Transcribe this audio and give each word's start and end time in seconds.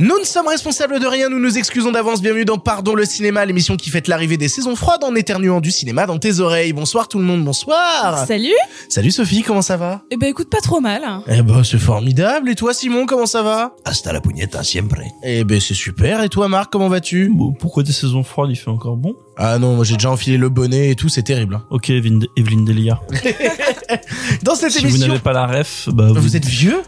Nous 0.00 0.16
ne 0.20 0.24
sommes 0.24 0.46
responsables 0.46 1.00
de 1.00 1.06
rien, 1.08 1.28
nous 1.28 1.40
nous 1.40 1.58
excusons 1.58 1.90
d'avance. 1.90 2.22
Bienvenue 2.22 2.44
dans 2.44 2.56
Pardon 2.58 2.94
le 2.94 3.04
cinéma, 3.04 3.44
l'émission 3.44 3.76
qui 3.76 3.90
fête 3.90 4.06
l'arrivée 4.06 4.36
des 4.36 4.46
saisons 4.46 4.76
froides 4.76 5.02
en 5.02 5.12
éternuant 5.16 5.60
du 5.60 5.72
cinéma 5.72 6.06
dans 6.06 6.18
tes 6.18 6.38
oreilles. 6.38 6.72
Bonsoir 6.72 7.08
tout 7.08 7.18
le 7.18 7.24
monde, 7.24 7.44
bonsoir. 7.44 8.24
Salut 8.24 8.52
Salut 8.88 9.10
Sophie, 9.10 9.42
comment 9.42 9.60
ça 9.60 9.76
va? 9.76 10.02
Eh 10.12 10.16
ben 10.16 10.28
écoute, 10.28 10.50
pas 10.50 10.60
trop 10.60 10.78
mal. 10.80 11.02
Eh 11.26 11.42
ben 11.42 11.64
c'est 11.64 11.78
formidable. 11.78 12.48
Et 12.48 12.54
toi 12.54 12.74
Simon, 12.74 13.06
comment 13.06 13.26
ça 13.26 13.42
va? 13.42 13.74
Hasta 13.84 14.12
la 14.12 14.20
puñeta 14.20 14.62
siempre. 14.62 15.00
Eh 15.24 15.42
ben 15.42 15.58
c'est 15.60 15.74
super. 15.74 16.22
Et 16.22 16.28
toi 16.28 16.46
Marc, 16.46 16.70
comment 16.70 16.88
vas-tu? 16.88 17.32
Bon, 17.34 17.52
pourquoi 17.52 17.82
des 17.82 17.90
saisons 17.92 18.22
froides, 18.22 18.50
il 18.50 18.56
fait 18.56 18.70
encore 18.70 18.96
bon? 18.96 19.16
Ah 19.36 19.58
non, 19.58 19.74
moi 19.74 19.84
j'ai 19.84 19.94
déjà 19.94 20.12
enfilé 20.12 20.36
le 20.36 20.48
bonnet 20.48 20.90
et 20.90 20.94
tout, 20.94 21.08
c'est 21.08 21.24
terrible. 21.24 21.56
hein. 21.56 21.64
Ok, 21.70 21.90
Evelyne, 21.90 22.24
Delia. 22.64 23.00
Dans 24.44 24.54
cette 24.54 24.70
Si 24.70 24.78
vous 24.84 24.90
émission, 24.90 25.08
n'avez 25.08 25.18
pas 25.20 25.32
la 25.32 25.46
ref, 25.46 25.88
bah 25.92 26.06
vous... 26.14 26.20
vous 26.20 26.36
êtes 26.36 26.46
vieux? 26.46 26.82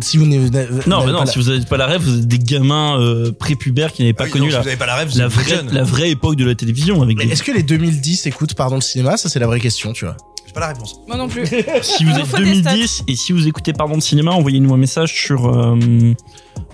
Si 0.00 0.16
vous 0.18 0.26
n'avez 0.26 0.48
Non, 0.86 1.04
mais 1.06 1.12
non, 1.12 1.18
pas 1.20 1.26
si 1.26 1.38
vous 1.38 1.50
n'avez 1.50 1.64
pas 1.64 1.76
la 1.76 1.86
ref, 1.86 2.02
vous 2.02 2.18
êtes 2.18 2.26
des 2.26 2.38
gamins 2.38 2.98
euh, 3.00 3.30
prépubères 3.32 3.92
qui 3.92 4.02
n'avaient 4.02 4.12
pas 4.12 4.24
Oui, 4.24 4.30
connu 4.30 4.46
si 4.46 4.52
la, 4.52 4.58
vous 4.60 4.64
n'avez 4.64 4.76
pas 4.76 4.86
la 4.86 4.96
rêve, 4.96 5.08
vous 5.10 5.18
la, 5.18 5.26
êtes 5.26 5.32
vraie, 5.32 5.48
jeune. 5.48 5.70
la 5.72 5.84
vraie 5.84 6.10
époque 6.10 6.36
de 6.36 6.44
la 6.44 6.54
télévision. 6.54 7.00
Avec 7.02 7.16
Mais 7.18 7.26
des- 7.26 7.32
est-ce 7.32 7.42
que 7.42 7.52
les 7.52 7.62
2010 7.62 8.26
écoutent 8.26 8.54
Pardon 8.54 8.76
le 8.76 8.80
cinéma? 8.80 9.16
Ça 9.16 9.28
c'est 9.28 9.38
la 9.38 9.46
vraie 9.46 9.60
question, 9.60 9.92
tu 9.92 10.04
vois. 10.04 10.16
Pas 10.54 10.60
la 10.60 10.68
réponse. 10.68 11.00
Moi 11.08 11.16
non 11.16 11.28
plus. 11.28 11.44
Si 11.82 12.04
vous 12.04 12.16
êtes 12.16 12.26
faut 12.26 12.38
des 12.38 12.62
2010 12.62 13.02
et 13.08 13.16
si 13.16 13.32
vous 13.32 13.46
écoutez 13.48 13.72
Pardon 13.72 13.96
de 13.96 14.02
cinéma, 14.02 14.30
envoyez-nous 14.30 14.72
un 14.72 14.78
message 14.78 15.12
sur... 15.12 15.46
Euh, 15.46 15.76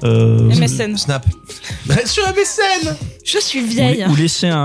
euh, 0.04 0.48
MSN. 0.48 0.96
Snap. 0.96 1.26
Sur 2.06 2.26
MSN 2.28 2.96
Je 3.24 3.38
suis 3.38 3.60
ou, 3.60 3.66
vieille. 3.66 4.06
ou 4.08 4.16
laissez 4.16 4.48
un, 4.48 4.56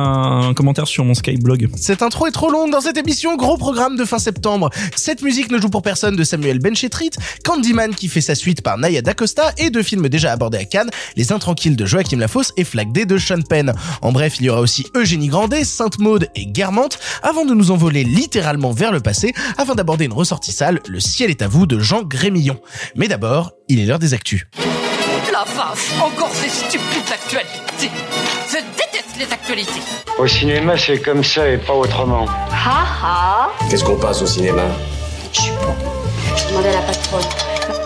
un 0.50 0.54
commentaire 0.54 0.88
sur 0.88 1.04
mon 1.04 1.14
Skyblog. 1.14 1.70
Cette 1.76 2.02
intro 2.02 2.28
est 2.28 2.32
trop 2.32 2.50
longue 2.50 2.72
dans 2.72 2.80
cette 2.80 2.98
émission, 2.98 3.36
gros 3.36 3.58
programme 3.58 3.98
de 3.98 4.06
fin 4.06 4.20
septembre. 4.20 4.70
Cette 4.96 5.22
musique 5.22 5.52
ne 5.52 5.60
joue 5.60 5.70
pour 5.70 5.82
personne 5.82 6.16
de 6.16 6.24
Samuel 6.24 6.60
Benchetrit, 6.60 7.12
Candyman 7.44 7.94
qui 7.94 8.08
fait 8.08 8.22
sa 8.22 8.36
suite 8.36 8.62
par 8.62 8.78
Naya 8.78 9.02
D'Acosta 9.02 9.52
et 9.58 9.70
deux 9.70 9.84
films 9.84 10.08
déjà 10.08 10.32
abordés 10.32 10.58
à 10.58 10.66
Cannes, 10.66 10.90
Les 11.18 11.32
Intranquilles 11.32 11.76
de 11.76 11.86
Joachim 11.86 12.18
Lafosse 12.20 12.54
et 12.56 12.64
Flag 12.64 12.92
Day 12.94 13.06
de 13.06 13.18
Sean 13.18 13.42
Penn. 13.42 13.74
En 14.02 14.12
bref, 14.12 14.36
il 14.40 14.46
y 14.46 14.50
aura 14.50 14.62
aussi 14.62 14.88
Eugénie 14.96 15.28
Grandet, 15.28 15.66
Sainte 15.66 16.00
Maude 16.00 16.30
et 16.36 16.46
Guermantes 16.46 17.00
avant 17.24 17.46
de 17.46 17.54
nous 17.54 17.72
envoler 17.72 18.04
littéralement 18.04 18.72
vers 18.72 18.92
le 18.92 19.02
passé 19.06 19.34
afin 19.58 19.76
d'aborder 19.76 20.06
une 20.06 20.14
ressortie 20.14 20.52
sale, 20.52 20.82
Le 20.90 21.00
ciel 21.00 21.30
est 21.30 21.42
à 21.44 21.48
vous 21.48 21.68
de 21.68 21.80
Jean 21.80 22.02
Grémillon. 22.04 22.60
Mais 22.96 23.08
d'abord, 23.08 23.52
il 23.70 23.80
est 23.80 23.86
l'heure 23.86 24.00
des 24.00 24.14
actus. 24.14 24.46
La 25.32 25.44
vache, 25.44 25.92
encore 26.02 26.32
ces 26.34 26.50
stupides 26.50 27.12
actualités. 27.14 27.92
Je 28.50 28.58
déteste 28.58 29.16
les 29.20 29.32
actualités. 29.32 29.82
Au 30.18 30.28
cinéma, 30.28 30.76
c'est 30.78 31.00
comme 31.00 31.24
ça 31.24 31.48
et 31.48 31.58
pas 31.58 31.74
autrement. 31.74 32.26
Ha 32.52 32.86
ha 33.04 33.52
Qu'est-ce 33.70 33.84
qu'on 33.84 34.00
passe 34.00 34.22
au 34.24 34.28
cinéma? 34.28 34.64
Je 35.34 36.48
demandais 36.50 36.70
à 36.70 36.74
la 36.74 36.82
patronne. 36.82 37.85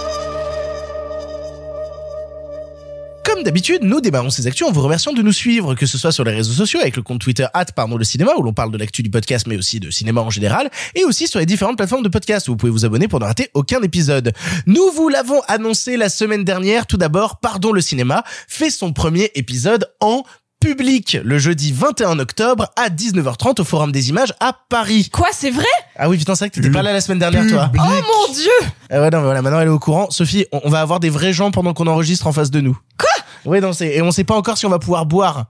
Comme 3.31 3.43
d'habitude, 3.43 3.83
nous 3.83 4.01
démarrons 4.01 4.31
ces 4.31 4.47
actus 4.47 4.65
en 4.65 4.71
vous 4.71 4.81
remerciant 4.81 5.13
de 5.13 5.21
nous 5.21 5.31
suivre, 5.31 5.75
que 5.75 5.85
ce 5.85 5.99
soit 5.99 6.11
sur 6.11 6.23
les 6.23 6.31
réseaux 6.31 6.53
sociaux 6.53 6.79
avec 6.79 6.95
le 6.95 7.03
compte 7.03 7.21
Twitter 7.21 7.45
pardon 7.75 7.95
le 7.95 8.03
cinéma 8.03 8.31
où 8.35 8.41
l'on 8.41 8.53
parle 8.53 8.71
de 8.71 8.77
l'actu 8.79 9.03
du 9.03 9.11
podcast 9.11 9.45
mais 9.45 9.55
aussi 9.55 9.79
de 9.79 9.91
cinéma 9.91 10.21
en 10.21 10.31
général 10.31 10.71
et 10.95 11.03
aussi 11.03 11.27
sur 11.27 11.39
les 11.39 11.45
différentes 11.45 11.77
plateformes 11.77 12.01
de 12.01 12.09
podcast 12.09 12.47
où 12.47 12.53
vous 12.53 12.57
pouvez 12.57 12.71
vous 12.71 12.85
abonner 12.85 13.07
pour 13.07 13.19
ne 13.19 13.25
rater 13.25 13.51
aucun 13.53 13.83
épisode. 13.83 14.33
Nous 14.65 14.89
vous 14.95 15.09
l'avons 15.09 15.41
annoncé 15.47 15.95
la 15.95 16.09
semaine 16.09 16.43
dernière. 16.43 16.87
Tout 16.87 16.97
d'abord, 16.97 17.39
Pardon 17.39 17.71
le 17.71 17.81
cinéma 17.81 18.23
fait 18.47 18.71
son 18.71 18.93
premier 18.93 19.29
épisode 19.35 19.85
en 19.99 20.23
public 20.59 21.17
le 21.23 21.37
jeudi 21.37 21.71
21 21.71 22.17
octobre 22.19 22.67
à 22.75 22.89
19h30 22.89 23.61
au 23.61 23.63
Forum 23.63 23.91
des 23.91 24.09
Images 24.09 24.33
à 24.39 24.53
Paris. 24.69 25.09
Quoi, 25.11 25.27
c'est 25.31 25.51
vrai? 25.51 25.65
Ah 25.95 26.09
oui, 26.09 26.17
putain, 26.17 26.35
c'est 26.35 26.45
vrai 26.45 26.49
que 26.49 26.55
t'étais 26.55 26.71
pas 26.71 26.81
là 26.81 26.93
la 26.93 27.01
semaine 27.01 27.19
dernière, 27.19 27.47
toi. 27.47 27.71
Oh 27.77 27.81
mon 27.81 28.33
dieu 28.33 28.49
Ah 28.89 29.01
ouais, 29.01 29.09
non, 29.09 29.19
mais 29.19 29.25
voilà, 29.25 29.41
maintenant 29.41 29.59
elle 29.59 29.67
est 29.67 29.71
au 29.71 29.79
courant. 29.79 30.09
Sophie, 30.09 30.45
on, 30.51 30.61
on 30.63 30.69
va 30.69 30.81
avoir 30.81 30.99
des 30.99 31.09
vrais 31.09 31.33
gens 31.33 31.51
pendant 31.51 31.73
qu'on 31.73 31.87
enregistre 31.87 32.27
en 32.27 32.33
face 32.33 32.51
de 32.51 32.61
nous. 32.61 32.77
Quoi? 32.97 33.08
Oui, 33.45 33.59
non, 33.61 33.73
c'est, 33.73 33.87
et 33.95 34.01
on 34.01 34.11
sait 34.11 34.23
pas 34.23 34.35
encore 34.35 34.57
si 34.57 34.65
on 34.65 34.69
va 34.69 34.79
pouvoir 34.79 35.05
boire. 35.05 35.45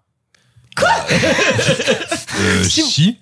Euh, 0.81 2.63
Si- 2.63 2.83
si. 2.83 3.19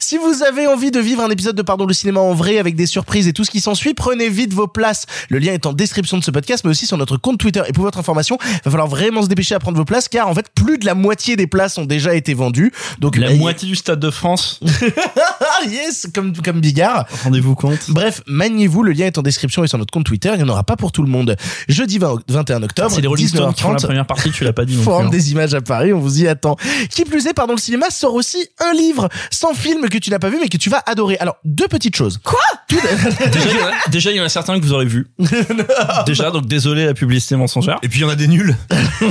Si 0.00 0.16
vous 0.18 0.42
avez 0.42 0.66
envie 0.66 0.90
de 0.90 1.00
vivre 1.00 1.22
un 1.22 1.30
épisode 1.30 1.56
de 1.56 1.62
Pardon 1.62 1.86
le 1.86 1.94
cinéma 1.94 2.20
en 2.20 2.34
vrai 2.34 2.58
avec 2.58 2.76
des 2.76 2.86
surprises 2.86 3.26
et 3.28 3.32
tout 3.32 3.44
ce 3.44 3.50
qui 3.50 3.60
s'ensuit, 3.60 3.94
prenez 3.94 4.28
vite 4.28 4.52
vos 4.52 4.66
places. 4.66 5.06
Le 5.28 5.38
lien 5.38 5.52
est 5.52 5.66
en 5.66 5.72
description 5.72 6.16
de 6.18 6.24
ce 6.24 6.30
podcast, 6.30 6.64
mais 6.64 6.70
aussi 6.70 6.86
sur 6.86 6.96
notre 6.96 7.16
compte 7.16 7.38
Twitter. 7.38 7.62
Et 7.68 7.72
pour 7.72 7.84
votre 7.84 7.98
information, 7.98 8.38
il 8.42 8.60
va 8.64 8.70
falloir 8.70 8.88
vraiment 8.88 9.22
se 9.22 9.28
dépêcher 9.28 9.54
à 9.54 9.58
prendre 9.58 9.76
vos 9.78 9.84
places, 9.84 10.08
car 10.08 10.28
en 10.28 10.34
fait, 10.34 10.46
plus 10.54 10.78
de 10.78 10.86
la 10.86 10.94
moitié 10.94 11.36
des 11.36 11.46
places 11.46 11.78
ont 11.78 11.84
déjà 11.84 12.14
été 12.14 12.34
vendues. 12.34 12.72
Donc 13.00 13.16
La 13.16 13.28
bah, 13.28 13.34
moitié 13.36 13.68
du 13.68 13.76
Stade 13.76 14.00
de 14.00 14.10
France, 14.10 14.60
Ah 15.00 15.66
yes, 15.68 16.06
comme 16.14 16.34
comme 16.36 16.60
Bigard. 16.60 17.06
rendez-vous 17.24 17.54
compte. 17.54 17.90
Bref, 17.90 18.22
maniez-vous, 18.26 18.82
le 18.82 18.92
lien 18.92 19.06
est 19.06 19.18
en 19.18 19.22
description 19.22 19.64
et 19.64 19.68
sur 19.68 19.78
notre 19.78 19.92
compte 19.92 20.04
Twitter, 20.06 20.30
il 20.34 20.36
n'y 20.42 20.42
en 20.44 20.48
aura 20.48 20.64
pas 20.64 20.76
pour 20.76 20.92
tout 20.92 21.02
le 21.02 21.08
monde. 21.08 21.36
Jeudi 21.68 21.98
20 21.98 22.20
21 22.28 22.62
octobre, 22.62 22.90
C'est 22.90 23.00
les 23.00 23.08
Rolling 23.08 23.26
Stones 23.28 23.54
qui 23.54 23.62
font 23.62 23.70
la 23.70 23.76
19h30, 23.78 23.82
première 23.86 24.06
partie, 24.06 24.30
tu 24.30 24.44
l'as 24.44 24.52
pas 24.52 24.64
dit 24.64 24.76
plus. 24.82 24.90
hein. 24.92 25.08
des 25.10 25.32
images 25.32 25.54
à 25.54 25.60
Paris, 25.60 25.92
on 25.92 25.98
vous 25.98 26.22
y 26.22 26.28
attend. 26.28 26.56
Qui 26.90 27.04
plus 27.04 27.26
est, 27.26 27.34
pardon, 27.34 27.54
le 27.54 27.58
cinéma 27.60 27.90
sort 27.90 28.14
aussi 28.14 28.38
un 28.58 28.72
livre 28.74 29.08
sans 29.30 29.54
film 29.54 29.65
que 29.90 29.98
tu 29.98 30.10
n'as 30.10 30.18
pas 30.18 30.28
vu 30.30 30.38
mais 30.40 30.48
que 30.48 30.56
tu 30.56 30.70
vas 30.70 30.82
adorer. 30.86 31.16
Alors, 31.18 31.36
deux 31.44 31.68
petites 31.68 31.96
choses. 31.96 32.18
Quoi 32.22 32.38
Tout 32.68 32.76
Déjà, 33.32 33.50
il 33.50 33.56
y 33.56 33.60
en 33.62 33.66
a- 33.66 33.90
déjà, 33.90 34.10
il 34.10 34.16
y 34.16 34.20
en 34.20 34.24
a 34.24 34.28
certains 34.28 34.58
que 34.58 34.64
vous 34.64 34.72
aurez 34.72 34.86
vus. 34.86 35.06
déjà, 36.06 36.30
donc 36.30 36.46
désolé 36.46 36.86
la 36.86 36.94
publicité 36.94 37.36
mensongère. 37.36 37.78
Et 37.82 37.88
puis 37.88 38.00
il 38.00 38.02
y 38.02 38.04
en 38.04 38.08
a 38.08 38.16
des 38.16 38.28
nuls. 38.28 38.56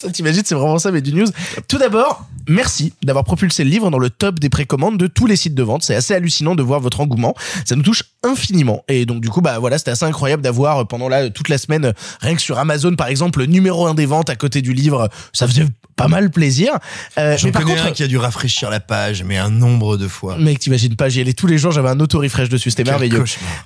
Toi, 0.00 0.10
T'imagines, 0.12 0.42
c'est 0.44 0.54
vraiment 0.54 0.78
ça, 0.78 0.92
mais 0.92 1.00
du 1.00 1.12
news. 1.12 1.26
Tout 1.66 1.78
d'abord, 1.78 2.24
merci 2.48 2.92
d'avoir 3.02 3.24
propulsé 3.24 3.64
le 3.64 3.70
livre 3.70 3.90
dans 3.90 3.98
le 3.98 4.10
top 4.10 4.38
des 4.38 4.48
précommandes 4.48 4.96
de 4.96 5.06
tous 5.08 5.26
les 5.26 5.34
sites 5.36 5.54
de 5.56 5.62
vente. 5.62 5.82
C'est 5.82 5.94
assez 5.96 6.14
hallucinant 6.14 6.54
de 6.54 6.62
voir 6.62 6.78
votre 6.80 7.00
engouement. 7.00 7.34
Ça 7.64 7.74
nous 7.74 7.82
touche 7.82 8.04
infiniment. 8.22 8.84
Et 8.88 9.06
donc, 9.06 9.20
du 9.20 9.28
coup, 9.28 9.40
bah 9.40 9.58
voilà, 9.58 9.76
c'était 9.78 9.90
assez 9.90 10.04
incroyable 10.04 10.42
d'avoir 10.42 10.78
euh, 10.78 10.84
pendant 10.84 11.08
là 11.08 11.30
toute 11.30 11.48
la 11.48 11.58
semaine, 11.58 11.86
euh, 11.86 11.92
rien 12.20 12.34
que 12.36 12.40
sur 12.42 12.58
Amazon, 12.58 12.94
par 12.94 13.08
exemple, 13.08 13.40
le 13.40 13.46
numéro 13.46 13.86
un 13.88 13.94
des 13.94 14.06
ventes 14.06 14.30
à 14.30 14.36
côté 14.36 14.62
du 14.62 14.72
livre. 14.72 15.08
Ça 15.32 15.48
faisait 15.48 15.66
pas 15.96 16.06
mal 16.08 16.30
plaisir. 16.30 16.72
Euh, 17.18 17.36
J'en 17.36 17.46
mais 17.48 17.52
par 17.52 17.62
connais 17.62 17.74
contre, 17.74 17.88
un 17.88 17.90
qui 17.92 18.04
a 18.04 18.06
dû 18.06 18.18
rafraîchir 18.18 18.70
la 18.70 18.78
page, 18.78 19.24
mais 19.24 19.36
un 19.36 19.50
nombre 19.50 19.96
de 19.98 20.08
fois. 20.08 20.38
Mec, 20.38 20.58
t'imagines 20.58 20.96
pas, 20.96 21.08
j'y 21.08 21.20
allais 21.20 21.32
tous 21.32 21.46
les 21.46 21.58
jours, 21.58 21.72
j'avais 21.72 21.88
un 21.88 22.00
auto-refresh 22.00 22.48
dessus, 22.48 22.70
c'était 22.70 22.84
merveilleux. 22.84 23.24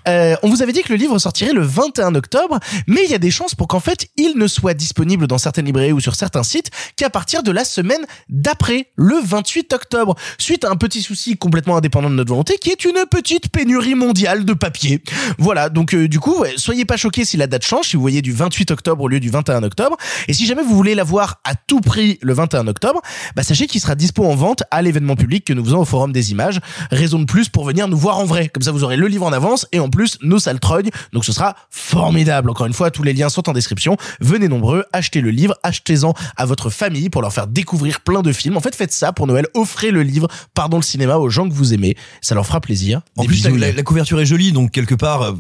Euh, 0.08 0.34
on 0.42 0.48
vous 0.48 0.62
avait 0.62 0.72
dit 0.72 0.82
que 0.82 0.92
le 0.92 0.98
livre 0.98 1.18
sortirait 1.18 1.52
le 1.52 1.62
21 1.62 2.14
octobre, 2.14 2.58
mais 2.86 3.02
il 3.04 3.10
y 3.10 3.14
a 3.14 3.18
des 3.18 3.30
chances 3.30 3.54
pour 3.54 3.68
qu'en 3.68 3.80
fait, 3.80 4.08
il 4.16 4.36
ne 4.36 4.46
soit 4.46 4.74
disponible 4.74 5.26
dans 5.26 5.38
certaines 5.38 5.66
librairies 5.66 5.92
ou 5.92 6.00
sur 6.00 6.14
certains 6.14 6.42
sites 6.42 6.70
qu'à 6.96 7.10
partir 7.10 7.42
de 7.42 7.50
la 7.50 7.64
semaine 7.64 8.04
d'après, 8.28 8.88
le 8.96 9.16
28 9.24 9.72
octobre, 9.72 10.16
suite 10.38 10.64
à 10.64 10.70
un 10.70 10.76
petit 10.76 11.02
souci 11.02 11.36
complètement 11.36 11.76
indépendant 11.76 12.10
de 12.10 12.14
notre 12.14 12.30
volonté, 12.30 12.58
qui 12.58 12.70
est 12.70 12.84
une 12.84 13.04
petite 13.10 13.48
pénurie 13.48 13.94
mondiale 13.94 14.44
de 14.44 14.52
papier. 14.54 15.02
Voilà, 15.38 15.68
donc 15.68 15.94
euh, 15.94 16.08
du 16.08 16.20
coup, 16.20 16.40
ouais, 16.40 16.54
soyez 16.56 16.84
pas 16.84 16.96
choqués 16.96 17.24
si 17.24 17.36
la 17.36 17.46
date 17.46 17.64
change, 17.64 17.88
si 17.88 17.96
vous 17.96 18.02
voyez 18.02 18.22
du 18.22 18.32
28 18.32 18.70
octobre 18.70 19.04
au 19.04 19.08
lieu 19.08 19.20
du 19.20 19.30
21 19.30 19.62
octobre, 19.62 19.96
et 20.28 20.32
si 20.32 20.46
jamais 20.46 20.62
vous 20.62 20.74
voulez 20.74 20.94
l'avoir 20.94 21.40
à 21.44 21.54
tout 21.54 21.80
prix 21.80 22.18
le 22.22 22.32
21 22.32 22.66
octobre, 22.68 23.00
bah 23.36 23.42
sachez 23.42 23.66
qu'il 23.66 23.80
sera 23.80 23.94
dispo 23.94 24.24
en 24.24 24.34
vente 24.34 24.62
à 24.70 24.82
l'événement 24.82 25.16
public 25.16 25.44
que 25.44 25.52
nous 25.52 25.64
faisons 25.64 25.80
au 25.80 25.84
Forum 25.84 26.11
des 26.12 26.30
Images. 26.32 26.60
Raison 26.90 27.18
de 27.18 27.24
plus 27.24 27.48
pour 27.48 27.64
venir 27.64 27.88
nous 27.88 27.96
voir 27.96 28.18
en 28.18 28.24
vrai. 28.24 28.48
Comme 28.48 28.62
ça, 28.62 28.72
vous 28.72 28.84
aurez 28.84 28.96
le 28.96 29.06
livre 29.08 29.24
en 29.26 29.32
avance 29.32 29.66
et 29.72 29.80
en 29.80 29.88
plus 29.88 30.18
nos 30.22 30.38
salles 30.38 30.60
trognes. 30.60 30.90
Donc 31.12 31.24
ce 31.24 31.32
sera 31.32 31.56
formidable. 31.70 32.50
Encore 32.50 32.66
une 32.66 32.72
fois, 32.72 32.90
tous 32.90 33.02
les 33.02 33.12
liens 33.12 33.28
sont 33.28 33.48
en 33.48 33.52
description. 33.52 33.96
Venez 34.20 34.48
nombreux, 34.48 34.84
achetez 34.92 35.20
le 35.20 35.30
livre, 35.30 35.54
achetez-en 35.62 36.14
à 36.36 36.46
votre 36.46 36.70
famille 36.70 37.10
pour 37.10 37.22
leur 37.22 37.32
faire 37.32 37.46
découvrir 37.46 38.00
plein 38.00 38.22
de 38.22 38.32
films. 38.32 38.56
En 38.56 38.60
fait, 38.60 38.74
faites 38.74 38.92
ça 38.92 39.12
pour 39.12 39.26
Noël. 39.26 39.46
Offrez 39.54 39.90
le 39.90 40.02
livre, 40.02 40.28
pardon 40.54 40.76
le 40.76 40.82
cinéma 40.82 41.16
aux 41.16 41.28
gens 41.30 41.48
que 41.48 41.54
vous 41.54 41.74
aimez. 41.74 41.96
Ça 42.20 42.34
leur 42.34 42.46
fera 42.46 42.60
plaisir. 42.60 43.00
En 43.16 43.22
Des 43.22 43.28
plus, 43.28 43.46
la, 43.48 43.82
couverture 43.82 44.20
est 44.20 44.26
jolie, 44.26 44.52
donc 44.52 44.70
quelque 44.70 44.94
part, 44.94 45.22
euh, 45.22 45.32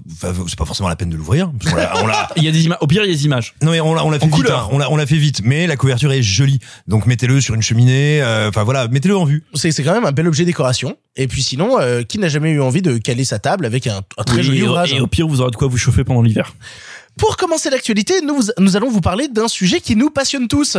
c'est 0.48 0.58
pas 0.58 0.64
forcément 0.64 0.88
la 0.88 0.96
peine 0.96 1.10
de 1.10 1.16
l'ouvrir. 1.16 1.50
parce 1.58 1.70
qu'on 1.72 1.76
l'a- 1.80 2.02
on 2.02 2.06
l'a- 2.06 2.28
Il 2.36 2.44
y 2.44 2.48
a 2.48 2.52
des 2.52 2.64
images. 2.64 2.78
Au 2.80 2.86
pire, 2.86 3.04
il 3.04 3.10
y 3.10 3.12
a 3.12 3.16
des 3.16 3.24
images. 3.24 3.54
Non 3.62 3.70
mais 3.72 3.80
on 3.80 3.94
l'a 3.94 4.04
on 4.04 4.10
l'a 4.10 4.18
fait 4.18 4.24
En 4.32 4.36
vite, 4.36 4.50
hein. 4.50 4.68
on 4.70 4.78
l'a 4.78 4.90
on 4.90 4.96
l'a 4.96 5.06
fait 5.06 5.16
vite, 5.16 5.42
mais 5.44 5.66
la 5.66 5.76
couverture 5.76 6.12
est 6.12 6.22
jolie. 6.22 6.58
Donc 6.88 7.06
mettez-le 7.06 7.40
sur 7.40 7.54
une 7.54 7.62
cheminée, 7.62 8.20
euh, 8.22 8.48
enfin 8.48 8.62
voilà, 8.64 8.88
mettez-le 8.88 9.16
en 9.16 9.24
vue. 9.24 9.44
c'est 9.54 9.70
c'est 9.70 9.82
quand 9.82 9.92
même 9.92 10.04
un 10.04 10.12
bel 10.12 10.26
objet 10.26 10.44
décoration. 10.62 10.96
Et 11.16 11.26
puis 11.28 11.42
sinon, 11.42 11.78
euh, 11.80 12.02
qui 12.02 12.18
n'a 12.18 12.28
jamais 12.28 12.50
eu 12.50 12.60
envie 12.60 12.82
de 12.82 12.96
caler 12.98 13.24
sa 13.24 13.38
table 13.38 13.66
avec 13.66 13.86
un, 13.86 14.00
un 14.16 14.24
très 14.24 14.36
Oui, 14.38 14.42
joli 14.44 14.58
et, 14.58 14.62
au- 14.62 14.66
ouvrage 14.70 14.92
et 14.92 15.00
au 15.00 15.06
pire, 15.06 15.26
vous 15.28 15.40
aurez 15.40 15.50
de 15.50 15.56
quoi 15.56 15.68
vous 15.68 15.76
chauffer 15.76 16.04
pendant 16.04 16.22
l'hiver. 16.22 16.54
Pour 17.18 17.36
commencer 17.36 17.68
l'actualité, 17.68 18.20
nous, 18.22 18.40
nous 18.58 18.76
allons 18.76 18.90
vous 18.90 19.00
parler 19.02 19.28
d'un 19.28 19.48
sujet 19.48 19.80
qui 19.80 19.96
nous 19.96 20.08
passionne 20.10 20.48
tous. 20.48 20.78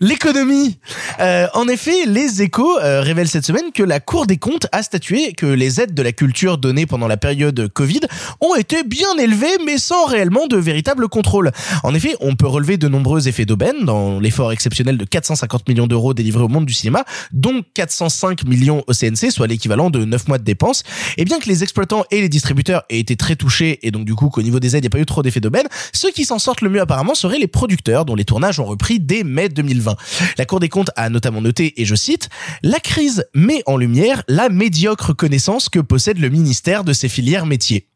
L'économie. 0.00 0.78
Euh, 1.18 1.48
en 1.54 1.66
effet, 1.66 2.06
les 2.06 2.40
échos 2.40 2.78
euh, 2.78 3.00
révèlent 3.00 3.28
cette 3.28 3.44
semaine 3.44 3.72
que 3.74 3.82
la 3.82 3.98
Cour 3.98 4.26
des 4.26 4.36
comptes 4.36 4.68
a 4.70 4.84
statué 4.84 5.32
que 5.32 5.46
les 5.46 5.80
aides 5.80 5.92
de 5.92 6.02
la 6.02 6.12
culture 6.12 6.56
données 6.56 6.86
pendant 6.86 7.08
la 7.08 7.16
période 7.16 7.68
Covid 7.74 8.00
ont 8.40 8.54
été 8.54 8.84
bien 8.84 9.12
élevées, 9.18 9.58
mais 9.66 9.76
sans 9.76 10.06
réellement 10.06 10.46
de 10.46 10.56
véritable 10.56 11.08
contrôle. 11.08 11.50
En 11.82 11.94
effet, 11.94 12.14
on 12.20 12.36
peut 12.36 12.46
relever 12.46 12.76
de 12.76 12.86
nombreux 12.86 13.26
effets 13.26 13.44
d'aubaine 13.44 13.84
dans 13.84 14.20
l'effort 14.20 14.52
exceptionnel 14.52 14.98
de 14.98 15.04
450 15.04 15.68
millions 15.68 15.88
d'euros 15.88 16.14
délivrés 16.14 16.44
au 16.44 16.48
monde 16.48 16.66
du 16.66 16.74
cinéma, 16.74 17.04
dont 17.32 17.62
405 17.74 18.44
millions 18.44 18.84
au 18.86 18.92
CNC, 18.92 19.32
soit 19.32 19.48
l'équivalent 19.48 19.90
de 19.90 20.04
9 20.04 20.28
mois 20.28 20.38
de 20.38 20.44
dépenses. 20.44 20.84
Et 21.16 21.24
bien 21.24 21.40
que 21.40 21.48
les 21.48 21.64
exploitants 21.64 22.04
et 22.12 22.20
les 22.20 22.28
distributeurs 22.28 22.84
aient 22.88 23.00
été 23.00 23.16
très 23.16 23.34
touchés, 23.34 23.80
et 23.82 23.90
donc 23.90 24.04
du 24.04 24.14
coup 24.14 24.28
qu'au 24.28 24.42
niveau 24.42 24.60
des 24.60 24.76
aides, 24.76 24.84
il 24.84 24.88
n'y 24.88 24.92
a 24.92 24.96
pas 24.96 25.00
eu 25.00 25.06
trop 25.06 25.24
d'effets 25.24 25.40
d'aubaine, 25.40 25.66
ceux 25.92 26.12
qui 26.12 26.24
s'en 26.24 26.38
sortent 26.38 26.60
le 26.60 26.70
mieux 26.70 26.80
apparemment 26.80 27.16
seraient 27.16 27.38
les 27.38 27.48
producteurs, 27.48 28.04
dont 28.04 28.14
les 28.14 28.24
tournages 28.24 28.60
ont 28.60 28.64
repris 28.64 29.00
dès 29.00 29.24
mai 29.24 29.48
2020. 29.48 29.87
La 30.36 30.44
Cour 30.44 30.60
des 30.60 30.68
comptes 30.68 30.90
a 30.96 31.10
notamment 31.10 31.40
noté, 31.40 31.80
et 31.80 31.84
je 31.84 31.94
cite, 31.94 32.28
La 32.62 32.80
crise 32.80 33.24
met 33.34 33.62
en 33.66 33.76
lumière 33.76 34.22
la 34.28 34.48
médiocre 34.48 35.12
connaissance 35.12 35.68
que 35.68 35.80
possède 35.80 36.18
le 36.18 36.28
ministère 36.28 36.84
de 36.84 36.92
ses 36.92 37.08
filières 37.08 37.46
métiers. 37.46 37.88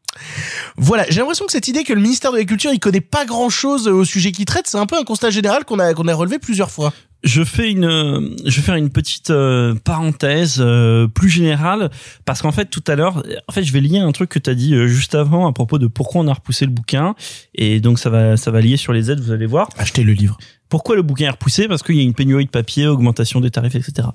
Voilà, 0.77 1.05
j'ai 1.09 1.19
l'impression 1.19 1.45
que 1.45 1.51
cette 1.51 1.67
idée 1.67 1.83
que 1.83 1.93
le 1.93 2.01
ministère 2.01 2.31
de 2.31 2.37
la 2.37 2.45
Culture, 2.45 2.71
il 2.73 2.79
connaît 2.79 3.01
pas 3.01 3.25
grand 3.25 3.49
chose 3.49 3.87
au 3.87 4.05
sujet 4.05 4.31
qu'il 4.31 4.45
traite, 4.45 4.67
c'est 4.67 4.77
un 4.77 4.85
peu 4.85 4.97
un 4.97 5.03
constat 5.03 5.29
général 5.29 5.65
qu'on 5.65 5.79
a, 5.79 5.93
qu'on 5.93 6.07
a 6.07 6.13
relevé 6.13 6.39
plusieurs 6.39 6.71
fois. 6.71 6.93
Je 7.23 7.41
fais 7.45 7.71
une, 7.71 7.85
euh, 7.85 8.35
je 8.45 8.57
vais 8.57 8.61
faire 8.61 8.75
une 8.75 8.89
petite 8.89 9.29
euh, 9.29 9.75
parenthèse 9.75 10.57
euh, 10.59 11.07
plus 11.07 11.29
générale 11.29 11.89
parce 12.25 12.41
qu'en 12.41 12.51
fait 12.51 12.65
tout 12.65 12.83
à 12.85 12.95
l'heure, 12.95 13.23
en 13.47 13.51
fait 13.53 13.63
je 13.63 13.71
vais 13.71 13.79
lier 13.79 13.99
un 13.99 14.11
truc 14.11 14.29
que 14.29 14.39
tu 14.39 14.49
as 14.49 14.55
dit 14.55 14.75
euh, 14.75 14.87
juste 14.87 15.15
avant 15.15 15.47
à 15.47 15.53
propos 15.53 15.77
de 15.77 15.87
pourquoi 15.87 16.21
on 16.21 16.27
a 16.27 16.33
repoussé 16.33 16.65
le 16.65 16.71
bouquin 16.71 17.15
et 17.55 17.79
donc 17.79 17.97
ça 17.97 18.09
va, 18.09 18.35
ça 18.35 18.51
va 18.51 18.59
lier 18.59 18.75
sur 18.75 18.91
les 18.91 19.09
aides, 19.09 19.21
vous 19.21 19.31
allez 19.31 19.45
voir. 19.45 19.69
Achetez 19.77 20.03
le 20.03 20.11
livre. 20.11 20.37
Pourquoi 20.73 20.95
le 20.95 21.03
bouquin 21.03 21.25
est 21.27 21.29
repoussé? 21.29 21.67
Parce 21.67 21.83
qu'il 21.83 21.97
y 21.97 21.99
a 21.99 22.01
une 22.01 22.15
pénurie 22.15 22.45
de 22.45 22.49
papier, 22.49 22.87
augmentation 22.87 23.39
des 23.41 23.51
tarifs, 23.51 23.75
etc. 23.75 24.07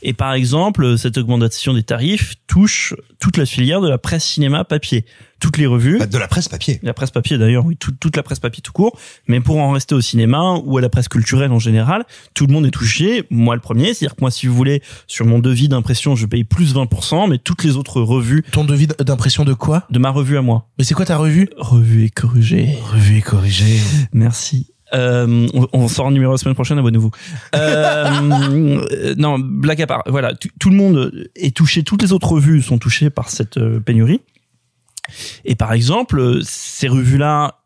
Et 0.00 0.14
par 0.14 0.32
exemple, 0.32 0.96
cette 0.96 1.18
augmentation 1.18 1.74
des 1.74 1.82
tarifs 1.82 2.36
touche 2.46 2.94
toute 3.20 3.36
la 3.36 3.44
filière 3.44 3.82
de 3.82 3.88
la 3.90 3.98
presse 3.98 4.24
cinéma 4.24 4.64
papier. 4.64 5.04
Toutes 5.40 5.58
les 5.58 5.66
revues. 5.66 5.98
Bah, 5.98 6.06
de 6.06 6.16
la 6.16 6.26
presse 6.26 6.48
papier. 6.48 6.80
La 6.82 6.94
presse 6.94 7.10
papier 7.10 7.36
d'ailleurs, 7.36 7.66
oui, 7.66 7.76
tout- 7.76 7.92
toute 7.92 8.16
la 8.16 8.22
presse 8.22 8.38
papier 8.40 8.62
tout 8.62 8.72
court. 8.72 8.98
Mais 9.28 9.40
pour 9.40 9.58
en 9.58 9.72
rester 9.72 9.94
au 9.94 10.00
cinéma 10.00 10.54
ou 10.64 10.78
à 10.78 10.80
la 10.80 10.88
presse 10.88 11.08
culturelle 11.08 11.52
en 11.52 11.58
général, 11.58 12.06
tout 12.32 12.46
le 12.46 12.54
monde 12.54 12.64
est 12.64 12.70
touché. 12.70 13.24
Moi 13.28 13.54
le 13.54 13.60
premier, 13.60 13.92
c'est-à-dire 13.92 14.16
que 14.16 14.22
moi, 14.22 14.30
si 14.30 14.46
vous 14.46 14.54
voulez, 14.54 14.82
sur 15.06 15.26
mon 15.26 15.38
devis 15.38 15.68
d'impression, 15.68 16.16
je 16.16 16.24
paye 16.24 16.44
plus 16.44 16.74
20%, 16.74 17.28
mais 17.28 17.36
toutes 17.36 17.62
les 17.62 17.76
autres 17.76 18.00
revues. 18.00 18.42
Ton 18.52 18.64
devis 18.64 18.86
d'impression 18.86 19.44
de 19.44 19.52
quoi? 19.52 19.86
De 19.90 19.98
ma 19.98 20.08
revue 20.08 20.38
à 20.38 20.42
moi. 20.42 20.70
Mais 20.78 20.84
c'est 20.84 20.94
quoi 20.94 21.04
ta 21.04 21.18
revue? 21.18 21.50
Revue 21.58 22.04
et 22.04 22.08
corrigée. 22.10 22.78
Revue 22.90 23.18
et 23.18 23.22
corrigée. 23.22 23.78
Merci. 24.14 24.68
Euh, 24.94 25.48
on, 25.52 25.68
on 25.72 25.88
sort 25.88 26.06
un 26.06 26.10
numéro 26.12 26.32
la 26.32 26.38
semaine 26.38 26.54
prochaine, 26.54 26.78
abonnez-vous. 26.78 27.10
Euh, 27.54 29.14
non, 29.16 29.38
blague 29.38 29.82
à 29.82 29.86
part. 29.86 30.02
Voilà, 30.06 30.32
tout 30.34 30.70
le 30.70 30.76
monde 30.76 31.28
est 31.34 31.56
touché, 31.56 31.82
toutes 31.82 32.02
les 32.02 32.12
autres 32.12 32.32
revues 32.32 32.62
sont 32.62 32.78
touchées 32.78 33.10
par 33.10 33.30
cette 33.30 33.56
euh, 33.56 33.80
pénurie. 33.80 34.20
Et 35.44 35.54
par 35.54 35.72
exemple, 35.72 36.40
ces 36.42 36.88
revues-là, 36.88 37.60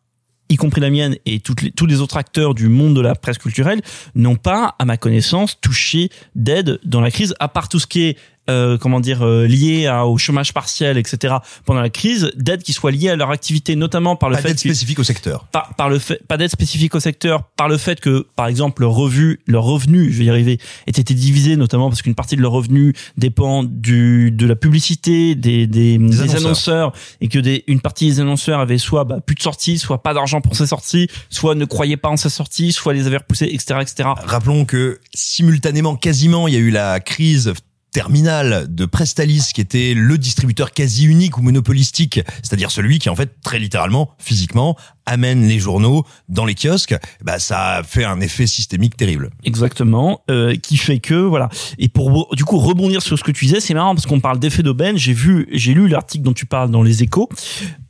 y 0.49 0.57
compris 0.57 0.81
la 0.81 0.91
mienne 0.91 1.17
et 1.27 1.41
les, 1.63 1.71
tous 1.71 1.87
les 1.87 2.01
autres 2.01 2.17
acteurs 2.17 2.55
du 2.55 2.69
monde 2.69 2.95
de 2.95 3.01
la 3.01 3.15
presse 3.15 3.39
culturelle, 3.39 3.81
n'ont 4.15 4.37
pas, 4.37 4.75
à 4.79 4.85
ma 4.85 4.97
connaissance, 4.97 5.61
touché 5.61 6.11
d'aide 6.35 6.81
dans 6.85 7.01
la 7.01 7.11
crise, 7.11 7.35
à 7.39 7.49
part 7.49 7.69
tout 7.69 7.79
ce 7.79 7.87
qui 7.87 8.03
est 8.03 8.19
euh, 8.49 8.79
comment 8.79 9.01
dire 9.01 9.23
euh, 9.23 9.47
lié 9.47 9.87
à- 9.87 10.07
au 10.07 10.17
chômage 10.19 10.53
partiel, 10.55 10.97
etc. 10.99 11.35
Pendant 11.65 11.81
la 11.81 11.91
crise, 11.91 12.33
d'aide 12.37 12.63
qui 12.63 12.73
soit 12.73 12.91
liée 12.91 13.11
à 13.11 13.17
leur 13.17 13.31
activité, 13.31 13.77
notamment 13.77 14.17
par 14.17 14.29
le 14.31 14.37
Pas 14.37 14.43
fait 14.43 14.49
d'aide 14.49 14.59
spécifique 14.59 14.99
au 14.99 15.05
secteur. 15.05 15.45
par, 15.53 15.75
par 15.77 15.89
le 15.89 15.99
fait, 15.99 16.21
pas 16.27 16.37
d'aide 16.37 16.51
spécifique 16.51 16.95
au 16.95 17.01
secteur, 17.01 17.45
par 17.57 17.69
le 17.69 17.77
fait 17.77 18.01
que, 18.01 18.27
par 18.37 18.47
exemple, 18.47 18.83
leur 18.83 18.93
revue, 18.93 19.41
leur 19.47 19.65
revenu, 19.65 20.11
je 20.13 20.19
vais 20.19 20.25
y 20.25 20.31
arriver, 20.31 20.59
ait 20.87 20.91
été 20.91 21.15
divisé, 21.15 21.57
notamment 21.57 21.89
parce 21.91 22.03
qu'une 22.03 22.15
partie 22.15 22.37
de 22.37 22.43
leur 22.43 22.53
revenu 22.53 22.95
dépend 23.17 23.63
du, 23.63 24.31
de 24.31 24.47
la 24.47 24.57
publicité, 24.57 25.35
des, 25.35 25.67
des, 25.67 25.99
des 25.99 26.21
annonceurs. 26.21 26.37
annonceurs. 26.37 26.93
et 27.21 27.29
que 27.29 27.39
des, 27.39 27.65
une 27.67 27.81
partie 27.81 28.07
des 28.09 28.21
annonceurs 28.21 28.59
avaient 28.61 28.79
soit 28.79 29.05
bah, 29.05 29.21
plus 29.25 29.35
de 29.37 29.43
sorties, 29.43 29.79
soit 29.79 30.03
pas 30.03 30.15
d'argent 30.15 30.41
pour 30.41 30.57
ces 30.57 30.67
sorties, 30.67 31.09
soit 31.29 31.55
ne 31.55 31.65
croyaient 31.67 31.97
pas 31.97 32.09
en 32.09 32.17
ces 32.17 32.31
sorties, 32.31 32.73
soit 32.73 32.95
les 32.95 33.07
avaient 33.07 33.19
repoussées, 33.19 33.49
etc., 33.53 33.79
etc. 33.83 34.09
Rappelons 34.25 34.65
que 34.65 34.99
simultanément, 35.15 35.97
quasiment, 35.97 36.49
il 36.49 36.55
y 36.55 36.57
a 36.57 36.61
eu 36.61 36.71
la 36.71 37.01
crise 37.01 37.53
terminale 37.93 38.67
de 38.69 38.87
Prestalis 38.87 39.51
qui 39.55 39.61
était 39.61 39.95
le 39.95 40.19
distributeur 40.19 40.73
quasi 40.73 41.05
unique 41.05 41.39
ou 41.39 41.43
monopolistique, 41.43 42.21
c'est-à-dire 42.43 42.71
celui 42.71 42.99
qui 42.99 43.09
en 43.09 43.17
fait 43.17 43.41
très 43.43 43.59
littéralement, 43.59 44.15
physiquement, 44.19 44.77
amène 45.07 45.47
les 45.47 45.59
journaux 45.59 46.05
dans 46.29 46.45
les 46.45 46.55
kiosques, 46.55 46.95
bah 47.25 47.39
ça 47.39 47.83
fait 47.85 48.05
un 48.05 48.21
effet 48.21 48.47
systémique 48.47 48.97
terrible. 48.97 49.31
Exactement, 49.45 50.23
euh, 50.31 50.55
qui 50.57 50.77
fait 50.77 51.01
que 51.01 51.15
voilà. 51.15 51.49
Et 51.79 51.89
pour 51.89 52.35
du 52.35 52.45
coup 52.45 52.59
rebondir 52.59 53.03
sur 53.03 53.19
ce 53.19 53.25
que 53.25 53.33
tu 53.33 53.47
disais, 53.47 53.61
c'est 53.61 53.75
marrant 53.75 53.95
parce 53.95 54.07
qu'on 54.07 54.21
parle 54.21 54.39
d'effet 54.39 54.63
d'aubaine. 54.63 54.97
J'ai 54.97 55.13
vu, 55.13 55.49
j'ai 55.53 55.75
lu 55.75 55.89
l'article 55.89 56.25
dont 56.25 56.33
tu 56.33 56.47
parles 56.47 56.71
dans 56.71 56.83
les 56.83 57.03
Échos, 57.03 57.29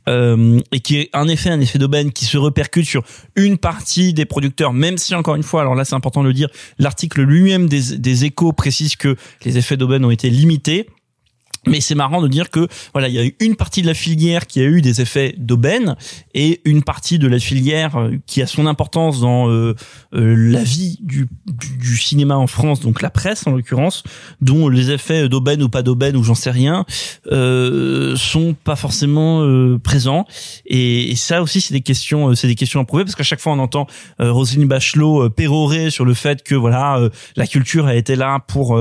euh, 0.09 0.59
et 0.71 0.79
qui 0.79 0.97
est 0.97 1.09
un 1.13 1.27
effet, 1.27 1.49
un 1.49 1.59
effet 1.59 1.77
d'aubaine 1.77 2.11
qui 2.11 2.25
se 2.25 2.37
répercute 2.37 2.85
sur 2.85 3.03
une 3.35 3.57
partie 3.57 4.13
des 4.13 4.25
producteurs, 4.25 4.73
même 4.73 4.97
si 4.97 5.13
encore 5.15 5.35
une 5.35 5.43
fois, 5.43 5.61
alors 5.61 5.75
là 5.75 5.85
c'est 5.85 5.95
important 5.95 6.23
de 6.23 6.27
le 6.27 6.33
dire, 6.33 6.49
l'article 6.79 7.21
lui-même 7.21 7.67
des, 7.67 7.97
des 7.97 8.25
Échos 8.25 8.53
précise 8.53 8.95
que 8.95 9.15
les 9.45 9.57
effets 9.57 9.77
d'aubaine 9.77 10.03
ont 10.05 10.11
été 10.11 10.29
limités. 10.29 10.87
Mais 11.67 11.79
c'est 11.79 11.93
marrant 11.93 12.21
de 12.21 12.27
dire 12.27 12.49
que 12.49 12.67
voilà, 12.93 13.07
il 13.07 13.13
y 13.13 13.19
a 13.19 13.29
une 13.39 13.55
partie 13.55 13.83
de 13.83 13.87
la 13.87 13.93
filière 13.93 14.47
qui 14.47 14.61
a 14.61 14.63
eu 14.63 14.81
des 14.81 14.99
effets 14.99 15.35
d'aubaine 15.37 15.95
et 16.33 16.59
une 16.65 16.81
partie 16.81 17.19
de 17.19 17.27
la 17.27 17.37
filière 17.37 17.97
euh, 17.97 18.11
qui 18.25 18.41
a 18.41 18.47
son 18.47 18.65
importance 18.65 19.21
dans 19.21 19.47
euh, 19.47 19.75
euh, 20.15 20.35
la 20.35 20.63
vie 20.63 20.97
du, 21.01 21.27
du, 21.45 21.97
cinéma 21.97 22.35
en 22.35 22.47
France, 22.47 22.79
donc 22.79 23.03
la 23.03 23.11
presse 23.11 23.45
en 23.45 23.51
l'occurrence, 23.51 24.01
dont 24.41 24.69
les 24.69 24.89
effets 24.89 25.29
d'aubaine 25.29 25.61
ou 25.61 25.69
pas 25.69 25.83
d'aubaine 25.83 26.17
ou 26.17 26.23
j'en 26.23 26.33
sais 26.33 26.49
rien 26.49 26.83
euh, 27.31 28.15
sont 28.15 28.55
pas 28.55 28.75
forcément 28.75 29.43
euh, 29.43 29.77
présents. 29.77 30.25
Et, 30.65 31.11
et 31.11 31.15
ça 31.15 31.43
aussi, 31.43 31.61
c'est 31.61 31.75
des 31.75 31.81
questions, 31.81 32.29
euh, 32.29 32.35
c'est 32.35 32.47
des 32.47 32.55
questions 32.55 32.79
à 32.79 32.85
prouver 32.85 33.03
parce 33.03 33.15
qu'à 33.15 33.23
chaque 33.23 33.39
fois 33.39 33.53
on 33.53 33.59
entend 33.59 33.85
euh, 34.19 34.31
Roselyne 34.31 34.67
Bachelot 34.67 35.29
pérorer 35.29 35.91
sur 35.91 36.05
le 36.05 36.15
fait 36.15 36.41
que 36.41 36.55
voilà, 36.55 37.09
la 37.35 37.45
culture 37.47 37.85
a 37.85 37.95
été 37.95 38.15
là 38.15 38.39
pour 38.47 38.79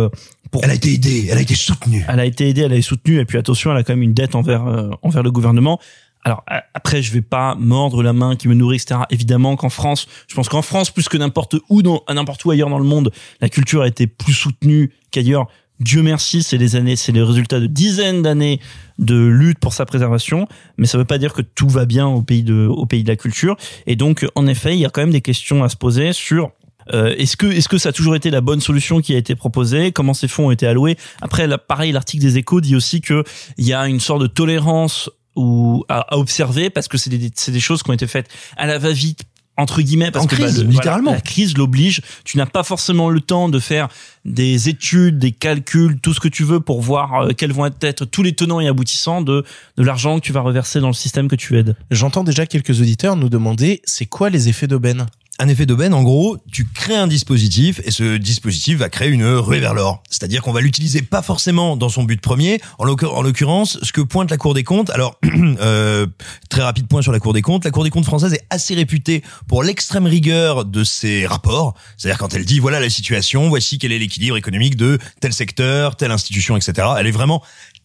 pour 0.51 0.65
Elle 0.65 0.71
a 0.71 0.75
été 0.75 0.93
aidée, 0.93 1.29
elle 1.31 1.39
a 1.39 1.43
été 1.43 1.55
soutenue. 1.55 2.05
elle 2.09 2.21
a 2.21 2.25
été 2.25 2.49
aidée, 2.49 2.63
elle 2.63 2.73
a 2.73 2.77
été 2.77 2.83
soutenue, 2.83 3.19
et 3.19 3.25
puis 3.25 3.39
attention, 3.39 3.71
elle 3.71 3.79
a 3.79 3.83
quand 3.83 3.93
même 3.93 4.03
une 4.03 4.15
dette 4.15 4.35
envers 4.35 4.67
euh, 4.67 4.91
envers 5.03 5.23
le 5.23 5.31
gouvernement. 5.31 5.79
Alors 6.23 6.45
après, 6.75 7.03
je 7.03 7.13
vais 7.13 7.23
pas 7.23 7.55
mordre 7.55 8.03
la 8.03 8.13
main 8.13 8.37
qui 8.37 8.49
me 8.49 8.55
nourrit, 8.55 8.77
etc. 8.77 9.01
Évidemment 9.11 9.57
qu'en 9.57 9.71
France, 9.71 10.07
je 10.29 10.35
pense 10.35 10.49
qu'en 10.49 10.63
France, 10.63 10.91
plus 10.91 11.09
que 11.09 11.17
n'importe 11.17 11.57
où, 11.71 11.83
dans 11.83 12.03
n'importe 12.13 12.45
où 12.45 12.51
ailleurs 12.51 12.69
dans 12.69 12.79
le 12.79 12.85
monde, 12.85 13.11
la 13.41 13.49
culture 13.49 13.83
a 13.83 13.89
été 13.89 14.07
plus 14.07 14.35
soutenue 14.35 14.93
qu'ailleurs. 15.11 15.47
Dieu 15.79 16.03
merci, 16.03 16.43
c'est 16.43 16.59
les 16.59 16.77
années, 16.77 16.95
c'est 16.95 17.13
les 17.13 17.23
résultats 17.23 17.59
de 17.59 17.67
dizaines 17.67 18.21
d'années 18.21 18.61
de 18.99 19.17
lutte 19.17 19.59
pour 19.59 19.73
sa 19.73 19.87
préservation, 19.87 20.47
mais 20.77 20.87
ça 20.87 20.99
veut 20.99 21.07
pas 21.07 21.17
dire 21.17 21.33
que 21.33 21.41
tout 21.41 21.71
va 21.71 21.87
bien 21.87 22.07
au 22.07 22.21
pays 22.21 22.43
de 22.43 22.67
au 22.67 22.85
pays 22.85 23.03
de 23.03 23.09
la 23.09 23.17
culture. 23.17 23.57
Et 23.87 23.97
donc, 23.97 24.27
en 24.35 24.47
effet, 24.47 24.75
il 24.75 24.81
y 24.81 24.85
a 24.85 24.91
quand 24.91 25.01
même 25.01 25.11
des 25.11 25.23
questions 25.23 25.65
à 25.65 25.71
se 25.71 25.77
poser 25.77 26.13
sur 26.13 26.53
euh, 26.93 27.15
est-ce 27.19 27.37
que 27.37 27.47
est-ce 27.47 27.69
que 27.69 27.79
ça 27.79 27.91
a 27.91 27.93
toujours 27.93 28.17
été 28.17 28.31
la 28.31 28.41
bonne 28.41 28.61
solution 28.61 29.01
qui 29.01 29.15
a 29.15 29.19
été 29.19 29.35
proposée? 29.35 29.93
Comment 29.93 30.15
ces 30.15 30.29
fonds 30.29 30.47
ont 30.49 30.51
été 30.51 30.67
alloués? 30.67 30.97
Après, 31.21 31.47
là, 31.47 31.59
pareil, 31.59 31.93
l'article 31.93 32.23
des 32.23 32.39
Échos 32.39 32.61
dit 32.61 32.77
aussi 32.77 33.01
que 33.01 33.25
il 33.59 33.67
y 33.67 33.73
a 33.73 33.87
une 33.87 34.01
sorte 34.01 34.23
de 34.23 34.27
tolérance 34.27 35.11
ou 35.37 35.85
à, 35.89 36.01
à 36.15 36.17
observer 36.17 36.71
parce 36.71 36.89
que 36.89 36.99
c'est 36.99 37.11
des 37.11 37.31
c'est 37.35 37.53
des 37.53 37.61
choses 37.61 37.83
qui 37.83 37.91
ont 37.91 37.95
été 37.95 38.07
faites 38.07 38.29
à 38.57 38.67
la 38.67 38.79
va-vite 38.79 39.21
entre 39.57 39.83
guillemets 39.83 40.11
parce 40.11 40.25
En 40.25 40.29
que 40.29 40.37
bah, 40.37 40.45
crise, 40.45 40.65
le- 40.65 40.71
littéralement. 40.71 41.11
la 41.13 41.21
crise 41.21 41.57
l'oblige. 41.59 42.01
Tu 42.25 42.39
n'as 42.39 42.47
pas 42.47 42.63
forcément 42.63 43.11
le 43.11 43.21
temps 43.21 43.51
de 43.51 43.59
faire 43.59 43.89
des 44.25 44.71
études, 44.71 45.19
des 45.19 45.33
calculs, 45.33 46.01
tout 46.01 46.15
ce 46.15 46.21
que 46.21 46.29
tu 46.29 46.45
veux 46.45 46.61
pour 46.61 46.81
voir 46.81 47.25
euh, 47.27 47.31
quels 47.37 47.53
vont 47.53 47.67
être 47.83 48.07
tous 48.07 48.23
les 48.23 48.33
tenants 48.35 48.61
et 48.61 48.69
aboutissants 48.69 49.21
de 49.21 49.45
de 49.77 49.83
l'argent 49.83 50.19
que 50.19 50.25
tu 50.25 50.33
vas 50.33 50.41
reverser 50.41 50.81
dans 50.81 50.87
le 50.89 50.95
système 50.95 51.29
que 51.29 51.37
tu 51.37 51.59
aides. 51.59 51.77
J'entends 51.91 52.25
déjà 52.25 52.47
quelques 52.47 52.81
auditeurs 52.81 53.17
nous 53.17 53.29
demander 53.29 53.83
c'est 53.85 54.07
quoi 54.07 54.31
les 54.31 54.49
effets 54.49 54.67
d'aubaine? 54.67 55.07
Un 55.43 55.49
effet 55.49 55.65
d'aubaine, 55.65 55.95
en 55.95 56.03
gros, 56.03 56.37
tu 56.53 56.67
crées 56.67 56.97
un 56.97 57.07
dispositif 57.07 57.81
et 57.85 57.91
ce 57.91 58.19
dispositif 58.19 58.77
va 58.77 58.91
créer 58.91 59.09
une 59.09 59.25
ruée 59.25 59.59
vers 59.59 59.73
l'or. 59.73 60.03
C'est-à-dire 60.11 60.43
qu'on 60.43 60.53
va 60.53 60.61
l'utiliser 60.61 61.01
pas 61.01 61.23
forcément 61.23 61.79
dans 61.79 61.89
son 61.89 62.03
but 62.03 62.21
premier. 62.21 62.61
En 62.79 62.85
l'occur- 62.85 63.15
en 63.17 63.23
l'occurrence, 63.23 63.79
ce 63.83 63.91
que 63.91 64.03
pointe 64.03 64.31
la 64.31 64.37
Cour 64.37 64.53
des 64.53 64.65
comptes, 64.65 64.91
alors 64.91 65.19
euh, 65.25 66.07
très 66.51 66.61
rapide 66.61 66.89
point 66.89 67.01
sur 67.01 67.11
la 67.11 67.21
Cour 67.21 67.33
des 67.33 67.41
comptes, 67.41 67.65
la 67.65 67.71
Cour 67.71 67.85
des 67.85 67.91
comptes 67.91 68.05
française 68.05 68.35
est 68.35 68.45
assez 68.51 68.75
réputée 68.75 69.23
pour 69.49 69.63
l'extrême 69.63 70.05
rigueur 70.05 70.67
de 70.67 70.85
ses 70.85 71.27
rapports. 71.27 71.73
C'est-à-dire 71.97 72.19
quand 72.19 72.35
elle 72.35 72.45
dit 72.45 72.59
voilà 72.59 72.79
la 72.79 72.91
situation, 72.91 73.49
voici 73.49 73.79
quel 73.79 73.93
est 73.93 73.99
l'équilibre 73.99 74.37
économique 74.37 74.77
de 74.77 74.99
tel 75.23 75.33
secteur, 75.33 75.97
telle 75.97 76.11
institution, 76.11 76.59
etc. 76.59 76.87
Elle 76.99 77.07
est 77.07 77.13
vraiment 77.13 77.43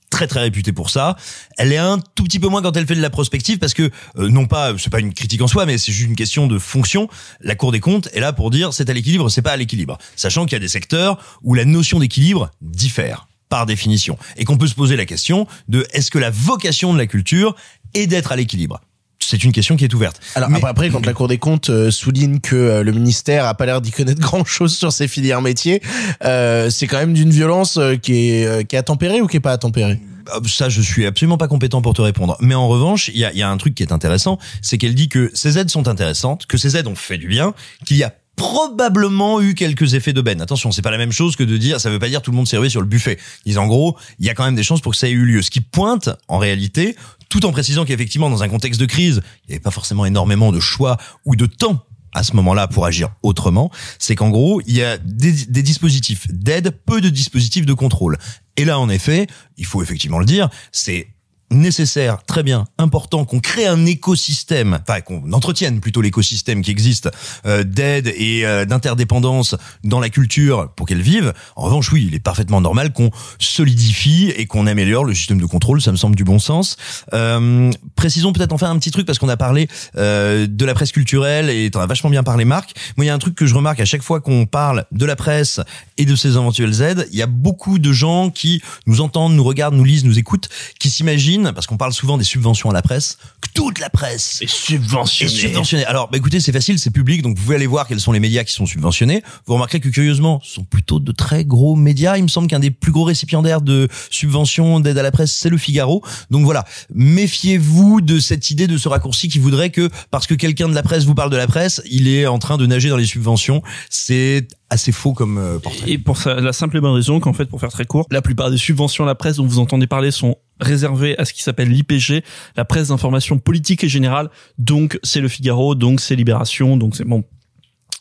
très 0.09 0.27
très 0.27 0.41
réputée 0.41 0.71
pour 0.71 0.89
ça. 0.89 1.15
Elle 1.57 1.71
est 1.71 1.77
un 1.77 1.99
tout 2.15 2.23
petit 2.23 2.39
peu 2.39 2.47
moins 2.47 2.61
quand 2.61 2.75
elle 2.77 2.87
fait 2.87 2.95
de 2.95 3.01
la 3.01 3.09
prospective 3.09 3.57
parce 3.57 3.73
que 3.73 3.89
euh, 4.17 4.29
non 4.29 4.45
pas 4.45 4.73
c'est 4.77 4.89
pas 4.89 4.99
une 4.99 5.13
critique 5.13 5.41
en 5.41 5.47
soi 5.47 5.65
mais 5.65 5.77
c'est 5.77 5.91
juste 5.91 6.09
une 6.09 6.15
question 6.15 6.47
de 6.47 6.59
fonction. 6.59 7.07
La 7.41 7.55
Cour 7.55 7.71
des 7.71 7.79
comptes 7.79 8.09
est 8.13 8.19
là 8.19 8.33
pour 8.33 8.51
dire 8.51 8.73
c'est 8.73 8.89
à 8.89 8.93
l'équilibre, 8.93 9.29
c'est 9.29 9.41
pas 9.41 9.51
à 9.51 9.57
l'équilibre. 9.57 9.97
Sachant 10.15 10.45
qu'il 10.45 10.53
y 10.53 10.55
a 10.55 10.59
des 10.59 10.67
secteurs 10.67 11.17
où 11.41 11.53
la 11.53 11.65
notion 11.65 11.99
d'équilibre 11.99 12.51
diffère 12.61 13.27
par 13.49 13.65
définition 13.65 14.17
et 14.37 14.43
qu'on 14.43 14.57
peut 14.57 14.67
se 14.67 14.75
poser 14.75 14.95
la 14.95 15.05
question 15.05 15.47
de 15.67 15.85
est-ce 15.93 16.11
que 16.11 16.19
la 16.19 16.29
vocation 16.29 16.93
de 16.93 16.97
la 16.97 17.07
culture 17.07 17.55
est 17.93 18.07
d'être 18.07 18.31
à 18.31 18.35
l'équilibre? 18.35 18.81
C'est 19.29 19.43
une 19.43 19.51
question 19.51 19.75
qui 19.75 19.83
est 19.85 19.93
ouverte. 19.93 20.19
Alors 20.35 20.49
Mais- 20.49 20.63
après, 20.63 20.89
quand 20.89 21.05
la 21.05 21.13
Cour 21.13 21.27
des 21.27 21.37
comptes 21.37 21.69
euh, 21.69 21.91
souligne 21.91 22.39
que 22.39 22.55
euh, 22.55 22.83
le 22.83 22.91
ministère 22.91 23.45
a 23.45 23.53
pas 23.53 23.65
l'air 23.65 23.81
d'y 23.81 23.91
connaître 23.91 24.21
grand 24.21 24.45
chose 24.45 24.75
sur 24.75 24.91
ces 24.91 25.07
filières 25.07 25.41
métiers, 25.41 25.81
euh, 26.23 26.69
c'est 26.69 26.87
quand 26.87 26.97
même 26.97 27.13
d'une 27.13 27.29
violence 27.31 27.77
euh, 27.77 27.95
qui 27.95 28.29
est 28.31 28.67
qui 28.67 28.75
est 28.75 28.79
à 28.79 28.83
tempérer 28.83 29.21
ou 29.21 29.27
qui 29.27 29.37
est 29.37 29.41
pas 29.41 29.51
à 29.53 29.57
tempérer. 29.57 29.99
Ah, 30.31 30.39
Ça, 30.47 30.69
je 30.69 30.81
suis 30.81 31.05
absolument 31.05 31.37
pas 31.37 31.47
compétent 31.47 31.81
pour 31.81 31.93
te 31.93 32.01
répondre. 32.01 32.35
Mais 32.39 32.55
en 32.55 32.67
revanche, 32.67 33.09
il 33.13 33.17
y 33.19 33.25
a, 33.25 33.33
y 33.33 33.41
a 33.43 33.49
un 33.49 33.57
truc 33.57 33.75
qui 33.75 33.83
est 33.83 33.91
intéressant, 33.91 34.39
c'est 34.61 34.77
qu'elle 34.77 34.95
dit 34.95 35.07
que 35.09 35.29
ces 35.33 35.57
aides 35.59 35.69
sont 35.69 35.87
intéressantes, 35.87 36.45
que 36.47 36.57
ces 36.57 36.77
aides 36.77 36.87
ont 36.87 36.95
fait 36.95 37.17
du 37.17 37.27
bien, 37.27 37.53
qu'il 37.85 37.97
y 37.97 38.03
a 38.03 38.11
probablement 38.35 39.41
eu 39.41 39.53
quelques 39.53 39.93
effets 39.93 40.11
d'aubaine. 40.13 40.41
Attention, 40.41 40.71
c'est 40.71 40.81
pas 40.81 40.91
la 40.91 40.97
même 40.97 41.11
chose 41.11 41.35
que 41.35 41.43
de 41.43 41.57
dire, 41.57 41.79
ça 41.79 41.89
veut 41.89 41.99
pas 41.99 42.09
dire 42.09 42.21
tout 42.21 42.31
le 42.31 42.37
monde 42.37 42.47
servait 42.47 42.69
sur 42.69 42.81
le 42.81 42.87
buffet. 42.87 43.17
Ils 43.45 43.49
disent 43.49 43.57
en 43.57 43.67
gros, 43.67 43.95
il 44.19 44.25
y 44.25 44.29
a 44.29 44.33
quand 44.33 44.43
même 44.43 44.55
des 44.55 44.63
chances 44.63 44.81
pour 44.81 44.91
que 44.91 44.97
ça 44.97 45.07
ait 45.07 45.11
eu 45.11 45.25
lieu. 45.25 45.41
Ce 45.41 45.49
qui 45.51 45.61
pointe, 45.61 46.09
en 46.27 46.37
réalité, 46.37 46.95
tout 47.29 47.45
en 47.45 47.51
précisant 47.51 47.85
qu'effectivement, 47.85 48.29
dans 48.29 48.43
un 48.43 48.49
contexte 48.49 48.79
de 48.79 48.85
crise, 48.85 49.21
il 49.43 49.49
n'y 49.49 49.55
avait 49.55 49.61
pas 49.61 49.71
forcément 49.71 50.05
énormément 50.05 50.51
de 50.51 50.59
choix 50.59 50.97
ou 51.25 51.35
de 51.35 51.45
temps 51.45 51.85
à 52.15 52.23
ce 52.23 52.33
moment-là 52.37 52.67
pour 52.67 52.85
agir 52.85 53.09
autrement, 53.23 53.69
c'est 53.99 54.15
qu'en 54.15 54.29
gros, 54.29 54.61
il 54.65 54.75
y 54.75 54.83
a 54.83 54.97
des, 54.97 55.33
dispositifs 55.33 56.27
d'aide, 56.29 56.71
peu 56.85 57.01
de 57.01 57.09
dispositifs 57.09 57.65
de 57.65 57.73
contrôle. 57.73 58.17
Et 58.55 58.63
là, 58.63 58.79
en 58.79 58.89
effet, 58.89 59.27
il 59.57 59.65
faut 59.65 59.83
effectivement 59.83 60.17
le 60.17 60.25
dire, 60.25 60.49
c'est 60.71 61.09
nécessaire, 61.51 62.23
très 62.23 62.43
bien, 62.43 62.65
important 62.77 63.25
qu'on 63.25 63.39
crée 63.39 63.67
un 63.67 63.85
écosystème, 63.85 64.79
enfin 64.87 65.01
qu'on 65.01 65.31
entretienne 65.31 65.79
plutôt 65.79 66.01
l'écosystème 66.01 66.61
qui 66.61 66.71
existe 66.71 67.09
euh, 67.45 67.63
d'aide 67.63 68.13
et 68.17 68.45
euh, 68.45 68.65
d'interdépendance 68.65 69.55
dans 69.83 69.99
la 69.99 70.09
culture 70.09 70.71
pour 70.75 70.87
qu'elle 70.87 71.01
vive. 71.01 71.33
En 71.55 71.63
revanche, 71.63 71.91
oui, 71.91 72.05
il 72.07 72.15
est 72.15 72.19
parfaitement 72.19 72.61
normal 72.61 72.93
qu'on 72.93 73.11
solidifie 73.39 74.33
et 74.35 74.45
qu'on 74.47 74.67
améliore 74.67 75.05
le 75.05 75.13
système 75.13 75.39
de 75.39 75.45
contrôle, 75.45 75.81
ça 75.81 75.91
me 75.91 75.97
semble 75.97 76.15
du 76.15 76.23
bon 76.23 76.39
sens. 76.39 76.77
Euh, 77.13 77.71
précisons 77.95 78.33
peut-être 78.33 78.53
enfin 78.53 78.69
un 78.69 78.77
petit 78.77 78.91
truc 78.91 79.05
parce 79.05 79.19
qu'on 79.19 79.29
a 79.29 79.37
parlé 79.37 79.67
euh, 79.97 80.47
de 80.47 80.65
la 80.65 80.73
presse 80.73 80.91
culturelle 80.91 81.49
et 81.49 81.69
t'en 81.71 81.79
as 81.81 81.87
vachement 81.87 82.09
bien 82.09 82.23
parlé 82.23 82.45
Marc. 82.45 82.73
Moi, 82.97 83.05
il 83.05 83.07
y 83.07 83.11
a 83.11 83.13
un 83.13 83.19
truc 83.19 83.35
que 83.35 83.45
je 83.45 83.55
remarque 83.55 83.79
à 83.79 83.85
chaque 83.85 84.01
fois 84.01 84.19
qu'on 84.19 84.45
parle 84.45 84.85
de 84.91 85.05
la 85.05 85.15
presse 85.15 85.59
et 85.97 86.05
de 86.05 86.15
ses 86.15 86.29
éventuelles 86.29 86.81
aides, 86.81 87.07
il 87.11 87.17
y 87.17 87.21
a 87.21 87.27
beaucoup 87.27 87.79
de 87.79 87.91
gens 87.91 88.29
qui 88.29 88.61
nous 88.85 89.01
entendent, 89.01 89.33
nous 89.33 89.43
regardent, 89.43 89.75
nous 89.75 89.83
lisent, 89.83 90.05
nous 90.05 90.19
écoutent, 90.19 90.49
qui 90.79 90.89
s'imaginent, 90.89 91.34
parce 91.43 91.67
qu'on 91.67 91.77
parle 91.77 91.93
souvent 91.93 92.17
des 92.17 92.23
subventions 92.23 92.69
à 92.69 92.73
la 92.73 92.81
presse, 92.81 93.17
que 93.41 93.49
toute 93.53 93.79
la 93.79 93.89
presse 93.89 94.39
Et 94.41 94.47
subventionné. 94.47 95.31
est 95.31 95.35
subventionnée. 95.35 95.85
Alors, 95.85 96.09
bah, 96.09 96.17
écoutez, 96.17 96.39
c'est 96.39 96.51
facile, 96.51 96.79
c'est 96.79 96.89
public, 96.91 97.21
donc 97.21 97.37
vous 97.37 97.43
pouvez 97.43 97.55
aller 97.55 97.67
voir 97.67 97.87
quels 97.87 97.99
sont 97.99 98.11
les 98.11 98.19
médias 98.19 98.43
qui 98.43 98.53
sont 98.53 98.65
subventionnés. 98.65 99.23
Vous 99.45 99.53
remarquerez 99.53 99.79
que 99.79 99.89
curieusement, 99.89 100.41
ce 100.43 100.55
sont 100.55 100.63
plutôt 100.63 100.99
de 100.99 101.11
très 101.11 101.45
gros 101.45 101.75
médias. 101.75 102.17
Il 102.17 102.23
me 102.23 102.27
semble 102.27 102.47
qu'un 102.47 102.59
des 102.59 102.71
plus 102.71 102.91
gros 102.91 103.03
récipiendaires 103.03 103.61
de 103.61 103.87
subventions 104.09 104.79
d'aide 104.79 104.97
à 104.97 105.03
la 105.03 105.11
presse, 105.11 105.33
c'est 105.33 105.49
le 105.49 105.57
Figaro. 105.57 106.03
Donc 106.31 106.43
voilà, 106.45 106.65
méfiez-vous 106.93 108.01
de 108.01 108.19
cette 108.19 108.49
idée 108.51 108.67
de 108.67 108.77
ce 108.77 108.87
raccourci 108.87 109.27
qui 109.27 109.39
voudrait 109.39 109.69
que 109.69 109.89
parce 110.11 110.27
que 110.27 110.33
quelqu'un 110.33 110.67
de 110.69 110.75
la 110.75 110.83
presse 110.83 111.05
vous 111.05 111.15
parle 111.15 111.29
de 111.29 111.37
la 111.37 111.47
presse, 111.47 111.81
il 111.89 112.07
est 112.07 112.27
en 112.27 112.39
train 112.39 112.57
de 112.57 112.65
nager 112.65 112.89
dans 112.89 112.97
les 112.97 113.05
subventions. 113.05 113.61
C'est 113.89 114.47
assez 114.69 114.91
faux 114.91 115.13
comme 115.13 115.37
euh, 115.37 115.59
portrait. 115.59 115.91
Et 115.91 115.97
pour 115.97 116.17
ça, 116.17 116.35
la 116.35 116.53
simple 116.53 116.77
et 116.77 116.81
bonne 116.81 116.93
raison 116.93 117.19
qu'en 117.19 117.33
fait, 117.33 117.45
pour 117.45 117.59
faire 117.59 117.71
très 117.71 117.85
court, 117.85 118.07
la 118.11 118.21
plupart 118.21 118.51
des 118.51 118.57
subventions 118.57 119.03
à 119.03 119.07
la 119.07 119.15
presse 119.15 119.37
dont 119.37 119.45
vous 119.45 119.59
entendez 119.59 119.87
parler 119.87 120.11
sont 120.11 120.35
réservées 120.59 121.17
à 121.17 121.25
ce 121.25 121.33
qui 121.33 121.43
s'appelle 121.43 121.69
l'IPG, 121.69 122.23
la 122.55 122.65
presse 122.65 122.89
d'information 122.89 123.37
politique 123.37 123.83
et 123.83 123.89
générale. 123.89 124.29
Donc, 124.57 124.99
c'est 125.03 125.21
le 125.21 125.27
Figaro, 125.27 125.75
donc 125.75 125.99
c'est 125.99 126.15
Libération, 126.15 126.77
donc 126.77 126.95
c'est 126.95 127.05
bon. 127.05 127.23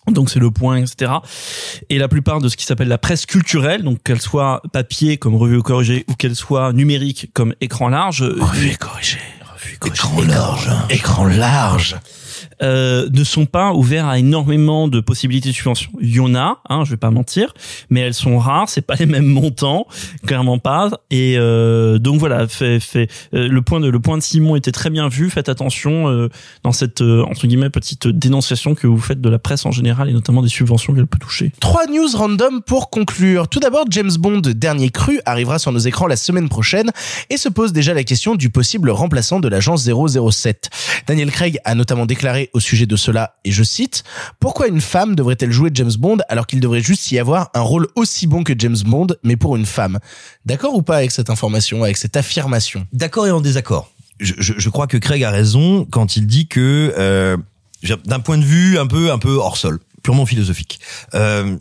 Donc 0.09 0.29
c'est 0.29 0.39
le 0.39 0.51
point, 0.51 0.77
etc. 0.77 1.13
Et 1.89 1.99
la 1.99 2.09
plupart 2.09 2.41
de 2.41 2.51
ce 2.51 2.59
qui 2.59 2.67
s'appelle 2.67 2.89
la 2.89 2.99
presse 2.99 3.25
culturelle, 3.25 3.83
donc 3.83 4.03
qu'elle 4.03 4.21
soit 4.21 4.61
papier 4.71 5.17
comme 5.17 5.35
revue 5.35 5.63
corrigée 5.63 6.05
ou 6.09 6.15
qu'elle 6.15 6.37
soit 6.37 6.75
numérique 6.75 7.31
comme 7.33 7.55
écran 7.63 7.89
large, 7.89 8.23
Revue 8.23 8.77
corrigée. 8.77 9.19
revue 9.55 9.79
corrigée, 9.79 9.97
Écran 9.97 10.23
large. 10.23 10.71
Écran 10.91 11.25
large. 11.25 11.97
Euh, 12.63 13.09
ne 13.13 13.25
sont 13.25 13.47
pas 13.47 13.73
ouverts 13.73 14.07
à 14.07 14.19
énormément 14.19 14.89
de 14.89 15.01
possibilités 15.01 15.51
de 15.51 15.55
subvention. 15.55 15.91
Il 16.01 16.15
y 16.15 16.21
en 16.21 16.35
a, 16.35 16.61
hein, 16.69 16.85
je 16.85 16.91
vais 16.91 16.97
pas 16.97 17.11
mentir, 17.11 17.55
mais 17.91 18.01
elles 18.01 18.15
sont 18.15 18.39
rares, 18.39 18.69
c'est 18.69 18.83
pas 18.83 18.95
les 18.95 19.07
mêmes 19.07 19.27
montants, 19.27 19.87
clairement 20.27 20.59
pas. 20.59 20.91
Et 21.11 21.37
euh, 21.39 21.99
donc 21.99 22.19
voilà, 22.19 22.47
fait, 22.49 22.81
euh, 23.35 23.49
le 23.49 23.63
point 23.63 23.81
de 23.81 24.23
Simon 24.23 24.57
était 24.57 24.73
très 24.73 24.91
bien 24.91 25.09
vu. 25.09 25.31
Faites 25.31 25.49
attention 25.49 26.29
dans 26.63 26.73
cette 26.73 27.01
entre 27.01 27.47
guillemets 27.47 27.71
petite 27.71 28.07
dénonciation 28.09 28.75
que 28.75 28.87
vous 28.87 28.99
faites 28.99 29.21
de 29.21 29.29
la 29.29 29.39
presse 29.39 29.67
en 29.67 29.73
général 29.73 30.09
et 30.09 30.13
notamment 30.13 30.43
des 30.43 30.49
subventions 30.49 30.95
qu'elle 30.95 31.07
peut 31.07 31.19
toucher. 31.19 31.53
Trois 31.61 31.87
news 31.87 32.09
random 32.15 32.63
pour 32.63 32.91
conclure. 32.91 33.49
Tout 33.49 33.61
d'abord, 33.61 33.85
James 33.91 34.13
Bond 34.19 34.43
Dernier 34.45 34.91
Cru 34.91 35.21
arrivera 35.25 35.59
sur 35.59 35.73
nos 35.73 35.79
écrans 35.79 36.07
la 36.07 36.17
semaine 36.17 36.49
prochaine 36.49 36.91
et 37.31 37.37
se 37.37 37.49
pose 37.49 37.73
déjà 37.73 37.95
la 37.95 38.05
question 38.05 38.35
du 38.35 38.51
possible 38.51 38.91
remplaçant 38.91 39.41
de 39.41 39.49
l'agence 39.49 39.89
007. 39.89 40.71
Daniel 41.07 41.31
Craig 41.31 41.59
a 41.65 41.75
notamment 41.75 42.07
déclaré 42.07 42.34
au 42.53 42.61
sujet 42.61 42.87
de 42.87 42.97
cela, 42.97 43.37
et 43.45 43.53
je 43.53 43.63
cite, 43.63 44.05
Pourquoi 44.41 44.69
une 44.69 44.81
femme 44.81 45.15
devrait-elle 45.15 45.53
jouer 45.53 45.71
James 45.75 45.93
Bond 45.99 46.19
alors 46.29 46.47
qu'il 46.47 46.61
devrait 46.61 46.81
juste 46.81 47.11
y 47.11 47.19
avoir 47.19 47.51
un 47.55 47.61
rôle 47.61 47.89
aussi 47.95 48.27
bon 48.27 48.45
que 48.45 48.53
James 48.59 48.77
Bond, 48.85 49.09
mais 49.23 49.37
pour 49.37 49.57
une 49.57 49.67
femme? 49.67 49.99
D'accord 50.45 50.75
ou 50.75 50.83
pas 50.83 50.97
avec 50.97 51.11
cette 51.11 51.31
information, 51.31 51.83
avec 51.85 51.97
cette 51.97 52.17
affirmation? 52.17 52.87
D'accord 52.93 53.27
et 53.27 53.31
en 53.31 53.41
désaccord. 53.41 53.91
Je, 54.21 54.35
je, 54.39 54.69
crois 54.69 54.87
que 54.87 54.97
Craig 54.97 55.25
a 55.25 55.31
raison 55.31 55.87
quand 55.91 56.17
il 56.17 56.27
dit 56.27 56.47
que 56.47 56.95
euh, 56.97 57.37
d'un 58.05 58.21
point 58.21 58.39
de 58.39 58.45
vue 58.45 58.79
un 58.79 58.87
peu 58.87 59.11
un 59.11 59.19
peu 59.19 59.35
hors 59.35 59.57
sol, 59.57 59.81
purement 60.03 60.25
philosophique. 60.25 60.79
Euh, 61.15 61.57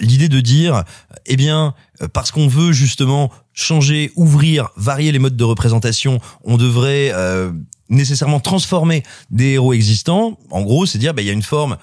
L'idée 0.00 0.28
de 0.28 0.40
dire, 0.40 0.82
eh 1.26 1.36
bien, 1.36 1.74
parce 2.12 2.32
qu'on 2.32 2.48
veut 2.48 2.72
justement 2.72 3.30
changer, 3.52 4.10
ouvrir, 4.16 4.70
varier 4.76 5.12
les 5.12 5.20
modes 5.20 5.36
de 5.36 5.44
représentation, 5.44 6.18
on 6.42 6.56
devrait 6.56 7.12
euh, 7.14 7.52
nécessairement 7.92 8.40
transformer 8.40 9.02
des 9.30 9.52
héros 9.52 9.72
existants. 9.72 10.38
En 10.50 10.62
gros, 10.62 10.86
c'est 10.86 10.98
dire, 10.98 11.14
bah, 11.14 11.22
il 11.22 11.26
y 11.26 11.30
a 11.30 11.34
une 11.34 11.42
forme 11.42 11.76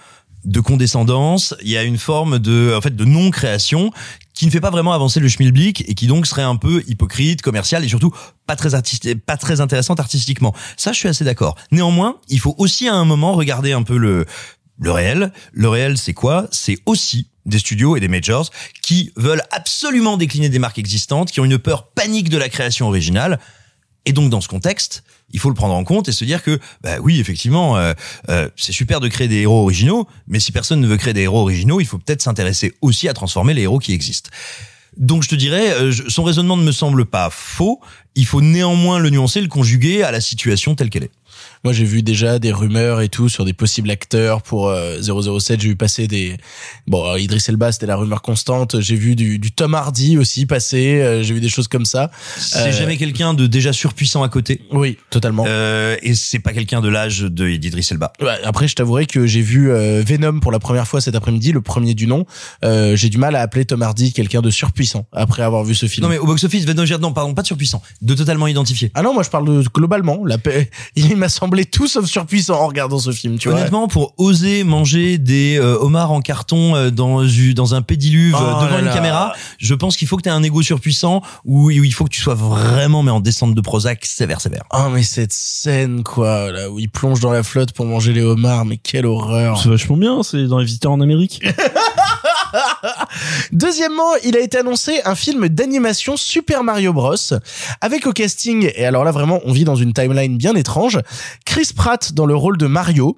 de 0.46 0.60
condescendance, 0.60 1.54
il 1.62 1.70
y 1.70 1.78
a 1.78 1.84
une 1.84 1.98
forme 1.98 2.40
de, 2.40 2.74
en 2.76 2.82
fait, 2.82 2.96
de 2.96 3.06
non-création 3.06 3.92
qui 4.34 4.46
ne 4.46 4.52
fait 4.52 4.62
pas 4.62 4.70
vraiment 4.70 4.94
avancer 4.94 5.20
le 5.20 5.28
schmilblick 5.28 5.84
et 5.90 5.96
qui 5.96 6.08
donc 6.08 6.26
serait 6.26 6.44
un 6.44 6.56
peu 6.56 6.82
hypocrite, 6.88 7.42
commercial 7.42 7.84
et 7.84 7.90
surtout 7.90 8.14
pas 8.48 8.56
très 8.56 8.74
artistique, 8.74 9.26
pas 9.26 9.36
très 9.36 9.60
intéressante 9.60 10.00
artistiquement. 10.00 10.56
Ça, 10.78 10.94
je 10.94 10.98
suis 10.98 11.10
assez 11.10 11.26
d'accord. 11.26 11.56
Néanmoins, 11.72 12.18
il 12.30 12.40
faut 12.40 12.56
aussi 12.58 12.88
à 12.88 12.96
un 12.96 13.04
moment 13.04 13.34
regarder 13.34 13.74
un 13.74 13.84
peu 13.84 13.98
le 13.98 14.26
le 14.80 14.92
réel. 14.92 15.32
Le 15.52 15.70
réel, 15.70 15.98
c'est 15.98 16.14
quoi? 16.14 16.48
C'est 16.52 16.78
aussi 16.86 17.28
des 17.46 17.60
studios 17.60 17.98
et 17.98 18.00
des 18.00 18.08
majors 18.08 18.50
qui 18.82 19.12
veulent 19.18 19.44
absolument 19.52 20.18
décliner 20.18 20.50
des 20.50 20.60
marques 20.60 20.80
existantes, 20.80 21.32
qui 21.32 21.40
ont 21.40 21.46
une 21.46 21.60
peur 21.60 21.90
panique 21.92 22.30
de 22.30 22.38
la 22.38 22.50
création 22.50 22.88
originale. 22.88 23.40
Et 24.06 24.14
donc, 24.14 24.30
dans 24.30 24.42
ce 24.42 24.48
contexte, 24.48 25.04
il 25.32 25.40
faut 25.40 25.50
le 25.50 25.56
prendre 25.56 25.74
en 25.74 25.84
compte 25.84 26.08
et 26.08 26.12
se 26.12 26.26
dire 26.26 26.42
que, 26.44 26.60
bah 26.82 26.98
oui, 27.02 27.20
effectivement, 27.20 27.78
euh, 27.78 27.94
euh, 28.30 28.50
c'est 28.56 28.72
super 28.72 29.00
de 29.00 29.08
créer 29.08 29.28
des 29.28 29.42
héros 29.42 29.62
originaux, 29.62 30.08
mais 30.28 30.40
si 30.40 30.52
personne 30.52 30.80
ne 30.80 30.88
veut 30.88 30.98
créer 30.98 31.14
des 31.14 31.22
héros 31.22 31.42
originaux, 31.42 31.80
il 31.80 31.86
faut 31.86 31.98
peut-être 31.98 32.22
s'intéresser 32.22 32.74
aussi 32.82 33.08
à 33.08 33.14
transformer 33.14 33.54
les 33.54 33.64
héros 33.64 33.80
qui 33.80 33.94
existent. 33.94 34.30
Donc 34.98 35.24
je 35.24 35.30
te 35.30 35.36
dirais, 35.36 35.72
euh, 35.74 35.92
son 36.08 36.24
raisonnement 36.24 36.58
ne 36.58 36.64
me 36.64 36.72
semble 36.72 37.06
pas 37.06 37.30
faux. 37.30 37.80
Il 38.16 38.26
faut 38.26 38.42
néanmoins 38.42 39.00
le 39.00 39.10
nuancer, 39.10 39.42
le 39.42 39.48
conjuguer 39.48 40.04
à 40.04 40.12
la 40.12 40.22
situation 40.22 40.76
telle 40.76 40.90
qu'elle 40.90 41.04
est. 41.04 41.12
Moi, 41.64 41.74
j'ai 41.74 41.84
vu 41.86 42.04
déjà 42.04 42.40
des 42.40 42.52
rumeurs 42.52 43.02
et 43.02 43.10
tout 43.10 43.28
sur 43.30 43.44
des 43.46 43.54
possibles 43.54 43.90
acteurs 43.92 44.42
pour 44.42 44.70
euh, 44.70 45.02
007. 45.02 45.60
J'ai 45.62 45.68
vu 45.70 45.76
passer 45.76 46.08
des 46.08 46.38
bon 46.88 47.06
euh, 47.06 47.20
Idris 47.20 47.44
Elba, 47.50 47.72
c'était 47.72 47.86
la 47.86 47.96
rumeur 47.98 48.22
constante. 48.22 48.80
J'ai 48.80 48.96
vu 48.96 49.16
du, 49.16 49.40
du 49.40 49.52
Tom 49.52 49.76
Hardy 49.76 50.18
aussi 50.18 50.46
passer. 50.46 51.02
euh, 51.02 51.22
j'ai 51.24 51.34
vu 51.34 51.42
des 51.42 51.50
choses 51.50 51.68
comme 51.68 51.86
ça. 51.86 52.12
C'est 52.38 52.60
Euh, 52.60 52.72
jamais 52.72 52.96
quelqu'un 52.98 53.34
de 53.34 53.46
déjà 53.48 53.74
surpuissant 53.74 54.24
à 54.24 54.30
côté. 54.30 54.62
Oui, 54.72 54.98
totalement. 55.10 55.44
Euh, 55.48 55.98
et 56.02 56.14
c'est 56.16 56.40
pas 56.40 56.54
quelqu'un 56.54 56.80
de 56.82 56.88
l'âge 56.90 57.20
de 57.22 57.56
d'Idris 57.58 57.88
Elba. 57.92 58.14
Ouais, 58.22 58.38
après, 58.46 58.68
je 58.70 58.76
t'avouerai 58.76 59.06
que 59.06 59.28
j'ai 59.28 59.42
vu 59.42 59.70
euh, 59.72 60.02
Venom 60.06 60.40
pour 60.40 60.52
la 60.54 60.60
première 60.60 60.88
fois 60.88 61.02
cet 61.02 61.16
après-midi, 61.16 61.52
le 61.52 61.62
premier 61.62 61.94
du 61.94 62.08
nom. 62.08 62.26
Euh, 62.64 62.96
j'ai 62.96 63.10
du 63.10 63.18
mal 63.18 63.36
à 63.36 63.42
appeler 63.42 63.66
Tom 63.66 63.82
Hardy 63.82 64.14
quelqu'un 64.14 64.42
de 64.42 64.50
surpuissant 64.50 65.08
après 65.12 65.44
avoir 65.44 65.64
vu 65.66 65.76
ce 65.76 65.88
film. 65.88 66.06
Non 66.06 66.10
mais 66.10 66.18
au 66.20 66.26
box-office, 66.26 66.66
non, 66.68 66.86
non, 67.00 67.12
pardon, 67.12 67.34
pas 67.34 67.42
de 67.42 67.48
surpuissant, 67.48 67.82
de 68.02 68.14
totalement 68.14 68.48
identifié. 68.48 68.92
Ah 68.94 69.02
non, 69.02 69.14
moi 69.14 69.24
je 69.24 69.30
parle 69.30 69.46
de 69.46 69.68
globalement. 69.74 70.24
La 70.26 70.38
paix, 70.38 70.70
il 70.96 71.18
m'a 71.18 71.28
semblé 71.28 71.49
tout 71.66 71.88
sauf 71.88 72.06
surpuissant 72.06 72.60
en 72.60 72.68
regardant 72.68 73.00
ce 73.00 73.12
film. 73.12 73.38
Tu 73.38 73.50
vois. 73.50 73.58
Honnêtement, 73.58 73.88
pour 73.88 74.14
oser 74.18 74.64
manger 74.64 75.18
des 75.18 75.58
euh, 75.58 75.78
homards 75.80 76.12
en 76.12 76.22
carton 76.22 76.76
euh, 76.76 76.90
dans 76.92 77.24
dans 77.56 77.76
un 77.76 77.82
pédiluve 77.82 78.36
Oh 78.38 78.42
euh, 78.42 78.66
devant 78.66 78.70
là 78.70 78.80
une 78.80 78.86
là. 78.86 78.94
caméra, 78.94 79.34
je 79.58 79.74
pense 79.74 79.98
qu'il 79.98 80.08
faut 80.08 80.18
que 80.18 80.24
tu 80.24 80.30
aies 80.30 80.34
un 80.34 80.44
ego 80.44 80.62
surpuissant 80.62 81.22
ou 81.46 81.68
où 81.70 81.72
il 81.72 81.94
faut 81.94 82.06
que 82.06 82.10
tu 82.10 82.22
sois 82.22 82.36
vraiment 82.36 83.04
mais 83.04 83.12
en 83.12 83.20
descente 83.20 83.56
de 83.56 83.62
Prozac 83.62 84.06
sévère 84.06 84.42
sévère. 84.42 84.64
Oh 84.74 84.90
mais 84.92 85.04
cette 85.04 85.34
scène 85.34 86.04
quoi, 86.04 86.52
là 86.52 86.70
où 86.70 86.80
il 86.80 86.90
plonge 86.90 87.20
dans 87.20 87.32
la 87.32 87.44
flotte 87.44 87.74
pour 87.74 87.86
manger 87.86 88.14
les 88.14 88.22
homards, 88.22 88.66
mais 88.66 88.78
quelle 88.78 89.06
horreur. 89.06 89.62
C'est 89.62 89.70
vachement 89.70 89.98
bien, 89.98 90.24
c'est 90.24 90.46
dans 90.46 90.60
les 90.60 90.66
visiteurs 90.66 90.92
en 90.92 91.02
Amérique. 91.02 91.42
Deuxièmement, 93.52 94.16
il 94.24 94.36
a 94.38 94.40
été 94.40 94.58
annoncé 94.58 95.02
un 95.06 95.16
film 95.16 95.50
d'animation 95.50 96.18
Super 96.18 96.64
Mario 96.64 96.94
Bros. 96.94 97.16
avec 97.82 98.08
au 98.08 98.14
casting, 98.14 98.72
et 98.76 98.86
alors 98.86 99.04
là 99.04 99.12
vraiment 99.12 99.40
on 99.46 99.52
vit 99.52 99.64
dans 99.64 99.76
une 99.76 99.94
timeline 99.94 100.38
bien 100.38 100.56
étrange, 100.56 101.00
Chris 101.46 101.72
Pratt 101.76 102.14
dans 102.14 102.26
le 102.26 102.36
rôle 102.36 102.58
de 102.58 102.68
Mario, 102.68 103.18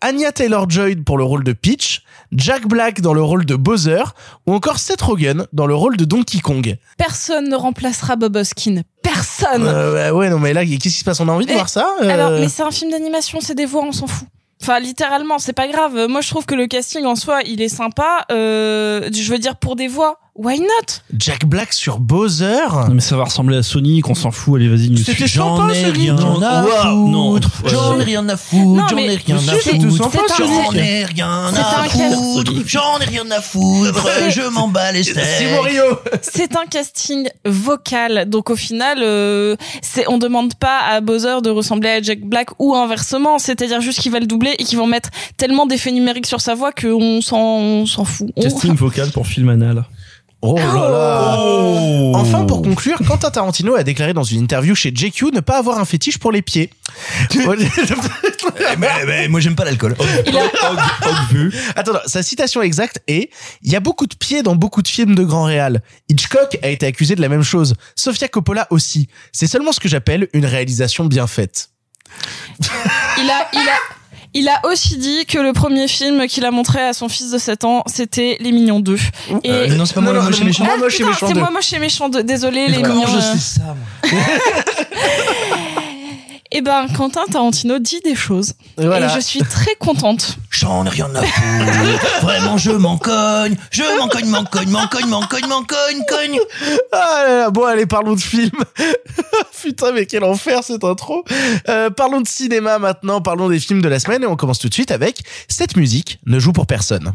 Anya 0.00 0.32
Taylor-Joy 0.32 0.96
pour 0.96 1.18
le 1.18 1.24
rôle 1.24 1.44
de 1.44 1.52
Peach, 1.52 2.02
Jack 2.32 2.66
Black 2.66 3.00
dans 3.00 3.14
le 3.14 3.22
rôle 3.22 3.44
de 3.46 3.54
Bowser, 3.54 4.02
ou 4.46 4.54
encore 4.54 4.78
Seth 4.78 5.00
Rogen 5.02 5.46
dans 5.52 5.66
le 5.66 5.74
rôle 5.74 5.96
de 5.96 6.04
Donkey 6.04 6.40
Kong. 6.40 6.76
Personne 6.98 7.48
ne 7.48 7.56
remplacera 7.56 8.16
Bob 8.16 8.36
Hoskin. 8.36 8.82
Personne. 9.02 9.64
Euh, 9.66 10.10
ouais, 10.10 10.10
ouais, 10.10 10.30
non 10.30 10.38
mais 10.38 10.52
là, 10.52 10.64
qu'est-ce 10.64 10.78
qui 10.78 10.90
se 10.90 11.04
passe? 11.04 11.20
On 11.20 11.28
a 11.28 11.32
envie 11.32 11.46
de 11.46 11.52
voir 11.52 11.68
ça 11.68 11.86
Euh, 12.02 12.08
Alors, 12.08 12.30
mais 12.32 12.48
c'est 12.48 12.62
un 12.62 12.70
film 12.70 12.90
d'animation, 12.90 13.38
c'est 13.40 13.54
des 13.54 13.66
voix, 13.66 13.84
on 13.84 13.92
s'en 13.92 14.06
fout. 14.06 14.26
Enfin, 14.62 14.80
littéralement, 14.80 15.38
c'est 15.38 15.52
pas 15.52 15.68
grave. 15.68 16.06
Moi, 16.08 16.20
je 16.20 16.30
trouve 16.30 16.46
que 16.46 16.54
le 16.54 16.66
casting 16.66 17.04
en 17.04 17.14
soi, 17.14 17.42
il 17.42 17.60
est 17.62 17.68
sympa. 17.68 18.24
Euh, 18.30 19.08
je 19.12 19.30
veux 19.30 19.38
dire, 19.38 19.56
pour 19.56 19.76
des 19.76 19.88
voix, 19.88 20.18
why 20.36 20.58
not? 20.58 21.00
Jack 21.16 21.44
Black 21.46 21.72
sur 21.72 21.98
Bowser 21.98 22.66
Non, 22.88 22.94
mais 22.94 23.00
ça 23.00 23.16
va 23.16 23.24
ressembler 23.24 23.56
à 23.56 23.62
Sonic, 23.62 24.08
on 24.08 24.14
s'en 24.14 24.30
fout, 24.30 24.56
allez, 24.56 24.68
vas-y, 24.68 24.90
nous 24.90 24.98
C'était 24.98 25.26
sympa, 25.26 25.26
J'en 25.26 25.68
ai 25.70 25.82
Sonic. 25.82 25.96
rien 25.96 26.16
à 26.42 26.62
foutre. 26.82 27.50
J'en 27.66 27.98
ai 28.00 28.04
rien 28.04 28.28
à 28.28 28.36
foutre. 28.36 28.88
J'en 28.88 28.96
ai 28.96 29.16
rien 29.16 29.36
à 29.36 29.40
c'est 29.62 29.78
tout 29.78 29.96
sympa, 29.96 30.18
foutre. 30.18 30.34
J'en 30.38 30.72
ai 30.74 31.04
rien 31.04 31.28
à 31.54 31.62
foutre. 32.16 32.52
J'en 32.66 32.98
ai 33.00 33.04
rien 33.04 33.30
à 33.30 33.40
foutre. 33.40 34.08
Je 34.30 34.48
m'en 34.50 34.68
bats 34.68 34.92
les 34.92 35.02
C'est 35.02 36.56
un 36.56 36.66
casting 36.70 37.28
vocal, 37.44 38.28
donc 38.28 38.50
au 38.50 38.56
final, 38.56 38.98
euh, 39.02 39.56
c'est 39.82 40.08
on 40.08 40.18
demande 40.18 40.54
pas 40.54 40.80
à 40.80 41.00
Bowser 41.00 41.40
de 41.42 41.50
ressembler 41.50 41.88
à 41.88 42.02
Jack 42.02 42.20
Black 42.20 42.50
ou 42.58 42.74
inversement, 42.74 43.38
c'est-à-dire 43.38 43.80
juste 43.80 44.00
qu'ils 44.00 44.12
va 44.12 44.20
le 44.20 44.26
doubler 44.26 44.54
et 44.58 44.64
qu'ils 44.64 44.78
vont 44.78 44.86
mettre 44.86 45.10
tellement 45.36 45.66
d'effets 45.66 45.92
numériques 45.92 46.26
sur 46.26 46.40
sa 46.40 46.54
voix 46.54 46.72
qu'on 46.72 47.20
s'en 47.20 47.38
on 47.38 47.86
s'en 47.86 48.04
fout. 48.04 48.30
Casting 48.40 48.74
vocal 48.74 49.10
pour 49.10 49.26
film 49.26 49.48
anal. 49.48 49.84
Oh 50.42 50.56
là 50.56 50.64
là 50.64 51.36
Oh. 51.38 52.12
Enfin, 52.14 52.44
pour 52.44 52.62
conclure, 52.62 52.98
Quentin 53.06 53.30
Tarantino 53.30 53.74
a 53.74 53.82
déclaré 53.82 54.12
dans 54.12 54.22
une 54.22 54.40
interview 54.40 54.74
chez 54.74 54.92
JQ 54.94 55.32
ne 55.32 55.40
pas 55.40 55.58
avoir 55.58 55.78
un 55.78 55.84
fétiche 55.84 56.18
pour 56.18 56.32
les 56.32 56.42
pieds. 56.42 56.70
Eh, 57.34 58.76
mais, 58.78 58.88
mais 59.06 59.28
moi 59.28 59.40
j'aime 59.40 59.56
pas 59.56 59.64
l'alcool. 59.64 59.96
Attends, 61.74 61.92
sa 62.06 62.22
citation 62.22 62.62
exacte 62.62 63.00
est 63.06 63.30
Il 63.62 63.72
y 63.72 63.76
a 63.76 63.80
beaucoup 63.80 64.06
de 64.06 64.14
pieds 64.14 64.42
dans 64.42 64.54
beaucoup 64.54 64.82
de 64.82 64.88
films 64.88 65.14
de 65.14 65.24
grand 65.24 65.44
réal. 65.44 65.82
Hitchcock 66.08 66.58
a 66.62 66.68
été 66.68 66.86
accusé 66.86 67.14
de 67.16 67.20
la 67.20 67.28
même 67.28 67.42
chose. 67.42 67.74
Sofia 67.96 68.28
Coppola 68.28 68.66
aussi. 68.70 69.08
C'est 69.32 69.46
seulement 69.46 69.72
ce 69.72 69.80
que 69.80 69.88
j'appelle 69.88 70.28
une 70.32 70.46
réalisation 70.46 71.04
bien 71.04 71.26
faite. 71.26 71.70
Il 72.60 73.30
a, 73.30 73.48
il 73.52 73.68
a, 73.68 73.78
il 74.38 74.48
a 74.48 74.60
aussi 74.70 74.96
dit 74.96 75.24
que 75.26 75.38
le 75.38 75.52
premier 75.52 75.88
film 75.88 76.26
qu'il 76.26 76.44
a 76.44 76.50
montré 76.50 76.80
à 76.82 76.92
son 76.92 77.08
fils 77.08 77.30
de 77.30 77.38
7 77.38 77.64
ans, 77.64 77.82
c'était 77.86 78.36
Les 78.40 78.52
Mignons 78.52 78.80
2. 78.80 78.96
Et 79.44 79.50
Euh, 79.50 79.66
non, 79.68 79.84
c'est 79.86 79.94
pas 79.94 80.00
moi 80.00 80.12
méchant. 80.12 80.64
Moi, 80.64 80.74
Ah, 80.76 80.86
putain, 80.88 81.06
méchant 81.06 81.26
c'est 81.28 81.34
2. 81.34 81.40
moi 81.40 81.50
moche 81.50 81.72
et 81.72 81.78
méchant 81.78 82.08
2. 82.08 82.22
Désolé, 82.22 82.68
Les 82.68 82.78
Mignons. 82.82 83.06
je 83.06 83.38
sais 83.38 83.60
ça 83.60 83.74
moi 84.02 84.10
Eh 86.52 86.60
ben, 86.60 86.86
Quentin 86.96 87.24
Tarantino 87.30 87.78
dit 87.78 88.00
des 88.04 88.14
choses. 88.14 88.54
Voilà. 88.78 89.06
Et 89.06 89.14
je 89.14 89.20
suis 89.20 89.40
très 89.40 89.74
contente. 89.74 90.38
J'en 90.50 90.84
ai 90.86 90.88
rien 90.88 91.08
à 91.14 91.22
foutre. 91.22 92.20
Vraiment, 92.22 92.56
je 92.56 92.70
m'en 92.70 92.96
cogne. 92.98 93.56
Je 93.70 93.82
m'en 93.98 94.08
cogne, 94.08 94.28
m'en 94.28 94.44
cogne, 94.44 94.70
m'en 94.70 94.86
cogne, 94.86 95.08
m'en 95.08 95.22
cogne, 95.22 95.46
m'en 95.48 95.62
cogne, 95.62 96.02
cogne. 96.08 96.38
Ah 96.92 97.24
là 97.26 97.36
là, 97.38 97.50
bon 97.50 97.64
allez 97.64 97.86
parlons 97.86 98.14
de 98.14 98.20
film. 98.20 98.50
Putain 99.62 99.92
mais 99.92 100.06
quel 100.06 100.24
enfer 100.24 100.62
cette 100.62 100.84
intro. 100.84 101.24
Euh, 101.68 101.90
parlons 101.90 102.20
de 102.20 102.28
cinéma 102.28 102.78
maintenant, 102.78 103.20
parlons 103.20 103.48
des 103.48 103.58
films 103.58 103.82
de 103.82 103.88
la 103.88 103.98
semaine 103.98 104.22
et 104.22 104.26
on 104.26 104.36
commence 104.36 104.58
tout 104.58 104.68
de 104.68 104.74
suite 104.74 104.90
avec 104.90 105.22
cette 105.48 105.76
musique 105.76 106.20
ne 106.26 106.38
joue 106.38 106.52
pour 106.52 106.66
personne. 106.66 107.12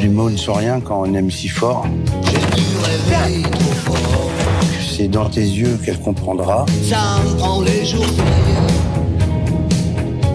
Les 0.00 0.08
mots 0.08 0.30
ne 0.30 0.36
sont 0.36 0.54
rien 0.54 0.80
quand 0.80 1.02
on 1.02 1.14
aime 1.14 1.30
si 1.30 1.48
fort. 1.48 1.86
C'est 4.96 5.08
dans 5.08 5.28
tes 5.28 5.40
yeux 5.40 5.76
qu'elle 5.84 5.98
comprendra. 5.98 6.64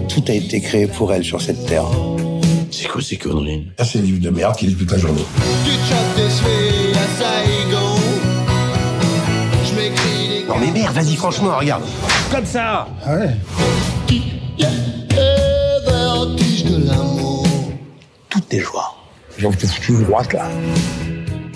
Tout 0.10 0.24
a 0.28 0.34
été 0.34 0.60
créé 0.60 0.86
pour 0.86 1.14
elle 1.14 1.24
sur 1.24 1.42
cette 1.42 1.66
terre. 1.66 1.86
C'est 2.70 2.90
quoi 2.90 3.02
ces 3.02 3.16
conneries? 3.16 3.72
Ça, 3.78 3.86
c'est 3.86 4.00
le 4.00 4.04
livre 4.04 4.20
de 4.22 4.30
merde 4.30 4.58
qui 4.58 4.66
lit 4.68 4.76
toute 4.76 4.92
la 4.92 4.98
journée. 4.98 5.24
Non 10.50 10.56
mais 10.60 10.72
merde, 10.72 10.94
vas-y 10.94 11.16
franchement, 11.16 11.58
regarde. 11.58 11.84
Comme 12.30 12.46
ça 12.46 12.86
Ah 13.06 13.14
ouais 13.16 13.36
Tout 18.30 18.44
est 18.52 18.60
joie. 18.60 18.94
J'ai 19.38 19.48
envie 19.48 19.56
de 19.56 19.62
te 19.62 19.68
foutre 19.68 19.90
une 19.90 20.04
droite 20.04 20.34
là. 20.34 20.50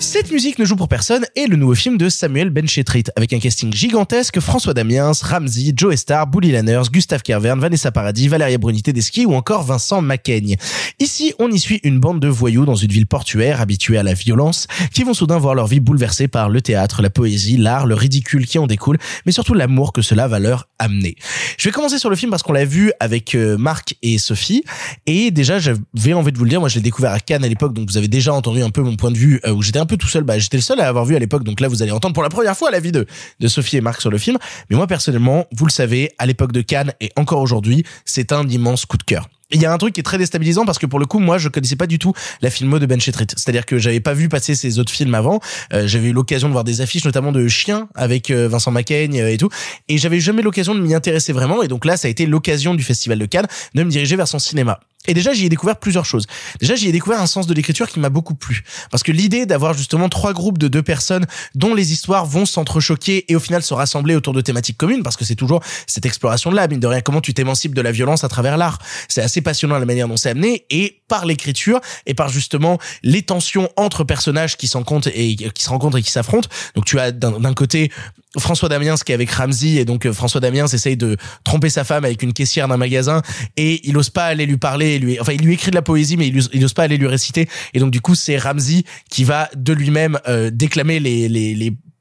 Cette 0.04 0.30
musique 0.30 0.58
ne 0.58 0.66
joue 0.66 0.76
pour 0.76 0.86
personne 0.86 1.24
est 1.34 1.46
le 1.46 1.56
nouveau 1.56 1.74
film 1.74 1.96
de 1.96 2.10
Samuel 2.10 2.50
Benchetrit 2.50 3.04
avec 3.16 3.32
un 3.32 3.38
casting 3.38 3.72
gigantesque 3.72 4.38
François 4.38 4.74
Damiens, 4.74 5.12
Ramsey, 5.22 5.72
Joe 5.74 5.96
Star, 5.96 6.26
Bully 6.26 6.52
Lanners, 6.52 6.82
Gustave 6.92 7.22
Kervern, 7.22 7.58
Vanessa 7.58 7.90
Paradis, 7.90 8.28
Valéria 8.28 8.58
Bruni 8.58 8.82
Tedeschi 8.82 9.24
ou 9.24 9.34
encore 9.34 9.64
Vincent 9.64 10.02
Macaigne. 10.02 10.56
Ici, 11.00 11.32
on 11.38 11.50
y 11.50 11.58
suit 11.58 11.80
une 11.84 12.00
bande 12.00 12.20
de 12.20 12.28
voyous 12.28 12.66
dans 12.66 12.74
une 12.76 12.92
ville 12.92 13.06
portuaire 13.06 13.62
habituée 13.62 13.96
à 13.96 14.02
la 14.02 14.12
violence 14.12 14.66
qui 14.92 15.04
vont 15.04 15.14
soudain 15.14 15.38
voir 15.38 15.54
leur 15.54 15.66
vie 15.66 15.80
bouleversée 15.80 16.28
par 16.28 16.50
le 16.50 16.60
théâtre, 16.60 17.00
la 17.00 17.10
poésie, 17.10 17.56
l'art, 17.56 17.86
le 17.86 17.94
ridicule 17.94 18.46
qui 18.46 18.58
en 18.58 18.66
découle, 18.66 18.98
mais 19.24 19.32
surtout 19.32 19.54
l'amour 19.54 19.94
que 19.94 20.02
cela 20.02 20.28
va 20.28 20.38
leur 20.38 20.68
amener. 20.78 21.16
Je 21.58 21.66
vais 21.66 21.72
commencer 21.72 21.98
sur 21.98 22.10
le 22.10 22.16
film 22.16 22.30
parce 22.30 22.42
qu'on 22.42 22.52
l'a 22.52 22.66
vu 22.66 22.92
avec 23.00 23.34
euh, 23.34 23.56
Marc 23.56 23.96
et 24.02 24.18
Sophie 24.18 24.64
et 25.06 25.30
déjà 25.30 25.58
j'avais 25.58 26.12
envie 26.12 26.30
de 26.30 26.38
vous 26.38 26.44
le 26.44 26.50
dire, 26.50 26.60
moi 26.60 26.68
je 26.68 26.76
l'ai 26.76 26.82
découvert 26.82 27.12
à 27.12 27.20
Cannes 27.20 27.44
à 27.44 27.48
l'époque 27.48 27.72
donc 27.72 27.88
vous 27.88 27.96
avez 27.96 28.08
déjà 28.08 28.34
entendu 28.34 28.62
un 28.62 28.70
peu 28.70 28.82
mon 28.82 28.96
point 28.96 29.10
de 29.10 29.16
vue 29.16 29.40
euh, 29.46 29.52
où 29.52 29.62
j'étais 29.62 29.78
un 29.78 29.86
peu 29.86 29.93
tout 29.96 30.08
seul, 30.08 30.24
bah 30.24 30.38
j'étais 30.38 30.56
le 30.56 30.62
seul 30.62 30.80
à 30.80 30.88
avoir 30.88 31.04
vu 31.04 31.16
à 31.16 31.18
l'époque 31.18 31.44
donc 31.44 31.60
là 31.60 31.68
vous 31.68 31.82
allez 31.82 31.92
entendre 31.92 32.14
pour 32.14 32.22
la 32.22 32.28
première 32.28 32.56
fois 32.56 32.70
l'avis 32.70 32.92
de 32.92 33.06
de 33.40 33.48
Sophie 33.48 33.76
et 33.76 33.80
Marc 33.80 34.00
sur 34.00 34.10
le 34.10 34.18
film, 34.18 34.38
mais 34.70 34.76
moi 34.76 34.86
personnellement, 34.86 35.46
vous 35.52 35.66
le 35.66 35.70
savez, 35.70 36.12
à 36.18 36.26
l'époque 36.26 36.52
de 36.52 36.60
Cannes 36.60 36.92
et 37.00 37.10
encore 37.16 37.40
aujourd'hui, 37.40 37.84
c'est 38.04 38.32
un 38.32 38.48
immense 38.48 38.86
coup 38.86 38.96
de 38.96 39.02
cœur. 39.02 39.28
Il 39.50 39.60
y 39.60 39.66
a 39.66 39.72
un 39.72 39.78
truc 39.78 39.94
qui 39.94 40.00
est 40.00 40.04
très 40.04 40.18
déstabilisant 40.18 40.64
parce 40.64 40.78
que 40.78 40.86
pour 40.86 40.98
le 40.98 41.06
coup, 41.06 41.18
moi, 41.18 41.38
je 41.38 41.48
connaissais 41.48 41.76
pas 41.76 41.86
du 41.86 41.98
tout 41.98 42.12
la 42.40 42.50
filmo 42.50 42.78
de 42.78 42.86
Ben 42.86 43.00
Chetrit. 43.00 43.26
C'est-à-dire 43.36 43.66
que 43.66 43.78
j'avais 43.78 44.00
pas 44.00 44.14
vu 44.14 44.28
passer 44.28 44.54
ses 44.54 44.78
autres 44.78 44.90
films 44.90 45.14
avant. 45.14 45.40
Euh, 45.72 45.86
j'avais 45.86 46.08
eu 46.08 46.12
l'occasion 46.12 46.48
de 46.48 46.52
voir 46.52 46.64
des 46.64 46.80
affiches, 46.80 47.04
notamment 47.04 47.30
de 47.30 47.46
Chien 47.46 47.88
avec 47.94 48.30
euh, 48.30 48.48
Vincent 48.48 48.70
Macaigne 48.70 49.20
euh, 49.20 49.30
et 49.30 49.36
tout. 49.36 49.50
Et 49.88 49.98
j'avais 49.98 50.18
jamais 50.18 50.42
l'occasion 50.42 50.74
de 50.74 50.80
m'y 50.80 50.94
intéresser 50.94 51.32
vraiment. 51.32 51.62
Et 51.62 51.68
donc 51.68 51.84
là, 51.84 51.96
ça 51.96 52.08
a 52.08 52.10
été 52.10 52.26
l'occasion 52.26 52.74
du 52.74 52.82
Festival 52.82 53.18
de 53.18 53.26
Cannes 53.26 53.46
de 53.74 53.82
me 53.82 53.90
diriger 53.90 54.16
vers 54.16 54.28
son 54.28 54.38
cinéma. 54.38 54.80
Et 55.06 55.14
déjà, 55.14 55.32
j'y 55.32 55.46
ai 55.46 55.48
découvert 55.48 55.76
plusieurs 55.76 56.04
choses. 56.04 56.26
Déjà, 56.60 56.74
j'y 56.74 56.88
ai 56.88 56.92
découvert 56.92 57.20
un 57.20 57.26
sens 57.26 57.46
de 57.46 57.54
l'écriture 57.54 57.88
qui 57.88 58.00
m'a 58.00 58.08
beaucoup 58.08 58.34
plu. 58.34 58.64
Parce 58.90 59.02
que 59.02 59.12
l'idée 59.12 59.46
d'avoir 59.46 59.74
justement 59.74 60.08
trois 60.08 60.32
groupes 60.32 60.58
de 60.58 60.68
deux 60.68 60.82
personnes 60.82 61.26
dont 61.54 61.74
les 61.74 61.92
histoires 61.92 62.26
vont 62.26 62.46
s'entrechoquer 62.46 63.30
et 63.30 63.36
au 63.36 63.40
final 63.40 63.62
se 63.62 63.74
rassembler 63.74 64.16
autour 64.16 64.32
de 64.32 64.40
thématiques 64.40 64.78
communes, 64.78 65.02
parce 65.02 65.16
que 65.16 65.24
c'est 65.24 65.34
toujours 65.34 65.62
cette 65.86 66.06
exploration-là, 66.06 66.68
mine 66.68 66.80
de 66.80 66.86
rien, 66.86 67.00
comment 67.00 67.20
tu 67.20 67.34
t'émancipes 67.34 67.74
de 67.74 67.82
la 67.82 67.92
violence 67.92 68.24
à 68.24 68.28
travers 68.28 68.56
l'art. 68.56 68.78
C'est 69.08 69.22
assez 69.22 69.40
passionnant 69.40 69.78
la 69.78 69.84
manière 69.84 70.08
dont 70.08 70.16
c'est 70.16 70.30
amené 70.30 70.66
et 70.70 71.02
par 71.08 71.26
l'écriture 71.26 71.80
et 72.06 72.14
par 72.14 72.28
justement 72.28 72.78
les 73.02 73.22
tensions 73.22 73.68
entre 73.76 74.04
personnages 74.04 74.56
qui 74.56 74.68
s'en 74.68 74.82
comptent 74.82 75.08
et 75.08 75.36
qui 75.36 75.62
se 75.62 75.68
rencontrent 75.68 75.98
et 75.98 76.02
qui 76.02 76.10
s'affrontent. 76.10 76.48
Donc 76.74 76.84
tu 76.84 76.98
as 76.98 77.12
d'un 77.12 77.40
d'un 77.40 77.54
côté 77.54 77.90
François 78.38 78.68
Damiens 78.68 78.96
qui 78.96 79.12
est 79.12 79.14
avec 79.14 79.30
Ramsey 79.30 79.74
et 79.76 79.84
donc 79.84 80.06
euh, 80.06 80.12
François 80.12 80.40
Damiens 80.40 80.66
essaye 80.66 80.96
de 80.96 81.16
tromper 81.44 81.70
sa 81.70 81.84
femme 81.84 82.04
avec 82.04 82.22
une 82.22 82.32
caissière 82.32 82.68
d'un 82.68 82.76
magasin 82.76 83.22
et 83.56 83.86
il 83.88 83.96
ose 83.96 84.10
pas 84.10 84.24
aller 84.24 84.46
lui 84.46 84.56
parler 84.56 84.93
lui 84.98 85.20
enfin 85.20 85.32
il 85.32 85.42
lui 85.42 85.54
écrit 85.54 85.70
de 85.70 85.76
la 85.76 85.82
poésie 85.82 86.16
mais 86.16 86.28
il, 86.28 86.38
ose- 86.38 86.50
il 86.52 86.60
ose 86.60 86.74
pas 86.74 86.82
aller 86.84 86.96
lui 86.96 87.06
réciter. 87.06 87.48
Et 87.72 87.80
donc 87.80 87.90
du 87.90 88.00
coup 88.00 88.14
c'est 88.14 88.36
Ramsey 88.36 88.84
qui 89.10 89.24
va 89.24 89.48
de 89.56 89.72
lui-même 89.72 90.18
euh, 90.28 90.50
déclamer 90.50 91.00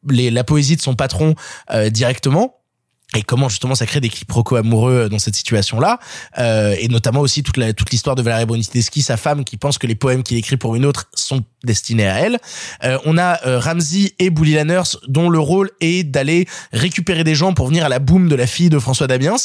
la 0.08 0.43
poésie 0.43 0.75
de 0.75 0.82
son 0.82 0.95
patron 0.95 1.36
euh, 1.71 1.89
directement 1.89 2.56
et 3.15 3.21
comment 3.21 3.49
justement 3.49 3.76
ça 3.76 3.86
crée 3.86 3.99
des 3.99 4.10
quiproquos 4.10 4.56
amoureux 4.56 5.10
dans 5.10 5.19
cette 5.19 5.36
situation-là, 5.36 5.99
euh, 6.39 6.76
et 6.80 6.88
notamment 6.88 7.21
aussi 7.21 7.43
toute 7.43 7.58
la 7.58 7.73
toute 7.73 7.91
l'histoire 7.91 8.15
de 8.15 8.21
Valérie 8.21 8.45
Boniteschi, 8.45 9.02
sa 9.02 9.17
femme, 9.17 9.43
qui 9.43 9.58
pense 9.58 9.78
que 9.78 9.88
les 9.88 9.95
poèmes 9.95 10.23
qu'il 10.23 10.38
écrit 10.38 10.58
pour 10.58 10.76
une 10.76 10.86
autre 10.86 11.06
sont 11.13 11.43
destinés 11.63 12.08
à 12.08 12.19
elle. 12.19 12.39
Euh, 12.84 12.97
on 13.06 13.17
a 13.17 13.39
euh, 13.47 13.60
Ramsey 13.60 14.13
et 14.19 14.30
Bully 14.30 14.54
Lanners, 14.54 14.97
dont 15.08 15.30
le 15.30 15.39
rôle 15.39 15.69
est 15.80 16.04
d'aller 16.04 16.45
récupérer 16.73 17.23
des 17.23 17.36
gens 17.36 17.54
pour 17.54 17.67
venir 17.67 17.86
à 17.86 17.89
la 17.89 17.99
boum 17.99 18.28
de 18.28 18.36
la 18.36 18.47
fille 18.47 18.69
de 18.69 18.80
François 18.80 19.08
Damiens. 19.08 19.36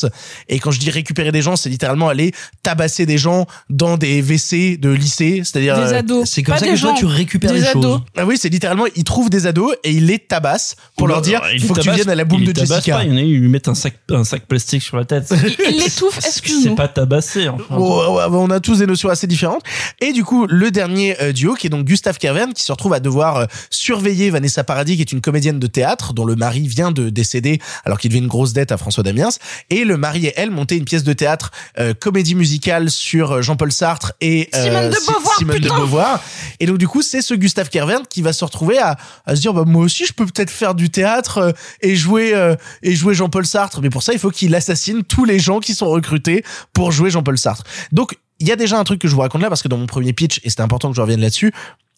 Et 0.49 0.59
quand 0.59 0.71
je 0.71 0.81
dis 0.81 0.91
récupérer 0.91 1.33
des 1.33 1.43
gens, 1.43 1.57
c'est 1.57 1.69
littéralement 1.69 2.09
aller 2.09 2.33
tabasser 2.63 3.07
des 3.07 3.19
gens 3.19 3.47
dans 3.71 3.97
des 3.97 4.21
WC 4.23 4.77
de 4.79 4.91
lycée, 4.91 5.43
c'est-à-dire 5.45 5.77
Des 5.77 5.93
euh, 5.93 5.99
ados. 5.99 6.29
C'est 6.29 6.43
comme 6.43 6.55
Pas 6.55 6.61
ça 6.61 6.67
des 6.67 6.73
que 6.73 6.81
toi 6.81 6.91
gens, 6.91 6.97
tu 6.97 7.07
récupères 7.07 7.53
des 7.53 7.61
les 7.61 7.67
ados. 7.67 7.85
choses. 7.85 8.01
ah 8.17 8.27
oui, 8.27 8.37
c'est 8.39 8.49
littéralement, 8.49 8.87
il 8.97 9.05
trouve 9.05 9.31
des 9.31 9.47
ados 9.47 9.75
et 9.85 9.93
il 9.93 10.07
les 10.07 10.19
tabasse 10.19 10.77
pour 10.97 11.07
leur 11.09 11.21
dire, 11.21 11.41
il 11.55 11.63
faut 11.63 11.75
que 11.75 11.81
tu 11.81 11.91
viennes 11.91 12.11
à 12.11 12.15
la 12.15 12.25
boum 12.25 12.45
de 12.45 12.55
Jessica. 12.55 12.97
Pas, 12.97 13.05
il 13.05 13.11
y 13.11 13.15
en 13.15 13.17
a, 13.17 13.21
ils 13.21 13.49
un 13.67 13.75
sac, 13.75 13.95
un 14.11 14.23
sac 14.25 14.47
plastique 14.47 14.83
sur 14.83 14.97
la 14.97 15.05
tête. 15.05 15.33
Il 15.69 15.79
l'étouffe, 15.79 16.19
C'est 16.21 16.29
excuse-nous. 16.29 16.75
pas 16.77 16.87
tabassé, 16.87 17.49
enfin. 17.49 17.77
Ouais, 17.77 18.25
on 18.31 18.51
a 18.51 18.61
tous 18.61 18.79
des 18.79 18.87
notions 18.87 19.09
assez 19.09 19.27
différentes. 19.27 19.63
Et 20.01 20.13
du 20.13 20.23
coup, 20.25 20.47
le 20.47 20.71
dernier 20.71 21.21
euh, 21.21 21.33
duo, 21.33 21.55
qui 21.55 21.67
est 21.67 21.71
donc 21.71 21.85
Gustave 21.87 22.19
Kervern, 22.19 22.53
qui 22.53 22.63
se 22.63 22.71
retrouve 22.71 22.93
à 22.93 23.01
devoir 23.01 23.37
euh, 23.37 23.47
surveiller 23.71 24.31
Vanessa 24.31 24.63
Paradis, 24.65 24.97
qui 24.97 25.03
est 25.03 25.13
une 25.13 25.21
comédienne 25.21 25.59
de 25.59 25.67
théâtre, 25.67 26.13
dont 26.13 26.25
le 26.25 26.37
mari 26.37 26.69
vient 26.69 26.93
de 26.93 27.09
décéder 27.09 27.61
alors 27.85 27.99
qu'il 27.99 28.11
devait 28.11 28.21
une 28.21 28.29
grosse 28.29 28.53
dette 28.53 28.71
à 28.73 28.77
François 28.77 29.03
Damiens. 29.03 29.29
Et 29.71 29.85
le 29.85 29.97
mari 29.97 30.27
et 30.27 30.33
elle 30.37 30.51
montaient 30.51 30.77
une 30.77 30.85
pièce 30.85 31.05
de 31.05 31.13
théâtre, 31.13 31.51
euh, 31.79 31.95
comédie 31.95 32.35
musicale 32.35 32.91
sur 32.91 33.43
Jean-Paul 33.43 33.73
Sartre 33.73 34.13
et 34.21 34.49
euh, 34.55 34.65
Simone 34.65 34.91
de 34.91 34.97
Beauvoir, 35.07 35.37
Simone 35.39 35.59
de 35.59 35.69
Beauvoir. 35.69 36.23
Et 36.61 36.67
donc, 36.67 36.79
du 36.79 36.87
coup, 36.89 37.03
c'est 37.03 37.23
ce 37.23 37.35
Gustave 37.35 37.69
Kervern 37.71 38.03
qui 38.09 38.23
va 38.23 38.33
se 38.33 38.45
retrouver 38.45 38.79
à, 38.79 38.97
à 39.27 39.35
se 39.37 39.41
dire, 39.41 39.55
bah, 39.55 39.65
moi 39.67 39.83
aussi, 39.85 40.05
je 40.07 40.13
peux 40.13 40.27
peut-être 40.27 40.51
faire 40.51 40.75
du 40.75 40.91
théâtre 40.91 41.39
euh, 41.39 41.53
et 41.81 41.97
jouer, 41.97 42.35
euh, 42.35 42.55
et 42.83 42.95
jouer 42.95 43.15
Jean-Paul 43.15 43.47
Sartre. 43.49 43.81
Mais 43.83 43.91
pour 43.91 44.03
ça, 44.03 44.13
il 44.13 44.19
faut 44.19 44.31
qu'il 44.31 44.55
assassine 44.55 45.03
tous 45.03 45.25
les 45.25 45.39
gens 45.39 45.61
qui 45.61 45.75
sont 45.75 45.89
recrutés 45.89 46.45
pour 46.73 46.93
jouer 46.93 47.11
Jean-Paul 47.11 47.39
Sartre. 47.39 47.65
Donc, 47.93 48.19
il 48.41 48.47
y 48.47 48.53
a 48.53 48.57
déjà 48.57 48.79
un 48.79 48.85
truc 48.85 49.01
que 49.01 49.09
je 49.09 49.15
vous 49.15 49.21
raconte 49.21 49.43
là 49.43 49.49
parce 49.49 49.63
que 49.63 49.69
dans 49.69 49.79
mon 49.79 49.87
premier 49.87 50.13
pitch, 50.13 50.41
et 50.45 50.51
c'était 50.51 50.63
important 50.63 50.91
que 50.91 50.97
je 50.97 51.01
revienne 51.01 51.21
là-dessus, 51.21 51.53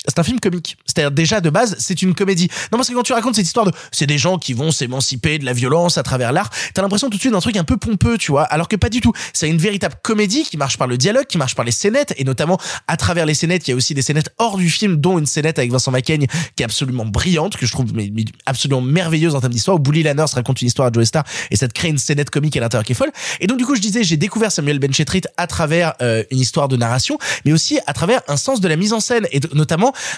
c'est 0.07 0.19
un 0.19 0.23
film 0.23 0.41
comique. 0.41 0.77
C'est-à-dire 0.87 1.11
déjà 1.11 1.41
de 1.41 1.51
base, 1.51 1.77
c'est 1.79 2.01
une 2.03 2.15
comédie. 2.15 2.49
Non 2.73 2.79
parce 2.79 2.89
que 2.89 2.95
quand 2.95 3.03
tu 3.03 3.13
racontes 3.13 3.35
cette 3.35 3.45
histoire 3.47 3.67
de 3.67 3.73
c'est 3.93 4.07
des 4.07 4.19
gens 4.19 4.39
qui 4.39 4.55
vont 4.55 4.71
s'émanciper 4.71 5.39
de 5.39 5.45
la 5.45 5.53
violence 5.53 5.99
à 5.99 6.03
travers 6.03 6.33
l'art, 6.33 6.51
t'as 6.75 6.83
l'impression 6.83 7.09
tout 7.11 7.17
de 7.17 7.21
suite 7.21 7.33
d'un 7.33 7.41
truc 7.41 7.57
un 7.57 7.65
peu 7.65 7.77
pompeux, 7.77 8.17
tu 8.19 8.33
vois, 8.33 8.45
alors 8.45 8.69
que 8.69 8.77
pas 8.77 8.89
du 8.89 9.01
tout. 9.01 9.13
C'est 9.33 9.49
une 9.49 9.59
véritable 9.59 9.97
comédie 10.03 10.45
qui 10.45 10.57
marche 10.57 10.79
par 10.79 10.87
le 10.87 10.97
dialogue, 10.97 11.27
qui 11.27 11.39
marche 11.39 11.55
par 11.55 11.65
les 11.65 11.73
scénettes 11.73 12.15
et 12.17 12.25
notamment 12.25 12.59
à 12.89 12.97
travers 12.97 13.27
les 13.27 13.35
scénettes, 13.35 13.69
il 13.69 13.73
y 13.73 13.75
a 13.75 13.77
aussi 13.77 13.95
des 13.95 14.03
scénettes 14.03 14.31
hors 14.39 14.57
du 14.57 14.71
film 14.71 14.97
dont 14.97 15.19
une 15.19 15.27
scénette 15.27 15.59
avec 15.59 15.71
Vincent 15.71 15.91
Macaigne 15.91 16.27
qui 16.57 16.63
est 16.63 16.65
absolument 16.65 17.05
brillante 17.05 17.57
que 17.57 17.67
je 17.67 17.73
trouve 17.73 17.87
absolument 18.47 18.81
merveilleuse 18.81 19.35
en 19.35 19.41
termes 19.41 19.53
d'histoire 19.53 19.77
où 19.77 19.81
Bully 19.81 20.03
Lanners 20.03 20.25
raconte 20.33 20.61
une 20.63 20.69
histoire 20.69 20.89
à 20.89 20.91
Joe 20.93 21.05
Star 21.05 21.25
et 21.51 21.57
ça 21.57 21.69
te 21.69 21.73
crée 21.75 21.89
une 21.89 21.99
scénette 21.99 22.31
comique 22.31 22.57
à 22.57 22.61
l'intérieur 22.61 22.85
qui 22.85 22.93
est 22.93 22.95
folle. 22.95 23.13
Et 23.41 23.47
donc 23.47 23.59
du 23.59 23.67
coup, 23.67 23.75
je 23.75 23.81
disais 23.81 24.03
j'ai 24.03 24.17
découvert 24.17 24.51
Samuel 24.53 24.79
Benchetrit 24.79 25.23
à 25.37 25.47
travers 25.47 25.95
euh, 26.03 26.25
une 26.31 26.39
histoire 26.39 26.69
de 26.69 26.77
narration, 26.77 27.19
mais 27.45 27.53
aussi 27.53 27.79
à 27.87 27.93
travers 27.93 28.21
un 28.29 28.37
sens 28.37 28.61
de 28.61 28.69
la 28.69 28.77
mise 28.77 28.93
en 28.93 29.01
scène 29.01 29.27
et 29.33 29.41
de- 29.41 29.51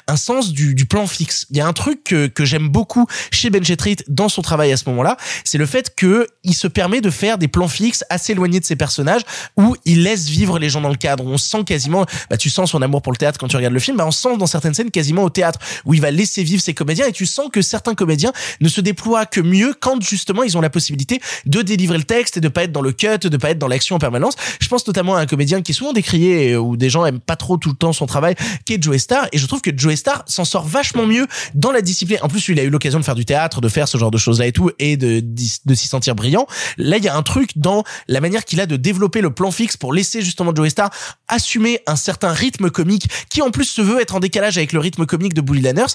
un 0.06 0.16
sens 0.16 0.52
du, 0.52 0.74
plan 0.87 1.06
fixe. 1.06 1.46
Il 1.50 1.56
y 1.56 1.61
a 1.61 1.66
un 1.66 1.72
truc 1.72 2.02
que, 2.04 2.26
que 2.26 2.44
j'aime 2.44 2.68
beaucoup 2.68 3.06
chez 3.30 3.50
Benchetrit 3.50 3.96
dans 4.08 4.28
son 4.28 4.42
travail 4.42 4.72
à 4.72 4.76
ce 4.76 4.88
moment-là, 4.90 5.16
c'est 5.44 5.58
le 5.58 5.66
fait 5.66 5.94
que 5.94 6.26
il 6.44 6.54
se 6.54 6.66
permet 6.66 7.00
de 7.00 7.11
faire 7.11 7.38
des 7.38 7.48
plans 7.48 7.68
fixes 7.68 8.04
assez 8.11 8.32
éloignés 8.32 8.61
de 8.61 8.64
ses 8.64 8.76
personnages 8.76 9.22
où 9.56 9.76
il 9.85 10.02
laisse 10.02 10.28
vivre 10.28 10.58
les 10.58 10.68
gens 10.68 10.80
dans 10.80 10.88
le 10.88 10.96
cadre. 10.96 11.24
On 11.24 11.38
sent 11.38 11.64
quasiment, 11.64 12.04
bah 12.30 12.37
tu 12.37 12.50
sens 12.50 12.70
son 12.72 12.82
amour 12.82 13.02
pour 13.02 13.12
le 13.12 13.16
théâtre 13.16 13.38
quand 13.38 13.48
tu 13.48 13.56
regardes 13.56 13.74
le 13.74 13.80
film, 13.80 13.96
bah 13.96 14.06
on 14.06 14.11
sent 14.11 14.37
dans 14.37 14.46
certaines 14.46 14.74
scènes 14.74 14.90
quasiment 14.90 15.22
au 15.24 15.30
théâtre 15.30 15.58
où 15.85 15.94
il 15.94 16.00
va 16.00 16.11
laisser 16.11 16.42
vivre 16.42 16.62
ses 16.62 16.74
comédiens 16.74 17.06
et 17.06 17.12
tu 17.12 17.26
sens 17.26 17.48
que 17.52 17.62
certains 17.62 17.94
comédiens 17.94 18.32
ne 18.61 18.68
se 18.68 18.80
déploient 18.80 19.26
que 19.26 19.40
mieux 19.40 19.74
quand 19.78 20.02
justement 20.02 20.42
ils 20.42 20.56
ont 20.56 20.61
la 20.61 20.70
possibilité 20.70 21.20
de 21.46 21.62
délivrer 21.62 21.98
le 21.98 22.04
texte 22.04 22.37
et 22.37 22.40
de 22.40 22.48
pas 22.48 22.64
être 22.64 22.72
dans 22.72 22.82
le 22.82 22.92
cut, 22.92 23.18
de 23.18 23.37
pas 23.37 23.50
être 23.50 23.58
dans 23.58 23.68
l'action 23.68 23.96
en 23.96 23.98
permanence. 23.98 24.35
Je 24.61 24.68
pense 24.68 24.87
notamment 24.87 25.16
à 25.16 25.20
un 25.20 25.26
comédien 25.26 25.62
qui 25.62 25.72
est 25.72 25.74
souvent 25.74 25.92
décrié 25.92 26.52
euh, 26.52 26.58
où 26.58 26.76
des 26.76 26.90
gens 26.90 27.06
aiment 27.06 27.20
pas 27.20 27.37
trop 27.37 27.56
tout 27.56 27.70
le 27.70 27.76
temps 27.76 27.92
son 27.92 28.06
travail, 28.06 28.35
qui 28.64 28.74
est 28.74 28.82
Joe 28.82 28.96
Star 28.98 29.26
et 29.32 29.38
je 29.38 29.46
trouve 29.46 29.61
que 29.62 29.70
Joe 29.75 29.94
Star 29.94 30.25
s'en 30.27 30.44
sort 30.44 30.66
vachement 30.66 31.07
mieux 31.07 31.27
dans 31.55 31.72
la 31.72 31.81
discipline. 31.81 32.18
En 32.22 32.29
plus, 32.29 32.46
il 32.48 32.61
a 32.61 32.62
eu 32.62 32.70
l'occasion 32.70 32.98
de 32.98 33.05
faire 33.05 33.14
du 33.14 33.25
théâtre, 33.25 33.61
de 33.61 33.68
faire 33.68 33.88
ce 33.88 33.98
genre 33.98 34.11
de 34.11 34.18
choses-là 34.18 34.46
et 34.46 34.53
tout, 34.53 34.70
et 34.79 34.96
de, 34.96 35.20
de 35.20 35.75
s'y 35.75 35.88
sentir 35.88 36.14
brillant. 36.14 36.46
Là, 36.77 36.98
il 36.98 37.05
y 37.05 37.09
a 37.09 37.16
un 37.16 37.22
truc 37.22 37.53
dans 37.57 37.85
la 38.09 38.20
manière 38.20 38.44
qu'il 38.44 38.61
a 38.61 38.66
de 38.66 38.77
développer 38.77 39.20
le 39.20 39.33
plan 39.33 39.51
fixe 39.51 39.77
pour 39.77 39.92
laisser 39.92 40.22
justement 40.22 40.53
Joe 40.55 40.68
Star 40.68 40.90
assumer 41.29 41.81
un 41.87 41.96
certain 41.96 42.33
rythme 42.33 42.70
comique 42.70 43.09
qui 43.31 43.42
en 43.42 43.51
plus 43.51 43.64
se 43.64 43.83
veut 43.83 44.01
être 44.01 44.14
en 44.14 44.20
décalage 44.20 44.59
avec 44.59 44.72
le 44.72 44.81
rythme 44.81 45.07
comique 45.07 45.35
de 45.35 45.40
Bully 45.40 45.62
Lanners 45.62 45.94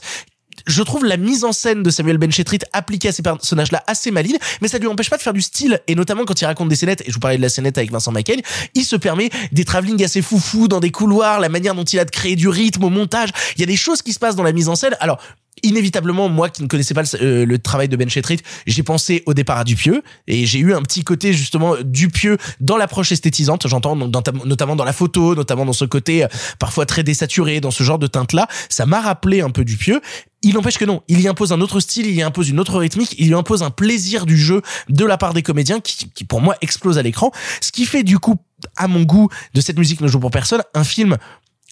je 0.65 0.83
trouve 0.83 1.05
la 1.05 1.17
mise 1.17 1.43
en 1.43 1.51
scène 1.51 1.83
de 1.83 1.89
Samuel 1.89 2.17
Benchetrit 2.17 2.59
appliquée 2.73 3.09
à 3.09 3.11
ces 3.11 3.21
personnages-là 3.21 3.83
assez 3.87 4.11
maligne, 4.11 4.37
mais 4.61 4.67
ça 4.67 4.77
lui 4.77 4.87
empêche 4.87 5.09
pas 5.09 5.17
de 5.17 5.21
faire 5.21 5.33
du 5.33 5.41
style. 5.41 5.79
Et 5.87 5.95
notamment 5.95 6.25
quand 6.25 6.39
il 6.39 6.45
raconte 6.45 6.69
des 6.69 6.75
scénettes, 6.75 7.01
et 7.01 7.09
je 7.09 7.13
vous 7.13 7.19
parlais 7.19 7.37
de 7.37 7.41
la 7.41 7.49
scénette 7.49 7.77
avec 7.77 7.91
Vincent 7.91 8.11
Macaigne, 8.11 8.41
il 8.73 8.83
se 8.83 8.95
permet 8.95 9.29
des 9.51 9.65
travelling 9.65 10.03
assez 10.03 10.21
foufou 10.21 10.67
dans 10.67 10.79
des 10.79 10.91
couloirs, 10.91 11.39
la 11.39 11.49
manière 11.49 11.75
dont 11.75 11.83
il 11.83 11.99
a 11.99 12.05
de 12.05 12.11
créer 12.11 12.35
du 12.35 12.47
rythme 12.47 12.83
au 12.83 12.89
montage. 12.89 13.29
Il 13.55 13.61
y 13.61 13.63
a 13.63 13.67
des 13.67 13.75
choses 13.75 14.01
qui 14.01 14.13
se 14.13 14.19
passent 14.19 14.35
dans 14.35 14.43
la 14.43 14.53
mise 14.53 14.69
en 14.69 14.75
scène. 14.75 14.95
Alors, 14.99 15.19
inévitablement, 15.63 16.29
moi 16.29 16.49
qui 16.49 16.63
ne 16.63 16.67
connaissais 16.67 16.93
pas 16.93 17.03
le, 17.03 17.23
euh, 17.23 17.45
le 17.45 17.59
travail 17.59 17.89
de 17.89 17.95
Ben 17.95 18.09
Chetrit, 18.09 18.39
j'ai 18.65 18.83
pensé 18.83 19.23
au 19.25 19.33
départ 19.33 19.57
à 19.57 19.63
Dupieux 19.63 20.03
et 20.27 20.45
j'ai 20.45 20.59
eu 20.59 20.73
un 20.73 20.81
petit 20.81 21.03
côté 21.03 21.33
justement 21.33 21.75
Dupieux 21.83 22.37
dans 22.59 22.77
l'approche 22.77 23.11
esthétisante, 23.11 23.67
j'entends 23.67 23.95
notamment 23.95 24.75
dans 24.75 24.85
la 24.85 24.93
photo, 24.93 25.35
notamment 25.35 25.65
dans 25.65 25.73
ce 25.73 25.85
côté 25.85 26.23
euh, 26.23 26.27
parfois 26.59 26.85
très 26.85 27.03
désaturé, 27.03 27.59
dans 27.61 27.71
ce 27.71 27.83
genre 27.83 27.99
de 27.99 28.07
teinte 28.07 28.33
là, 28.33 28.47
ça 28.69 28.85
m'a 28.85 29.01
rappelé 29.01 29.41
un 29.41 29.49
peu 29.49 29.65
Dupieux. 29.65 30.01
Il 30.43 30.53
n'empêche 30.53 30.77
que 30.77 30.85
non, 30.85 31.01
il 31.07 31.19
y 31.19 31.27
impose 31.27 31.51
un 31.51 31.61
autre 31.61 31.79
style, 31.79 32.05
il 32.05 32.15
y 32.15 32.21
impose 32.21 32.49
une 32.49 32.59
autre 32.59 32.77
rythmique, 32.77 33.15
il 33.17 33.27
y 33.27 33.33
impose 33.33 33.63
un 33.63 33.71
plaisir 33.71 34.25
du 34.25 34.37
jeu 34.37 34.61
de 34.87 35.03
la 35.03 35.17
part 35.17 35.33
des 35.33 35.41
comédiens 35.41 35.79
qui, 35.79 36.09
qui 36.11 36.23
pour 36.25 36.41
moi 36.41 36.55
explose 36.61 36.97
à 36.97 37.01
l'écran, 37.01 37.31
ce 37.59 37.71
qui 37.71 37.85
fait 37.85 38.03
du 38.03 38.19
coup 38.19 38.35
à 38.75 38.87
mon 38.87 39.03
goût 39.03 39.29
de 39.53 39.61
cette 39.61 39.77
musique 39.77 40.01
ne 40.01 40.07
joue 40.07 40.19
pour 40.19 40.31
personne 40.31 40.61
un 40.73 40.83
film 40.83 41.17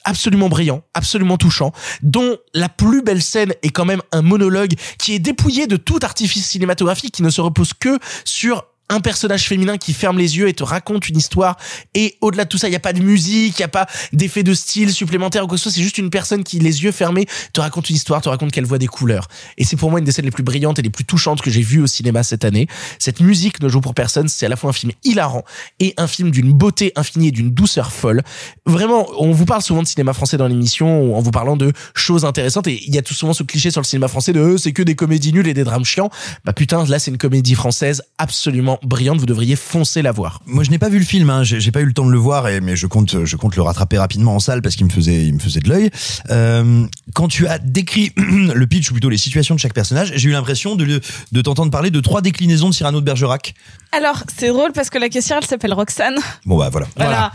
absolument 0.05 0.47
brillant, 0.47 0.83
absolument 0.93 1.37
touchant, 1.37 1.73
dont 2.01 2.37
la 2.53 2.69
plus 2.69 3.01
belle 3.01 3.21
scène 3.21 3.53
est 3.61 3.69
quand 3.69 3.85
même 3.85 4.01
un 4.11 4.21
monologue 4.21 4.73
qui 4.97 5.13
est 5.13 5.19
dépouillé 5.19 5.67
de 5.67 5.75
tout 5.75 5.99
artifice 6.03 6.47
cinématographique, 6.47 7.13
qui 7.13 7.23
ne 7.23 7.29
se 7.29 7.41
repose 7.41 7.73
que 7.73 7.99
sur 8.23 8.63
un 8.89 8.99
personnage 8.99 9.47
féminin 9.47 9.77
qui 9.77 9.93
ferme 9.93 10.17
les 10.17 10.37
yeux 10.37 10.47
et 10.47 10.53
te 10.53 10.63
raconte 10.63 11.09
une 11.09 11.17
histoire. 11.17 11.57
Et 11.93 12.17
au-delà 12.21 12.45
de 12.45 12.49
tout 12.49 12.57
ça 12.57 12.67
il 12.67 12.71
y 12.71 12.75
a 12.75 12.79
pas 12.79 12.93
de 12.93 13.01
musique 13.01 13.57
il 13.57 13.61
y 13.61 13.63
a 13.63 13.67
pas 13.69 13.87
d'effet 14.13 14.43
de 14.43 14.53
style 14.53 14.93
supplémentaire 14.93 15.43
ou 15.43 15.47
quoi 15.47 15.55
que 15.55 15.59
ce 15.59 15.69
soit. 15.69 15.75
C'est 15.75 15.83
juste 15.83 15.97
une 15.97 16.09
personne 16.09 16.43
qui 16.43 16.59
les 16.59 16.83
yeux 16.83 16.91
fermés 16.91 17.25
te 17.53 17.61
raconte 17.61 17.89
une 17.89 17.95
histoire 17.95 18.21
te 18.21 18.29
raconte 18.29 18.51
qu'elle 18.51 18.65
voit 18.65 18.77
des 18.77 18.87
couleurs. 18.87 19.27
Et 19.57 19.65
c'est 19.65 19.75
pour 19.75 19.89
moi 19.89 19.99
une 19.99 20.05
des 20.05 20.11
scènes 20.11 20.25
les 20.25 20.31
plus 20.31 20.43
brillantes 20.43 20.79
et 20.79 20.81
les 20.81 20.89
plus 20.89 21.05
touchantes 21.05 21.41
que 21.41 21.49
j'ai 21.49 21.61
vues 21.61 21.81
au 21.81 21.87
cinéma 21.87 22.23
cette 22.23 22.45
année. 22.45 22.67
Cette 22.99 23.19
musique 23.19 23.61
ne 23.61 23.69
joue 23.69 23.81
pour 23.81 23.93
personne. 23.93 24.27
C'est 24.27 24.45
à 24.45 24.49
la 24.49 24.55
fois 24.55 24.69
un 24.69 24.73
film 24.73 24.91
hilarant 25.03 25.43
et 25.79 25.93
un 25.97 26.07
film 26.07 26.31
d'une 26.31 26.53
beauté 26.53 26.91
infinie 26.95 27.29
et 27.29 27.31
d'une 27.31 27.51
douceur 27.51 27.91
folle. 27.91 28.21
Vraiment 28.65 29.07
on 29.17 29.31
vous 29.31 29.45
parle 29.45 29.61
souvent 29.61 29.81
de 29.81 29.87
cinéma 29.87 30.13
français 30.13 30.37
dans 30.37 30.47
l'émission 30.47 31.15
en 31.15 31.21
vous 31.21 31.31
parlant 31.31 31.57
de 31.57 31.73
choses 31.93 32.25
intéressantes. 32.25 32.67
Et 32.67 32.83
il 32.85 32.93
y 32.93 32.97
a 32.97 33.01
tout 33.01 33.13
souvent 33.13 33.33
ce 33.33 33.43
cliché 33.43 33.71
sur 33.71 33.81
le 33.81 33.85
cinéma 33.85 34.07
français 34.07 34.33
de 34.33 34.39
euh, 34.39 34.57
c'est 34.57 34.73
que 34.73 34.83
des 34.83 34.95
comédies 34.95 35.33
nulles 35.33 35.47
et 35.47 35.53
des 35.53 35.63
drames 35.63 35.85
chiants. 35.85 36.09
Bah 36.43 36.53
putain 36.53 36.85
là 36.85 36.99
c'est 36.99 37.11
une 37.11 37.17
comédie 37.17 37.55
française 37.55 38.03
absolument 38.17 38.74
brillante 38.83 39.19
vous 39.19 39.25
devriez 39.25 39.55
foncer 39.55 40.01
la 40.01 40.11
voir 40.11 40.41
Moi, 40.45 40.63
je 40.63 40.71
n'ai 40.71 40.77
pas 40.79 40.89
vu 40.89 40.99
le 40.99 41.05
film, 41.05 41.29
hein. 41.29 41.43
j'ai 41.43 41.59
j'ai 41.59 41.71
pas 41.71 41.81
eu 41.81 41.85
le 41.85 41.93
temps 41.93 42.05
de 42.05 42.11
le 42.11 42.17
voir, 42.17 42.47
et, 42.47 42.61
mais 42.61 42.75
je 42.75 42.87
compte, 42.87 43.25
je 43.25 43.35
compte 43.35 43.55
le 43.55 43.61
rattraper 43.61 43.97
rapidement 43.97 44.35
en 44.35 44.39
salle 44.39 44.61
parce 44.61 44.75
qu'il 44.75 44.85
me 44.85 44.91
faisait, 44.91 45.25
il 45.25 45.33
me 45.33 45.39
faisait 45.39 45.59
de 45.59 45.69
l'œil. 45.69 45.89
Euh, 46.29 46.85
quand 47.13 47.27
tu 47.27 47.47
as 47.47 47.59
décrit 47.59 48.11
le 48.17 48.67
pitch 48.67 48.89
ou 48.89 48.93
plutôt 48.93 49.09
les 49.09 49.17
situations 49.17 49.55
de 49.55 49.59
chaque 49.59 49.73
personnage, 49.73 50.11
j'ai 50.15 50.29
eu 50.29 50.31
l'impression 50.33 50.75
de, 50.75 51.01
de 51.31 51.41
t'entendre 51.41 51.71
parler 51.71 51.91
de 51.91 51.99
trois 51.99 52.21
déclinaisons 52.21 52.69
de 52.69 52.73
Cyrano 52.73 52.99
de 52.99 53.05
Bergerac. 53.05 53.53
Alors, 53.91 54.23
c'est 54.37 54.49
drôle 54.49 54.71
parce 54.73 54.89
que 54.89 54.97
la 54.97 55.09
caissière, 55.09 55.39
elle 55.41 55.47
s'appelle 55.47 55.73
Roxane. 55.73 56.17
Bon 56.45 56.57
bah 56.57 56.69
voilà. 56.69 56.87
Voilà. 56.97 57.31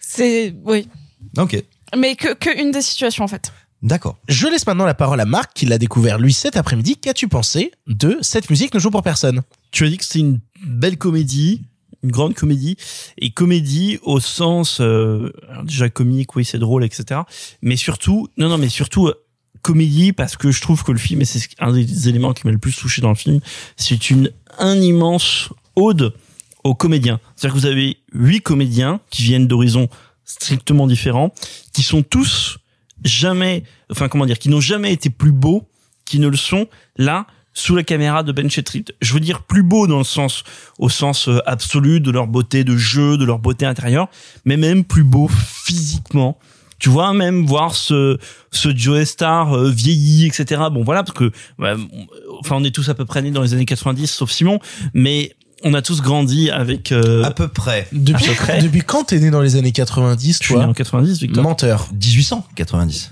C'est, 0.00 0.54
oui. 0.64 0.88
Ok, 1.36 1.62
Mais 1.96 2.14
que, 2.14 2.34
que 2.34 2.60
une 2.60 2.70
des 2.70 2.82
situations, 2.82 3.24
en 3.24 3.28
fait. 3.28 3.52
d'accord. 3.82 4.16
je 4.28 4.46
laisse 4.46 4.66
maintenant 4.66 4.84
la 4.84 4.94
parole 4.94 5.20
à 5.20 5.24
Marc 5.24 5.52
qui 5.54 5.66
l'a 5.66 5.78
découvert 5.78 6.18
lui 6.18 6.32
cet 6.32 6.56
après-midi 6.56 6.96
qu'as-tu 6.96 7.26
pensé 7.28 7.72
de 7.88 8.18
cette 8.20 8.50
musique 8.50 8.72
ne 8.74 8.78
joue 8.78 8.90
pour 8.90 9.02
personne? 9.02 9.42
Tu 9.74 9.84
as 9.84 9.88
dit 9.88 9.96
que 9.96 10.04
c'est 10.04 10.20
une 10.20 10.38
belle 10.64 10.96
comédie, 10.96 11.62
une 12.04 12.12
grande 12.12 12.34
comédie, 12.34 12.76
et 13.18 13.30
comédie 13.30 13.98
au 14.02 14.20
sens 14.20 14.78
euh, 14.80 15.32
déjà 15.64 15.90
comique, 15.90 16.36
oui 16.36 16.44
c'est 16.44 16.60
drôle, 16.60 16.84
etc. 16.84 17.22
Mais 17.60 17.74
surtout, 17.74 18.28
non 18.36 18.48
non, 18.48 18.56
mais 18.56 18.68
surtout 18.68 19.08
euh, 19.08 19.14
comédie 19.62 20.12
parce 20.12 20.36
que 20.36 20.52
je 20.52 20.60
trouve 20.60 20.84
que 20.84 20.92
le 20.92 20.98
film, 20.98 21.22
et 21.22 21.24
c'est 21.24 21.40
un 21.58 21.72
des 21.72 22.08
éléments 22.08 22.32
qui 22.34 22.46
m'a 22.46 22.52
le 22.52 22.58
plus 22.58 22.76
touché 22.76 23.02
dans 23.02 23.08
le 23.08 23.16
film, 23.16 23.40
c'est 23.76 24.10
une 24.10 24.30
un 24.60 24.76
immense 24.76 25.48
ode 25.74 26.14
aux 26.62 26.76
comédiens. 26.76 27.18
C'est-à-dire 27.34 27.54
que 27.56 27.60
vous 27.60 27.66
avez 27.66 27.96
huit 28.12 28.42
comédiens 28.42 29.00
qui 29.10 29.24
viennent 29.24 29.48
d'horizons 29.48 29.88
strictement 30.24 30.86
différents, 30.86 31.34
qui 31.72 31.82
sont 31.82 32.04
tous 32.04 32.58
jamais, 33.02 33.64
enfin 33.90 34.06
comment 34.08 34.24
dire, 34.24 34.38
qui 34.38 34.50
n'ont 34.50 34.60
jamais 34.60 34.92
été 34.92 35.10
plus 35.10 35.32
beaux, 35.32 35.68
qui 36.04 36.20
ne 36.20 36.28
le 36.28 36.36
sont 36.36 36.68
là 36.96 37.26
sous 37.54 37.74
la 37.76 37.82
caméra 37.84 38.22
de 38.24 38.32
Ben 38.32 38.50
Chetrit. 38.50 38.84
Je 39.00 39.14
veux 39.14 39.20
dire 39.20 39.42
plus 39.42 39.62
beaux 39.62 39.86
dans 39.86 39.98
le 39.98 40.04
sens, 40.04 40.42
au 40.78 40.88
sens 40.88 41.28
euh, 41.28 41.38
absolu 41.46 42.00
de 42.00 42.10
leur 42.10 42.26
beauté 42.26 42.64
de 42.64 42.76
jeu, 42.76 43.16
de 43.16 43.24
leur 43.24 43.38
beauté 43.38 43.64
intérieure, 43.64 44.08
mais 44.44 44.56
même 44.56 44.84
plus 44.84 45.04
beaux 45.04 45.28
physiquement. 45.28 46.36
Tu 46.80 46.88
vois, 46.90 47.14
même 47.14 47.46
voir 47.46 47.74
ce, 47.74 48.18
ce 48.50 48.76
Joe 48.76 49.04
Star 49.04 49.54
euh, 49.56 49.70
vieilli, 49.70 50.26
etc. 50.26 50.62
Bon, 50.72 50.82
voilà, 50.84 51.02
parce 51.04 51.16
que, 51.16 51.30
ouais, 51.58 51.72
on- 51.92 52.06
enfin, 52.40 52.56
on 52.58 52.64
est 52.64 52.74
tous 52.74 52.88
à 52.88 52.94
peu 52.94 53.04
près 53.04 53.22
nés 53.22 53.30
dans 53.30 53.42
les 53.42 53.54
années 53.54 53.64
90, 53.64 54.08
sauf 54.10 54.30
Simon, 54.30 54.58
mais 54.92 55.34
on 55.62 55.72
a 55.72 55.80
tous 55.80 56.02
grandi 56.02 56.50
avec, 56.50 56.92
euh, 56.92 57.22
À 57.22 57.30
peu 57.30 57.48
près. 57.48 57.86
depuis, 57.92 58.24
À 58.26 58.28
peu 58.30 58.34
près. 58.34 58.60
depuis 58.62 58.80
quand 58.82 59.04
t'es 59.04 59.18
né 59.18 59.30
dans 59.30 59.40
les 59.40 59.56
années 59.56 59.72
90 59.72 60.38
je 60.42 60.44
suis 60.44 60.54
né 60.54 60.60
toi 60.60 60.68
en 60.68 60.74
90, 60.74 61.20
Victor. 61.20 61.42
menteur 61.42 61.88
1890. 61.92 63.10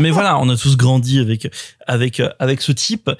mais 0.00 0.10
voilà, 0.10 0.38
on 0.38 0.48
a 0.48 0.56
tous 0.56 0.76
grandi 0.78 1.18
avec 1.18 1.50
avec 1.86 2.22
avec 2.38 2.62
ce 2.62 2.72
type 2.72 3.10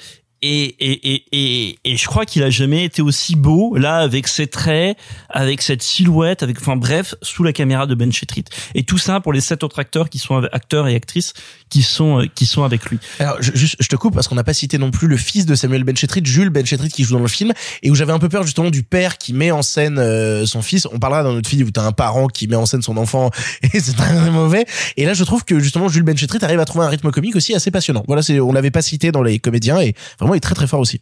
Et, 0.42 0.74
et, 0.80 1.24
et, 1.32 1.78
et, 1.84 1.96
je 1.98 2.06
crois 2.06 2.24
qu'il 2.24 2.42
a 2.42 2.48
jamais 2.48 2.84
été 2.84 3.02
aussi 3.02 3.36
beau, 3.36 3.76
là, 3.76 3.98
avec 3.98 4.26
ses 4.26 4.46
traits, 4.46 4.96
avec 5.28 5.60
cette 5.60 5.82
silhouette, 5.82 6.42
avec, 6.42 6.58
enfin 6.58 6.76
bref, 6.76 7.14
sous 7.20 7.42
la 7.42 7.52
caméra 7.52 7.86
de 7.86 7.94
Ben 7.94 8.10
Chetrit. 8.10 8.44
Et 8.74 8.82
tout 8.82 8.96
ça 8.96 9.20
pour 9.20 9.34
les 9.34 9.42
sept 9.42 9.62
autres 9.62 9.78
acteurs 9.78 10.08
qui 10.08 10.18
sont 10.18 10.42
acteurs 10.52 10.88
et 10.88 10.94
actrices 10.94 11.34
qui 11.68 11.82
sont, 11.82 12.20
euh, 12.22 12.26
qui 12.34 12.46
sont 12.46 12.64
avec 12.64 12.84
lui. 12.86 12.98
Alors, 13.18 13.36
je, 13.40 13.52
juste, 13.54 13.76
je 13.78 13.88
te 13.88 13.96
coupe 13.96 14.14
parce 14.14 14.28
qu'on 14.28 14.34
n'a 14.34 14.44
pas 14.44 14.52
cité 14.52 14.78
non 14.78 14.90
plus 14.90 15.08
le 15.08 15.16
fils 15.16 15.46
de 15.46 15.54
Samuel 15.54 15.84
Benchetrit, 15.84 16.22
Jules 16.24 16.50
Benchetrit, 16.50 16.88
qui 16.88 17.04
joue 17.04 17.14
dans 17.14 17.22
le 17.22 17.28
film, 17.28 17.52
et 17.82 17.90
où 17.90 17.94
j'avais 17.94 18.12
un 18.12 18.18
peu 18.18 18.28
peur 18.28 18.42
justement 18.42 18.70
du 18.70 18.82
père 18.82 19.18
qui 19.18 19.32
met 19.32 19.50
en 19.50 19.62
scène 19.62 19.98
euh, 19.98 20.46
son 20.46 20.62
fils. 20.62 20.86
On 20.92 20.98
parlera 20.98 21.22
dans 21.22 21.32
notre 21.32 21.48
film 21.48 21.68
où 21.68 21.70
t'as 21.70 21.84
un 21.84 21.92
parent 21.92 22.26
qui 22.26 22.48
met 22.48 22.56
en 22.56 22.66
scène 22.66 22.82
son 22.82 22.96
enfant, 22.96 23.30
et 23.62 23.80
c'est 23.80 23.94
très 23.94 24.30
mauvais. 24.30 24.64
Et 24.96 25.04
là, 25.04 25.14
je 25.14 25.24
trouve 25.24 25.44
que 25.44 25.60
justement 25.60 25.88
Jules 25.88 26.02
Benchetrit 26.02 26.38
arrive 26.42 26.60
à 26.60 26.64
trouver 26.64 26.84
un 26.84 26.88
rythme 26.88 27.10
comique 27.10 27.36
aussi 27.36 27.54
assez 27.54 27.70
passionnant. 27.70 28.04
Voilà, 28.06 28.22
c'est, 28.22 28.40
on 28.40 28.52
l'avait 28.52 28.70
pas 28.70 28.82
cité 28.82 29.12
dans 29.12 29.22
les 29.22 29.38
comédiens, 29.38 29.80
et 29.80 29.94
vraiment 30.18 30.29
est 30.34 30.40
très 30.40 30.54
très 30.54 30.66
fort 30.66 30.80
aussi. 30.80 31.00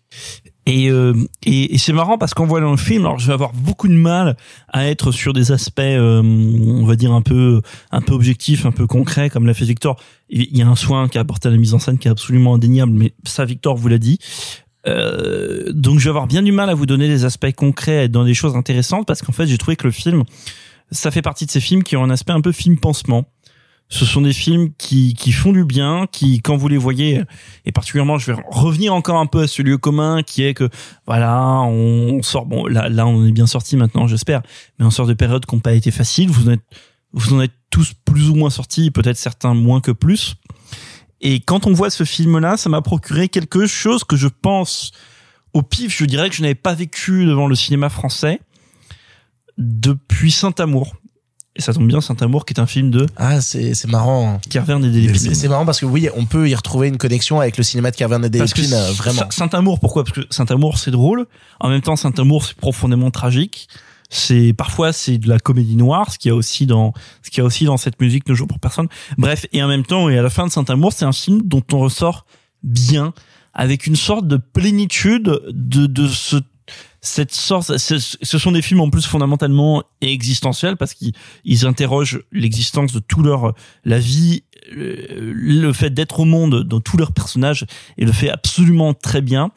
Et, 0.67 0.91
euh, 0.91 1.15
et, 1.47 1.75
et 1.75 1.79
c'est 1.79 1.95
marrant 1.95 2.19
parce 2.19 2.35
qu'en 2.35 2.45
voyant 2.45 2.71
le 2.71 2.77
film, 2.77 3.07
alors 3.07 3.19
je 3.19 3.27
vais 3.27 3.33
avoir 3.33 3.55
beaucoup 3.55 3.89
de 3.89 3.95
mal 3.95 4.37
à 4.69 4.87
être 4.87 5.13
sur 5.13 5.33
des 5.33 5.51
aspects, 5.51 5.81
euh, 5.81 6.23
on 6.23 6.85
va 6.85 6.95
dire 6.95 7.13
un 7.13 7.23
peu, 7.23 7.63
un 7.91 8.03
peu 8.03 8.13
objectifs, 8.13 8.67
un 8.67 8.71
peu 8.71 8.87
concrets, 8.87 9.31
comme 9.31 9.47
l'a 9.47 9.55
fait 9.55 9.65
Victor. 9.65 9.99
Il 10.29 10.55
y 10.55 10.61
a 10.61 10.69
un 10.69 10.77
soin 10.77 11.09
qui 11.09 11.17
a 11.17 11.23
apporté 11.23 11.49
à 11.49 11.51
la 11.51 11.57
mise 11.57 11.73
en 11.73 11.79
scène 11.79 11.97
qui 11.97 12.07
est 12.07 12.11
absolument 12.11 12.55
indéniable, 12.55 12.93
mais 12.93 13.15
ça, 13.25 13.47
Victor 13.47 13.77
vous 13.77 13.89
l'a 13.89 13.97
dit. 13.97 14.19
Euh, 14.87 15.73
donc 15.73 15.99
je 15.99 16.05
vais 16.05 16.11
avoir 16.11 16.27
bien 16.27 16.43
du 16.43 16.53
mal 16.53 16.69
à 16.69 16.75
vous 16.75 16.87
donner 16.87 17.09
des 17.09 17.25
aspects 17.25 17.53
concrets, 17.53 17.99
à 17.99 18.03
être 18.05 18.13
dans 18.13 18.25
des 18.25 18.35
choses 18.35 18.55
intéressantes, 18.55 19.07
parce 19.07 19.23
qu'en 19.23 19.33
fait 19.33 19.47
j'ai 19.47 19.59
trouvé 19.59 19.77
que 19.77 19.87
le 19.87 19.91
film, 19.91 20.25
ça 20.91 21.11
fait 21.11 21.23
partie 21.23 21.47
de 21.47 21.51
ces 21.51 21.61
films 21.61 21.83
qui 21.83 21.97
ont 21.97 22.05
un 22.05 22.11
aspect 22.11 22.33
un 22.33 22.41
peu 22.41 22.53
film 22.53 22.79
pansement. 22.79 23.25
Ce 23.91 24.05
sont 24.05 24.21
des 24.21 24.35
films 24.35 24.71
qui, 24.77 25.15
qui 25.15 25.33
font 25.33 25.53
du 25.53 25.65
bien, 25.65 26.07
qui, 26.13 26.43
quand 26.43 26.57
vous 26.57 26.69
les 26.69 26.77
voyez, 26.77 27.23
et 27.65 27.73
particulièrement, 27.73 28.19
je 28.19 28.33
vais 28.33 28.39
revenir 28.51 28.95
encore 28.95 29.17
un 29.19 29.25
peu 29.25 29.41
à 29.41 29.47
ce 29.47 29.63
lieu 29.63 29.79
commun 29.79 30.23
qui 30.23 30.43
est 30.43 30.53
que, 30.53 30.69
voilà, 31.07 31.63
on 31.63 32.23
sort, 32.23 32.45
bon, 32.45 32.67
là, 32.67 32.91
là, 32.91 33.07
on 33.07 33.27
est 33.27 33.33
bien 33.33 33.47
sorti 33.47 33.77
maintenant, 33.79 34.07
j'espère, 34.07 34.43
mais 34.79 34.85
on 34.85 34.91
sort 34.91 35.07
de 35.07 35.15
périodes 35.15 35.47
qui 35.47 35.55
n'ont 35.55 35.61
pas 35.61 35.73
été 35.73 35.91
faciles. 35.91 36.29
Vous 36.29 36.49
en 36.49 36.53
êtes, 36.53 36.65
vous 37.13 37.33
en 37.33 37.41
êtes 37.41 37.55
tous 37.71 37.95
plus 38.05 38.29
ou 38.29 38.35
moins 38.35 38.51
sortis, 38.51 38.91
peut-être 38.91 39.17
certains 39.17 39.55
moins 39.55 39.81
que 39.81 39.91
plus. 39.91 40.35
Et 41.21 41.41
quand 41.41 41.67
on 41.67 41.73
voit 41.73 41.91
ce 41.91 42.05
film-là, 42.05 42.59
ça 42.59 42.69
m'a 42.69 42.83
procuré 42.83 43.29
quelque 43.29 43.67
chose 43.67 44.05
que 44.05 44.17
je 44.17 44.29
pense, 44.29 44.93
au 45.55 45.63
pif, 45.63 45.97
je 45.97 46.05
dirais 46.05 46.29
que 46.29 46.37
je 46.37 46.43
n'avais 46.43 46.55
pas 46.55 46.75
vécu 46.75 47.25
devant 47.25 47.47
le 47.47 47.55
cinéma 47.55 47.89
français 47.89 48.41
depuis 49.57 50.31
Saint-Amour. 50.31 50.95
Et 51.59 51.61
ça 51.63 51.75
tombe 51.75 51.89
bien, 51.89 52.01
Saint-Amour, 52.01 52.47
qui 52.47 52.55
est 52.55 52.61
un 52.61 52.67
film 52.67 52.91
de 52.93 53.05
Ah, 53.17 53.41
c'est, 53.41 53.75
c'est 53.75 53.89
marrant. 53.91 54.41
Carverne 54.49 54.85
et 54.85 54.91
des 54.91 55.13
C'est, 55.35 55.49
marrant 55.49 55.67
parce 55.67 55.81
que 55.81 55.87
oui, 55.87 56.09
on 56.17 56.25
peut 56.25 56.49
y 56.49 56.55
retrouver 56.55 56.87
une 56.87 56.99
connexion 56.99 57.41
avec 57.41 57.57
le 57.57 57.65
cinéma 57.65 57.91
de 57.91 57.97
Carverne 57.97 58.25
et 58.25 58.29
euh, 58.41 58.93
vraiment. 58.93 59.23
Saint- 59.23 59.31
Saint-Amour, 59.31 59.81
pourquoi? 59.81 60.05
Parce 60.05 60.15
que 60.19 60.21
Saint-Amour, 60.31 60.79
c'est 60.79 60.93
drôle. 60.93 61.27
En 61.59 61.69
même 61.69 61.81
temps, 61.81 61.97
Saint-Amour, 61.97 62.45
c'est 62.47 62.57
profondément 62.57 63.11
tragique. 63.11 63.69
C'est 64.09 64.55
parfois 64.57 64.93
c'est 64.95 65.19
de 65.19 65.29
la 65.29 65.39
comédie 65.39 65.77
noire, 65.77 66.11
ce 66.13 66.19
qu'il 66.19 66.31
y 66.31 66.33
a 66.33 66.35
aussi 66.35 66.65
dans 66.65 66.95
ce 67.23 67.29
qu'il 67.31 67.39
y 67.39 67.41
a 67.43 67.45
aussi 67.45 67.65
dans 67.67 67.77
cette 67.77 68.01
musique 68.01 68.27
Ne 68.29 68.35
joue 68.35 68.47
pour 68.47 68.59
personne. 68.59 68.87
Bref, 69.19 69.45
et 69.53 69.63
en 69.63 69.69
même 69.69 69.85
temps, 69.85 70.09
et 70.09 70.17
à 70.17 70.23
la 70.23 70.31
fin 70.31 70.47
de 70.47 70.51
Saint-Amour, 70.53 70.93
c'est 70.95 71.05
un 71.05 71.13
film 71.13 71.43
dont 71.45 71.63
on 71.75 71.79
ressort 71.81 72.25
bien, 72.63 73.13
avec 73.53 73.87
une 73.87 73.97
sorte 73.97 74.27
de 74.27 74.37
plénitude 74.39 75.41
de 75.51 75.87
de 75.87 76.07
ce 76.09 76.37
cette 77.09 77.33
sorte, 77.33 77.77
ce 77.79 78.39
sont 78.39 78.53
des 78.53 78.63
films 78.63 78.81
en 78.81 78.91
plus 78.91 79.07
fondamentalement 79.07 79.83
existentiels 80.01 80.77
parce 80.77 80.95
qu'ils 80.95 81.13
ils 81.45 81.67
interrogent 81.67 82.23
l'existence 82.33 82.93
de 82.93 83.01
tout 83.01 83.23
leur 83.23 83.55
la 83.85 83.99
vie, 83.99 84.45
le, 84.71 85.73
fait 85.73 85.91
d'être 85.91 86.21
au 86.21 86.25
monde 86.25 86.65
dans 86.65 86.81
tous 86.81 86.97
leurs 86.97 87.13
personnages 87.13 87.65
et 87.97 88.05
le 88.05 88.13
fait 88.13 88.31
absolument 88.31 88.95
très 88.95 89.21
bien. 89.21 89.51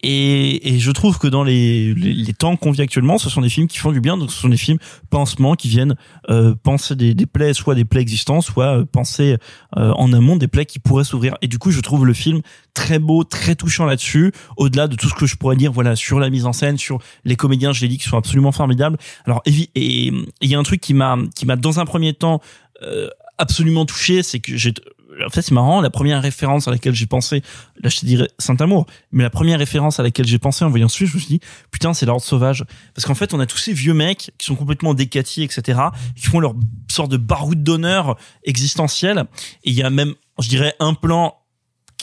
Et, 0.00 0.74
et 0.74 0.78
je 0.78 0.90
trouve 0.92 1.18
que 1.18 1.26
dans 1.26 1.42
les, 1.42 1.92
les, 1.92 2.32
temps 2.32 2.54
qu'on 2.54 2.70
vit 2.70 2.82
actuellement, 2.82 3.18
ce 3.18 3.28
sont 3.28 3.40
des 3.40 3.48
films 3.48 3.66
qui 3.66 3.78
font 3.78 3.90
du 3.90 4.00
bien. 4.00 4.16
Donc 4.16 4.30
ce 4.30 4.38
sont 4.38 4.48
des 4.48 4.56
films 4.56 4.78
pansements 5.10 5.56
qui 5.56 5.68
viennent 5.68 5.96
euh, 6.30 6.54
penser 6.62 6.94
des, 6.94 7.14
des 7.14 7.26
plaies, 7.26 7.52
soit 7.52 7.74
des 7.74 7.84
plaies 7.84 8.00
existantes, 8.00 8.44
soit 8.44 8.78
euh, 8.78 8.84
penser 8.84 9.38
euh, 9.76 9.90
en 9.96 10.12
amont 10.12 10.36
des 10.36 10.46
plaies 10.46 10.66
qui 10.66 10.78
pourraient 10.78 11.02
s'ouvrir. 11.02 11.36
Et 11.42 11.48
du 11.48 11.58
coup, 11.58 11.72
je 11.72 11.80
trouve 11.80 12.06
le 12.06 12.12
film 12.12 12.42
très 12.74 13.00
beau, 13.00 13.24
très 13.24 13.56
touchant 13.56 13.86
là-dessus. 13.86 14.32
Au-delà 14.56 14.86
de 14.86 14.94
tout 14.94 15.08
ce 15.08 15.14
que 15.14 15.26
je 15.26 15.34
pourrais 15.34 15.56
dire, 15.56 15.72
voilà, 15.72 15.96
sur 15.96 16.20
la 16.20 16.30
mise 16.30 16.46
en 16.46 16.52
scène, 16.52 16.78
sur 16.78 17.00
les 17.24 17.34
comédiens, 17.34 17.72
je 17.72 17.80
l'ai 17.80 17.88
dit, 17.88 17.98
qui 17.98 18.08
sont 18.08 18.18
absolument 18.18 18.52
formidables. 18.52 18.98
Alors, 19.24 19.42
et 19.46 20.12
il 20.40 20.48
y 20.48 20.54
a 20.54 20.58
un 20.60 20.62
truc 20.62 20.80
qui 20.80 20.94
m'a, 20.94 21.18
qui 21.34 21.44
m'a 21.44 21.56
dans 21.56 21.80
un 21.80 21.84
premier 21.84 22.14
temps 22.14 22.40
euh, 22.82 23.08
absolument 23.38 23.86
touché, 23.86 24.22
c'est 24.22 24.40
que 24.40 24.56
j'ai 24.56 24.74
en 25.26 25.30
fait, 25.30 25.42
c'est 25.42 25.52
marrant. 25.52 25.80
La 25.80 25.90
première 25.90 26.22
référence 26.22 26.68
à 26.68 26.70
laquelle 26.70 26.94
j'ai 26.94 27.06
pensé, 27.06 27.42
là, 27.82 27.88
je 27.88 27.98
te 27.98 28.06
dirais 28.06 28.28
Saint-Amour, 28.38 28.86
mais 29.12 29.22
la 29.22 29.30
première 29.30 29.58
référence 29.58 29.98
à 29.98 30.02
laquelle 30.02 30.26
j'ai 30.26 30.38
pensé 30.38 30.64
en 30.64 30.70
voyant 30.70 30.88
ce 30.88 30.98
film, 30.98 31.10
je 31.10 31.14
me 31.16 31.20
suis 31.20 31.38
dit, 31.38 31.40
putain, 31.70 31.94
c'est 31.94 32.06
l'ordre 32.06 32.22
sauvage. 32.22 32.64
Parce 32.94 33.06
qu'en 33.06 33.14
fait, 33.14 33.34
on 33.34 33.40
a 33.40 33.46
tous 33.46 33.58
ces 33.58 33.72
vieux 33.72 33.94
mecs 33.94 34.30
qui 34.38 34.46
sont 34.46 34.54
complètement 34.54 34.94
décatis, 34.94 35.42
etc., 35.42 35.80
qui 36.14 36.26
font 36.26 36.40
leur 36.40 36.54
sorte 36.90 37.10
de 37.10 37.16
baroud 37.16 37.62
d'honneur 37.62 38.16
existentiel. 38.44 39.24
Et 39.64 39.70
il 39.70 39.74
y 39.74 39.82
a 39.82 39.90
même, 39.90 40.14
je 40.38 40.48
dirais, 40.48 40.74
un 40.80 40.94
plan, 40.94 41.34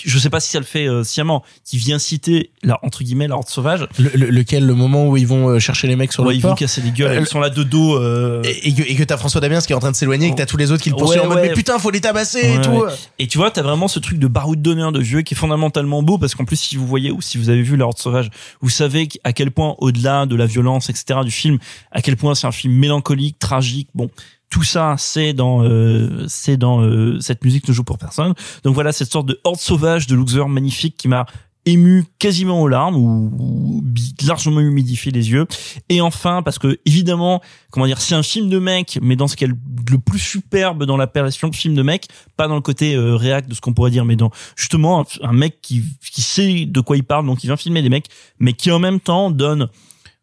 je 0.03 0.19
sais 0.19 0.29
pas 0.29 0.39
si 0.39 0.49
ça 0.51 0.59
le 0.59 0.65
fait 0.65 0.87
euh, 0.87 1.03
sciemment, 1.03 1.43
qui 1.63 1.77
vient 1.77 1.99
citer, 1.99 2.49
là, 2.63 2.79
entre 2.83 3.03
guillemets, 3.03 3.27
l'ordre 3.27 3.49
sauvage. 3.49 3.87
Le- 3.97 4.09
le- 4.13 4.29
lequel, 4.29 4.65
le 4.65 4.73
moment 4.73 5.07
où 5.07 5.17
ils 5.17 5.27
vont 5.27 5.49
euh, 5.49 5.59
chercher 5.59 5.87
les 5.87 5.95
mecs 5.95 6.11
sur 6.11 6.23
Ouais, 6.23 6.33
le 6.33 6.39
ils 6.39 6.41
vont 6.41 6.55
casser 6.55 6.81
les 6.81 6.91
gueules, 6.91 7.17
Euh, 7.17 7.21
ils 7.21 7.25
sont 7.27 7.39
là 7.39 7.49
de 7.49 7.63
dos. 7.63 7.95
euh, 7.95 8.41
et, 8.43 8.69
et 8.69 8.73
que, 8.73 8.81
et 8.81 8.95
que 8.95 9.03
t'as 9.03 9.17
François 9.17 9.41
Damiens 9.41 9.61
qui 9.61 9.71
est 9.71 9.75
en 9.75 9.79
train 9.79 9.91
de 9.91 9.95
s'éloigner 9.95 10.27
et 10.27 10.31
que 10.31 10.35
t'as 10.37 10.45
tous 10.45 10.57
les 10.57 10.71
autres 10.71 10.83
qui 10.83 10.89
le 10.89 10.95
poursuivent 10.95 11.21
Ouais, 11.21 11.25
en 11.25 11.29
mode 11.29 11.39
ouais. 11.39 11.47
mais 11.49 11.53
putain 11.53 11.79
faut 11.79 11.91
les 11.91 12.01
tabasser 12.01 12.39
et 12.55 12.61
tout. 12.61 12.83
Et 13.19 13.27
tu 13.27 13.37
vois, 13.37 13.51
t'as 13.51 13.61
vraiment 13.61 13.87
ce 13.87 13.99
truc 13.99 14.19
de 14.19 14.27
baroud 14.27 14.61
d'honneur 14.61 14.91
de 14.91 14.99
vieux 14.99 15.21
qui 15.21 15.33
est 15.33 15.37
fondamentalement 15.37 16.01
beau 16.03 16.17
parce 16.17 16.35
qu'en 16.35 16.45
plus, 16.45 16.57
si 16.59 16.75
vous 16.75 16.87
voyez 16.87 17.11
ou 17.11 17.21
si 17.21 17.37
vous 17.37 17.49
avez 17.49 17.61
vu 17.61 17.77
La 17.77 17.85
Horde 17.85 17.97
Sauvage, 17.97 18.29
vous 18.61 18.69
savez 18.69 19.07
à 19.23 19.33
quel 19.33 19.51
point, 19.51 19.75
au-delà 19.79 20.25
de 20.25 20.35
la 20.35 20.45
violence, 20.45 20.89
etc., 20.89 21.19
du 21.23 21.31
film, 21.31 21.57
à 21.91 22.01
quel 22.01 22.17
point 22.17 22.35
c'est 22.35 22.47
un 22.47 22.51
film 22.51 22.73
mélancolique, 22.73 23.39
tragique. 23.39 23.87
Bon, 23.95 24.09
tout 24.49 24.63
ça, 24.63 24.95
c'est 24.97 25.33
dans, 25.33 25.63
euh, 25.63 26.25
c'est 26.27 26.57
dans 26.57 26.81
euh, 26.81 27.19
cette 27.19 27.43
musique 27.43 27.67
ne 27.67 27.73
joue 27.73 27.83
pour 27.83 27.97
personne. 27.97 28.33
Donc 28.63 28.73
voilà, 28.73 28.91
cette 28.91 29.11
sorte 29.11 29.25
de 29.25 29.39
horde 29.43 29.59
sauvage 29.59 30.07
de 30.07 30.15
Luxor 30.15 30.49
magnifique 30.49 30.97
qui 30.97 31.07
m'a 31.07 31.25
ému 31.65 32.05
quasiment 32.19 32.61
aux 32.61 32.67
larmes 32.67 32.95
ou, 32.95 33.83
largement 34.25 34.59
humidifié 34.59 35.11
les 35.11 35.31
yeux 35.31 35.45
et 35.89 36.01
enfin 36.01 36.41
parce 36.43 36.59
que 36.59 36.79
évidemment 36.85 37.41
comment 37.71 37.85
dire 37.85 37.99
c'est 38.01 38.15
un 38.15 38.23
film 38.23 38.49
de 38.49 38.59
mec 38.59 38.99
mais 39.01 39.15
dans 39.15 39.27
ce 39.27 39.35
est 39.43 39.47
le 39.47 39.97
plus 39.97 40.19
superbe 40.19 40.85
dans 40.85 40.97
l'appellation 40.97 41.47
de 41.47 41.55
film 41.55 41.75
de 41.75 41.81
mec 41.81 42.07
pas 42.37 42.47
dans 42.47 42.55
le 42.55 42.61
côté 42.61 42.95
euh, 42.95 43.15
réac 43.15 43.47
de 43.47 43.53
ce 43.53 43.61
qu'on 43.61 43.73
pourrait 43.73 43.91
dire 43.91 44.05
mais 44.05 44.15
dans 44.15 44.31
justement 44.55 45.01
un, 45.01 45.27
un 45.27 45.33
mec 45.33 45.59
qui 45.61 45.83
qui 46.11 46.21
sait 46.21 46.65
de 46.65 46.81
quoi 46.81 46.97
il 46.97 47.03
parle 47.03 47.25
donc 47.25 47.43
il 47.43 47.47
vient 47.47 47.57
filmer 47.57 47.81
des 47.81 47.89
mecs 47.89 48.07
mais 48.39 48.53
qui 48.53 48.71
en 48.71 48.79
même 48.79 48.99
temps 48.99 49.31
donne 49.31 49.67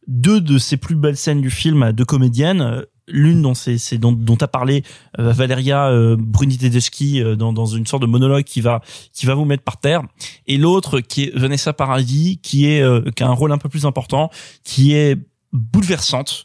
deux 0.07 0.41
de 0.41 0.59
ses 0.59 0.77
plus 0.77 0.97
belles 0.97 1.17
scènes 1.17 1.41
du 1.41 1.51
film 1.51 1.83
à 1.83 1.93
deux 1.93 2.05
comédiennes 2.05 2.61
euh, 2.61 2.83
l'une 3.09 3.43
dont 3.43 3.55
c'est 3.55 3.79
c'est 3.79 3.99
dont 3.99 4.13
dont 4.13 4.37
a 4.37 4.49
parlé 4.49 4.85
euh, 5.19 5.33
Valeria 5.33 5.89
euh, 5.89 6.17
Bruni 6.19 6.57
Tedeschi 6.57 7.21
euh, 7.21 7.37
dans 7.37 7.53
dans 7.53 7.67
une 7.67 7.87
sorte 7.87 8.03
de 8.03 8.07
monologue 8.07 8.45
qui 8.45 8.61
va 8.61 8.81
qui 9.13 9.27
va 9.27 9.35
vous 9.35 9.45
mettre 9.45 9.65
par 9.65 9.79
terre 9.79 10.03
et 10.47 10.57
l'autre 10.57 11.01
qui 11.01 11.25
est 11.25 11.37
Vanessa 11.37 11.73
Paradis 11.73 12.39
qui 12.43 12.67
est 12.67 12.81
euh, 12.81 13.03
qui 13.15 13.23
a 13.23 13.29
un 13.29 13.33
rôle 13.33 13.53
un 13.53 13.59
peu 13.59 13.69
plus 13.69 13.87
important 13.87 14.31
qui 14.63 14.95
est 14.95 15.19
bouleversante 15.53 16.45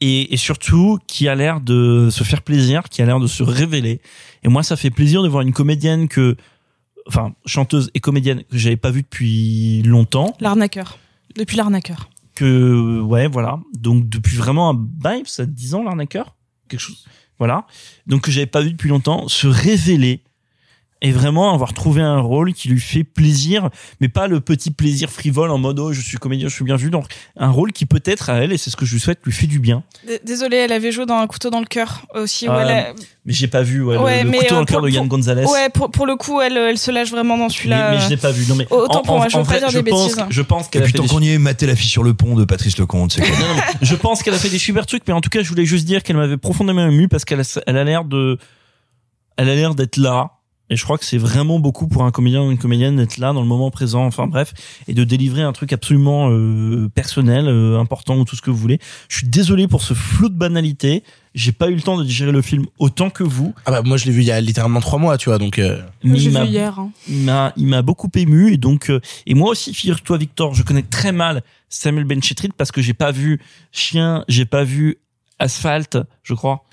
et, 0.00 0.34
et 0.34 0.36
surtout 0.36 0.98
qui 1.06 1.28
a 1.28 1.34
l'air 1.34 1.60
de 1.60 2.08
se 2.10 2.24
faire 2.24 2.42
plaisir 2.42 2.82
qui 2.84 3.00
a 3.00 3.06
l'air 3.06 3.20
de 3.20 3.28
se 3.28 3.42
révéler 3.42 4.00
et 4.42 4.48
moi 4.48 4.62
ça 4.62 4.76
fait 4.76 4.90
plaisir 4.90 5.22
de 5.22 5.28
voir 5.28 5.42
une 5.42 5.52
comédienne 5.52 6.08
que 6.08 6.36
enfin 7.06 7.34
chanteuse 7.46 7.90
et 7.94 8.00
comédienne 8.00 8.42
que 8.50 8.58
j'avais 8.58 8.76
pas 8.76 8.90
vue 8.90 9.02
depuis 9.02 9.82
longtemps 9.82 10.34
L'arnaqueur. 10.40 10.98
Depuis 11.36 11.56
l'arnaqueur. 11.56 12.08
Que 12.34 13.00
ouais 13.00 13.28
voilà. 13.28 13.58
Donc 13.74 14.08
depuis 14.08 14.36
vraiment 14.36 14.70
un 14.70 14.74
bail 14.74 15.22
ça 15.26 15.46
10 15.46 15.74
ans 15.74 15.82
l'arnaqueur? 15.82 16.36
Quelque 16.68 16.80
chose? 16.80 17.06
Voilà. 17.38 17.66
Donc 18.06 18.22
que 18.22 18.30
j'avais 18.30 18.46
pas 18.46 18.60
vu 18.60 18.72
depuis 18.72 18.88
longtemps 18.88 19.28
se 19.28 19.46
révéler 19.46 20.22
et 21.02 21.10
vraiment 21.12 21.52
avoir 21.52 21.74
trouvé 21.74 22.00
un 22.00 22.20
rôle 22.20 22.52
qui 22.54 22.68
lui 22.68 22.80
fait 22.80 23.04
plaisir 23.04 23.68
mais 24.00 24.08
pas 24.08 24.26
le 24.26 24.40
petit 24.40 24.70
plaisir 24.70 25.10
frivole 25.10 25.50
en 25.50 25.58
mode 25.58 25.78
oh 25.78 25.92
je 25.92 26.00
suis 26.00 26.16
comédien 26.18 26.48
je 26.48 26.54
suis 26.54 26.64
bien 26.64 26.76
vu 26.76 26.88
donc 26.90 27.06
un 27.36 27.50
rôle 27.50 27.72
qui 27.72 27.84
peut-être 27.84 28.30
à 28.30 28.34
elle 28.36 28.52
et 28.52 28.56
c'est 28.58 28.70
ce 28.70 28.76
que 28.76 28.86
je 28.86 28.94
lui 28.94 29.00
souhaite 29.00 29.18
lui 29.24 29.32
fait 29.32 29.46
du 29.46 29.58
bien 29.58 29.82
D- 30.06 30.20
Désolée, 30.24 30.56
elle 30.58 30.72
avait 30.72 30.92
joué 30.92 31.04
dans 31.04 31.18
Un 31.18 31.26
couteau 31.26 31.50
dans 31.50 31.60
le 31.60 31.66
cœur 31.66 32.06
aussi. 32.14 32.48
où 32.48 32.52
Ah, 32.52 32.62
elle 32.62 32.70
a- 32.70 32.92
mais 33.26 33.32
j'ai 33.32 33.48
pas 33.48 33.62
vu 33.62 33.82
ouais, 33.82 33.94
le- 33.96 34.00
Ouais, 34.00 34.22
le, 34.24 34.30
mais, 34.30 34.38
couteau 34.38 34.50
dans 34.50 34.56
euh, 34.56 34.60
le 34.60 34.66
cœur 34.66 34.82
de 34.82 34.88
Yann 34.90 35.08
Gonzalez 35.08 35.44
Ouais, 35.46 35.68
pour, 35.70 35.90
pour 35.90 36.06
le 36.06 36.16
coup, 36.16 36.40
elle, 36.40 36.56
elle 36.56 36.78
se 36.78 36.90
lâche 36.90 37.10
vraiment 37.10 37.36
dans 37.36 37.48
celui-là. 37.48 37.90
mais 37.92 38.00
je 38.00 38.08
l'ai 38.08 38.16
pas 38.16 38.30
vu 38.30 38.46
non 38.48 38.54
mais 38.54 38.66
Autant 38.70 39.00
en- 39.00 39.02
pour 39.02 39.16
moi, 39.16 39.28
je 39.28 39.36
veux 39.36 39.44
pas 39.44 39.58
dire 39.58 39.68
je 39.70 39.80
des 39.80 39.90
pense 39.90 40.14
bêtises. 40.16 40.24
je 40.30 40.42
pense 40.42 40.68
qu'elle 40.68 40.82
a 40.84 40.86
fait 40.86 40.92
tant 40.92 41.02
des 41.02 41.08
qu'on 41.08 41.20
y 41.20 41.30
est, 41.30 41.38
mater 41.38 41.66
la 41.66 41.74
fille 41.76 41.88
sur 41.90 42.02
le 42.02 42.14
pont 42.14 42.34
de 42.36 42.44
Patrice 42.44 42.78
Lecomte, 42.78 43.18
Non, 43.18 43.24
non, 43.26 43.62
je 43.82 43.94
pense 43.96 44.22
qu'elle 44.22 44.34
a 44.34 44.38
fait 44.38 44.48
des 44.50 44.58
super 44.58 44.86
trucs, 44.86 45.02
mais 45.08 45.12
en 45.14 45.20
tout 45.20 45.30
cas, 45.30 45.42
je 45.42 45.48
voulais 45.48 45.64
juste 45.66 45.84
dire 45.86 46.02
qu'elle 46.02 46.16
m'avait 46.16 46.36
profondément 46.38 46.86
ému 46.86 47.08
parce 47.08 47.24
qu'elle 47.24 47.40
a, 47.40 47.60
elle 47.66 47.76
a 47.76 47.84
l'air 47.84 48.04
de, 48.04 48.38
elle 49.36 49.48
a 49.50 49.54
l'air 49.54 49.74
d'être 49.74 49.96
là 49.96 50.30
Et 50.70 50.76
je 50.76 50.82
crois 50.84 50.96
que 50.96 51.04
c'est 51.04 51.18
vraiment 51.18 51.58
beaucoup 51.58 51.88
pour 51.88 52.04
un 52.04 52.10
comédien 52.10 52.42
ou 52.42 52.50
une 52.50 52.56
comédienne 52.56 52.96
d'être 52.96 53.18
là 53.18 53.34
dans 53.34 53.42
le 53.42 53.46
moment 53.46 53.70
présent, 53.70 54.06
enfin 54.06 54.26
bref, 54.26 54.54
et 54.88 54.94
de 54.94 55.04
délivrer 55.04 55.42
un 55.42 55.52
truc 55.52 55.74
absolument 55.74 56.30
euh, 56.30 56.88
personnel, 56.94 57.46
euh, 57.48 57.78
important 57.78 58.16
ou 58.16 58.24
tout 58.24 58.34
ce 58.34 58.40
que 58.40 58.50
vous 58.50 58.56
voulez. 58.56 58.78
Je 59.08 59.18
suis 59.18 59.28
désolé 59.28 59.68
pour 59.68 59.82
ce 59.82 59.92
flot 59.92 60.30
de 60.30 60.34
banalité. 60.36 61.02
J'ai 61.34 61.52
pas 61.52 61.68
eu 61.68 61.74
le 61.74 61.82
temps 61.82 61.98
de 61.98 62.04
digérer 62.04 62.32
le 62.32 62.40
film 62.40 62.64
autant 62.78 63.10
que 63.10 63.24
vous. 63.24 63.54
Ah 63.66 63.72
bah 63.72 63.82
moi 63.84 63.96
je 63.98 64.06
l'ai 64.06 64.12
vu 64.12 64.22
il 64.22 64.26
y 64.26 64.30
a 64.30 64.40
littéralement 64.40 64.80
trois 64.80 64.98
mois, 64.98 65.18
tu 65.18 65.28
vois, 65.28 65.36
donc. 65.38 65.58
euh, 65.58 65.82
Mais 66.02 66.18
il 66.22 66.30
m'a- 66.32 66.44
vu 66.44 66.50
hier. 66.50 66.78
hein. 66.78 66.90
il 67.08 67.18
m'a 67.24 67.52
il 67.56 67.66
m'a 67.66 67.82
beaucoup 67.82 68.08
ému 68.14 68.52
et 68.52 68.56
donc 68.56 68.88
euh, 68.88 69.00
et 69.26 69.34
moi 69.34 69.50
aussi 69.50 69.74
figure-toi 69.74 70.16
Victor 70.16 70.54
je 70.54 70.62
connais 70.62 70.82
très 70.82 71.12
mal 71.12 71.42
Samuel 71.68 72.04
Benchetrit 72.04 72.50
parce 72.56 72.70
que 72.72 72.80
j'ai 72.80 72.94
pas 72.94 73.10
vu 73.10 73.38
Chien 73.72 74.24
j'ai 74.28 74.44
pas 74.46 74.64
vu 74.64 74.96
Asphalt 75.38 75.98
je 76.22 76.34
crois 76.34 76.64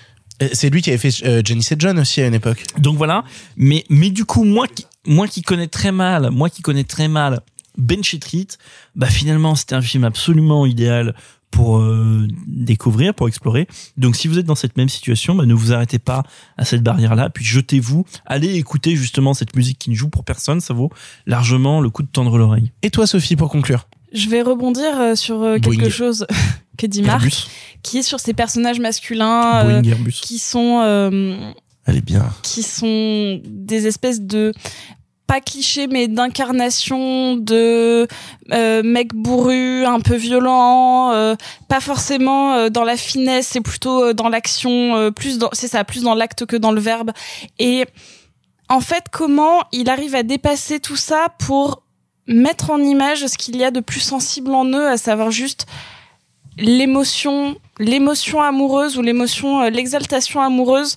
C'est 0.52 0.70
lui 0.70 0.82
qui 0.82 0.90
avait 0.90 0.98
fait 0.98 1.24
euh, 1.24 1.42
Jenny 1.44 1.64
et 1.70 1.74
John 1.78 1.98
aussi 1.98 2.20
à 2.20 2.26
une 2.26 2.34
époque. 2.34 2.64
donc 2.78 2.96
voilà. 2.96 3.24
Mais 3.56 3.84
mais 3.88 4.10
du 4.10 4.24
coup 4.24 4.44
moi 4.44 4.66
qui 4.66 4.86
moi 5.06 5.28
qui 5.28 5.42
connais 5.42 5.68
très 5.68 5.92
mal 5.92 6.30
moi 6.30 6.50
qui 6.50 6.62
connais 6.62 6.84
très 6.84 7.08
mal 7.08 7.40
Benchetrit 7.78 8.48
bah 8.94 9.06
finalement 9.06 9.54
c'était 9.54 9.74
un 9.74 9.82
film 9.82 10.04
absolument 10.04 10.66
idéal 10.66 11.14
pour 11.52 11.78
euh, 11.78 12.26
découvrir, 12.48 13.14
pour 13.14 13.28
explorer. 13.28 13.68
Donc 13.96 14.16
si 14.16 14.26
vous 14.26 14.38
êtes 14.38 14.46
dans 14.46 14.56
cette 14.56 14.76
même 14.76 14.88
situation, 14.88 15.36
bah, 15.36 15.46
ne 15.46 15.54
vous 15.54 15.72
arrêtez 15.72 16.00
pas 16.00 16.24
à 16.56 16.64
cette 16.64 16.82
barrière-là, 16.82 17.30
puis 17.30 17.44
jetez-vous, 17.44 18.04
allez 18.26 18.56
écouter 18.56 18.96
justement 18.96 19.34
cette 19.34 19.54
musique 19.54 19.78
qui 19.78 19.90
ne 19.90 19.94
joue 19.94 20.08
pour 20.08 20.24
personne, 20.24 20.60
ça 20.60 20.74
vaut 20.74 20.90
largement 21.26 21.80
le 21.80 21.90
coup 21.90 22.02
de 22.02 22.08
tendre 22.08 22.36
l'oreille. 22.38 22.72
Et 22.82 22.90
toi 22.90 23.06
Sophie 23.06 23.36
pour 23.36 23.50
conclure? 23.50 23.86
Je 24.12 24.28
vais 24.28 24.42
rebondir 24.42 24.98
euh, 24.98 25.14
sur 25.14 25.42
euh, 25.42 25.58
quelque 25.58 25.88
chose 25.88 26.26
que 26.78 26.86
dit 26.86 27.02
Marc, 27.02 27.22
Airbus, 27.22 27.46
qui 27.82 27.98
est 27.98 28.02
sur 28.02 28.20
ces 28.20 28.32
personnages 28.32 28.80
masculins 28.80 29.64
euh, 29.66 29.82
qui 30.10 30.38
sont 30.38 30.80
euh, 30.82 31.52
Elle 31.86 31.96
est 31.96 32.04
bien. 32.04 32.30
qui 32.42 32.62
sont 32.62 33.40
des 33.44 33.86
espèces 33.86 34.20
de 34.20 34.52
pas 35.26 35.40
clichés 35.40 35.86
mais 35.86 36.08
d'incarnation 36.08 37.36
de 37.36 38.06
euh, 38.52 38.82
mecs 38.82 39.14
bourrus 39.14 39.86
un 39.86 40.00
peu 40.00 40.16
violents 40.16 41.12
euh, 41.12 41.36
pas 41.68 41.80
forcément 41.80 42.54
euh, 42.54 42.68
dans 42.70 42.84
la 42.84 42.96
finesse 42.96 43.48
c'est 43.52 43.60
plutôt 43.60 44.02
euh, 44.04 44.14
dans 44.14 44.28
l'action 44.28 44.96
euh, 44.96 45.10
plus 45.10 45.38
dans 45.38 45.48
c'est 45.52 45.68
ça 45.68 45.84
plus 45.84 46.02
dans 46.02 46.14
l'acte 46.14 46.44
que 46.44 46.56
dans 46.56 46.72
le 46.72 46.80
verbe. 46.80 47.12
Et 47.58 47.86
en 48.68 48.80
fait 48.80 49.04
comment 49.12 49.60
il 49.72 49.88
arrive 49.90 50.14
à 50.14 50.22
dépasser 50.22 50.80
tout 50.80 50.96
ça 50.96 51.28
pour 51.38 51.82
mettre 52.26 52.70
en 52.70 52.78
image 52.78 53.26
ce 53.26 53.38
qu'il 53.38 53.56
y 53.56 53.64
a 53.64 53.70
de 53.70 53.80
plus 53.80 54.00
sensible 54.00 54.52
en 54.54 54.64
eux 54.66 54.86
à 54.88 54.96
savoir 54.96 55.30
juste 55.30 55.66
l'émotion 56.58 57.56
l'émotion 57.78 58.40
amoureuse 58.42 58.98
ou 58.98 59.02
l'émotion 59.02 59.62
euh, 59.62 59.70
l'exaltation 59.70 60.40
amoureuse 60.40 60.96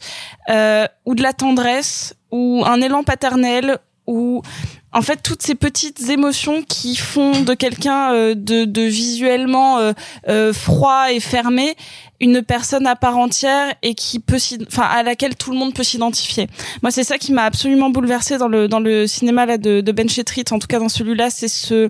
euh, 0.49 0.87
ou 1.05 1.15
de 1.15 1.23
la 1.23 1.33
tendresse 1.33 2.15
ou 2.31 2.63
un 2.65 2.81
élan 2.81 3.03
paternel 3.03 3.79
ou 4.07 4.41
en 4.95 5.01
fait 5.01 5.21
toutes 5.21 5.41
ces 5.41 5.55
petites 5.55 6.09
émotions 6.09 6.63
qui 6.63 6.95
font 6.95 7.41
de 7.41 7.53
quelqu'un 7.53 8.13
euh, 8.13 8.35
de, 8.35 8.65
de 8.65 8.81
visuellement 8.81 9.77
euh, 9.77 9.93
euh, 10.29 10.53
froid 10.53 11.11
et 11.11 11.19
fermé 11.19 11.75
une 12.21 12.41
personne 12.41 12.87
à 12.87 12.95
part 12.95 13.17
entière 13.17 13.73
et 13.81 13.93
qui 13.93 14.19
peut 14.19 14.39
enfin 14.67 14.83
à 14.83 15.03
laquelle 15.03 15.35
tout 15.35 15.51
le 15.51 15.57
monde 15.57 15.73
peut 15.73 15.83
s'identifier. 15.83 16.47
Moi 16.81 16.91
c'est 16.91 17.03
ça 17.03 17.17
qui 17.17 17.33
m'a 17.33 17.43
absolument 17.43 17.89
bouleversée 17.89 18.37
dans 18.37 18.47
le 18.47 18.67
dans 18.67 18.79
le 18.79 19.05
cinéma 19.05 19.45
là 19.45 19.57
de, 19.57 19.81
de 19.81 19.91
Ben 19.91 20.07
Chetrit 20.07 20.45
en 20.51 20.59
tout 20.59 20.67
cas 20.67 20.79
dans 20.79 20.89
celui-là 20.89 21.29
c'est 21.29 21.49
ce 21.49 21.89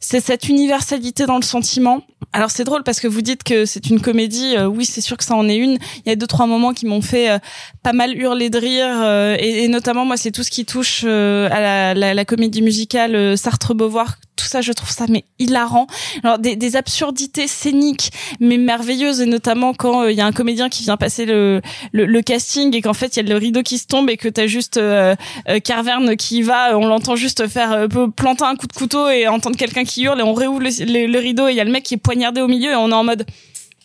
c'est 0.00 0.20
cette 0.20 0.48
universalité 0.48 1.26
dans 1.26 1.36
le 1.36 1.42
sentiment. 1.42 2.02
Alors 2.32 2.50
c'est 2.50 2.64
drôle 2.64 2.82
parce 2.82 3.00
que 3.00 3.06
vous 3.06 3.20
dites 3.20 3.42
que 3.42 3.66
c'est 3.66 3.90
une 3.90 4.00
comédie. 4.00 4.56
euh, 4.56 4.66
oui, 4.66 4.84
c'est 4.86 5.00
sûr 5.00 5.16
que 5.16 5.24
ça 5.24 5.34
en 5.34 5.48
est 5.48 5.56
une. 5.56 5.78
Il 6.04 6.08
y 6.08 6.10
a 6.10 6.16
deux 6.16 6.26
trois 6.26 6.46
moments 6.46 6.72
qui 6.72 6.86
m'ont 6.86 7.02
fait 7.02 7.30
euh, 7.30 7.38
pas 7.82 7.92
mal 7.92 8.16
hurler 8.16 8.50
de 8.50 8.58
rire 8.58 8.88
euh, 8.88 9.36
et, 9.38 9.68
notamment 9.68 10.04
moi 10.04 10.16
c'est 10.16 10.30
tout 10.30 10.42
ce 10.42 10.50
qui 10.50 10.64
touche 10.64 11.04
à 11.04 11.94
la, 11.94 11.94
la, 11.94 12.24
comédie 12.24 12.62
musicale 12.62 13.14
euh, 13.14 13.36
Sartre-Beauvoir. 13.36 14.16
Tout 14.40 14.46
ça, 14.46 14.60
je 14.62 14.72
trouve 14.72 14.88
ça 14.90 15.04
mais 15.08 15.24
hilarant. 15.38 15.86
Alors 16.24 16.38
des, 16.38 16.56
des 16.56 16.76
absurdités 16.76 17.46
scéniques 17.46 18.10
mais 18.40 18.56
merveilleuses 18.56 19.20
et 19.20 19.26
notamment 19.26 19.74
quand 19.74 20.02
euh, 20.02 20.10
il 20.12 20.16
y 20.16 20.20
a 20.22 20.26
un 20.26 20.32
comédien 20.32 20.68
qui 20.70 20.82
vient 20.84 20.96
passer 20.96 21.26
le, 21.26 21.60
le, 21.92 22.06
le 22.06 22.22
casting 22.22 22.74
et 22.74 22.80
qu'en 22.80 22.94
fait 22.94 23.16
il 23.16 23.26
y 23.26 23.26
a 23.26 23.28
le 23.28 23.36
rideau 23.36 23.62
qui 23.62 23.76
se 23.76 23.86
tombe 23.86 24.08
et 24.08 24.16
que 24.16 24.28
t'as 24.28 24.46
juste 24.46 24.78
euh, 24.78 25.14
euh, 25.48 25.58
Carverne 25.60 26.16
qui 26.16 26.38
y 26.38 26.42
va, 26.42 26.78
on 26.78 26.86
l'entend 26.86 27.16
juste 27.16 27.46
faire 27.48 27.72
euh, 27.72 27.86
planter 28.16 28.44
un 28.44 28.56
coup 28.56 28.66
de 28.66 28.72
couteau 28.72 29.08
et 29.10 29.28
entendre 29.28 29.56
quelqu'un 29.56 29.84
qui 29.84 30.04
hurle 30.04 30.20
et 30.20 30.22
on 30.22 30.32
réouvre 30.32 30.60
le, 30.60 30.70
le- 30.84 31.06
le 31.06 31.18
rideau 31.18 31.48
et 31.48 31.50
il 31.52 31.56
y 31.56 31.60
a 31.60 31.64
le 31.64 31.70
mec 31.72 31.82
qui 31.84 31.94
est 31.94 31.98
poignardé 31.98 32.40
au 32.40 32.48
milieu 32.48 32.70
et 32.72 32.76
on 32.76 32.88
est 32.90 32.94
en 32.94 33.04
mode 33.04 33.26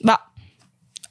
bah 0.03 0.21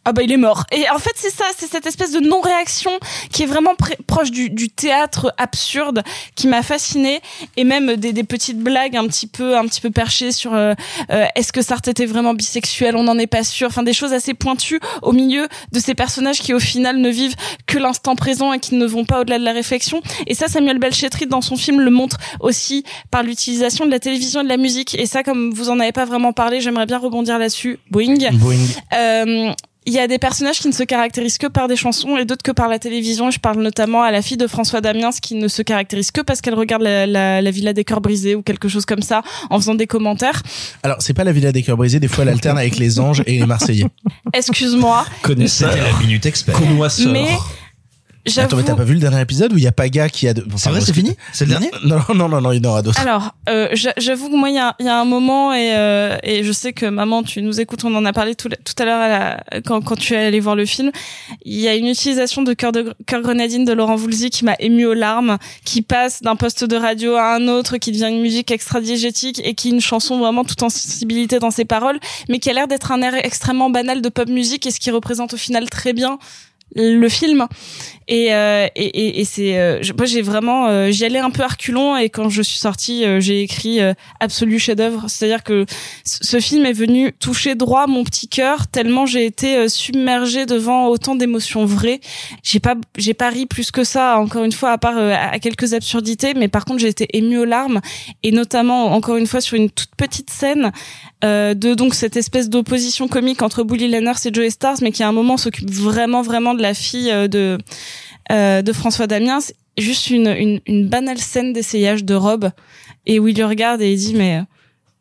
ah 0.05 0.13
bah 0.13 0.23
il 0.23 0.33
est 0.33 0.37
mort. 0.37 0.65
Et 0.73 0.89
en 0.91 0.99
fait 0.99 1.13
c'est 1.17 1.31
ça, 1.31 1.45
c'est 1.57 1.71
cette 1.71 1.87
espèce 1.87 2.13
de 2.13 2.21
non-réaction 2.21 2.93
qui 3.31 3.43
est 3.43 3.47
vraiment 3.47 3.75
proche 4.07 4.31
du, 4.31 4.51
du 4.51 4.69
théâtre 4.69 5.33
absurde 5.39 6.03
qui 6.35 6.47
m'a 6.47 6.63
fascinée 6.63 7.21
et 7.57 7.65
même 7.65 7.97
des, 7.97 8.13
des 8.13 8.25
petites 8.25 8.59
blagues 8.59 8.97
un 8.97 9.07
petit 9.07 9.27
peu 9.27 9.57
un 9.57 9.67
petit 9.67 9.81
peu 9.81 9.91
perchées 9.91 10.33
sur 10.33 10.55
euh, 10.55 10.75
euh, 11.11 11.27
est-ce 11.35 11.53
que 11.53 11.63
Sartre 11.63 11.89
était 11.89 12.07
vraiment 12.07 12.35
bisexuel, 12.35 12.97
on 12.97 13.05
n'en 13.05 13.19
est 13.19 13.27
pas 13.27 13.45
sûr, 13.45 13.69
enfin 13.69 13.83
des 13.83 13.93
choses 13.93 14.13
assez 14.13 14.35
pointues 14.35 14.81
au 15.03 15.13
milieu 15.13 15.49
de 15.73 15.79
ces 15.79 15.95
personnages 15.95 16.41
qui 16.41 16.55
au 16.55 16.61
final 16.61 16.99
ne 16.99 17.09
vivent 17.09 17.37
que 17.67 17.79
l'instant 17.79 18.17
présent 18.17 18.53
et 18.53 18.59
qui 18.59 18.75
ne 18.75 18.87
vont 18.87 19.05
pas 19.05 19.21
au-delà 19.21 19.39
de 19.39 19.45
la 19.45 19.53
réflexion. 19.53 20.01
Et 20.27 20.35
ça 20.35 20.49
Samuel 20.49 20.79
Belchetrit 20.79 21.27
dans 21.27 21.41
son 21.41 21.57
film 21.57 21.81
le 21.81 21.91
montre 21.91 22.19
aussi 22.41 22.85
par 23.11 23.23
l'utilisation 23.23 23.87
de 23.87 23.91
la 23.91 23.99
télévision 23.99 24.41
et 24.41 24.45
de 24.45 24.49
la 24.49 24.57
musique. 24.57 24.95
Et 24.99 25.07
ça 25.07 25.23
comme 25.23 25.51
vous 25.53 25.71
en 25.71 25.81
avez 25.81 25.93
pas 25.93 26.05
vraiment 26.05 26.33
parlé, 26.33 26.61
j'aimerais 26.61 26.87
bien 26.87 26.99
rebondir 26.99 27.39
là-dessus. 27.39 27.79
Boing. 27.91 28.17
Boing. 28.33 28.57
Euh, 28.93 29.53
il 29.87 29.93
y 29.93 29.99
a 29.99 30.07
des 30.09 30.19
personnages 30.19 30.59
qui 30.61 30.69
ne 30.69 30.73
se 30.73 30.83
caractérisent 30.83 31.39
que 31.39 31.47
par 31.47 31.69
des 31.69 31.77
chansons 31.77 32.17
et 32.17 32.25
d'autres 32.25 32.43
que 32.43 32.53
par 32.53 32.69
la 32.69 32.79
télévision. 32.79 33.31
Je 33.31 33.39
parle 33.39 33.61
notamment 33.63 34.03
à 34.03 34.11
la 34.11 34.23
fille 34.23 34.37
de 34.37 34.47
François 34.47 34.81
Damiens 34.81 35.11
qui 35.21 35.35
ne 35.35 35.49
se 35.49 35.63
caractérise 35.63 36.11
que 36.11 36.21
parce 36.21 36.41
qu'elle 36.41 36.55
regarde 36.55 36.83
la, 36.83 37.07
la, 37.07 37.43
la 37.43 37.51
Villa 37.51 37.73
des 37.73 37.85
cœurs 37.85 38.01
brisés 38.01 38.35
ou 38.35 38.43
quelque 38.43 38.69
chose 38.69 38.87
comme 38.87 39.03
ça 39.03 39.23
en 39.51 39.59
faisant 39.61 39.75
des 39.75 39.87
commentaires. 39.87 40.43
Alors 40.83 40.97
c'est 41.01 41.15
pas 41.15 41.25
la 41.25 41.33
Villa 41.33 41.53
des 41.53 41.63
cœurs 41.63 41.77
brisés, 41.77 42.01
des 42.01 42.09
fois 42.09 42.25
elle 42.25 42.31
alterne 42.31 42.59
avec 42.59 42.77
les 42.79 42.99
anges 42.99 43.23
et 43.27 43.39
les 43.39 43.47
Marseillais. 43.47 43.87
Excuse-moi, 44.33 45.05
Connaisseur, 45.23 45.71
C'était 45.73 45.85
la 45.85 45.99
minute 45.99 46.27
expert. 46.27 46.55
connoisseur. 46.55 47.13
mais 47.13 47.29
Attends 48.39 48.57
mais 48.57 48.63
t'as 48.63 48.75
pas 48.75 48.85
vu 48.85 48.95
le 48.95 49.01
dernier 49.01 49.21
épisode 49.21 49.53
où 49.53 49.59
il 49.59 49.65
y 49.65 49.67
a 49.67 49.73
Paga 49.73 50.09
qui 50.09 50.27
a... 50.27 50.33
De... 50.33 50.45
C'est 50.57 50.71
vrai, 50.71 50.81
c'est 50.81 50.95
fini 50.95 51.15
C'est 51.33 51.45
le 51.45 51.51
dernier 51.51 51.71
Non, 51.85 51.99
non, 52.15 52.29
non, 52.29 52.41
non, 52.41 52.53
il 52.53 52.63
y 52.65 52.67
en 52.67 52.71
aura 52.71 52.81
d'autres. 52.81 52.99
Alors, 53.01 53.35
euh, 53.51 53.69
j'a- 53.73 53.93
j'avoue 53.99 54.31
que 54.31 54.35
moi, 54.37 54.49
il 54.49 54.55
y 54.55 54.59
a, 54.59 54.75
il 54.81 54.87
y 54.87 54.89
a 54.89 54.99
un 54.99 55.05
moment 55.05 55.53
et, 55.53 55.75
euh, 55.77 56.17
et 56.23 56.43
je 56.43 56.51
sais 56.53 56.73
que 56.73 56.87
maman, 56.87 57.23
tu 57.23 57.43
nous 57.43 57.61
écoutes, 57.61 57.85
on 57.85 57.95
en 57.95 58.05
a 58.07 58.13
parlé 58.15 58.35
tout, 58.35 58.49
tout 58.49 58.75
à 58.83 58.85
l'heure 58.87 59.01
à 59.01 59.09
la- 59.09 59.45
quand, 59.67 59.83
quand 59.83 59.97
tu 59.97 60.15
es 60.15 60.17
allé 60.25 60.41
voir 60.41 60.57
le 60.57 60.65
film. 60.65 60.91
Il 61.45 61.59
y 61.61 61.69
a 61.69 61.75
une 61.75 61.87
utilisation 61.87 62.43
de 62.43 62.55
cœur 62.55 62.73
de 62.73 62.95
cœur 63.07 63.21
grenadine 63.21 63.67
de 63.67 63.73
Laurent 63.75 63.97
Voulzy 63.97 64.31
qui 64.31 64.47
m'a 64.47 64.55
ému 64.59 64.87
aux 64.87 64.95
larmes, 64.95 65.37
qui 65.67 65.83
passe 65.83 66.23
d'un 66.23 66.37
poste 66.37 66.65
de 66.65 66.77
radio 66.77 67.17
à 67.17 67.35
un 67.35 67.47
autre, 67.49 67.77
qui 67.77 67.93
devient 67.93 68.09
une 68.11 68.23
musique 68.23 68.51
extra 68.51 68.81
diégétique 68.81 69.41
et 69.45 69.55
qui 69.55 69.69
est 69.69 69.73
une 69.73 69.81
chanson 69.83 70.19
vraiment 70.19 70.45
tout 70.45 70.63
en 70.65 70.71
sensibilité 70.71 71.39
dans 71.41 71.51
ses 71.51 71.67
paroles, 71.67 72.01
mais 72.31 72.39
qui 72.39 72.49
a 72.49 72.55
l'air 72.55 72.69
d'être 72.69 72.91
un 72.91 73.03
air 73.03 73.15
extrêmement 73.15 73.69
banal 73.69 74.01
de 74.01 74.09
pop 74.09 74.29
musique 74.31 74.65
et 74.67 74.71
ce 74.71 74.81
qui 74.81 74.91
représente 74.91 75.35
au 75.35 75.37
final 75.37 75.69
très 75.69 75.93
bien 75.93 76.19
le 76.77 77.09
film 77.09 77.47
et 78.09 78.35
euh, 78.35 78.67
et, 78.77 78.85
et, 78.85 79.21
et 79.21 79.25
c'est 79.25 79.59
euh, 79.59 79.81
moi 79.97 80.07
j'ai 80.07 80.21
vraiment 80.21 80.69
euh, 80.69 80.91
j'y 80.91 81.05
allais 81.05 81.19
un 81.19 81.31
peu 81.31 81.43
à 81.43 81.49
reculons 81.49 81.97
et 81.97 82.11
quand 82.11 82.29
je 82.29 82.43
suis 82.43 82.59
sortie 82.59 83.05
euh, 83.05 83.21
j'ai 83.21 83.41
écrit 83.41 83.81
euh, 83.81 83.95
absolu 84.21 84.59
chef 84.59 84.77
d'œuvre 84.77 85.07
c'est-à-dire 85.09 85.43
que 85.43 85.65
ce 86.05 86.39
film 86.39 86.67
est 86.67 86.73
venu 86.73 87.13
toucher 87.13 87.55
droit 87.55 87.87
mon 87.87 88.05
petit 88.05 88.29
cœur 88.29 88.67
tellement 88.69 89.07
j'ai 89.07 89.25
été 89.25 89.57
euh, 89.57 89.69
submergée 89.69 90.45
devant 90.45 90.89
autant 90.89 91.15
d'émotions 91.15 91.65
vraies. 91.65 92.01
J'ai 92.43 92.61
pas 92.61 92.75
j'ai 92.99 93.15
pas 93.15 93.31
ri 93.31 93.47
plus 93.47 93.71
que 93.71 93.85
ça 93.85 94.19
encore 94.19 94.45
une 94.45 94.53
fois 94.53 94.73
à 94.73 94.79
part 94.79 94.99
à 94.99 95.39
quelques 95.39 95.73
absurdités 95.73 96.35
mais 96.35 96.49
par 96.49 96.65
contre 96.65 96.81
j'ai 96.81 96.89
été 96.89 97.09
émue 97.17 97.39
aux 97.39 97.45
larmes 97.45 97.81
et 98.23 98.33
notamment 98.33 98.93
encore 98.93 99.17
une 99.17 99.27
fois 99.27 99.41
sur 99.41 99.57
une 99.57 99.71
toute 99.71 99.95
petite 99.97 100.31
scène 100.31 100.73
de 101.23 101.75
donc 101.75 101.95
cette 101.95 102.19
espèce 102.19 102.51
d'opposition 102.51 103.09
comique 103.09 103.41
entre 103.41 103.63
Bully 103.63 103.89
Lenners 103.89 104.27
et 104.27 104.35
Joey 104.35 104.51
Stars, 104.51 104.77
mais 104.83 104.93
qui 104.93 105.03
à 105.03 105.09
un 105.09 105.13
moment 105.13 105.39
s'occupe 105.39 105.71
vraiment 105.71 106.21
vraiment 106.21 106.53
de 106.53 106.61
la 106.61 106.75
fille 106.75 107.11
de 107.29 107.57
euh, 108.33 108.63
de 108.63 108.73
François 108.73 109.07
Damiens. 109.07 109.41
Juste 109.77 110.11
une, 110.11 110.29
une 110.29 110.61
une 110.67 110.89
banale 110.89 111.19
scène 111.19 111.53
d'essayage 111.53 112.05
de 112.05 112.15
robe 112.15 112.51
et 113.07 113.19
où 113.19 113.27
il 113.29 113.37
le 113.37 113.45
regarde 113.45 113.83
et 113.83 113.93
il 113.93 113.99
dit 113.99 114.15
mais 114.15 114.39
euh, 114.39 114.43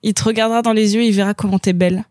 il 0.01 0.13
te 0.13 0.23
regardera 0.23 0.61
dans 0.61 0.73
les 0.73 0.95
yeux, 0.95 1.03
il 1.03 1.13
verra 1.13 1.33
comment 1.33 1.59
t'es 1.59 1.73
belle. 1.73 2.05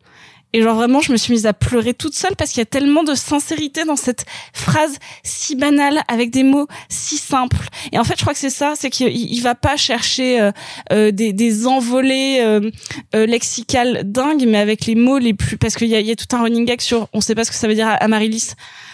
Et 0.54 0.60
genre 0.60 0.74
vraiment, 0.74 1.00
je 1.00 1.12
me 1.12 1.16
suis 1.16 1.32
mise 1.32 1.46
à 1.46 1.54
pleurer 1.54 1.94
toute 1.94 2.14
seule 2.14 2.36
parce 2.36 2.50
qu'il 2.50 2.60
y 2.60 2.62
a 2.62 2.66
tellement 2.66 3.04
de 3.04 3.14
sincérité 3.14 3.84
dans 3.84 3.96
cette 3.96 4.26
phrase 4.52 4.98
si 5.22 5.56
banale 5.56 6.02
avec 6.08 6.30
des 6.30 6.42
mots 6.42 6.66
si 6.90 7.16
simples. 7.16 7.68
Et 7.90 7.98
en 7.98 8.04
fait, 8.04 8.16
je 8.16 8.22
crois 8.22 8.34
que 8.34 8.38
c'est 8.38 8.50
ça, 8.50 8.74
c'est 8.76 8.90
qu'il 8.90 9.08
il 9.08 9.40
va 9.40 9.54
pas 9.54 9.76
chercher 9.76 10.40
euh, 10.40 10.52
euh, 10.92 11.10
des, 11.10 11.32
des 11.32 11.66
envolées 11.66 12.40
euh, 12.40 12.70
euh, 13.14 13.24
lexicales 13.24 14.02
dingues, 14.04 14.44
mais 14.46 14.58
avec 14.58 14.84
les 14.84 14.94
mots 14.94 15.18
les 15.18 15.32
plus 15.32 15.56
parce 15.56 15.74
qu'il 15.74 15.88
y 15.88 15.94
a, 15.94 16.00
il 16.00 16.06
y 16.06 16.12
a 16.12 16.16
tout 16.16 16.36
un 16.36 16.42
running 16.42 16.66
gag 16.66 16.80
sur 16.80 17.08
on 17.14 17.22
sait 17.22 17.34
pas 17.34 17.44
ce 17.44 17.50
que 17.50 17.56
ça 17.56 17.66
veut 17.66 17.74
dire 17.74 17.88
à 17.88 17.94
Amaryllis. 17.94 18.52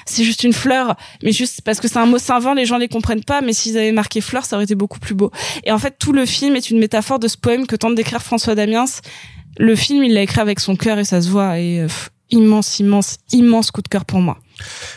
C'est 0.09 0.25
juste 0.25 0.43
une 0.43 0.53
fleur, 0.53 0.97
mais 1.23 1.33
juste 1.33 1.61
parce 1.63 1.81
que 1.81 1.89
c'est 1.89 1.99
un 1.99 2.07
mot 2.07 2.19
savant, 2.19 2.55
les 2.55 2.65
gens 2.65 2.79
les 2.79 2.89
comprennent 2.89 3.25
pas. 3.25 3.43
Mais 3.43 3.53
s'ils 3.53 3.77
avaient 3.77 3.93
marqué 3.93 4.21
fleur, 4.21 4.45
ça 4.45 4.57
aurait 4.57 4.65
été 4.65 4.75
beaucoup 4.75 4.99
plus 4.99 5.15
beau. 5.15 5.31
Et 5.65 5.73
en 5.73 5.79
fait, 5.79 5.97
tout 5.99 6.13
le 6.13 6.25
film 6.25 6.57
est 6.57 6.71
une 6.71 6.79
métaphore 6.79 7.19
de 7.19 7.29
ce 7.29 7.37
poème 7.37 7.67
que 7.67 7.77
tente 7.77 7.95
d'écrire 7.95 8.23
François 8.23 8.55
Damiens. 8.55 8.87
Le 9.59 9.77
film, 9.77 10.03
il 10.05 10.15
l'a 10.15 10.23
écrit 10.23 10.41
avec 10.41 10.61
son 10.61 10.77
cœur 10.77 10.99
et 10.99 11.05
ça 11.05 11.21
se 11.21 11.29
voit. 11.29 11.59
Et 11.59 11.81
euh, 11.81 11.89
immense, 12.31 12.79
immense, 12.79 13.19
immense 13.33 13.71
coup 13.71 13.83
de 13.83 13.89
cœur 13.89 14.05
pour 14.05 14.21
moi. 14.21 14.39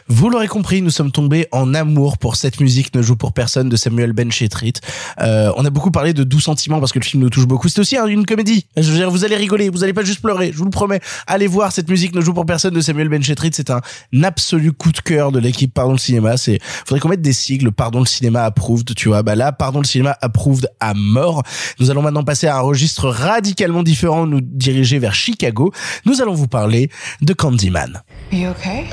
Vous 0.07 0.29
l'aurez 0.29 0.47
compris, 0.47 0.81
nous 0.81 0.89
sommes 0.89 1.11
tombés 1.11 1.47
en 1.51 1.73
amour 1.73 2.17
pour 2.17 2.35
cette 2.35 2.59
musique 2.59 2.93
ne 2.95 3.01
joue 3.01 3.15
pour 3.15 3.33
personne 3.33 3.69
de 3.69 3.75
Samuel 3.75 4.13
Benchetrit. 4.13 4.73
Euh, 5.21 5.51
on 5.57 5.65
a 5.65 5.69
beaucoup 5.69 5.91
parlé 5.91 6.13
de 6.13 6.23
doux 6.23 6.39
sentiments 6.39 6.79
parce 6.79 6.91
que 6.91 6.99
le 6.99 7.05
film 7.05 7.23
nous 7.23 7.29
touche 7.29 7.45
beaucoup. 7.47 7.67
C'est 7.69 7.79
aussi 7.79 7.97
un- 7.97 8.07
une 8.07 8.25
comédie. 8.25 8.65
Je 8.77 8.89
veux 8.91 8.97
dire, 8.97 9.09
vous 9.11 9.23
allez 9.25 9.35
rigoler, 9.35 9.69
vous 9.69 9.83
allez 9.83 9.93
pas 9.93 10.03
juste 10.03 10.21
pleurer, 10.21 10.51
je 10.51 10.57
vous 10.57 10.65
le 10.65 10.69
promets. 10.71 10.99
Allez 11.27 11.47
voir 11.47 11.71
cette 11.71 11.89
musique 11.89 12.13
ne 12.15 12.21
joue 12.21 12.33
pour 12.33 12.45
personne 12.45 12.73
de 12.73 12.81
Samuel 12.81 13.09
Benchetrit. 13.09 13.51
C'est 13.53 13.69
un 13.69 13.81
absolu 14.23 14.71
coup 14.73 14.91
de 14.91 14.99
cœur 14.99 15.31
de 15.31 15.39
l'équipe 15.39 15.73
Pardon 15.73 15.93
le 15.93 15.97
cinéma. 15.97 16.37
C'est, 16.37 16.59
faudrait 16.85 16.99
qu'on 16.99 17.09
mette 17.09 17.21
des 17.21 17.33
sigles 17.33 17.71
Pardon 17.71 17.99
le 17.99 18.05
cinéma 18.05 18.43
approved, 18.43 18.93
tu 18.95 19.07
vois. 19.09 19.23
Bah 19.23 19.35
là, 19.35 19.51
Pardon 19.51 19.79
le 19.79 19.85
cinéma 19.85 20.17
approved 20.21 20.67
à 20.79 20.93
mort. 20.93 21.43
Nous 21.79 21.89
allons 21.91 22.01
maintenant 22.01 22.23
passer 22.23 22.47
à 22.47 22.57
un 22.57 22.61
registre 22.61 23.07
radicalement 23.09 23.83
différent, 23.83 24.25
nous 24.27 24.41
diriger 24.41 24.99
vers 24.99 25.13
Chicago. 25.13 25.71
Nous 26.05 26.21
allons 26.21 26.33
vous 26.33 26.47
parler 26.47 26.89
de 27.21 27.33
Candyman. 27.33 28.01
You 28.31 28.49
okay? 28.49 28.85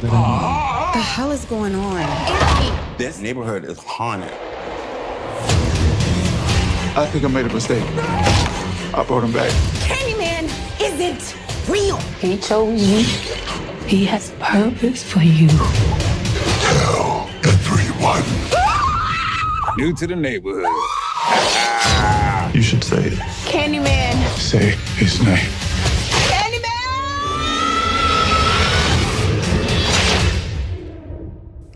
The 0.00 0.08
hell 0.08 1.30
is 1.30 1.44
going 1.44 1.74
on? 1.74 2.96
This 2.98 3.20
neighborhood 3.20 3.64
is 3.64 3.78
haunted. 3.78 4.32
I 6.96 7.06
think 7.06 7.24
I 7.24 7.28
made 7.28 7.46
a 7.46 7.52
mistake. 7.52 7.84
I 8.92 9.04
brought 9.06 9.24
him 9.24 9.32
back. 9.32 9.50
Candyman 9.80 10.50
isn't 10.80 11.36
real. 11.68 11.96
He 12.18 12.36
chose 12.38 12.82
you. 12.82 13.04
He 13.86 14.04
has 14.06 14.32
purpose 14.40 15.02
for 15.02 15.20
you. 15.20 15.48
Tell 16.60 17.30
everyone. 17.44 18.24
New 19.76 19.94
to 19.94 20.06
the 20.06 20.16
neighborhood. 20.16 20.66
you 22.54 22.62
should 22.62 22.82
say 22.82 23.06
it. 23.06 23.18
Candyman. 23.46 24.14
Say 24.36 24.76
his 24.96 25.22
name. 25.22 25.69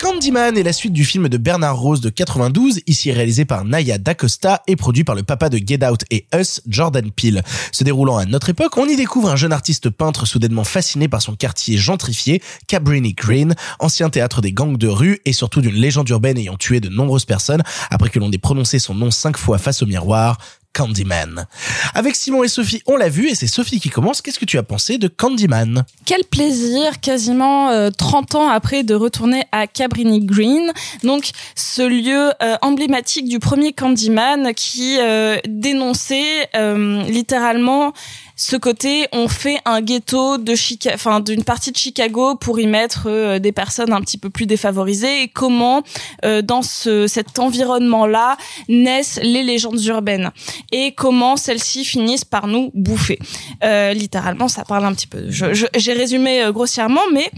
Candyman 0.05 0.59
est 0.59 0.63
la 0.63 0.75
suite 0.75 0.93
du 0.93 1.03
film 1.03 1.31
de 1.31 1.39
Bernard 1.39 1.79
Rose 1.79 2.03
de 2.03 2.11
92, 2.11 2.81
ici 2.87 3.11
réalisé 3.11 3.47
par 3.47 3.65
Naya 3.65 3.97
D'Acosta 3.97 4.63
et 4.67 4.77
produit 4.77 5.03
par 5.03 5.15
le 5.15 5.23
papa 5.23 5.49
de 5.49 5.57
Get 5.57 5.83
Out 5.83 6.05
et 6.11 6.27
Us, 6.39 6.61
Jordan 6.69 7.11
Peele. 7.11 7.43
Se 7.73 7.85
déroulant 7.85 8.19
à 8.19 8.27
notre 8.27 8.51
époque, 8.51 8.77
on 8.77 8.87
y 8.87 8.97
découvre 8.97 9.31
un 9.31 9.37
jeune 9.37 9.55
artiste 9.55 9.89
peintre 9.89 10.27
soudainement 10.27 10.65
fasciné 10.65 11.09
par 11.09 11.23
son 11.23 11.37
quartier 11.37 11.79
gentrifié, 11.79 12.43
Cabrini 12.67 13.15
Green, 13.15 13.55
ancien 13.79 14.11
théâtre 14.11 14.43
des 14.43 14.53
gangs 14.53 14.77
de 14.77 14.89
rue 14.89 15.21
et 15.25 15.33
surtout 15.33 15.63
d'une 15.63 15.75
légende 15.75 16.11
urbaine 16.11 16.37
ayant 16.37 16.59
tué 16.59 16.81
de 16.81 16.91
nombreuses 16.91 17.25
personnes 17.25 17.63
après 17.89 18.11
que 18.11 18.19
l'on 18.19 18.31
ait 18.31 18.37
prononcé 18.37 18.79
son 18.79 18.95
nom 18.95 19.11
cinq 19.11 19.39
fois 19.39 19.57
face 19.57 19.83
au 19.83 19.87
miroir, 19.87 20.37
Candyman. 20.75 21.47
Avec 21.95 22.17
Simon 22.17 22.45
et 22.45 22.49
Sophie, 22.49 22.83
on 22.87 22.97
l'a 22.97 23.09
vu 23.09 23.29
et 23.29 23.35
c'est 23.35 23.47
Sophie 23.47 23.81
qui 23.81 23.89
commence. 23.89 24.21
Qu'est-ce 24.21 24.39
que 24.39 24.45
tu 24.45 24.59
as 24.59 24.63
pensé 24.63 24.99
de 24.99 25.09
Candyman? 25.09 25.85
Quel 26.05 26.25
plaisir, 26.25 27.01
quasiment 27.01 27.71
euh, 27.71 27.91
30 27.91 28.35
ans 28.35 28.49
après, 28.49 28.83
de 28.83 28.95
retourner 28.95 29.45
à 29.53 29.67
Cabrini 29.67 30.21
Green, 30.21 30.73
donc 31.03 31.31
ce 31.55 31.83
lieu 31.83 32.33
euh, 32.43 32.57
emblématique 32.61 33.29
du 33.29 33.39
premier 33.39 33.73
Candyman 33.73 34.53
qui 34.55 34.99
euh, 35.01 35.39
dénonçait 35.47 36.49
euh, 36.57 37.03
littéralement 37.05 37.93
ce 38.37 38.57
côté 38.57 39.07
on 39.13 39.29
fait 39.29 39.59
un 39.65 39.81
ghetto 39.81 40.39
de 40.39 40.55
Chica 40.55 40.91
enfin 40.95 41.21
d'une 41.21 41.45
partie 41.45 41.71
de 41.71 41.77
Chicago 41.77 42.35
pour 42.35 42.59
y 42.59 42.67
mettre 42.67 43.05
euh, 43.07 43.39
des 43.39 43.53
personnes 43.53 43.93
un 43.93 44.01
petit 44.01 44.19
peu 44.19 44.31
plus 44.31 44.47
défavorisées. 44.47 45.23
Et 45.23 45.29
comment 45.29 45.83
euh, 46.25 46.43
dans 46.43 46.63
ce, 46.63 47.07
cet 47.07 47.39
environnement 47.39 48.07
là 48.07 48.37
naissent 48.69 49.21
les 49.23 49.43
légendes 49.43 49.83
urbaines 49.85 50.31
et 50.73 50.95
comment 50.95 51.37
celles-ci 51.37 51.85
finissent 51.85 52.25
par 52.25 52.47
nous 52.47 52.71
bouffer. 52.75 53.19
Euh, 53.63 53.93
littéralement 53.93 54.49
ça 54.49 54.65
parle 54.65 54.85
un 54.85 54.95
petit 54.95 55.07
peu. 55.07 55.27
J'ai 55.29 55.93
résumé 55.93 56.43
euh, 56.43 56.53
grossièrement 56.53 57.03
mais 57.13 57.31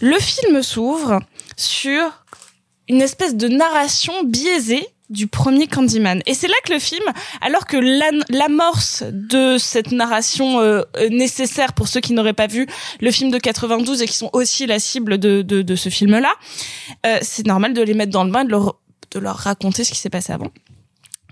le 0.00 0.18
film 0.18 0.62
s'ouvre 0.62 1.20
sur 1.56 2.02
une 2.88 3.00
espèce 3.00 3.34
de 3.34 3.48
narration 3.48 4.12
biaisée 4.24 4.86
du 5.10 5.26
premier 5.26 5.66
Candyman. 5.66 6.22
Et 6.26 6.34
c'est 6.34 6.48
là 6.48 6.54
que 6.64 6.72
le 6.72 6.78
film, 6.78 7.04
alors 7.40 7.66
que 7.66 7.76
l'amorce 8.32 9.02
de 9.12 9.58
cette 9.58 9.92
narration 9.92 10.60
euh, 10.60 10.82
nécessaire 11.10 11.72
pour 11.72 11.88
ceux 11.88 12.00
qui 12.00 12.12
n'auraient 12.12 12.32
pas 12.32 12.46
vu 12.46 12.66
le 13.00 13.10
film 13.10 13.30
de 13.30 13.38
92 13.38 14.02
et 14.02 14.06
qui 14.06 14.16
sont 14.16 14.30
aussi 14.32 14.66
la 14.66 14.78
cible 14.78 15.18
de, 15.18 15.42
de, 15.42 15.62
de 15.62 15.76
ce 15.76 15.88
film-là, 15.88 16.32
euh, 17.06 17.18
c'est 17.22 17.46
normal 17.46 17.74
de 17.74 17.82
les 17.82 17.94
mettre 17.94 18.12
dans 18.12 18.24
le 18.24 18.30
bain, 18.30 18.44
de 18.44 18.50
leur, 18.50 18.78
de 19.10 19.18
leur 19.18 19.36
raconter 19.36 19.84
ce 19.84 19.90
qui 19.92 19.98
s'est 19.98 20.10
passé 20.10 20.32
avant. 20.32 20.50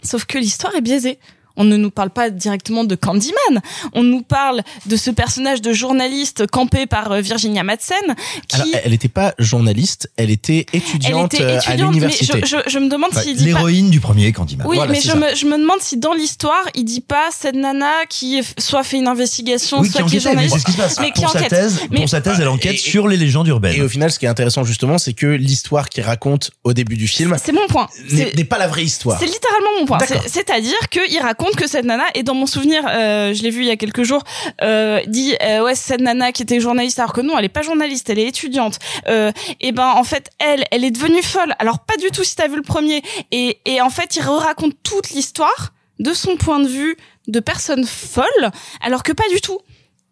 Sauf 0.03 0.25
que 0.25 0.39
l'histoire 0.39 0.75
est 0.75 0.81
biaisée. 0.81 1.19
On 1.59 1.65
ne 1.65 1.77
nous 1.77 1.91
parle 1.91 2.09
pas 2.11 2.31
directement 2.31 2.85
de 2.85 2.95
Candyman. 2.95 3.61
On 3.93 4.03
nous 4.03 4.23
parle 4.23 4.63
de 4.87 4.97
ce 4.97 5.11
personnage 5.11 5.61
de 5.61 5.73
journaliste 5.75 6.47
campé 6.47 6.87
par 6.87 7.13
euh, 7.13 7.21
Virginia 7.21 7.63
Madsen 7.65 7.97
qui 8.49 8.57
Alors, 8.57 8.69
elle 8.85 8.91
n'était 8.93 9.09
pas 9.09 9.35
journaliste, 9.39 10.11
elle 10.17 10.31
était 10.31 10.65
elle 10.73 10.79
étudiante, 10.81 11.35
était 11.35 11.43
euh, 11.43 11.55
à 11.55 11.59
étudiante, 11.59 11.79
mais 11.79 11.85
l'université. 12.01 12.41
je, 12.45 12.47
je, 12.47 12.71
je 12.71 12.79
me 12.79 12.89
demande 12.89 13.11
Enfin, 13.13 13.23
pas... 13.25 13.31
L'héroïne 13.43 13.91
du 13.91 14.01
premier 14.01 14.33
Candyman. 14.33 14.67
Oui, 14.67 14.77
Voilà, 14.77 14.93
mais 14.93 15.01
je 15.01 15.13
me, 15.13 15.35
je 15.35 15.45
me 15.47 15.59
demande 15.59 15.81
si 15.81 15.97
dans 15.99 16.15
l'histoire, 16.15 16.63
il 16.75 16.85
dit 16.85 17.01
pas 17.01 17.27
cette 17.31 17.55
nana 17.55 17.93
qui 18.09 18.41
soit 18.59 18.83
fait 18.85 18.97
une 18.99 19.09
investigation, 19.09 19.81
Oui, 19.81 19.89
soit 19.91 20.03
qui 20.05 20.17
est 20.17 20.19
mais 20.19 20.21
journaliste. 20.21 20.55
c'est 20.55 20.61
ce 20.61 20.67
qui 20.67 20.73
se 20.73 20.77
passe. 20.77 21.01
Mais 21.01 21.11
qui 21.11 21.21
Pour 21.23 21.31
sa 21.31 21.39
enquête. 21.39 21.51
thèse, 21.51 21.81
Mais- 21.91 21.99
pour 21.99 22.09
sa 22.09 22.21
thèse, 22.21 22.39
elle 22.41 22.49
enquête 22.49 22.75
Et- 22.75 22.79
sur 22.79 23.09
les 23.09 23.17
légendes 23.17 23.49
urbaines. 23.49 23.75
Et 23.77 23.83
au 23.83 23.89
final, 23.89 24.11
ce 24.13 24.19
qui 24.19 24.27
est 24.27 24.29
intéressant 24.29 24.65
justement, 24.65 24.99
c'est 24.99 25.13
que 25.15 25.27
l'histoire 25.27 25.89
qu'il 25.89 26.05
raconte 26.05 26.51
au 26.65 26.73
début 26.73 26.97
du 26.97 27.09
film 27.09 27.37
C'est 27.43 27.53
mon 27.53 27.67
point. 27.69 27.89
n'est 28.13 28.45
pas 28.45 28.59
la 28.59 28.69
vraie 28.69 28.85
histoire. 28.85 29.19
C'est 29.19 29.27
littéralement 29.27 29.71
mon 29.81 29.87
point. 29.87 29.99
C'est-à-dire 30.27 30.89
qu'il 30.91 31.19
raconte 31.21 31.48
que 31.57 31.67
cette 31.67 31.85
nana, 31.85 32.05
et 32.15 32.23
dans 32.23 32.35
mon 32.35 32.47
souvenir, 32.47 32.85
euh, 32.89 33.33
je 33.35 33.43
l'ai 33.43 33.51
vu 33.51 33.61
il 33.61 33.67
y 33.67 33.71
a 33.71 33.77
quelques 33.77 34.03
jours, 34.03 34.23
euh, 34.63 35.01
dit 35.07 35.35
euh, 35.43 35.63
ouais 35.63 35.75
cette 35.75 36.01
nana 36.01 36.33
qui 36.33 36.43
était 36.43 36.61
journaliste 36.61 36.99
alors 36.99 37.13
que 37.13 37.21
non, 37.21 37.39
elle 37.39 37.45
est 37.45 37.49
pas 37.49 37.63
journaliste, 37.63 38.11
elle 38.11 38.19
est 38.19 38.27
étudiante. 38.27 38.79
Euh, 39.09 39.33
et 39.61 39.73
ben 39.73 39.89
en 39.89 40.05
fait 40.05 40.31
elle, 40.39 40.65
elle 40.71 40.85
est 40.85 40.91
devenue 40.91 41.23
folle. 41.23 41.55
Alors 41.59 41.81
pas 41.81 41.97
du 41.97 42.11
tout 42.11 42.25
si 42.25 42.37
t'as 42.37 42.49
vu 42.49 42.57
le 42.57 42.63
premier. 42.63 43.03
Et, 43.31 43.61
et 43.65 43.81
en 43.81 43.91
fait 43.91 44.17
il 44.17 44.23
raconte 44.23 44.75
toute 44.83 45.11
l'histoire 45.11 45.73
de 45.99 46.13
son 46.13 46.37
point 46.37 46.61
de 46.61 46.69
vue 46.69 46.97
de 47.27 47.41
personne 47.41 47.85
folle, 47.85 48.51
alors 48.81 49.03
que 49.03 49.13
pas 49.13 49.29
du 49.31 49.41
tout. 49.41 49.59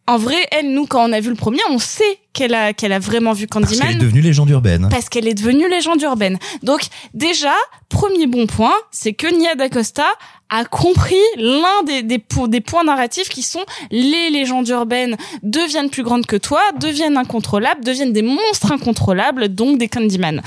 En 0.08 0.18
vrai, 0.18 0.46
elle, 0.52 0.72
nous, 0.72 0.86
quand 0.86 1.08
on 1.08 1.12
a 1.12 1.18
vu 1.20 1.30
le 1.30 1.34
premier, 1.36 1.60
on 1.68 1.78
sait 1.78 2.18
qu'elle 2.32 2.54
a, 2.54 2.72
qu'elle 2.72 2.92
a 2.92 2.98
vraiment 3.00 3.32
vu 3.32 3.46
Parce 3.48 3.64
Candyman. 3.66 3.88
qu'elle 3.88 3.96
est 3.96 4.00
devenue 4.00 4.20
légende 4.20 4.50
urbaine. 4.50 4.88
Parce 4.90 5.08
qu'elle 5.08 5.26
est 5.26 5.34
devenue 5.34 5.68
légende 5.68 6.00
urbaine. 6.02 6.38
Donc 6.62 6.82
déjà, 7.12 7.54
premier 7.88 8.26
bon 8.26 8.46
point, 8.46 8.74
c'est 8.92 9.14
que 9.14 9.26
Nia 9.26 9.54
D'Acosta 9.56 10.06
a 10.48 10.64
compris 10.64 11.16
l'un 11.36 11.82
des, 11.86 12.02
des, 12.04 12.22
des 12.48 12.60
points 12.60 12.84
narratifs 12.84 13.28
qui 13.28 13.42
sont 13.42 13.64
les 13.90 14.30
légendes 14.30 14.68
urbaines 14.68 15.16
deviennent 15.42 15.90
plus 15.90 16.04
grandes 16.04 16.26
que 16.26 16.36
toi, 16.36 16.60
deviennent 16.78 17.16
incontrôlables, 17.16 17.82
deviennent 17.84 18.12
des 18.12 18.22
monstres 18.22 18.70
incontrôlables, 18.70 19.48
donc 19.48 19.78
des 19.78 19.88
Candyman. 19.88 20.40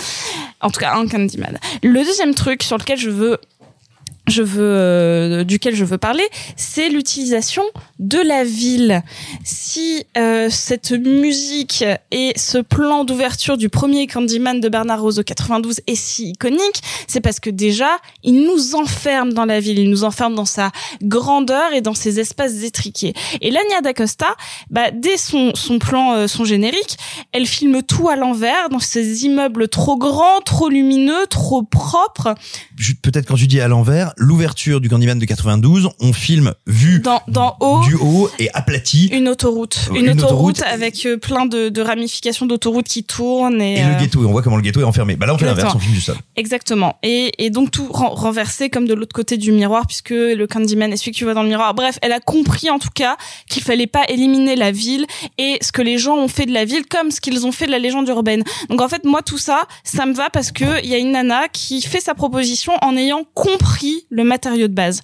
En 0.61 0.69
tout 0.69 0.79
cas, 0.79 0.93
un 0.95 1.05
Candyman. 1.05 1.57
Le 1.83 2.01
deuxième 2.05 2.33
truc 2.33 2.63
sur 2.63 2.77
lequel 2.77 2.97
je 2.97 3.09
veux 3.09 3.39
je 4.29 4.41
veux 4.41 4.63
euh, 4.63 5.43
duquel 5.43 5.75
je 5.75 5.85
veux 5.85 5.97
parler, 5.97 6.23
c'est 6.55 6.89
l'utilisation 6.89 7.63
de 7.99 8.19
la 8.19 8.43
ville. 8.43 9.03
Si 9.43 10.05
euh, 10.17 10.49
cette 10.49 10.91
musique 10.91 11.83
et 12.11 12.33
ce 12.35 12.57
plan 12.57 13.03
d'ouverture 13.03 13.57
du 13.57 13.69
premier 13.69 14.07
Candyman 14.07 14.59
de 14.59 14.69
Bernard 14.69 15.01
Roseau 15.01 15.23
92 15.23 15.81
est 15.87 15.95
si 15.95 16.29
iconique, 16.29 16.81
c'est 17.07 17.21
parce 17.21 17.39
que 17.39 17.49
déjà, 17.49 17.97
il 18.23 18.43
nous 18.43 18.75
enferme 18.75 19.33
dans 19.33 19.45
la 19.45 19.59
ville, 19.59 19.79
il 19.79 19.89
nous 19.89 20.03
enferme 20.03 20.35
dans 20.35 20.45
sa 20.45 20.71
grandeur 21.01 21.73
et 21.73 21.81
dans 21.81 21.93
ses 21.93 22.19
espaces 22.19 22.63
étriqués. 22.63 23.13
Et 23.41 23.51
Lania 23.51 23.81
D'Acosta, 23.81 24.27
bah, 24.69 24.91
dès 24.91 25.17
son, 25.17 25.53
son 25.55 25.79
plan, 25.79 26.13
euh, 26.13 26.27
son 26.27 26.45
générique, 26.45 26.97
elle 27.31 27.45
filme 27.45 27.81
tout 27.83 28.09
à 28.09 28.15
l'envers, 28.15 28.69
dans 28.69 28.79
ces 28.79 29.25
immeubles 29.25 29.67
trop 29.67 29.97
grands, 29.97 30.41
trop 30.41 30.69
lumineux, 30.69 31.27
trop 31.29 31.63
propres, 31.63 32.35
Peut-être 33.01 33.27
quand 33.27 33.35
tu 33.35 33.47
dis 33.47 33.59
à 33.59 33.67
l'envers, 33.67 34.13
l'ouverture 34.19 34.81
du 34.81 34.89
Candyman 34.89 35.17
de 35.17 35.25
92, 35.25 35.89
on 35.99 36.13
filme 36.13 36.53
vu 36.67 36.99
dans, 36.99 37.21
d'en 37.27 37.55
haut. 37.61 37.79
du 37.83 37.95
haut 37.95 38.29
et 38.37 38.49
aplati. 38.53 39.07
Une 39.07 39.27
autoroute, 39.27 39.89
Une 39.91 40.05
une, 40.05 40.09
autoroute, 40.11 40.59
autoroute. 40.59 40.61
avec 40.63 41.05
euh, 41.05 41.17
plein 41.17 41.45
de, 41.45 41.69
de 41.69 41.81
ramifications 41.81 42.45
d'autoroutes 42.45 42.87
qui 42.87 43.03
tournent 43.03 43.61
et, 43.61 43.79
Et 43.79 43.83
euh, 43.83 43.93
le 43.95 43.99
ghetto, 43.99 44.21
et 44.21 44.25
on 44.25 44.31
voit 44.31 44.41
comment 44.41 44.57
le 44.57 44.61
ghetto 44.61 44.81
est 44.81 44.83
enfermé. 44.83 45.15
Bah 45.15 45.25
là, 45.25 45.33
on 45.33 45.37
fait 45.37 45.45
l'inverse, 45.45 45.73
on 45.75 45.79
filme 45.79 45.93
du 45.95 46.01
sol. 46.01 46.15
Exactement. 46.35 46.97
Et, 47.01 47.31
et 47.43 47.49
donc 47.49 47.71
tout 47.71 47.87
ren- 47.89 48.09
renversé 48.09 48.69
comme 48.69 48.87
de 48.87 48.93
l'autre 48.93 49.13
côté 49.15 49.37
du 49.37 49.51
miroir, 49.51 49.87
puisque 49.87 50.09
le 50.11 50.45
Candyman 50.45 50.91
est 50.93 50.97
celui 50.97 51.11
que 51.11 51.17
tu 51.17 51.23
vois 51.23 51.33
dans 51.33 51.43
le 51.43 51.49
miroir. 51.49 51.73
Bref, 51.73 51.97
elle 52.01 52.11
a 52.11 52.19
compris 52.19 52.69
en 52.69 52.79
tout 52.79 52.89
cas 52.93 53.17
qu'il 53.49 53.63
fallait 53.63 53.87
pas 53.87 54.03
éliminer 54.09 54.55
la 54.55 54.71
ville 54.71 55.05
et 55.37 55.57
ce 55.61 55.71
que 55.71 55.81
les 55.81 55.97
gens 55.97 56.17
ont 56.17 56.27
fait 56.27 56.45
de 56.45 56.53
la 56.53 56.65
ville 56.65 56.83
comme 56.89 57.09
ce 57.11 57.21
qu'ils 57.21 57.45
ont 57.45 57.51
fait 57.51 57.65
de 57.65 57.71
la 57.71 57.79
légende 57.79 58.07
urbaine. 58.09 58.43
Donc 58.69 58.81
en 58.81 58.89
fait, 58.89 59.05
moi 59.05 59.21
tout 59.21 59.37
ça, 59.37 59.63
ça 59.83 60.05
me 60.05 60.13
va 60.13 60.29
parce 60.29 60.51
que 60.51 60.83
il 60.83 60.89
y 60.89 60.93
a 60.93 60.97
une 60.97 61.11
nana 61.11 61.47
qui 61.51 61.81
fait 61.81 62.01
sa 62.01 62.13
proposition 62.15 62.73
en 62.81 62.95
ayant 62.97 63.23
compris 63.33 63.98
le 64.09 64.23
matériau 64.23 64.67
de 64.67 64.73
base. 64.73 65.01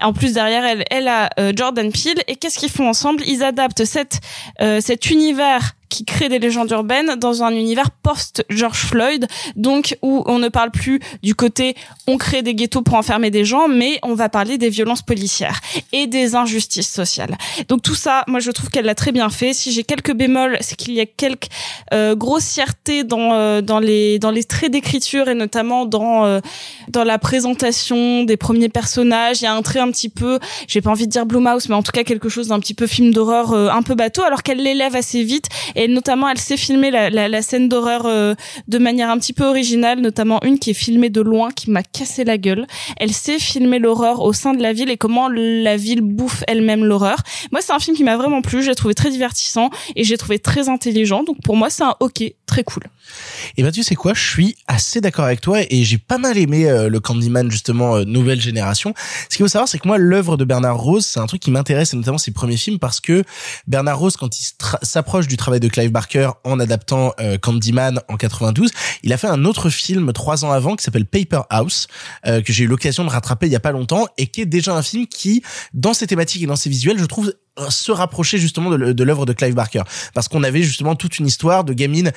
En 0.00 0.12
plus 0.12 0.34
derrière 0.34 0.64
elle, 0.64 0.84
elle 0.90 1.08
a 1.08 1.30
euh, 1.38 1.52
Jordan 1.54 1.90
Peele 1.90 2.22
et 2.28 2.36
qu'est-ce 2.36 2.58
qu'ils 2.58 2.70
font 2.70 2.88
ensemble? 2.88 3.22
Ils 3.26 3.42
adaptent 3.42 3.84
cette 3.84 4.20
euh, 4.60 4.80
cet 4.80 5.10
univers 5.10 5.72
qui 5.88 6.04
crée 6.04 6.28
des 6.28 6.38
légendes 6.38 6.70
urbaines 6.70 7.16
dans 7.16 7.42
un 7.42 7.50
univers 7.50 7.90
post 7.90 8.44
George 8.48 8.78
Floyd, 8.78 9.26
donc 9.56 9.96
où 10.02 10.22
on 10.26 10.38
ne 10.38 10.48
parle 10.48 10.70
plus 10.70 11.00
du 11.22 11.34
côté 11.34 11.76
on 12.06 12.18
crée 12.18 12.42
des 12.42 12.54
ghettos 12.54 12.82
pour 12.82 12.94
enfermer 12.94 13.30
des 13.30 13.44
gens, 13.44 13.68
mais 13.68 13.98
on 14.02 14.14
va 14.14 14.28
parler 14.28 14.58
des 14.58 14.68
violences 14.68 15.02
policières 15.02 15.60
et 15.92 16.06
des 16.06 16.34
injustices 16.34 16.92
sociales. 16.92 17.36
Donc 17.68 17.82
tout 17.82 17.94
ça, 17.94 18.24
moi 18.26 18.40
je 18.40 18.50
trouve 18.50 18.70
qu'elle 18.70 18.84
l'a 18.84 18.94
très 18.94 19.12
bien 19.12 19.28
fait. 19.30 19.52
Si 19.52 19.72
j'ai 19.72 19.82
quelques 19.82 20.14
bémols, 20.14 20.58
c'est 20.60 20.76
qu'il 20.76 20.94
y 20.94 21.00
a 21.00 21.06
quelques 21.06 21.48
euh, 21.92 22.14
grossièretés 22.14 23.04
dans 23.04 23.32
euh, 23.32 23.60
dans 23.60 23.80
les 23.80 24.18
dans 24.18 24.30
les 24.30 24.44
traits 24.44 24.70
d'écriture 24.70 25.28
et 25.28 25.34
notamment 25.34 25.86
dans 25.86 26.24
euh, 26.24 26.40
dans 26.88 27.04
la 27.04 27.18
présentation 27.18 28.24
des 28.24 28.36
premiers 28.36 28.68
personnages. 28.68 29.40
Il 29.40 29.44
y 29.44 29.46
a 29.46 29.54
un 29.54 29.62
trait 29.62 29.80
un 29.80 29.90
petit 29.90 30.08
peu, 30.08 30.38
j'ai 30.68 30.80
pas 30.80 30.90
envie 30.90 31.06
de 31.06 31.12
dire 31.12 31.26
Blumhouse, 31.26 31.68
mais 31.68 31.74
en 31.74 31.82
tout 31.82 31.92
cas 31.92 32.04
quelque 32.04 32.28
chose 32.28 32.48
d'un 32.48 32.60
petit 32.60 32.74
peu 32.74 32.86
film 32.86 33.12
d'horreur 33.12 33.52
euh, 33.52 33.68
un 33.68 33.82
peu 33.82 33.94
bateau, 33.94 34.22
alors 34.22 34.42
qu'elle 34.42 34.62
l'élève 34.62 34.94
assez 34.94 35.22
vite 35.22 35.48
et 35.76 35.86
notamment 35.86 36.28
elle 36.28 36.38
sait 36.38 36.56
filmer 36.56 36.90
la, 36.90 37.10
la, 37.10 37.28
la 37.28 37.42
scène 37.42 37.68
d'horreur 37.68 38.06
euh, 38.06 38.34
de 38.66 38.78
manière 38.78 39.10
un 39.10 39.18
petit 39.18 39.32
peu 39.32 39.44
originale, 39.44 40.00
notamment 40.00 40.42
une 40.42 40.58
qui 40.58 40.70
est 40.70 40.74
filmée 40.74 41.10
de 41.10 41.20
loin 41.20 41.50
qui 41.50 41.70
m'a 41.70 41.82
cassé 41.82 42.24
la 42.24 42.38
gueule. 42.38 42.66
Elle 42.96 43.12
sait 43.12 43.38
filmer 43.38 43.78
l'horreur 43.78 44.22
au 44.22 44.32
sein 44.32 44.54
de 44.54 44.62
la 44.62 44.72
ville 44.72 44.90
et 44.90 44.96
comment 44.96 45.28
la 45.28 45.76
ville 45.76 46.00
bouffe 46.00 46.42
elle-même 46.48 46.84
l'horreur. 46.84 47.18
Moi, 47.52 47.60
c'est 47.60 47.72
un 47.72 47.78
film 47.78 47.96
qui 47.96 48.04
m'a 48.04 48.16
vraiment 48.16 48.42
plu, 48.42 48.62
j'ai 48.62 48.74
trouvé 48.74 48.94
très 48.94 49.10
divertissant 49.10 49.70
et 49.94 50.04
j'ai 50.04 50.16
trouvé 50.16 50.38
très 50.38 50.68
intelligent. 50.68 51.22
Donc 51.22 51.36
pour 51.42 51.56
moi, 51.56 51.70
c'est 51.70 51.84
un 51.84 51.94
OK, 52.00 52.22
très 52.46 52.64
cool. 52.64 52.84
Et 53.56 53.62
ben 53.62 53.72
tu 53.72 53.82
sais 53.82 53.94
quoi, 53.94 54.14
je 54.14 54.26
suis 54.26 54.56
assez 54.66 55.00
d'accord 55.00 55.24
avec 55.24 55.40
toi 55.40 55.58
et 55.68 55.84
j'ai 55.84 55.98
pas 55.98 56.18
mal 56.18 56.36
aimé 56.38 56.68
euh, 56.68 56.88
le 56.88 57.00
Candyman 57.00 57.50
justement 57.50 57.96
euh, 57.96 58.04
nouvelle 58.04 58.40
génération. 58.40 58.94
Ce 59.30 59.36
qu'il 59.36 59.44
faut 59.44 59.48
savoir 59.48 59.68
c'est 59.68 59.78
que 59.78 59.88
moi 59.88 59.98
l'œuvre 59.98 60.36
de 60.36 60.44
Bernard 60.44 60.78
Rose, 60.78 61.06
c'est 61.06 61.20
un 61.20 61.26
truc 61.26 61.40
qui 61.40 61.50
m'intéresse 61.50 61.92
et 61.92 61.96
notamment 61.96 62.18
ses 62.18 62.32
premiers 62.32 62.56
films 62.56 62.78
parce 62.78 63.00
que 63.00 63.24
Bernard 63.66 63.98
Rose 63.98 64.16
quand 64.16 64.40
il 64.40 64.46
s'approche 64.82 65.26
du 65.26 65.36
travail 65.36 65.60
de 65.60 65.68
Clive 65.68 65.90
Barker 65.90 66.30
en 66.44 66.60
adaptant 66.60 67.12
euh, 67.20 67.38
Candyman 67.38 68.00
en 68.08 68.16
92, 68.16 68.70
il 69.02 69.12
a 69.12 69.16
fait 69.16 69.28
un 69.28 69.44
autre 69.44 69.70
film 69.70 70.12
trois 70.12 70.44
ans 70.44 70.52
avant 70.52 70.76
qui 70.76 70.84
s'appelle 70.84 71.06
Paper 71.06 71.42
House 71.50 71.86
euh, 72.26 72.42
que 72.42 72.52
j'ai 72.52 72.64
eu 72.64 72.66
l'occasion 72.66 73.04
de 73.04 73.10
rattraper 73.10 73.46
il 73.46 73.52
y 73.52 73.56
a 73.56 73.60
pas 73.60 73.72
longtemps 73.72 74.06
et 74.18 74.26
qui 74.26 74.40
est 74.40 74.46
déjà 74.46 74.74
un 74.74 74.82
film 74.82 75.06
qui 75.06 75.42
dans 75.74 75.94
ses 75.94 76.06
thématiques 76.06 76.42
et 76.42 76.46
dans 76.46 76.56
ses 76.56 76.70
visuels, 76.70 76.98
je 76.98 77.04
trouve 77.04 77.32
se 77.68 77.92
rapprocher 77.92 78.38
justement 78.38 78.70
de, 78.70 79.04
l'œuvre 79.04 79.26
de 79.26 79.32
Clive 79.32 79.54
Barker. 79.54 79.82
Parce 80.14 80.28
qu'on 80.28 80.42
avait 80.42 80.62
justement 80.62 80.94
toute 80.94 81.18
une 81.18 81.26
histoire 81.26 81.64
de 81.64 81.72
gamine 81.72 82.12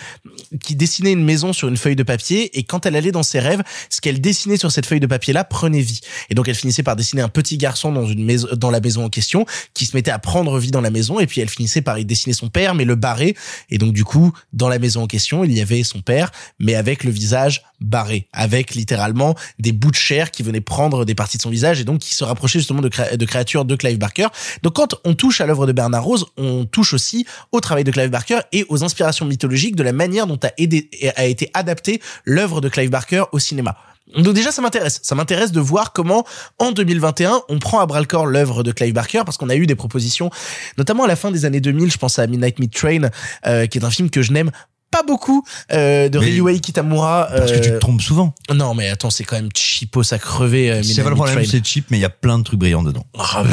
qui 0.63 0.75
dessinait 0.75 1.11
une 1.11 1.23
maison 1.23 1.53
sur 1.53 1.67
une 1.67 1.77
feuille 1.77 1.95
de 1.95 2.03
papier 2.03 2.57
et 2.57 2.63
quand 2.63 2.85
elle 2.85 2.95
allait 2.95 3.11
dans 3.11 3.23
ses 3.23 3.39
rêves 3.39 3.63
ce 3.89 4.01
qu'elle 4.01 4.21
dessinait 4.21 4.57
sur 4.57 4.71
cette 4.71 4.85
feuille 4.85 4.99
de 4.99 5.07
papier 5.07 5.33
là 5.33 5.43
prenait 5.43 5.81
vie. 5.81 6.01
Et 6.29 6.35
donc 6.35 6.47
elle 6.47 6.55
finissait 6.55 6.83
par 6.83 6.95
dessiner 6.95 7.21
un 7.21 7.29
petit 7.29 7.57
garçon 7.57 7.91
dans 7.91 8.05
une 8.05 8.23
maison 8.23 8.47
dans 8.55 8.71
la 8.71 8.79
maison 8.79 9.05
en 9.05 9.09
question 9.09 9.45
qui 9.73 9.85
se 9.85 9.95
mettait 9.95 10.11
à 10.11 10.19
prendre 10.19 10.57
vie 10.59 10.71
dans 10.71 10.81
la 10.81 10.89
maison 10.89 11.19
et 11.19 11.27
puis 11.27 11.41
elle 11.41 11.49
finissait 11.49 11.81
par 11.81 11.97
y 11.99 12.05
dessiner 12.05 12.33
son 12.33 12.49
père 12.49 12.75
mais 12.75 12.85
le 12.85 12.95
barrer. 12.95 13.35
Et 13.69 13.77
donc 13.77 13.93
du 13.93 14.03
coup 14.03 14.33
dans 14.53 14.69
la 14.69 14.79
maison 14.79 15.03
en 15.03 15.07
question 15.07 15.43
il 15.43 15.53
y 15.53 15.61
avait 15.61 15.83
son 15.83 16.01
père 16.01 16.31
mais 16.59 16.75
avec 16.75 17.03
le 17.03 17.11
visage 17.11 17.63
barré 17.81 18.27
avec 18.33 18.75
littéralement 18.75 19.35
des 19.59 19.71
bouts 19.71 19.91
de 19.91 19.95
chair 19.95 20.31
qui 20.31 20.43
venaient 20.43 20.61
prendre 20.61 21.05
des 21.05 21.15
parties 21.15 21.37
de 21.37 21.41
son 21.41 21.49
visage 21.49 21.79
et 21.79 21.83
donc 21.83 21.99
qui 21.99 22.15
se 22.15 22.23
rapprochaient 22.23 22.59
justement 22.59 22.81
de, 22.81 22.89
de 23.15 23.25
créatures 23.25 23.65
de 23.65 23.75
Clive 23.75 23.97
Barker 23.97 24.27
donc 24.63 24.73
quand 24.73 24.95
on 25.05 25.13
touche 25.13 25.41
à 25.41 25.45
l'œuvre 25.45 25.67
de 25.67 25.71
Bernard 25.71 26.03
Rose, 26.03 26.25
on 26.37 26.65
touche 26.65 26.93
aussi 26.93 27.25
au 27.51 27.59
travail 27.59 27.83
de 27.83 27.91
Clive 27.91 28.09
Barker 28.09 28.39
et 28.51 28.65
aux 28.69 28.83
inspirations 28.83 29.25
mythologiques 29.25 29.75
de 29.75 29.83
la 29.83 29.93
manière 29.93 30.27
dont 30.27 30.39
a, 30.43 31.25
été 31.25 31.49
adaptée 31.53 32.01
l'œuvre 32.25 32.61
de 32.61 32.69
Clive 32.69 32.89
Barker 32.89 33.23
au 33.31 33.39
cinéma. 33.39 33.75
Donc 34.17 34.33
déjà 34.33 34.51
ça 34.51 34.63
m'intéresse, 34.63 34.99
ça 35.03 35.13
m'intéresse 35.13 35.51
de 35.51 35.59
voir 35.59 35.93
comment 35.93 36.25
en 36.57 36.71
2021 36.71 37.43
on 37.47 37.59
prend 37.59 37.79
à 37.79 37.85
bras 37.85 37.99
le 37.99 38.07
corps 38.07 38.25
l'œuvre 38.25 38.63
de 38.63 38.71
Clive 38.71 38.93
Barker 38.93 39.21
parce 39.23 39.37
qu'on 39.37 39.49
a 39.49 39.55
eu 39.55 39.67
des 39.67 39.75
propositions, 39.75 40.31
notamment 40.79 41.03
à 41.03 41.07
la 41.07 41.15
fin 41.15 41.29
des 41.29 41.45
années 41.45 41.61
2000, 41.61 41.91
je 41.91 41.97
pense 41.97 42.17
à 42.17 42.25
Midnight 42.25 42.57
Meat 42.57 42.73
Train, 42.73 43.09
euh, 43.45 43.67
qui 43.67 43.77
est 43.77 43.83
un 43.83 43.91
film 43.91 44.09
que 44.09 44.23
je 44.23 44.31
n'aime 44.31 44.49
pas 44.91 45.03
beaucoup 45.03 45.43
euh, 45.71 46.09
de 46.09 46.17
Ryuhei 46.17 46.59
Kitamura. 46.59 47.29
Parce 47.35 47.51
que 47.51 47.59
tu 47.59 47.69
te 47.69 47.77
trompes 47.77 48.01
souvent. 48.01 48.33
Non, 48.53 48.73
mais 48.73 48.89
attends, 48.89 49.09
c'est 49.09 49.23
quand 49.23 49.35
même 49.35 49.49
cheapo 49.55 50.01
à 50.11 50.17
crever. 50.17 50.71
Euh, 50.71 50.83
c'est 50.83 51.03
pas 51.03 51.09
le 51.09 51.15
problème, 51.15 51.45
c'est 51.45 51.65
cheap, 51.65 51.85
mais 51.89 51.97
il 51.97 52.01
y 52.01 52.05
a 52.05 52.09
plein 52.09 52.39
de 52.39 52.43
trucs 52.43 52.59
brillants 52.59 52.83
dedans. 52.83 53.05
Ah, 53.17 53.43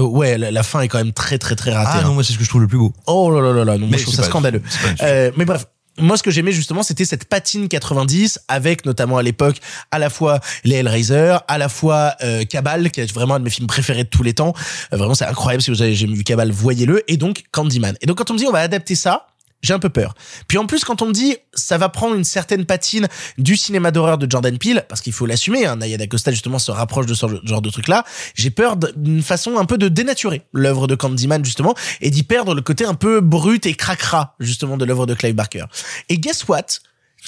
ouais, 0.00 0.38
la, 0.38 0.50
la, 0.50 0.62
fin 0.62 0.80
est 0.80 0.88
quand 0.88 0.98
même 0.98 1.12
très 1.12 1.38
très 1.38 1.56
très 1.56 1.72
ratée. 1.72 1.90
Ah 1.94 2.02
non, 2.02 2.10
hein. 2.10 2.14
moi 2.14 2.24
c'est 2.24 2.32
ce 2.32 2.38
que 2.38 2.44
je 2.44 2.48
trouve 2.48 2.62
le 2.62 2.68
plus 2.68 2.78
beau. 2.78 2.92
Oh 3.06 3.30
là 3.30 3.40
là 3.40 3.52
là 3.52 3.64
là, 3.64 3.78
non, 3.78 3.86
moi, 3.86 3.96
je 3.96 4.02
trouve 4.02 4.14
ça 4.14 4.22
scandaleux. 4.22 4.62
Euh, 5.02 5.30
mais 5.36 5.44
bref. 5.44 5.66
Moi, 5.98 6.18
ce 6.18 6.22
que 6.22 6.30
j'aimais 6.30 6.52
justement, 6.52 6.82
c'était 6.82 7.06
cette 7.06 7.24
patine 7.24 7.68
90 7.68 8.40
avec 8.48 8.84
notamment 8.84 9.16
à 9.16 9.22
l'époque 9.22 9.56
à 9.90 9.98
la 9.98 10.10
fois 10.10 10.40
les 10.62 10.76
Hellraiser, 10.76 11.38
à 11.48 11.56
la 11.56 11.70
fois 11.70 12.14
euh, 12.22 12.44
Cabal, 12.44 12.90
qui 12.90 13.00
est 13.00 13.10
vraiment 13.14 13.36
un 13.36 13.38
de 13.38 13.44
mes 13.44 13.50
films 13.50 13.66
préférés 13.66 14.04
de 14.04 14.08
tous 14.10 14.22
les 14.22 14.34
temps. 14.34 14.52
Euh, 14.92 14.98
vraiment, 14.98 15.14
c'est 15.14 15.24
incroyable. 15.24 15.62
Si 15.62 15.70
vous 15.70 15.80
avez 15.80 15.94
jamais 15.94 16.14
vu 16.14 16.22
Cabal, 16.22 16.50
voyez-le. 16.50 17.02
Et 17.10 17.16
donc 17.16 17.44
Candyman. 17.50 17.96
Et 18.02 18.06
donc 18.06 18.18
quand 18.18 18.30
on 18.30 18.34
me 18.34 18.38
dit 18.38 18.46
on 18.46 18.52
va 18.52 18.60
adapter 18.60 18.94
ça, 18.94 19.26
j'ai 19.62 19.74
un 19.74 19.78
peu 19.78 19.88
peur. 19.88 20.14
Puis 20.48 20.58
en 20.58 20.66
plus, 20.66 20.84
quand 20.84 21.02
on 21.02 21.06
me 21.06 21.12
dit 21.12 21.36
ça 21.54 21.78
va 21.78 21.88
prendre 21.88 22.14
une 22.14 22.24
certaine 22.24 22.64
patine 22.64 23.08
du 23.38 23.56
cinéma 23.56 23.90
d'horreur 23.90 24.18
de 24.18 24.30
Jordan 24.30 24.56
Peele, 24.58 24.84
parce 24.88 25.00
qu'il 25.00 25.12
faut 25.12 25.26
l'assumer, 25.26 25.66
hein, 25.66 25.76
Naya 25.76 25.96
D'Acosta 25.96 26.30
justement 26.30 26.58
se 26.58 26.70
rapproche 26.70 27.06
de 27.06 27.14
ce 27.14 27.26
genre 27.44 27.62
de 27.62 27.70
truc-là, 27.70 28.04
j'ai 28.34 28.50
peur 28.50 28.76
d'une 28.76 29.22
façon 29.22 29.58
un 29.58 29.64
peu 29.64 29.78
de 29.78 29.88
dénaturer 29.88 30.42
l'œuvre 30.52 30.86
de 30.86 30.94
Candyman 30.94 31.44
justement 31.44 31.74
et 32.00 32.10
d'y 32.10 32.22
perdre 32.22 32.54
le 32.54 32.62
côté 32.62 32.84
un 32.84 32.94
peu 32.94 33.20
brut 33.20 33.66
et 33.66 33.74
cracra 33.74 34.36
justement 34.40 34.76
de 34.76 34.84
l'œuvre 34.84 35.06
de 35.06 35.14
Clive 35.14 35.34
Barker. 35.34 35.64
Et 36.08 36.18
guess 36.18 36.46
what? 36.48 36.66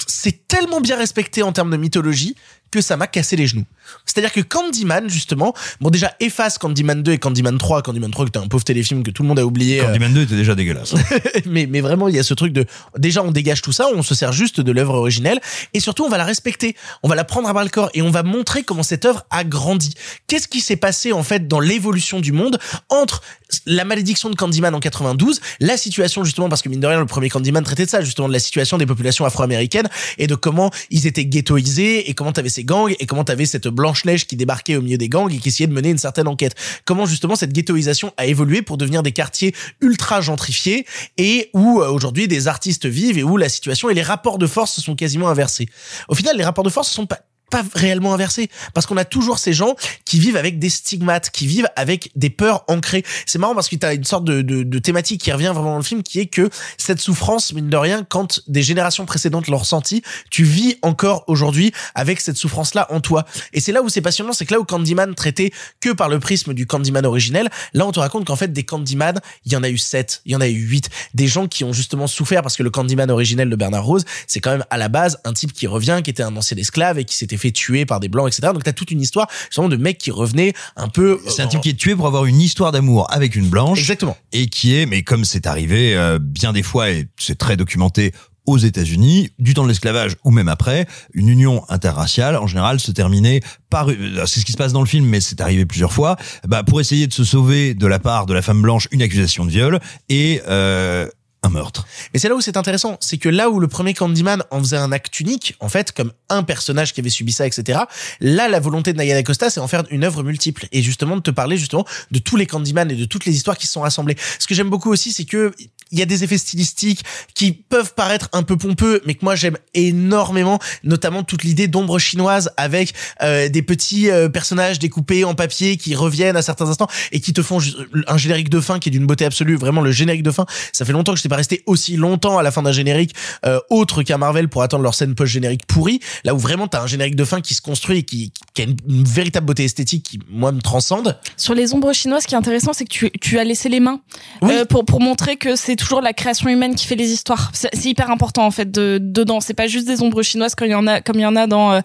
C'est 0.07 0.47
tellement 0.47 0.79
bien 0.79 0.97
respecté 0.97 1.43
en 1.43 1.51
termes 1.51 1.71
de 1.71 1.77
mythologie 1.77 2.35
que 2.71 2.81
ça 2.81 2.95
m'a 2.95 3.07
cassé 3.07 3.35
les 3.35 3.47
genoux. 3.47 3.65
C'est-à-dire 4.05 4.31
que 4.31 4.41
Candyman, 4.41 5.09
justement, 5.09 5.53
bon 5.81 5.89
déjà 5.89 6.13
efface 6.19 6.57
Candyman 6.57 7.03
2 7.03 7.11
et 7.13 7.17
Candyman 7.17 7.57
3, 7.57 7.81
Candyman 7.81 8.11
3 8.11 8.25
qui 8.25 8.29
était 8.29 8.39
un 8.39 8.47
pauvre 8.47 8.63
téléfilm 8.63 9.03
que 9.03 9.11
tout 9.11 9.23
le 9.23 9.27
monde 9.27 9.39
a 9.39 9.45
oublié. 9.45 9.81
euh, 9.81 9.85
Candyman 9.85 10.13
2 10.13 10.21
était 10.23 10.35
déjà 10.35 10.55
dégueulasse. 10.55 10.95
mais, 11.45 11.67
mais 11.67 11.81
vraiment, 11.81 12.07
il 12.07 12.15
y 12.15 12.19
a 12.19 12.23
ce 12.23 12.33
truc 12.33 12.53
de, 12.53 12.65
déjà, 12.97 13.23
on 13.23 13.31
dégage 13.31 13.61
tout 13.61 13.71
ça, 13.71 13.87
on 13.93 14.01
se 14.01 14.15
sert 14.15 14.31
juste 14.31 14.61
de 14.61 14.71
l'œuvre 14.71 14.95
originelle, 14.95 15.39
et 15.73 15.79
surtout, 15.79 16.03
on 16.03 16.09
va 16.09 16.17
la 16.17 16.25
respecter, 16.25 16.75
on 17.03 17.07
va 17.07 17.15
la 17.15 17.23
prendre 17.23 17.47
à 17.49 17.53
bras 17.53 17.63
le 17.63 17.69
corps, 17.69 17.89
et 17.93 18.01
on 18.01 18.11
va 18.11 18.23
montrer 18.23 18.63
comment 18.63 18.83
cette 18.83 19.05
œuvre 19.05 19.25
a 19.29 19.43
grandi. 19.43 19.93
Qu'est-ce 20.27 20.47
qui 20.47 20.61
s'est 20.61 20.75
passé, 20.75 21.13
en 21.13 21.23
fait, 21.23 21.47
dans 21.47 21.59
l'évolution 21.59 22.19
du 22.19 22.31
monde 22.31 22.59
entre 22.89 23.21
la 23.65 23.85
malédiction 23.85 24.29
de 24.29 24.35
Candyman 24.35 24.75
en 24.75 24.79
92, 24.79 25.41
la 25.59 25.77
situation, 25.77 26.23
justement, 26.23 26.49
parce 26.49 26.61
que 26.61 26.69
mine 26.69 26.79
de 26.79 26.87
rien, 26.87 26.99
le 26.99 27.05
premier 27.05 27.29
Candyman 27.29 27.63
traitait 27.63 27.85
de 27.85 27.89
ça, 27.89 28.01
justement, 28.01 28.27
de 28.27 28.33
la 28.33 28.39
situation 28.39 28.77
des 28.77 28.85
populations 28.85 29.25
afro-américaines, 29.25 29.89
et 30.17 30.27
de 30.27 30.35
comment 30.35 30.71
ils 30.89 31.07
étaient 31.07 31.25
ghettoisés, 31.25 32.09
et 32.09 32.13
comment 32.13 32.31
t'avais 32.31 32.49
ces 32.49 32.63
gangs, 32.63 32.95
et 32.99 33.05
comment 33.05 33.23
t'avais 33.23 33.45
cette 33.45 33.67
Blanche-Neige 33.79 34.27
qui 34.27 34.35
débarquait 34.35 34.75
au 34.75 34.81
milieu 34.81 34.97
des 34.97 35.07
gangs 35.07 35.31
et 35.33 35.37
qui 35.37 35.47
essayait 35.47 35.67
de 35.67 35.73
mener 35.73 35.89
une 35.89 35.97
certaine 35.97 36.27
enquête. 36.27 36.53
Comment, 36.85 37.05
justement, 37.05 37.35
cette 37.35 37.53
ghettoisation 37.53 38.13
a 38.17 38.25
évolué 38.25 38.61
pour 38.61 38.77
devenir 38.77 39.03
des 39.03 39.13
quartiers 39.13 39.55
ultra 39.81 40.19
gentrifiés, 40.19 40.85
et 41.17 41.49
où, 41.53 41.81
euh, 41.81 41.89
aujourd'hui, 41.89 42.27
des 42.27 42.47
artistes 42.47 42.85
vivent, 42.85 43.17
et 43.17 43.23
où 43.23 43.37
la 43.37 43.47
situation 43.47 43.89
et 43.89 43.93
les 43.93 44.01
rapports 44.01 44.37
de 44.37 44.47
force 44.47 44.73
se 44.73 44.81
sont 44.81 44.95
quasiment 44.95 45.29
inversés? 45.29 45.69
Au 46.09 46.15
final, 46.15 46.35
les 46.37 46.43
rapports 46.43 46.65
de 46.65 46.69
force 46.69 46.89
sont 46.89 47.05
pas 47.05 47.19
pas 47.49 47.63
réellement 47.73 48.13
inversés 48.13 48.49
parce 48.73 48.85
qu'on 48.85 48.97
a 48.97 49.05
toujours 49.05 49.39
ces 49.39 49.53
gens 49.53 49.75
qui 50.05 50.19
vivent 50.19 50.37
avec 50.37 50.59
des 50.59 50.69
stigmates 50.69 51.29
qui 51.31 51.47
vivent 51.47 51.69
avec 51.75 52.11
des 52.15 52.29
peurs 52.29 52.63
ancrées. 52.67 53.03
C'est 53.25 53.39
marrant 53.39 53.55
parce 53.55 53.69
que 53.69 53.75
t'as 53.75 53.93
une 53.93 54.03
sorte 54.03 54.25
de, 54.25 54.79
thématique 54.79 55.21
qui 55.21 55.31
revient 55.31 55.51
vraiment 55.53 55.71
dans 55.71 55.77
le 55.77 55.83
film 55.83 56.03
qui 56.03 56.19
est 56.19 56.27
que 56.27 56.49
cette 56.77 56.99
souffrance 56.99 57.53
mine 57.53 57.69
de 57.69 57.77
rien 57.77 58.05
quand 58.07 58.41
des 58.47 58.63
générations 58.63 59.05
précédentes 59.05 59.47
l'ont 59.47 59.57
ressenti 59.57 60.01
tu 60.29 60.43
vis 60.43 60.77
encore 60.81 61.23
aujourd'hui 61.27 61.73
avec 61.95 62.21
cette 62.21 62.37
souffrance 62.37 62.73
là 62.73 62.87
en 62.91 63.01
toi. 63.01 63.25
Et 63.53 63.59
c'est 63.59 63.71
là 63.71 63.81
où 63.81 63.89
c'est 63.89 64.01
passionnant 64.01 64.33
c'est 64.33 64.45
que 64.45 64.53
là 64.53 64.59
où 64.59 64.63
Candyman 64.63 65.15
traitait 65.15 65.51
que 65.81 65.91
par 65.91 66.09
le 66.09 66.19
prisme 66.19 66.53
du 66.53 66.65
Candyman 66.65 67.05
originel 67.05 67.49
là 67.73 67.85
on 67.85 67.91
te 67.91 67.99
raconte 67.99 68.25
qu'en 68.25 68.35
fait 68.35 68.51
des 68.53 68.63
Candyman 68.63 69.19
il 69.45 69.51
y 69.51 69.55
en 69.55 69.63
a 69.63 69.69
eu 69.69 69.77
sept 69.77 70.21
il 70.25 70.31
y 70.31 70.35
en 70.35 70.41
a 70.41 70.47
eu 70.47 70.59
huit. 70.59 70.89
Des 71.13 71.27
gens 71.27 71.47
qui 71.47 71.63
ont 71.63 71.73
justement 71.73 72.07
souffert 72.07 72.41
parce 72.41 72.55
que 72.55 72.63
le 72.63 72.69
Candyman 72.69 73.09
originel 73.11 73.49
de 73.49 73.55
Bernard 73.55 73.85
Rose 73.85 74.05
c'est 74.27 74.39
quand 74.39 74.51
même 74.51 74.65
à 74.69 74.77
la 74.77 74.87
base 74.87 75.19
un 75.25 75.33
type 75.33 75.53
qui 75.53 75.67
revient 75.67 76.01
qui 76.03 76.09
était 76.09 76.23
un 76.23 76.35
ancien 76.35 76.57
esclave 76.57 76.99
et 76.99 77.05
qui 77.05 77.15
s'était 77.15 77.37
fait 77.39 77.51
tuer 77.51 77.85
par 77.85 77.99
des 77.99 78.09
blancs 78.09 78.27
etc 78.27 78.51
donc 78.53 78.63
t'as 78.63 78.73
toute 78.73 78.91
une 78.91 79.01
histoire 79.01 79.27
justement 79.45 79.69
de 79.69 79.77
mecs 79.77 79.97
qui 79.97 80.11
revenaient 80.11 80.53
un 80.75 80.87
peu 80.87 81.19
C'est 81.27 81.41
un 81.41 81.47
type 81.47 81.61
qui 81.61 81.69
est 81.69 81.79
tué 81.79 81.95
pour 81.95 82.07
avoir 82.07 82.25
une 82.25 82.41
histoire 82.41 82.71
d'amour 82.71 83.07
avec 83.11 83.35
une 83.35 83.47
blanche. 83.47 83.79
Exactement. 83.79 84.17
Et 84.31 84.47
qui 84.47 84.75
est, 84.75 84.85
mais 84.85 85.03
comme 85.03 85.25
c'est 85.25 85.47
arrivé 85.47 85.95
euh, 85.95 86.19
bien 86.21 86.53
des 86.53 86.63
fois 86.63 86.89
et 86.89 87.07
c'est 87.17 87.37
très 87.37 87.57
documenté 87.57 88.13
aux 88.45 88.57
États-Unis, 88.57 89.29
du 89.37 89.53
temps 89.53 89.63
de 89.63 89.67
l'esclavage 89.67 90.15
ou 90.23 90.31
même 90.31 90.47
après, 90.47 90.87
une 91.13 91.29
union 91.29 91.63
interraciale 91.69 92.35
en 92.35 92.47
général 92.47 92.79
se 92.79 92.91
terminait 92.91 93.41
par, 93.69 93.89
euh, 93.89 94.25
c'est 94.25 94.39
ce 94.39 94.45
qui 94.45 94.53
se 94.53 94.57
passe 94.57 94.73
dans 94.73 94.79
le 94.81 94.87
film, 94.87 95.05
mais 95.05 95.21
c'est 95.21 95.39
arrivé 95.39 95.65
plusieurs 95.65 95.93
fois, 95.93 96.15
bah 96.47 96.63
pour 96.63 96.81
essayer 96.81 97.05
de 97.05 97.13
se 97.13 97.23
sauver 97.23 97.75
de 97.75 97.85
la 97.85 97.99
part 97.99 98.25
de 98.25 98.33
la 98.33 98.41
femme 98.41 98.61
blanche 98.61 98.87
une 98.91 99.03
accusation 99.03 99.45
de 99.45 99.51
viol 99.51 99.79
et 100.09 100.41
euh, 100.47 101.07
un 101.43 101.49
meurtre. 101.49 101.87
Mais 102.13 102.19
c'est 102.19 102.29
là 102.29 102.35
où 102.35 102.41
c'est 102.41 102.57
intéressant, 102.57 102.97
c'est 102.99 103.17
que 103.17 103.29
là 103.29 103.49
où 103.49 103.59
le 103.59 103.67
premier 103.67 103.93
Candyman 103.93 104.43
en 104.51 104.59
faisait 104.59 104.77
un 104.77 104.91
acte 104.91 105.19
unique, 105.19 105.55
en 105.59 105.69
fait, 105.69 105.91
comme 105.91 106.11
un 106.29 106.43
personnage 106.43 106.93
qui 106.93 106.99
avait 106.99 107.09
subi 107.09 107.31
ça, 107.31 107.47
etc. 107.47 107.79
Là, 108.19 108.47
la 108.47 108.59
volonté 108.59 108.93
de 108.93 108.97
Naya 108.97 109.21
Costa, 109.23 109.49
c'est 109.49 109.59
en 109.59 109.67
faire 109.67 109.83
une 109.89 110.03
œuvre 110.03 110.23
multiple 110.23 110.67
et 110.71 110.81
justement 110.81 111.15
de 111.15 111.21
te 111.21 111.31
parler 111.31 111.57
justement 111.57 111.85
de 112.11 112.19
tous 112.19 112.35
les 112.35 112.45
Candyman 112.45 112.91
et 112.91 112.95
de 112.95 113.05
toutes 113.05 113.25
les 113.25 113.35
histoires 113.35 113.57
qui 113.57 113.67
se 113.67 113.73
sont 113.73 113.81
rassemblées. 113.81 114.17
Ce 114.39 114.47
que 114.47 114.55
j'aime 114.55 114.69
beaucoup 114.69 114.91
aussi, 114.91 115.13
c'est 115.13 115.25
que 115.25 115.53
il 115.91 115.97
y 115.97 116.01
a 116.01 116.05
des 116.05 116.23
effets 116.23 116.37
stylistiques 116.37 117.03
qui 117.33 117.51
peuvent 117.51 117.93
paraître 117.95 118.29
un 118.33 118.43
peu 118.43 118.57
pompeux, 118.57 119.01
mais 119.05 119.15
que 119.15 119.25
moi 119.25 119.35
j'aime 119.35 119.57
énormément, 119.73 120.59
notamment 120.83 121.23
toute 121.23 121.43
l'idée 121.43 121.67
d'ombre 121.67 121.97
chinoise 121.99 122.51
avec 122.57 122.93
euh, 123.23 123.49
des 123.49 123.61
petits 123.61 124.11
euh, 124.11 124.29
personnages 124.29 124.79
découpés 124.79 125.23
en 125.23 125.33
papier 125.33 125.77
qui 125.77 125.95
reviennent 125.95 126.37
à 126.37 126.41
certains 126.41 126.69
instants 126.69 126.87
et 127.11 127.19
qui 127.19 127.33
te 127.33 127.41
font 127.41 127.59
un 128.07 128.17
générique 128.17 128.49
de 128.49 128.59
fin 128.59 128.79
qui 128.79 128.89
est 128.89 128.91
d'une 128.91 129.07
beauté 129.07 129.25
absolue. 129.25 129.55
Vraiment, 129.55 129.81
le 129.81 129.91
générique 129.91 130.23
de 130.23 130.31
fin, 130.31 130.45
ça 130.73 130.85
fait 130.85 130.93
longtemps 130.93 131.13
que 131.13 131.17
je 131.17 131.23
pas 131.29 131.37
resté 131.37 131.63
aussi 131.65 131.95
longtemps 131.95 132.37
à 132.37 132.43
la 132.43 132.51
fin 132.51 132.61
d'un 132.63 132.71
générique 132.71 133.15
euh, 133.45 133.59
autre 133.69 134.03
qu'à 134.03 134.17
Marvel 134.17 134.49
pour 134.49 134.61
attendre 134.63 134.83
leur 134.83 134.93
scène 134.93 135.15
post-générique 135.15 135.65
pourrie. 135.65 135.99
Là 136.23 136.33
où 136.33 136.37
vraiment 136.37 136.67
t'as 136.67 136.81
un 136.81 136.87
générique 136.87 137.15
de 137.15 137.23
fin 137.25 137.41
qui 137.41 137.53
se 137.53 137.61
construit 137.61 137.99
et 137.99 138.03
qui, 138.03 138.33
qui 138.53 138.61
a 138.61 138.65
une, 138.65 138.75
une 138.87 139.03
véritable 139.03 139.45
beauté 139.45 139.63
esthétique 139.63 140.03
qui, 140.03 140.19
moi, 140.29 140.51
me 140.51 140.61
transcende. 140.61 141.17
Sur 141.37 141.53
les 141.53 141.73
ombres 141.73 141.93
chinoises, 141.93 142.23
ce 142.23 142.27
qui 142.27 142.35
est 142.35 142.37
intéressant, 142.37 142.73
c'est 142.73 142.83
que 142.85 142.89
tu, 142.89 143.09
tu 143.21 143.39
as 143.39 143.43
laissé 143.43 143.69
les 143.69 143.79
mains 143.79 144.01
Oui. 144.41 144.51
euh, 144.53 144.65
pour, 144.65 144.83
pour 144.85 144.99
montrer 145.01 145.37
que 145.37 145.55
c'est 145.55 145.75
toujours 145.75 146.01
la 146.01 146.13
création 146.13 146.49
humaine 146.49 146.75
qui 146.75 146.85
fait 146.85 146.95
les 146.95 147.11
histoires. 147.11 147.51
C'est 147.53 147.69
c'est 147.73 147.89
hyper 147.89 148.09
important 148.11 148.45
en 148.45 148.51
fait 148.51 148.69
de, 148.71 148.97
dedans. 149.01 149.39
C'est 149.41 149.53
pas 149.53 149.67
juste 149.67 149.87
des 149.87 150.01
ombres 150.01 150.21
chinoises 150.23 150.55
comme 150.55 150.67
il 150.67 150.71
y 150.71 150.75
en 150.75 150.87
a 150.87 151.01
comme 151.01 151.15
il 151.17 151.21
y 151.21 151.25
en 151.25 151.35
a 151.35 151.47
dans 151.47 151.73
euh, 151.73 151.81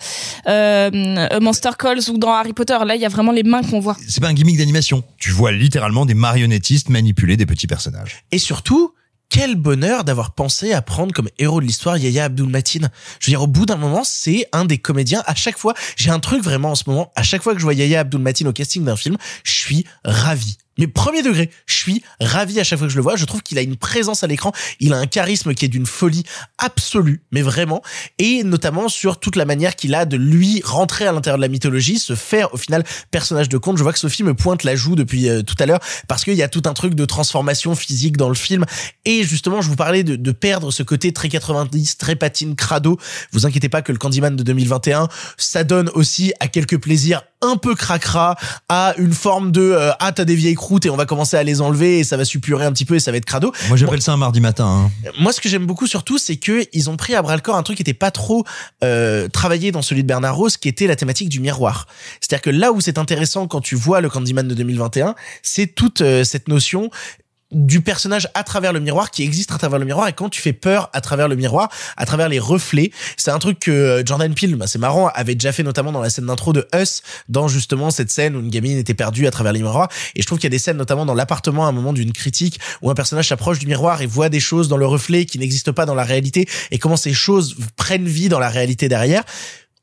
euh, 0.49 1.41
Monster 1.41 1.71
Calls 1.79 2.01
ou 2.11 2.19
dans 2.19 2.33
Harry 2.33 2.53
Potter. 2.53 2.77
Là, 2.87 2.95
il 2.97 3.01
y 3.01 3.05
a 3.05 3.09
vraiment 3.09 3.33
les 3.33 3.43
mains 3.43 3.63
qu'on 3.63 3.81
voit. 3.81 3.97
C'est 4.09 4.21
pas 4.21 4.29
un 4.29 4.35
gimmick 4.35 4.57
d'animation. 4.59 5.05
Tu 5.19 5.31
vois 5.31 5.53
littéralement 5.53 6.07
des 6.07 6.15
marionnettistes 6.15 6.89
manipuler 6.89 7.37
des 7.37 7.47
petits 7.47 7.67
personnages. 7.67 8.25
Et 8.33 8.39
surtout, 8.39 8.93
quel 9.35 9.57
bonheur 9.57 10.05
d'avoir 10.05 10.31
pensé 10.31 10.73
à 10.73 10.81
prendre 10.81 11.13
comme 11.13 11.29
héros 11.41 11.61
de 11.61 11.67
l'histoire 11.67 11.99
Yahya 11.99 12.27
Abdul 12.27 12.49
Matin. 12.49 12.89
Je 13.19 13.27
veux 13.27 13.31
dire, 13.33 13.43
au 13.43 13.49
bout 13.49 13.67
d'un 13.67 13.75
moment, 13.75 14.05
c'est 14.05 14.47
un 14.53 14.65
des 14.65 14.79
comédiens. 14.79 15.25
À 15.27 15.35
chaque 15.35 15.59
fois, 15.59 15.75
j'ai 15.97 16.11
un 16.11 16.21
truc 16.21 16.41
vraiment 16.41 16.71
en 16.71 16.75
ce 16.77 16.85
moment. 16.87 17.11
À 17.17 17.25
chaque 17.25 17.43
fois 17.43 17.53
que 17.53 17.59
je 17.59 17.65
vois 17.65 17.75
Yahya 17.75 17.99
Abdul 17.99 18.21
Matin 18.21 18.47
au 18.47 18.53
casting 18.53 18.85
d'un 18.85 18.95
film, 18.95 19.17
je 19.43 19.51
suis 19.51 19.87
ravi. 20.05 20.57
Mais 20.79 20.87
premier 20.87 21.23
degré, 21.23 21.51
je 21.67 21.75
suis 21.75 22.03
ravi 22.21 22.59
à 22.61 22.65
chaque 22.65 22.79
fois 22.79 22.89
que 22.89 22.93
je 22.93 22.97
le 22.99 23.03
vois. 23.03 23.17
Je 23.17 23.25
trouve 23.25 23.43
qu'il 23.43 23.59
a 23.59 23.63
une 23.63 23.77
présence 23.77 24.25
à 24.25 24.27
l'écran. 24.27 24.53
Il 24.81 24.93
a 24.93 24.97
un 24.97 25.07
charisme 25.07 25.55
qui 25.55 25.65
est 25.65 25.69
d'une 25.69 25.87
folie 25.87 26.25
absolue, 26.59 27.23
mais 27.31 27.43
vraiment. 27.43 27.83
Et 28.19 28.43
notamment 28.45 28.89
sur 28.89 29.19
toute 29.19 29.37
la 29.37 29.45
manière 29.45 29.77
qu'il 29.77 29.95
a 29.95 30.05
de 30.05 30.17
lui 30.17 30.63
rentrer 30.65 31.07
à 31.07 31.13
l'intérieur 31.13 31.39
de 31.39 31.43
la 31.43 31.49
mythologie, 31.49 31.99
se 31.99 32.15
faire 32.15 32.53
au 32.55 32.57
final 32.57 32.85
personnage 33.11 33.49
de 33.49 33.59
conte. 33.59 33.79
Je 33.79 33.83
vois 33.83 33.93
que 33.93 33.99
Sophie 33.99 34.23
me 34.23 34.35
pointe 34.35 34.65
la 34.65 34.77
joue 34.77 34.97
depuis 34.97 35.29
euh, 35.29 35.43
tout 35.43 35.57
à 35.59 35.67
l'heure 35.67 35.81
parce 36.09 36.25
qu'il 36.25 36.35
y 36.35 36.43
a 36.43 36.49
tout 36.49 36.63
un 36.67 36.75
truc 36.75 36.95
de 36.95 37.05
transformation 37.05 37.75
physique 37.75 38.17
dans 38.17 38.29
le 38.29 38.35
film. 38.35 38.65
Et 39.05 39.23
justement, 39.23 39.63
je 39.63 39.69
vous 39.69 39.77
parlais 39.77 40.03
de, 40.03 40.17
de 40.17 40.33
perdre 40.33 40.71
ce 40.71 40.83
côté 40.83 41.13
très 41.13 41.29
90, 41.29 41.99
très 41.99 42.17
patine, 42.17 42.57
crado. 42.57 42.99
Vous 43.33 43.47
inquiétez 43.47 43.69
pas 43.69 43.83
que 43.83 43.93
le 43.93 43.99
Candyman 43.99 44.37
de 44.37 44.43
2021, 44.43 45.09
ça 45.37 45.65
donne 45.65 45.91
aussi 45.95 46.33
à 46.41 46.49
quelques 46.49 46.79
plaisirs 46.79 47.23
un 47.45 47.57
peu 47.57 47.75
cracra, 47.75 48.37
à 48.69 48.95
une 48.97 49.13
forme 49.13 49.53
de 49.53 49.61
euh, 49.61 49.93
ah 50.01 50.13
t'as 50.13 50.25
des 50.25 50.35
vieilles 50.35 50.55
croûtes 50.65 50.87
et 50.87 50.91
on 50.91 50.97
va 50.97 51.05
commencer 51.05 51.37
à 51.37 51.43
les 51.43 51.61
enlever 51.61 51.99
et 51.99 52.05
ça 52.05 52.17
va 52.17 52.25
suppurer 52.25 52.65
un 52.65 52.73
petit 52.73 52.87
peu 52.87 52.95
et 52.95 53.01
ça 53.01 53.11
va 53.11 53.19
être 53.19 53.27
crado. 53.27 53.53
Moi, 53.69 53.77
j'appelle 53.77 54.01
ça 54.01 54.13
un 54.13 54.17
mardi 54.17 54.41
matin. 54.41 54.67
hein. 54.67 55.11
Moi, 55.21 55.33
ce 55.33 55.41
que 55.41 55.49
j'aime 55.49 55.67
beaucoup 55.67 55.87
surtout, 55.87 56.17
c'est 56.17 56.37
que 56.37 56.65
ils 56.73 56.89
ont 56.89 56.97
pris 56.97 57.15
à 57.15 57.21
bras 57.23 57.35
le 57.37 57.43
corps 57.43 57.57
un 57.57 57.63
truc 57.63 57.77
qui 57.77 57.83
était 57.83 57.93
pas 57.93 58.11
trop 58.11 58.45
euh, 58.83 59.29
travaillé 59.29 59.73
dans 59.73 59.83
celui 59.83 60.03
de 60.03 60.09
Bernard 60.09 60.37
Rose, 60.37 60.57
qui 60.57 60.69
était 60.69 60.87
la 60.87 60.97
thématique 60.97 61.29
du 61.29 61.41
miroir. 61.41 61.87
C'est-à-dire 62.21 62.43
que 62.43 62.51
là 62.51 62.73
où 62.73 62.81
c'est 62.81 62.97
intéressant 62.99 63.47
quand 63.47 63.61
tu 63.61 63.75
vois 63.75 64.01
le 64.01 64.09
Candyman 64.09 64.49
de 64.49 64.55
2021, 64.55 65.15
c'est 65.43 65.67
toute 65.67 66.01
euh, 66.01 66.25
cette 66.25 66.49
notion 66.49 66.91
du 67.55 67.81
personnage 67.81 68.29
à 68.35 68.43
travers 68.43 68.73
le 68.73 68.81
miroir 68.81 69.11
qui 69.11 69.23
existe 69.23 69.53
à 69.53 69.59
travers 69.59 69.79
le 69.79 69.85
miroir. 69.85 70.09
Et 70.09 70.13
quand 70.13 70.29
tu 70.29 70.41
fais 70.41 70.53
peur 70.53 70.91
à 70.93 71.01
travers 71.01 71.29
le 71.29 71.37
miroir 71.37 71.71
à 71.97 72.07
travers 72.07 72.29
les 72.29 72.39
reflets 72.39 72.91
c'est 73.17 73.31
un 73.31 73.39
truc 73.39 73.59
que 73.59 73.71
euh, 73.71 74.03
Jordan 74.05 74.35
Peele 74.35 74.57
bah, 74.57 74.67
c'est 74.67 74.79
marrant 74.79 75.09
avait 75.15 75.35
déjà 75.35 75.53
fait 75.53 75.63
notamment 75.63 75.93
dans 75.93 76.01
la 76.01 76.11
scène 76.11 76.27
d'intro 76.27 76.53
de 76.53 76.67
Us 76.75 77.03
dans 77.29 77.49
justement 77.49 77.91
cette 77.91 78.11
scène 78.11 78.37
où 78.37 78.41
une 78.41 78.51
gamine 78.51 78.77
était 78.79 78.95
perdue 78.95 79.27
à 79.27 79.31
travers 79.31 79.53
les 79.53 79.61
miroirs. 79.61 79.89
Et 80.15 80.23
je 80.23 80.27
trouve 80.27 80.39
qu'il 80.39 80.47
y 80.47 80.53
a 80.53 80.57
des 80.57 80.59
scènes 80.59 80.77
notamment 80.77 81.07
dans 81.07 81.15
l'appartement 81.15 81.67
à 81.67 81.69
un 81.69 81.73
moment 81.73 81.93
d'une 81.93 82.13
critique 82.13 82.61
où 82.83 82.91
un 82.91 82.95
personnage 82.95 83.29
s'approche 83.29 83.59
du 83.59 83.67
miroir 83.67 84.03
et 84.03 84.07
voit 84.07 84.29
des 84.29 84.41
choses 84.41 84.69
dans 84.69 84.77
le 84.77 84.87
reflet 84.87 85.25
qui 85.25 85.39
n'existent 85.39 85.73
pas 85.73 85.87
dans 85.87 85.95
la 85.95 86.05
réalité 86.05 86.49
et 86.71 86.79
comment 86.79 86.97
ces 86.97 87.13
choses 87.13 87.57
prennent 87.77 88.07
vie 88.07 88.29
dans 88.29 88.39
la 88.41 88.49
réalité 88.49 88.89
derrière 88.89 89.25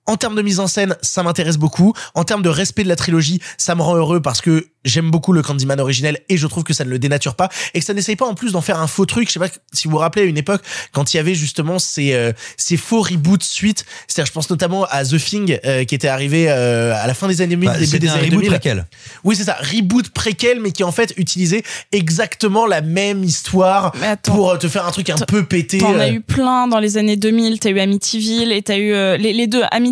en 0.08 0.18
termes 0.18 0.36
de 0.36 0.42
mise 0.42 0.60
en 0.60 0.68
scène, 0.68 0.96
ça 1.02 1.24
m'intéresse 1.24 1.58
beaucoup. 1.58 1.94
En 2.16 2.24
termes 2.24 2.42
de 2.42 2.50
respect 2.50 2.84
de 2.84 2.90
la 2.90 2.96
trilogie, 2.96 3.40
ça 3.58 3.76
me 3.76 3.82
rend 3.82 3.96
heureux 3.96 4.22
parce 4.22 4.42
que 4.42 4.68
j'aime 4.84 5.12
beaucoup 5.12 5.32
le 5.32 5.44
Candyman 5.44 5.80
originel 5.80 6.20
et 6.28 6.38
je 6.38 6.48
trouve 6.48 6.64
que 6.64 6.74
ça 6.74 6.84
ne 6.84 6.90
le 6.90 6.98
dénature 6.98 7.36
pas 7.36 7.50
et 7.76 7.80
que 7.80 7.86
ça 7.86 7.94
n'essaye 7.94 8.16
pas 8.16 8.26
en 8.26 8.34
plus 8.34 8.52
d'en 8.54 8.62
faire 8.62 8.80
un 8.80 8.88
faux 8.88 9.06
truc. 9.06 9.28
Je 9.28 9.34
sais 9.34 9.40
pas 9.40 9.50
si 9.72 9.88
vous 9.88 9.92
vous 9.92 9.98
rappelez 10.00 10.24
à 10.24 10.26
une 10.26 10.38
époque 10.40 10.62
quand 10.92 11.14
il 11.14 11.18
y 11.18 11.20
avait 11.20 11.36
justement 11.36 11.78
ces 11.78 12.14
euh, 12.14 12.32
ces 12.58 12.78
faux 12.78 13.02
reboots 13.02 13.44
suite. 13.44 13.86
C'est-à-dire, 14.08 14.28
je 14.28 14.32
pense 14.34 14.50
notamment 14.50 14.86
à 14.90 15.06
The 15.06 15.18
Thing 15.18 15.60
euh, 15.66 15.84
qui 15.86 15.94
était 15.94 16.08
arrivé 16.08 16.48
euh, 16.50 16.96
à 16.96 17.06
la 17.06 17.14
fin 17.14 17.28
des 17.28 17.42
années 17.42 17.56
2000, 17.56 17.70
Bah, 17.70 17.78
début 17.78 18.00
des 18.00 18.08
un 18.10 18.14
années 18.14 18.24
reboot 18.26 18.40
2000. 18.40 18.50
préquel. 18.50 18.88
Oui, 19.24 19.36
c'est 19.36 19.44
ça, 19.44 19.58
reboot 19.62 20.10
préquel, 20.10 20.60
mais 20.60 20.72
qui 20.72 20.84
en 20.84 20.92
fait 20.92 21.14
utilisait 21.18 21.62
exactement 21.92 22.66
la 22.66 22.82
même 22.82 23.24
histoire 23.24 23.94
attends. 24.02 24.34
pour 24.34 24.50
euh, 24.52 24.58
te 24.58 24.68
faire 24.68 24.88
un 24.88 24.92
truc 24.92 25.12
un 25.12 25.16
peu 25.18 25.46
pété. 25.46 25.78
T'en 25.78 25.94
as 26.00 26.08
euh. 26.08 26.14
eu 26.14 26.22
plein 26.22 26.68
dans 26.68 26.80
les 26.80 26.98
années 26.98 27.18
2000. 27.18 27.60
T'as 27.60 27.70
eu 27.70 27.80
Amityville 27.80 28.52
et 28.52 28.64
t'as 28.64 28.78
eu 28.78 28.94
euh, 28.94 29.16
les, 29.18 29.32
les 29.34 29.46
deux 29.46 29.62
Amityville 29.70 29.91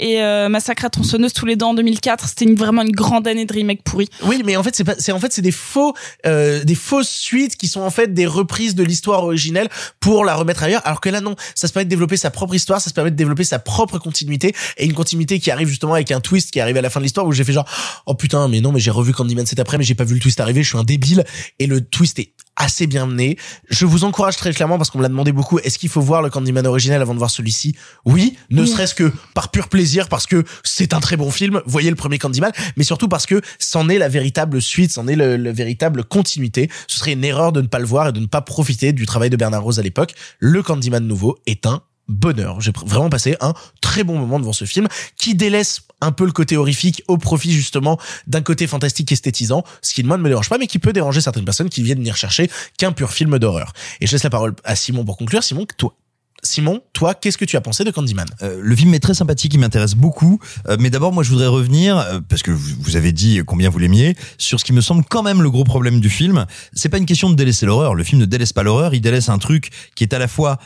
et 0.00 0.22
euh, 0.22 0.48
Massacre 0.48 0.84
à 0.84 0.90
tronçonneuse 0.90 1.32
tous 1.32 1.46
les 1.46 1.56
deux 1.56 1.66
en 1.66 1.74
2004. 1.74 2.28
C'était 2.28 2.46
vraiment 2.54 2.82
une 2.82 2.92
grande 2.92 3.26
année 3.28 3.44
de 3.44 3.52
remake 3.52 3.82
pourri. 3.82 4.08
Oui, 4.22 4.42
mais 4.44 4.56
en 4.56 4.62
fait, 4.62 4.74
c'est 4.74 4.84
pas, 4.84 4.94
c'est 4.98 5.12
en 5.12 5.20
fait, 5.20 5.32
c'est 5.32 5.42
des 5.42 5.52
faux, 5.52 5.94
euh, 6.26 6.64
des 6.64 6.74
fausses 6.74 7.10
suites 7.10 7.56
qui 7.56 7.68
sont 7.68 7.80
en 7.80 7.90
fait 7.90 8.12
des 8.12 8.26
reprises 8.26 8.74
de 8.74 8.84
l'histoire 8.84 9.24
originelle 9.24 9.68
pour 10.00 10.24
la 10.24 10.34
remettre 10.34 10.62
ailleurs. 10.62 10.82
Alors 10.84 11.00
que 11.00 11.08
là, 11.08 11.20
non, 11.20 11.36
ça 11.54 11.68
se 11.68 11.72
permet 11.72 11.84
de 11.84 11.90
développer 11.90 12.16
sa 12.16 12.30
propre 12.30 12.54
histoire, 12.54 12.80
ça 12.80 12.90
se 12.90 12.94
permet 12.94 13.10
de 13.10 13.16
développer 13.16 13.44
sa 13.44 13.58
propre 13.58 13.98
continuité 13.98 14.54
et 14.76 14.84
une 14.84 14.94
continuité 14.94 15.38
qui 15.38 15.50
arrive 15.50 15.68
justement 15.68 15.94
avec 15.94 16.10
un 16.10 16.20
twist 16.20 16.50
qui 16.50 16.60
arrive 16.60 16.76
à 16.76 16.82
la 16.82 16.90
fin 16.90 17.00
de 17.00 17.04
l'histoire 17.04 17.26
où 17.26 17.32
j'ai 17.32 17.44
fait 17.44 17.52
genre, 17.52 17.68
oh 18.06 18.14
putain, 18.14 18.48
mais 18.48 18.60
non, 18.60 18.72
mais 18.72 18.80
j'ai 18.80 18.90
revu 18.90 19.12
Candyman 19.12 19.46
cet 19.46 19.58
après, 19.58 19.78
mais 19.78 19.84
j'ai 19.84 19.94
pas 19.94 20.04
vu 20.04 20.14
le 20.14 20.20
twist 20.20 20.40
arriver, 20.40 20.62
je 20.62 20.68
suis 20.68 20.78
un 20.78 20.84
débile 20.84 21.24
et 21.58 21.66
le 21.66 21.80
twist 21.80 22.18
est 22.18 22.32
assez 22.56 22.86
bien 22.86 23.06
mené. 23.06 23.36
Je 23.70 23.86
vous 23.86 24.04
encourage 24.04 24.36
très 24.36 24.52
clairement 24.52 24.78
parce 24.78 24.90
qu'on 24.90 24.98
me 24.98 25.02
l'a 25.02 25.08
demandé 25.08 25.32
beaucoup. 25.32 25.58
Est-ce 25.60 25.78
qu'il 25.78 25.88
faut 25.88 26.00
voir 26.00 26.22
le 26.22 26.30
Candyman 26.30 26.66
original 26.66 27.00
avant 27.02 27.12
de 27.14 27.18
voir 27.18 27.30
celui-ci? 27.30 27.76
Oui, 28.04 28.36
ne 28.50 28.62
Oui. 28.62 28.68
serait-ce 28.68 28.94
que 28.94 29.12
par 29.34 29.50
pur 29.50 29.68
plaisir 29.68 30.08
parce 30.08 30.26
que 30.26 30.44
c'est 30.64 30.94
un 30.94 31.00
très 31.00 31.16
bon 31.16 31.30
film. 31.30 31.60
Voyez 31.66 31.90
le 31.90 31.96
premier 31.96 32.18
Candyman, 32.18 32.52
mais 32.76 32.84
surtout 32.84 33.08
parce 33.08 33.26
que 33.26 33.40
c'en 33.58 33.88
est 33.88 33.98
la 33.98 34.08
véritable 34.08 34.60
suite, 34.62 34.92
c'en 34.92 35.06
est 35.06 35.16
le, 35.16 35.36
le 35.36 35.52
véritable 35.52 36.04
continuité. 36.04 36.70
Ce 36.88 36.98
serait 36.98 37.12
une 37.12 37.24
erreur 37.24 37.52
de 37.52 37.60
ne 37.60 37.66
pas 37.66 37.78
le 37.78 37.86
voir 37.86 38.08
et 38.08 38.12
de 38.12 38.20
ne 38.20 38.26
pas 38.26 38.40
profiter 38.40 38.92
du 38.92 39.06
travail 39.06 39.30
de 39.30 39.36
Bernard 39.36 39.62
Rose 39.62 39.78
à 39.78 39.82
l'époque. 39.82 40.14
Le 40.38 40.62
Candyman 40.62 41.06
nouveau 41.06 41.36
est 41.46 41.66
un 41.66 41.82
bonheur. 42.08 42.60
J'ai 42.60 42.72
vraiment 42.84 43.08
passé 43.08 43.36
un 43.40 43.54
très 43.80 44.04
bon 44.04 44.18
moment 44.18 44.38
devant 44.38 44.52
ce 44.52 44.64
film 44.64 44.88
qui 45.16 45.34
délaisse 45.34 45.82
un 46.00 46.12
peu 46.12 46.24
le 46.24 46.32
côté 46.32 46.56
horrifique 46.56 47.02
au 47.08 47.18
profit 47.18 47.52
justement 47.52 47.98
d'un 48.26 48.42
côté 48.42 48.66
fantastique 48.66 49.10
esthétisant, 49.12 49.64
ce 49.82 49.94
qui 49.94 50.02
moi 50.02 50.16
ne 50.16 50.22
me 50.22 50.28
dérange 50.28 50.48
pas 50.48 50.58
mais 50.58 50.66
qui 50.66 50.78
peut 50.78 50.92
déranger 50.92 51.20
certaines 51.20 51.44
personnes 51.44 51.68
qui 51.68 51.82
viennent 51.82 51.98
venir 51.98 52.16
chercher 52.16 52.50
qu'un 52.78 52.92
pur 52.92 53.12
film 53.12 53.38
d'horreur. 53.38 53.72
Et 54.00 54.06
je 54.06 54.12
laisse 54.12 54.24
la 54.24 54.30
parole 54.30 54.54
à 54.64 54.76
Simon 54.76 55.04
pour 55.04 55.16
conclure. 55.16 55.42
Simon, 55.42 55.66
toi, 55.76 55.94
Simon, 56.42 56.80
toi, 56.92 57.14
qu'est-ce 57.14 57.38
que 57.38 57.44
tu 57.44 57.56
as 57.56 57.60
pensé 57.60 57.84
de 57.84 57.90
Candyman? 57.90 58.26
Euh, 58.42 58.60
le 58.62 58.76
film 58.76 58.94
est 58.94 59.00
très 59.00 59.14
sympathique, 59.14 59.52
il 59.54 59.60
m'intéresse 59.60 59.94
beaucoup. 59.94 60.38
Euh, 60.68 60.76
mais 60.78 60.90
d'abord, 60.90 61.12
moi, 61.12 61.22
je 61.22 61.30
voudrais 61.30 61.46
revenir 61.46 61.98
euh, 61.98 62.20
parce 62.26 62.42
que 62.42 62.50
vous 62.50 62.96
avez 62.96 63.12
dit 63.12 63.40
combien 63.44 63.68
vous 63.68 63.78
l'aimiez 63.78 64.16
sur 64.38 64.60
ce 64.60 64.64
qui 64.64 64.72
me 64.72 64.80
semble 64.80 65.04
quand 65.04 65.22
même 65.22 65.42
le 65.42 65.50
gros 65.50 65.64
problème 65.64 66.00
du 66.00 66.10
film. 66.10 66.46
C'est 66.72 66.88
pas 66.88 66.98
une 66.98 67.06
question 67.06 67.30
de 67.30 67.34
délaisser 67.34 67.66
l'horreur. 67.66 67.94
Le 67.94 68.04
film 68.04 68.20
ne 68.20 68.26
délaisse 68.26 68.52
pas 68.52 68.62
l'horreur, 68.62 68.94
il 68.94 69.00
délaisse 69.00 69.28
un 69.28 69.38
truc 69.38 69.70
qui 69.94 70.04
est 70.04 70.14
à 70.14 70.18
la 70.18 70.28
fois 70.28 70.58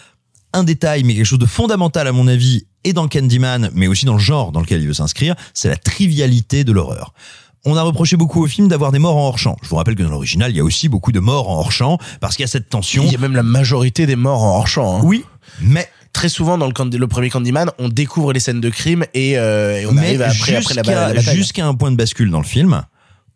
un 0.53 0.65
détail, 0.65 1.03
mais 1.05 1.15
quelque 1.15 1.25
chose 1.27 1.39
de 1.39 1.47
fondamental 1.47 2.07
à 2.07 2.13
mon 2.13 2.27
avis, 2.29 2.67
et 2.85 2.93
dans 2.93 3.09
Candyman, 3.09 3.71
mais 3.75 3.87
aussi 3.87 4.07
dans 4.07 4.15
le 4.15 4.19
genre 4.19 4.53
dans 4.53 4.61
lequel 4.61 4.81
il 4.81 4.89
veut 4.89 4.95
s'inscrire. 4.95 5.35
C'est 5.55 5.69
la 5.69 5.77
trivialité 5.77 6.65
de 6.65 6.73
l'horreur. 6.73 7.13
On 7.67 7.77
a 7.77 7.83
reproché 7.83 8.17
beaucoup 8.17 8.43
au 8.43 8.47
film 8.47 8.69
d'avoir 8.69 8.91
des 8.91 8.99
morts 8.99 9.17
en 9.19 9.27
hors-champ. 9.29 9.57
Je 9.63 9.69
vous 9.69 9.77
rappelle 9.77 9.95
que 9.95 10.03
dans 10.03 10.09
l'original, 10.11 10.51
il 10.51 10.57
y 10.57 10.61
a 10.61 10.65
aussi 10.65 10.89
beaucoup 10.89 11.13
de 11.13 11.21
morts 11.21 11.51
en 11.51 11.59
hors-champ 11.61 11.99
parce 12.21 12.37
qu'il 12.37 12.43
y 12.43 12.45
a 12.45 12.49
cette 12.51 12.71
tension. 12.71 13.03
Il 13.05 13.13
y 13.13 13.17
a 13.17 13.19
même 13.19 13.37
la 13.37 13.43
majorité 13.43 14.07
des 14.07 14.17
morts 14.17 14.43
en 14.43 14.57
hors-champ. 14.57 14.97
hein. 14.99 15.03
Oui, 15.05 15.25
mais 15.61 15.89
Très 16.13 16.29
souvent 16.29 16.59
dans 16.59 16.67
le, 16.67 17.07
premier 17.07 17.31
Candyman, 17.31 17.71
on 17.79 17.89
découvre 17.89 18.33
les 18.33 18.41
scènes 18.41 18.61
de 18.61 18.69
crime 18.69 19.05
et, 19.15 19.39
euh, 19.39 19.81
et 19.81 19.87
on 19.87 19.93
mais 19.93 20.07
arrive 20.21 20.23
après, 20.23 20.57
après 20.57 20.75
la, 20.75 20.83
la 20.83 21.15
bataille. 21.15 21.37
jusqu'à 21.37 21.65
un 21.65 21.75
point 21.75 21.93
de 21.93 21.97
bascule 21.97 22.31
dans 22.31 22.41
le 22.41 22.45
film 22.47 22.83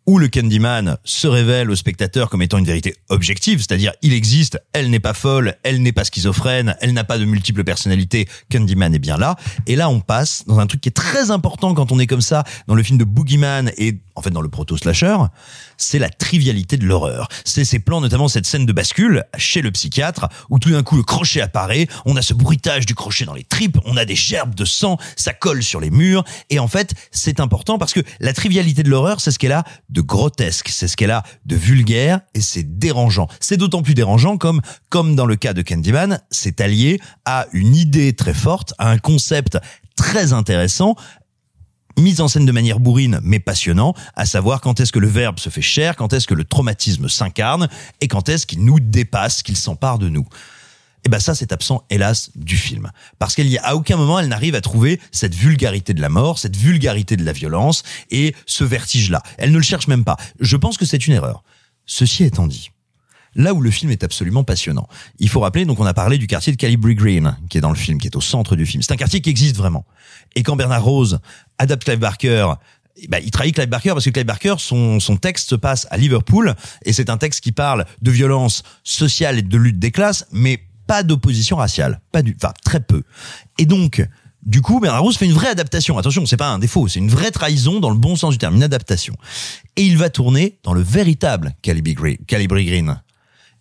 où 0.07 0.19
le 0.19 0.27
Candyman 0.27 0.97
se 1.03 1.27
révèle 1.27 1.71
au 1.71 1.75
spectateur 1.75 2.29
comme 2.29 2.41
étant 2.41 2.57
une 2.57 2.65
vérité 2.65 2.95
objective, 3.09 3.59
c'est-à-dire 3.59 3.91
il 4.01 4.13
existe, 4.13 4.59
elle 4.73 4.89
n'est 4.89 4.99
pas 4.99 5.13
folle, 5.13 5.55
elle 5.63 5.81
n'est 5.81 5.91
pas 5.91 6.03
schizophrène, 6.03 6.75
elle 6.81 6.93
n'a 6.93 7.03
pas 7.03 7.17
de 7.17 7.25
multiples 7.25 7.63
personnalités, 7.63 8.27
Candyman 8.51 8.93
est 8.93 8.99
bien 8.99 9.17
là. 9.17 9.35
Et 9.65 9.75
là, 9.75 9.89
on 9.89 9.99
passe 9.99 10.43
dans 10.47 10.59
un 10.59 10.67
truc 10.67 10.81
qui 10.81 10.89
est 10.89 10.91
très 10.91 11.31
important 11.31 11.73
quand 11.73 11.91
on 11.91 11.99
est 11.99 12.07
comme 12.07 12.21
ça 12.21 12.43
dans 12.67 12.75
le 12.75 12.83
film 12.83 12.97
de 12.97 13.03
Boogeyman 13.03 13.71
et 13.77 13.99
en 14.15 14.21
fait 14.21 14.29
dans 14.29 14.41
le 14.41 14.49
proto-slasher, 14.49 15.17
c'est 15.77 15.99
la 15.99 16.09
trivialité 16.09 16.77
de 16.77 16.85
l'horreur. 16.85 17.27
C'est 17.43 17.65
ces 17.65 17.79
plans, 17.79 18.01
notamment 18.01 18.27
cette 18.27 18.45
scène 18.45 18.65
de 18.65 18.73
bascule 18.73 19.25
chez 19.37 19.61
le 19.61 19.71
psychiatre, 19.71 20.27
où 20.49 20.59
tout 20.59 20.71
d'un 20.71 20.83
coup 20.83 20.95
le 20.95 21.03
crochet 21.03 21.41
apparaît, 21.41 21.87
on 22.05 22.15
a 22.15 22.21
ce 22.21 22.33
bruitage 22.33 22.85
du 22.85 22.95
crochet 22.95 23.25
dans 23.25 23.33
les 23.33 23.43
tripes, 23.43 23.77
on 23.85 23.97
a 23.97 24.05
des 24.05 24.15
gerbes 24.15 24.55
de 24.55 24.65
sang, 24.65 24.97
ça 25.15 25.33
colle 25.33 25.63
sur 25.63 25.79
les 25.79 25.89
murs, 25.89 26.23
et 26.49 26.59
en 26.59 26.67
fait, 26.67 26.93
c'est 27.11 27.39
important 27.39 27.77
parce 27.77 27.93
que 27.93 28.01
la 28.19 28.33
trivialité 28.33 28.83
de 28.83 28.89
l'horreur, 28.89 29.19
c'est 29.19 29.31
ce 29.31 29.39
qu'elle 29.39 29.51
a 29.51 29.63
de 29.95 30.01
grotesque, 30.01 30.69
c'est 30.69 30.87
ce 30.87 30.97
qu'elle 30.97 31.11
a 31.11 31.23
de 31.45 31.55
vulgaire, 31.55 32.19
et 32.35 32.41
c'est 32.41 32.77
dérangeant. 32.77 33.27
C'est 33.39 33.57
d'autant 33.57 33.81
plus 33.81 33.95
dérangeant 33.95 34.37
comme, 34.37 34.61
comme 34.89 35.15
dans 35.15 35.25
le 35.25 35.37
cas 35.37 35.53
de 35.53 35.61
Candyman, 35.61 36.21
c'est 36.29 36.61
allié 36.61 36.99
à 37.23 37.47
une 37.53 37.75
idée 37.75 38.13
très 38.13 38.33
forte, 38.33 38.73
à 38.77 38.91
un 38.91 38.97
concept 38.97 39.57
très 39.95 40.33
intéressant, 40.33 40.95
mise 41.97 42.19
en 42.19 42.27
scène 42.27 42.45
de 42.45 42.51
manière 42.51 42.81
bourrine 42.81 43.21
mais 43.23 43.39
passionnant, 43.39 43.93
à 44.15 44.25
savoir 44.25 44.59
quand 44.59 44.81
est-ce 44.81 44.91
que 44.91 44.99
le 44.99 45.07
verbe 45.07 45.39
se 45.39 45.49
fait 45.49 45.61
chair, 45.61 45.95
quand 45.95 46.11
est-ce 46.11 46.27
que 46.27 46.33
le 46.33 46.43
traumatisme 46.43 47.07
s'incarne 47.07 47.69
et 48.01 48.09
quand 48.09 48.27
est-ce 48.27 48.45
qu'il 48.45 48.65
nous 48.65 48.81
dépasse, 48.81 49.43
qu'il 49.43 49.55
s'empare 49.55 49.97
de 49.97 50.09
nous. 50.09 50.27
Et 51.05 51.09
ben 51.09 51.19
ça 51.19 51.35
c'est 51.35 51.51
absent 51.51 51.83
hélas 51.91 52.31
du 52.35 52.57
film 52.57 52.91
parce 53.19 53.35
qu'elle 53.35 53.47
y 53.47 53.59
a 53.59 53.63
à 53.63 53.75
aucun 53.75 53.95
moment 53.95 54.19
elle 54.19 54.27
n'arrive 54.27 54.55
à 54.55 54.61
trouver 54.61 54.99
cette 55.11 55.35
vulgarité 55.35 55.93
de 55.93 56.01
la 56.01 56.09
mort, 56.09 56.39
cette 56.39 56.55
vulgarité 56.55 57.15
de 57.15 57.23
la 57.23 57.31
violence 57.31 57.83
et 58.09 58.35
ce 58.47 58.63
vertige 58.63 59.11
là. 59.11 59.21
Elle 59.37 59.51
ne 59.51 59.57
le 59.57 59.63
cherche 59.63 59.87
même 59.87 60.03
pas. 60.03 60.17
Je 60.39 60.57
pense 60.57 60.77
que 60.77 60.85
c'est 60.85 61.05
une 61.05 61.13
erreur. 61.13 61.43
Ceci 61.85 62.23
étant 62.23 62.47
dit, 62.47 62.71
là 63.35 63.53
où 63.53 63.61
le 63.61 63.69
film 63.69 63.91
est 63.91 64.03
absolument 64.03 64.43
passionnant. 64.43 64.87
Il 65.19 65.29
faut 65.29 65.41
rappeler, 65.41 65.65
donc 65.65 65.79
on 65.79 65.85
a 65.85 65.93
parlé 65.93 66.17
du 66.17 66.25
quartier 66.25 66.51
de 66.51 66.57
Calibri 66.57 66.95
Green, 66.95 67.37
qui 67.49 67.57
est 67.57 67.61
dans 67.61 67.69
le 67.69 67.75
film, 67.75 67.99
qui 67.99 68.07
est 68.07 68.15
au 68.15 68.21
centre 68.21 68.55
du 68.55 68.65
film. 68.65 68.81
C'est 68.81 68.93
un 68.93 68.97
quartier 68.97 69.21
qui 69.21 69.29
existe 69.29 69.55
vraiment. 69.55 69.85
Et 70.35 70.43
quand 70.43 70.55
Bernard 70.55 70.83
Rose 70.83 71.19
adapte 71.59 71.83
Clive 71.83 71.99
Barker, 71.99 72.53
eh 72.97 73.07
ben, 73.07 73.21
il 73.23 73.29
trahit 73.29 73.53
Clive 73.53 73.69
Barker 73.69 73.89
parce 73.89 74.05
que 74.05 74.09
Clive 74.09 74.25
Barker, 74.25 74.55
son, 74.57 74.99
son 74.99 75.17
texte 75.17 75.49
se 75.49 75.55
passe 75.55 75.85
à 75.91 75.97
Liverpool, 75.97 76.55
et 76.83 76.93
c'est 76.93 77.09
un 77.09 77.17
texte 77.17 77.41
qui 77.41 77.51
parle 77.51 77.85
de 78.01 78.11
violence 78.11 78.63
sociale 78.83 79.37
et 79.37 79.43
de 79.43 79.57
lutte 79.57 79.79
des 79.79 79.91
classes, 79.91 80.25
mais 80.31 80.61
pas 80.87 81.03
d'opposition 81.03 81.57
raciale. 81.57 82.01
Pas 82.11 82.21
du, 82.21 82.35
enfin, 82.41 82.53
très 82.63 82.79
peu. 82.79 83.03
Et 83.57 83.65
donc, 83.65 84.07
du 84.45 84.61
coup, 84.61 84.79
Bernard 84.79 85.01
Rose 85.01 85.17
fait 85.17 85.25
une 85.25 85.33
vraie 85.33 85.49
adaptation. 85.49 85.97
Attention, 85.97 86.25
c'est 86.25 86.37
pas 86.37 86.49
un 86.49 86.59
défaut, 86.59 86.87
c'est 86.87 86.99
une 86.99 87.09
vraie 87.09 87.31
trahison 87.31 87.79
dans 87.79 87.89
le 87.89 87.97
bon 87.97 88.15
sens 88.15 88.31
du 88.31 88.37
terme, 88.37 88.55
une 88.55 88.63
adaptation. 88.63 89.15
Et 89.75 89.83
il 89.83 89.97
va 89.97 90.09
tourner 90.09 90.59
dans 90.63 90.73
le 90.73 90.81
véritable 90.81 91.55
Calibri 91.61 91.95
Green. 92.65 93.01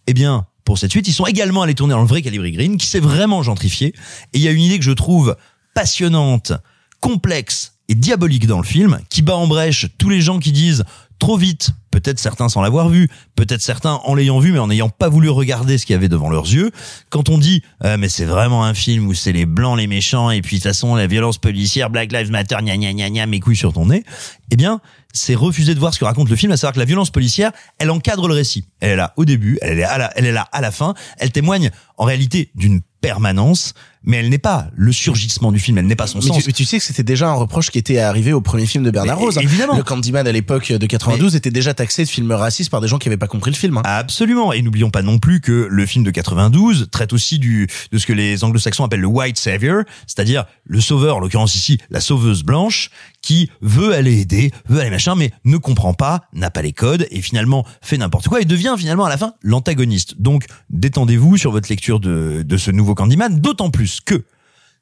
Eh 0.06 0.12
bien, 0.12 0.46
pour 0.64 0.78
cette 0.78 0.90
suite, 0.90 1.08
ils 1.08 1.14
sont 1.14 1.26
également 1.26 1.62
allés 1.62 1.74
tourner 1.74 1.94
dans 1.94 2.02
le 2.02 2.06
vrai 2.06 2.20
Calibri 2.20 2.52
Green, 2.52 2.76
qui 2.76 2.86
s'est 2.86 3.00
vraiment 3.00 3.42
gentrifié. 3.42 3.94
Et 4.32 4.38
il 4.38 4.40
y 4.40 4.48
a 4.48 4.50
une 4.50 4.62
idée 4.62 4.78
que 4.78 4.84
je 4.84 4.92
trouve 4.92 5.36
passionnante, 5.74 6.52
complexe 7.00 7.74
et 7.88 7.94
diabolique 7.94 8.46
dans 8.46 8.58
le 8.58 8.66
film, 8.66 8.98
qui 9.08 9.22
bat 9.22 9.36
en 9.36 9.46
brèche 9.46 9.86
tous 9.98 10.10
les 10.10 10.20
gens 10.20 10.38
qui 10.38 10.52
disent 10.52 10.84
trop 11.18 11.36
vite, 11.36 11.70
peut-être 11.94 12.18
certains 12.18 12.48
sans 12.48 12.60
l'avoir 12.60 12.88
vu, 12.88 13.08
peut-être 13.36 13.62
certains 13.62 14.00
en 14.04 14.16
l'ayant 14.16 14.40
vu 14.40 14.50
mais 14.50 14.58
en 14.58 14.66
n'ayant 14.66 14.88
pas 14.88 15.08
voulu 15.08 15.28
regarder 15.28 15.78
ce 15.78 15.86
qu'il 15.86 15.94
y 15.94 15.96
avait 15.96 16.08
devant 16.08 16.28
leurs 16.28 16.52
yeux. 16.52 16.72
Quand 17.08 17.28
on 17.28 17.38
dit 17.38 17.62
euh, 17.84 17.96
mais 17.96 18.08
c'est 18.08 18.24
vraiment 18.24 18.64
un 18.64 18.74
film 18.74 19.06
où 19.06 19.14
c'est 19.14 19.30
les 19.30 19.46
blancs 19.46 19.78
les 19.78 19.86
méchants 19.86 20.32
et 20.32 20.42
puis 20.42 20.56
de 20.56 20.62
toute 20.62 20.70
façon 20.70 20.96
la 20.96 21.06
violence 21.06 21.38
policière, 21.38 21.90
Black 21.90 22.10
Lives 22.10 22.32
Matter, 22.32 22.56
gna 22.62 22.76
gna 22.76 22.92
gna 22.92 23.10
gna, 23.10 23.26
mes 23.26 23.38
couilles 23.38 23.54
sur 23.54 23.72
ton 23.72 23.86
nez, 23.86 24.02
eh 24.50 24.56
bien 24.56 24.80
c'est 25.12 25.36
refuser 25.36 25.76
de 25.76 25.78
voir 25.78 25.94
ce 25.94 26.00
que 26.00 26.04
raconte 26.04 26.28
le 26.28 26.34
film, 26.34 26.50
à 26.50 26.56
savoir 26.56 26.72
que 26.72 26.80
la 26.80 26.84
violence 26.84 27.10
policière, 27.10 27.52
elle 27.78 27.92
encadre 27.92 28.26
le 28.26 28.34
récit. 28.34 28.66
Elle 28.80 28.90
est 28.90 28.96
là 28.96 29.14
au 29.16 29.24
début, 29.24 29.58
elle 29.62 29.78
est 29.78 29.86
elle 30.16 30.26
est 30.26 30.32
là 30.32 30.48
à 30.50 30.60
la 30.60 30.72
fin, 30.72 30.94
elle 31.18 31.30
témoigne 31.30 31.70
en 31.96 32.04
réalité 32.04 32.50
d'une 32.56 32.80
permanence, 33.00 33.74
mais 34.04 34.18
elle 34.18 34.28
n'est 34.28 34.38
pas 34.38 34.68
le 34.74 34.92
surgissement 34.92 35.52
du 35.52 35.58
film, 35.58 35.78
elle 35.78 35.86
n'est 35.86 35.96
pas 35.96 36.06
son 36.06 36.18
mais 36.18 36.26
sens. 36.26 36.38
Tu, 36.38 36.44
mais 36.46 36.52
tu 36.52 36.64
sais 36.64 36.78
que 36.78 36.84
c'était 36.84 37.02
déjà 37.02 37.28
un 37.28 37.34
reproche 37.34 37.70
qui 37.70 37.78
était 37.78 37.98
arrivé 37.98 38.32
au 38.32 38.40
premier 38.40 38.66
film 38.66 38.84
de 38.84 38.90
Bernard 38.90 39.18
Mais 39.18 39.24
Rose. 39.24 39.38
hein. 39.38 39.42
évidemment. 39.42 39.76
Le 39.76 39.82
Candyman 39.82 40.26
à 40.26 40.32
l'époque 40.32 40.72
de 40.72 40.86
92 40.86 41.36
était 41.36 41.50
déjà 41.50 41.74
taxé 41.74 42.04
de 42.04 42.08
film 42.08 42.30
raciste 42.32 42.70
par 42.70 42.80
des 42.80 42.88
gens 42.88 42.98
qui 42.98 43.08
n'avaient 43.08 43.16
pas 43.18 43.26
compris 43.26 43.50
le 43.50 43.56
film. 43.56 43.76
hein. 43.78 43.82
Absolument. 43.84 44.52
Et 44.52 44.62
n'oublions 44.62 44.90
pas 44.90 45.02
non 45.02 45.18
plus 45.18 45.40
que 45.40 45.66
le 45.70 45.86
film 45.86 46.04
de 46.04 46.10
92 46.10 46.88
traite 46.90 47.12
aussi 47.12 47.38
du, 47.38 47.68
de 47.92 47.98
ce 47.98 48.06
que 48.06 48.12
les 48.12 48.44
anglo-saxons 48.44 48.84
appellent 48.84 49.00
le 49.00 49.06
white 49.06 49.38
savior, 49.38 49.82
c'est-à-dire 50.06 50.44
le 50.64 50.80
sauveur, 50.80 51.16
en 51.16 51.20
l'occurrence 51.20 51.54
ici, 51.54 51.78
la 51.90 52.00
sauveuse 52.00 52.42
blanche, 52.42 52.90
qui 53.22 53.50
veut 53.62 53.94
aller 53.94 54.20
aider, 54.20 54.50
veut 54.68 54.80
aller 54.80 54.90
machin, 54.90 55.14
mais 55.14 55.30
ne 55.44 55.56
comprend 55.56 55.94
pas, 55.94 56.22
n'a 56.34 56.50
pas 56.50 56.60
les 56.62 56.72
codes, 56.72 57.06
et 57.10 57.22
finalement 57.22 57.64
fait 57.80 57.96
n'importe 57.96 58.28
quoi, 58.28 58.40
et 58.42 58.44
devient 58.44 58.74
finalement 58.78 59.06
à 59.06 59.08
la 59.08 59.16
fin 59.16 59.32
l'antagoniste. 59.42 60.20
Donc, 60.20 60.44
détendez-vous 60.70 61.36
sur 61.38 61.50
votre 61.50 61.68
lecture 61.70 62.00
de, 62.00 62.42
de 62.46 62.56
ce 62.58 62.70
nouveau 62.70 62.94
Candyman, 62.94 63.40
d'autant 63.40 63.70
plus 63.70 63.93
que, 64.00 64.24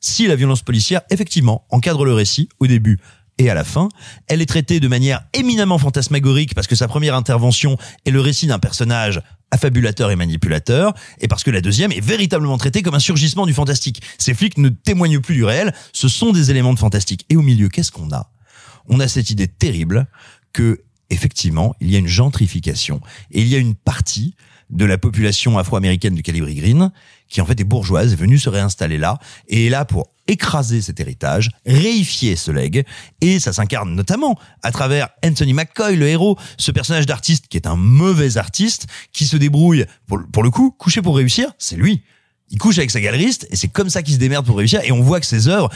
si 0.01 0.27
la 0.27 0.37
violence 0.37 0.63
policière, 0.63 1.03
effectivement, 1.11 1.65
encadre 1.71 2.05
le 2.05 2.13
récit 2.13 2.49
au 2.59 2.67
début 2.67 2.99
et 3.39 3.49
à 3.51 3.55
la 3.55 3.65
fin, 3.65 3.89
elle 4.27 4.43
est 4.43 4.47
traitée 4.47 4.81
de 4.81 4.89
manière 4.89 5.23
éminemment 5.33 5.79
fantasmagorique 5.79 6.55
parce 6.55 6.67
que 6.67 6.75
sa 6.75 6.89
première 6.89 7.15
intervention 7.15 7.79
est 8.05 8.11
le 8.11 8.21
récit 8.21 8.47
d'un 8.47 8.59
personnage 8.59 9.23
affabulateur 9.53 10.11
et 10.11 10.17
manipulateur, 10.17 10.95
et 11.21 11.29
parce 11.29 11.45
que 11.45 11.51
la 11.51 11.61
deuxième 11.61 11.93
est 11.93 12.01
véritablement 12.01 12.57
traitée 12.57 12.83
comme 12.83 12.95
un 12.95 12.99
surgissement 13.01 13.47
du 13.47 13.53
fantastique. 13.53 14.03
Ces 14.19 14.33
flics 14.35 14.57
ne 14.57 14.71
témoignent 14.71 15.21
plus 15.21 15.35
du 15.35 15.45
réel, 15.45 15.75
ce 15.93 16.09
sont 16.09 16.33
des 16.33 16.51
éléments 16.51 16.73
de 16.73 16.79
fantastique. 16.79 17.27
Et 17.29 17.37
au 17.37 17.43
milieu, 17.43 17.69
qu'est-ce 17.69 17.93
qu'on 17.93 18.11
a? 18.13 18.31
On 18.89 18.99
a 18.99 19.09
cette 19.09 19.31
idée 19.31 19.49
terrible 19.49 20.07
que, 20.55 20.83
effectivement, 21.11 21.75
il 21.81 21.91
y 21.91 21.97
a 21.97 21.99
une 21.99 22.09
gentrification, 22.09 23.03
et 23.31 23.43
il 23.43 23.49
y 23.49 23.55
a 23.55 23.59
une 23.59 23.75
partie 23.75 24.35
de 24.73 24.85
la 24.85 24.99
population 24.99 25.59
afro-américaine 25.59 26.15
du 26.15 26.23
Calibri 26.23 26.57
Green 26.57 26.91
qui 27.33 27.41
en 27.41 27.47
fait 27.47 27.59
est 27.59 27.65
bourgeoise, 27.65 28.13
est 28.13 28.17
venue 28.17 28.39
se 28.39 28.51
réinstaller 28.51 28.99
là, 28.99 29.19
et 29.49 29.67
est 29.67 29.71
là 29.71 29.87
pour 29.87 30.09
écraser 30.29 30.83
cet 30.83 31.01
héritage, 31.01 31.51
réifier 31.65 32.37
ce 32.37 32.51
legs, 32.51 32.85
et 33.23 33.41
ça 33.41 33.53
s'incarne 33.55 33.95
notamment 33.95 34.39
à 34.63 34.71
travers 34.71 35.09
Anthony 35.25 35.55
McCoy, 35.55 35.97
le 35.97 36.09
héros, 36.09 36.39
ce 36.59 36.71
personnage 36.71 37.07
d'artiste 37.07 37.49
qui 37.49 37.57
est 37.57 37.67
un 37.67 37.77
mauvais 37.77 38.37
artiste, 38.37 38.87
qui 39.13 39.25
se 39.25 39.39
débrouille, 39.39 39.87
pour, 40.07 40.21
pour 40.31 40.43
le 40.43 40.51
coup, 40.51 40.71
coucher 40.71 41.01
pour 41.01 41.17
réussir, 41.17 41.53
c'est 41.59 41.77
lui. 41.77 42.03
Il 42.51 42.59
couche 42.59 42.77
avec 42.77 42.91
sa 42.91 43.01
galeriste 43.01 43.49
et 43.51 43.57
c'est 43.57 43.69
comme 43.69 43.89
ça 43.89 44.03
qu'il 44.03 44.13
se 44.13 44.19
démerde 44.19 44.45
pour 44.45 44.59
réussir. 44.59 44.83
Et 44.85 44.93
on 44.93 45.01
voit 45.01 45.21
que 45.21 45.27
ses 45.27 45.49
œuvres, 45.49 45.71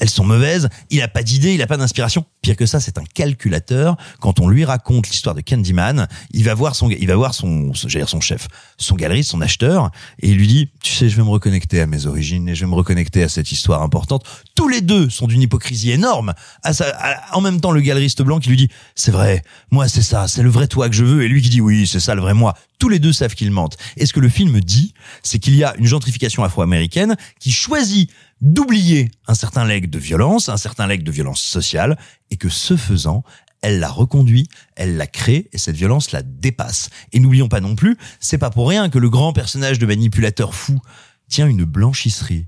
elles 0.00 0.10
sont 0.10 0.24
mauvaises. 0.24 0.68
Il 0.90 1.00
a 1.00 1.06
pas 1.06 1.22
d'idée, 1.22 1.54
il 1.54 1.62
a 1.62 1.68
pas 1.68 1.76
d'inspiration. 1.76 2.24
Pire 2.46 2.54
que 2.56 2.66
ça, 2.66 2.78
c'est 2.78 2.96
un 2.96 3.02
calculateur. 3.12 3.96
Quand 4.20 4.38
on 4.38 4.48
lui 4.48 4.64
raconte 4.64 5.08
l'histoire 5.08 5.34
de 5.34 5.40
Candyman, 5.40 6.06
il 6.30 6.44
va 6.44 6.54
voir 6.54 6.76
son, 6.76 6.88
il 6.90 7.04
va 7.08 7.16
voir 7.16 7.34
son, 7.34 7.74
son- 7.74 7.88
j'allais 7.88 8.04
dire 8.04 8.08
son 8.08 8.20
chef, 8.20 8.46
son 8.78 8.94
galeriste, 8.94 9.30
son 9.32 9.40
acheteur, 9.40 9.90
et 10.22 10.30
il 10.30 10.36
lui 10.36 10.46
dit, 10.46 10.68
tu 10.80 10.92
sais, 10.94 11.08
je 11.08 11.16
vais 11.16 11.24
me 11.24 11.28
reconnecter 11.28 11.80
à 11.80 11.88
mes 11.88 12.06
origines 12.06 12.48
et 12.48 12.54
je 12.54 12.64
vais 12.64 12.70
me 12.70 12.76
reconnecter 12.76 13.24
à 13.24 13.28
cette 13.28 13.50
histoire 13.50 13.82
importante. 13.82 14.24
Tous 14.54 14.68
les 14.68 14.80
deux 14.80 15.10
sont 15.10 15.26
d'une 15.26 15.42
hypocrisie 15.42 15.90
énorme. 15.90 16.34
À 16.62 16.72
sa- 16.72 16.94
à- 16.96 17.36
en 17.36 17.40
même 17.40 17.60
temps, 17.60 17.72
le 17.72 17.80
galeriste 17.80 18.22
blanc 18.22 18.38
qui 18.38 18.48
lui 18.50 18.56
dit, 18.56 18.68
c'est 18.94 19.10
vrai, 19.10 19.42
moi 19.72 19.88
c'est 19.88 20.02
ça, 20.02 20.28
c'est 20.28 20.44
le 20.44 20.48
vrai 20.50 20.68
toi 20.68 20.88
que 20.88 20.94
je 20.94 21.04
veux, 21.04 21.24
et 21.24 21.28
lui 21.28 21.42
qui 21.42 21.48
dit, 21.48 21.60
oui, 21.60 21.84
c'est 21.88 21.98
ça 21.98 22.14
le 22.14 22.20
vrai 22.20 22.32
moi. 22.34 22.54
Tous 22.78 22.90
les 22.90 22.98
deux 23.00 23.12
savent 23.12 23.34
qu'ils 23.34 23.50
mentent. 23.50 23.76
Et 23.96 24.06
ce 24.06 24.12
que 24.12 24.20
le 24.20 24.28
film 24.28 24.60
dit, 24.60 24.92
c'est 25.24 25.38
qu'il 25.40 25.56
y 25.56 25.64
a 25.64 25.74
une 25.78 25.86
gentrification 25.86 26.44
afro-américaine 26.44 27.16
qui 27.40 27.50
choisit 27.50 28.10
d'oublier 28.40 29.10
un 29.26 29.34
certain 29.34 29.64
legs 29.64 29.88
de 29.88 29.98
violence, 29.98 30.48
un 30.48 30.56
certain 30.56 30.86
legs 30.86 31.02
de 31.02 31.10
violence 31.10 31.40
sociale, 31.40 31.98
et 32.30 32.36
que 32.36 32.48
ce 32.48 32.76
faisant, 32.76 33.24
elle 33.62 33.80
la 33.80 33.88
reconduit, 33.88 34.48
elle 34.76 34.96
la 34.96 35.06
crée, 35.06 35.48
et 35.52 35.58
cette 35.58 35.76
violence 35.76 36.12
la 36.12 36.22
dépasse. 36.22 36.90
Et 37.12 37.20
n'oublions 37.20 37.48
pas 37.48 37.60
non 37.60 37.74
plus, 37.74 37.96
c'est 38.20 38.38
pas 38.38 38.50
pour 38.50 38.68
rien 38.68 38.88
que 38.90 38.98
le 38.98 39.10
grand 39.10 39.32
personnage 39.32 39.78
de 39.78 39.86
manipulateur 39.86 40.54
fou 40.54 40.78
tient 41.28 41.48
une 41.48 41.64
blanchisserie. 41.64 42.46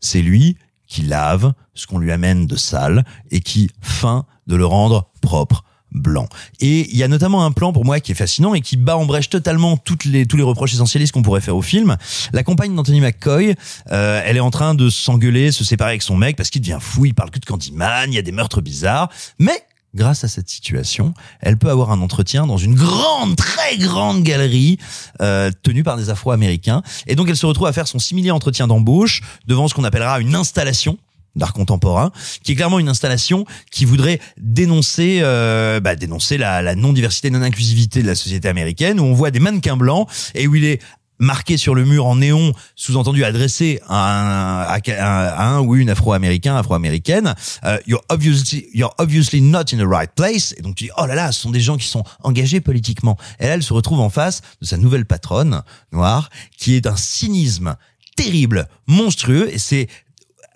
C'est 0.00 0.22
lui 0.22 0.56
qui 0.86 1.02
lave 1.02 1.52
ce 1.74 1.86
qu'on 1.86 1.98
lui 1.98 2.12
amène 2.12 2.46
de 2.46 2.56
sale 2.56 3.04
et 3.30 3.40
qui 3.40 3.70
feint 3.80 4.26
de 4.46 4.56
le 4.56 4.66
rendre 4.66 5.10
propre 5.20 5.64
blanc. 5.94 6.28
Et 6.60 6.90
il 6.90 6.96
y 6.96 7.02
a 7.02 7.08
notamment 7.08 7.44
un 7.44 7.52
plan 7.52 7.72
pour 7.72 7.84
moi 7.84 8.00
qui 8.00 8.12
est 8.12 8.16
fascinant 8.16 8.54
et 8.54 8.60
qui 8.60 8.76
bat 8.76 8.96
en 8.96 9.06
brèche 9.06 9.30
totalement 9.30 9.76
toutes 9.76 10.04
les, 10.04 10.26
tous 10.26 10.36
les 10.36 10.42
reproches 10.42 10.74
essentialistes 10.74 11.12
qu'on 11.12 11.22
pourrait 11.22 11.40
faire 11.40 11.56
au 11.56 11.62
film. 11.62 11.96
La 12.32 12.42
compagne 12.42 12.74
d'Anthony 12.74 13.00
McCoy, 13.00 13.54
euh, 13.92 14.22
elle 14.24 14.36
est 14.36 14.40
en 14.40 14.50
train 14.50 14.74
de 14.74 14.90
s'engueuler, 14.90 15.52
se 15.52 15.64
séparer 15.64 15.90
avec 15.90 16.02
son 16.02 16.16
mec 16.16 16.36
parce 16.36 16.50
qu'il 16.50 16.60
devient 16.60 16.78
fou, 16.80 17.06
il 17.06 17.14
parle 17.14 17.30
que 17.30 17.38
de 17.38 17.44
Candyman, 17.44 18.12
il 18.12 18.14
y 18.14 18.18
a 18.18 18.22
des 18.22 18.32
meurtres 18.32 18.60
bizarres. 18.60 19.08
Mais 19.38 19.64
grâce 19.94 20.24
à 20.24 20.28
cette 20.28 20.48
situation, 20.48 21.14
elle 21.40 21.56
peut 21.56 21.70
avoir 21.70 21.92
un 21.92 22.00
entretien 22.00 22.46
dans 22.46 22.56
une 22.56 22.74
grande, 22.74 23.36
très 23.36 23.76
grande 23.78 24.22
galerie 24.22 24.78
euh, 25.20 25.50
tenue 25.62 25.84
par 25.84 25.96
des 25.96 26.10
Afro-Américains. 26.10 26.82
Et 27.06 27.14
donc 27.14 27.28
elle 27.28 27.36
se 27.36 27.46
retrouve 27.46 27.68
à 27.68 27.72
faire 27.72 27.88
son 27.88 27.98
similaire 27.98 28.34
entretien 28.34 28.66
d'embauche 28.66 29.22
devant 29.46 29.68
ce 29.68 29.74
qu'on 29.74 29.84
appellera 29.84 30.20
une 30.20 30.34
installation 30.34 30.98
d'art 31.36 31.52
contemporain, 31.52 32.12
qui 32.42 32.52
est 32.52 32.54
clairement 32.54 32.78
une 32.78 32.88
installation 32.88 33.44
qui 33.70 33.84
voudrait 33.84 34.20
dénoncer, 34.36 35.20
euh, 35.22 35.80
bah, 35.80 35.96
dénoncer 35.96 36.38
la, 36.38 36.62
la 36.62 36.74
non-diversité, 36.74 37.30
non-inclusivité 37.30 38.02
de 38.02 38.06
la 38.06 38.14
société 38.14 38.48
américaine, 38.48 39.00
où 39.00 39.04
on 39.04 39.14
voit 39.14 39.30
des 39.30 39.40
mannequins 39.40 39.76
blancs 39.76 40.08
et 40.34 40.46
où 40.46 40.54
il 40.54 40.64
est 40.64 40.80
marqué 41.18 41.56
sur 41.56 41.74
le 41.74 41.84
mur 41.84 42.06
en 42.06 42.16
néon, 42.16 42.52
sous-entendu 42.74 43.24
adressé 43.24 43.80
à 43.88 44.72
un, 44.72 44.80
à, 44.98 45.48
un 45.48 45.60
ou 45.60 45.76
une 45.76 45.90
afro-américain, 45.90 46.56
afro-américaine, 46.56 47.34
euh, 47.64 47.78
you're 47.86 48.02
obviously, 48.08 48.68
you're 48.74 48.94
obviously 48.98 49.40
not 49.40 49.72
in 49.72 49.78
the 49.78 49.86
right 49.86 50.10
place. 50.14 50.54
Et 50.58 50.62
donc 50.62 50.76
tu 50.76 50.84
dis, 50.84 50.90
oh 50.98 51.06
là 51.06 51.14
là, 51.14 51.32
ce 51.32 51.40
sont 51.40 51.50
des 51.50 51.60
gens 51.60 51.76
qui 51.76 51.86
sont 51.86 52.04
engagés 52.22 52.60
politiquement. 52.60 53.16
Et 53.38 53.46
là, 53.46 53.54
elle 53.54 53.62
se 53.62 53.72
retrouve 53.72 54.00
en 54.00 54.10
face 54.10 54.42
de 54.60 54.66
sa 54.66 54.76
nouvelle 54.76 55.06
patronne 55.06 55.62
noire, 55.92 56.30
qui 56.58 56.74
est 56.74 56.80
d'un 56.80 56.96
cynisme 56.96 57.76
terrible, 58.16 58.68
monstrueux, 58.86 59.52
et 59.52 59.58
c'est 59.58 59.88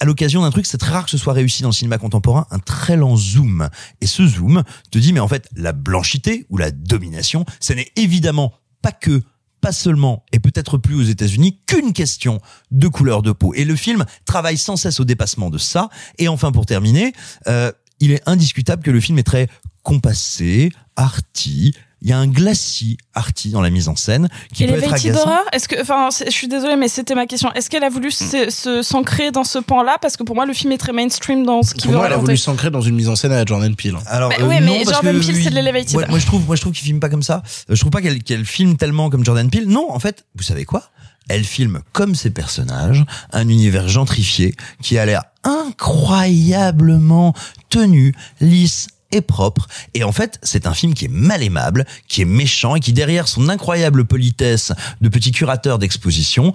à 0.01 0.05
l'occasion 0.05 0.42
d'un 0.42 0.51
truc, 0.51 0.66
c'est 0.66 0.78
très 0.78 0.92
rare 0.92 1.05
que 1.05 1.11
ce 1.11 1.18
soit 1.18 1.32
réussi 1.32 1.62
dans 1.62 1.70
le 1.70 1.74
cinéma 1.74 1.99
contemporain, 1.99 2.46
un 2.51 2.59
très 2.59 2.96
lent 2.96 3.16
zoom. 3.16 3.68
Et 4.01 4.07
ce 4.07 4.26
zoom 4.26 4.62
te 4.90 4.99
dit, 4.99 5.12
mais 5.12 5.20
en 5.20 5.28
fait, 5.28 5.49
la 5.57 5.72
blanchité 5.72 6.46
ou 6.51 6.57
la 6.57 6.70
domination, 6.70 7.44
ce 7.61 7.72
n'est 7.72 7.90
évidemment 7.96 8.53
pas 8.80 8.92
que 8.92 9.22
pas 9.61 9.72
seulement 9.72 10.24
et 10.32 10.38
peut-être 10.38 10.78
plus 10.78 10.94
aux 10.94 11.03
États-Unis 11.03 11.59
qu'une 11.66 11.92
question 11.92 12.40
de 12.70 12.86
couleur 12.86 13.22
de 13.22 13.32
peau. 13.32 13.55
Et 13.55 13.64
le 13.64 13.74
film 13.74 14.05
travaille 14.24 14.57
sans 14.57 14.76
cesse 14.76 15.01
au 15.01 15.05
dépassement 15.05 15.51
de 15.51 15.59
ça. 15.59 15.88
Et 16.18 16.28
enfin, 16.28 16.53
pour 16.53 16.64
terminer, 16.64 17.12
euh, 17.49 17.72
il 17.99 18.12
est 18.12 18.22
indiscutable 18.26 18.84
que 18.84 18.92
le 18.92 19.01
film 19.01 19.18
est 19.18 19.24
très 19.24 19.49
compassé, 19.82 20.70
arty. 20.96 21.74
Il 22.01 22.09
y 22.09 22.12
a 22.12 22.18
un 22.18 22.28
glacis 22.28 22.96
arty 23.14 23.51
dans 23.51 23.61
la 23.61 23.70
mise 23.70 23.88
en 23.88 23.96
scène 23.96 24.28
qui 24.55 24.64
peut 24.66 24.74
être 24.74 24.92
agaçant. 24.92 25.20
Horror, 25.20 25.40
est-ce 25.53 25.66
que, 25.68 25.80
enfin, 25.82 26.09
je 26.24 26.30
suis 26.30 26.46
désolée, 26.46 26.76
mais 26.76 26.86
c'était 26.86 27.16
ma 27.16 27.26
question. 27.26 27.53
Est-ce 27.55 27.68
qu'elle 27.68 27.82
a 27.82 27.88
voulu 27.88 28.12
se- 28.12 28.51
se- 28.51 28.82
s'ancrer 28.82 29.32
dans 29.32 29.42
ce 29.42 29.59
pan-là? 29.59 29.96
Parce 30.01 30.16
que 30.16 30.22
pour 30.22 30.36
moi, 30.36 30.46
le 30.46 30.53
film 30.53 30.70
est 30.72 30.78
très 30.78 30.92
mainstream 30.92 31.44
dans 31.44 31.62
ce 31.64 31.74
qu'il 31.74 31.82
Pour 31.82 31.90
veut 31.92 31.96
moi, 31.99 32.07
elle 32.07 32.12
a 32.12 32.18
voulu 32.18 32.36
s'ancrer 32.36 32.70
dans 32.70 32.80
une 32.82 32.94
mise 32.94 33.09
en 33.09 33.16
scène 33.16 33.32
à 33.32 33.36
la 33.38 33.44
Jordan 33.44 33.74
Peele. 33.74 33.96
Alors, 34.07 34.30
Bah 34.30 34.36
euh, 34.40 34.46
ouais, 34.46 34.61
mais 34.61 34.66
non, 34.66 34.84
Jordan 34.84 35.18
que 35.20 35.26
Peele, 35.26 35.42
c'est 35.42 35.51
de 35.51 35.55
l'elevated. 35.57 35.96
ouais, 35.96 36.07
moi, 36.09 36.18
je 36.20 36.26
trouve, 36.26 36.46
moi, 36.46 36.55
je 36.55 36.61
trouve 36.61 36.72
qu'il 36.72 36.84
filme 36.84 37.01
pas 37.01 37.09
comme 37.09 37.22
ça. 37.24 37.42
Euh, 37.68 37.74
Je 37.74 37.80
trouve 37.80 37.90
pas 37.90 38.01
qu'elle 38.01 38.22
qu'elle 38.22 38.44
filme 38.44 38.76
tellement 38.76 39.11
comme 39.11 39.24
Jordan 39.24 39.51
Peele. 39.51 39.66
Non, 39.66 39.90
en 39.92 39.99
fait, 39.99 40.24
vous 40.36 40.44
savez 40.44 40.64
quoi? 40.64 40.84
Elle 41.28 41.44
filme 41.44 41.80
comme 41.92 42.14
ses 42.14 42.30
personnages, 42.30 43.05
un 43.32 43.49
univers 43.49 43.86
gentrifié 43.88 44.55
qui 44.82 44.96
a 44.99 45.05
l'air 45.05 45.24
incroyablement 45.44 47.34
tenu, 47.70 48.14
lisse, 48.40 48.88
est 49.12 49.20
propre. 49.20 49.66
Et 49.94 50.04
en 50.04 50.12
fait, 50.12 50.38
c'est 50.42 50.66
un 50.66 50.74
film 50.74 50.94
qui 50.94 51.06
est 51.06 51.12
mal 51.12 51.42
aimable, 51.42 51.86
qui 52.09 52.22
est 52.22 52.26
méchant 52.26 52.76
et 52.76 52.80
qui 52.80 52.92
derrière 52.92 53.28
son 53.28 53.48
incroyable 53.48 54.04
politesse 54.04 54.72
de 55.00 55.09
petit 55.09 55.32
curateur 55.32 55.78
d'exposition 55.78 56.52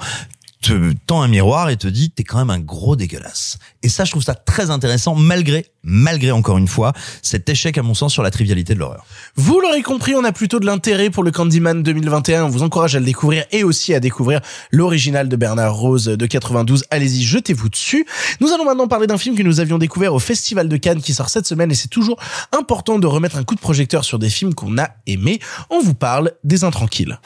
te 0.63 0.93
tend 1.07 1.21
un 1.21 1.27
miroir 1.27 1.69
et 1.69 1.75
te 1.75 1.87
dit 1.87 2.09
t'es 2.09 2.23
quand 2.23 2.37
même 2.37 2.49
un 2.49 2.59
gros 2.59 2.95
dégueulasse. 2.95 3.57
Et 3.83 3.89
ça, 3.89 4.05
je 4.05 4.11
trouve 4.11 4.23
ça 4.23 4.33
très 4.33 4.69
intéressant 4.69 5.13
malgré, 5.13 5.65
malgré 5.83 6.31
encore 6.31 6.57
une 6.57 6.69
fois, 6.69 6.93
cet 7.21 7.49
échec 7.49 7.77
à 7.77 7.83
mon 7.83 7.93
sens 7.93 8.13
sur 8.13 8.23
la 8.23 8.31
trivialité 8.31 8.73
de 8.73 8.79
l'horreur. 8.79 9.05
Vous 9.35 9.59
l'aurez 9.59 9.81
compris, 9.81 10.15
on 10.15 10.23
a 10.23 10.31
plutôt 10.31 10.61
de 10.61 10.65
l'intérêt 10.65 11.09
pour 11.09 11.23
le 11.23 11.31
Candyman 11.31 11.83
2021. 11.83 12.45
On 12.45 12.47
vous 12.47 12.63
encourage 12.63 12.95
à 12.95 12.99
le 12.99 13.05
découvrir 13.05 13.43
et 13.51 13.65
aussi 13.65 13.93
à 13.93 13.99
découvrir 13.99 14.39
l'original 14.71 15.27
de 15.27 15.35
Bernard 15.35 15.75
Rose 15.75 16.05
de 16.05 16.25
92. 16.25 16.85
Allez-y, 16.91 17.23
jetez-vous 17.23 17.67
dessus. 17.67 18.05
Nous 18.39 18.53
allons 18.53 18.63
maintenant 18.63 18.87
parler 18.87 19.05
d'un 19.05 19.17
film 19.17 19.35
que 19.35 19.43
nous 19.43 19.59
avions 19.59 19.77
découvert 19.77 20.13
au 20.13 20.19
Festival 20.19 20.69
de 20.69 20.77
Cannes 20.77 21.01
qui 21.01 21.13
sort 21.13 21.27
cette 21.27 21.45
semaine 21.45 21.71
et 21.71 21.75
c'est 21.75 21.89
toujours 21.89 22.17
important 22.57 22.99
de 22.99 23.07
remettre 23.07 23.35
un 23.35 23.43
coup 23.43 23.55
de 23.55 23.59
projecteur 23.59 24.05
sur 24.05 24.17
des 24.17 24.29
films 24.29 24.53
qu'on 24.53 24.77
a 24.77 24.91
aimés. 25.07 25.41
On 25.69 25.81
vous 25.81 25.93
parle 25.93 26.31
des 26.45 26.63
Intranquilles. 26.63 27.17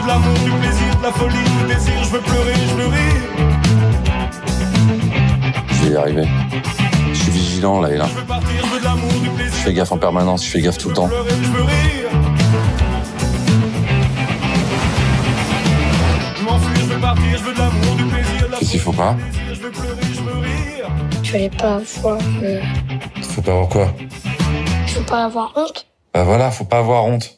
Veux 0.00 0.06
partir, 0.06 0.06
je 0.06 0.06
veux 0.06 0.06
de 0.06 0.06
l'amour, 0.06 0.34
du 0.44 0.50
plaisir, 0.50 0.96
de 0.96 1.02
la 1.02 1.12
folie, 1.12 1.34
du 1.34 1.74
désir, 1.74 2.04
je 2.04 2.08
veux 2.10 2.20
pleurer, 2.20 2.54
je 2.54 2.74
veux 2.74 2.86
rire. 2.88 3.22
Je 5.70 5.84
vais 5.84 5.90
y 5.92 5.96
arriver. 5.96 6.28
Je 7.12 7.14
suis 7.18 7.30
vigilant 7.32 7.80
là 7.80 7.90
et 7.90 7.96
là. 7.96 8.06
Je 8.08 8.14
veux 8.14 8.24
partir, 8.24 8.48
je 8.64 8.66
veux 8.74 8.80
de 8.80 8.84
l'amour, 8.84 9.12
du 9.22 9.30
plaisir, 9.30 9.52
Je 9.54 9.58
fais 9.64 9.72
gaffe 9.72 9.92
en 9.92 9.98
permanence, 9.98 10.44
je 10.44 10.50
fais 10.50 10.60
gaffe 10.60 10.78
tout 10.78 10.88
le 10.88 10.94
temps. 10.94 11.08
pleurer, 11.08 11.30
je 11.42 11.48
veux 11.48 11.62
rire. 11.62 12.10
Je 16.34 16.40
veux 16.40 16.44
m'enfuir, 16.44 16.76
je 16.76 16.94
veux 16.94 17.00
partir, 17.00 17.24
je 17.38 17.44
veux 17.44 17.54
de 17.54 17.58
l'amour, 17.58 17.94
du 17.96 18.04
plaisir, 18.04 18.46
de 18.46 18.52
la 18.52 18.58
Qu'est-ce 18.58 18.70
qu'il 18.70 18.80
faut 18.80 18.92
pas 18.92 19.12
folie, 19.14 19.54
je 19.54 19.60
veux 19.60 19.70
pleurer, 19.70 19.96
je 20.14 20.20
veux 20.20 20.38
rire. 20.38 20.88
Tu 21.22 21.32
fallait 21.32 21.50
pas 21.50 21.76
avoir. 21.76 22.18
euh, 22.42 22.60
Faut 23.22 23.42
pas 23.42 23.52
avoir 23.52 23.68
quoi 23.68 23.94
faut 24.86 25.02
pas 25.04 25.24
avoir 25.24 25.52
honte. 25.54 25.86
Bah 26.12 26.24
voilà, 26.24 26.50
faut 26.50 26.64
pas 26.64 26.78
avoir 26.78 27.04
honte. 27.04 27.37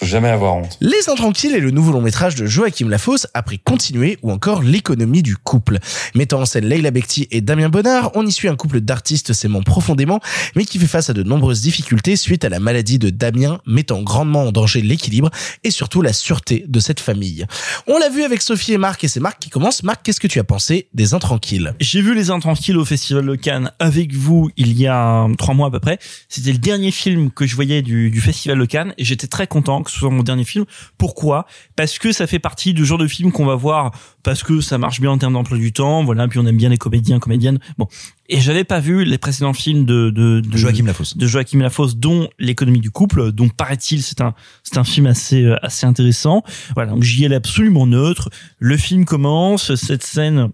Faut 0.00 0.06
jamais 0.06 0.28
avoir 0.28 0.54
honte. 0.56 0.78
Les 0.80 1.08
Intranquilles 1.08 1.54
est 1.54 1.60
le 1.60 1.72
nouveau 1.72 1.90
long 1.90 2.00
métrage 2.00 2.36
de 2.36 2.46
Joachim 2.46 2.88
Lafosse 2.88 3.26
après 3.34 3.58
Continuer 3.58 4.18
ou 4.22 4.30
encore 4.30 4.62
L'économie 4.62 5.22
du 5.22 5.36
couple. 5.36 5.78
Mettant 6.14 6.40
en 6.40 6.44
scène 6.44 6.66
Leila 6.66 6.92
Bekti 6.92 7.26
et 7.32 7.40
Damien 7.40 7.68
Bonnard, 7.68 8.12
on 8.14 8.24
y 8.24 8.30
suit 8.30 8.46
un 8.46 8.54
couple 8.54 8.80
d'artistes 8.80 9.32
s'aimant 9.32 9.62
profondément 9.62 10.20
mais 10.54 10.64
qui 10.64 10.78
fait 10.78 10.86
face 10.86 11.10
à 11.10 11.14
de 11.14 11.24
nombreuses 11.24 11.62
difficultés 11.62 12.14
suite 12.14 12.44
à 12.44 12.48
la 12.48 12.60
maladie 12.60 13.00
de 13.00 13.10
Damien 13.10 13.60
mettant 13.66 14.00
grandement 14.02 14.44
en 14.44 14.52
danger 14.52 14.82
l'équilibre 14.82 15.30
et 15.64 15.72
surtout 15.72 16.00
la 16.00 16.12
sûreté 16.12 16.64
de 16.68 16.78
cette 16.78 17.00
famille. 17.00 17.44
On 17.88 17.98
l'a 17.98 18.08
vu 18.08 18.22
avec 18.22 18.40
Sophie 18.40 18.74
et 18.74 18.78
Marc 18.78 19.02
et 19.02 19.08
c'est 19.08 19.20
Marc 19.20 19.40
qui 19.40 19.50
commence. 19.50 19.82
Marc, 19.82 20.04
qu'est-ce 20.04 20.20
que 20.20 20.28
tu 20.28 20.38
as 20.38 20.44
pensé 20.44 20.88
des 20.94 21.12
Intranquilles? 21.12 21.72
J'ai 21.80 22.02
vu 22.02 22.14
Les 22.14 22.30
Intranquilles 22.30 22.76
au 22.76 22.84
Festival 22.84 23.26
de 23.26 23.34
Cannes 23.34 23.72
avec 23.80 24.14
vous 24.14 24.48
il 24.56 24.78
y 24.78 24.86
a 24.86 25.26
trois 25.38 25.54
mois 25.54 25.68
à 25.68 25.70
peu 25.72 25.80
près. 25.80 25.98
C'était 26.28 26.52
le 26.52 26.58
dernier 26.58 26.92
film 26.92 27.32
que 27.32 27.46
je 27.46 27.56
voyais 27.56 27.82
du, 27.82 28.10
du 28.10 28.20
Festival 28.20 28.58
de 28.60 28.64
Cannes 28.64 28.94
et 28.96 29.04
j'étais 29.04 29.26
très 29.26 29.48
content 29.48 29.82
que 29.88 29.92
ce 29.92 29.98
soit 29.98 30.10
mon 30.10 30.22
dernier 30.22 30.44
film. 30.44 30.64
Pourquoi? 30.96 31.46
Parce 31.76 31.98
que 31.98 32.12
ça 32.12 32.26
fait 32.26 32.38
partie 32.38 32.74
du 32.74 32.84
genre 32.84 32.98
de 32.98 33.06
film 33.06 33.32
qu'on 33.32 33.46
va 33.46 33.56
voir 33.56 33.92
parce 34.22 34.42
que 34.42 34.60
ça 34.60 34.78
marche 34.78 35.00
bien 35.00 35.10
en 35.10 35.18
termes 35.18 35.32
d'emploi 35.32 35.58
du 35.58 35.72
temps, 35.72 36.04
voilà, 36.04 36.28
puis 36.28 36.38
on 36.38 36.46
aime 36.46 36.56
bien 36.56 36.68
les 36.68 36.76
comédiens, 36.76 37.18
comédiennes. 37.18 37.58
Bon. 37.78 37.88
Et 38.28 38.40
j'avais 38.40 38.64
pas 38.64 38.78
vu 38.78 39.04
les 39.04 39.16
précédents 39.16 39.54
films 39.54 39.86
de, 39.86 40.10
de, 40.10 40.40
de 40.40 40.56
Joachim 40.56 40.84
Lafosse. 40.84 41.16
de 41.16 41.26
Joachim 41.26 41.60
Lafosse, 41.60 41.96
dont 41.96 42.28
l'économie 42.38 42.80
du 42.80 42.90
couple, 42.90 43.32
dont 43.32 43.48
paraît-il 43.48 44.02
c'est 44.02 44.20
un 44.20 44.34
c'est 44.62 44.76
un 44.76 44.84
film 44.84 45.06
assez 45.06 45.42
euh, 45.44 45.56
assez 45.62 45.86
intéressant. 45.86 46.42
Voilà, 46.74 46.92
donc 46.92 47.02
j'y 47.02 47.24
allais 47.24 47.36
absolument 47.36 47.86
neutre. 47.86 48.28
Le 48.58 48.76
film 48.76 49.06
commence, 49.06 49.74
cette 49.76 50.04
scène 50.04 50.50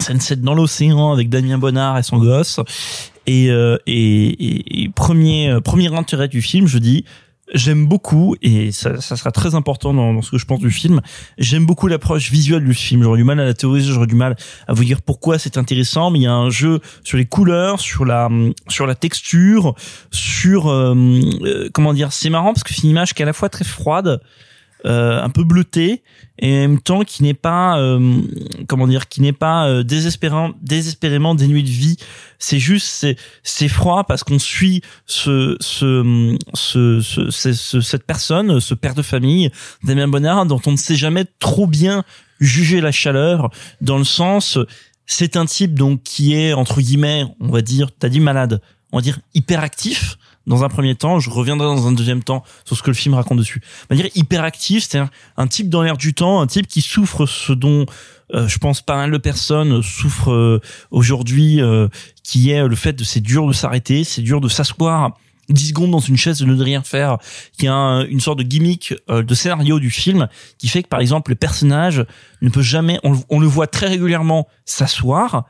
scène 0.00 0.20
scène 0.20 0.42
dans 0.42 0.54
l'océan 0.54 1.12
avec 1.12 1.30
Damien 1.30 1.56
Bonnard 1.58 1.98
et 1.98 2.02
son 2.02 2.18
gosse. 2.18 2.60
Et, 3.26 3.50
euh, 3.50 3.76
et, 3.86 4.26
et, 4.28 4.82
et 4.82 4.88
premier 4.88 5.50
euh, 5.50 5.60
premier 5.60 5.92
intérêt 5.94 6.28
du 6.28 6.42
film, 6.42 6.66
je 6.66 6.78
dis 6.78 7.04
J'aime 7.54 7.86
beaucoup, 7.86 8.34
et 8.42 8.72
ça, 8.72 9.00
ça 9.00 9.16
sera 9.16 9.30
très 9.30 9.54
important 9.54 9.94
dans, 9.94 10.12
dans 10.12 10.22
ce 10.22 10.32
que 10.32 10.38
je 10.38 10.44
pense 10.46 10.58
du 10.58 10.70
film, 10.70 11.00
j'aime 11.38 11.64
beaucoup 11.64 11.86
l'approche 11.86 12.30
visuelle 12.30 12.64
du 12.64 12.74
film. 12.74 13.04
J'aurais 13.04 13.18
du 13.18 13.24
mal 13.24 13.38
à 13.38 13.44
la 13.44 13.54
théoriser, 13.54 13.92
j'aurais 13.92 14.08
du 14.08 14.16
mal 14.16 14.36
à 14.66 14.72
vous 14.72 14.84
dire 14.84 15.00
pourquoi 15.00 15.38
c'est 15.38 15.56
intéressant, 15.56 16.10
mais 16.10 16.18
il 16.18 16.22
y 16.22 16.26
a 16.26 16.34
un 16.34 16.50
jeu 16.50 16.80
sur 17.04 17.18
les 17.18 17.26
couleurs, 17.26 17.78
sur 17.78 18.04
la 18.04 18.28
sur 18.68 18.86
la 18.86 18.96
texture, 18.96 19.74
sur 20.10 20.68
euh, 20.68 20.94
euh, 21.42 21.68
comment 21.72 21.94
dire, 21.94 22.12
c'est 22.12 22.30
marrant 22.30 22.52
parce 22.52 22.64
que 22.64 22.74
c'est 22.74 22.82
une 22.82 22.90
image 22.90 23.14
qui 23.14 23.22
est 23.22 23.24
à 23.24 23.26
la 23.26 23.32
fois 23.32 23.48
très 23.48 23.64
froide, 23.64 24.20
euh, 24.84 25.22
un 25.22 25.30
peu 25.30 25.42
bleutée, 25.42 26.02
et 26.38 26.52
en 26.54 26.68
même 26.68 26.80
temps 26.80 27.02
qui 27.02 27.22
n'est 27.22 27.34
pas 27.34 27.78
euh, 27.78 28.20
comment 28.68 28.86
dire, 28.86 29.08
qui 29.08 29.20
n'est 29.22 29.32
pas 29.32 29.66
euh, 29.68 29.82
désespérant, 29.82 30.52
désespérément 30.62 31.34
dénué 31.34 31.62
de 31.62 31.68
vie. 31.68 31.96
C'est 32.38 32.58
juste 32.58 32.86
c'est 32.86 33.16
c'est 33.42 33.68
froid 33.68 34.04
parce 34.04 34.22
qu'on 34.22 34.38
suit 34.38 34.82
ce, 35.06 35.56
ce, 35.60 36.36
ce- 36.54 37.52
ce- 37.52 37.80
cette 37.80 38.04
personne, 38.04 38.60
ce 38.60 38.74
père 38.74 38.94
de 38.94 39.02
famille, 39.02 39.50
Damien 39.82 40.08
Bonnard, 40.08 40.46
dont 40.46 40.60
on 40.66 40.72
ne 40.72 40.76
sait 40.76 40.96
jamais 40.96 41.24
trop 41.38 41.66
bien 41.66 42.04
juger 42.38 42.80
la 42.82 42.92
chaleur, 42.92 43.50
dans 43.80 43.98
le 43.98 44.04
sens 44.04 44.58
c'est 45.06 45.36
un 45.36 45.46
type 45.46 45.74
donc 45.74 46.02
qui 46.02 46.34
est 46.34 46.52
entre 46.52 46.80
guillemets, 46.80 47.24
on 47.40 47.48
va 47.48 47.62
dire, 47.62 47.90
t'as 47.98 48.08
dit 48.08 48.20
malade, 48.20 48.60
on 48.92 48.98
va 48.98 49.02
dire 49.02 49.20
hyperactif 49.34 50.18
dans 50.46 50.62
un 50.64 50.68
premier 50.68 50.94
temps, 50.94 51.18
je 51.18 51.28
reviendrai 51.30 51.66
dans 51.66 51.86
un 51.88 51.92
deuxième 51.92 52.22
temps 52.22 52.44
sur 52.64 52.76
ce 52.76 52.82
que 52.82 52.90
le 52.90 52.94
film 52.96 53.14
raconte 53.14 53.38
dessus. 53.38 53.60
On 53.90 53.94
va 53.94 54.00
dire 54.02 54.10
hyperactif, 54.14 54.86
c'est 54.88 54.98
un, 54.98 55.10
un 55.36 55.46
type 55.46 55.68
dans 55.68 55.82
l'air 55.82 55.96
du 55.96 56.14
temps, 56.14 56.40
un 56.40 56.46
type 56.46 56.66
qui 56.66 56.82
souffre 56.82 57.26
ce 57.26 57.52
dont 57.52 57.86
euh, 58.34 58.46
je 58.48 58.58
pense 58.58 58.80
pas 58.82 58.96
mal 58.96 59.10
de 59.10 59.18
personnes 59.18 59.82
souffrent 59.82 60.32
euh, 60.32 60.60
aujourd'hui, 60.90 61.60
euh, 61.60 61.88
qui 62.22 62.50
est 62.50 62.66
le 62.66 62.76
fait 62.76 62.92
de 62.92 63.04
c'est 63.04 63.20
dur 63.20 63.46
de 63.46 63.52
s'arrêter, 63.52 64.04
c'est 64.04 64.22
dur 64.22 64.40
de 64.40 64.48
s'asseoir 64.48 65.16
10 65.48 65.68
secondes 65.68 65.92
dans 65.92 66.00
une 66.00 66.16
chaise 66.16 66.38
de 66.40 66.44
ne 66.44 66.60
rien 66.60 66.82
faire, 66.82 67.18
qui 67.56 67.68
a 67.68 67.74
un- 67.74 68.04
une 68.06 68.18
sorte 68.18 68.38
de 68.38 68.42
gimmick 68.42 68.94
euh, 69.10 69.22
de 69.22 69.34
scénario 69.34 69.78
du 69.78 69.90
film 69.90 70.26
qui 70.58 70.66
fait 70.68 70.82
que 70.82 70.88
par 70.88 70.98
exemple 71.00 71.30
le 71.30 71.36
personnage 71.36 72.04
ne 72.42 72.48
peut 72.50 72.62
jamais, 72.62 72.98
on 73.04 73.38
le 73.40 73.46
voit 73.46 73.68
très 73.68 73.86
régulièrement 73.86 74.48
s'asseoir 74.64 75.44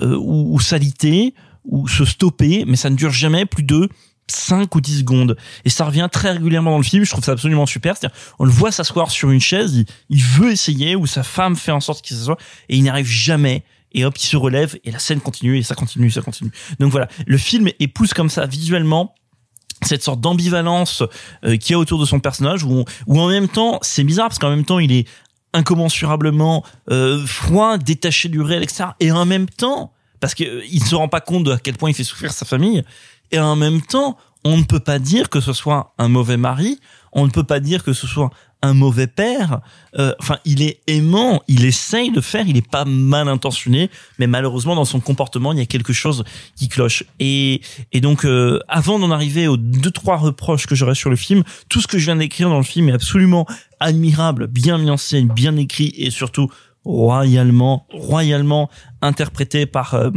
euh, 0.00 0.14
ou, 0.16 0.54
ou 0.54 0.60
s'aliter 0.60 1.34
ou 1.64 1.88
se 1.88 2.04
stopper, 2.04 2.62
mais 2.68 2.76
ça 2.76 2.88
ne 2.90 2.94
dure 2.94 3.10
jamais 3.10 3.44
plus 3.46 3.64
de 3.64 3.88
5 4.28 4.74
ou 4.74 4.80
10 4.80 4.98
secondes. 5.00 5.36
Et 5.64 5.70
ça 5.70 5.84
revient 5.84 6.08
très 6.10 6.32
régulièrement 6.32 6.72
dans 6.72 6.78
le 6.78 6.82
film, 6.82 7.04
je 7.04 7.10
trouve 7.10 7.24
ça 7.24 7.32
absolument 7.32 7.66
super. 7.66 7.96
C'est-à-dire, 7.96 8.16
on 8.38 8.44
le 8.44 8.50
voit 8.50 8.72
s'asseoir 8.72 9.10
sur 9.10 9.30
une 9.30 9.40
chaise, 9.40 9.84
il, 10.08 10.22
veut 10.22 10.50
essayer, 10.52 10.96
ou 10.96 11.06
sa 11.06 11.22
femme 11.22 11.56
fait 11.56 11.72
en 11.72 11.80
sorte 11.80 12.04
qu'il 12.04 12.16
s'assoie, 12.16 12.36
et 12.68 12.76
il 12.76 12.82
n'y 12.82 12.88
arrive 12.88 13.06
jamais. 13.06 13.62
Et 13.92 14.04
hop, 14.04 14.16
il 14.18 14.26
se 14.26 14.36
relève, 14.36 14.76
et 14.84 14.90
la 14.90 14.98
scène 14.98 15.20
continue, 15.20 15.58
et 15.58 15.62
ça 15.62 15.74
continue, 15.74 16.10
ça 16.10 16.20
continue. 16.22 16.50
Donc 16.80 16.90
voilà, 16.90 17.08
le 17.26 17.38
film 17.38 17.68
épouse 17.80 18.12
comme 18.12 18.28
ça 18.30 18.46
visuellement 18.46 19.14
cette 19.82 20.02
sorte 20.02 20.20
d'ambivalence 20.22 21.02
euh, 21.44 21.56
qu'il 21.58 21.76
a 21.76 21.78
autour 21.78 22.00
de 22.00 22.06
son 22.06 22.18
personnage, 22.18 22.64
où, 22.64 22.72
on- 22.72 22.84
où 23.06 23.20
en 23.20 23.28
même 23.28 23.46
temps, 23.48 23.78
c'est 23.82 24.04
bizarre, 24.04 24.28
parce 24.28 24.38
qu'en 24.38 24.50
même 24.50 24.64
temps, 24.64 24.78
il 24.78 24.90
est 24.90 25.06
incommensurablement 25.52 26.64
euh, 26.90 27.24
froid, 27.26 27.78
détaché 27.78 28.28
du 28.28 28.40
réel, 28.40 28.62
etc. 28.62 28.84
Et 29.00 29.10
en 29.12 29.24
même 29.26 29.48
temps, 29.48 29.92
parce 30.20 30.34
qu'il 30.34 30.46
ne 30.80 30.84
se 30.84 30.94
rend 30.94 31.08
pas 31.08 31.20
compte 31.20 31.44
de 31.44 31.52
à 31.52 31.58
quel 31.58 31.76
point 31.76 31.90
il 31.90 31.94
fait 31.94 32.04
souffrir 32.04 32.32
sa 32.32 32.44
famille, 32.44 32.82
et 33.32 33.38
en 33.38 33.56
même 33.56 33.82
temps, 33.82 34.16
on 34.44 34.56
ne 34.56 34.64
peut 34.64 34.80
pas 34.80 34.98
dire 34.98 35.28
que 35.28 35.40
ce 35.40 35.52
soit 35.52 35.94
un 35.98 36.08
mauvais 36.08 36.36
mari, 36.36 36.78
on 37.12 37.26
ne 37.26 37.30
peut 37.30 37.44
pas 37.44 37.60
dire 37.60 37.82
que 37.82 37.92
ce 37.92 38.06
soit 38.06 38.30
un 38.62 38.74
mauvais 38.74 39.06
père. 39.06 39.60
Euh, 39.98 40.14
Enfin, 40.20 40.38
il 40.44 40.62
est 40.62 40.80
aimant, 40.86 41.42
il 41.48 41.64
essaye 41.64 42.10
de 42.10 42.20
faire, 42.20 42.46
il 42.46 42.56
est 42.56 42.68
pas 42.68 42.84
mal 42.84 43.28
intentionné, 43.28 43.90
mais 44.18 44.26
malheureusement 44.26 44.76
dans 44.76 44.84
son 44.84 45.00
comportement, 45.00 45.52
il 45.52 45.58
y 45.58 45.62
a 45.62 45.66
quelque 45.66 45.92
chose 45.92 46.24
qui 46.54 46.68
cloche. 46.68 47.04
Et, 47.18 47.60
et 47.92 48.00
donc, 48.00 48.24
euh, 48.24 48.60
avant 48.68 48.98
d'en 48.98 49.10
arriver 49.10 49.48
aux 49.48 49.56
deux 49.56 49.90
trois 49.90 50.16
reproches 50.16 50.66
que 50.66 50.74
j'aurais 50.74 50.94
sur 50.94 51.10
le 51.10 51.16
film, 51.16 51.42
tout 51.68 51.80
ce 51.80 51.86
que 51.86 51.98
je 51.98 52.04
viens 52.04 52.16
d'écrire 52.16 52.48
dans 52.48 52.58
le 52.58 52.64
film 52.64 52.88
est 52.88 52.92
absolument 52.92 53.46
admirable, 53.80 54.46
bien 54.46 54.78
mis 54.78 54.90
en 54.90 54.96
scène, 54.96 55.28
bien 55.28 55.56
écrit 55.56 55.92
et 55.96 56.10
surtout 56.10 56.50
royalement, 56.86 57.86
royalement 57.90 58.70
interprété 59.02 59.66
par 59.66 59.94
euh, 59.94 60.10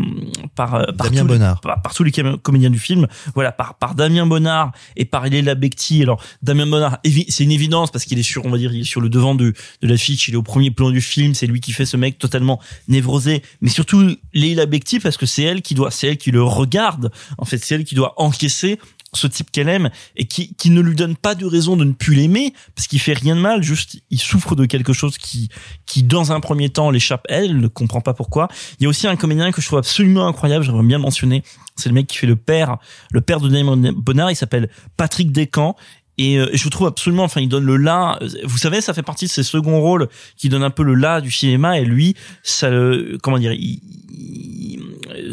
par 0.55 0.75
euh, 0.75 0.83
par 0.97 1.09
Damien 1.09 1.21
tous 1.21 1.27
les- 1.27 1.33
Bonnard. 1.33 1.61
par, 1.61 1.81
par 1.81 1.93
tous 1.93 2.03
les 2.03 2.11
comédiens 2.41 2.69
du 2.69 2.79
film, 2.79 3.07
voilà, 3.33 3.51
par 3.51 3.75
par 3.77 3.95
Damien 3.95 4.25
Bonnard 4.25 4.71
et 4.95 5.05
par 5.05 5.25
Léla 5.25 5.55
Becti. 5.55 6.01
Alors 6.03 6.21
Damien 6.41 6.67
Bonnard, 6.67 6.99
c'est 7.29 7.43
une 7.43 7.51
évidence 7.51 7.91
parce 7.91 8.05
qu'il 8.05 8.17
est 8.19 8.23
sur, 8.23 8.45
on 8.45 8.49
va 8.51 8.57
dire, 8.57 8.73
il 8.73 8.81
est 8.81 8.85
sur 8.85 9.01
le 9.01 9.09
devant 9.09 9.35
de 9.35 9.53
de 9.81 9.87
l'affiche, 9.87 10.27
il 10.27 10.33
est 10.35 10.37
au 10.37 10.43
premier 10.43 10.71
plan 10.71 10.91
du 10.91 11.01
film, 11.01 11.33
c'est 11.33 11.47
lui 11.47 11.59
qui 11.59 11.71
fait 11.71 11.85
ce 11.85 11.97
mec 11.97 12.17
totalement 12.17 12.59
névrosé, 12.87 13.41
mais 13.61 13.69
surtout 13.69 14.15
Léla 14.33 14.65
Becti 14.65 14.99
parce 14.99 15.17
que 15.17 15.25
c'est 15.25 15.43
elle 15.43 15.61
qui 15.61 15.73
doit, 15.75 15.91
c'est 15.91 16.07
elle 16.07 16.17
qui 16.17 16.31
le 16.31 16.43
regarde. 16.43 17.11
En 17.37 17.45
fait, 17.45 17.57
c'est 17.57 17.75
elle 17.75 17.83
qui 17.83 17.95
doit 17.95 18.13
encaisser 18.17 18.79
ce 19.13 19.27
type 19.27 19.51
qu'elle 19.51 19.69
aime 19.69 19.89
et 20.15 20.25
qui, 20.25 20.53
qui 20.55 20.69
ne 20.69 20.81
lui 20.81 20.95
donne 20.95 21.15
pas 21.15 21.35
de 21.35 21.45
raison 21.45 21.75
de 21.75 21.83
ne 21.83 21.93
plus 21.93 22.15
l'aimer 22.15 22.53
parce 22.75 22.87
qu'il 22.87 22.99
fait 22.99 23.13
rien 23.13 23.35
de 23.35 23.41
mal 23.41 23.63
juste 23.63 24.01
il 24.09 24.19
souffre 24.19 24.55
de 24.55 24.65
quelque 24.65 24.93
chose 24.93 25.17
qui 25.17 25.49
qui 25.85 26.03
dans 26.03 26.31
un 26.31 26.39
premier 26.39 26.69
temps 26.69 26.91
l'échappe. 26.91 27.25
Elle 27.29 27.59
ne 27.59 27.67
comprend 27.67 28.01
pas 28.01 28.13
pourquoi. 28.13 28.47
Il 28.79 28.83
y 28.83 28.85
a 28.85 28.89
aussi 28.89 29.07
un 29.07 29.15
comédien 29.15 29.51
que 29.51 29.61
je 29.61 29.67
trouve 29.67 29.79
absolument 29.79 30.27
incroyable 30.27 30.65
j'aimerais 30.65 30.83
bien 30.83 30.99
mentionner. 30.99 31.43
C'est 31.75 31.89
le 31.89 31.95
mec 31.95 32.07
qui 32.07 32.17
fait 32.17 32.27
le 32.27 32.35
père 32.35 32.77
le 33.11 33.21
père 33.21 33.39
de 33.39 33.49
Damien 33.49 33.93
Bonnard. 33.93 34.31
Il 34.31 34.35
s'appelle 34.35 34.69
Patrick 34.97 35.31
Descamps 35.31 35.75
Et 36.21 36.37
euh, 36.37 36.49
je 36.53 36.67
trouve 36.67 36.87
absolument, 36.87 37.23
enfin, 37.23 37.39
il 37.39 37.47
donne 37.47 37.63
le 37.63 37.77
là. 37.77 38.19
Vous 38.43 38.57
savez, 38.57 38.81
ça 38.81 38.93
fait 38.93 39.03
partie 39.03 39.25
de 39.25 39.29
ses 39.31 39.43
seconds 39.43 39.79
rôles 39.79 40.09
qui 40.35 40.49
donnent 40.49 40.63
un 40.63 40.69
peu 40.69 40.83
le 40.83 40.93
là 40.93 41.21
du 41.21 41.31
cinéma. 41.31 41.79
Et 41.79 41.85
lui, 41.85 42.13
ça, 42.43 42.69
le- 42.69 43.17
comment 43.23 43.39
dire, 43.39 43.53
il- 43.53 43.79
il- 44.11 44.79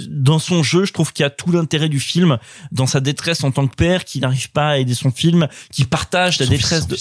dans 0.09 0.39
son 0.39 0.63
jeu, 0.63 0.85
je 0.85 0.93
trouve 0.93 1.13
qu'il 1.13 1.25
y 1.25 1.27
a 1.27 1.31
tout 1.31 1.51
l'intérêt 1.51 1.89
du 1.89 1.99
film, 1.99 2.39
dans 2.71 2.87
sa 2.87 3.01
détresse 3.01 3.43
en 3.43 3.51
tant 3.51 3.67
que 3.67 3.75
père, 3.75 4.05
qui 4.05 4.21
n'arrive 4.21 4.51
pas 4.53 4.71
à 4.71 4.79
aider 4.79 4.95
son 4.95 5.11
film, 5.11 5.49
qui 5.73 5.85
partage 5.85 6.39
la 6.39 6.47
Son 6.47 6.53
détresse 6.53 6.87
de. 6.87 6.97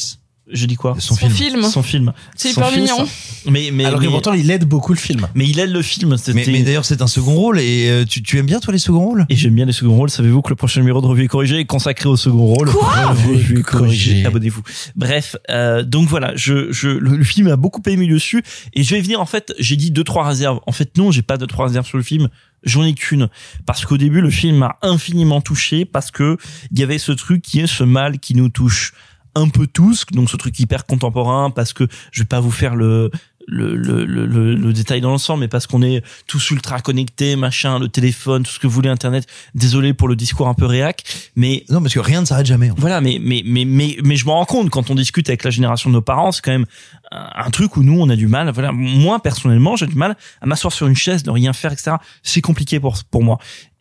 Je 0.51 0.67
dis 0.67 0.75
quoi 0.75 0.95
Son 0.99 1.15
Son 1.15 1.29
film. 1.29 1.63
Son 1.63 1.81
film. 1.81 2.13
C'est 2.35 2.51
hyper 2.51 2.71
mignon. 2.71 3.07
Mais 3.49 3.71
mais 3.73 3.85
Alors 3.85 3.99
que 3.99 4.05
pourtant, 4.07 4.33
il 4.33 4.49
aide 4.51 4.65
beaucoup 4.65 4.93
le 4.93 4.99
film. 4.99 5.27
mais 5.33 5.47
il 5.47 5.57
aide 5.59 5.71
le 5.71 5.81
film. 5.81 6.15
Mais, 6.33 6.43
mais 6.47 6.61
d'ailleurs, 6.61 6.85
c'est 6.85 7.01
un 7.01 7.07
second 7.07 7.33
rôle 7.33 7.59
et 7.59 7.89
euh, 7.89 8.05
tu, 8.05 8.21
tu 8.21 8.37
aimes 8.37 8.45
bien 8.45 8.59
toi 8.59 8.71
les 8.71 8.79
seconds 8.79 8.99
rôles? 9.05 9.25
Et 9.29 9.35
j'aime 9.35 9.55
bien 9.55 9.65
les 9.65 9.71
seconds 9.73 9.95
rôles. 9.95 10.09
Savez-vous 10.09 10.41
que 10.43 10.49
le 10.49 10.55
prochain 10.55 10.81
numéro 10.81 11.01
de 11.01 11.07
Revue 11.07 11.23
et 11.23 11.27
Corrigé 11.27 11.59
est 11.59 11.65
consacré 11.65 12.07
au 12.09 12.15
second 12.15 12.45
rôle? 12.45 12.69
Quoi? 12.69 13.07
Revue 13.07 13.59
et 13.59 13.63
Corrigé. 13.63 13.63
Corrigé. 13.63 14.25
Abonnez-vous. 14.25 14.61
Bref, 14.95 15.35
euh, 15.49 15.83
donc 15.83 16.07
voilà, 16.07 16.35
je, 16.35 16.71
je, 16.71 16.89
le, 16.89 17.17
le 17.17 17.23
film 17.23 17.47
a 17.47 17.55
beaucoup 17.55 17.81
aimé 17.87 18.07
dessus. 18.07 18.43
Et 18.73 18.83
je 18.83 18.93
vais 18.93 19.01
venir, 19.01 19.19
en 19.19 19.25
fait, 19.25 19.51
j'ai 19.57 19.75
dit 19.75 19.89
deux, 19.89 20.03
trois 20.03 20.27
réserves. 20.27 20.59
En 20.67 20.71
fait, 20.71 20.95
non, 20.97 21.09
j'ai 21.11 21.23
pas 21.23 21.37
deux, 21.37 21.47
trois 21.47 21.65
réserves 21.67 21.87
sur 21.87 21.97
le 21.97 22.03
film. 22.03 22.29
J'en 22.63 22.83
ai 22.83 22.93
qu'une. 22.93 23.29
Parce 23.65 23.85
qu'au 23.85 23.97
début, 23.97 24.21
le 24.21 24.29
film 24.29 24.57
m'a 24.57 24.77
infiniment 24.83 25.41
touché 25.41 25.85
parce 25.85 26.11
que 26.11 26.37
il 26.71 26.79
y 26.79 26.83
avait 26.83 26.97
ce 26.97 27.11
truc 27.11 27.41
qui 27.41 27.59
est 27.59 27.67
ce 27.67 27.83
mal 27.83 28.19
qui 28.19 28.35
nous 28.35 28.49
touche 28.49 28.93
un 29.35 29.49
peu 29.49 29.67
tous, 29.67 30.05
donc 30.11 30.29
ce 30.29 30.37
truc 30.37 30.57
hyper 30.59 30.85
contemporain, 30.85 31.49
parce 31.51 31.73
que 31.73 31.87
je 32.11 32.21
vais 32.21 32.27
pas 32.27 32.39
vous 32.39 32.51
faire 32.51 32.75
le 32.75 33.11
le, 33.47 33.75
le, 33.75 34.05
le, 34.05 34.55
le- 34.55 34.73
détail 34.73 35.01
dans 35.01 35.11
l'ensemble, 35.11 35.41
mais 35.41 35.47
parce 35.47 35.67
qu'on 35.67 35.83
est 35.83 36.01
tous 36.25 36.49
ultra 36.49 36.81
connectés, 36.81 37.35
machin, 37.35 37.77
le 37.77 37.89
téléphone, 37.89 38.41
tout 38.41 38.49
ce 38.51 38.57
que 38.57 38.65
vous 38.65 38.73
voulez, 38.73 38.89
Internet. 38.89 39.27
Désolé 39.53 39.93
pour 39.93 40.07
le 40.07 40.15
discours 40.15 40.47
un 40.47 40.55
peu 40.55 40.65
réac, 40.65 41.03
mais 41.35 41.63
Non, 41.69 41.79
parce 41.79 41.93
que 41.93 41.99
rien 41.99 42.21
ne 42.21 42.25
s'arrête 42.25 42.47
jamais. 42.47 42.71
en 42.71 42.75
fait. 42.75 42.81
voilà, 42.81 43.01
mais 43.01 43.19
mais 43.21 43.43
mais 43.45 43.63
mais 43.65 43.97
mais 44.03 44.15
je 44.15 44.25
me 44.25 44.31
rends 44.31 44.45
compte 44.45 44.71
quand 44.71 44.89
on 44.89 44.95
discute 44.95 45.29
avec 45.29 45.43
la 45.43 45.51
génération 45.51 45.91
de 45.91 45.93
nos 45.93 46.01
parents, 46.01 46.31
c'est 46.31 46.41
quand 46.41 46.53
même 46.53 46.65
un, 47.11 47.29
un 47.45 47.51
truc 47.51 47.77
où 47.77 47.83
nous 47.83 47.99
on 48.01 48.09
a 48.09 48.15
du 48.15 48.25
mal. 48.25 48.49
Voilà, 48.51 48.71
moi 48.71 49.19
personnellement, 49.21 49.75
j'ai 49.75 49.85
du 49.85 49.95
mal 49.95 50.17
à 50.41 50.47
m'asseoir 50.47 50.73
sur 50.73 50.87
une 50.87 50.95
chaise, 50.95 51.21
de 51.21 51.29
rien 51.29 51.53
faire, 51.53 51.71
etc. 51.71 51.97
C'est 52.23 52.41
compliqué 52.41 52.79
pour 52.79 52.97
pour 53.11 53.23
moi. 53.23 53.37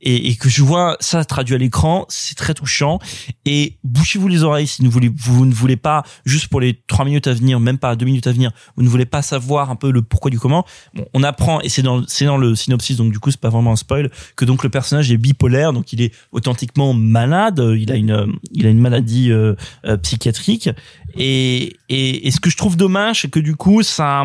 Et, 0.06 0.28
et 0.28 0.36
que 0.36 0.48
je 0.48 0.62
vois 0.62 0.96
ça 1.00 1.24
traduit 1.24 1.54
à 1.54 1.58
l'écran, 1.58 2.04
c'est 2.08 2.36
très 2.36 2.54
touchant. 2.54 2.98
Et 3.44 3.78
bouchez-vous 3.82 4.28
les 4.28 4.42
oreilles 4.42 4.66
si 4.66 4.84
vous, 4.84 4.90
voulez, 4.90 5.10
vous 5.16 5.46
ne 5.46 5.54
voulez 5.54 5.76
pas, 5.76 6.04
juste 6.24 6.48
pour 6.48 6.60
les 6.60 6.80
trois 6.86 7.04
minutes 7.04 7.26
à 7.26 7.32
venir, 7.32 7.58
même 7.58 7.78
pas 7.78 7.96
deux 7.96 8.04
minutes 8.04 8.26
à 8.26 8.32
venir, 8.32 8.52
vous 8.76 8.82
ne 8.82 8.88
voulez 8.88 9.06
pas 9.06 9.22
savoir 9.22 9.70
un 9.70 9.76
peu 9.76 9.90
le 9.90 10.02
pourquoi 10.02 10.30
du 10.30 10.38
comment. 10.38 10.64
Bon, 10.94 11.06
on 11.14 11.22
apprend, 11.22 11.60
et 11.62 11.68
c'est 11.68 11.82
dans, 11.82 12.02
dans 12.20 12.36
le 12.36 12.54
synopsis, 12.54 12.96
donc 12.96 13.12
du 13.12 13.18
coup 13.18 13.30
c'est 13.30 13.40
pas 13.40 13.48
vraiment 13.48 13.72
un 13.72 13.76
spoil, 13.76 14.10
que 14.36 14.44
donc 14.44 14.62
le 14.62 14.68
personnage 14.68 15.10
est 15.10 15.16
bipolaire, 15.16 15.72
donc 15.72 15.92
il 15.92 16.02
est 16.02 16.12
authentiquement 16.32 16.92
malade, 16.92 17.62
il 17.76 17.90
a 17.90 17.96
une, 17.96 18.34
il 18.52 18.66
a 18.66 18.70
une 18.70 18.80
maladie 18.80 19.32
euh, 19.32 19.54
euh, 19.86 19.96
psychiatrique. 19.96 20.68
Et, 21.16 21.76
et, 21.88 22.26
et 22.26 22.30
ce 22.30 22.40
que 22.40 22.50
je 22.50 22.56
trouve 22.56 22.76
dommage, 22.76 23.22
c'est 23.22 23.30
que 23.30 23.40
du 23.40 23.56
coup 23.56 23.82
ça, 23.82 24.24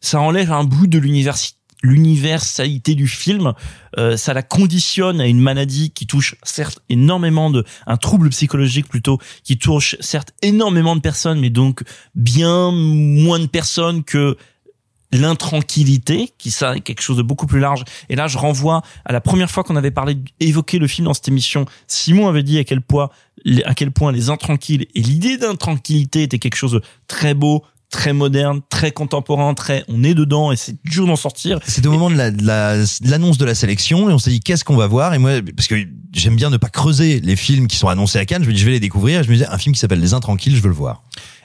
ça 0.00 0.20
enlève 0.20 0.52
un 0.52 0.64
bout 0.64 0.86
de 0.86 0.98
l'université 0.98 1.59
l'universalité 1.82 2.94
du 2.94 3.08
film, 3.08 3.54
euh, 3.98 4.16
ça 4.16 4.34
la 4.34 4.42
conditionne 4.42 5.20
à 5.20 5.26
une 5.26 5.40
maladie 5.40 5.90
qui 5.90 6.06
touche 6.06 6.34
certes 6.42 6.80
énormément 6.88 7.50
de 7.50 7.64
un 7.86 7.96
trouble 7.96 8.30
psychologique 8.30 8.88
plutôt 8.88 9.18
qui 9.44 9.58
touche 9.58 9.96
certes 10.00 10.32
énormément 10.42 10.96
de 10.96 11.00
personnes, 11.00 11.40
mais 11.40 11.50
donc 11.50 11.82
bien 12.14 12.70
moins 12.72 13.38
de 13.38 13.46
personnes 13.46 14.04
que 14.04 14.36
l'intranquillité, 15.12 16.30
qui 16.38 16.50
ça 16.50 16.76
est 16.76 16.80
quelque 16.80 17.02
chose 17.02 17.16
de 17.16 17.22
beaucoup 17.22 17.46
plus 17.46 17.60
large. 17.60 17.84
Et 18.08 18.16
là, 18.16 18.28
je 18.28 18.38
renvoie 18.38 18.82
à 19.04 19.12
la 19.12 19.20
première 19.20 19.50
fois 19.50 19.64
qu'on 19.64 19.76
avait 19.76 19.90
parlé, 19.90 20.16
évoqué 20.38 20.78
le 20.78 20.86
film 20.86 21.06
dans 21.06 21.14
cette 21.14 21.28
émission. 21.28 21.64
Simon 21.86 22.28
avait 22.28 22.42
dit 22.42 22.58
à 22.58 22.64
quel 22.64 22.80
point, 22.80 23.10
à 23.64 23.74
quel 23.74 23.90
point 23.90 24.12
les 24.12 24.30
intranquilles 24.30 24.86
et 24.94 25.00
l'idée 25.00 25.36
d'intranquillité 25.36 26.22
était 26.22 26.38
quelque 26.38 26.56
chose 26.56 26.72
de 26.72 26.82
très 27.08 27.34
beau, 27.34 27.64
très 27.90 28.12
moderne, 28.12 28.60
très 28.70 28.92
contemporain, 28.92 29.52
très, 29.54 29.84
on 29.88 30.02
est 30.04 30.14
dedans 30.14 30.52
et 30.52 30.56
c'est 30.56 30.76
dur 30.84 31.06
d'en 31.06 31.16
sortir. 31.16 31.58
C'était 31.66 31.88
au 31.88 31.92
moment 31.92 32.10
de 32.10 32.16
la- 32.16 32.30
de 32.30 32.44
la- 32.46 32.76
de 32.78 33.10
l'annonce 33.10 33.36
de, 33.38 33.44
la 33.44 33.54
sélection 33.54 34.08
et 34.08 34.12
on 34.12 34.18
s'est 34.18 34.30
dit 34.30 34.40
qu'est-ce 34.40 34.64
qu'on 34.64 34.76
va 34.76 34.86
voir? 34.86 35.12
Et 35.14 35.18
moi 35.18 35.32
parce 35.56 35.66
que 35.68 35.74
j'aime 36.12 36.36
bien 36.36 36.50
ne 36.50 36.56
pas 36.56 36.68
creuser 36.68 37.20
les 37.20 37.36
films 37.36 37.66
qui 37.66 37.76
sont 37.76 37.88
annoncés 37.88 38.18
à 38.18 38.24
Cannes, 38.24 38.42
je 38.44 38.48
me 38.48 38.54
dis 38.54 38.60
je 38.60 38.64
vais 38.66 38.72
les 38.72 38.80
découvrir 38.80 39.20
et 39.20 39.24
je 39.24 39.28
me 39.28 39.34
disais 39.34 39.46
un 39.48 39.58
film 39.58 39.74
qui 39.74 39.80
s'appelle 39.80 40.00
Les 40.00 40.14
Intranquilles, 40.14 40.54
je 40.56 40.62
veux 40.62 40.68
le 40.68 40.74
voir. 40.74 41.02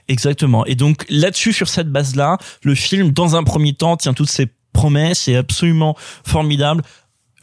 Exactement. 0.07 0.65
Et 0.67 0.75
donc 0.75 1.05
là-dessus, 1.09 1.51
sur 1.51 1.67
cette 1.67 1.89
base-là, 1.91 2.37
le 2.63 2.75
film, 2.75 3.11
dans 3.11 3.35
un 3.35 3.43
premier 3.43 3.73
temps, 3.73 3.97
tient 3.97 4.13
toutes 4.13 4.29
ses 4.29 4.47
promesses, 4.71 5.27
est 5.27 5.35
absolument 5.35 5.95
formidable. 6.25 6.83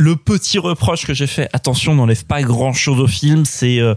Le 0.02 0.16
petit 0.16 0.58
reproche 0.58 1.06
que 1.06 1.14
j'ai 1.14 1.28
fait, 1.28 1.48
attention, 1.52 1.94
n'enlève 1.94 2.24
pas 2.24 2.42
grand-chose 2.42 2.98
au 2.98 3.06
film. 3.06 3.44
C'est, 3.44 3.78
euh, 3.78 3.94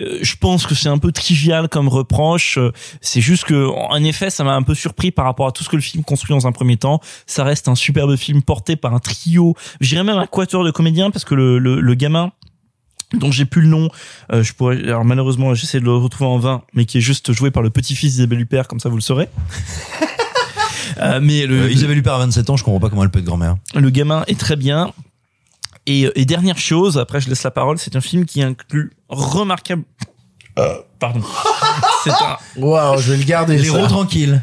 euh, 0.00 0.18
je 0.20 0.34
pense 0.34 0.66
que 0.66 0.74
c'est 0.74 0.88
un 0.88 0.98
peu 0.98 1.12
trivial 1.12 1.68
comme 1.68 1.86
reproche. 1.86 2.58
Euh, 2.58 2.72
C'est 3.00 3.20
juste 3.20 3.44
que, 3.44 3.68
en 3.68 4.02
effet, 4.02 4.30
ça 4.30 4.42
m'a 4.42 4.54
un 4.54 4.62
peu 4.62 4.74
surpris 4.74 5.12
par 5.12 5.26
rapport 5.26 5.46
à 5.46 5.52
tout 5.52 5.62
ce 5.62 5.68
que 5.68 5.76
le 5.76 5.82
film 5.82 6.02
construit 6.02 6.34
dans 6.34 6.48
un 6.48 6.52
premier 6.52 6.76
temps. 6.76 7.00
Ça 7.26 7.44
reste 7.44 7.68
un 7.68 7.76
superbe 7.76 8.16
film 8.16 8.42
porté 8.42 8.74
par 8.74 8.94
un 8.94 8.98
trio, 8.98 9.54
je 9.80 9.90
dirais 9.90 10.02
même 10.02 10.18
un 10.18 10.26
quatuor 10.26 10.64
de 10.64 10.72
comédiens, 10.72 11.12
parce 11.12 11.24
que 11.24 11.36
le, 11.36 11.58
le, 11.60 11.80
le 11.80 11.94
gamin 11.94 12.32
dont 13.12 13.30
j'ai 13.30 13.44
plus 13.44 13.60
le 13.62 13.68
nom, 13.68 13.90
euh, 14.32 14.42
je 14.42 14.52
pourrais, 14.54 14.82
alors 14.82 15.04
malheureusement 15.04 15.54
j'essaie 15.54 15.78
de 15.78 15.84
le 15.84 15.94
retrouver 15.94 16.28
en 16.28 16.38
vain, 16.38 16.62
mais 16.72 16.84
qui 16.84 16.98
est 16.98 17.00
juste 17.00 17.32
joué 17.32 17.52
par 17.52 17.62
le 17.62 17.70
petit-fils 17.70 18.14
d'Isabelle 18.14 18.40
Huppert, 18.40 18.66
comme 18.66 18.80
ça 18.80 18.88
vous 18.88 18.96
le 18.96 19.02
saurez. 19.02 19.28
Euh, 20.98 21.18
mais 21.20 21.46
le, 21.46 21.62
Euh, 21.62 21.70
Isabelle 21.72 21.98
Huppert 21.98 22.14
a 22.14 22.18
27 22.18 22.50
ans, 22.50 22.56
je 22.56 22.62
comprends 22.62 22.78
pas 22.78 22.88
comment 22.88 23.02
elle 23.02 23.10
peut 23.10 23.18
être 23.18 23.24
grand-mère. 23.24 23.56
le 23.74 23.90
gamin 23.90 24.22
est 24.28 24.38
très 24.38 24.54
bien. 24.54 24.92
Et, 25.86 26.08
et 26.14 26.24
dernière 26.24 26.58
chose, 26.58 26.98
après 26.98 27.20
je 27.20 27.28
laisse 27.28 27.42
la 27.42 27.50
parole, 27.50 27.78
c'est 27.78 27.96
un 27.96 28.00
film 28.00 28.24
qui 28.24 28.42
inclut 28.42 28.92
remarquable. 29.08 29.84
Euh, 30.58 30.78
pardon. 30.98 31.20
c'est 32.04 32.10
un, 32.10 32.38
Waouh, 32.56 33.00
je 33.00 33.12
vais 33.12 33.18
le 33.18 33.24
garder. 33.24 33.58
Les 33.58 33.64
ça. 33.64 33.78
héros 33.78 33.88
tranquilles. 33.88 34.42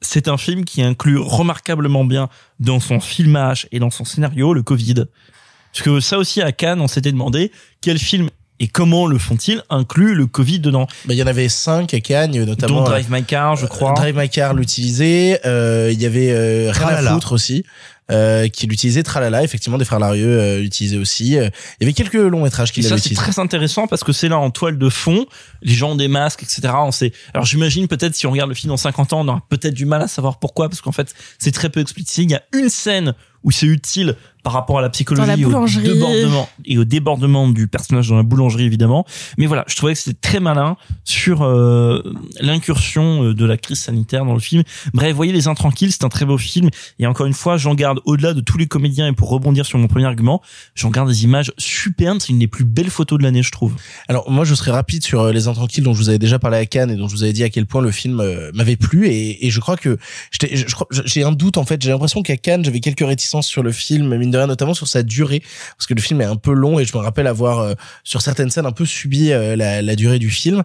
c'est 0.00 0.28
un 0.28 0.38
film 0.38 0.64
qui 0.64 0.82
inclut 0.82 1.18
remarquablement 1.18 2.04
bien 2.04 2.28
dans 2.60 2.80
son 2.80 3.00
filmage 3.00 3.68
et 3.72 3.78
dans 3.78 3.90
son 3.90 4.04
scénario 4.04 4.54
le 4.54 4.62
Covid. 4.62 5.06
Parce 5.72 5.84
que 5.84 6.00
ça 6.00 6.18
aussi 6.18 6.40
à 6.40 6.52
Cannes, 6.52 6.80
on 6.80 6.88
s'était 6.88 7.12
demandé 7.12 7.52
quel 7.80 7.98
film 7.98 8.30
et 8.60 8.68
comment 8.68 9.06
le 9.06 9.18
font-ils 9.18 9.62
inclut 9.70 10.14
le 10.14 10.26
Covid 10.26 10.58
dedans. 10.60 10.86
Bah, 11.04 11.14
il 11.14 11.16
y 11.16 11.22
en 11.22 11.26
avait 11.26 11.48
cinq 11.48 11.94
à 11.94 12.00
Cannes, 12.00 12.44
notamment. 12.44 12.80
Dont 12.80 12.84
Drive 12.84 13.10
My 13.10 13.22
Car, 13.22 13.56
je 13.56 13.64
euh, 13.64 13.68
crois. 13.68 13.92
Drive 13.92 14.16
My 14.16 14.28
Car 14.28 14.54
l'utilisait. 14.54 15.40
Euh, 15.46 15.90
il 15.92 16.00
y 16.00 16.06
avait 16.06 16.30
euh, 16.30 16.72
Rien 16.72 16.88
à 16.88 17.12
foutre 17.12 17.32
aussi. 17.32 17.64
Euh, 18.10 18.48
qui 18.48 18.66
l'utilisait 18.66 19.02
Tralala 19.02 19.44
effectivement 19.44 19.76
des 19.76 19.84
frères 19.84 19.98
Larieux 19.98 20.40
euh, 20.40 20.60
l'utilisaient 20.60 20.96
aussi 20.96 21.36
Euh, 21.36 21.50
il 21.78 21.82
y 21.82 21.84
avait 21.84 21.92
quelques 21.92 22.14
longs 22.14 22.42
métrages 22.42 22.70
Et 22.70 22.72
qui 22.72 22.82
ça, 22.82 22.90
l'avaient 22.90 23.02
c'est 23.02 23.14
très 23.14 23.38
intéressant 23.38 23.86
parce 23.86 24.02
que 24.02 24.12
c'est 24.12 24.30
là 24.30 24.38
en 24.38 24.50
toile 24.50 24.78
de 24.78 24.88
fond, 24.88 25.26
les 25.60 25.74
gens 25.74 25.90
ont 25.90 25.94
des 25.94 26.08
masques, 26.08 26.42
etc. 26.42 26.72
On 26.76 26.90
sait. 26.90 27.12
Alors 27.34 27.44
j'imagine 27.44 27.86
peut-être 27.86 28.14
si 28.14 28.26
on 28.26 28.30
regarde 28.30 28.48
le 28.48 28.54
film 28.54 28.70
dans 28.70 28.78
50 28.78 29.12
ans, 29.12 29.20
on 29.20 29.28
aura 29.28 29.42
peut-être 29.50 29.74
du 29.74 29.84
mal 29.84 30.00
à 30.00 30.08
savoir 30.08 30.38
pourquoi, 30.38 30.70
parce 30.70 30.80
qu'en 30.80 30.92
fait, 30.92 31.14
c'est 31.38 31.52
très 31.52 31.68
peu 31.68 31.80
explicité. 31.80 32.22
Il 32.22 32.30
y 32.30 32.34
a 32.34 32.42
une 32.54 32.70
scène 32.70 33.12
où 33.44 33.50
c'est 33.50 33.66
utile 33.66 34.16
par 34.42 34.52
rapport 34.52 34.78
à 34.78 34.82
la 34.82 34.90
psychologie, 34.90 35.26
la 35.26 35.34
au 35.34 35.50
boulangerie. 35.50 35.82
débordement 35.88 36.48
et 36.64 36.78
au 36.78 36.84
débordement 36.84 37.48
du 37.48 37.68
personnage 37.68 38.08
dans 38.08 38.16
la 38.16 38.22
boulangerie 38.22 38.64
évidemment. 38.64 39.04
Mais 39.36 39.46
voilà, 39.46 39.64
je 39.66 39.76
trouvais 39.76 39.94
que 39.94 39.98
c'était 39.98 40.18
très 40.20 40.40
malin 40.40 40.76
sur 41.04 41.42
euh, 41.42 42.02
l'incursion 42.40 43.24
euh, 43.24 43.34
de 43.34 43.44
la 43.44 43.56
crise 43.56 43.80
sanitaire 43.80 44.24
dans 44.24 44.34
le 44.34 44.40
film. 44.40 44.62
Bref, 44.94 45.14
voyez 45.14 45.32
les 45.32 45.48
intranquilles, 45.48 45.92
c'est 45.92 46.04
un 46.04 46.08
très 46.08 46.24
beau 46.24 46.38
film. 46.38 46.70
Et 46.98 47.06
encore 47.06 47.26
une 47.26 47.32
fois, 47.34 47.56
j'en 47.56 47.74
garde 47.74 48.00
au-delà 48.04 48.34
de 48.34 48.40
tous 48.40 48.58
les 48.58 48.66
comédiens 48.66 49.08
et 49.08 49.12
pour 49.12 49.28
rebondir 49.28 49.66
sur 49.66 49.78
mon 49.78 49.88
premier 49.88 50.06
argument, 50.06 50.42
j'en 50.74 50.90
garde 50.90 51.08
des 51.08 51.24
images 51.24 51.52
superbes. 51.58 52.18
C'est 52.20 52.30
une 52.30 52.38
des 52.38 52.48
plus 52.48 52.64
belles 52.64 52.90
photos 52.90 53.18
de 53.18 53.24
l'année, 53.24 53.42
je 53.42 53.50
trouve. 53.50 53.74
Alors 54.08 54.30
moi 54.30 54.44
je 54.44 54.54
serais 54.54 54.70
rapide 54.70 55.02
sur 55.04 55.20
euh, 55.20 55.32
les 55.32 55.48
intranquilles 55.48 55.82
dont 55.82 55.94
je 55.94 55.98
vous 55.98 56.08
avais 56.08 56.18
déjà 56.18 56.38
parlé 56.38 56.58
à 56.58 56.66
Cannes 56.66 56.90
et 56.90 56.96
dont 56.96 57.08
je 57.08 57.14
vous 57.14 57.22
avais 57.22 57.32
dit 57.32 57.42
à 57.44 57.50
quel 57.50 57.66
point 57.66 57.82
le 57.82 57.90
film 57.90 58.20
euh, 58.20 58.50
m'avait 58.54 58.76
plu 58.76 59.06
et, 59.06 59.46
et 59.46 59.50
je 59.50 59.60
crois 59.60 59.76
que 59.76 59.98
j'ai 61.04 61.22
un 61.22 61.32
doute 61.32 61.56
en 61.58 61.64
fait 61.64 61.82
j'ai 61.82 61.90
l'impression 61.90 62.22
qu'à 62.22 62.36
Cannes 62.36 62.64
j'avais 62.64 62.80
quelques 62.80 63.06
réticences 63.06 63.46
sur 63.46 63.62
le 63.62 63.72
film 63.72 64.14
de 64.30 64.38
rien 64.38 64.46
notamment 64.46 64.74
sur 64.74 64.88
sa 64.88 65.02
durée 65.02 65.42
parce 65.76 65.86
que 65.86 65.94
le 65.94 66.00
film 66.00 66.20
est 66.20 66.24
un 66.24 66.36
peu 66.36 66.52
long 66.52 66.78
et 66.78 66.84
je 66.84 66.96
me 66.96 67.02
rappelle 67.02 67.26
avoir 67.26 67.60
euh, 67.60 67.74
sur 68.04 68.22
certaines 68.22 68.50
scènes 68.50 68.66
un 68.66 68.72
peu 68.72 68.86
subi 68.86 69.32
euh, 69.32 69.56
la 69.56 69.96
durée 69.96 70.18
du 70.18 70.30
film 70.30 70.62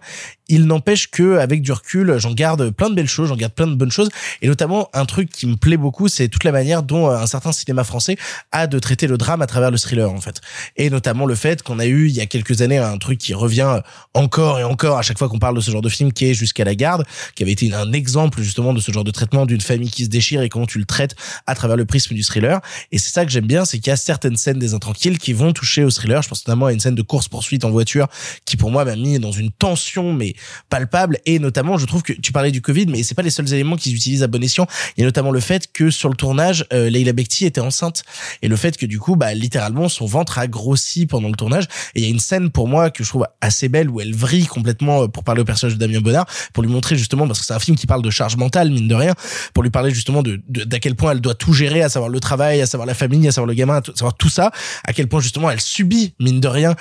il 0.48 0.64
n'empêche 0.66 1.10
que 1.10 1.38
avec 1.38 1.62
du 1.62 1.72
recul 1.72 2.18
j'en 2.18 2.32
garde 2.32 2.70
plein 2.70 2.90
de 2.90 2.94
belles 2.94 3.08
choses 3.08 3.28
j'en 3.28 3.36
garde 3.36 3.52
plein 3.52 3.66
de 3.66 3.74
bonnes 3.74 3.90
choses. 3.90 4.10
Et 4.42 4.48
notamment 4.48 4.90
un 4.92 5.06
truc 5.06 5.30
qui 5.30 5.46
me 5.46 5.56
plaît 5.56 5.76
beaucoup 5.76 6.08
c'est 6.08 6.28
toute 6.28 6.44
la 6.44 6.52
manière 6.52 6.82
dont 6.82 7.08
euh, 7.08 7.16
un 7.16 7.26
certain 7.26 7.52
cinéma 7.52 7.84
français 7.84 8.16
a 8.52 8.66
de 8.66 8.78
traiter 8.78 9.06
le 9.06 9.16
drame 9.16 9.42
à 9.42 9.46
travers 9.46 9.70
le 9.70 9.78
thriller 9.78 10.10
en 10.10 10.20
fait. 10.20 10.40
Et 10.76 10.90
notamment 10.90 11.26
le 11.26 11.34
fait 11.34 11.62
qu'on 11.62 11.78
a 11.78 11.86
eu 11.86 12.08
il 12.08 12.14
y 12.14 12.20
a 12.20 12.26
quelques 12.26 12.60
années 12.60 12.78
un 12.78 12.98
truc 12.98 13.18
qui 13.18 13.34
revient 13.34 13.80
encore 14.12 14.58
et 14.58 14.64
encore 14.64 14.98
à 14.98 15.02
chaque 15.02 15.18
fois 15.18 15.28
qu'on 15.28 15.38
parle 15.38 15.56
de 15.56 15.60
ce 15.60 15.70
genre 15.70 15.82
de 15.82 15.88
film 15.88 16.12
qui 16.12 16.26
est 16.26 16.34
jusqu'à 16.34 16.64
la 16.64 16.74
garde 16.74 17.04
qui 17.34 17.42
avait 17.42 17.52
été 17.52 17.72
un 17.72 17.92
exemple 17.92 18.42
justement 18.42 18.74
de 18.74 18.80
ce 18.80 18.92
genre 18.92 19.04
de 19.04 19.10
traitement 19.10 19.46
d'une 19.46 19.60
famille 19.60 19.90
qui 19.90 20.04
se 20.04 20.10
déchire 20.10 20.42
et 20.42 20.48
comment 20.48 20.66
tu 20.66 20.78
le 20.78 20.84
traites 20.84 21.16
à 21.46 21.54
travers 21.54 21.76
le 21.76 21.84
prisme 21.84 22.14
du 22.14 22.22
thriller. 22.22 22.60
Et 22.92 22.98
c'est 22.98 23.10
ça 23.10 23.24
que 23.24 23.30
j'aime 23.30 23.46
bien 23.46 23.64
c'est 23.64 23.78
qu'il 23.78 23.88
y 23.88 23.92
a 23.92 23.96
certaines 23.96 24.36
scènes 24.36 24.58
des 24.58 24.74
intranquilles 24.74 25.18
qui 25.18 25.32
vont 25.32 25.52
toucher 25.52 25.84
au 25.84 25.90
thriller. 25.90 26.22
Je 26.22 26.28
pense 26.28 26.46
notamment 26.46 26.66
à 26.66 26.72
une 26.72 26.80
scène 26.80 26.94
de 26.94 27.02
course 27.02 27.28
poursuite 27.28 27.64
en 27.64 27.70
voiture 27.70 28.08
qui 28.44 28.56
pour 28.56 28.70
moi 28.70 28.84
m'a 28.84 28.96
mis 28.96 29.18
dans 29.18 29.32
une 29.32 29.50
tension 29.50 30.12
mais 30.12 30.33
palpable. 30.68 31.18
Et 31.26 31.38
notamment 31.38 31.78
je 31.78 31.86
trouve 31.86 32.02
que 32.02 32.12
tu 32.12 32.32
parlais 32.32 32.50
du 32.50 32.62
Covid 32.62 32.86
mais 32.86 33.02
c'est 33.02 33.14
pas 33.14 33.22
les 33.22 33.30
seuls 33.30 33.52
éléments 33.52 33.76
qu'ils 33.76 33.94
utilisent 33.94 34.22
à 34.22 34.26
bon 34.26 34.42
escient. 34.42 34.66
Il 34.96 35.00
y 35.00 35.02
a 35.04 35.06
notamment 35.06 35.30
le 35.30 35.40
fait 35.40 35.72
que 35.72 35.90
sur 35.90 36.08
le 36.08 36.16
tournage 36.16 36.66
euh, 36.72 36.90
Leila 36.90 37.12
Bekti 37.12 37.46
était 37.46 37.60
enceinte. 37.60 38.04
Et 38.42 38.48
le 38.48 38.56
fait 38.56 38.76
que 38.76 38.86
du 38.86 38.98
coup 38.98 39.16
bah 39.16 39.34
littéralement 39.34 39.88
son 39.88 40.06
ventre 40.06 40.38
a 40.38 40.46
grossi 40.46 41.06
pendant 41.06 41.28
le 41.28 41.34
tournage. 41.36 41.64
Et 41.94 42.00
il 42.00 42.04
y 42.04 42.06
a 42.06 42.10
une 42.10 42.20
scène 42.20 42.50
pour 42.50 42.68
moi 42.68 42.90
que 42.90 43.04
je 43.04 43.08
trouve 43.08 43.26
assez 43.40 43.68
belle 43.68 43.90
où 43.90 44.00
elle 44.00 44.14
vrille 44.14 44.46
complètement 44.46 45.02
euh, 45.02 45.08
pour 45.08 45.24
parler 45.24 45.42
au 45.42 45.44
personnage 45.44 45.76
de 45.76 45.78
Damien 45.78 46.00
Bonnard 46.00 46.26
pour 46.52 46.62
lui 46.62 46.70
montrer 46.70 46.96
justement 46.96 47.26
parce 47.26 47.40
que 47.40 47.46
c'est 47.46 47.54
un 47.54 47.58
film 47.58 47.76
qui 47.76 47.86
parle 47.86 48.02
de 48.02 48.10
charge 48.10 48.36
mentale 48.36 48.70
mine 48.70 48.88
de 48.88 48.94
rien 48.94 49.14
pour 49.52 49.62
lui 49.62 49.70
parler 49.70 49.92
justement 49.92 50.22
de 50.22 50.40
d'à 50.48 50.78
quel 50.78 50.94
point 50.94 51.12
elle 51.12 51.20
doit 51.20 51.34
tout 51.34 51.52
gérer 51.52 51.82
à 51.82 51.88
savoir 51.88 52.10
le 52.10 52.20
travail 52.20 52.60
à 52.60 52.66
savoir 52.66 52.86
la 52.86 52.94
famille 52.94 53.26
à 53.28 53.32
savoir 53.32 53.46
le 53.46 53.54
gamin 53.54 53.78
à 53.78 53.82
savoir 53.84 54.14
tout 54.14 54.28
ça 54.28 54.50
à 54.84 54.92
quel 54.92 55.08
point 55.08 55.20
justement 55.20 55.50
elle 55.50 55.60
subit 55.60 56.14
mine 56.20 56.40
de 56.40 56.48
rien 56.48 56.74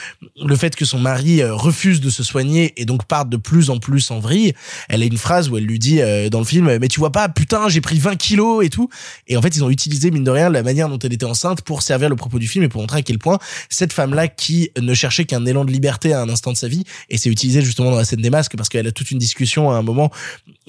le 0.43 0.55
fait 0.55 0.75
que 0.75 0.85
son 0.85 0.99
mari 0.99 1.41
euh, 1.41 1.53
refuse 1.53 2.01
de 2.01 2.09
se 2.09 2.23
soigner 2.23 2.73
et 2.77 2.85
donc 2.85 3.05
part 3.05 3.25
de 3.25 3.37
plus 3.43 3.69
en 3.69 3.77
plus 3.77 4.09
en 4.11 4.19
vrille. 4.19 4.53
Elle 4.89 5.01
a 5.01 5.05
une 5.05 5.17
phrase 5.17 5.49
où 5.49 5.57
elle 5.57 5.65
lui 5.65 5.79
dit 5.79 6.01
euh, 6.01 6.29
dans 6.29 6.39
le 6.39 6.45
film 6.45 6.77
mais 6.77 6.87
tu 6.87 6.99
vois 6.99 7.11
pas 7.11 7.29
putain 7.29 7.69
j'ai 7.69 7.81
pris 7.81 7.99
20 7.99 8.15
kilos 8.15 8.65
et 8.65 8.69
tout 8.69 8.89
et 9.27 9.37
en 9.37 9.41
fait 9.41 9.55
ils 9.55 9.63
ont 9.63 9.69
utilisé 9.69 10.11
mine 10.11 10.23
de 10.23 10.31
rien 10.31 10.49
la 10.49 10.63
manière 10.63 10.89
dont 10.89 10.99
elle 10.99 11.13
était 11.13 11.25
enceinte 11.25 11.61
pour 11.61 11.81
servir 11.81 12.09
le 12.09 12.15
propos 12.15 12.39
du 12.39 12.47
film 12.47 12.63
et 12.63 12.69
pour 12.69 12.81
montrer 12.81 12.99
à 12.99 13.01
quel 13.01 13.19
point 13.19 13.39
cette 13.69 13.93
femme 13.93 14.13
là 14.13 14.27
qui 14.27 14.71
ne 14.79 14.93
cherchait 14.93 15.25
qu'un 15.25 15.45
élan 15.45 15.65
de 15.65 15.71
liberté 15.71 16.13
à 16.13 16.21
un 16.21 16.29
instant 16.29 16.51
de 16.51 16.57
sa 16.57 16.67
vie 16.67 16.83
et 17.09 17.17
c'est 17.17 17.29
utilisé 17.29 17.61
justement 17.61 17.91
dans 17.91 17.97
la 17.97 18.05
scène 18.05 18.21
des 18.21 18.29
masques 18.29 18.55
parce 18.55 18.69
qu'elle 18.69 18.87
a 18.87 18.91
toute 18.91 19.11
une 19.11 19.19
discussion 19.19 19.71
à 19.71 19.75
un 19.75 19.81
moment 19.81 20.11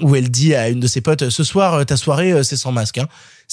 où 0.01 0.17
elle 0.17 0.31
dit 0.31 0.55
à 0.55 0.69
une 0.69 0.81
de 0.81 0.87
ses 0.87 1.01
potes 1.01 1.31
ce 1.31 1.45
soir 1.45 1.75
euh, 1.75 1.85
ta 1.85 1.97
soirée 1.97 2.33
euh, 2.33 2.43
c'est 2.43 2.57
sans 2.57 2.73
masque 2.73 2.99
hein 2.99 3.09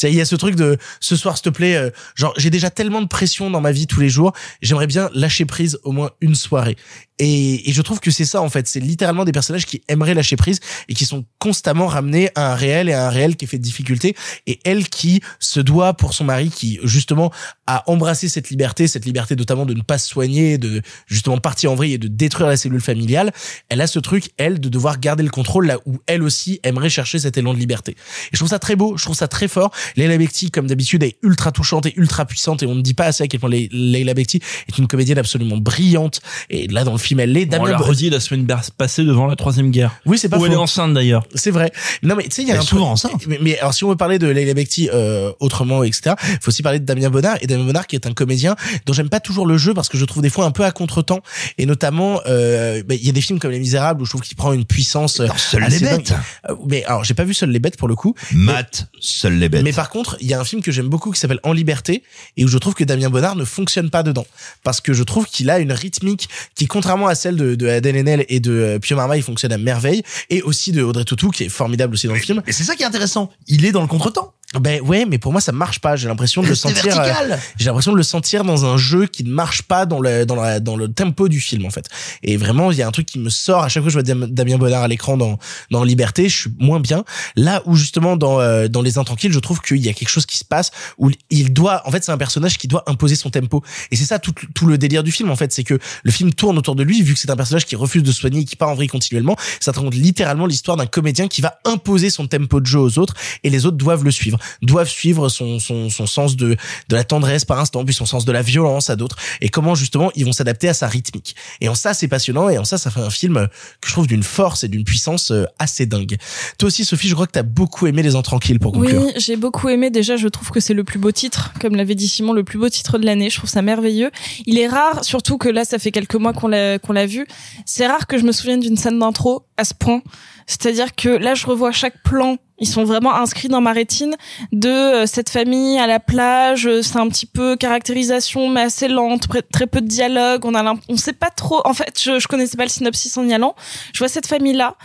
il 0.10 0.16
y 0.16 0.22
a 0.22 0.26
ce 0.26 0.36
truc 0.36 0.56
de 0.56 0.78
ce 1.00 1.16
soir 1.16 1.38
s'il 1.38 1.44
te 1.44 1.50
plaît 1.50 1.76
euh, 1.76 1.90
genre 2.16 2.34
j'ai 2.38 2.50
déjà 2.50 2.70
tellement 2.70 3.02
de 3.02 3.08
pression 3.08 3.50
dans 3.50 3.62
ma 3.62 3.72
vie 3.72 3.88
tous 3.88 4.00
les 4.00 4.10
jours 4.10 4.34
j'aimerais 4.62 4.88
bien 4.88 5.10
lâcher 5.14 5.46
prise 5.46 5.80
au 5.84 5.92
moins 5.92 6.12
une 6.22 6.36
soirée. 6.36 6.76
Et, 7.20 7.70
et 7.70 7.74
je 7.74 7.82
trouve 7.84 8.00
que 8.00 8.10
c'est 8.10 8.26
ça 8.26 8.42
en 8.42 8.50
fait. 8.50 8.68
C'est 8.68 8.80
littéralement 8.80 9.26
des 9.26 9.32
personnages 9.32 9.68
qui 9.68 9.84
aimeraient 9.88 10.16
lâcher 10.16 10.38
prise 10.38 10.60
et 10.88 10.96
qui 10.96 11.06
sont 11.06 11.24
constamment 11.38 11.86
ramenés 11.86 12.32
à 12.34 12.54
un 12.54 12.56
réel 12.56 12.90
et 12.90 12.94
à 12.94 13.06
un 13.06 13.10
réel 13.10 13.36
qui 13.36 13.46
est 13.46 13.48
fait 13.48 13.60
de 13.60 13.64
difficultés. 13.64 14.16
Et 14.48 14.60
elle 14.64 14.90
qui 14.90 15.22
se 15.40 15.60
doit 15.60 15.94
pour 15.94 16.14
son 16.16 16.24
mari 16.24 16.50
qui 16.50 16.80
justement 16.84 17.32
a 17.68 17.84
embrassé 17.90 18.28
cette 18.28 18.50
liberté 18.50 18.88
cette 18.88 19.06
liberté 19.06 19.36
notamment 19.36 19.66
de 19.66 19.74
ne 19.74 19.82
pas 19.82 19.98
se 19.98 20.08
soigner 20.08 20.58
de 20.58 20.82
justement 21.06 21.38
partir 21.38 21.72
en 21.72 21.76
vrille 21.76 21.94
et 21.94 21.98
de 21.98 22.08
détruire 22.08 22.50
la 22.50 22.58
cellule 22.58 22.82
familiale 22.82 23.32
elle 23.70 23.82
a 23.82 23.88
ce 23.88 24.00
truc 24.00 24.32
elle 24.38 24.60
de 24.60 24.70
devoir 24.70 25.00
garder 25.00 25.24
le 25.24 25.30
contrôle 25.30 25.68
là 25.68 25.78
où 25.86 26.00
elle 26.08 26.24
aussi 26.24 26.60
aimerait 26.64 26.90
chercher 26.90 27.20
cet 27.20 27.38
élan 27.38 27.54
de 27.54 27.60
liberté. 27.60 27.92
Et 27.92 28.30
je 28.34 28.38
trouve 28.38 28.50
ça 28.50 28.60
très 28.60 28.76
beau 28.76 28.98
je 28.98 29.04
trouve 29.04 29.16
ça 29.16 29.28
très 29.28 29.48
fort 29.48 29.72
Leila 29.96 30.18
Bekti 30.18 30.52
comme 30.52 30.68
d'habitude 30.68 31.04
est 31.04 31.18
ultra 31.24 31.52
touchante 31.52 31.86
et 31.86 31.94
ultra 31.98 32.26
puissante 32.26 32.64
et 32.64 32.66
on 32.66 32.76
ne 32.76 32.82
dit 32.82 32.94
pas 32.94 33.06
assez 33.06 33.24
à 33.24 33.28
quel 33.28 33.40
point 33.40 33.50
Le- 33.50 33.68
Leila 33.72 34.14
Bekti 34.14 34.42
est 34.68 34.78
une 34.78 34.88
comédienne 34.88 35.18
absolument 35.18 35.58
brillante 35.58 36.22
et 36.50 36.68
là 36.68 36.84
dans 36.84 36.92
le 36.94 36.98
film 36.98 37.20
elle 37.20 37.32
l'est 37.34 37.48
On 37.60 37.66
l'a 37.66 37.78
redit 37.78 38.10
la 38.10 38.20
semaine 38.20 38.48
passée 38.78 39.04
devant 39.04 39.28
la 39.28 39.36
troisième 39.36 39.72
guerre. 39.72 39.92
oui, 40.06 40.18
c'est 40.18 40.30
pas 40.30 40.38
Où 40.38 40.46
elle 40.46 40.54
est 40.54 40.56
enceinte 40.56 40.94
d'ailleurs. 40.94 41.24
C'est 41.36 41.52
vrai. 41.52 41.72
Non, 42.04 42.16
mais 42.16 42.24
tu 42.24 42.32
sais, 42.32 42.42
il 42.44 42.48
y 42.48 42.52
a 42.52 42.58
un 42.60 42.62
souvent 42.62 42.92
enceinte. 42.92 43.26
Mais, 43.28 43.38
mais 43.42 43.58
alors, 43.60 43.74
si 43.74 43.84
on 43.84 43.90
veut 43.90 43.96
parler 43.96 44.20
de 44.20 44.28
Leila 44.28 44.54
Bekti 44.54 44.90
euh, 44.94 45.32
autrement, 45.40 45.84
etc., 45.84 46.16
il 46.28 46.38
faut 46.42 46.50
aussi 46.50 46.64
parler 46.64 46.80
de 46.80 46.86
Damien 46.86 47.10
Bonnard. 47.10 47.38
Et 47.42 47.48
Damien 47.48 47.66
Bonnard, 47.66 47.88
qui 47.88 47.96
est 47.96 48.06
un 48.08 48.14
comédien 48.14 48.56
dont 48.86 48.94
j'aime 48.94 49.10
pas 49.10 49.20
toujours 49.20 49.46
le 49.46 49.58
jeu 49.58 49.74
parce 49.74 49.90
que 49.90 49.98
je 49.98 50.06
trouve 50.06 50.22
des 50.24 50.30
fois 50.30 50.46
un 50.46 50.52
peu 50.52 50.64
à 50.66 50.72
contre-temps. 50.72 51.22
Et 51.58 51.66
notamment, 51.66 52.22
euh, 52.28 52.84
bah, 52.88 52.96
il 52.96 53.06
y 53.06 53.10
a 53.10 53.12
des 53.14 53.22
films 53.22 53.40
comme 53.40 53.52
Les 53.52 53.60
Misérables 53.60 54.02
où 54.02 54.06
je 54.06 54.12
trouve 54.12 54.22
qu'il 54.22 54.38
prend 54.38 54.54
une 54.54 54.66
puissance. 54.66 55.20
euh, 55.20 55.28
Dans 55.28 55.38
Seules 55.38 55.64
assez 55.64 55.80
les 55.86 55.98
bêtes. 55.98 56.14
Euh, 56.50 56.56
Mais 56.68 56.84
alors, 56.86 57.04
j'ai 57.04 57.14
pas 57.14 57.24
vu 57.24 57.34
Seules 57.34 57.52
les 57.52 57.60
bêtes 57.60 57.78
pour 57.78 57.88
le 57.88 57.96
coup. 57.96 58.16
Matt, 58.34 58.88
seules 59.00 59.38
les 59.38 59.50
bêtes. 59.50 59.64
Mais 59.72 59.76
par 59.76 59.90
contre, 59.90 60.18
il 60.20 60.28
y 60.28 60.34
a 60.34 60.40
un 60.42 60.44
film 60.44 60.62
que 60.62 60.70
j'aime 60.70 60.90
beaucoup 60.90 61.12
qui 61.12 61.20
s'appelle 61.22 61.40
En 61.44 61.54
Liberté 61.54 62.04
et 62.36 62.44
où 62.44 62.50
je 62.50 62.58
trouve 62.58 62.74
que 62.74 62.84
Damien 62.84 63.10
Bonnard 63.10 63.38
ne 63.38 63.46
fonctionne 63.46 63.90
pas 63.90 64.04
dedans 64.04 64.28
parce 64.64 64.82
que 64.82 64.92
je 64.92 65.02
trouve 65.02 65.28
qu'il 65.28 65.50
a 65.50 65.60
une 65.60 65.72
rythmique 65.72 66.28
qui, 66.56 66.68
contrairement 66.68 67.08
à 67.08 67.16
celle 67.16 67.38
de, 67.38 67.56
de 67.56 67.70
Adèle 67.70 67.96
Haenel 67.96 68.26
et 68.28 68.42
de 68.42 68.52
euh, 68.52 68.80
Pio 68.80 68.98
Marmaille, 68.98 69.22
fonctionne 69.22 69.54
à 69.54 69.58
merveille 69.58 70.04
et 70.30 70.42
aussi 70.42 70.74
de 70.74 70.84
Audrey 70.84 71.06
Tautou 71.06 71.30
qui 71.30 71.46
est 71.46 71.50
formidable 71.50 71.94
aussi 71.94 72.08
dans 72.08 72.16
le 72.16 72.20
film. 72.20 72.44
Et 72.48 72.52
c'est 72.52 72.66
ça 72.66 72.76
qui 72.76 72.84
est 72.84 72.86
intéressant. 72.86 73.32
Il 73.48 73.64
est 73.64 73.72
dans 73.72 73.80
le 73.82 73.88
contretemps. 73.88 74.34
Ben 74.60 74.82
ouais, 74.82 75.06
mais 75.06 75.18
pour 75.18 75.32
moi 75.32 75.40
ça 75.40 75.54
marche 75.54 75.80
pas. 75.80 75.96
J'ai 75.96 76.10
l'impression 76.10 76.42
de 76.42 76.48
le 76.48 76.56
sentir. 76.56 77.00
euh. 77.00 77.38
J'ai 77.58 77.66
l'impression 77.68 77.94
de 77.94 77.98
le 77.98 78.04
sentir 78.04 78.44
dans 78.44 78.66
un 78.66 78.76
jeu 78.78 79.06
qui 79.08 79.24
ne 79.24 79.32
marche 79.32 79.62
pas 79.62 79.86
dans 79.86 80.00
le 80.02 80.26
dans 80.26 80.36
la 80.36 80.60
dans 80.60 80.76
le 80.76 80.92
tempo 80.92 81.30
du 81.30 81.40
film 81.40 81.66
en 81.66 81.70
fait. 81.70 81.86
Et 82.24 82.36
vraiment, 82.36 82.72
il 82.72 82.78
y 82.78 82.82
a 82.82 82.88
un 82.88 82.92
truc 82.92 83.06
qui 83.06 83.18
me 83.20 83.30
sort 83.30 83.64
à 83.64 83.70
chaque 83.70 83.82
fois 83.84 83.88
que 83.88 83.94
je 83.94 83.98
vois 84.00 84.04
Dam- 84.04 84.28
Damien 84.30 84.58
Bonnard 84.58 84.84
à 84.84 84.88
l'écran 84.90 85.16
dans 85.16 85.38
dans 85.70 85.84
Liberté, 85.86 86.28
je 86.28 86.36
suis 86.38 86.50
moins 86.60 86.80
bien. 86.82 87.06
Là 87.38 87.62
où 87.66 87.76
justement 87.76 88.18
dans 88.18 88.42
euh, 88.42 88.68
dans 88.68 88.82
Les 88.82 88.98
Intranquilles, 88.98 89.32
je 89.32 89.40
trouve 89.40 89.62
qu'il 89.62 89.78
y 89.78 89.88
a 89.90 89.94
quelque 89.94 90.10
chose 90.10 90.26
qui 90.26 90.38
se 90.38 90.44
passe 90.46 90.72
où 90.98 91.10
il 91.30 91.54
doit. 91.54 91.82
En 91.88 91.92
fait, 91.92 92.04
c'est 92.04 92.12
un 92.12 92.18
personnage 92.18 92.58
qui 92.58 92.68
doit 92.68 92.84
imposer 92.88 93.16
son 93.16 93.30
tempo. 93.30 93.64
Et 93.92 93.96
c'est 93.96 94.06
ça 94.06 94.20
tout 94.20 94.34
tout 94.54 94.66
le 94.66 94.78
délire 94.78 95.04
du 95.04 95.12
film 95.12 95.32
en 95.32 95.36
fait, 95.38 95.54
c'est 95.54 95.64
que 95.64 95.80
le 96.04 96.12
film 96.12 96.34
tourne 96.34 96.58
autour 96.58 96.76
de 96.76 96.84
lui 96.84 97.02
vu 97.04 97.14
que 97.14 97.20
c'est 97.20 97.30
un 97.30 97.36
personnage 97.38 97.66
qui 97.66 97.76
refuse 97.78 98.04
de 98.04 98.12
soigner 98.12 98.42
et 98.42 98.46
qui 98.46 98.58
part 98.58 98.70
en 98.70 98.76
vrille 98.76 98.90
continuellement. 98.90 99.38
Ça 99.60 99.72
te 99.72 99.78
raconte 99.78 99.96
littéralement 99.96 100.46
l'histoire 100.46 100.76
d'un 100.76 100.88
comédien 100.88 101.28
qui 101.30 101.42
va 101.42 101.60
imposer 101.64 102.10
son 102.10 102.28
tempo 102.28 102.60
de 102.60 102.66
jeu 102.66 102.80
aux 102.80 103.00
autres 103.00 103.14
et 103.44 103.50
les 103.50 103.66
autres 103.66 103.78
doivent 103.78 104.04
le 104.04 104.12
suivre, 104.12 104.38
doivent 104.62 104.90
suivre 104.90 105.30
son, 105.30 105.60
son, 105.60 105.90
son 105.90 106.06
sens 106.06 106.36
de, 106.36 106.56
de 106.90 106.96
la 106.96 107.04
tendresse 107.04 107.46
par 107.46 107.60
instant, 107.60 107.84
puis 107.86 107.94
son 107.94 108.06
sens 108.06 108.26
de 108.26 108.32
la 108.32 108.42
violence 108.42 108.90
à 108.90 108.96
d'autres, 108.96 109.18
et 109.42 109.50
comment 109.50 109.76
justement 109.76 110.12
ils 110.16 110.26
vont 110.26 110.32
s'adapter 110.32 110.70
à 110.70 110.74
sa 110.74 110.88
rythmique. 110.88 111.36
Et 111.60 111.70
en 111.70 111.76
ça, 111.76 111.94
c'est 111.94 112.08
passionnant, 112.08 112.50
et 112.50 112.58
en 112.58 112.66
ça, 112.66 112.78
ça 112.78 112.92
fait 112.92 113.02
un 113.02 113.10
film 113.10 113.48
que 113.82 113.88
je 113.88 113.94
trouve 113.94 114.08
d'une 114.08 114.24
force 114.24 114.64
et 114.64 114.68
d'une 114.68 114.84
puissance 114.84 115.32
euh, 115.32 115.46
assez 115.60 115.86
dingue. 115.86 116.18
Toi 116.58 116.68
aussi, 116.68 116.86
Sophie, 116.86 117.08
je 117.08 117.14
crois 117.14 117.28
que 117.28 117.32
t'as 117.32 117.44
beaucoup 117.44 117.88
aimé 117.88 118.04
Les 118.04 118.16
Intranquilles 118.16 118.60
pour 118.60 118.72
conclure. 118.74 119.02
Oui, 119.02 119.14
j'ai 119.18 119.36
beaucoup 119.36 119.70
aimé. 119.70 119.90
Déjà, 119.90 120.18
je 120.18 120.28
trouve 120.28 120.52
que 120.52 120.60
c'est 120.60 120.74
le 120.74 120.84
plus 120.84 121.00
beau 121.00 121.12
titre, 121.12 121.54
comme 121.60 121.76
l'avait 121.76 121.96
dit 121.96 122.08
Simon, 122.08 122.34
le 122.34 122.44
plus 122.44 122.60
beau 122.60 122.70
titre 122.70 122.98
de 122.98 123.06
l'année. 123.06 123.30
Je 123.30 123.38
trouve 123.38 123.50
ça 123.50 123.62
merveilleux. 123.62 124.12
Il 124.46 124.58
est 124.58 124.68
rare, 124.68 125.04
surtout 125.04 125.38
que 125.38 125.50
là, 125.50 125.66
ça 125.66 125.80
fait 125.80 125.92
quelques 125.92 126.16
mois 126.16 126.34
qu'on 126.34 126.48
l'a 126.48 126.80
qu'on 126.80 126.94
l'a 126.94 127.06
vu. 127.06 127.28
C'est 127.66 127.88
rare 127.88 128.08
que 128.08 128.18
je 128.18 128.24
me 128.24 128.32
souvienne 128.32 128.60
d'une 128.60 128.78
scène 128.78 129.00
d'intro 129.00 129.46
à 129.58 129.64
ce 129.64 129.74
point. 129.74 130.02
C'est-à-dire 130.48 130.96
que 130.96 131.10
là, 131.10 131.34
je 131.36 131.46
revois 131.48 131.72
chaque 131.72 132.02
plan. 132.04 132.38
Ils 132.58 132.68
sont 132.68 132.84
vraiment 132.84 133.16
inscrits 133.16 133.48
dans 133.48 133.62
ma 133.62 133.72
rétine 133.72 134.16
de 134.52 134.70
euh, 134.70 135.06
cette 135.08 135.30
famille 135.30 135.80
à 135.80 135.88
la 135.88 136.00
plage. 136.00 136.68
euh, 136.68 136.84
C'est 136.84 136.98
un 136.98 137.08
petit 137.10 137.26
peu 137.26 137.56
caractérisation, 137.56 138.50
mais 138.50 138.62
assez 138.62 138.88
lente, 138.88 139.28
très 139.52 139.66
peu 139.66 139.82
de 139.82 139.88
dialogue. 139.88 140.46
On 140.46 140.54
a, 140.54 140.76
on 140.88 140.98
sait 140.98 141.14
pas 141.14 141.32
trop. 141.32 141.62
En 141.66 141.74
fait, 141.74 142.00
je, 142.00 142.20
je 142.20 142.28
connaissais 142.28 142.58
pas 142.58 142.64
le 142.64 142.70
synopsis 142.70 143.18
en 143.18 143.28
y 143.28 143.34
allant. 143.34 143.56
Je 143.94 144.00
vois 144.00 144.10
cette 144.10 144.28
famille 144.28 144.54
là 144.54 144.76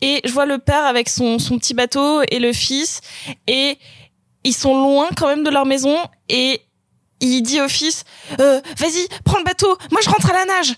et 0.00 0.22
je 0.24 0.32
vois 0.32 0.46
le 0.46 0.58
père 0.58 0.86
avec 0.86 1.08
son 1.08 1.38
son 1.38 1.58
petit 1.58 1.74
bateau 1.74 2.22
et 2.30 2.38
le 2.38 2.52
fils 2.52 3.00
et 3.46 3.78
ils 4.44 4.54
sont 4.54 4.80
loin 4.80 5.08
quand 5.16 5.26
même 5.26 5.44
de 5.44 5.50
leur 5.50 5.66
maison 5.66 5.96
et 6.28 6.60
il 7.20 7.42
dit 7.42 7.60
au 7.60 7.68
fils 7.68 8.04
euh, 8.40 8.60
vas-y 8.78 9.06
prends 9.24 9.38
le 9.38 9.44
bateau 9.44 9.76
moi 9.90 10.00
je 10.04 10.08
rentre 10.08 10.30
à 10.30 10.34
la 10.34 10.44
nage 10.44 10.74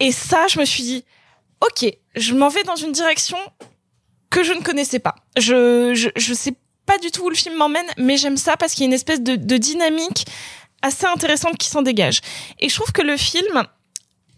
et 0.00 0.12
ça 0.12 0.46
je 0.48 0.58
me 0.60 0.64
suis 0.64 0.82
dit 0.82 1.04
ok 1.60 1.92
je 2.16 2.34
m'en 2.34 2.48
vais 2.48 2.62
dans 2.64 2.76
une 2.76 2.92
direction 2.92 3.38
que 4.30 4.42
je 4.42 4.52
ne 4.52 4.60
connaissais 4.60 4.98
pas 4.98 5.14
je 5.36 5.94
je, 5.94 6.08
je 6.16 6.34
sais 6.34 6.54
pas 6.86 6.98
du 6.98 7.10
tout 7.10 7.24
où 7.24 7.30
le 7.30 7.34
film 7.34 7.56
m'emmène 7.56 7.86
mais 7.98 8.16
j'aime 8.16 8.36
ça 8.36 8.56
parce 8.56 8.72
qu'il 8.74 8.82
y 8.82 8.84
a 8.84 8.88
une 8.88 8.92
espèce 8.92 9.20
de, 9.20 9.36
de 9.36 9.56
dynamique 9.56 10.26
assez 10.82 11.06
intéressante 11.06 11.56
qui 11.56 11.68
s'en 11.68 11.82
dégage 11.82 12.20
et 12.58 12.68
je 12.68 12.74
trouve 12.74 12.92
que 12.92 13.02
le 13.02 13.16
film 13.16 13.64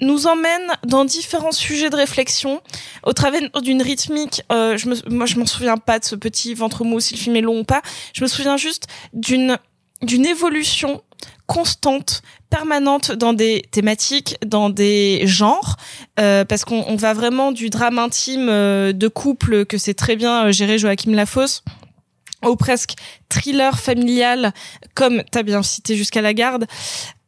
nous 0.01 0.27
emmène 0.27 0.73
dans 0.85 1.05
différents 1.05 1.53
sujets 1.53 1.91
de 1.91 1.97
réflexion 1.97 2.61
au 3.03 3.13
travers 3.13 3.41
d'une 3.63 3.83
rythmique. 3.83 4.43
Euh, 4.53 4.77
je 4.77 4.89
me, 4.89 4.97
moi, 5.09 5.27
je 5.27 5.39
m'en 5.39 5.47
souviens 5.47 5.77
pas 5.77 5.99
de 5.99 6.05
ce 6.05 6.15
petit 6.15 6.55
ventre 6.55 6.85
mou 6.85 7.01
si 7.01 7.15
le 7.15 7.21
film 7.21 7.37
est 7.37 7.41
long 7.41 7.61
ou 7.61 7.65
pas. 7.65 7.83
Je 8.13 8.23
me 8.23 8.29
souviens 8.29 8.57
juste 8.57 8.87
d'une 9.13 9.59
d'une 10.03 10.27
évolution 10.27 11.03
constante, 11.47 12.23
permanente 12.51 13.13
dans 13.13 13.33
des 13.33 13.63
thématiques, 13.71 14.37
dans 14.45 14.71
des 14.71 15.23
genres, 15.27 15.77
euh, 16.19 16.45
parce 16.45 16.65
qu'on 16.65 16.85
on 16.89 16.97
va 16.97 17.15
vraiment 17.15 17.53
du 17.53 17.71
drame 17.71 17.99
intime 17.99 18.49
euh, 18.49 18.93
de 18.93 19.09
couple 19.09 19.65
que 19.65 19.79
c'est 19.79 19.95
très 19.95 20.17
bien 20.17 20.47
euh, 20.47 20.53
géré 20.53 20.79
Joachim 20.79 21.13
Lafosse 21.13 21.63
au 22.45 22.55
presque 22.55 22.95
thriller 23.29 23.79
familial 23.79 24.53
comme 24.95 25.23
t'as 25.31 25.43
bien 25.43 25.63
cité 25.63 25.97
jusqu'à 25.97 26.21
la 26.21 26.35
garde 26.35 26.67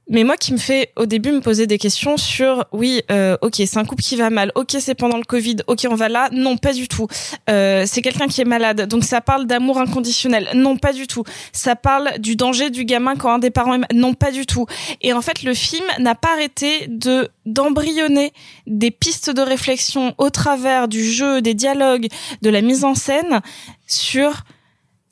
mais 0.08 0.24
moi 0.24 0.36
qui 0.36 0.52
me 0.52 0.58
fait 0.58 0.92
au 0.96 1.06
début 1.06 1.32
me 1.32 1.40
poser 1.40 1.66
des 1.66 1.78
questions 1.78 2.16
sur 2.16 2.64
oui 2.72 3.02
euh, 3.10 3.36
ok 3.42 3.54
c'est 3.56 3.76
un 3.76 3.84
couple 3.84 4.02
qui 4.02 4.16
va 4.16 4.30
mal 4.30 4.52
ok 4.54 4.76
c'est 4.80 4.94
pendant 4.94 5.18
le 5.18 5.24
covid 5.24 5.56
ok 5.66 5.86
on 5.90 5.94
va 5.94 6.08
là. 6.08 6.28
Non 6.32 6.56
pas 6.56 6.72
du 6.72 6.88
tout. 6.88 7.06
Euh, 7.50 7.84
c'est 7.86 8.02
quelqu'un 8.02 8.26
qui 8.26 8.40
est 8.40 8.46
malade. 8.46 8.86
Donc 8.88 9.04
ça 9.04 9.20
parle 9.20 9.46
d'amour 9.46 9.78
inconditionnel. 9.78 10.48
Non 10.54 10.76
pas 10.76 10.92
du 10.92 11.06
tout. 11.06 11.24
Ça 11.52 11.76
parle 11.76 12.18
du 12.18 12.36
danger 12.36 12.70
du 12.70 12.84
gamin 12.84 13.16
quand 13.16 13.32
un 13.32 13.38
des 13.38 13.50
parents 13.50 13.74
est 13.74 13.94
non 13.94 14.14
pas 14.14 14.30
du 14.30 14.46
tout. 14.46 14.66
Et 15.02 15.12
en 15.12 15.22
fait 15.22 15.42
le 15.42 15.54
film 15.54 15.84
n'a 15.98 16.14
pas 16.14 16.32
arrêté 16.32 16.86
de 16.88 17.28
d'embryonner 17.46 18.32
des 18.66 18.90
pistes 18.90 19.30
de 19.30 19.40
réflexion 19.40 20.14
au 20.18 20.30
travers 20.30 20.88
du 20.88 21.02
jeu 21.04 21.40
des 21.40 21.54
dialogues 21.54 22.08
de 22.42 22.50
la 22.50 22.60
mise 22.60 22.84
en 22.84 22.94
scène 22.94 23.40
sur 23.86 24.42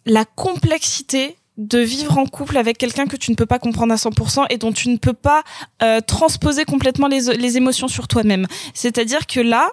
la 0.04 0.24
complexité 0.24 1.36
de 1.56 1.78
vivre 1.78 2.18
en 2.18 2.26
couple 2.26 2.56
avec 2.58 2.78
quelqu'un 2.78 3.06
que 3.06 3.16
tu 3.16 3.30
ne 3.30 3.36
peux 3.36 3.46
pas 3.46 3.58
comprendre 3.58 3.92
à 3.92 3.96
100% 3.96 4.46
et 4.50 4.58
dont 4.58 4.72
tu 4.72 4.88
ne 4.88 4.96
peux 4.98 5.14
pas 5.14 5.42
euh, 5.82 6.00
transposer 6.00 6.64
complètement 6.64 7.08
les, 7.08 7.36
les 7.36 7.56
émotions 7.56 7.88
sur 7.88 8.08
toi-même. 8.08 8.46
C'est-à-dire 8.74 9.26
que 9.26 9.40
là, 9.40 9.70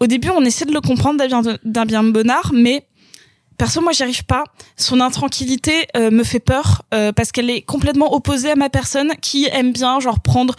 au 0.00 0.06
début, 0.06 0.30
on 0.30 0.44
essaie 0.44 0.64
de 0.64 0.72
le 0.72 0.80
comprendre 0.80 1.22
d'un 1.64 1.86
bien, 1.86 2.02
Bonnard, 2.02 2.52
mais 2.54 2.86
perso, 3.58 3.80
moi, 3.80 3.92
j'y 3.92 4.02
arrive 4.02 4.24
pas. 4.24 4.44
Son 4.76 5.00
intranquillité 5.00 5.86
euh, 5.96 6.10
me 6.10 6.24
fait 6.24 6.40
peur 6.40 6.82
euh, 6.94 7.12
parce 7.12 7.30
qu'elle 7.30 7.50
est 7.50 7.62
complètement 7.62 8.14
opposée 8.14 8.50
à 8.50 8.56
ma 8.56 8.70
personne 8.70 9.12
qui 9.20 9.46
aime 9.52 9.72
bien, 9.72 10.00
genre, 10.00 10.20
prendre 10.20 10.56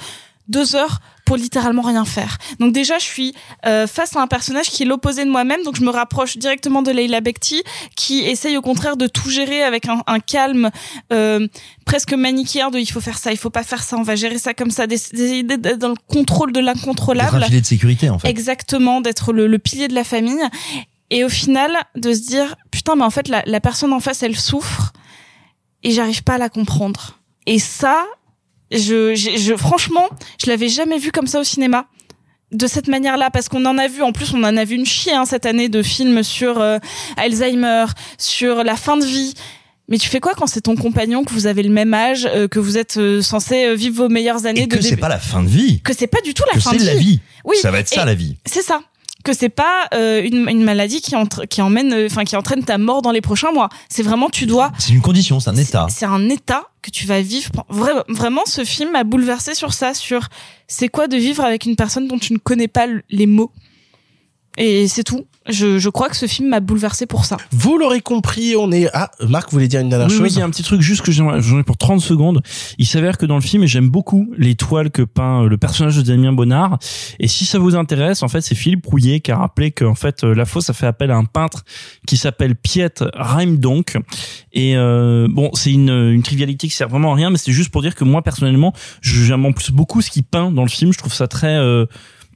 deux 0.47 0.75
heures 0.75 0.99
pour 1.25 1.37
littéralement 1.37 1.81
rien 1.81 2.05
faire. 2.05 2.37
Donc 2.59 2.73
déjà, 2.73 2.97
je 2.99 3.05
suis 3.05 3.33
euh, 3.65 3.87
face 3.87 4.15
à 4.15 4.21
un 4.21 4.27
personnage 4.27 4.69
qui 4.69 4.83
est 4.83 4.85
l'opposé 4.85 5.25
de 5.25 5.29
moi-même, 5.29 5.63
donc 5.63 5.75
je 5.75 5.83
me 5.83 5.89
rapproche 5.89 6.37
directement 6.37 6.81
de 6.81 6.91
Leila 6.91 7.21
Bekti, 7.21 7.63
qui 7.95 8.19
essaye 8.19 8.57
au 8.57 8.61
contraire 8.61 8.97
de 8.97 9.07
tout 9.07 9.29
gérer 9.29 9.63
avec 9.63 9.87
un, 9.87 10.03
un 10.07 10.19
calme 10.19 10.71
euh, 11.13 11.47
presque 11.85 12.13
manichéen 12.13 12.69
de 12.69 12.79
il 12.79 12.91
faut 12.91 13.01
faire 13.01 13.17
ça, 13.17 13.31
il 13.31 13.37
faut 13.37 13.49
pas 13.49 13.63
faire 13.63 13.83
ça, 13.83 13.97
on 13.97 14.03
va 14.03 14.15
gérer 14.15 14.39
ça 14.39 14.53
comme 14.53 14.71
ça, 14.71 14.87
d'essayer 14.87 15.43
d'être 15.43 15.77
dans 15.79 15.89
le 15.89 15.95
contrôle 16.07 16.51
de 16.51 16.59
l'incontrôlable. 16.59 17.43
un 17.43 17.45
filet 17.47 17.61
de 17.61 17.65
sécurité 17.65 18.09
en 18.09 18.19
fait. 18.19 18.27
Exactement, 18.27 19.01
d'être 19.01 19.33
le, 19.33 19.47
le 19.47 19.59
pilier 19.59 19.87
de 19.87 19.95
la 19.95 20.03
famille. 20.03 20.41
Et 21.13 21.25
au 21.25 21.29
final, 21.29 21.71
de 21.95 22.13
se 22.13 22.21
dire, 22.21 22.55
putain, 22.71 22.95
mais 22.95 23.03
en 23.03 23.09
fait, 23.09 23.27
la, 23.27 23.43
la 23.45 23.59
personne 23.59 23.91
en 23.91 23.99
face, 23.99 24.23
elle 24.23 24.37
souffre 24.37 24.93
et 25.83 25.91
j'arrive 25.91 26.23
pas 26.23 26.35
à 26.35 26.37
la 26.37 26.47
comprendre. 26.47 27.19
Et 27.47 27.59
ça, 27.59 28.05
je, 28.71 29.13
je, 29.15 29.37
je- 29.37 29.55
franchement, 29.55 30.07
je 30.43 30.49
l'avais 30.49 30.69
jamais 30.69 30.97
vu 30.97 31.11
comme 31.11 31.27
ça 31.27 31.39
au 31.39 31.43
cinéma. 31.43 31.87
De 32.51 32.67
cette 32.67 32.89
manière-là, 32.89 33.29
parce 33.31 33.47
qu'on 33.47 33.65
en 33.65 33.77
a 33.77 33.87
vu, 33.87 34.01
en 34.01 34.11
plus, 34.11 34.33
on 34.33 34.43
en 34.43 34.57
a 34.57 34.65
vu 34.65 34.75
une 34.75 34.85
chier 34.85 35.13
hein, 35.13 35.23
cette 35.25 35.45
année 35.45 35.69
de 35.69 35.81
films 35.81 36.21
sur 36.21 36.59
euh, 36.59 36.79
Alzheimer, 37.15 37.85
sur 38.17 38.63
la 38.65 38.75
fin 38.75 38.97
de 38.97 39.05
vie. 39.05 39.33
Mais 39.87 39.97
tu 39.97 40.09
fais 40.09 40.19
quoi 40.19 40.33
quand 40.35 40.47
c'est 40.47 40.61
ton 40.61 40.75
compagnon, 40.75 41.23
que 41.23 41.31
vous 41.33 41.47
avez 41.47 41.63
le 41.63 41.69
même 41.69 41.93
âge, 41.93 42.25
euh, 42.33 42.47
que 42.49 42.59
vous 42.59 42.77
êtes 42.77 42.97
euh, 42.97 43.21
censé 43.21 43.65
euh, 43.65 43.73
vivre 43.75 43.95
vos 44.03 44.09
meilleures 44.09 44.45
années 44.45 44.63
Et 44.63 44.67
de 44.67 44.75
que 44.75 44.81
c'est 44.81 44.97
pas 44.97 45.07
la 45.09 45.19
fin 45.19 45.43
de 45.43 45.49
vie. 45.49 45.81
que 45.81 45.93
c'est 45.93 46.07
pas 46.07 46.19
du 46.21 46.33
tout 46.33 46.43
la 46.47 46.53
Que 46.55 46.59
fin 46.61 46.73
de 46.73 46.79
c'est 46.79 46.83
vie. 46.83 46.93
la 46.93 46.95
vie. 46.99 47.19
Oui, 47.45 47.55
Ça 47.61 47.71
va 47.71 47.79
être 47.79 47.87
ça 47.89 48.03
la 48.05 48.13
vie. 48.15 48.35
C'est 48.45 48.61
ça. 48.61 48.81
Que 49.23 49.33
c'est 49.33 49.49
pas 49.49 49.87
euh, 49.93 50.21
une, 50.23 50.47
une 50.49 50.63
maladie 50.63 51.01
qui, 51.01 51.15
entre, 51.15 51.45
qui 51.45 51.61
emmène, 51.61 51.93
euh, 51.93 52.07
enfin 52.09 52.23
qui 52.23 52.35
entraîne 52.35 52.63
ta 52.63 52.77
mort 52.77 53.01
dans 53.01 53.11
les 53.11 53.21
prochains 53.21 53.51
mois. 53.51 53.69
C'est 53.89 54.03
vraiment 54.03 54.29
tu 54.29 54.45
dois. 54.45 54.71
C'est 54.79 54.93
une 54.93 55.01
condition, 55.01 55.39
c'est 55.39 55.49
un 55.49 55.55
état. 55.55 55.87
C'est 55.89 56.05
un 56.05 56.27
état 56.29 56.63
que 56.81 56.89
tu 56.89 57.05
vas 57.05 57.21
vivre. 57.21 57.51
Vra- 57.71 58.03
vraiment, 58.09 58.41
ce 58.45 58.63
film 58.63 58.91
m'a 58.93 59.03
bouleversé 59.03 59.53
sur 59.53 59.73
ça, 59.73 59.93
sur 59.93 60.27
c'est 60.67 60.87
quoi 60.87 61.07
de 61.07 61.17
vivre 61.17 61.43
avec 61.43 61.65
une 61.65 61.75
personne 61.75 62.07
dont 62.07 62.17
tu 62.17 62.33
ne 62.33 62.39
connais 62.39 62.67
pas 62.67 62.87
les 63.09 63.27
mots. 63.27 63.51
Et 64.57 64.87
c'est 64.87 65.03
tout. 65.03 65.25
Je, 65.49 65.79
je 65.79 65.89
crois 65.89 66.07
que 66.09 66.15
ce 66.15 66.27
film 66.27 66.49
m'a 66.49 66.59
bouleversé 66.59 67.07
pour 67.07 67.25
ça. 67.25 67.37
Vous 67.51 67.77
l'aurez 67.77 68.01
compris, 68.01 68.55
on 68.55 68.71
est. 68.71 68.87
Ah, 68.93 69.09
Marc 69.27 69.51
voulait 69.51 69.67
dire 69.67 69.79
une 69.79 69.89
dernière 69.89 70.07
Oui, 70.07 70.13
chose. 70.13 70.21
oui, 70.21 70.29
il 70.31 70.37
y 70.37 70.41
a 70.41 70.45
un 70.45 70.49
petit 70.51 70.61
truc 70.61 70.81
juste 70.81 71.01
que 71.01 71.11
j'aimerais- 71.11 71.41
j'en 71.41 71.57
ai 71.59 71.63
pour 71.63 71.77
30 71.77 71.99
secondes. 72.01 72.43
Il 72.77 72.85
s'avère 72.85 73.17
que 73.17 73.25
dans 73.25 73.35
le 73.35 73.41
film, 73.41 73.65
j'aime 73.65 73.89
beaucoup 73.89 74.31
les 74.37 74.53
toiles 74.55 74.91
que 74.91 75.01
peint 75.01 75.43
euh, 75.43 75.47
le 75.49 75.57
personnage 75.57 75.97
de 75.97 76.01
Damien 76.03 76.31
Bonnard. 76.33 76.77
Et 77.19 77.27
si 77.27 77.45
ça 77.45 77.57
vous 77.57 77.75
intéresse, 77.75 78.21
en 78.21 78.27
fait, 78.27 78.41
c'est 78.41 78.53
Philippe 78.53 78.85
Rouillet 78.85 79.19
qui 79.21 79.31
a 79.31 79.37
rappelé 79.37 79.71
qu'en 79.71 79.95
fait, 79.95 80.23
euh, 80.23 80.35
la 80.35 80.45
fosse 80.45 80.69
a 80.69 80.73
fait 80.73 80.85
appel 80.85 81.09
à 81.09 81.15
un 81.15 81.25
peintre 81.25 81.63
qui 82.05 82.17
s'appelle 82.17 82.55
Piet 82.55 82.93
Reimdonk. 83.15 83.97
Et 84.53 84.75
euh, 84.77 85.27
bon, 85.29 85.49
c'est 85.53 85.71
une, 85.71 85.89
une 85.89 86.23
trivialité 86.23 86.67
qui 86.67 86.75
sert 86.75 86.89
vraiment 86.89 87.13
à 87.13 87.15
rien, 87.15 87.29
mais 87.31 87.37
c'est 87.37 87.51
juste 87.53 87.69
pour 87.71 87.81
dire 87.81 87.95
que 87.95 88.03
moi, 88.03 88.21
personnellement, 88.21 88.73
j'aime 89.01 89.45
en 89.45 89.53
plus 89.53 89.71
beaucoup 89.71 90.01
ce 90.01 90.11
qu'il 90.11 90.23
peint 90.23 90.51
dans 90.51 90.63
le 90.63 90.69
film. 90.69 90.93
Je 90.93 90.97
trouve 90.99 91.13
ça 91.13 91.27
très... 91.27 91.55
euh, 91.55 91.85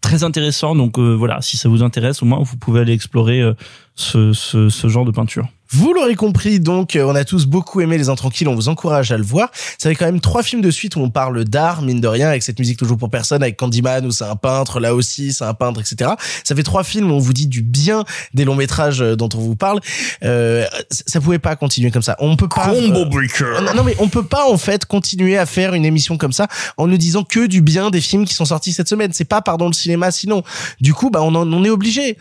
très 0.05 0.23
intéressant 0.23 0.75
donc 0.75 0.99
euh, 0.99 1.15
voilà 1.15 1.41
si 1.41 1.57
ça 1.57 1.67
vous 1.67 1.81
intéresse 1.81 2.21
au 2.21 2.27
moins 2.27 2.39
vous 2.39 2.57
pouvez 2.57 2.79
aller 2.79 2.93
explorer 2.93 3.41
euh, 3.41 3.55
ce, 3.95 4.33
ce, 4.33 4.69
ce 4.69 4.87
genre 4.87 5.03
de 5.03 5.09
peinture 5.09 5.47
Vous 5.71 5.93
l'aurez 5.93 6.15
compris, 6.15 6.59
donc, 6.59 6.95
euh, 6.95 7.03
on 7.05 7.15
a 7.15 7.23
tous 7.25 7.45
beaucoup 7.45 7.81
aimé 7.81 7.97
Les 7.97 8.09
Intranquilles, 8.09 8.47
on 8.47 8.55
vous 8.55 8.69
encourage 8.69 9.11
à 9.11 9.17
le 9.17 9.23
voir. 9.23 9.49
Ça 9.77 9.89
fait 9.89 9.95
quand 9.95 10.05
même 10.05 10.21
trois 10.21 10.43
films 10.43 10.61
de 10.61 10.71
suite 10.71 10.95
où 10.95 10.99
on 10.99 11.09
parle 11.09 11.43
d'art, 11.43 11.81
mine 11.81 11.99
de 12.01 12.07
rien, 12.07 12.29
avec 12.29 12.43
cette 12.43 12.59
musique 12.59 12.77
toujours 12.77 12.97
pour 12.97 13.09
personne, 13.09 13.41
avec 13.41 13.57
Candyman 13.57 14.05
où 14.05 14.11
c'est 14.11 14.23
un 14.25 14.35
peintre, 14.35 14.79
là 14.79 14.93
aussi 14.95 15.33
c'est 15.33 15.43
un 15.43 15.53
peintre, 15.53 15.79
etc. 15.81 16.11
Ça 16.43 16.55
fait 16.55 16.63
trois 16.63 16.83
films 16.83 17.11
où 17.11 17.15
on 17.15 17.19
vous 17.19 17.33
dit 17.33 17.47
du 17.47 17.61
bien 17.61 18.03
des 18.33 18.45
longs 18.45 18.55
métrages 18.55 19.01
euh, 19.01 19.15
dont 19.15 19.29
on 19.33 19.39
vous 19.39 19.55
parle. 19.55 19.79
Euh, 20.23 20.65
ça 20.91 21.19
pouvait 21.19 21.39
pas 21.39 21.55
continuer 21.55 21.91
comme 21.91 22.01
ça. 22.03 22.15
On 22.19 22.35
peut 22.37 22.47
pas. 22.47 22.67
Combo 22.69 23.05
breaker. 23.05 23.61
Non, 23.63 23.73
non, 23.75 23.83
mais 23.83 23.95
on 23.99 24.07
peut 24.07 24.25
pas 24.25 24.49
en 24.49 24.57
fait 24.57 24.85
continuer 24.85 25.37
à 25.37 25.45
faire 25.45 25.73
une 25.73 25.85
émission 25.85 26.17
comme 26.17 26.31
ça 26.33 26.47
en 26.77 26.87
nous 26.87 26.97
disant 26.97 27.23
que 27.23 27.47
du 27.47 27.61
bien 27.61 27.89
des 27.89 28.01
films 28.01 28.25
qui 28.25 28.33
sont 28.33 28.45
sortis 28.45 28.71
cette 28.73 28.87
semaine. 28.87 29.11
C'est 29.13 29.25
pas 29.25 29.41
pardon 29.41 29.67
le 29.67 29.73
cinéma 29.73 30.11
sinon. 30.11 30.43
Du 30.79 30.93
coup, 30.93 31.09
bah 31.09 31.21
on, 31.23 31.33
en- 31.35 31.51
on 31.51 31.63
est 31.63 31.69
obligé. 31.69 32.17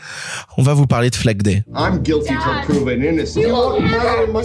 On 0.57 0.63
va 0.63 0.75
vous 0.75 0.87
parler 0.87 1.11
de 1.11 1.17
Flag 1.17 1.43
Day. 1.43 1.63
I'm 1.77 1.99
guilty 2.03 2.29
till 2.29 2.75
proven 2.77 3.03
innocent. 3.05 3.41
You 3.45 3.53
won't 3.53 3.85
murder 3.85 4.33
my 4.33 4.43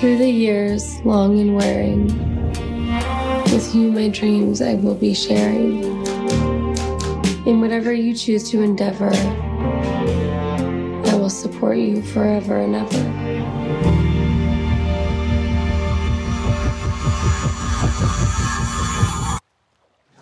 Through 0.00 0.16
the 0.16 0.30
years, 0.30 0.98
long 1.04 1.38
and 1.38 1.54
wearing, 1.54 2.06
with 3.52 3.74
you, 3.74 3.92
my 3.92 4.08
dreams 4.08 4.62
I 4.62 4.76
will 4.76 4.94
be 4.94 5.12
sharing. 5.12 5.84
In 7.44 7.60
whatever 7.60 7.92
you 7.92 8.14
choose 8.14 8.50
to 8.50 8.62
endeavor, 8.62 9.10
I 11.04 11.14
will 11.16 11.28
support 11.28 11.76
you 11.76 12.00
forever 12.00 12.56
and 12.56 12.76
ever. 12.76 12.96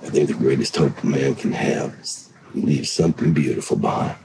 I 0.02 0.10
think 0.10 0.26
the 0.26 0.34
greatest 0.34 0.74
hope 0.74 1.04
a 1.04 1.06
man 1.06 1.36
can 1.36 1.52
have 1.52 1.94
is 2.00 2.30
he 2.52 2.62
leaves 2.62 2.90
something 2.90 3.32
beautiful 3.32 3.76
behind. 3.76 4.16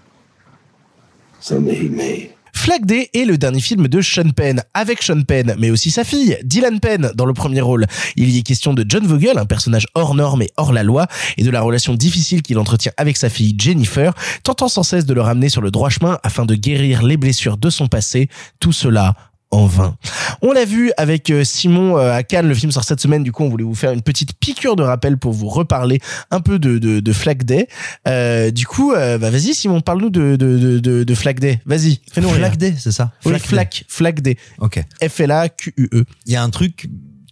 Flag 2.54 2.86
Day 2.86 3.10
est 3.16 3.26
le 3.26 3.40
dernier 3.40 3.60
film 3.60 3.88
de 3.88 4.02
Sean 4.02 4.30
Penn, 4.36 4.62
avec 4.76 5.02
Sean 5.02 5.24
Penn, 5.24 5.56
mais 5.58 5.72
aussi 5.72 5.90
sa 5.90 6.04
fille, 6.04 6.38
Dylan 6.44 6.80
Penn, 6.80 7.12
dans 7.16 7.26
le 7.26 7.34
premier 7.34 7.62
rôle. 7.62 7.88
Il 8.16 8.30
y 8.30 8.38
est 8.38 8.44
question 8.44 8.76
de 8.76 8.86
John 8.88 9.08
Vogel, 9.08 9.40
un 9.40 9.48
personnage 9.48 9.88
hors 9.96 10.14
norme 10.14 10.44
et 10.44 10.52
hors 10.58 10.72
la 10.72 10.84
loi, 10.84 11.08
et 11.38 11.44
de 11.44 11.50
la 11.50 11.62
relation 11.62 11.96
difficile 11.96 12.44
qu'il 12.44 12.60
entretient 12.60 12.92
avec 12.98 13.18
sa 13.18 13.30
fille 13.30 13.56
Jennifer, 13.58 14.14
tentant 14.44 14.68
sans 14.68 14.84
cesse 14.84 15.08
de 15.08 15.14
le 15.16 15.22
ramener 15.22 15.50
sur 15.50 15.62
le 15.62 15.72
droit 15.72 15.90
chemin 15.90 16.20
afin 16.22 16.46
de 16.46 16.54
guérir 16.54 17.02
les 17.02 17.18
blessures 17.18 17.58
de 17.58 17.72
son 17.72 17.88
passé, 17.88 18.30
tout 18.60 18.74
cela 18.74 19.16
en 19.50 19.66
vain. 19.66 19.98
On 20.42 20.52
l'a 20.52 20.66
vu 20.66 20.92
avec 20.98 21.30
euh, 21.30 21.44
Simon 21.44 21.98
euh, 21.98 22.14
à 22.14 22.24
Cannes, 22.24 22.48
le 22.48 22.56
film 22.56 22.72
sort 22.72 22.84
cette 22.84 23.00
semaine, 23.02 23.24
du 23.24 23.32
coup 23.32 23.44
on 23.44 23.50
voulait 23.50 23.64
vous 23.64 23.76
faire 23.76 23.92
une 23.92 24.02
petite 24.02 24.34
piqûre 24.34 24.76
de 24.76 24.84
rappel 24.84 25.18
pour 25.18 25.34
vous 25.34 25.48
reparler 25.48 26.00
un 26.32 26.40
peu 26.40 26.60
de, 26.60 26.78
de, 26.78 27.00
de 27.00 27.14
Flag 27.14 27.44
Day. 27.44 27.68
Euh, 28.08 28.52
du 28.52 28.66
coup, 28.66 28.94
euh, 28.94 29.18
bah 29.18 29.30
vas-y 29.30 29.54
Simon, 29.54 29.82
parle-nous 29.82 30.10
de, 30.10 30.36
de, 30.36 30.80
de, 30.80 31.04
de, 31.04 31.16
Flag 31.16 31.40
Day. 31.40 31.62
Vas-y, 31.66 32.02
fais-nous. 32.12 32.30
Flag 32.30 32.58
Day, 32.58 32.76
c'est 32.78 32.92
ça 32.92 33.12
Oui, 33.26 33.34
Flag 33.34 33.42
Flag, 33.42 33.86
Flag 33.88 34.22
Day. 34.22 34.38
Ok. 34.60 34.84
F-L-A-Q-U-E. 35.08 36.06
Il 36.26 36.34
y 36.34 36.36
a 36.36 36.44
un 36.44 36.50
truc 36.50 36.90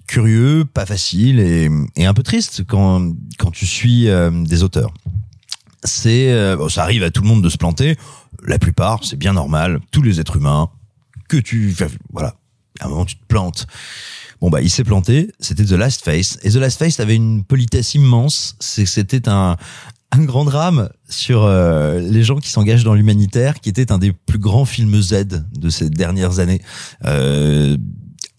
curieux, 0.10 0.66
pas 0.66 0.88
facile 0.88 1.40
et, 1.40 1.70
et 1.96 2.06
un 2.06 2.14
peu 2.14 2.24
triste 2.24 2.64
quand 2.68 3.14
quand 3.38 3.52
tu 3.52 3.68
suis 3.68 4.10
euh, 4.10 4.32
des 4.32 4.64
auteurs. 4.64 4.92
C'est 5.84 6.32
euh, 6.32 6.58
bon, 6.58 6.68
ça 6.68 6.84
arrive 6.84 7.04
à 7.04 7.12
tout 7.12 7.22
le 7.22 7.28
monde 7.28 7.44
de 7.44 7.50
se 7.50 7.58
planter. 7.58 7.96
La 8.44 8.60
plupart, 8.60 9.04
c'est 9.04 9.18
bien 9.18 9.34
normal. 9.34 9.80
Tous 9.92 10.02
les 10.02 10.20
êtres 10.20 10.38
humains 10.38 10.70
que 11.28 11.38
tu 11.38 11.76
voilà, 12.12 12.36
à 12.80 12.86
un 12.86 12.90
moment 12.90 13.06
tu 13.06 13.16
te 13.16 13.26
plantes. 13.26 13.68
Bon 14.42 14.50
bah 14.50 14.62
il 14.62 14.70
s'est 14.70 14.84
planté, 14.84 15.32
c'était 15.40 15.66
The 15.66 15.72
Last 15.72 16.04
Face 16.04 16.40
et 16.44 16.52
The 16.52 16.56
Last 16.56 16.80
Face 16.80 17.00
avait 17.00 17.16
une 17.16 17.44
politesse 17.44 17.96
immense, 17.96 18.56
c'était 18.60 19.28
un 19.28 19.58
un 20.12 20.24
grand 20.24 20.44
drame 20.44 20.90
sur 21.08 21.44
euh, 21.44 22.00
les 22.00 22.24
gens 22.24 22.38
qui 22.38 22.50
s'engagent 22.50 22.84
dans 22.84 22.96
l'humanitaire, 22.96 23.60
qui 23.60 23.70
était 23.70 23.92
un 23.92 24.00
des 24.00 24.12
plus 24.12 24.40
grands 24.40 24.66
films 24.66 25.00
Z 25.02 25.46
de 25.56 25.70
ces 25.70 25.90
dernières 25.90 26.40
années. 26.40 26.62
Euh, 27.06 27.78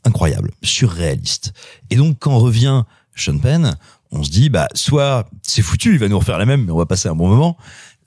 incroyable, 0.05 0.51
surréaliste. 0.63 1.53
Et 1.91 1.97
donc 1.97 2.17
quand 2.19 2.39
revient 2.39 2.85
Sean 3.15 3.39
Penn, 3.39 3.77
on 4.11 4.23
se 4.23 4.31
dit 4.31 4.49
bah 4.49 4.67
soit 4.75 5.29
c'est 5.43 5.63
foutu, 5.63 5.93
il 5.93 5.99
va 5.99 6.09
nous 6.09 6.19
refaire 6.19 6.39
la 6.39 6.47
même, 6.47 6.65
mais 6.65 6.73
on 6.73 6.79
va 6.79 6.87
passer 6.87 7.09
un 7.09 7.15
bon 7.15 7.29
moment, 7.29 7.57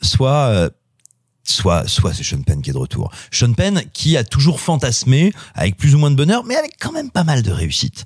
soit 0.01 0.47
euh, 0.47 0.69
soit 1.43 1.87
soit 1.87 2.13
c'est 2.13 2.23
Sean 2.23 2.41
Penn 2.41 2.61
qui 2.61 2.69
est 2.69 2.73
de 2.73 2.77
retour. 2.77 3.11
Sean 3.31 3.53
Penn 3.53 3.83
qui 3.93 4.17
a 4.17 4.23
toujours 4.23 4.59
fantasmé 4.59 5.33
avec 5.55 5.77
plus 5.77 5.95
ou 5.95 5.97
moins 5.97 6.11
de 6.11 6.15
bonheur, 6.15 6.43
mais 6.45 6.55
avec 6.55 6.75
quand 6.79 6.91
même 6.91 7.11
pas 7.11 7.23
mal 7.23 7.41
de 7.41 7.51
réussite 7.51 8.05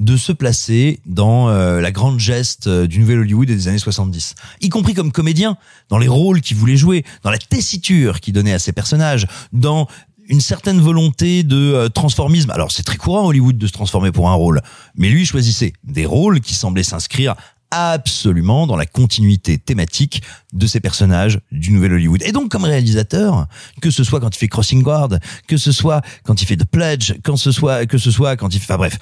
de 0.00 0.16
se 0.16 0.32
placer 0.32 1.00
dans 1.04 1.50
euh, 1.50 1.80
la 1.80 1.92
grande 1.92 2.18
geste 2.18 2.66
euh, 2.66 2.86
du 2.86 3.00
nouvel 3.00 3.20
Hollywood 3.20 3.46
des 3.46 3.68
années 3.68 3.78
70, 3.78 4.34
y 4.62 4.68
compris 4.70 4.94
comme 4.94 5.12
comédien, 5.12 5.58
dans 5.90 5.98
les 5.98 6.08
rôles 6.08 6.40
qu'il 6.40 6.56
voulait 6.56 6.76
jouer, 6.76 7.04
dans 7.22 7.30
la 7.30 7.38
tessiture 7.38 8.20
qu'il 8.20 8.32
donnait 8.32 8.54
à 8.54 8.58
ses 8.58 8.72
personnages, 8.72 9.26
dans 9.52 9.86
une 10.26 10.40
certaine 10.40 10.80
volonté 10.80 11.42
de 11.42 11.56
euh, 11.56 11.88
transformisme. 11.88 12.50
Alors 12.50 12.72
c'est 12.72 12.82
très 12.82 12.96
courant 12.96 13.24
à 13.24 13.26
Hollywood 13.26 13.58
de 13.58 13.66
se 13.66 13.72
transformer 13.72 14.10
pour 14.10 14.30
un 14.30 14.34
rôle, 14.34 14.62
mais 14.94 15.10
lui 15.10 15.26
choisissait 15.26 15.74
des 15.84 16.06
rôles 16.06 16.40
qui 16.40 16.54
semblaient 16.54 16.82
s'inscrire 16.82 17.34
absolument 17.70 18.66
dans 18.66 18.76
la 18.76 18.86
continuité 18.86 19.58
thématique 19.58 20.22
de 20.52 20.66
ces 20.66 20.80
personnages 20.80 21.40
du 21.52 21.70
nouvel 21.70 21.92
Hollywood. 21.92 22.22
Et 22.24 22.32
donc 22.32 22.50
comme 22.50 22.64
réalisateur, 22.64 23.46
que 23.80 23.90
ce 23.90 24.04
soit 24.04 24.20
quand 24.20 24.34
il 24.34 24.38
fait 24.38 24.48
Crossing 24.48 24.82
Guard, 24.82 25.10
que 25.46 25.56
ce 25.56 25.72
soit 25.72 26.02
quand 26.24 26.42
il 26.42 26.46
fait 26.46 26.56
The 26.56 26.64
Pledge, 26.64 27.14
quand 27.22 27.36
ce 27.36 27.52
soit 27.52 27.86
que 27.86 27.98
ce 27.98 28.10
soit 28.10 28.36
quand 28.36 28.54
il 28.54 28.58
fait 28.58 28.72
enfin 28.72 28.78
bref, 28.78 28.98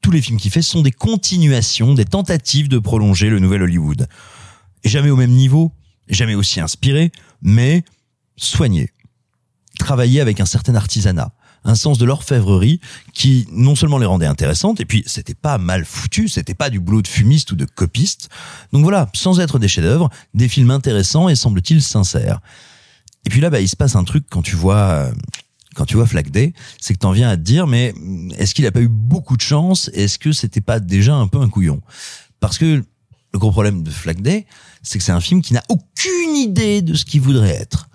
tous 0.00 0.10
les 0.10 0.20
films 0.20 0.38
qu'il 0.38 0.50
fait 0.50 0.62
sont 0.62 0.82
des 0.82 0.92
continuations, 0.92 1.94
des 1.94 2.04
tentatives 2.04 2.68
de 2.68 2.78
prolonger 2.78 3.30
le 3.30 3.38
nouvel 3.38 3.62
Hollywood. 3.62 4.08
Jamais 4.84 5.10
au 5.10 5.16
même 5.16 5.30
niveau, 5.30 5.72
jamais 6.08 6.34
aussi 6.34 6.60
inspiré, 6.60 7.12
mais 7.40 7.84
soigné. 8.36 8.90
Travailler 9.78 10.20
avec 10.20 10.40
un 10.40 10.44
certain 10.44 10.74
artisanat, 10.74 11.32
un 11.64 11.74
sens 11.74 11.98
de 11.98 12.04
l'orfèvrerie 12.04 12.80
qui 13.12 13.46
non 13.52 13.74
seulement 13.74 13.98
les 13.98 14.06
rendait 14.06 14.26
intéressantes, 14.26 14.80
et 14.80 14.84
puis 14.84 15.02
c'était 15.06 15.34
pas 15.34 15.58
mal 15.58 15.84
foutu, 15.84 16.28
c'était 16.28 16.54
pas 16.54 16.70
du 16.70 16.80
boulot 16.80 17.02
de 17.02 17.08
fumiste 17.08 17.52
ou 17.52 17.56
de 17.56 17.64
copiste. 17.64 18.28
Donc 18.72 18.82
voilà, 18.82 19.08
sans 19.14 19.40
être 19.40 19.58
des 19.58 19.68
chefs-d'œuvre, 19.68 20.10
des 20.34 20.48
films 20.48 20.70
intéressants 20.70 21.28
et 21.28 21.36
semble-t-il 21.36 21.82
sincères. 21.82 22.40
Et 23.24 23.30
puis 23.30 23.40
là, 23.40 23.50
bah, 23.50 23.60
il 23.60 23.68
se 23.68 23.76
passe 23.76 23.94
un 23.94 24.04
truc 24.04 24.24
quand 24.28 24.42
tu 24.42 24.56
vois 24.56 24.76
euh, 24.76 25.12
quand 25.74 25.86
tu 25.86 25.96
vois 25.96 26.06
Flag 26.06 26.30
Day, 26.30 26.52
c'est 26.80 26.94
que 26.94 26.98
t'en 26.98 27.12
viens 27.12 27.30
à 27.30 27.36
te 27.36 27.42
dire, 27.42 27.66
mais 27.66 27.94
est-ce 28.36 28.54
qu'il 28.54 28.66
a 28.66 28.72
pas 28.72 28.82
eu 28.82 28.88
beaucoup 28.88 29.36
de 29.36 29.42
chance? 29.42 29.90
Est-ce 29.94 30.18
que 30.18 30.32
c'était 30.32 30.60
pas 30.60 30.80
déjà 30.80 31.14
un 31.14 31.28
peu 31.28 31.40
un 31.40 31.48
couillon? 31.48 31.80
Parce 32.40 32.58
que 32.58 32.84
le 33.32 33.38
gros 33.38 33.50
problème 33.50 33.82
de 33.82 33.90
Flag 33.90 34.20
Day, 34.20 34.46
c'est 34.82 34.98
que 34.98 35.04
c'est 35.04 35.12
un 35.12 35.20
film 35.20 35.40
qui 35.40 35.54
n'a 35.54 35.62
aucune 35.68 36.36
idée 36.36 36.82
de 36.82 36.94
ce 36.94 37.04
qu'il 37.04 37.20
voudrait 37.20 37.54
être. 37.54 37.88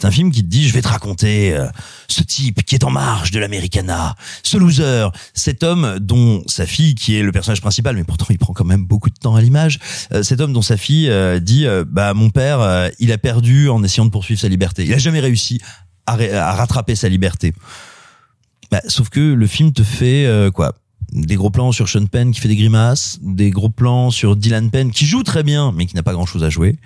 C'est 0.00 0.06
un 0.06 0.10
film 0.10 0.30
qui 0.32 0.42
te 0.42 0.48
dit, 0.48 0.66
je 0.66 0.72
vais 0.72 0.80
te 0.80 0.88
raconter 0.88 1.54
euh, 1.54 1.66
ce 2.08 2.22
type 2.22 2.64
qui 2.64 2.74
est 2.74 2.84
en 2.84 2.90
marge 2.90 3.32
de 3.32 3.38
l'Americana, 3.38 4.14
ce 4.42 4.56
loser, 4.56 5.08
cet 5.34 5.62
homme 5.62 5.98
dont 6.00 6.42
sa 6.46 6.64
fille, 6.64 6.94
qui 6.94 7.16
est 7.16 7.22
le 7.22 7.32
personnage 7.32 7.60
principal, 7.60 7.96
mais 7.96 8.04
pourtant 8.04 8.26
il 8.30 8.38
prend 8.38 8.54
quand 8.54 8.64
même 8.64 8.86
beaucoup 8.86 9.10
de 9.10 9.14
temps 9.14 9.36
à 9.36 9.42
l'image, 9.42 9.78
euh, 10.12 10.22
cet 10.22 10.40
homme 10.40 10.54
dont 10.54 10.62
sa 10.62 10.78
fille 10.78 11.10
euh, 11.10 11.38
dit, 11.38 11.66
euh, 11.66 11.84
bah 11.86 12.14
mon 12.14 12.30
père, 12.30 12.60
euh, 12.60 12.88
il 12.98 13.12
a 13.12 13.18
perdu 13.18 13.68
en 13.68 13.84
essayant 13.84 14.06
de 14.06 14.10
poursuivre 14.10 14.40
sa 14.40 14.48
liberté. 14.48 14.84
Il 14.84 14.94
a 14.94 14.98
jamais 14.98 15.20
réussi 15.20 15.60
à, 16.06 16.16
rattraper 16.54 16.96
sa 16.96 17.08
liberté. 17.08 17.52
Bah, 18.70 18.80
sauf 18.88 19.10
que 19.10 19.20
le 19.20 19.46
film 19.46 19.72
te 19.72 19.82
fait 19.82 20.26
euh, 20.26 20.50
quoi 20.50 20.74
des 21.12 21.34
gros 21.34 21.50
plans 21.50 21.72
sur 21.72 21.88
Sean 21.88 22.06
Penn 22.06 22.30
qui 22.30 22.40
fait 22.40 22.48
des 22.48 22.56
grimaces, 22.56 23.18
des 23.20 23.50
gros 23.50 23.68
plans 23.68 24.10
sur 24.10 24.36
Dylan 24.36 24.70
Penn 24.70 24.92
qui 24.92 25.06
joue 25.06 25.24
très 25.24 25.42
bien 25.42 25.72
mais 25.72 25.86
qui 25.86 25.96
n'a 25.96 26.04
pas 26.04 26.12
grand 26.12 26.26
chose 26.26 26.44
à 26.44 26.50
jouer. 26.50 26.78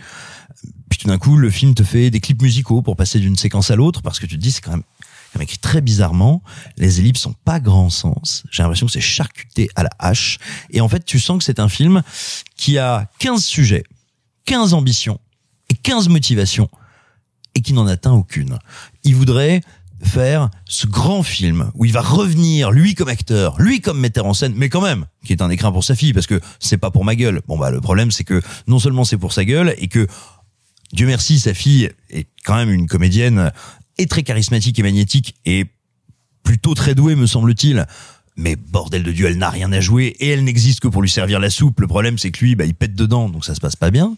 Puis 0.95 1.03
tout 1.03 1.09
d'un 1.09 1.19
coup, 1.19 1.37
le 1.37 1.51
film 1.51 1.75
te 1.75 1.83
fait 1.83 2.09
des 2.09 2.21
clips 2.21 2.41
musicaux 2.41 2.81
pour 2.81 2.95
passer 2.95 3.19
d'une 3.19 3.35
séquence 3.35 3.73
à 3.73 3.75
l'autre 3.75 4.01
parce 4.01 4.21
que 4.21 4.27
tu 4.27 4.37
te 4.37 4.41
dis 4.41 4.53
c'est 4.53 4.61
quand 4.61 4.71
même, 4.71 4.85
écrit 5.41 5.59
très 5.59 5.81
bizarrement. 5.81 6.41
Les 6.77 7.01
ellipses 7.01 7.21
sont 7.21 7.35
pas 7.45 7.59
grand 7.59 7.91
sens. 7.91 8.45
J'ai 8.53 8.63
l'impression 8.63 8.87
que 8.87 8.93
c'est 8.93 9.01
charcuté 9.01 9.69
à 9.75 9.83
la 9.83 9.91
hache. 9.99 10.39
Et 10.71 10.81
en 10.81 10.89
fait, 10.89 11.05
tu 11.05 11.19
sens 11.19 11.39
que 11.39 11.43
c'est 11.43 11.59
un 11.59 11.69
film 11.69 12.05
qui 12.57 12.79
a 12.79 13.11
15 13.19 13.43
sujets, 13.45 13.83
15 14.45 14.73
ambitions 14.73 15.19
et 15.69 15.75
15 15.75 16.09
motivations 16.11 16.71
et 17.57 17.61
qui 17.61 17.73
n'en 17.73 17.89
atteint 17.89 18.13
aucune. 18.13 18.61
Il 19.03 19.17
voudrait 19.17 19.63
faire 20.05 20.51
ce 20.67 20.87
grand 20.87 21.25
film 21.25 21.73
où 21.75 21.85
il 21.85 21.93
va 21.93 22.03
revenir 22.03 22.71
lui 22.71 22.95
comme 22.95 23.09
acteur, 23.09 23.61
lui 23.61 23.81
comme 23.81 23.99
metteur 23.99 24.27
en 24.27 24.35
scène, 24.35 24.53
mais 24.57 24.69
quand 24.69 24.83
même 24.83 25.07
qui 25.25 25.33
est 25.33 25.43
un 25.43 25.51
écrin 25.51 25.73
pour 25.73 25.83
sa 25.83 25.95
fille 25.95 26.13
parce 26.13 26.27
que 26.27 26.41
c'est 26.61 26.77
pas 26.77 26.91
pour 26.91 27.05
ma 27.05 27.17
gueule. 27.17 27.41
Bon 27.49 27.59
bah 27.59 27.71
le 27.71 27.81
problème 27.81 28.11
c'est 28.11 28.25
que 28.25 28.43
non 28.67 28.79
seulement 28.79 29.05
c'est 29.05 29.17
pour 29.17 29.33
sa 29.33 29.45
gueule 29.45 29.75
et 29.79 29.89
que 29.89 30.07
Dieu 30.95 31.09
merci 31.09 31.41
sa 31.41 31.55
fille 31.55 31.91
est 32.09 32.29
quand 32.45 32.55
même 32.55 32.71
une 32.71 32.87
comédienne 32.87 33.51
et 33.99 34.07
très 34.07 34.23
charismatique 34.23 34.79
et 34.79 34.83
magnétique 34.85 35.35
et 35.45 35.67
plutôt 36.45 36.75
très 36.75 36.95
douée 36.95 37.17
me 37.17 37.27
semble-t-il. 37.27 37.85
Mais 38.37 38.55
bordel 38.55 39.03
de 39.03 39.11
Dieu, 39.11 39.27
elle 39.27 39.39
n'a 39.39 39.51
rien 39.51 39.73
à 39.73 39.81
jouer 39.81 40.15
et 40.21 40.29
elle 40.29 40.45
n'existe 40.45 40.79
que 40.79 40.87
pour 40.87 41.03
lui 41.03 41.11
servir 41.11 41.41
la 41.41 41.51
soupe. 41.51 41.81
Le 41.81 41.89
problème, 41.89 42.17
c'est 42.17 42.31
que 42.31 42.39
lui, 42.45 42.55
bah, 42.55 42.65
il 42.65 42.75
pète 42.75 42.95
dedans, 42.95 43.29
donc 43.29 43.45
ça 43.45 43.57
se 43.57 43.61
passe 43.61 43.75
pas 43.75 43.91
bien. 43.91 44.17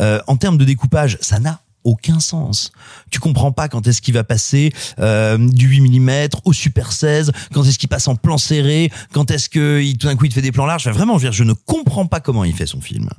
Euh, 0.00 0.18
en 0.26 0.36
termes 0.36 0.56
de 0.56 0.64
découpage, 0.64 1.18
ça 1.20 1.38
n'a 1.40 1.60
aucun 1.82 2.20
sens. 2.20 2.72
Tu 3.10 3.20
comprends 3.20 3.52
pas 3.52 3.68
quand 3.68 3.86
est-ce 3.86 4.00
qu'il 4.00 4.14
va 4.14 4.24
passer 4.24 4.72
euh, 5.00 5.36
du 5.38 5.68
8 5.68 6.00
mm 6.00 6.28
au 6.44 6.54
Super 6.54 6.92
16, 6.92 7.32
quand 7.52 7.64
est-ce 7.64 7.78
qu'il 7.78 7.90
passe 7.90 8.08
en 8.08 8.16
plan 8.16 8.38
serré, 8.38 8.90
quand 9.12 9.30
est-ce 9.30 9.50
que 9.50 9.82
il, 9.82 9.98
tout 9.98 10.06
d'un 10.06 10.16
coup 10.16 10.24
il 10.24 10.30
te 10.30 10.34
fait 10.34 10.42
des 10.42 10.52
plans 10.52 10.66
larges. 10.66 10.86
Enfin, 10.86 10.96
vraiment, 10.96 11.18
je, 11.18 11.24
veux 11.24 11.30
dire, 11.30 11.36
je 11.36 11.44
ne 11.44 11.52
comprends 11.52 12.06
pas 12.06 12.20
comment 12.20 12.44
il 12.44 12.54
fait 12.54 12.66
son 12.66 12.80
film. 12.80 13.10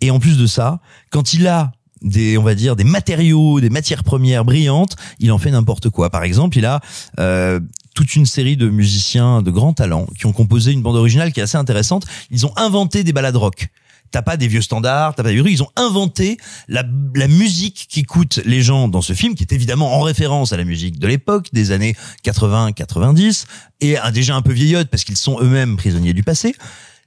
Et 0.00 0.12
en 0.12 0.20
plus 0.20 0.38
de 0.38 0.46
ça, 0.46 0.80
quand 1.10 1.34
il 1.34 1.48
a 1.48 1.72
des, 2.02 2.38
on 2.38 2.42
va 2.42 2.54
dire, 2.54 2.76
des 2.76 2.84
matériaux, 2.84 3.60
des 3.60 3.70
matières 3.70 4.04
premières 4.04 4.44
brillantes, 4.44 4.96
il 5.18 5.32
en 5.32 5.38
fait 5.38 5.50
n'importe 5.50 5.90
quoi. 5.90 6.10
Par 6.10 6.22
exemple, 6.22 6.58
il 6.58 6.66
a 6.66 6.80
euh, 7.18 7.60
toute 7.94 8.14
une 8.16 8.26
série 8.26 8.56
de 8.56 8.68
musiciens 8.68 9.42
de 9.42 9.50
grand 9.50 9.72
talent 9.72 10.06
qui 10.18 10.26
ont 10.26 10.32
composé 10.32 10.72
une 10.72 10.82
bande 10.82 10.96
originale 10.96 11.32
qui 11.32 11.40
est 11.40 11.42
assez 11.42 11.58
intéressante. 11.58 12.04
Ils 12.30 12.46
ont 12.46 12.52
inventé 12.56 13.04
des 13.04 13.12
balades 13.12 13.36
rock. 13.36 13.68
T'as 14.10 14.22
pas 14.22 14.38
des 14.38 14.48
vieux 14.48 14.62
standards, 14.62 15.14
t'as 15.14 15.22
pas 15.22 15.30
des 15.30 15.36
Ils 15.36 15.62
ont 15.62 15.70
inventé 15.76 16.38
la, 16.66 16.82
la 17.14 17.28
musique 17.28 17.88
qu'écoutent 17.90 18.40
les 18.46 18.62
gens 18.62 18.88
dans 18.88 19.02
ce 19.02 19.12
film, 19.12 19.34
qui 19.34 19.42
est 19.42 19.52
évidemment 19.52 19.94
en 19.94 20.00
référence 20.00 20.52
à 20.52 20.56
la 20.56 20.64
musique 20.64 20.98
de 20.98 21.06
l'époque, 21.06 21.48
des 21.52 21.72
années 21.72 21.94
80-90, 22.24 23.44
et 23.82 23.96
déjà 24.14 24.34
un 24.34 24.42
peu 24.42 24.52
vieillotte 24.52 24.88
parce 24.88 25.04
qu'ils 25.04 25.18
sont 25.18 25.38
eux-mêmes 25.42 25.76
prisonniers 25.76 26.14
du 26.14 26.22
passé. 26.22 26.54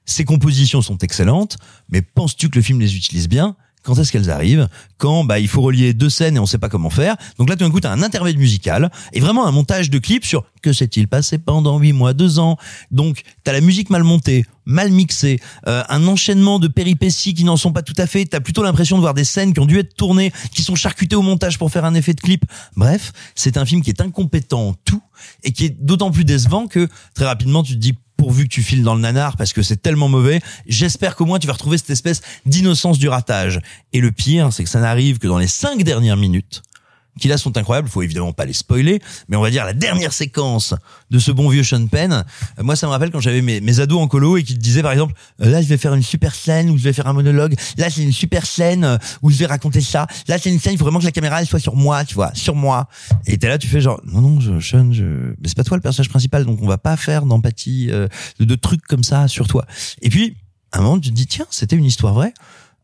Ces 0.05 0.25
compositions 0.25 0.81
sont 0.81 0.97
excellentes, 0.99 1.57
mais 1.89 2.01
penses-tu 2.01 2.49
que 2.49 2.57
le 2.57 2.61
film 2.61 2.79
les 2.79 2.95
utilise 2.95 3.27
bien? 3.27 3.55
Quand 3.83 3.97
est-ce 3.97 4.11
qu'elles 4.11 4.29
arrivent? 4.29 4.67
Quand 4.97 5.23
bah 5.23 5.39
il 5.39 5.47
faut 5.47 5.61
relier 5.61 5.93
deux 5.93 6.09
scènes 6.09 6.35
et 6.35 6.39
on 6.39 6.45
sait 6.45 6.57
pas 6.57 6.69
comment 6.69 6.89
faire. 6.89 7.15
Donc 7.37 7.49
là 7.49 7.55
tout 7.55 7.63
d'un 7.63 7.71
coup 7.71 7.79
t'as 7.79 7.91
un 7.91 8.03
intermède 8.03 8.37
musical 8.37 8.91
et 9.13 9.19
vraiment 9.19 9.47
un 9.47 9.51
montage 9.51 9.89
de 9.89 9.97
clips 9.97 10.25
sur 10.25 10.45
que 10.61 10.73
s'est-il 10.73 11.07
passé 11.07 11.37
pendant 11.37 11.79
huit 11.79 11.93
mois, 11.93 12.13
deux 12.13 12.39
ans? 12.39 12.57
Donc 12.91 13.23
t'as 13.43 13.53
la 13.53 13.61
musique 13.61 13.89
mal 13.89 14.03
montée, 14.03 14.45
mal 14.65 14.91
mixée, 14.91 15.39
euh, 15.67 15.83
un 15.89 16.07
enchaînement 16.07 16.59
de 16.59 16.67
péripéties 16.67 17.33
qui 17.33 17.43
n'en 17.43 17.57
sont 17.57 17.73
pas 17.73 17.81
tout 17.81 17.95
à 17.97 18.05
fait. 18.05 18.25
T'as 18.25 18.39
plutôt 18.39 18.63
l'impression 18.63 18.97
de 18.97 19.01
voir 19.01 19.13
des 19.13 19.23
scènes 19.23 19.53
qui 19.53 19.59
ont 19.59 19.65
dû 19.65 19.79
être 19.79 19.95
tournées, 19.95 20.31
qui 20.53 20.61
sont 20.61 20.75
charcutées 20.75 21.15
au 21.15 21.21
montage 21.23 21.57
pour 21.57 21.71
faire 21.71 21.85
un 21.85 21.95
effet 21.95 22.13
de 22.13 22.21
clip. 22.21 22.45
Bref, 22.75 23.11
c'est 23.35 23.57
un 23.57 23.65
film 23.65 23.81
qui 23.81 23.89
est 23.89 24.01
incompétent 24.01 24.69
en 24.69 24.73
tout 24.85 25.01
et 25.43 25.51
qui 25.51 25.65
est 25.65 25.75
d'autant 25.83 26.11
plus 26.11 26.25
décevant 26.25 26.67
que 26.67 26.87
très 27.13 27.25
rapidement 27.25 27.63
tu 27.63 27.73
te 27.73 27.79
dis 27.79 27.97
pourvu 28.21 28.43
que 28.43 28.49
tu 28.49 28.61
files 28.61 28.83
dans 28.83 28.93
le 28.93 29.01
nanar 29.01 29.35
parce 29.35 29.51
que 29.51 29.63
c'est 29.63 29.81
tellement 29.81 30.07
mauvais. 30.07 30.41
J'espère 30.67 31.15
qu'au 31.15 31.25
moins 31.25 31.39
tu 31.39 31.47
vas 31.47 31.53
retrouver 31.53 31.79
cette 31.79 31.89
espèce 31.89 32.21
d'innocence 32.45 32.99
du 32.99 33.09
ratage. 33.09 33.59
Et 33.93 33.99
le 33.99 34.11
pire, 34.11 34.53
c'est 34.53 34.63
que 34.63 34.69
ça 34.69 34.79
n'arrive 34.79 35.17
que 35.17 35.25
dans 35.25 35.39
les 35.39 35.47
cinq 35.47 35.81
dernières 35.81 36.17
minutes 36.17 36.61
qui 37.19 37.27
là 37.27 37.37
sont 37.37 37.57
incroyables. 37.57 37.87
Faut 37.89 38.01
évidemment 38.01 38.33
pas 38.33 38.45
les 38.45 38.53
spoiler, 38.53 39.01
mais 39.27 39.35
on 39.37 39.41
va 39.41 39.49
dire 39.49 39.65
la 39.65 39.73
dernière 39.73 40.13
séquence 40.13 40.73
de 41.09 41.19
ce 41.19 41.31
bon 41.31 41.49
vieux 41.49 41.63
Sean 41.63 41.85
Penn. 41.87 42.11
euh, 42.11 42.63
Moi, 42.63 42.75
ça 42.75 42.87
me 42.87 42.91
rappelle 42.91 43.11
quand 43.11 43.19
j'avais 43.19 43.41
mes, 43.41 43.79
ados 43.79 43.99
en 43.99 44.07
colo 44.07 44.37
et 44.37 44.43
qui 44.43 44.53
te 44.53 44.59
disaient 44.59 44.81
par 44.81 44.91
exemple, 44.91 45.13
euh, 45.41 45.49
là 45.49 45.61
je 45.61 45.67
vais 45.67 45.77
faire 45.77 45.93
une 45.93 46.03
super 46.03 46.35
scène 46.35 46.69
où 46.69 46.77
je 46.77 46.83
vais 46.83 46.93
faire 46.93 47.07
un 47.07 47.13
monologue. 47.13 47.55
Là 47.77 47.89
c'est 47.89 48.01
une 48.03 48.11
super 48.11 48.45
scène 48.45 48.83
euh, 48.83 48.97
où 49.21 49.29
je 49.29 49.37
vais 49.37 49.45
raconter 49.45 49.81
ça. 49.81 50.07
Là 50.27 50.37
c'est 50.37 50.51
une 50.51 50.59
scène, 50.59 50.73
il 50.73 50.77
faut 50.77 50.85
vraiment 50.85 50.99
que 50.99 51.05
la 51.05 51.11
caméra 51.11 51.41
elle 51.41 51.47
soit 51.47 51.59
sur 51.59 51.75
moi, 51.75 52.05
tu 52.05 52.15
vois, 52.15 52.31
sur 52.33 52.55
moi. 52.55 52.87
Et 53.25 53.37
t'es 53.37 53.47
là, 53.47 53.57
tu 53.57 53.67
fais 53.67 53.81
genre, 53.81 54.01
non 54.05 54.21
non, 54.21 54.61
Sean, 54.61 54.91
je, 54.91 55.03
mais 55.03 55.47
c'est 55.47 55.57
pas 55.57 55.63
toi 55.63 55.77
le 55.77 55.81
personnage 55.81 56.09
principal, 56.09 56.45
donc 56.45 56.59
on 56.61 56.67
va 56.67 56.77
pas 56.77 56.95
faire 56.97 57.25
d'empathie, 57.25 57.87
de, 57.87 58.09
de 58.39 58.55
trucs 58.55 58.85
comme 58.87 59.03
ça 59.03 59.27
sur 59.27 59.47
toi. 59.47 59.65
Et 60.01 60.09
puis 60.09 60.35
à 60.71 60.79
un 60.79 60.81
moment 60.81 60.99
tu 60.99 61.09
te 61.09 61.15
dis 61.15 61.27
tiens, 61.27 61.45
c'était 61.49 61.75
une 61.75 61.85
histoire 61.85 62.13
vraie. 62.13 62.33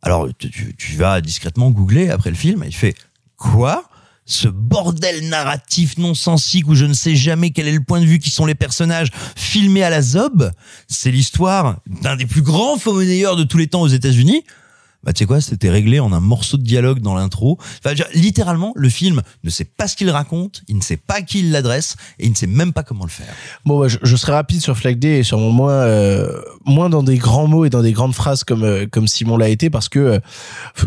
Alors 0.02 0.28
tu, 0.38 0.50
tu, 0.50 0.76
tu 0.76 0.96
vas 0.96 1.22
discrètement 1.22 1.72
googler 1.72 2.10
après 2.10 2.30
le 2.30 2.36
film 2.36 2.64
et 2.64 2.70
tu 2.70 2.78
fais 2.78 2.96
quoi? 3.36 3.90
Ce 4.28 4.50
bordel 4.50 5.30
narratif 5.30 5.98
nonsensique 5.98 6.68
où 6.68 6.76
je 6.76 6.86
ne 6.86 6.94
sais 6.94 7.16
jamais 7.16 7.52
quel 7.52 7.68
est 7.68 7.74
le 7.74 7.84
point 7.84 8.02
de 8.02 8.06
vue 8.06 8.20
qui 8.20 8.30
sont 8.30 8.46
les 8.46 8.56
personnages 8.56 9.10
filmés 9.36 9.84
à 9.84 9.90
la 9.90 10.02
zob, 10.02 10.52
c'est 10.88 11.12
l'histoire 11.12 11.78
d'un 12.02 12.18
des 12.18 12.26
plus 12.26 12.42
grands 12.42 12.78
faux 12.78 12.94
monnayeurs 12.94 13.38
de 13.38 13.46
tous 13.46 13.58
les 13.58 13.68
temps 13.68 13.82
aux 13.82 13.88
États-Unis. 13.88 14.44
Bah 15.04 15.14
tu 15.14 15.20
sais 15.20 15.26
quoi, 15.26 15.40
c'était 15.40 15.70
réglé 15.70 16.00
en 16.00 16.12
un 16.12 16.20
morceau 16.20 16.58
de 16.58 16.64
dialogue 16.64 17.00
dans 17.00 17.16
l'intro. 17.16 17.58
Enfin, 17.84 17.96
littéralement, 18.14 18.74
le 18.76 18.90
film 18.90 19.22
ne 19.44 19.50
sait 19.50 19.64
pas 19.64 19.88
ce 19.88 19.96
qu'il 19.96 20.10
raconte, 20.10 20.64
il 20.68 20.76
ne 20.76 20.82
sait 20.82 20.98
pas 20.98 21.22
qui 21.22 21.40
il 21.40 21.52
l'adresse 21.52 21.96
et 22.20 22.26
il 22.26 22.32
ne 22.32 22.36
sait 22.36 22.48
même 22.48 22.74
pas 22.74 22.84
comment 22.84 23.06
le 23.06 23.10
faire. 23.10 23.28
Bon, 23.66 23.80
bah, 23.80 23.88
je, 23.88 23.98
je 24.02 24.16
serai 24.16 24.34
rapide 24.34 24.62
sur 24.62 24.76
Flag 24.78 25.00
Day 25.00 25.20
et 25.20 25.24
sûrement 25.24 25.52
moins, 25.52 25.72
euh, 25.72 26.42
moins 26.66 26.90
dans 26.90 27.04
des 27.04 27.18
grands 27.18 27.48
mots 27.48 27.64
et 27.64 27.70
dans 27.70 27.82
des 27.84 27.94
grandes 27.94 28.14
phrases 28.16 28.44
comme, 28.44 28.64
euh, 28.64 28.86
comme 28.92 29.08
Simon 29.08 29.38
l'a 29.38 29.50
été 29.50 29.70
parce 29.70 29.88
que, 29.88 30.00
euh, 30.00 30.20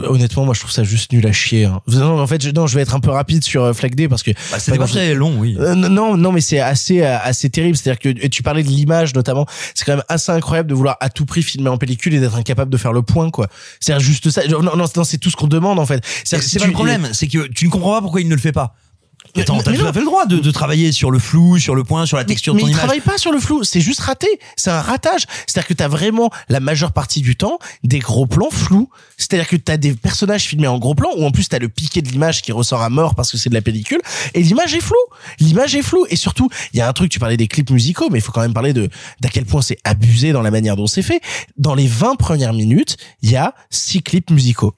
honnêtement, 0.03 0.45
moi, 0.45 0.55
je 0.55 0.61
trouve 0.61 0.73
ça 0.73 0.83
juste 0.85 1.13
nul 1.13 1.27
à 1.27 1.33
chier. 1.33 1.65
hein. 1.65 1.81
Non, 1.87 2.21
en 2.21 2.27
fait, 2.27 2.43
je, 2.43 2.51
non, 2.51 2.67
je 2.67 2.75
vais 2.75 2.83
être 2.83 2.95
un 2.95 3.01
peu 3.01 3.11
rapide 3.11 3.45
sur 3.45 3.63
euh, 3.63 3.73
Flag 3.73 3.95
Day 3.95 4.09
parce 4.09 4.23
que. 4.23 4.33
Bah, 4.51 4.59
c'était 4.59 4.77
pas 4.77 4.87
très 4.87 5.15
long, 5.15 5.39
oui. 5.39 5.57
Euh, 5.59 5.75
non, 5.75 6.17
non, 6.17 6.33
mais 6.33 6.41
c'est 6.41 6.61
assez, 6.61 7.03
assez 7.03 7.49
terrible. 7.49 7.77
C'est-à-dire 7.77 8.01
que 8.01 8.25
et 8.25 8.29
tu 8.29 8.43
parlais 8.43 8.63
de 8.65 8.69
l'image 8.69 9.15
notamment. 9.15 9.47
C'est 9.75 9.85
quand 9.85 9.93
même 9.97 10.05
assez 10.09 10.33
incroyable 10.33 10.69
de 10.69 10.75
vouloir 10.75 10.97
à 11.01 11.09
tout 11.09 11.25
prix 11.25 11.43
filmer 11.43 11.71
en 11.71 11.79
pellicule 11.79 12.15
et 12.15 12.21
d'être 12.21 12.35
incapable 12.37 12.71
de 12.71 12.77
faire 12.77 12.93
le 12.93 13.03
point, 13.03 13.31
quoi. 13.31 13.49
C'est 13.79 13.93
juste 14.01 14.31
ça. 14.31 14.47
Non, 14.47 14.63
non, 14.63 14.77
non, 14.77 15.05
c'est 15.05 15.19
tout 15.19 15.31
ce 15.31 15.37
qu'on 15.37 15.47
demande 15.47 15.79
en 15.79 15.87
fait. 15.87 16.05
C'est 16.25 16.65
le 16.65 16.73
problème, 16.73 17.09
c'est 17.13 17.29
que 17.29 17.47
tu 17.49 17.67
ne 17.67 17.71
comprends 17.71 17.93
pas 17.93 18.01
pourquoi 18.01 18.21
il 18.21 18.29
ne 18.29 18.35
le 18.35 18.41
fait 18.41 18.53
pas. 18.53 18.75
Attends, 19.37 19.61
t'as 19.63 19.73
tout 19.73 19.87
à 19.87 19.93
fait 19.93 20.01
le 20.01 20.05
droit 20.05 20.27
de, 20.27 20.39
de 20.39 20.51
travailler 20.51 20.93
sur 20.93 21.11
le 21.11 21.19
flou, 21.19 21.59
sur 21.59 21.75
le 21.75 21.85
point, 21.85 22.07
sur 22.07 22.17
la 22.17 22.25
texture 22.25 22.55
mais 22.55 22.61
de 22.61 22.63
ton 22.63 22.69
il 22.69 22.71
image. 22.73 22.83
travaille 22.83 23.01
pas 23.01 23.19
sur 23.19 23.33
le 23.33 23.39
flou, 23.41 23.65
c'est 23.65 23.81
juste 23.81 24.01
raté. 24.01 24.27
C'est 24.57 24.71
un 24.71 24.81
ratage. 24.81 25.27
C'est-à-dire 25.47 25.69
que 25.69 25.75
t'as 25.75 25.89
vraiment 25.89 26.31
la 26.49 26.61
majeure 26.61 26.93
partie 26.93 27.21
du 27.21 27.37
temps 27.37 27.59
des 27.85 27.99
gros 27.99 28.27
plans 28.27 28.51
flous. 28.51 28.89
C'est-à-dire 29.17 29.49
que 29.49 29.57
t'as 29.57 29.77
des 29.77 29.93
personnages 29.93 30.45
filmés 30.45 30.67
en 30.67 30.79
gros 30.79 30.95
plan 30.95 31.11
ou 31.17 31.25
en 31.25 31.31
plus 31.31 31.49
t'as 31.49 31.59
le 31.59 31.69
piqué 31.69 32.03
de 32.03 32.09
l'image 32.09 32.43
qui 32.43 32.53
ressort 32.53 32.83
à 32.83 32.91
mort 32.91 33.15
parce 33.15 33.31
que 33.31 33.37
c'est 33.39 33.51
de 33.51 33.55
la 33.55 33.63
pellicule 33.63 34.01
et 34.35 34.43
l'image 34.43 34.75
est 34.75 34.81
floue. 34.81 34.97
L'image 35.39 35.75
est 35.75 35.83
floue 35.83 36.07
et 36.11 36.17
surtout 36.17 36.49
il 36.73 36.79
y 36.79 36.81
a 36.81 36.89
un 36.89 36.93
truc. 36.93 37.11
Tu 37.11 37.19
parlais 37.19 37.37
des 37.37 37.49
clips 37.49 37.71
musicaux, 37.71 38.09
mais 38.11 38.19
il 38.19 38.23
faut 38.23 38.33
quand 38.33 38.41
même 38.41 38.55
parler 38.55 38.73
de 38.73 38.89
d'à 39.21 39.29
quel 39.29 39.45
point 39.45 39.63
c'est 39.63 39.79
abusé 39.85 40.33
dans 40.33 40.43
la 40.43 40.51
manière 40.51 40.77
dont 40.77 40.87
c'est 40.87 41.03
fait. 41.03 41.21
Dans 41.57 41.75
les 41.75 41.87
20 41.87 42.17
premières 42.17 42.53
minutes, 42.53 42.97
il 43.23 43.31
y 43.31 43.37
a 43.37 43.55
six 43.71 44.03
clips 44.03 44.31
musicaux 44.31 44.75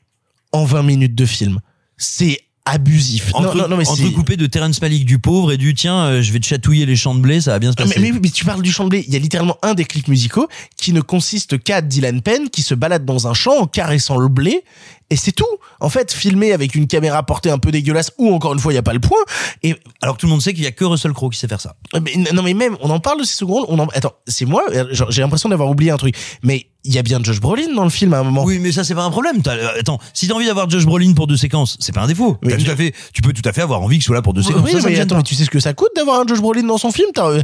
en 0.52 0.64
20 0.64 0.82
minutes 0.82 1.14
de 1.14 1.26
film. 1.26 1.60
C'est 1.96 2.40
abusif. 2.64 3.30
Entre, 3.34 3.56
non, 3.56 3.68
non, 3.68 3.76
mais 3.76 3.84
c'est- 3.84 3.90
entrecoupé 3.92 4.36
de 4.36 4.46
Terence 4.46 4.80
Malick 4.80 5.04
du 5.04 5.18
pauvre 5.18 5.52
et 5.52 5.56
du 5.56 5.74
tiens, 5.74 6.04
euh, 6.04 6.22
je 6.22 6.32
vais 6.32 6.38
te 6.40 6.46
chatouiller 6.46 6.86
les 6.86 6.96
champs 6.96 7.14
de 7.14 7.20
blé, 7.20 7.40
ça 7.40 7.50
va 7.52 7.58
bien 7.58 7.70
se 7.72 7.76
passer. 7.76 7.98
Mais, 8.00 8.12
mais, 8.12 8.18
mais 8.22 8.30
tu 8.30 8.44
parles 8.44 8.62
du 8.62 8.70
champ 8.72 8.84
de 8.84 8.90
blé. 8.90 9.04
Il 9.08 9.12
y 9.12 9.16
a 9.16 9.18
littéralement 9.18 9.56
un 9.62 9.74
des 9.74 9.84
clips 9.84 10.08
musicaux 10.08 10.48
qui 10.76 10.92
ne 10.92 11.00
consiste 11.00 11.62
qu'à 11.62 11.80
Dylan 11.80 12.22
Penn 12.22 12.48
qui 12.50 12.62
se 12.62 12.74
balade 12.74 13.04
dans 13.04 13.26
un 13.26 13.34
champ 13.34 13.58
en 13.58 13.66
caressant 13.66 14.16
le 14.18 14.28
blé. 14.28 14.62
Et 15.10 15.16
c'est 15.16 15.32
tout. 15.32 15.44
En 15.80 15.88
fait, 15.88 16.12
filmé 16.12 16.52
avec 16.52 16.74
une 16.74 16.86
caméra 16.86 17.22
portée 17.22 17.50
un 17.50 17.58
peu 17.58 17.70
dégueulasse 17.70 18.12
ou 18.18 18.32
encore 18.34 18.52
une 18.54 18.58
fois, 18.58 18.72
il 18.72 18.76
n'y 18.76 18.78
a 18.78 18.82
pas 18.82 18.94
le 18.94 19.00
point. 19.00 19.18
Et 19.62 19.76
Alors 20.00 20.16
que 20.16 20.20
tout 20.20 20.26
le 20.26 20.30
monde 20.32 20.42
sait 20.42 20.54
qu'il 20.54 20.64
y 20.64 20.66
a 20.66 20.72
que 20.72 20.84
Russell 20.84 21.12
Crowe 21.12 21.30
qui 21.30 21.38
sait 21.38 21.48
faire 21.48 21.60
ça. 21.60 21.76
mais, 22.02 22.14
non, 22.32 22.42
mais 22.42 22.54
même, 22.54 22.76
on 22.80 22.90
en 22.90 23.00
parle 23.00 23.20
de 23.20 23.24
ces 23.24 23.34
secondes. 23.36 23.64
On 23.68 23.78
en, 23.78 23.86
attends, 23.88 24.14
c'est 24.26 24.46
moi. 24.46 24.64
euh, 24.72 24.86
J'ai 25.10 25.22
l'impression 25.22 25.48
d'avoir 25.48 25.68
oublié 25.68 25.90
un 25.90 25.96
truc. 25.98 26.14
Mais 26.42 26.66
il 26.84 26.92
y 26.92 26.98
a 26.98 27.02
bien 27.02 27.20
Josh 27.22 27.40
Brolin 27.40 27.72
dans 27.76 27.84
le 27.84 27.90
film 27.90 28.12
à 28.12 28.18
un 28.18 28.22
moment. 28.24 28.42
Oui, 28.42 28.58
mais 28.58 28.72
ça 28.72 28.82
c'est 28.82 28.94
pas 28.96 29.04
un 29.04 29.10
problème. 29.10 29.40
Euh, 29.46 29.68
attends, 29.78 30.00
si 30.14 30.26
t'as 30.26 30.34
envie 30.34 30.46
d'avoir 30.46 30.68
Josh 30.68 30.84
Brolin 30.84 31.12
pour 31.14 31.28
deux 31.28 31.36
séquences, 31.36 31.76
c'est 31.78 31.92
pas 31.94 32.00
un 32.02 32.08
défaut. 32.08 32.38
T'as 32.42 32.56
tout 32.56 32.70
à 32.70 32.74
fait, 32.74 32.92
tu 33.12 33.22
peux 33.22 33.32
tout 33.32 33.48
à 33.48 33.52
fait 33.52 33.60
avoir 33.60 33.82
envie 33.82 33.96
qu'il 33.98 34.04
soit 34.04 34.16
là 34.16 34.22
pour 34.22 34.34
deux 34.34 34.42
séquences. 34.42 34.62
Oui, 34.64 34.72
Ça, 34.72 34.80
ça 34.80 34.88
me 34.88 34.92
mais 34.94 34.98
attends, 35.00 35.18
mais 35.18 35.22
tu 35.22 35.36
sais 35.36 35.44
ce 35.44 35.50
que 35.50 35.60
ça 35.60 35.74
coûte 35.74 35.90
d'avoir 35.94 36.20
un 36.20 36.26
Josh 36.26 36.40
Brolin 36.40 36.64
dans 36.64 36.78
son 36.78 36.90
film? 36.90 37.08
T'as 37.14 37.28
euh, 37.28 37.42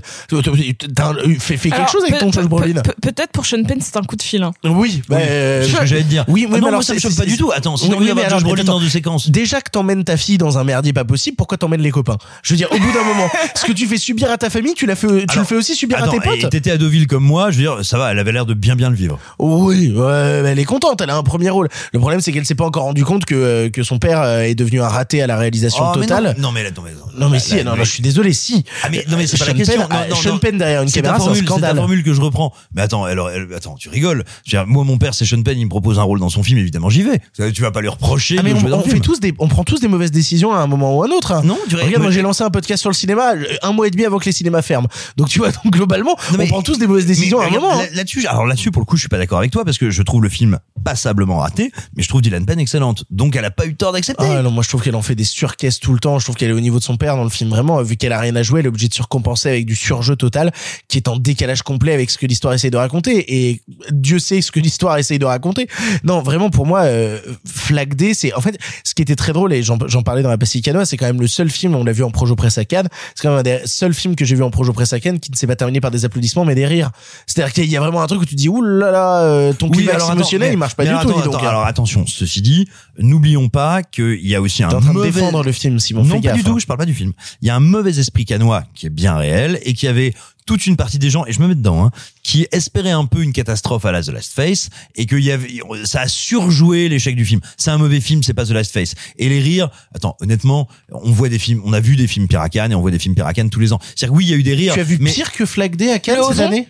fais 1.39 1.57
quelque 1.57 1.75
Alors, 1.75 1.89
chose 1.89 2.03
avec 2.05 2.19
ton 2.19 2.33
Josh 2.33 2.47
Brolin. 2.47 2.83
peut- 2.83 2.95
Peut-être 3.01 3.31
pour 3.33 3.47
Sean 3.47 3.63
Penn, 3.63 3.79
c'est 3.81 3.97
un 3.97 4.03
coup 4.03 4.17
de 4.17 4.23
fil. 4.23 4.43
hein. 4.43 4.53
Oui, 4.65 5.03
bah, 5.09 5.19
euh, 5.21 5.63
c'est 5.65 5.71
ce 5.73 5.77
que 5.81 5.87
j'allais 5.87 6.03
te 6.03 6.09
dire. 6.09 6.25
Oui, 6.29 6.47
Ah 6.49 6.51
oui, 6.51 6.51
non, 6.51 6.55
mais 6.57 6.61
moi, 6.61 6.69
alors 6.71 6.83
ça 6.83 6.95
me 6.95 6.99
choque 6.99 7.15
pas 7.17 7.25
du 7.27 7.37
tout. 7.37 7.51
Attends, 7.59 7.77
si 7.77 7.87
Oui, 7.89 7.97
mais 8.01 8.07
d'avoir 8.07 8.27
alors, 8.27 8.41
Brolin 8.43 8.65
dans 8.65 8.81
deux 8.81 8.89
séquences. 8.89 9.29
Déjà 9.31 9.61
que 9.61 9.71
t'emmènes 9.71 10.05
ta 10.05 10.17
fille 10.17 10.39
dans 10.39 10.59
un 10.59 10.65
merdier 10.65 10.93
pas 10.93 11.05
possible, 11.05 11.37
pourquoi 11.37 11.59
t'emmènes 11.59 11.81
les 11.83 11.91
copains? 11.91 12.17
Je 12.43 12.53
veux 12.53 12.57
dire, 12.57 12.69
au 12.73 12.79
bout 12.79 12.93
d'un 12.93 13.05
moment, 13.05 13.29
ce 13.55 13.65
que 13.67 13.73
tu 13.73 13.87
fais 13.87 13.99
subir 13.99 14.31
à 14.31 14.39
ta 14.39 14.49
famille, 14.51 14.75
tu 14.75 14.87
l'as 14.87 14.95
fait, 14.97 15.27
tu 15.27 15.39
le 15.39 15.45
fais 15.45 15.57
aussi 15.57 15.75
subir 15.75 15.99
Attends, 15.99 16.11
à 16.11 16.13
tes 16.13 16.21
potes. 16.21 16.51
t'étais 16.51 16.71
à 16.71 16.77
Deauville 16.79 17.07
comme 17.07 17.25
moi, 17.25 17.51
je 17.51 17.57
veux 17.57 17.63
dire, 17.63 17.85
ça 17.85 17.99
va, 17.99 18.13
elle 18.13 18.19
avait 18.19 18.33
l'air 18.33 18.47
de 18.47 18.55
bien 18.55 18.77
bien 18.77 18.91
le 18.91 18.97
vivre. 18.97 19.19
Oui, 19.39 19.93
ouais, 19.95 20.43
mais 20.43 20.51
elle 20.51 20.59
est 20.59 20.65
contente, 20.65 21.01
elle 21.01 21.11
a 21.11 21.17
un 21.17 21.23
premier 21.23 21.51
rôle. 21.51 21.69
Le 21.93 21.99
problème, 21.99 22.21
c'est 22.21 22.33
qu'elle 22.33 22.47
s'est 22.47 22.55
pas 22.55 22.65
encore 22.65 22.85
rendu 22.85 23.05
compte 23.05 23.25
que 23.25 23.35
euh, 23.35 23.71
que 23.71 23.83
son 23.83 23.99
père 23.99 24.21
euh, 24.23 24.41
est 24.43 24.55
devenu 24.55 24.81
un 24.81 24.89
raté 24.89 25.23
à 25.23 25.27
la 25.27 25.37
réalisation 25.37 25.85
Oh, 25.89 25.93
mais 25.99 26.07
totale. 26.07 26.35
Non, 26.39 26.49
non, 26.49 26.53
mais 26.53 26.63
là, 26.63 26.71
non, 26.77 26.83
mais, 26.85 26.91
Non 27.19 27.29
mais 27.29 27.37
là, 27.39 27.43
si, 27.43 27.57
là, 27.57 27.65
non, 27.65 27.73
mais- 27.73 27.79
non, 27.79 27.85
je 27.85 27.91
suis 27.91 28.03
désolé, 28.03 28.33
si. 28.33 28.65
Ah 28.83 28.89
mais 28.91 29.05
non 29.09 29.17
mais 29.17 29.27
c'est 29.27 29.39
pas 29.39 29.47
la 29.47 29.55
question. 29.55 29.87
Penn, 29.89 29.99
Non, 30.01 30.09
non, 30.11 30.17
Sean 30.17 30.33
non. 30.35 30.39
Penn 30.39 30.59
derrière 30.59 30.83
une 30.83 30.91
caméra, 30.91 31.19
c'est 31.21 31.29
un 31.29 31.35
scandale. 31.35 31.77
formule 31.77 32.03
que 32.03 32.13
je 32.15 32.21
reprends. 32.21 32.53
Mais 32.75 32.83
attends, 32.83 33.05
alors, 33.05 33.31
attends, 33.57 33.75
tu 33.77 33.89
rigoles. 33.89 34.25
Moi, 34.67 34.85
mon 34.85 34.99
père, 34.99 35.15
c'est 35.15 35.25
Sean 35.25 35.43
Penn, 35.43 35.59
il 35.59 35.65
me 35.65 35.71
propose 35.71 35.99
un 35.99 36.03
rôle 36.03 36.21
dans 36.21 36.29
son 36.29 36.43
film, 36.43 36.59
évidemment, 36.59 36.91
j'y 36.91 37.03
vais. 37.03 37.21
Tu 37.55 37.63
vas 37.63 37.71
pas 37.71 37.81
lui 37.81 37.89
reprocher 37.89 38.37
Ah 38.39 38.43
mais 38.43 38.53
on, 38.53 38.81
fait 38.83 39.01
tous 39.01 39.21
des, 39.21 39.33
on 39.39 39.47
prend 39.49 39.63
tous 39.65 39.81
des 39.81 39.87
mauvaises 39.89 40.11
décisions 40.11 40.53
à 40.53 40.59
un 40.59 40.67
moment 40.67 40.97
ou 40.97 41.03
à 41.03 41.07
un 41.07 41.11
autre. 41.11 41.33
hein. 41.33 41.43
Non, 41.45 41.57
tu 41.69 41.77
Regarde, 41.77 42.03
moi 42.03 42.11
j'ai 42.11 42.23
lancé 42.23 42.43
un 42.43 42.51
podcast 42.51 42.81
sur 42.81 42.91
le 42.91 42.95
cinéma 42.95 43.35
euh, 43.35 43.45
un 43.63 43.73
mois 43.73 43.87
et 43.87 43.91
demi 43.91 44.05
avant 44.05 44.19
que 44.19 44.25
les 44.25 44.33
cinémas 44.33 44.63
ferment. 44.63 44.89
Donc 45.17 45.29
tu 45.29 45.39
vois, 45.39 45.51
donc 45.65 45.73
globalement, 45.73 46.17
on 46.39 46.47
prend 46.47 46.63
tous 46.63 46.79
des 46.79 46.87
mauvaises 46.87 47.07
décisions 47.07 47.39
Mais 47.39 47.45
à 47.45 47.47
un 47.47 47.51
regarde, 47.51 47.65
moment. 47.67 47.79
hein. 47.81 47.85
là- 47.91 47.97
Là-dessus, 47.99 48.27
alors 48.27 48.47
là-dessus, 48.47 48.71
pour 48.71 48.83
le 48.83 48.87
coup, 48.87 48.97
je 48.97 49.01
suis 49.03 49.09
pas 49.09 49.19
d'accord 49.19 49.39
avec 49.39 49.51
toi 49.53 49.65
parce 49.65 49.79
que 49.79 49.91
je 49.91 50.03
trouve 50.03 50.23
le 50.23 50.29
film 50.29 50.59
passablement 50.79 51.39
raté, 51.39 51.71
mais 51.97 52.03
je 52.03 52.09
trouve 52.09 52.23
Dylan 52.23 52.45
Penn 52.47 52.59
excellente. 52.59 53.05
Donc, 53.11 53.37
elle 53.37 53.45
a 53.45 53.51
pas 53.51 53.67
eu 53.67 53.75
tort 53.75 53.93
d'accepter. 53.93 54.25
Ah 54.29 54.43
non, 54.43 54.51
moi 54.51 54.63
je 54.63 54.69
trouve 54.69 54.83
qu'elle 54.83 54.97
en 54.97 55.03
fait 55.03 55.15
des 55.15 55.25
surcaisses 55.25 55.81
tout 55.81 55.93
le 55.93 55.99
temps. 56.01 56.19
Je 56.19 56.25
trouve 56.25 56.37
qu'elle 56.37 56.51
est 56.51 56.55
au 56.55 56.61
niveau 56.61 56.79
de 56.79 56.85
son 56.85 56.97
père 56.97 57.17
dans 57.17 57.25
le 57.25 57.31
film. 57.31 57.51
Vraiment, 57.51 57.83
vu 57.83 57.97
qu'elle 57.97 58.13
a 58.13 58.21
rien 58.21 58.35
à 58.37 58.43
jouer, 58.43 58.61
elle 58.61 58.67
est 58.67 58.69
obligée 58.69 58.89
de 58.89 58.95
surcompenser 58.95 59.49
avec 59.49 59.67
du 59.67 59.75
surjeu 59.75 60.17
total, 60.17 60.53
qui 60.89 60.99
est 60.99 61.09
en 61.09 61.17
décalage 61.17 61.63
complet 61.63 61.93
avec 61.93 62.11
ce 62.11 62.19
que 62.19 62.27
l'histoire 62.27 62.55
essaye 62.55 62.71
de 62.71 62.77
raconter. 62.77 63.47
Et 63.49 63.63
Dieu 63.91 64.19
sait 64.19 64.41
ce 64.41 64.53
que 64.53 64.61
l'histoire 64.61 64.97
essaye 64.99 65.19
de 65.19 65.25
raconter. 65.25 65.69
Non, 66.05 66.23
vraiment 66.23 66.51
pour 66.51 66.67
moi, 66.67 66.81
euh, 66.83 67.19
Flag 67.47 67.95
D, 67.95 68.15
c'est 68.15 68.33
en 68.35 68.41
fait 68.41 68.59
ce 68.85 68.95
qui 68.95 69.03
était 69.03 69.17
très 69.17 69.33
drôle 69.33 69.53
et 69.53 69.63
j'en 69.63 69.79
parlais 69.79 70.23
dans 70.23 70.31
la 70.31 70.37
canoise, 70.63 70.89
c'est 70.89 70.97
quand 70.97 71.07
même 71.07 71.21
le 71.21 71.27
seul 71.29 71.51
film. 71.51 71.75
On 71.75 71.85
l'a 71.85 71.93
vu 71.93 72.03
en 72.05 72.11
Projo 72.11 72.37
Presse 72.37 72.59
à 72.59 72.65
Cannes. 72.65 72.89
C'est 73.15 73.23
quand 73.23 73.31
même 73.31 73.39
un 73.39 73.43
des 73.43 73.61
seuls 73.67 73.95
films 73.95 74.17
que 74.17 74.25
j'ai 74.25 74.35
vu 74.35 74.43
en 74.43 74.51
Projo 74.51 74.73
Presse 74.73 74.93
à 74.93 75.01
Cannes 75.01 75.21
qui 75.21 75.31
ne 75.31 75.37
s'est 75.37 75.47
pas 75.47 75.57
terminé 75.57 75.81
par 75.81 75.91
des 75.91 76.05
applaudissements 76.05 76.45
mais 76.45 76.55
des 76.55 76.67
rires. 76.67 76.91
C'est-à-dire 77.27 77.53
qu'il 77.53 77.67
y 77.67 77.77
a 77.77 77.81
vraiment 77.81 78.03
un 78.03 78.07
truc 78.07 78.23
où 78.23 78.25
tu 78.25 78.35
dis 78.35 78.49
ouh 78.49 78.63
là 78.63 78.91
là, 78.91 79.23
euh, 79.23 79.53
ton 79.53 79.71
alors, 79.71 80.07
attends, 80.11 80.15
émotionnel 80.15 80.49
mais- 80.49 80.55
il 80.55 80.59
marche 80.69 80.77
pas 80.77 80.85
mais 80.85 80.91
du 80.91 80.95
alors, 80.95 81.03
tout. 81.03 81.11
attends, 81.11 81.19
dis 81.19 81.25
donc, 81.25 81.35
attends, 81.35 81.45
hein. 81.45 81.49
alors 81.49 81.67
attention, 81.67 82.07
ceci 82.07 82.43
dit, 82.43 82.69
n'oublions 82.99 83.49
pas 83.49 83.83
qu'il 83.83 84.27
y 84.27 84.35
a 84.35 84.41
aussi 84.41 84.63
un 84.63 84.69
T'es 84.69 84.77
en 84.77 84.81
train 84.81 84.91
de 84.91 84.95
mauvais... 84.95 85.11
défendre 85.11 85.43
le 85.43 85.53
film, 85.53 85.79
Simon. 85.79 86.05
Non, 86.05 86.17
pas 86.17 86.21
gaffe, 86.21 86.37
du 86.37 86.45
tout, 86.45 86.53
hein. 86.53 86.59
je 86.59 86.67
parle 86.67 86.79
pas 86.79 86.87
du 86.87 86.95
film. 86.95 87.13
Il 87.43 87.49
y 87.49 87.51
a 87.51 87.57
un 87.57 87.61
mauvais 87.61 87.99
esprit 87.99 88.25
canois 88.25 88.65
qui 88.75 88.87
est 88.87 88.91
bien 88.91 89.17
réel 89.17 89.59
et 89.63 89.75
qui 89.75 89.87
avait 89.87 90.15
toute 90.49 90.67
une 90.67 90.77
partie 90.77 90.99
des 90.99 91.11
gens, 91.11 91.27
et 91.27 91.33
je 91.35 91.41
me 91.41 91.47
mets 91.47 91.55
dedans, 91.55 91.85
hein, 91.85 91.91
qui 92.23 92.47
espéraient 92.53 92.91
un 92.91 93.05
peu 93.05 93.23
une 93.23 93.35
catastrophe 93.35 93.85
à 93.85 93.93
la 93.93 94.03
The 94.03 94.09
Last 94.09 94.33
Face 94.33 94.71
et 94.97 95.05
qu'il 95.05 95.23
y 95.23 95.31
avait, 95.31 95.61
ça 95.85 96.01
a 96.01 96.09
surjoué 96.09 96.89
l'échec 96.89 97.15
du 97.15 97.27
film. 97.27 97.43
C'est 97.59 97.71
un 97.71 97.77
mauvais 97.77 98.01
film, 98.01 98.23
c'est 98.23 98.33
pas 98.33 98.47
The 98.47 98.53
Last 98.53 98.73
Face. 98.73 98.95
Et 99.19 99.29
les 99.29 99.41
rires, 99.41 99.69
attends, 99.95 100.17
honnêtement, 100.21 100.67
on 100.91 101.13
voit 101.13 101.29
des 101.29 101.39
films, 101.39 101.61
on 101.67 101.75
a 101.75 101.81
vu 101.81 101.97
des 101.97 102.07
films 102.07 102.29
Piracan 102.29 102.71
et 102.71 102.75
on 102.75 102.81
voit 102.81 102.91
des 102.91 102.99
films 102.99 103.15
Piracan 103.15 103.49
tous 103.51 103.61
les 103.61 103.75
ans. 103.75 103.79
C'est-à-dire 103.95 104.09
que 104.09 104.17
oui, 104.17 104.25
il 104.25 104.31
y 104.31 104.33
a 104.33 104.37
eu 104.37 104.43
des 104.43 104.55
rires. 104.55 104.73
Tu 104.73 104.81
as 104.81 104.85
vu 104.85 104.97
mais... 105.01 105.13
pire 105.13 105.33
que 105.33 105.45
Flag 105.45 105.77
Day 105.77 105.93
à 105.93 105.99
Cannes 105.99 106.17
Le 106.17 106.23
cette 106.23 106.33
Ozon 106.33 106.45
année? 106.45 106.67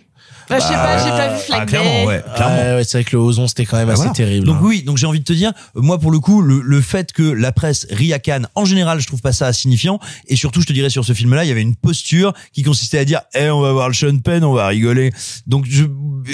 Bah, 0.49 0.57
je 0.59 0.65
sais 0.65 0.73
pas, 0.75 0.99
j'ai 1.05 1.11
pas 1.11 1.35
vu 1.35 1.43
Ah, 1.53 1.66
clairement, 1.66 2.05
ouais, 2.05 2.23
clairement. 2.35 2.77
Ouais, 2.77 2.85
c'est 2.85 2.99
vrai 2.99 3.05
que 3.05 3.16
le 3.16 3.23
Ozon 3.23 3.47
c'était 3.49 3.65
quand 3.66 3.77
même 3.77 3.87
Bah 3.87 3.93
assez 3.93 4.03
voilà. 4.03 4.15
terrible. 4.15 4.47
Donc 4.47 4.57
hein. 4.57 4.65
oui, 4.65 4.83
donc 4.83 4.97
j'ai 4.97 5.07
envie 5.07 5.20
de 5.20 5.25
te 5.25 5.33
dire, 5.33 5.53
euh, 5.77 5.81
moi 5.83 5.99
pour 5.99 6.11
le 6.11 6.19
coup, 6.20 6.41
le, 6.43 6.61
le 6.61 6.81
fait 6.81 7.12
que 7.12 7.23
la 7.23 7.53
presse 7.53 7.87
rie 7.91 8.12
à 8.12 8.19
Cannes, 8.19 8.49
en 8.55 8.65
général, 8.65 9.01
je 9.01 9.07
trouve 9.07 9.20
pas 9.20 9.33
ça 9.33 9.53
signifiant. 9.53 10.01
Et 10.27 10.37
surtout, 10.37 10.61
je 10.61 10.66
te 10.66 10.73
dirais 10.73 10.91
sur 10.91 11.05
ce 11.05 11.12
film-là, 11.12 11.45
il 11.45 11.49
y 11.49 11.51
avait 11.53 11.62
une 11.62 11.77
posture 11.77 12.33
qui 12.53 12.62
consistait 12.62 12.99
à 12.99 13.05
dire, 13.05 13.20
eh, 13.35 13.51
on 13.51 13.61
va 13.61 13.73
voir 13.73 13.89
le 13.89 13.95
Sean 13.95 14.19
Penn, 14.19 14.45
on 14.45 14.53
va 14.55 14.66
rigoler. 14.69 15.12
Donc 15.47 15.66
je, 15.69 15.85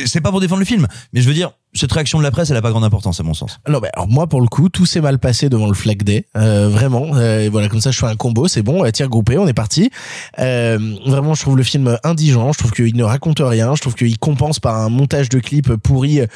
c'est 0.06 0.20
pas 0.20 0.30
pour 0.30 0.40
défendre 0.40 0.60
le 0.60 0.66
film, 0.66 0.86
mais 1.12 1.20
je 1.20 1.26
veux 1.28 1.34
dire, 1.34 1.52
cette 1.74 1.92
réaction 1.92 2.18
de 2.18 2.22
la 2.22 2.30
presse, 2.30 2.50
elle 2.50 2.56
a 2.56 2.62
pas 2.62 2.70
grande 2.70 2.84
importance 2.84 3.20
à 3.20 3.22
mon 3.22 3.34
sens. 3.34 3.58
Non, 3.68 3.80
mais 3.82 3.88
alors 3.94 4.08
moi 4.08 4.26
pour 4.26 4.40
le 4.40 4.46
coup, 4.46 4.68
tout 4.68 4.86
s'est 4.86 5.00
mal 5.00 5.18
passé 5.18 5.48
devant 5.48 5.66
le 5.66 5.74
Flag 5.74 6.02
Day, 6.02 6.26
euh, 6.36 6.68
vraiment. 6.68 7.16
Euh, 7.16 7.48
voilà, 7.50 7.68
comme 7.68 7.80
ça, 7.80 7.90
je 7.90 7.98
fais 7.98 8.06
un 8.06 8.16
combo, 8.16 8.48
c'est 8.48 8.62
bon, 8.62 8.84
euh, 8.84 8.90
tir 8.90 9.08
groupé, 9.08 9.38
on 9.38 9.46
est 9.46 9.54
parti. 9.54 9.90
Euh, 10.38 10.78
vraiment, 11.06 11.34
je 11.34 11.42
trouve 11.42 11.56
le 11.56 11.62
film 11.62 11.98
indigent. 12.04 12.52
Je 12.52 12.58
trouve 12.58 12.72
qu'il 12.72 12.96
ne 12.96 13.04
raconte 13.04 13.40
rien. 13.40 13.74
Je 13.74 13.80
trouve 13.80 13.94
qu'il 13.94 14.18
compense 14.18 14.60
par 14.60 14.76
un 14.76 14.88
montage 14.88 15.28
de 15.28 15.38
clips 15.38 15.74
pourri 15.76 16.20
euh, 16.20 16.26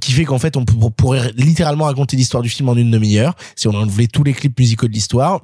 qui 0.00 0.12
fait 0.12 0.24
qu'en 0.24 0.38
fait, 0.38 0.56
on 0.56 0.64
pourrait 0.64 1.32
littéralement 1.36 1.84
raconter 1.84 2.16
l'histoire 2.16 2.42
du 2.42 2.48
film 2.48 2.68
en 2.68 2.76
une 2.76 2.90
demi-heure 2.90 3.34
si 3.56 3.68
on 3.68 3.74
enlevait 3.74 4.06
tous 4.06 4.24
les 4.24 4.32
clips 4.32 4.58
musicaux 4.58 4.86
de 4.86 4.92
l'histoire 4.92 5.40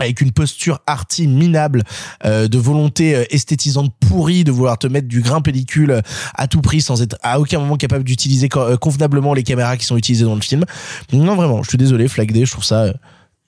avec 0.00 0.20
une 0.20 0.32
posture 0.32 0.80
arty 0.86 1.26
minable 1.26 1.82
euh, 2.24 2.48
de 2.48 2.58
volonté 2.58 3.14
euh, 3.14 3.24
esthétisante 3.30 3.92
pourrie 4.00 4.44
de 4.44 4.52
vouloir 4.52 4.78
te 4.78 4.86
mettre 4.86 5.08
du 5.08 5.20
grain 5.20 5.40
pellicule 5.40 6.02
à 6.34 6.48
tout 6.48 6.60
prix 6.60 6.80
sans 6.80 7.02
être 7.02 7.16
à 7.22 7.38
aucun 7.40 7.60
moment 7.60 7.76
capable 7.76 8.04
d'utiliser 8.04 8.48
euh, 8.56 8.76
convenablement 8.76 9.34
les 9.34 9.42
caméras 9.42 9.76
qui 9.76 9.84
sont 9.84 9.96
utilisées 9.96 10.24
dans 10.24 10.34
le 10.34 10.40
film. 10.40 10.64
Non 11.12 11.36
vraiment, 11.36 11.62
je 11.62 11.68
suis 11.68 11.78
désolé, 11.78 12.08
Flag 12.08 12.32
Day, 12.32 12.44
je 12.44 12.50
trouve 12.50 12.64
ça 12.64 12.92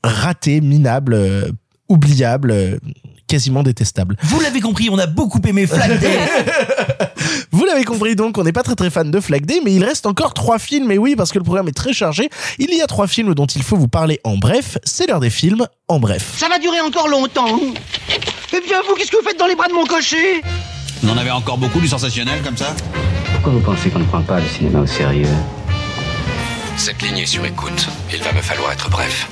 raté, 0.02 0.60
minable, 0.60 1.52
oubliable, 1.88 2.78
quasiment 3.26 3.62
détestable. 3.62 4.16
Vous 4.22 4.40
l'avez 4.40 4.60
compris, 4.60 4.88
on 4.90 4.98
a 4.98 5.06
beaucoup 5.06 5.40
aimé 5.46 5.66
Flag 5.66 5.98
Day. 5.98 6.18
Vous 7.52 7.64
l'avez 7.64 7.84
compris 7.84 8.16
donc, 8.16 8.38
on 8.38 8.44
n'est 8.44 8.52
pas 8.52 8.62
très 8.62 8.74
très 8.74 8.90
fan 8.90 9.10
de 9.10 9.20
Flag 9.20 9.46
Day, 9.46 9.60
mais 9.64 9.72
il 9.72 9.84
reste 9.84 10.06
encore 10.06 10.34
trois 10.34 10.58
films, 10.58 10.90
et 10.90 10.98
oui, 10.98 11.16
parce 11.16 11.32
que 11.32 11.38
le 11.38 11.44
programme 11.44 11.68
est 11.68 11.76
très 11.76 11.92
chargé. 11.92 12.28
Il 12.58 12.72
y 12.74 12.82
a 12.82 12.86
trois 12.86 13.06
films 13.06 13.34
dont 13.34 13.46
il 13.46 13.62
faut 13.62 13.76
vous 13.76 13.88
parler 13.88 14.20
en 14.24 14.36
bref. 14.36 14.78
C'est 14.84 15.06
l'heure 15.06 15.20
des 15.20 15.30
films 15.30 15.66
en 15.88 15.98
bref. 15.98 16.34
Ça 16.36 16.48
va 16.48 16.58
durer 16.58 16.80
encore 16.80 17.08
longtemps. 17.08 17.60
Eh 18.52 18.60
bien, 18.60 18.78
vous, 18.86 18.94
qu'est-ce 18.94 19.10
que 19.10 19.16
vous 19.16 19.26
faites 19.26 19.38
dans 19.38 19.46
les 19.46 19.56
bras 19.56 19.68
de 19.68 19.72
mon 19.72 19.86
cocher? 19.86 20.42
Vous 21.02 21.10
en 21.10 21.16
avez 21.16 21.30
encore 21.30 21.58
beaucoup 21.58 21.80
du 21.80 21.88
sensationnel 21.88 22.42
comme 22.42 22.56
ça 22.56 22.74
Pourquoi 23.32 23.52
vous 23.52 23.60
pensez 23.60 23.90
qu'on 23.90 23.98
ne 23.98 24.04
prend 24.04 24.22
pas 24.22 24.40
le 24.40 24.48
cinéma 24.48 24.80
au 24.80 24.86
sérieux? 24.86 25.28
Cette 26.76 27.00
ligne 27.02 27.18
est 27.18 27.26
sur 27.26 27.44
écoute. 27.44 27.88
Il 28.12 28.22
va 28.22 28.32
me 28.32 28.42
falloir 28.42 28.72
être 28.72 28.90
bref. 28.90 29.28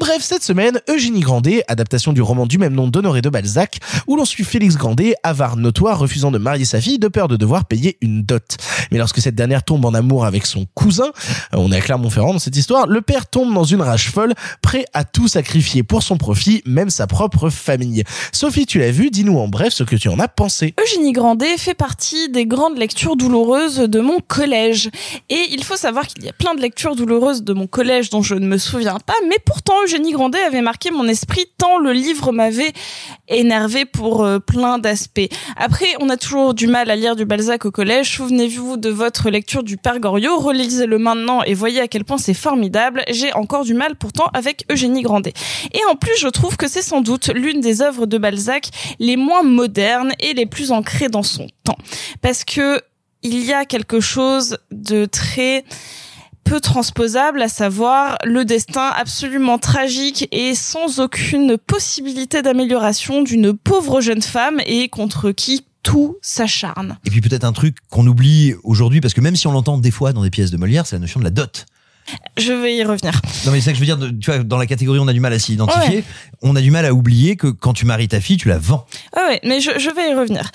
Bref, 0.00 0.22
cette 0.22 0.42
semaine, 0.42 0.80
Eugénie 0.88 1.20
Grandet, 1.20 1.62
adaptation 1.68 2.14
du 2.14 2.22
roman 2.22 2.46
du 2.46 2.56
même 2.56 2.72
nom 2.72 2.88
d'Honoré 2.88 3.20
de 3.20 3.28
Balzac, 3.28 3.80
où 4.06 4.16
l'on 4.16 4.24
suit 4.24 4.44
Félix 4.44 4.76
Grandet, 4.76 5.14
avare 5.22 5.58
notoire, 5.58 5.98
refusant 5.98 6.30
de 6.30 6.38
marier 6.38 6.64
sa 6.64 6.80
fille 6.80 6.98
de 6.98 7.06
peur 7.06 7.28
de 7.28 7.36
devoir 7.36 7.66
payer 7.66 7.98
une 8.00 8.22
dot. 8.22 8.56
Mais 8.90 8.96
lorsque 8.96 9.20
cette 9.20 9.34
dernière 9.34 9.62
tombe 9.62 9.84
en 9.84 9.92
amour 9.92 10.24
avec 10.24 10.46
son 10.46 10.64
cousin, 10.74 11.08
euh, 11.52 11.58
on 11.58 11.70
est 11.70 11.76
à 11.76 11.80
Clermont-Ferrand 11.82 12.32
dans 12.32 12.38
cette 12.38 12.56
histoire, 12.56 12.86
le 12.86 13.02
père 13.02 13.26
tombe 13.26 13.52
dans 13.52 13.64
une 13.64 13.82
rage 13.82 14.08
folle, 14.08 14.32
prêt 14.62 14.86
à 14.94 15.04
tout 15.04 15.28
sacrifier 15.28 15.82
pour 15.82 16.02
son 16.02 16.16
profit, 16.16 16.62
même 16.64 16.88
sa 16.88 17.06
propre 17.06 17.50
famille. 17.50 18.02
Sophie, 18.32 18.64
tu 18.64 18.78
l'as 18.78 18.92
vu, 18.92 19.10
dis-nous 19.10 19.38
en 19.38 19.48
bref 19.48 19.74
ce 19.74 19.84
que 19.84 19.96
tu 19.96 20.08
en 20.08 20.18
as 20.18 20.28
pensé. 20.28 20.74
Eugénie 20.82 21.12
Grandet 21.12 21.58
fait 21.58 21.74
partie 21.74 22.30
des 22.30 22.46
grandes 22.46 22.78
lectures 22.78 23.16
douloureuses 23.16 23.80
de 23.80 24.00
mon 24.00 24.20
collège. 24.20 24.88
Et 25.28 25.48
il 25.50 25.62
faut 25.62 25.76
savoir 25.76 26.06
qu'il 26.06 26.24
y 26.24 26.28
a 26.30 26.32
plein 26.32 26.54
de 26.54 26.62
lectures 26.62 26.96
douloureuses 26.96 27.42
de 27.42 27.52
mon 27.52 27.66
collège 27.66 28.08
dont 28.08 28.22
je 28.22 28.34
ne 28.34 28.46
me 28.46 28.56
souviens 28.56 28.98
pas, 29.04 29.12
mais 29.28 29.36
pourtant 29.44 29.74
Eugénie 29.90 30.12
Grandet 30.12 30.38
avait 30.38 30.60
marqué 30.60 30.92
mon 30.92 31.08
esprit 31.08 31.46
tant 31.58 31.78
le 31.78 31.92
livre 31.92 32.30
m'avait 32.30 32.72
énervé 33.26 33.84
pour 33.84 34.22
euh, 34.22 34.38
plein 34.38 34.78
d'aspects. 34.78 35.28
Après, 35.56 35.86
on 35.98 36.08
a 36.10 36.16
toujours 36.16 36.54
du 36.54 36.68
mal 36.68 36.92
à 36.92 36.94
lire 36.94 37.16
du 37.16 37.24
Balzac 37.24 37.64
au 37.64 37.72
collège. 37.72 38.14
Souvenez-vous 38.14 38.76
de 38.76 38.88
votre 38.88 39.30
lecture 39.30 39.64
du 39.64 39.76
Père 39.76 39.98
Goriot, 39.98 40.38
relisez-le 40.38 40.96
maintenant 40.98 41.42
et 41.42 41.54
voyez 41.54 41.80
à 41.80 41.88
quel 41.88 42.04
point 42.04 42.18
c'est 42.18 42.34
formidable. 42.34 43.02
J'ai 43.10 43.32
encore 43.32 43.64
du 43.64 43.74
mal 43.74 43.96
pourtant 43.96 44.28
avec 44.32 44.64
Eugénie 44.70 45.02
Grandet. 45.02 45.32
Et 45.72 45.80
en 45.90 45.96
plus, 45.96 46.16
je 46.20 46.28
trouve 46.28 46.56
que 46.56 46.68
c'est 46.68 46.82
sans 46.82 47.00
doute 47.00 47.28
l'une 47.34 47.60
des 47.60 47.82
œuvres 47.82 48.06
de 48.06 48.16
Balzac 48.16 48.68
les 49.00 49.16
moins 49.16 49.42
modernes 49.42 50.12
et 50.20 50.34
les 50.34 50.46
plus 50.46 50.70
ancrées 50.70 51.08
dans 51.08 51.24
son 51.24 51.48
temps. 51.64 51.78
Parce 52.22 52.44
que 52.44 52.80
il 53.22 53.44
y 53.44 53.52
a 53.52 53.64
quelque 53.64 53.98
chose 53.98 54.58
de 54.70 55.04
très 55.04 55.64
peu 56.44 56.60
transposable, 56.60 57.42
à 57.42 57.48
savoir 57.48 58.16
le 58.24 58.44
destin 58.44 58.90
absolument 58.96 59.58
tragique 59.58 60.28
et 60.32 60.54
sans 60.54 60.98
aucune 61.00 61.56
possibilité 61.58 62.42
d'amélioration 62.42 63.22
d'une 63.22 63.52
pauvre 63.56 64.00
jeune 64.00 64.22
femme 64.22 64.60
et 64.66 64.88
contre 64.88 65.30
qui 65.30 65.64
tout 65.82 66.16
s'acharne. 66.22 66.98
Et 67.06 67.10
puis 67.10 67.20
peut-être 67.20 67.44
un 67.44 67.52
truc 67.52 67.76
qu'on 67.88 68.06
oublie 68.06 68.54
aujourd'hui, 68.64 69.00
parce 69.00 69.14
que 69.14 69.20
même 69.20 69.36
si 69.36 69.46
on 69.46 69.52
l'entend 69.52 69.78
des 69.78 69.90
fois 69.90 70.12
dans 70.12 70.22
des 70.22 70.30
pièces 70.30 70.50
de 70.50 70.56
Molière, 70.56 70.86
c'est 70.86 70.96
la 70.96 71.00
notion 71.00 71.20
de 71.20 71.24
la 71.24 71.30
dot. 71.30 71.66
Je 72.36 72.52
vais 72.52 72.74
y 72.76 72.82
revenir. 72.82 73.12
Non 73.46 73.52
mais 73.52 73.60
c'est 73.60 73.66
ça 73.66 73.72
que 73.72 73.76
je 73.76 73.80
veux 73.80 73.86
dire, 73.86 73.98
tu 74.20 74.30
vois, 74.30 74.42
dans 74.42 74.56
la 74.58 74.66
catégorie 74.66 74.98
on 74.98 75.06
a 75.06 75.12
du 75.12 75.20
mal 75.20 75.32
à 75.32 75.38
s'y 75.38 75.52
identifier, 75.52 75.98
Ouais. 75.98 76.04
on 76.42 76.56
a 76.56 76.60
du 76.60 76.70
mal 76.70 76.84
à 76.84 76.92
oublier 76.92 77.36
que 77.36 77.46
quand 77.46 77.72
tu 77.72 77.86
maries 77.86 78.08
ta 78.08 78.20
fille, 78.20 78.36
tu 78.36 78.48
la 78.48 78.58
vends. 78.58 78.84
Ah 79.14 79.26
ouais, 79.28 79.40
mais 79.44 79.60
je, 79.60 79.70
je 79.78 79.90
vais 79.94 80.10
y 80.10 80.14
revenir. 80.14 80.50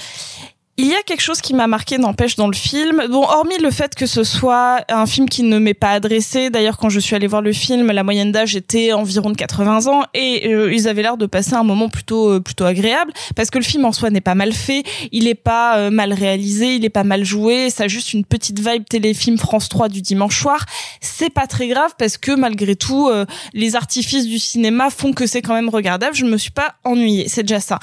Il 0.77 0.87
y 0.87 0.93
a 0.93 1.01
quelque 1.03 1.21
chose 1.21 1.39
qui 1.39 1.53
m'a 1.53 1.67
marqué, 1.67 1.97
n'empêche, 1.97 2.35
dans 2.35 2.47
le 2.47 2.53
film. 2.53 3.01
Bon, 3.09 3.23
hormis 3.23 3.57
le 3.59 3.71
fait 3.71 3.95
que 3.95 4.05
ce 4.05 4.25
soit 4.25 4.83
un 4.89 5.05
film 5.05 5.29
qui 5.29 5.43
ne 5.43 5.57
m'est 5.57 5.73
pas 5.73 5.91
adressé. 5.91 6.49
D'ailleurs, 6.49 6.77
quand 6.77 6.89
je 6.89 6.99
suis 6.99 7.15
allée 7.15 7.27
voir 7.27 7.41
le 7.41 7.53
film, 7.53 7.93
la 7.93 8.03
moyenne 8.03 8.33
d'âge 8.33 8.57
était 8.57 8.91
environ 8.91 9.29
de 9.29 9.37
80 9.37 9.87
ans 9.87 10.03
et 10.13 10.53
euh, 10.53 10.73
ils 10.73 10.89
avaient 10.89 11.01
l'air 11.01 11.15
de 11.15 11.27
passer 11.27 11.53
un 11.53 11.63
moment 11.63 11.87
plutôt 11.87 12.29
euh, 12.29 12.39
plutôt 12.41 12.65
agréable 12.65 13.13
parce 13.37 13.51
que 13.51 13.57
le 13.57 13.63
film 13.63 13.85
en 13.85 13.93
soi 13.93 14.09
n'est 14.09 14.19
pas 14.19 14.35
mal 14.35 14.51
fait, 14.51 14.83
il 15.13 15.29
est 15.29 15.33
pas 15.33 15.77
euh, 15.77 15.91
mal 15.91 16.11
réalisé, 16.11 16.75
il 16.75 16.83
est 16.83 16.89
pas 16.89 17.05
mal 17.05 17.23
joué, 17.23 17.69
ça 17.69 17.85
a 17.85 17.87
juste 17.87 18.11
une 18.11 18.25
petite 18.25 18.59
vibe 18.59 18.83
téléfilm 18.83 19.37
France 19.37 19.69
3 19.69 19.87
du 19.87 20.01
dimanche 20.01 20.41
soir. 20.41 20.65
C'est 20.99 21.29
pas 21.29 21.47
très 21.47 21.69
grave 21.69 21.93
parce 21.97 22.17
que 22.17 22.33
malgré 22.33 22.75
tout, 22.75 23.09
les 23.53 23.77
artifices 23.77 24.27
du 24.27 24.39
cinéma 24.39 24.89
font 24.89 25.13
que 25.13 25.25
c'est 25.25 25.41
quand 25.41 25.53
même 25.53 25.69
regardable. 25.69 26.15
Je 26.15 26.25
me 26.25 26.37
suis 26.37 26.51
pas 26.51 26.75
ennuyée, 26.83 27.29
c'est 27.29 27.43
déjà 27.43 27.61
ça. 27.61 27.79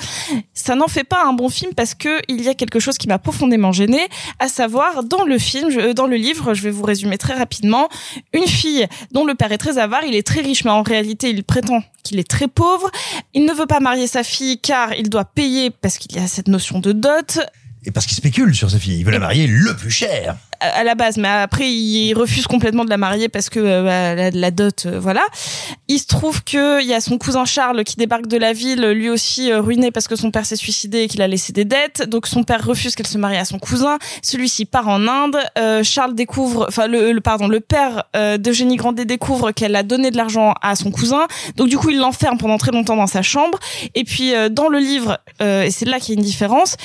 Ça 0.52 0.74
n'en 0.74 0.88
fait 0.88 1.04
pas 1.04 1.24
un 1.24 1.32
bon 1.32 1.48
film 1.48 1.72
parce 1.74 1.94
que 1.94 2.20
il 2.28 2.42
y 2.42 2.48
a 2.48 2.54
quelque 2.54 2.80
chose 2.82 2.98
qui 2.98 3.08
m'a 3.08 3.18
profondément 3.18 3.72
gênée, 3.72 4.06
à 4.38 4.48
savoir 4.48 5.04
dans 5.04 5.24
le 5.24 5.38
film, 5.38 5.70
je- 5.70 5.80
euh, 5.80 5.92
dans 5.94 6.06
le 6.06 6.16
livre, 6.16 6.54
je 6.54 6.62
vais 6.62 6.70
vous 6.70 6.82
résumer 6.82 7.18
très 7.18 7.34
rapidement, 7.34 7.88
une 8.32 8.46
fille 8.46 8.86
dont 9.12 9.24
le 9.24 9.34
père 9.34 9.52
est 9.52 9.58
très 9.58 9.78
avare, 9.78 10.04
il 10.04 10.14
est 10.14 10.26
très 10.26 10.40
riche, 10.40 10.64
mais 10.64 10.70
en 10.70 10.82
réalité 10.82 11.30
il 11.30 11.44
prétend 11.44 11.82
qu'il 12.02 12.18
est 12.18 12.28
très 12.28 12.48
pauvre. 12.48 12.90
Il 13.34 13.44
ne 13.44 13.52
veut 13.52 13.66
pas 13.66 13.80
marier 13.80 14.06
sa 14.06 14.22
fille 14.24 14.58
car 14.60 14.94
il 14.94 15.08
doit 15.08 15.24
payer 15.24 15.70
parce 15.70 15.98
qu'il 15.98 16.14
y 16.14 16.18
a 16.18 16.26
cette 16.26 16.48
notion 16.48 16.80
de 16.80 16.92
dot 16.92 17.38
Et 17.84 17.90
parce 17.90 18.06
qu'il 18.06 18.16
spécule 18.16 18.54
sur 18.54 18.70
sa 18.70 18.78
fille, 18.78 18.98
il 18.98 19.04
veut 19.04 19.10
la 19.12 19.18
marier 19.18 19.46
le 19.46 19.74
plus 19.76 19.90
cher. 19.90 20.36
À 20.62 20.84
la 20.84 20.94
base, 20.94 21.16
mais 21.16 21.28
après 21.28 21.70
il 21.70 22.14
refuse 22.14 22.46
complètement 22.46 22.84
de 22.84 22.90
la 22.90 22.96
marier 22.96 23.28
parce 23.28 23.50
que 23.50 23.60
euh, 23.60 23.82
bah, 23.82 24.14
la, 24.14 24.30
la 24.30 24.50
dot, 24.50 24.86
euh, 24.86 24.98
voilà. 25.00 25.22
Il 25.88 25.98
se 25.98 26.06
trouve 26.06 26.42
que 26.44 26.80
il 26.80 26.86
y 26.86 26.94
a 26.94 27.00
son 27.00 27.18
cousin 27.18 27.44
Charles 27.44 27.84
qui 27.84 27.96
débarque 27.96 28.26
de 28.26 28.36
la 28.36 28.52
ville, 28.52 28.82
lui 28.90 29.10
aussi 29.10 29.50
euh, 29.50 29.60
ruiné 29.60 29.90
parce 29.90 30.08
que 30.08 30.16
son 30.16 30.30
père 30.30 30.46
s'est 30.46 30.56
suicidé 30.56 31.02
et 31.02 31.08
qu'il 31.08 31.22
a 31.22 31.28
laissé 31.28 31.52
des 31.52 31.64
dettes. 31.64 32.08
Donc 32.08 32.26
son 32.26 32.44
père 32.44 32.64
refuse 32.64 32.94
qu'elle 32.94 33.06
se 33.06 33.18
marie 33.18 33.36
à 33.36 33.44
son 33.44 33.58
cousin. 33.58 33.98
Celui-ci 34.22 34.64
part 34.64 34.88
en 34.88 35.06
Inde. 35.08 35.36
Charles 35.82 36.14
découvre, 36.14 36.66
enfin 36.68 36.86
le, 36.86 37.18
pardon, 37.20 37.48
le 37.48 37.60
père 37.60 38.04
d'Eugénie 38.38 38.76
Grandet 38.76 39.04
découvre 39.04 39.52
qu'elle 39.52 39.76
a 39.76 39.82
donné 39.82 40.10
de 40.10 40.16
l'argent 40.16 40.54
à 40.62 40.76
son 40.76 40.90
cousin. 40.90 41.26
Donc 41.56 41.68
du 41.68 41.78
coup 41.78 41.90
il 41.90 41.98
l'enferme 41.98 42.38
pendant 42.38 42.58
très 42.58 42.72
longtemps 42.72 42.96
dans 42.96 43.06
sa 43.06 43.22
chambre. 43.22 43.58
Et 43.94 44.04
puis 44.04 44.32
dans 44.50 44.68
le 44.68 44.78
livre, 44.78 45.18
et 45.40 45.70
c'est 45.70 45.86
là 45.86 45.98
qu'il 45.98 46.14
y 46.14 46.16
a 46.16 46.20
une 46.20 46.26
différence, 46.26 46.76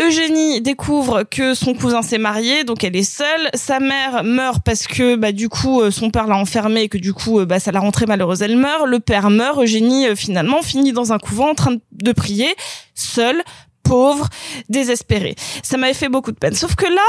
Eugénie 0.00 0.60
découvre 0.60 1.24
que 1.24 1.54
son 1.54 1.74
cousin 1.74 2.02
s'est 2.02 2.18
marié, 2.18 2.64
donc 2.64 2.84
elle 2.84 2.96
est 2.96 3.09
seule. 3.10 3.50
Sa 3.54 3.80
mère 3.80 4.24
meurt 4.24 4.62
parce 4.64 4.86
que 4.86 5.16
bah 5.16 5.32
du 5.32 5.48
coup 5.48 5.80
euh, 5.80 5.90
son 5.90 6.10
père 6.10 6.26
l'a 6.26 6.36
enfermée 6.36 6.82
et 6.82 6.88
que 6.88 6.98
du 6.98 7.12
coup 7.12 7.40
euh, 7.40 7.44
bah 7.46 7.58
ça 7.60 7.72
l'a 7.72 7.80
rentrée 7.80 8.06
malheureuse. 8.06 8.42
Elle 8.42 8.56
meurt. 8.56 8.86
Le 8.86 9.00
père 9.00 9.30
meurt. 9.30 9.58
Eugénie 9.62 10.06
euh, 10.06 10.14
finalement 10.16 10.62
finit 10.62 10.92
dans 10.92 11.12
un 11.12 11.18
couvent 11.18 11.50
en 11.50 11.54
train 11.54 11.76
de 11.92 12.12
prier, 12.12 12.54
seule, 12.94 13.42
pauvre, 13.82 14.28
désespérée. 14.68 15.34
Ça 15.62 15.76
m'avait 15.76 15.94
fait 15.94 16.08
beaucoup 16.08 16.32
de 16.32 16.38
peine. 16.38 16.54
Sauf 16.54 16.74
que 16.76 16.86
là, 16.86 17.08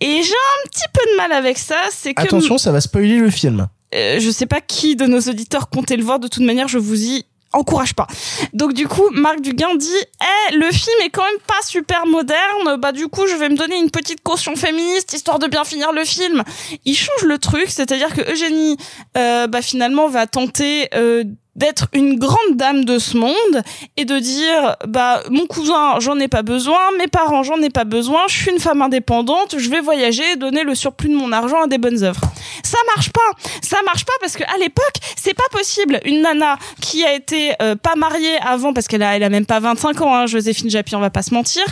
et 0.00 0.22
j'ai 0.22 0.32
un 0.32 0.68
petit 0.68 0.84
peu 0.92 1.00
de 1.12 1.16
mal 1.16 1.32
avec 1.32 1.56
ça, 1.58 1.76
c'est 1.90 2.12
que 2.14 2.22
Attention, 2.22 2.58
ça 2.58 2.72
va 2.72 2.80
spoiler 2.80 3.18
le 3.18 3.30
film. 3.30 3.68
euh, 3.94 4.18
je 4.20 4.30
sais 4.30 4.46
pas 4.46 4.60
qui 4.60 4.96
de 4.96 5.06
nos 5.06 5.20
auditeurs 5.20 5.68
comptait 5.70 5.96
le 5.96 6.02
voir. 6.04 6.18
De 6.18 6.28
toute 6.28 6.44
manière, 6.44 6.68
je 6.68 6.78
vous 6.78 7.02
y 7.02 7.24
encourage 7.56 7.94
pas. 7.94 8.06
Donc 8.52 8.72
du 8.72 8.86
coup, 8.86 9.08
Marc 9.12 9.40
Duguin 9.40 9.74
dit 9.76 10.02
"Eh, 10.50 10.56
le 10.56 10.70
film 10.70 10.96
est 11.04 11.10
quand 11.10 11.24
même 11.24 11.40
pas 11.46 11.66
super 11.66 12.06
moderne. 12.06 12.76
Bah 12.78 12.92
du 12.92 13.08
coup, 13.08 13.26
je 13.26 13.34
vais 13.36 13.48
me 13.48 13.56
donner 13.56 13.76
une 13.76 13.90
petite 13.90 14.22
caution 14.22 14.56
féministe 14.56 15.12
histoire 15.12 15.38
de 15.38 15.46
bien 15.46 15.64
finir 15.64 15.92
le 15.92 16.04
film." 16.04 16.42
Il 16.84 16.96
change 16.96 17.22
le 17.22 17.38
truc, 17.38 17.66
c'est-à-dire 17.68 18.14
que 18.14 18.22
Eugénie 18.32 18.76
euh, 19.16 19.46
bah 19.46 19.62
finalement 19.62 20.08
va 20.08 20.26
tenter 20.26 20.88
euh, 20.94 21.24
d'être 21.56 21.88
une 21.92 22.18
grande 22.18 22.36
dame 22.54 22.84
de 22.84 22.98
ce 22.98 23.16
monde 23.16 23.62
et 23.96 24.04
de 24.04 24.18
dire 24.18 24.76
bah 24.86 25.22
mon 25.30 25.46
cousin 25.46 25.98
j'en 26.00 26.18
ai 26.18 26.28
pas 26.28 26.42
besoin 26.42 26.78
mes 26.98 27.08
parents 27.08 27.42
j'en 27.42 27.60
ai 27.62 27.70
pas 27.70 27.84
besoin 27.84 28.20
je 28.28 28.36
suis 28.36 28.50
une 28.50 28.60
femme 28.60 28.82
indépendante 28.82 29.56
je 29.58 29.70
vais 29.70 29.80
voyager 29.80 30.22
et 30.32 30.36
donner 30.36 30.62
le 30.62 30.74
surplus 30.74 31.08
de 31.08 31.14
mon 31.14 31.32
argent 31.32 31.62
à 31.62 31.66
des 31.66 31.78
bonnes 31.78 32.02
œuvres. 32.02 32.20
Ça 32.62 32.78
marche 32.94 33.10
pas. 33.10 33.20
Ça 33.62 33.78
marche 33.84 34.04
pas 34.04 34.12
parce 34.20 34.36
que 34.36 34.44
à 34.44 34.58
l'époque 34.58 34.96
c'est 35.16 35.34
pas 35.34 35.48
possible. 35.50 36.00
Une 36.04 36.22
nana 36.22 36.58
qui 36.80 37.04
a 37.04 37.14
été 37.14 37.52
euh, 37.62 37.74
pas 37.76 37.96
mariée 37.96 38.36
avant 38.42 38.72
parce 38.72 38.86
qu'elle 38.86 39.02
a 39.02 39.16
elle 39.16 39.22
a 39.22 39.28
même 39.28 39.46
pas 39.46 39.60
25 39.60 40.00
ans 40.02 40.14
hein, 40.14 40.26
Joséphine 40.26 40.70
Japy 40.70 40.94
on 40.94 41.00
va 41.00 41.10
pas 41.10 41.22
se 41.22 41.32
mentir 41.34 41.64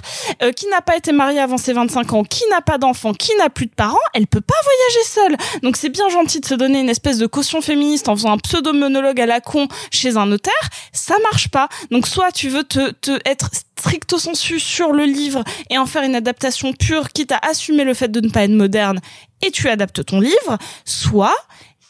euh, 0.42 0.52
qui 0.52 0.66
n'a 0.68 0.80
pas 0.80 0.96
été 0.96 1.12
mariée 1.12 1.40
avant 1.40 1.58
ses 1.58 1.72
25 1.72 2.12
ans 2.12 2.24
qui 2.24 2.42
n'a 2.50 2.60
pas 2.60 2.78
d'enfant 2.78 3.12
qui 3.12 3.34
n'a 3.36 3.50
plus 3.50 3.66
de 3.66 3.74
parents 3.74 3.98
elle 4.14 4.26
peut 4.26 4.40
pas 4.40 4.54
voyager 4.62 5.38
seule. 5.38 5.60
Donc 5.62 5.76
c'est 5.76 5.88
bien 5.88 6.08
gentil 6.08 6.40
de 6.40 6.46
se 6.46 6.54
donner 6.54 6.80
une 6.80 6.88
espèce 6.88 7.18
de 7.18 7.26
caution 7.26 7.60
féministe 7.60 8.08
en 8.08 8.16
faisant 8.16 8.32
un 8.32 8.38
pseudo 8.38 8.72
monologue 8.72 9.20
à 9.20 9.26
la 9.26 9.40
con 9.40 9.68
chez 9.90 10.16
un 10.16 10.26
notaire 10.26 10.52
ça 10.92 11.16
marche 11.22 11.48
pas. 11.48 11.68
Donc 11.90 12.06
soit 12.06 12.32
tu 12.32 12.48
veux 12.48 12.64
te, 12.64 12.90
te 12.92 13.18
être 13.24 13.50
stricto 13.78 14.18
sensu 14.18 14.58
sur 14.60 14.92
le 14.92 15.04
livre 15.04 15.44
et 15.70 15.78
en 15.78 15.86
faire 15.86 16.02
une 16.02 16.14
adaptation 16.14 16.72
pure 16.72 17.10
quitte 17.10 17.32
à 17.32 17.40
assumer 17.42 17.84
le 17.84 17.94
fait 17.94 18.08
de 18.08 18.20
ne 18.20 18.30
pas 18.30 18.44
être 18.44 18.52
moderne 18.52 19.00
et 19.42 19.50
tu 19.50 19.68
adaptes 19.68 20.04
ton 20.04 20.20
livre 20.20 20.58
soit 20.84 21.36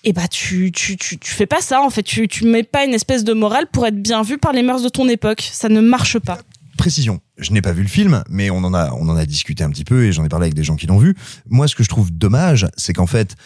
et 0.02 0.12
bah 0.12 0.28
tu, 0.28 0.70
tu 0.73 0.97
tu 0.97 1.19
tu 1.19 1.31
fais 1.31 1.47
pas 1.47 1.61
ça 1.61 1.81
en 1.81 1.90
fait. 1.90 2.02
Tu 2.02 2.28
tu 2.28 2.44
mets 2.44 2.62
pas 2.62 2.85
une 2.85 2.93
espèce 2.93 3.24
de 3.24 3.32
morale 3.32 3.66
pour 3.73 3.86
être 3.86 4.01
bien 4.01 4.23
vu 4.23 4.36
par 4.36 4.52
les 4.52 4.62
mœurs 4.62 4.82
de 4.82 4.89
ton 4.89 5.09
époque. 5.09 5.48
Ça 5.51 5.69
ne 5.69 5.81
marche 5.81 6.19
pas. 6.19 6.39
Précision, 6.77 7.20
je 7.39 7.52
n'ai 7.52 7.62
pas 7.62 7.73
vu 7.73 7.82
le 7.82 7.89
film, 7.89 8.23
mais 8.28 8.51
on 8.51 8.59
en 8.59 8.74
a, 8.74 8.93
on 8.93 9.09
en 9.09 9.16
a 9.16 9.24
discuté 9.24 9.62
un 9.62 9.70
petit 9.70 9.85
peu 9.85 10.05
et 10.05 10.12
j'en 10.12 10.24
ai 10.24 10.28
parlé 10.28 10.44
avec 10.44 10.55
des 10.55 10.65
gens 10.65 10.77
qui 10.77 10.86
l'ont 10.86 10.98
vu. 10.98 11.15
Moi, 11.48 11.69
ce 11.69 11.77
que 11.77 11.85
je 11.85 11.89
trouve 11.89 12.11
dommage, 12.11 12.66
c'est 12.77 12.93
qu'en 12.93 13.06
fait, 13.06 13.36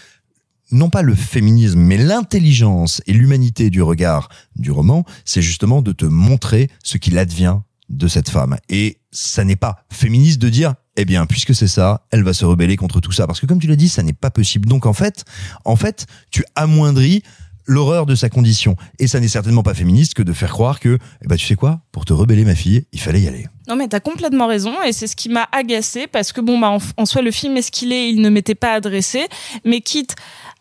non 0.71 0.91
pas 0.91 1.03
le 1.03 1.15
féminisme, 1.15 1.81
mais 1.81 1.97
l'intelligence 1.97 3.03
et 3.07 3.13
l'humanité 3.13 3.71
du 3.71 3.83
regard 3.83 4.29
du 4.57 4.71
roman, 4.71 5.05
c'est 5.25 5.43
justement 5.43 5.83
de 5.83 5.93
te 5.93 6.05
montrer 6.05 6.71
ce 6.83 6.99
qu'il 6.99 7.19
advient 7.19 7.59
de 7.89 8.09
cette 8.09 8.29
femme. 8.29 8.57
Et 8.69 8.99
ça 9.11 9.45
n'est 9.45 9.57
pas 9.57 9.85
féministe 9.91 10.41
de 10.41 10.49
dire, 10.49 10.75
eh 10.97 11.05
bien, 11.05 11.27
puisque 11.27 11.55
c'est 11.55 11.69
ça, 11.69 12.07
elle 12.11 12.23
va 12.23 12.35
se 12.35 12.45
rebeller 12.45 12.77
contre 12.77 13.01
tout 13.01 13.13
ça. 13.13 13.27
Parce 13.27 13.41
que 13.41 13.47
comme 13.47 13.61
tu 13.61 13.67
l'as 13.67 13.77
dit, 13.77 13.89
ça 13.89 14.03
n'est 14.03 14.13
pas 14.13 14.31
possible. 14.31 14.69
Donc 14.69 14.85
en 14.85 14.93
fait, 14.93 15.25
en 15.65 15.77
fait, 15.77 16.07
tu 16.31 16.45
amoindris 16.55 17.23
l'horreur 17.69 18.07
de 18.07 18.15
sa 18.15 18.29
condition. 18.29 18.77
Et 18.99 19.07
ça 19.07 19.21
n'est 19.21 19.29
certainement 19.29 19.63
pas 19.63 19.75
féministe 19.75 20.15
que 20.15 20.23
de 20.23 20.33
faire 20.33 20.51
croire 20.51 20.81
que, 20.81 20.99
eh 21.23 21.29
ben, 21.29 21.37
tu 21.37 21.47
sais 21.47 21.55
quoi, 21.55 21.83
pour 21.93 22.05
te 22.05 22.13
rebeller 22.13 22.45
ma 22.45 22.55
fille, 22.55 22.87
il 22.93 23.01
fallait 23.01 23.21
y 23.21 23.29
aller. 23.29 23.47
Non 23.69 23.77
mais 23.77 23.87
t'as 23.87 24.01
complètement 24.01 24.47
raison 24.47 24.83
et 24.83 24.93
c'est 24.93 25.07
ce 25.07 25.15
qui 25.15 25.29
m'a 25.29 25.47
agacé 25.53 26.07
parce 26.07 26.33
que 26.33 26.41
bon 26.41 26.59
bah 26.59 26.71
en, 26.71 26.79
en 26.97 27.05
soi 27.05 27.21
le 27.21 27.31
film 27.31 27.55
est 27.59 27.63
ce 27.63 27.71
qu'il 27.71 27.93
est, 27.93 28.09
il 28.09 28.23
ne 28.23 28.31
m'était 28.31 28.55
pas 28.55 28.73
adressé, 28.73 29.27
mais 29.67 29.83
quitte 29.83 30.17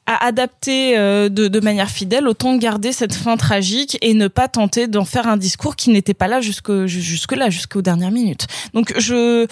à 0.08 0.26
adapter 0.26 0.98
euh, 0.98 1.30
de, 1.30 1.48
de 1.48 1.60
manière 1.60 1.90
fidèle, 1.90 2.28
autant 2.28 2.56
garder 2.56 2.94
cette 2.94 3.14
fin 3.14 3.38
tragique 3.38 3.98
et 4.02 4.14
ne 4.14 4.28
pas 4.30 4.48
tenter 4.48 4.88
d'en 4.88 5.06
faire 5.06 5.28
un 5.28 5.38
discours 5.38 5.76
qui 5.76 5.90
n'était 5.90 6.14
pas 6.14 6.28
là 6.28 6.42
jusque 6.42 6.86
jusque 6.86 7.34
là, 7.34 7.50
jusqu'aux 7.50 7.82
dernières 7.82 8.12
minutes. 8.12 8.48
Donc 8.74 8.94
je 8.98 9.46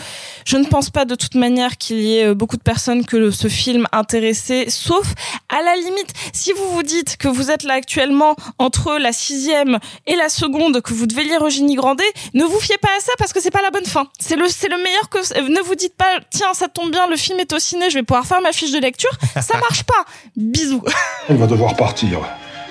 je 0.45 0.57
ne 0.57 0.65
pense 0.65 0.89
pas 0.89 1.05
de 1.05 1.15
toute 1.15 1.35
manière 1.35 1.77
qu'il 1.77 1.99
y 1.99 2.17
ait 2.17 2.33
beaucoup 2.33 2.57
de 2.57 2.63
personnes 2.63 3.05
que 3.05 3.31
ce 3.31 3.49
film 3.49 3.85
intéressait, 3.91 4.69
sauf 4.69 5.13
à 5.49 5.61
la 5.61 5.75
limite 5.75 6.13
si 6.33 6.53
vous 6.53 6.69
vous 6.71 6.83
dites 6.83 7.17
que 7.17 7.27
vous 7.27 7.51
êtes 7.51 7.63
là 7.63 7.73
actuellement 7.75 8.35
entre 8.57 8.97
la 8.97 9.11
sixième 9.11 9.79
et 10.07 10.15
la 10.15 10.29
seconde, 10.29 10.81
que 10.81 10.93
vous 10.93 11.05
devez 11.05 11.25
lire 11.25 11.45
Eugénie 11.45 11.75
Grandet, 11.75 12.03
ne 12.33 12.45
vous 12.45 12.59
fiez 12.59 12.77
pas 12.77 12.89
à 12.97 13.01
ça 13.01 13.11
parce 13.17 13.33
que 13.33 13.41
c'est 13.41 13.51
pas 13.51 13.61
la 13.61 13.71
bonne 13.71 13.85
fin. 13.85 14.07
C'est 14.19 14.37
le 14.37 14.47
c'est 14.47 14.69
le 14.69 14.77
meilleur 14.77 15.09
que 15.09 15.49
ne 15.49 15.61
vous 15.61 15.75
dites 15.75 15.95
pas 15.95 16.19
tiens 16.29 16.53
ça 16.53 16.69
tombe 16.69 16.91
bien 16.91 17.07
le 17.07 17.17
film 17.17 17.39
est 17.39 17.51
au 17.51 17.59
ciné, 17.59 17.89
je 17.89 17.95
vais 17.95 18.03
pouvoir 18.03 18.25
faire 18.25 18.41
ma 18.41 18.53
fiche 18.53 18.71
de 18.71 18.79
lecture, 18.79 19.11
ça 19.41 19.57
marche 19.57 19.83
pas. 19.83 20.05
Bisous. 20.45 20.83
Il 21.29 21.37
va 21.37 21.47
devoir 21.47 21.75
partir. 21.75 22.19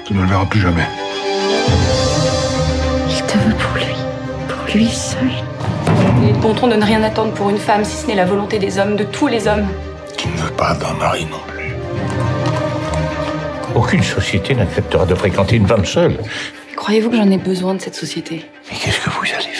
Tu 0.04 0.14
ne 0.14 0.22
le 0.22 0.28
verras 0.28 0.46
plus 0.46 0.60
jamais. 0.60 0.86
Il 3.10 3.22
te 3.26 3.36
veut 3.38 3.54
pour 3.54 3.74
lui. 3.74 3.92
Pour 4.48 4.76
lui 4.76 4.86
seul. 4.86 5.28
Il 6.22 6.28
est 6.28 6.32
de 6.32 6.38
bon 6.38 6.54
ton 6.54 6.68
de 6.68 6.76
ne 6.76 6.84
rien 6.84 7.02
attendre 7.02 7.32
pour 7.32 7.50
une 7.50 7.58
femme 7.58 7.84
si 7.84 7.96
ce 7.96 8.06
n'est 8.06 8.14
la 8.14 8.26
volonté 8.26 8.60
des 8.60 8.78
hommes, 8.78 8.94
de 8.94 9.02
tous 9.02 9.26
les 9.26 9.48
hommes. 9.48 9.66
Tu 10.16 10.28
ne 10.28 10.36
veux 10.36 10.52
pas 10.52 10.74
d'un 10.74 10.92
mari 10.94 11.26
non 11.28 11.40
plus. 11.48 11.74
Aucune 13.74 14.04
société 14.04 14.54
n'acceptera 14.54 15.04
de 15.04 15.16
fréquenter 15.16 15.56
une 15.56 15.66
femme 15.66 15.84
seule. 15.84 16.16
Croyez-vous 16.76 17.10
que 17.10 17.16
j'en 17.16 17.30
ai 17.30 17.38
besoin 17.38 17.74
de 17.74 17.80
cette 17.80 17.96
société? 17.96 18.44
Mais 18.70 18.76
qu'est-ce 18.76 19.00
que 19.00 19.10
vous 19.10 19.26
allez 19.36 19.53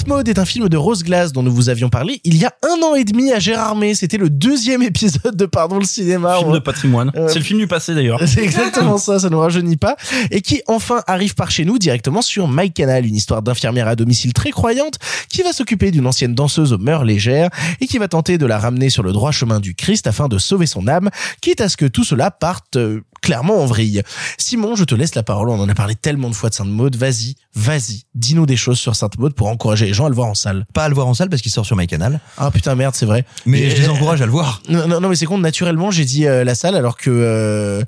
Sainte 0.00 0.08
Maud 0.08 0.28
est 0.30 0.38
un 0.38 0.46
film 0.46 0.70
de 0.70 0.78
Rose 0.78 1.02
Glass 1.02 1.30
dont 1.30 1.42
nous 1.42 1.52
vous 1.52 1.68
avions 1.68 1.90
parlé 1.90 2.22
il 2.24 2.38
y 2.38 2.46
a 2.46 2.54
un 2.62 2.82
an 2.82 2.94
et 2.94 3.04
demi 3.04 3.32
à 3.32 3.38
Gérardmer. 3.38 3.94
C'était 3.94 4.16
le 4.16 4.30
deuxième 4.30 4.82
épisode 4.82 5.36
de 5.36 5.44
Pardon 5.44 5.78
le 5.78 5.84
cinéma. 5.84 6.38
Film 6.38 6.54
de 6.54 6.58
patrimoine. 6.58 7.12
Euh, 7.16 7.28
C'est 7.28 7.38
le 7.38 7.44
film 7.44 7.58
du 7.58 7.66
passé 7.66 7.94
d'ailleurs. 7.94 8.18
C'est 8.26 8.42
exactement 8.42 8.96
ça, 8.96 9.18
ça 9.18 9.26
ne 9.28 9.32
nous 9.34 9.40
rajeunit 9.40 9.76
pas. 9.76 9.96
Et 10.30 10.40
qui 10.40 10.62
enfin 10.68 11.02
arrive 11.06 11.34
par 11.34 11.50
chez 11.50 11.66
nous 11.66 11.78
directement 11.78 12.22
sur 12.22 12.48
MyCanal, 12.48 13.04
une 13.04 13.14
histoire 13.14 13.42
d'infirmière 13.42 13.88
à 13.88 13.94
domicile 13.94 14.32
très 14.32 14.52
croyante 14.52 14.98
qui 15.28 15.42
va 15.42 15.52
s'occuper 15.52 15.90
d'une 15.90 16.06
ancienne 16.06 16.34
danseuse 16.34 16.72
aux 16.72 16.78
mœurs 16.78 17.04
légères 17.04 17.50
et 17.82 17.86
qui 17.86 17.98
va 17.98 18.08
tenter 18.08 18.38
de 18.38 18.46
la 18.46 18.58
ramener 18.58 18.88
sur 18.88 19.02
le 19.02 19.12
droit 19.12 19.32
chemin 19.32 19.60
du 19.60 19.74
Christ 19.74 20.06
afin 20.06 20.28
de 20.28 20.38
sauver 20.38 20.64
son 20.64 20.88
âme, 20.88 21.10
quitte 21.42 21.60
à 21.60 21.68
ce 21.68 21.76
que 21.76 21.84
tout 21.84 22.04
cela 22.04 22.30
parte 22.30 22.76
euh, 22.76 23.02
clairement 23.20 23.62
en 23.62 23.66
vrille. 23.66 24.02
Simon, 24.38 24.76
je 24.76 24.84
te 24.84 24.94
laisse 24.94 25.14
la 25.14 25.22
parole, 25.22 25.48
on 25.50 25.60
en 25.60 25.68
a 25.68 25.74
parlé 25.74 25.94
tellement 25.94 26.28
de 26.30 26.34
fois 26.34 26.48
de 26.50 26.54
Sainte 26.54 26.68
Maud, 26.68 26.96
vas-y, 26.96 27.34
vas-y, 27.54 28.04
dis-nous 28.14 28.46
des 28.46 28.56
choses 28.56 28.78
sur 28.78 28.96
Sainte 28.96 29.18
Maud 29.18 29.34
pour 29.34 29.48
encourager 29.48 29.86
les 29.86 29.94
gens 29.94 30.06
à 30.06 30.08
le 30.08 30.14
voir 30.14 30.28
en 30.28 30.34
salle. 30.34 30.66
Pas 30.72 30.84
à 30.84 30.88
le 30.88 30.94
voir 30.94 31.06
en 31.06 31.14
salle 31.14 31.28
parce 31.28 31.42
qu'il 31.42 31.52
sort 31.52 31.66
sur 31.66 31.76
MyCanal. 31.76 32.20
Ah 32.38 32.50
putain 32.50 32.74
merde, 32.74 32.94
c'est 32.94 33.06
vrai. 33.06 33.24
Mais 33.46 33.60
Et- 33.60 33.70
je 33.76 33.82
les 33.82 33.88
encourage 33.88 34.22
à 34.22 34.26
le 34.26 34.32
voir. 34.32 34.62
Non, 34.68 34.86
non, 34.88 35.00
non, 35.00 35.08
mais 35.08 35.16
c'est 35.16 35.26
con, 35.26 35.38
naturellement, 35.38 35.90
j'ai 35.90 36.04
dit 36.04 36.26
euh, 36.26 36.44
la 36.44 36.54
salle 36.54 36.74
alors 36.76 36.96
que... 36.96 37.10
euh, 37.10 37.82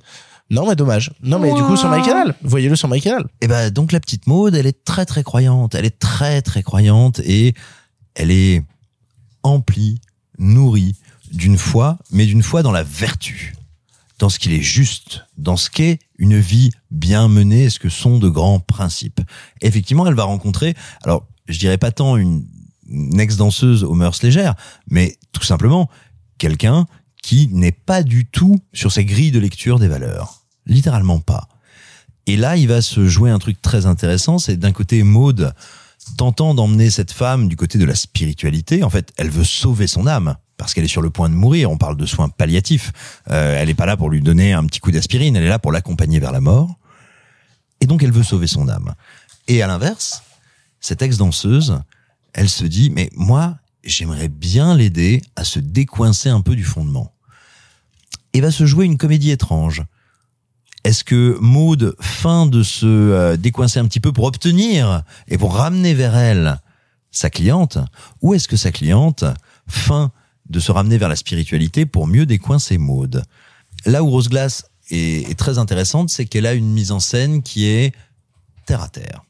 Non, 0.50 0.66
mais 0.68 0.76
dommage. 0.76 1.12
Non, 1.22 1.38
mais 1.38 1.52
du 1.54 1.62
coup, 1.62 1.76
sur 1.76 1.88
MyCanal. 1.90 2.34
Voyez-le 2.42 2.76
sur 2.76 2.88
MyCanal. 2.88 3.24
Et 3.40 3.48
ben 3.48 3.70
donc 3.70 3.92
la 3.92 4.00
petite 4.00 4.26
Maude, 4.26 4.54
elle 4.54 4.66
est 4.66 4.84
très 4.84 5.06
très 5.06 5.22
croyante, 5.22 5.74
elle 5.74 5.86
est 5.86 5.98
très 5.98 6.42
très 6.42 6.62
croyante 6.62 7.20
et 7.20 7.54
elle 8.14 8.30
est 8.30 8.62
emplie, 9.42 10.00
nourrie 10.38 10.94
d'une 11.32 11.56
foi, 11.56 11.96
mais 12.10 12.26
d'une 12.26 12.42
foi 12.42 12.62
dans 12.62 12.72
la 12.72 12.82
vertu, 12.82 13.54
dans 14.22 14.28
ce 14.28 14.38
qu'il 14.38 14.52
est 14.52 14.62
juste, 14.62 15.26
dans 15.36 15.56
ce 15.56 15.68
qu'est 15.68 15.98
une 16.16 16.38
vie 16.38 16.70
bien 16.92 17.26
menée, 17.26 17.68
ce 17.70 17.80
que 17.80 17.88
sont 17.88 18.20
de 18.20 18.28
grands 18.28 18.60
principes. 18.60 19.20
Effectivement, 19.62 20.06
elle 20.06 20.14
va 20.14 20.22
rencontrer, 20.22 20.76
alors 21.02 21.26
je 21.48 21.58
dirais 21.58 21.76
pas 21.76 21.90
tant 21.90 22.16
une, 22.16 22.46
ex-danseuse 23.18 23.82
aux 23.82 23.94
mœurs 23.94 24.22
légères, 24.22 24.54
mais 24.88 25.18
tout 25.32 25.42
simplement 25.42 25.90
quelqu'un 26.38 26.86
qui 27.20 27.48
n'est 27.48 27.72
pas 27.72 28.04
du 28.04 28.24
tout 28.24 28.60
sur 28.72 28.92
ses 28.92 29.04
grilles 29.04 29.32
de 29.32 29.40
lecture 29.40 29.80
des 29.80 29.88
valeurs. 29.88 30.44
Littéralement 30.66 31.18
pas. 31.18 31.48
Et 32.28 32.36
là, 32.36 32.56
il 32.56 32.68
va 32.68 32.80
se 32.80 33.08
jouer 33.08 33.30
un 33.30 33.40
truc 33.40 33.60
très 33.60 33.86
intéressant, 33.86 34.38
c'est 34.38 34.56
d'un 34.56 34.70
côté 34.70 35.02
Maude 35.02 35.52
tentant 36.16 36.54
d'emmener 36.54 36.90
cette 36.90 37.10
femme 37.10 37.48
du 37.48 37.56
côté 37.56 37.76
de 37.76 37.84
la 37.84 37.96
spiritualité. 37.96 38.84
En 38.84 38.90
fait, 38.90 39.12
elle 39.16 39.30
veut 39.30 39.42
sauver 39.42 39.88
son 39.88 40.06
âme 40.06 40.36
parce 40.56 40.74
qu'elle 40.74 40.84
est 40.84 40.88
sur 40.88 41.02
le 41.02 41.10
point 41.10 41.28
de 41.28 41.34
mourir. 41.34 41.70
On 41.70 41.78
parle 41.78 41.96
de 41.96 42.06
soins 42.06 42.28
palliatifs. 42.28 42.92
Euh, 43.30 43.56
elle 43.58 43.68
n'est 43.68 43.74
pas 43.74 43.86
là 43.86 43.96
pour 43.96 44.10
lui 44.10 44.20
donner 44.20 44.52
un 44.52 44.64
petit 44.64 44.80
coup 44.80 44.90
d'aspirine, 44.90 45.36
elle 45.36 45.44
est 45.44 45.48
là 45.48 45.58
pour 45.58 45.72
l'accompagner 45.72 46.20
vers 46.20 46.32
la 46.32 46.40
mort. 46.40 46.76
Et 47.80 47.86
donc, 47.86 48.02
elle 48.02 48.12
veut 48.12 48.22
sauver 48.22 48.46
son 48.46 48.68
âme. 48.68 48.94
Et 49.48 49.62
à 49.62 49.66
l'inverse, 49.66 50.22
cette 50.80 51.02
ex-danseuse, 51.02 51.80
elle 52.32 52.48
se 52.48 52.64
dit, 52.64 52.90
mais 52.90 53.10
moi, 53.14 53.58
j'aimerais 53.84 54.28
bien 54.28 54.76
l'aider 54.76 55.22
à 55.36 55.44
se 55.44 55.58
décoincer 55.58 56.28
un 56.28 56.40
peu 56.40 56.54
du 56.54 56.64
fondement. 56.64 57.12
Et 58.34 58.40
va 58.40 58.50
se 58.50 58.66
jouer 58.66 58.86
une 58.86 58.98
comédie 58.98 59.30
étrange. 59.30 59.82
Est-ce 60.84 61.04
que 61.04 61.36
Maude 61.40 61.94
feint 62.00 62.46
de 62.46 62.62
se 62.62 62.86
euh, 62.86 63.36
décoincer 63.36 63.78
un 63.78 63.86
petit 63.86 64.00
peu 64.00 64.12
pour 64.12 64.24
obtenir 64.24 65.02
et 65.28 65.38
pour 65.38 65.54
ramener 65.54 65.94
vers 65.94 66.16
elle 66.16 66.60
sa 67.10 67.30
cliente 67.30 67.78
Ou 68.20 68.34
est-ce 68.34 68.48
que 68.48 68.56
sa 68.56 68.72
cliente 68.72 69.24
feint 69.68 70.10
de 70.48 70.60
se 70.60 70.72
ramener 70.72 70.98
vers 70.98 71.08
la 71.08 71.16
spiritualité 71.16 71.86
pour 71.86 72.06
mieux 72.06 72.26
décoincer 72.26 72.78
Maude 72.78 73.24
Là 73.84 74.02
où 74.02 74.10
Rose 74.10 74.28
Glass 74.28 74.64
est, 74.90 75.38
très 75.38 75.58
intéressante, 75.58 76.10
c'est 76.10 76.26
qu'elle 76.26 76.46
a 76.46 76.54
une 76.54 76.72
mise 76.72 76.92
en 76.92 77.00
scène 77.00 77.42
qui 77.42 77.66
est 77.66 77.92
terre 78.66 78.82
à 78.82 78.88
terre. 78.88 79.22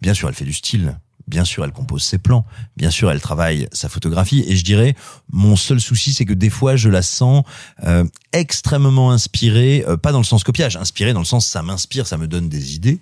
Bien 0.00 0.14
sûr, 0.14 0.28
elle 0.28 0.34
fait 0.34 0.44
du 0.44 0.52
style. 0.52 0.98
Bien 1.28 1.44
sûr, 1.44 1.64
elle 1.64 1.72
compose 1.72 2.02
ses 2.02 2.18
plans. 2.18 2.44
Bien 2.76 2.90
sûr, 2.90 3.10
elle 3.10 3.20
travaille 3.20 3.68
sa 3.72 3.88
photographie. 3.88 4.44
Et 4.48 4.56
je 4.56 4.64
dirais, 4.64 4.96
mon 5.30 5.54
seul 5.54 5.80
souci, 5.80 6.12
c'est 6.12 6.24
que 6.24 6.32
des 6.32 6.50
fois, 6.50 6.74
je 6.74 6.88
la 6.88 7.02
sens 7.02 7.44
euh, 7.84 8.04
extrêmement 8.32 9.12
inspirée, 9.12 9.84
euh, 9.86 9.96
pas 9.96 10.10
dans 10.10 10.18
le 10.18 10.24
sens 10.24 10.42
copiage, 10.42 10.76
inspirée 10.76 11.12
dans 11.12 11.20
le 11.20 11.24
sens 11.24 11.46
ça 11.46 11.62
m'inspire, 11.62 12.06
ça 12.08 12.16
me 12.16 12.26
donne 12.26 12.48
des 12.48 12.74
idées, 12.74 13.00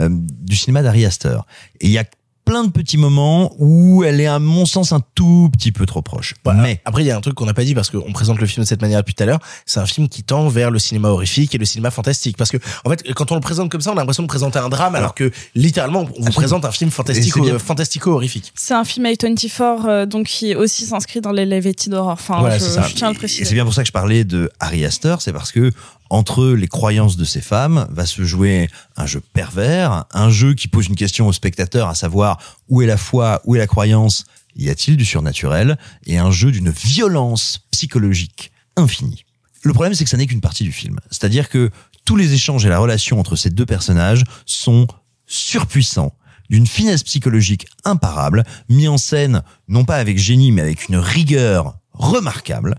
euh, 0.00 0.08
du 0.10 0.56
cinéma 0.56 0.82
d'Ari 0.82 1.04
Aster. 1.04 1.40
Et 1.80 1.86
il 1.86 1.92
y 1.92 1.98
a 1.98 2.04
plein 2.48 2.64
de 2.64 2.70
petits 2.70 2.96
moments 2.96 3.52
où 3.58 4.04
elle 4.04 4.22
est 4.22 4.26
à 4.26 4.38
mon 4.38 4.64
sens 4.64 4.92
un 4.92 5.00
tout 5.14 5.50
petit 5.52 5.70
peu 5.70 5.84
trop 5.84 6.00
proche. 6.00 6.34
Mais 6.54 6.80
après, 6.86 7.02
il 7.02 7.06
y 7.06 7.10
a 7.10 7.16
un 7.16 7.20
truc 7.20 7.34
qu'on 7.34 7.44
n'a 7.44 7.52
pas 7.52 7.64
dit 7.64 7.74
parce 7.74 7.90
qu'on 7.90 8.10
présente 8.12 8.40
le 8.40 8.46
film 8.46 8.64
de 8.64 8.68
cette 8.68 8.80
manière 8.80 9.00
depuis 9.00 9.12
tout 9.12 9.22
à 9.22 9.26
l'heure. 9.26 9.40
C'est 9.66 9.80
un 9.80 9.86
film 9.86 10.08
qui 10.08 10.22
tend 10.22 10.48
vers 10.48 10.70
le 10.70 10.78
cinéma 10.78 11.08
horrifique 11.08 11.54
et 11.54 11.58
le 11.58 11.66
cinéma 11.66 11.90
fantastique. 11.90 12.38
Parce 12.38 12.50
que, 12.50 12.56
en 12.86 12.90
fait, 12.90 13.02
quand 13.12 13.32
on 13.32 13.34
le 13.34 13.42
présente 13.42 13.70
comme 13.70 13.82
ça, 13.82 13.90
on 13.90 13.96
a 13.96 13.96
l'impression 13.96 14.22
de 14.22 14.28
présenter 14.28 14.58
un 14.58 14.70
drame, 14.70 14.94
alors, 14.94 15.14
que 15.14 15.30
littéralement, 15.54 16.08
on 16.18 16.24
vous 16.24 16.32
présente 16.32 16.64
un 16.64 16.70
film 16.70 16.90
fantastico, 16.90 17.44
Et 17.44 17.50
c'est 17.50 17.58
fantastico-horrifique. 17.58 18.54
Un 18.70 18.84
film 18.84 19.04
A24 19.06 19.86
euh, 19.86 20.06
donc 20.06 20.26
qui 20.26 20.54
aussi 20.54 20.86
s'inscrit 20.86 21.20
dans 21.20 21.32
les 21.32 21.44
Levetti 21.44 21.90
d'horreur. 21.90 22.12
Enfin, 22.12 22.38
Voilà, 22.40 22.56
je, 22.56 22.94
tiens 22.94 23.08
à 23.08 23.10
le 23.10 23.16
Et 23.16 23.18
préciser. 23.18 23.44
c'est 23.44 23.54
bien 23.54 23.64
pour 23.64 23.74
ça 23.74 23.82
que 23.82 23.88
je 23.88 23.92
parlais 23.92 24.24
de 24.24 24.50
Harry 24.58 24.84
Astor, 24.86 25.20
c'est 25.20 25.32
parce 25.32 25.52
que 25.52 25.70
entre 26.10 26.46
les 26.46 26.68
croyances 26.68 27.16
de 27.16 27.24
ces 27.24 27.40
femmes 27.40 27.86
va 27.90 28.06
se 28.06 28.24
jouer 28.24 28.68
un 28.96 29.06
jeu 29.06 29.20
pervers, 29.32 30.04
un 30.12 30.30
jeu 30.30 30.54
qui 30.54 30.68
pose 30.68 30.86
une 30.86 30.96
question 30.96 31.26
au 31.26 31.32
spectateur, 31.32 31.88
à 31.88 31.94
savoir 31.94 32.38
où 32.68 32.82
est 32.82 32.86
la 32.86 32.96
foi, 32.96 33.40
où 33.44 33.56
est 33.56 33.58
la 33.58 33.66
croyance, 33.66 34.24
y 34.56 34.70
a-t-il 34.70 34.96
du 34.96 35.04
surnaturel, 35.04 35.78
et 36.06 36.18
un 36.18 36.30
jeu 36.30 36.50
d'une 36.50 36.70
violence 36.70 37.60
psychologique 37.70 38.52
infinie. 38.76 39.24
Le 39.62 39.72
problème, 39.72 39.94
c'est 39.94 40.04
que 40.04 40.10
ça 40.10 40.16
n'est 40.16 40.26
qu'une 40.26 40.40
partie 40.40 40.64
du 40.64 40.72
film. 40.72 40.98
C'est-à-dire 41.10 41.48
que 41.48 41.70
tous 42.04 42.16
les 42.16 42.32
échanges 42.32 42.64
et 42.64 42.68
la 42.68 42.78
relation 42.78 43.20
entre 43.20 43.36
ces 43.36 43.50
deux 43.50 43.66
personnages 43.66 44.24
sont 44.46 44.86
surpuissants 45.26 46.14
d'une 46.48 46.66
finesse 46.66 47.02
psychologique 47.02 47.66
imparable, 47.84 48.44
mis 48.68 48.88
en 48.88 48.96
scène 48.96 49.42
non 49.68 49.84
pas 49.84 49.96
avec 49.96 50.18
génie, 50.18 50.52
mais 50.52 50.62
avec 50.62 50.88
une 50.88 50.96
rigueur 50.96 51.78
remarquable. 51.92 52.76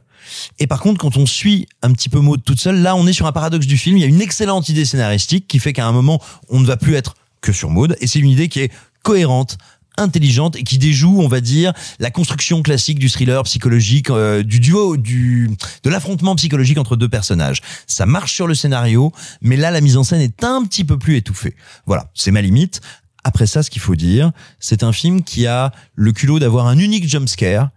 Et 0.60 0.68
par 0.68 0.80
contre, 0.80 0.99
quand 0.99 1.18
on 1.18 1.26
suit 1.26 1.68
un 1.81 1.91
petit 1.91 2.10
peu 2.10 2.19
Maud 2.19 2.43
toute 2.43 2.60
seule, 2.60 2.81
là, 2.81 2.95
on 2.95 3.07
est 3.07 3.14
sur 3.14 3.27
un 3.27 3.31
paradoxe 3.31 3.68
du 3.68 3.77
film. 3.77 3.97
Il 3.97 4.01
y 4.01 4.03
a 4.03 4.07
une 4.07 4.22
excellente 4.22 4.69
idée 4.69 4.85
scénaristique 4.85 5.47
qui 5.47 5.60
fait 5.60 5.73
qu'à 5.73 5.85
un 5.85 5.91
moment, 5.91 6.22
on 6.49 6.60
ne 6.60 6.65
va 6.65 6.77
plus 6.77 6.95
être 6.95 7.15
que 7.41 7.51
sur 7.51 7.69
Maud. 7.69 7.95
Et 8.01 8.07
c'est 8.07 8.19
une 8.19 8.30
idée 8.30 8.49
qui 8.49 8.61
est 8.61 8.72
cohérente, 9.03 9.57
intelligente 9.97 10.56
et 10.56 10.64
qui 10.64 10.77
déjoue, 10.77 11.22
on 11.22 11.27
va 11.27 11.41
dire, 11.41 11.73
la 11.99 12.11
construction 12.11 12.61
classique 12.61 12.99
du 12.99 13.10
thriller 13.10 13.43
psychologique, 13.43 14.10
euh, 14.10 14.43
du 14.43 14.60
duo, 14.60 14.97
du 14.97 15.49
de 15.84 15.89
l'affrontement 15.89 16.35
psychologique 16.35 16.77
entre 16.77 16.95
deux 16.95 17.10
personnages. 17.10 17.61
Ça 17.88 18.06
marche 18.06 18.34
sur 18.34 18.47
le 18.47 18.56
scénario, 18.56 19.11
mais 19.41 19.57
là, 19.57 19.72
la 19.72 19.81
mise 19.81 19.97
en 19.97 20.03
scène 20.03 20.22
est 20.22 20.43
un 20.43 20.64
petit 20.64 20.84
peu 20.84 20.97
plus 20.97 21.18
étouffée. 21.18 21.56
Voilà, 21.85 22.10
c'est 22.14 22.31
ma 22.31 22.41
limite. 22.41 22.81
Après 23.23 23.47
ça, 23.47 23.64
ce 23.64 23.69
qu'il 23.69 23.81
faut 23.81 23.95
dire, 23.95 24.31
c'est 24.60 24.84
un 24.84 24.93
film 24.93 25.23
qui 25.23 25.45
a 25.45 25.72
le 25.95 26.11
culot 26.14 26.39
d'avoir 26.39 26.68
un 26.68 26.77
unique 26.77 27.07
jumpscare 27.07 27.69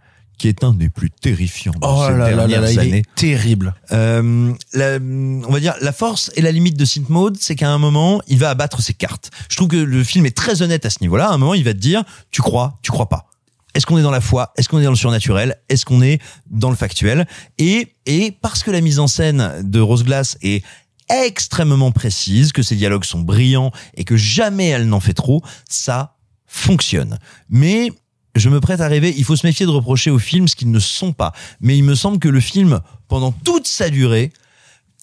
qui 0.42 0.48
est 0.48 0.64
un 0.64 0.72
des 0.72 0.88
plus 0.88 1.08
terrifiants 1.08 1.70
de 1.72 1.78
Oh 1.82 2.04
ces 2.06 2.12
là 2.12 2.18
là 2.18 2.30
là 2.30 2.36
dernières 2.48 2.60
là, 2.62 2.72
il 2.72 2.78
années. 2.80 2.98
est 2.98 3.14
terrible. 3.14 3.74
Euh, 3.92 4.52
la- 4.72 4.98
on 4.98 5.52
va 5.52 5.60
dire 5.60 5.74
la 5.80 5.92
force 5.92 6.32
et 6.34 6.40
la 6.42 6.50
limite 6.50 6.76
de 6.76 6.84
Synth 6.84 7.08
Mode, 7.08 7.36
c'est 7.40 7.54
qu'à 7.54 7.70
un 7.70 7.78
moment, 7.78 8.20
il 8.26 8.38
va 8.38 8.50
abattre 8.50 8.82
ses 8.82 8.92
cartes. 8.92 9.30
Je 9.48 9.54
trouve 9.56 9.68
que 9.68 9.76
le 9.76 10.02
film 10.02 10.26
est 10.26 10.36
très 10.36 10.60
honnête 10.62 10.84
à 10.84 10.90
ce 10.90 10.98
niveau-là. 11.00 11.28
À 11.30 11.32
un 11.34 11.38
moment, 11.38 11.54
il 11.54 11.62
va 11.62 11.72
te 11.74 11.78
dire, 11.78 12.02
tu 12.32 12.42
crois, 12.42 12.78
tu 12.82 12.90
crois 12.90 13.08
pas. 13.08 13.30
Est-ce 13.74 13.86
qu'on 13.86 13.96
est 13.98 14.02
dans 14.02 14.10
la 14.10 14.20
foi? 14.20 14.52
Est-ce 14.56 14.68
qu'on 14.68 14.80
est 14.80 14.84
dans 14.84 14.90
le 14.90 14.96
surnaturel? 14.96 15.56
Est-ce 15.68 15.86
qu'on 15.86 16.02
est 16.02 16.20
dans 16.50 16.70
le 16.70 16.76
factuel? 16.76 17.26
Et 17.58 17.94
et 18.04 18.36
parce 18.42 18.64
que 18.64 18.70
la 18.72 18.80
mise 18.80 18.98
en 18.98 19.06
scène 19.06 19.60
de 19.62 19.78
Rose 19.80 20.02
Glass 20.04 20.36
est 20.42 20.64
extrêmement 21.08 21.92
précise, 21.92 22.52
que 22.52 22.62
ses 22.62 22.74
dialogues 22.76 23.04
sont 23.04 23.20
brillants 23.20 23.70
et 23.94 24.02
que 24.04 24.16
jamais 24.16 24.68
elle 24.68 24.88
n'en 24.88 25.00
fait 25.00 25.14
trop, 25.14 25.40
ça 25.68 26.16
fonctionne. 26.46 27.18
Mais 27.48 27.90
je 28.34 28.48
me 28.48 28.60
prête 28.60 28.80
à 28.80 28.88
rêver, 28.88 29.14
il 29.16 29.24
faut 29.24 29.36
se 29.36 29.46
méfier 29.46 29.66
de 29.66 29.70
reprocher 29.70 30.10
aux 30.10 30.18
films 30.18 30.48
ce 30.48 30.56
qu'ils 30.56 30.70
ne 30.70 30.78
sont 30.78 31.12
pas. 31.12 31.32
Mais 31.60 31.76
il 31.76 31.84
me 31.84 31.94
semble 31.94 32.18
que 32.18 32.28
le 32.28 32.40
film, 32.40 32.80
pendant 33.08 33.32
toute 33.32 33.66
sa 33.66 33.90
durée, 33.90 34.32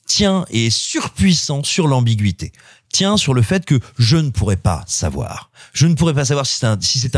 tient 0.08 0.46
et 0.50 0.68
est 0.68 0.70
surpuissant 0.70 1.64
sur 1.64 1.88
l'ambiguïté. 1.88 2.52
Tient 2.92 3.18
sur 3.18 3.36
le 3.36 3.44
fait 3.44 3.66
que 3.66 3.80
je 4.00 4.18
ne 4.18 4.32
pourrais 4.32 4.58
pas 4.58 4.84
savoir. 4.88 5.52
Je 5.74 5.86
ne 5.86 5.94
pourrais 5.94 6.16
pas 6.16 6.26
savoir 6.26 6.48
si 6.48 6.58
c'est 6.58 6.66
un, 6.66 6.80
si 6.82 7.10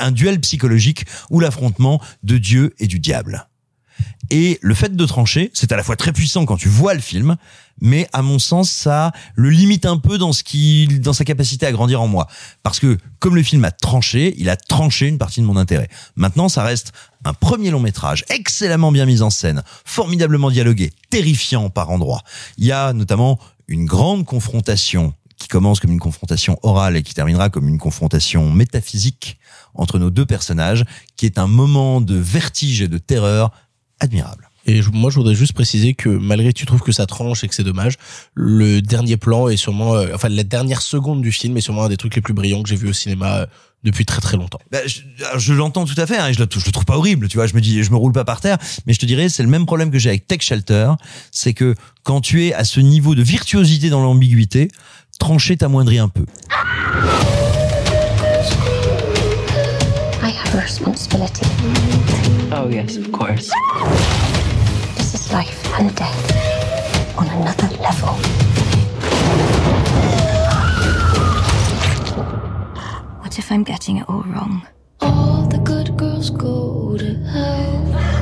un 0.00 0.10
duel 0.10 0.40
psychologique 0.40 1.04
ou 1.28 1.40
l'affrontement 1.40 2.00
de 2.22 2.38
Dieu 2.38 2.74
et 2.78 2.86
du 2.86 2.98
diable. 2.98 3.47
Et 4.30 4.58
le 4.60 4.74
fait 4.74 4.94
de 4.94 5.06
trancher, 5.06 5.50
c'est 5.54 5.72
à 5.72 5.76
la 5.76 5.82
fois 5.82 5.96
très 5.96 6.12
puissant 6.12 6.44
quand 6.44 6.56
tu 6.56 6.68
vois 6.68 6.94
le 6.94 7.00
film, 7.00 7.36
mais 7.80 8.08
à 8.12 8.22
mon 8.22 8.38
sens, 8.38 8.70
ça 8.70 9.12
le 9.34 9.50
limite 9.50 9.86
un 9.86 9.98
peu 9.98 10.18
dans 10.18 10.32
ce 10.32 10.42
qui, 10.42 10.86
dans 10.86 11.12
sa 11.12 11.24
capacité 11.24 11.64
à 11.66 11.72
grandir 11.72 12.02
en 12.02 12.08
moi. 12.08 12.26
Parce 12.62 12.78
que, 12.78 12.98
comme 13.20 13.36
le 13.36 13.42
film 13.42 13.64
a 13.64 13.70
tranché, 13.70 14.34
il 14.36 14.50
a 14.50 14.56
tranché 14.56 15.06
une 15.06 15.18
partie 15.18 15.40
de 15.40 15.46
mon 15.46 15.56
intérêt. 15.56 15.88
Maintenant, 16.16 16.48
ça 16.48 16.62
reste 16.62 16.92
un 17.24 17.32
premier 17.32 17.70
long 17.70 17.80
métrage, 17.80 18.24
excellemment 18.28 18.92
bien 18.92 19.06
mis 19.06 19.22
en 19.22 19.30
scène, 19.30 19.62
formidablement 19.84 20.50
dialogué, 20.50 20.92
terrifiant 21.10 21.70
par 21.70 21.90
endroits. 21.90 22.22
Il 22.58 22.64
y 22.64 22.72
a 22.72 22.92
notamment 22.92 23.38
une 23.66 23.86
grande 23.86 24.24
confrontation 24.24 25.14
qui 25.38 25.48
commence 25.48 25.78
comme 25.78 25.92
une 25.92 26.00
confrontation 26.00 26.58
orale 26.62 26.96
et 26.96 27.02
qui 27.02 27.14
terminera 27.14 27.48
comme 27.48 27.68
une 27.68 27.78
confrontation 27.78 28.50
métaphysique 28.50 29.38
entre 29.74 29.98
nos 29.98 30.10
deux 30.10 30.26
personnages, 30.26 30.84
qui 31.16 31.26
est 31.26 31.38
un 31.38 31.46
moment 31.46 32.00
de 32.00 32.16
vertige 32.16 32.82
et 32.82 32.88
de 32.88 32.98
terreur 32.98 33.52
admirable. 34.00 34.48
Et 34.66 34.82
moi, 34.92 35.08
je 35.08 35.16
voudrais 35.16 35.34
juste 35.34 35.54
préciser 35.54 35.94
que 35.94 36.10
malgré 36.10 36.52
que 36.52 36.58
tu 36.58 36.66
trouves 36.66 36.82
que 36.82 36.92
ça 36.92 37.06
tranche 37.06 37.42
et 37.42 37.48
que 37.48 37.54
c'est 37.54 37.64
dommage, 37.64 37.94
le 38.34 38.82
dernier 38.82 39.16
plan 39.16 39.48
est 39.48 39.56
sûrement, 39.56 39.94
euh, 39.94 40.08
enfin 40.14 40.28
la 40.28 40.44
dernière 40.44 40.82
seconde 40.82 41.22
du 41.22 41.32
film 41.32 41.56
est 41.56 41.62
sûrement 41.62 41.84
un 41.84 41.88
des 41.88 41.96
trucs 41.96 42.14
les 42.14 42.20
plus 42.20 42.34
brillants 42.34 42.62
que 42.62 42.68
j'ai 42.68 42.76
vu 42.76 42.88
au 42.88 42.92
cinéma 42.92 43.36
euh, 43.38 43.46
depuis 43.82 44.04
très 44.04 44.20
très 44.20 44.36
longtemps. 44.36 44.58
Bah, 44.70 44.80
je, 44.86 45.00
je 45.38 45.52
l'entends 45.54 45.86
tout 45.86 45.98
à 45.98 46.06
fait, 46.06 46.18
hein, 46.18 46.28
et 46.28 46.34
je, 46.34 46.40
le, 46.40 46.48
je 46.50 46.66
le 46.66 46.72
trouve 46.72 46.84
pas 46.84 46.98
horrible, 46.98 47.28
tu 47.28 47.38
vois. 47.38 47.46
Je 47.46 47.54
me 47.54 47.62
dis, 47.62 47.82
je 47.82 47.90
me 47.90 47.96
roule 47.96 48.12
pas 48.12 48.26
par 48.26 48.42
terre, 48.42 48.58
mais 48.86 48.92
je 48.92 48.98
te 48.98 49.06
dirais, 49.06 49.30
c'est 49.30 49.42
le 49.42 49.48
même 49.48 49.64
problème 49.64 49.90
que 49.90 49.98
j'ai 49.98 50.10
avec 50.10 50.26
Tech 50.26 50.42
Shelter, 50.42 50.90
c'est 51.32 51.54
que 51.54 51.74
quand 52.02 52.20
tu 52.20 52.44
es 52.44 52.52
à 52.52 52.64
ce 52.64 52.80
niveau 52.80 53.14
de 53.14 53.22
virtuosité 53.22 53.88
dans 53.88 54.02
l'ambiguïté, 54.02 54.68
trancher 55.18 55.56
t'amoindrit 55.56 55.98
un 55.98 56.08
peu. 56.08 56.26
I 60.20 60.30
have 60.30 60.54
a 60.54 60.60
responsibility. 60.60 61.46
Oh, 62.50 62.68
yes, 62.70 62.96
of 62.96 63.12
course. 63.12 63.52
This 64.96 65.12
is 65.12 65.32
life 65.32 65.78
and 65.78 65.94
death 65.94 67.18
on 67.18 67.26
another 67.28 67.68
level. 67.76 68.14
What 73.20 73.38
if 73.38 73.52
I'm 73.52 73.64
getting 73.64 73.98
it 73.98 74.08
all 74.08 74.22
wrong? 74.22 74.66
All 75.00 75.46
the 75.46 75.58
good 75.58 75.96
girls 75.98 76.30
go 76.30 76.96
to 76.96 77.14
hell. 77.24 78.17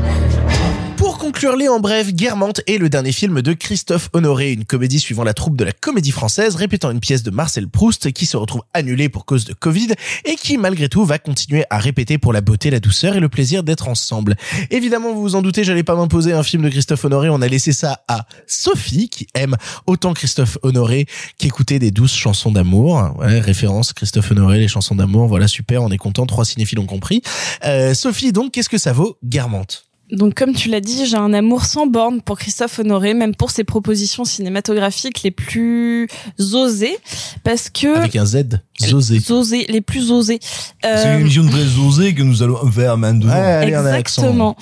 Pour 1.26 1.32
conclure-les 1.32 1.66
en 1.66 1.80
bref, 1.80 2.14
Guermantes 2.14 2.60
est 2.68 2.78
le 2.78 2.88
dernier 2.88 3.10
film 3.10 3.42
de 3.42 3.52
Christophe 3.52 4.10
Honoré, 4.12 4.52
une 4.52 4.64
comédie 4.64 5.00
suivant 5.00 5.24
la 5.24 5.34
troupe 5.34 5.56
de 5.56 5.64
la 5.64 5.72
comédie 5.72 6.12
française, 6.12 6.54
répétant 6.54 6.92
une 6.92 7.00
pièce 7.00 7.24
de 7.24 7.32
Marcel 7.32 7.66
Proust 7.66 8.12
qui 8.12 8.26
se 8.26 8.36
retrouve 8.36 8.62
annulée 8.72 9.08
pour 9.08 9.24
cause 9.24 9.44
de 9.44 9.52
Covid 9.52 9.88
et 10.24 10.36
qui 10.36 10.56
malgré 10.56 10.88
tout 10.88 11.04
va 11.04 11.18
continuer 11.18 11.64
à 11.68 11.78
répéter 11.78 12.16
pour 12.16 12.32
la 12.32 12.42
beauté, 12.42 12.70
la 12.70 12.78
douceur 12.78 13.16
et 13.16 13.20
le 13.20 13.28
plaisir 13.28 13.64
d'être 13.64 13.88
ensemble. 13.88 14.36
Évidemment, 14.70 15.12
vous 15.12 15.20
vous 15.20 15.34
en 15.34 15.42
doutez, 15.42 15.64
j'allais 15.64 15.82
pas 15.82 15.96
m'imposer 15.96 16.32
un 16.32 16.44
film 16.44 16.62
de 16.62 16.68
Christophe 16.68 17.04
Honoré, 17.04 17.28
on 17.28 17.42
a 17.42 17.48
laissé 17.48 17.72
ça 17.72 18.04
à 18.06 18.24
Sophie 18.46 19.08
qui 19.08 19.26
aime 19.34 19.56
autant 19.88 20.14
Christophe 20.14 20.58
Honoré 20.62 21.06
qu'écouter 21.38 21.80
des 21.80 21.90
douces 21.90 22.14
chansons 22.14 22.52
d'amour. 22.52 23.16
Ouais, 23.18 23.40
référence 23.40 23.92
Christophe 23.92 24.30
Honoré, 24.30 24.60
les 24.60 24.68
chansons 24.68 24.94
d'amour, 24.94 25.26
voilà 25.26 25.48
super, 25.48 25.82
on 25.82 25.90
est 25.90 25.98
content, 25.98 26.24
trois 26.24 26.44
cinéphiles 26.44 26.78
ont 26.78 26.86
compris. 26.86 27.20
Euh, 27.64 27.94
Sophie, 27.94 28.30
donc, 28.30 28.52
qu'est-ce 28.52 28.68
que 28.68 28.78
ça 28.78 28.92
vaut 28.92 29.18
Guermantes? 29.24 29.86
Donc, 30.12 30.34
comme 30.34 30.52
tu 30.54 30.68
l'as 30.68 30.80
dit, 30.80 31.04
j'ai 31.06 31.16
un 31.16 31.32
amour 31.34 31.64
sans 31.64 31.86
borne 31.86 32.20
pour 32.22 32.38
Christophe 32.38 32.78
Honoré, 32.78 33.12
même 33.12 33.34
pour 33.34 33.50
ses 33.50 33.64
propositions 33.64 34.24
cinématographiques 34.24 35.22
les 35.24 35.32
plus 35.32 36.06
osées, 36.38 36.96
parce 37.42 37.70
que 37.70 37.96
Avec 37.96 38.14
un 38.16 38.24
Z, 38.24 38.60
Zosé. 38.80 39.20
osées, 39.30 39.66
les 39.68 39.80
plus 39.80 40.12
osées. 40.12 40.38
C'est 40.82 40.88
Euh, 40.88 41.14
une 41.14 41.20
émission 41.22 41.42
de 41.44 41.48
vrais 41.50 41.84
osés 41.84 42.14
que 42.14 42.22
nous 42.22 42.42
allons 42.42 42.70
faire 42.70 42.96
maintenant. 42.96 43.32
Ouais, 43.32 43.40
allez, 43.40 43.76
on 43.76 43.80
a 43.80 43.90
l'accent. 43.92 44.22
Exactement. 44.22 44.56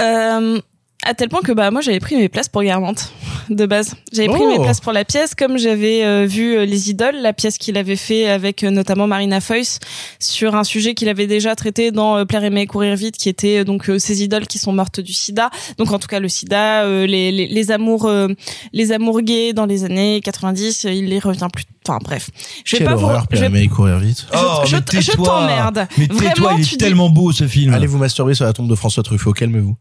Euh, 0.00 0.60
à 1.06 1.14
tel 1.14 1.28
point 1.30 1.40
que 1.40 1.52
bah 1.52 1.70
moi 1.70 1.80
j'avais 1.80 1.98
pris 2.00 2.16
mes 2.16 2.28
places 2.28 2.48
pour 2.48 2.62
Guermantes 2.62 3.12
de 3.50 3.64
base. 3.66 3.94
J'avais 4.12 4.28
pris 4.28 4.42
Oh. 4.42 4.48
mes 4.48 4.58
places 4.62 4.80
pour 4.80 4.92
la 4.92 5.04
pièce 5.04 5.34
comme 5.34 5.56
j'avais 5.58 6.04
euh, 6.04 6.26
vu 6.26 6.56
euh, 6.56 6.64
Les 6.66 6.90
Idoles, 6.90 7.16
la 7.22 7.32
pièce 7.32 7.56
qu'il 7.58 7.78
avait 7.78 7.96
fait 7.96 8.28
avec 8.28 8.64
euh, 8.64 8.70
notamment 8.70 9.06
Marina 9.06 9.40
Foïs 9.40 9.78
sur 10.18 10.54
un 10.54 10.64
sujet 10.64 10.94
qu'il 10.94 11.08
avait 11.08 11.26
déjà 11.26 11.54
traité 11.56 11.90
dans 11.90 12.16
euh, 12.18 12.24
Plaire 12.24 12.44
aimer 12.44 12.66
courir 12.66 12.94
vite 12.96 13.16
qui 13.16 13.28
était 13.28 13.58
euh, 13.60 13.64
donc 13.64 13.88
euh, 13.88 13.98
ces 13.98 14.22
idoles 14.22 14.46
qui 14.46 14.58
sont 14.58 14.72
mortes 14.72 15.00
du 15.00 15.12
sida. 15.14 15.50
Donc 15.78 15.90
en 15.92 15.98
tout 15.98 16.08
cas 16.08 16.20
le 16.20 16.28
sida, 16.28 16.84
euh, 16.84 17.06
les, 17.06 17.32
les, 17.32 17.46
les 17.46 17.70
amours 17.70 18.04
euh, 18.06 18.28
les 18.72 18.92
amours 18.92 19.22
gays 19.22 19.52
dans 19.54 19.66
les 19.66 19.84
années 19.84 20.20
90, 20.22 20.84
euh, 20.84 20.92
il 20.92 21.06
les 21.06 21.18
revient 21.18 21.48
plus 21.52 21.64
enfin 21.88 21.98
bref. 22.04 22.28
Je 22.64 22.76
vais 22.76 22.78
Quelle 22.78 22.86
pas 22.88 22.94
vous 22.94 23.04
horreur, 23.06 23.26
je 23.30 23.44
vais- 23.44 23.66
courir 23.68 23.98
vite. 23.98 24.26
Oh, 24.34 24.62
je- 24.66 24.76
t'emmerde. 25.16 25.86
Mais 25.96 26.08
tais-toi, 26.08 26.52
il 26.58 26.64
tu 26.64 26.74
est 26.74 26.76
dis- 26.76 26.76
tellement 26.78 27.08
beau 27.08 27.32
ce 27.32 27.46
film. 27.48 27.72
Allez 27.72 27.86
vous 27.86 27.98
masturber 27.98 28.34
sur 28.34 28.44
la 28.44 28.52
tombe 28.52 28.68
de 28.68 28.74
François 28.74 29.02
Truffaut, 29.02 29.32
calmez-vous. 29.32 29.76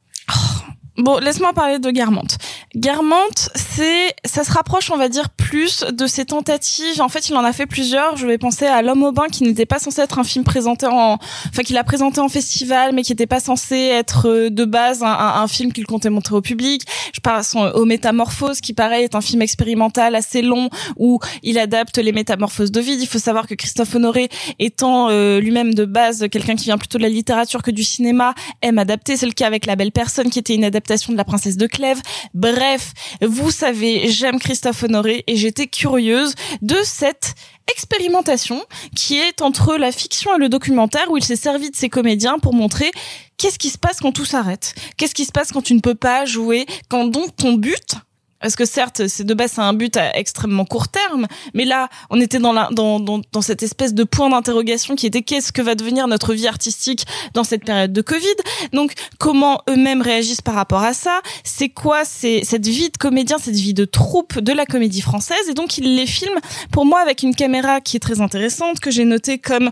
Bon, 0.99 1.17
laisse-moi 1.17 1.53
parler 1.53 1.79
de 1.79 1.91
Guermantes. 1.91 2.37
Guermantes, 2.75 3.49
c'est, 3.55 4.13
ça 4.25 4.43
se 4.43 4.51
rapproche, 4.51 4.91
on 4.91 4.97
va 4.97 5.07
dire, 5.07 5.29
plus 5.29 5.85
de 5.91 6.07
ses 6.07 6.25
tentatives. 6.25 7.01
En 7.01 7.07
fait, 7.07 7.29
il 7.29 7.35
en 7.37 7.43
a 7.45 7.53
fait 7.53 7.65
plusieurs. 7.65 8.17
Je 8.17 8.27
vais 8.27 8.37
penser 8.37 8.65
à 8.65 8.81
L'homme 8.81 9.03
au 9.03 9.13
bain, 9.13 9.27
qui 9.31 9.43
n'était 9.43 9.65
pas 9.65 9.79
censé 9.79 10.01
être 10.01 10.19
un 10.19 10.25
film 10.25 10.43
présenté 10.43 10.87
en, 10.87 11.13
enfin, 11.13 11.63
qu'il 11.63 11.77
a 11.77 11.85
présenté 11.85 12.19
en 12.19 12.27
festival, 12.27 12.93
mais 12.93 13.03
qui 13.03 13.13
n'était 13.13 13.27
pas 13.27 13.39
censé 13.39 13.77
être 13.77 14.27
euh, 14.27 14.49
de 14.49 14.65
base 14.65 15.01
un, 15.01 15.07
un- 15.07 15.47
film 15.47 15.71
qu'il 15.71 15.85
comptait 15.85 16.09
montrer 16.09 16.35
au 16.35 16.41
public. 16.41 16.83
Je 17.13 17.21
passe 17.21 17.55
au 17.55 17.85
Métamorphose, 17.85 18.59
qui 18.59 18.73
pareil 18.73 19.05
est 19.05 19.15
un 19.15 19.21
film 19.21 19.41
expérimental 19.41 20.15
assez 20.15 20.41
long 20.41 20.69
où 20.97 21.19
il 21.43 21.57
adapte 21.57 21.97
les 21.97 22.11
métamorphoses 22.11 22.71
d'Ovide. 22.71 23.01
Il 23.01 23.07
faut 23.07 23.19
savoir 23.19 23.47
que 23.47 23.55
Christophe 23.55 23.95
Honoré, 23.95 24.29
étant 24.59 25.07
euh, 25.09 25.39
lui-même 25.39 25.73
de 25.73 25.85
base 25.85 26.27
quelqu'un 26.29 26.55
qui 26.55 26.65
vient 26.65 26.77
plutôt 26.77 26.97
de 26.97 27.03
la 27.03 27.09
littérature 27.09 27.63
que 27.63 27.71
du 27.71 27.83
cinéma, 27.83 28.35
aime 28.61 28.77
adapter. 28.79 29.15
C'est 29.15 29.25
le 29.25 29.31
cas 29.31 29.47
avec 29.47 29.65
La 29.65 29.75
Belle 29.75 29.91
Personne, 29.91 30.29
qui 30.29 30.39
était 30.39 30.53
une 30.53 30.65
adaptation 30.65 30.88
de 30.89 31.17
La 31.17 31.23
Princesse 31.23 31.55
de 31.55 31.67
Clèves. 31.67 32.01
Bref, 32.33 32.93
vous 33.21 33.51
savez, 33.51 34.09
j'aime 34.09 34.39
Christophe 34.39 34.83
Honoré 34.83 35.23
et 35.27 35.35
j'étais 35.35 35.67
curieuse 35.67 36.33
de 36.63 36.77
cette 36.83 37.35
expérimentation 37.71 38.65
qui 38.95 39.19
est 39.19 39.43
entre 39.43 39.77
la 39.77 39.91
fiction 39.91 40.35
et 40.35 40.39
le 40.39 40.49
documentaire 40.49 41.11
où 41.11 41.17
il 41.17 41.23
s'est 41.23 41.35
servi 41.35 41.69
de 41.69 41.75
ses 41.75 41.89
comédiens 41.89 42.39
pour 42.39 42.55
montrer 42.55 42.91
qu'est-ce 43.37 43.59
qui 43.59 43.69
se 43.69 43.77
passe 43.77 43.99
quand 43.99 44.11
tout 44.11 44.25
s'arrête. 44.25 44.73
Qu'est-ce 44.97 45.13
qui 45.13 45.25
se 45.25 45.31
passe 45.31 45.51
quand 45.51 45.61
tu 45.61 45.75
ne 45.75 45.79
peux 45.79 45.93
pas 45.93 46.25
jouer, 46.25 46.65
quand 46.89 47.05
donc 47.05 47.35
ton 47.35 47.53
but 47.53 47.95
parce 48.41 48.55
que 48.55 48.65
certes, 48.65 49.07
c'est 49.07 49.23
de 49.23 49.33
base 49.33 49.59
un 49.59 49.73
but 49.73 49.97
à 49.97 50.17
extrêmement 50.17 50.65
court 50.65 50.87
terme, 50.87 51.27
mais 51.53 51.65
là, 51.65 51.89
on 52.09 52.21
était 52.21 52.39
dans 52.39 52.53
la 52.53 52.69
dans 52.71 52.99
dans, 52.99 53.21
dans 53.31 53.41
cette 53.41 53.63
espèce 53.63 53.93
de 53.93 54.03
point 54.03 54.29
d'interrogation 54.29 54.95
qui 54.95 55.05
était 55.05 55.21
qu'est-ce 55.21 55.51
que 55.51 55.61
va 55.61 55.75
devenir 55.75 56.07
notre 56.07 56.33
vie 56.33 56.47
artistique 56.47 57.05
dans 57.33 57.43
cette 57.43 57.65
période 57.65 57.91
de 57.91 58.01
Covid? 58.01 58.27
Donc 58.73 58.93
comment 59.17 59.61
eux-mêmes 59.69 60.01
réagissent 60.01 60.41
par 60.41 60.55
rapport 60.55 60.83
à 60.83 60.93
ça? 60.93 61.21
C'est 61.43 61.69
quoi 61.69 62.05
c'est 62.05 62.41
cette 62.43 62.67
vie 62.67 62.89
de 62.89 62.97
comédien, 62.97 63.37
cette 63.37 63.55
vie 63.55 63.73
de 63.73 63.85
troupe 63.85 64.39
de 64.39 64.53
la 64.53 64.65
comédie 64.65 65.01
française? 65.01 65.49
Et 65.49 65.53
donc 65.53 65.77
il 65.77 65.95
les 65.95 66.07
filme 66.07 66.39
pour 66.71 66.85
moi 66.85 66.99
avec 67.01 67.23
une 67.23 67.35
caméra 67.35 67.81
qui 67.81 67.97
est 67.97 67.99
très 67.99 68.21
intéressante 68.21 68.79
que 68.79 68.91
j'ai 68.91 69.05
notée 69.05 69.39
comme 69.39 69.71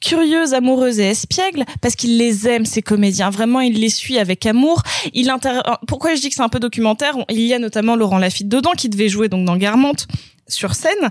curieuse, 0.00 0.52
amoureuse 0.52 1.00
et 1.00 1.08
espiègle 1.08 1.64
parce 1.80 1.96
qu'il 1.96 2.18
les 2.18 2.46
aime 2.46 2.66
ces 2.66 2.82
comédiens. 2.82 3.30
Vraiment, 3.30 3.60
il 3.60 3.80
les 3.80 3.88
suit 3.88 4.18
avec 4.18 4.44
amour. 4.46 4.82
Il 5.14 5.30
inter... 5.30 5.60
Pourquoi 5.86 6.14
je 6.14 6.20
dis 6.20 6.28
que 6.28 6.34
c'est 6.34 6.42
un 6.42 6.48
peu 6.48 6.60
documentaire? 6.60 7.16
Il 7.30 7.40
y 7.40 7.54
a 7.54 7.58
notamment 7.58 7.96
Laurent 8.04 8.18
Lafitte 8.18 8.48
dedans 8.48 8.72
qui 8.76 8.90
devait 8.90 9.08
jouer 9.08 9.30
donc 9.30 9.46
dans 9.46 9.56
Guermantes 9.56 10.06
sur 10.46 10.74
scène 10.74 11.10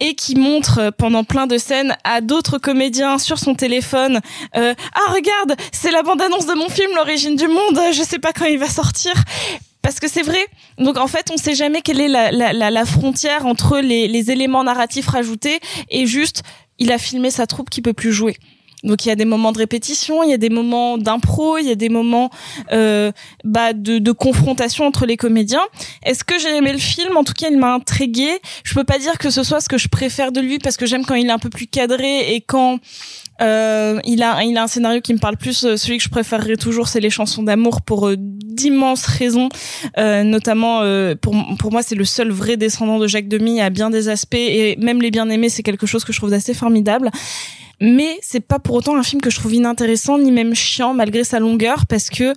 et 0.00 0.14
qui 0.14 0.34
montre 0.34 0.78
euh, 0.78 0.90
pendant 0.90 1.24
plein 1.24 1.46
de 1.46 1.58
scènes 1.58 1.94
à 2.04 2.22
d'autres 2.22 2.56
comédiens 2.56 3.18
sur 3.18 3.38
son 3.38 3.54
téléphone 3.54 4.20
euh, 4.56 4.74
ah 4.94 5.12
regarde 5.12 5.60
c'est 5.72 5.90
la 5.90 6.02
bande 6.02 6.22
annonce 6.22 6.46
de 6.46 6.54
mon 6.54 6.70
film 6.70 6.90
l'origine 6.96 7.36
du 7.36 7.48
monde 7.48 7.78
je 7.92 8.02
sais 8.02 8.18
pas 8.18 8.32
quand 8.32 8.46
il 8.46 8.58
va 8.58 8.68
sortir 8.68 9.12
parce 9.82 9.98
que 9.98 10.08
c'est 10.08 10.22
vrai. 10.22 10.46
Donc 10.78 10.96
en 10.96 11.08
fait, 11.08 11.32
on 11.32 11.36
sait 11.36 11.56
jamais 11.56 11.82
quelle 11.82 12.00
est 12.00 12.08
la 12.08 12.84
frontière 12.84 13.46
entre 13.46 13.80
les, 13.80 14.06
les 14.06 14.30
éléments 14.30 14.62
narratifs 14.62 15.08
rajoutés 15.08 15.58
et 15.90 16.06
juste 16.06 16.44
il 16.78 16.92
a 16.92 16.98
filmé 16.98 17.32
sa 17.32 17.48
troupe 17.48 17.68
qui 17.68 17.82
peut 17.82 17.92
plus 17.92 18.12
jouer. 18.12 18.36
Donc 18.82 19.04
il 19.04 19.08
y 19.08 19.12
a 19.12 19.16
des 19.16 19.24
moments 19.24 19.52
de 19.52 19.58
répétition, 19.58 20.22
il 20.22 20.30
y 20.30 20.34
a 20.34 20.38
des 20.38 20.50
moments 20.50 20.98
d'impro, 20.98 21.58
il 21.58 21.66
y 21.66 21.70
a 21.70 21.74
des 21.74 21.88
moments 21.88 22.30
euh, 22.72 23.12
bah, 23.44 23.72
de, 23.72 23.98
de 23.98 24.12
confrontation 24.12 24.86
entre 24.86 25.06
les 25.06 25.16
comédiens. 25.16 25.62
Est-ce 26.04 26.24
que 26.24 26.38
j'ai 26.38 26.56
aimé 26.56 26.72
le 26.72 26.78
film? 26.78 27.16
En 27.16 27.24
tout 27.24 27.34
cas, 27.34 27.48
il 27.50 27.58
m'a 27.58 27.74
intrigué. 27.74 28.40
Je 28.64 28.74
peux 28.74 28.84
pas 28.84 28.98
dire 28.98 29.18
que 29.18 29.30
ce 29.30 29.42
soit 29.42 29.60
ce 29.60 29.68
que 29.68 29.78
je 29.78 29.88
préfère 29.88 30.32
de 30.32 30.40
lui 30.40 30.58
parce 30.58 30.76
que 30.76 30.86
j'aime 30.86 31.04
quand 31.04 31.14
il 31.14 31.28
est 31.28 31.32
un 31.32 31.38
peu 31.38 31.50
plus 31.50 31.66
cadré 31.66 32.34
et 32.34 32.40
quand 32.40 32.78
euh, 33.40 33.98
il 34.04 34.22
a 34.22 34.42
il 34.42 34.56
a 34.56 34.64
un 34.64 34.66
scénario 34.66 35.00
qui 35.00 35.14
me 35.14 35.18
parle 35.18 35.36
plus. 35.36 35.64
Euh, 35.64 35.76
Celui 35.76 35.98
que 35.98 36.04
je 36.04 36.08
préférerais 36.08 36.56
toujours, 36.56 36.88
c'est 36.88 37.00
les 37.00 37.10
chansons 37.10 37.42
d'amour 37.42 37.82
pour 37.82 38.08
euh, 38.08 38.16
d'immenses 38.18 39.06
raisons. 39.06 39.48
Euh, 39.98 40.22
notamment 40.22 40.80
pour 41.20 41.34
pour 41.58 41.72
moi, 41.72 41.82
c'est 41.82 41.94
le 41.94 42.04
seul 42.04 42.30
vrai 42.30 42.56
descendant 42.56 42.98
de 42.98 43.06
Jacques 43.06 43.28
Demy 43.28 43.60
à 43.60 43.70
bien 43.70 43.90
des 43.90 44.08
aspects 44.08 44.34
et 44.34 44.76
même 44.76 45.00
les 45.00 45.10
bien 45.10 45.28
aimés, 45.30 45.48
c'est 45.48 45.62
quelque 45.62 45.86
chose 45.86 46.04
que 46.04 46.12
je 46.12 46.18
trouve 46.18 46.32
assez 46.32 46.54
formidable. 46.54 47.10
Mais 47.80 48.18
c'est 48.22 48.40
pas 48.40 48.58
pour 48.58 48.76
autant 48.76 48.96
un 48.96 49.02
film 49.02 49.20
que 49.20 49.30
je 49.30 49.36
trouve 49.36 49.54
inintéressant 49.54 50.18
ni 50.18 50.30
même 50.30 50.54
chiant 50.54 50.94
malgré 50.94 51.24
sa 51.24 51.40
longueur 51.40 51.86
parce 51.86 52.10
que 52.10 52.32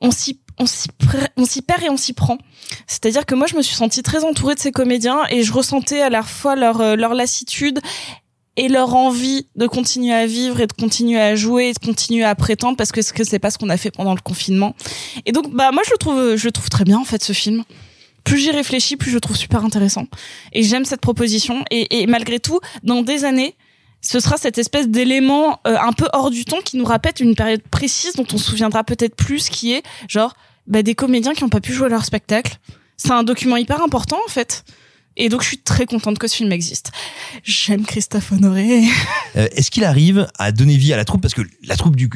on 0.00 0.10
s'y 0.10 0.40
on 0.58 0.66
s'y 0.66 0.88
on 1.36 1.46
s'y 1.46 1.62
perd 1.62 1.82
et 1.84 1.88
on 1.88 1.96
s'y 1.96 2.12
prend. 2.12 2.38
C'est-à-dire 2.86 3.24
que 3.24 3.34
moi 3.34 3.46
je 3.46 3.56
me 3.56 3.62
suis 3.62 3.76
sentie 3.76 4.02
très 4.02 4.24
entourée 4.24 4.56
de 4.56 4.60
ces 4.60 4.72
comédiens 4.72 5.20
et 5.30 5.42
je 5.42 5.52
ressentais 5.52 6.02
à 6.02 6.10
la 6.10 6.22
fois 6.22 6.56
leur 6.56 6.96
leur 6.96 7.14
lassitude 7.14 7.80
et 8.56 8.68
leur 8.68 8.94
envie 8.94 9.46
de 9.56 9.66
continuer 9.66 10.14
à 10.14 10.26
vivre 10.26 10.60
et 10.60 10.66
de 10.66 10.72
continuer 10.72 11.20
à 11.20 11.34
jouer 11.34 11.68
et 11.68 11.72
de 11.72 11.78
continuer 11.78 12.24
à 12.24 12.34
prétendre 12.34 12.76
parce 12.76 12.92
que 12.92 13.02
ce 13.02 13.12
que 13.12 13.24
c'est 13.24 13.38
pas 13.38 13.50
ce 13.50 13.58
qu'on 13.58 13.68
a 13.68 13.76
fait 13.76 13.90
pendant 13.90 14.14
le 14.14 14.20
confinement. 14.20 14.74
Et 15.26 15.32
donc 15.32 15.50
bah 15.52 15.72
moi 15.72 15.82
je 15.84 15.90
le 15.90 15.98
trouve 15.98 16.36
je 16.36 16.44
le 16.44 16.52
trouve 16.52 16.68
très 16.68 16.84
bien 16.84 16.98
en 16.98 17.04
fait 17.04 17.22
ce 17.22 17.32
film. 17.32 17.64
Plus 18.22 18.38
j'y 18.38 18.50
réfléchis, 18.50 18.96
plus 18.96 19.10
je 19.10 19.16
le 19.16 19.20
trouve 19.20 19.36
super 19.36 19.64
intéressant. 19.64 20.06
Et 20.52 20.62
j'aime 20.62 20.84
cette 20.84 21.00
proposition 21.00 21.64
et, 21.70 22.02
et 22.02 22.06
malgré 22.06 22.38
tout 22.40 22.60
dans 22.82 23.02
des 23.02 23.24
années 23.24 23.54
ce 24.04 24.20
sera 24.20 24.36
cette 24.36 24.58
espèce 24.58 24.88
d'élément 24.88 25.60
euh, 25.66 25.76
un 25.80 25.92
peu 25.92 26.06
hors 26.12 26.30
du 26.30 26.44
temps 26.44 26.60
qui 26.62 26.76
nous 26.76 26.84
rappelle 26.84 27.14
une 27.20 27.34
période 27.34 27.62
précise 27.70 28.12
dont 28.12 28.26
on 28.32 28.38
se 28.38 28.50
souviendra 28.50 28.84
peut-être 28.84 29.16
plus, 29.16 29.48
qui 29.48 29.72
est 29.72 29.82
genre 30.08 30.36
bah, 30.66 30.82
des 30.82 30.94
comédiens 30.94 31.32
qui 31.32 31.42
n'ont 31.42 31.48
pas 31.48 31.62
pu 31.62 31.72
jouer 31.72 31.88
leur 31.88 32.04
spectacle. 32.04 32.58
C'est 32.96 33.12
un 33.12 33.24
document 33.24 33.56
hyper 33.56 33.82
important 33.82 34.18
en 34.24 34.30
fait. 34.30 34.64
Et 35.16 35.28
donc 35.28 35.42
je 35.42 35.48
suis 35.48 35.58
très 35.58 35.86
contente 35.86 36.18
que 36.18 36.26
ce 36.28 36.36
film 36.36 36.52
existe. 36.52 36.90
J'aime 37.42 37.84
Christophe 37.84 38.32
Honoré. 38.32 38.82
Euh, 39.36 39.48
Est-ce 39.56 39.72
qu'il 39.72 39.82
arrive 39.82 40.28
à 40.38 40.52
donner 40.52 40.76
vie 40.76 40.92
à 40.92 40.96
la 40.96 41.04
troupe? 41.04 41.20
Parce 41.20 41.34
que 41.34 41.42
la 41.66 41.74
troupe 41.74 41.96
du, 41.96 42.08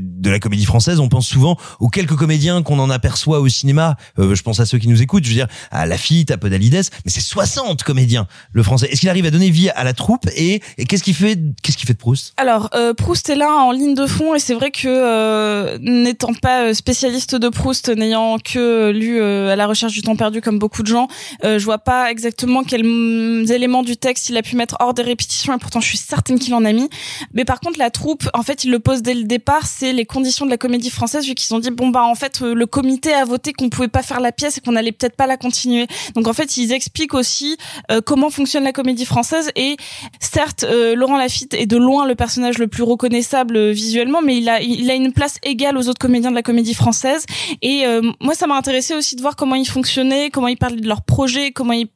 de 0.00 0.30
la 0.30 0.38
comédie 0.38 0.64
française, 0.64 1.00
on 1.00 1.08
pense 1.08 1.26
souvent 1.26 1.56
aux 1.80 1.88
quelques 1.88 2.14
comédiens 2.14 2.62
qu'on 2.62 2.78
en 2.78 2.90
aperçoit 2.90 3.40
au 3.40 3.48
cinéma. 3.48 3.96
Euh, 4.20 4.36
je 4.36 4.42
pense 4.44 4.60
à 4.60 4.66
ceux 4.66 4.78
qui 4.78 4.86
nous 4.86 5.02
écoutent, 5.02 5.24
je 5.24 5.30
veux 5.30 5.34
dire 5.34 5.48
à 5.72 5.84
Lafitte, 5.86 6.30
à 6.30 6.38
Podalides, 6.38 6.76
mais 7.04 7.10
c'est 7.10 7.20
60 7.22 7.82
comédiens, 7.82 8.28
le 8.52 8.62
français. 8.62 8.86
Est-ce 8.88 9.00
qu'il 9.00 9.08
arrive 9.08 9.26
à 9.26 9.32
donner 9.32 9.50
vie 9.50 9.68
à 9.70 9.82
la 9.82 9.94
troupe? 9.94 10.28
Et, 10.36 10.62
et 10.78 10.84
qu'est-ce 10.84 11.02
qu'il 11.02 11.16
fait 11.16 11.36
Qu'est-ce 11.60 11.76
qu'il 11.76 11.88
fait 11.88 11.94
de 11.94 11.98
Proust? 11.98 12.34
Alors 12.36 12.70
euh, 12.76 12.94
Proust 12.94 13.28
est 13.30 13.34
là 13.34 13.50
en 13.52 13.72
ligne 13.72 13.96
de 13.96 14.06
fond 14.06 14.36
et 14.36 14.38
c'est 14.38 14.54
vrai 14.54 14.70
que 14.70 14.86
euh, 14.86 15.76
n'étant 15.80 16.34
pas 16.34 16.66
euh, 16.66 16.72
spécialiste 16.74 17.34
de 17.34 17.48
Proust, 17.48 17.88
n'ayant 17.88 18.38
que 18.38 18.90
lu 18.92 19.20
euh, 19.20 19.52
à 19.52 19.56
la 19.56 19.66
recherche 19.66 19.92
du 19.92 20.02
temps 20.02 20.14
perdu 20.14 20.40
comme 20.40 20.60
beaucoup 20.60 20.84
de 20.84 20.88
gens, 20.88 21.08
euh, 21.44 21.58
je 21.58 21.64
vois 21.64 21.78
pas 21.78 22.12
exactement 22.12 22.39
quels 22.66 23.50
éléments 23.50 23.82
du 23.82 23.96
texte 23.96 24.28
il 24.28 24.36
a 24.36 24.42
pu 24.42 24.56
mettre 24.56 24.76
hors 24.80 24.94
des 24.94 25.02
répétitions 25.02 25.54
et 25.54 25.58
pourtant 25.58 25.80
je 25.80 25.86
suis 25.88 25.98
certaine 25.98 26.38
qu'il 26.38 26.54
en 26.54 26.64
a 26.64 26.72
mis. 26.72 26.88
Mais 27.34 27.44
par 27.44 27.60
contre 27.60 27.78
la 27.78 27.90
troupe, 27.90 28.28
en 28.34 28.42
fait, 28.42 28.64
il 28.64 28.70
le 28.70 28.78
pose 28.78 29.02
dès 29.02 29.14
le 29.14 29.24
départ, 29.24 29.66
c'est 29.66 29.92
les 29.92 30.06
conditions 30.06 30.46
de 30.46 30.50
la 30.50 30.58
comédie 30.58 30.90
française 30.90 31.26
vu 31.26 31.34
qu'ils 31.34 31.54
ont 31.54 31.58
dit 31.58 31.70
bon 31.70 31.88
bah 31.88 32.04
en 32.04 32.14
fait 32.14 32.40
euh, 32.42 32.54
le 32.54 32.66
comité 32.66 33.12
a 33.12 33.24
voté 33.24 33.52
qu'on 33.52 33.68
pouvait 33.68 33.88
pas 33.88 34.02
faire 34.02 34.20
la 34.20 34.32
pièce 34.32 34.58
et 34.58 34.60
qu'on 34.60 34.76
allait 34.76 34.92
peut-être 34.92 35.16
pas 35.16 35.26
la 35.26 35.36
continuer. 35.36 35.86
Donc 36.14 36.26
en 36.26 36.32
fait, 36.32 36.56
ils 36.56 36.72
expliquent 36.72 37.14
aussi 37.14 37.56
euh, 37.90 38.00
comment 38.04 38.30
fonctionne 38.30 38.64
la 38.64 38.72
comédie 38.72 39.04
française 39.04 39.50
et 39.56 39.76
certes 40.20 40.64
euh, 40.64 40.94
Laurent 40.94 41.16
Lafitte 41.16 41.54
est 41.54 41.66
de 41.66 41.76
loin 41.76 42.06
le 42.06 42.14
personnage 42.14 42.58
le 42.58 42.68
plus 42.68 42.82
reconnaissable 42.82 43.56
euh, 43.56 43.70
visuellement 43.70 44.22
mais 44.22 44.36
il 44.38 44.48
a 44.48 44.60
il 44.60 44.90
a 44.90 44.94
une 44.94 45.12
place 45.12 45.38
égale 45.42 45.76
aux 45.76 45.88
autres 45.88 45.98
comédiens 45.98 46.30
de 46.30 46.36
la 46.36 46.42
comédie 46.42 46.74
française 46.74 47.24
et 47.62 47.86
euh, 47.86 48.02
moi 48.20 48.34
ça 48.34 48.46
m'a 48.46 48.56
intéressé 48.56 48.94
aussi 48.94 49.16
de 49.16 49.20
voir 49.20 49.36
comment 49.36 49.54
ils 49.54 49.68
fonctionnaient, 49.68 50.30
comment 50.30 50.48
ils 50.48 50.56
parlaient 50.56 50.80
de 50.80 50.88
leurs 50.88 51.02
projets, 51.02 51.52
comment 51.52 51.72
ils 51.72 51.88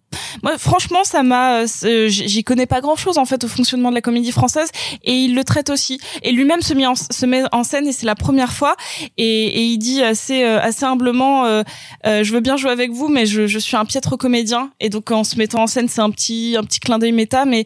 moi, 0.42 0.58
franchement, 0.58 1.04
ça 1.04 1.22
m'a, 1.22 1.62
euh, 1.62 1.64
c'est- 1.66 2.08
j'y 2.08 2.44
connais 2.44 2.66
pas 2.66 2.80
grand 2.80 2.96
chose 2.96 3.18
en 3.18 3.24
fait 3.24 3.44
au 3.44 3.48
fonctionnement 3.48 3.90
de 3.90 3.94
la 3.94 4.00
comédie 4.00 4.32
française 4.32 4.68
et 5.02 5.12
il 5.12 5.34
le 5.34 5.44
traite 5.44 5.70
aussi. 5.70 6.00
Et 6.22 6.32
lui-même 6.32 6.60
se 6.60 6.74
met 6.74 6.86
en, 7.52 7.64
scène 7.64 7.86
et 7.88 7.92
c'est 7.92 8.06
la 8.06 8.14
première 8.14 8.52
fois 8.52 8.76
et, 9.16 9.62
il 9.62 9.78
dit 9.78 10.02
assez, 10.02 10.44
euh, 10.44 10.60
assez 10.60 10.84
humblement, 10.84 11.46
euh, 11.46 11.62
euh, 12.06 12.22
je 12.24 12.32
veux 12.32 12.40
bien 12.40 12.56
jouer 12.56 12.70
avec 12.70 12.90
vous, 12.90 13.08
mais 13.08 13.26
je, 13.26 13.46
je 13.46 13.58
suis 13.58 13.76
un 13.76 13.84
piètre 13.84 14.16
comédien 14.16 14.70
et 14.80 14.88
donc 14.88 15.10
en 15.10 15.24
se 15.24 15.36
mettant 15.36 15.62
en 15.62 15.66
scène, 15.66 15.88
c'est 15.88 16.00
un 16.00 16.10
petit, 16.10 16.56
un 16.58 16.64
petit 16.64 16.80
clin 16.80 16.98
d'œil 16.98 17.12
méta, 17.12 17.44
mais 17.44 17.64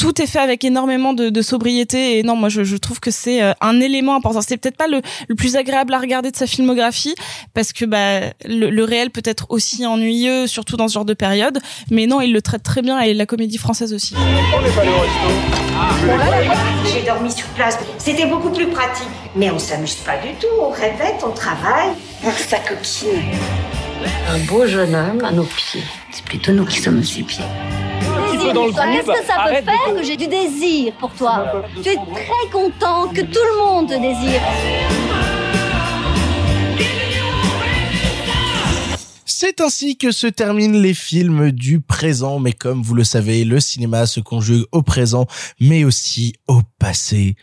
tout 0.00 0.22
est 0.22 0.26
fait 0.26 0.38
avec 0.38 0.64
énormément 0.64 1.12
de, 1.12 1.28
de 1.28 1.42
sobriété 1.42 2.18
et 2.18 2.22
non, 2.22 2.34
moi 2.34 2.48
je, 2.48 2.64
je 2.64 2.76
trouve 2.78 3.00
que 3.00 3.10
c'est 3.10 3.42
euh, 3.42 3.52
un 3.60 3.80
élément 3.80 4.16
important. 4.16 4.40
C'est 4.40 4.56
peut-être 4.56 4.78
pas 4.78 4.86
le, 4.86 5.02
le 5.28 5.34
plus 5.34 5.56
agréable 5.56 5.92
à 5.92 5.98
regarder 5.98 6.30
de 6.30 6.36
sa 6.36 6.46
filmographie 6.46 7.14
parce 7.52 7.74
que 7.74 7.84
bah 7.84 8.20
le, 8.46 8.70
le 8.70 8.84
réel 8.84 9.10
peut 9.10 9.20
être 9.26 9.44
aussi 9.50 9.84
ennuyeux, 9.84 10.46
surtout 10.46 10.78
dans 10.78 10.88
ce 10.88 10.94
genre 10.94 11.04
de 11.04 11.12
période. 11.12 11.58
Mais 11.90 12.06
non, 12.06 12.22
il 12.22 12.32
le 12.32 12.40
traite 12.40 12.62
très 12.62 12.80
bien 12.80 12.98
et 13.00 13.12
la 13.12 13.26
comédie 13.26 13.58
française 13.58 13.92
aussi. 13.92 14.14
J'ai 16.90 17.02
dormi 17.02 17.30
sur 17.30 17.46
place. 17.48 17.78
C'était 17.98 18.24
beaucoup 18.26 18.50
plus 18.50 18.68
pratique. 18.68 19.06
Mais 19.36 19.50
on 19.50 19.58
s'amuse 19.58 19.96
pas 19.96 20.16
du 20.16 20.32
tout. 20.40 20.46
On 20.62 20.70
répète, 20.70 21.22
on 21.26 21.32
travaille. 21.32 21.90
On 22.24 22.30
sa 22.30 22.56
coquine. 22.58 23.10
Un 24.30 24.38
beau 24.46 24.66
jeune 24.66 24.94
homme 24.94 25.22
à 25.22 25.30
nos 25.30 25.44
pieds. 25.44 25.84
C'est 26.10 26.24
plutôt 26.24 26.52
nous 26.52 26.64
qui 26.64 26.80
sommes 26.80 27.00
à 27.00 27.04
ses 27.04 27.22
pieds. 27.22 27.44
Peu 28.40 28.52
dans 28.52 28.66
le 28.66 28.72
Qu'est-ce 28.72 29.20
que 29.20 29.26
ça 29.26 29.34
peut 29.34 29.40
Arrête 29.40 29.64
faire 29.64 29.94
que 29.94 30.02
j'ai 30.02 30.16
du 30.16 30.26
désir 30.26 30.92
pour 30.98 31.12
toi 31.12 31.64
Tu 31.82 31.88
es 31.90 31.96
très 31.96 32.50
content 32.52 33.08
que 33.08 33.20
tout 33.20 33.44
le 33.52 33.64
monde 33.64 33.88
te 33.88 33.94
désire. 33.94 34.40
C'est 39.24 39.60
ainsi 39.60 39.96
que 39.96 40.12
se 40.12 40.26
terminent 40.26 40.78
les 40.78 40.92
films 40.92 41.50
du 41.50 41.80
présent, 41.80 42.38
mais 42.38 42.52
comme 42.52 42.82
vous 42.82 42.94
le 42.94 43.04
savez, 43.04 43.44
le 43.44 43.58
cinéma 43.58 44.06
se 44.06 44.20
conjugue 44.20 44.64
au 44.70 44.82
présent, 44.82 45.26
mais 45.58 45.84
aussi 45.84 46.34
au 46.46 46.60
passé 46.78 47.36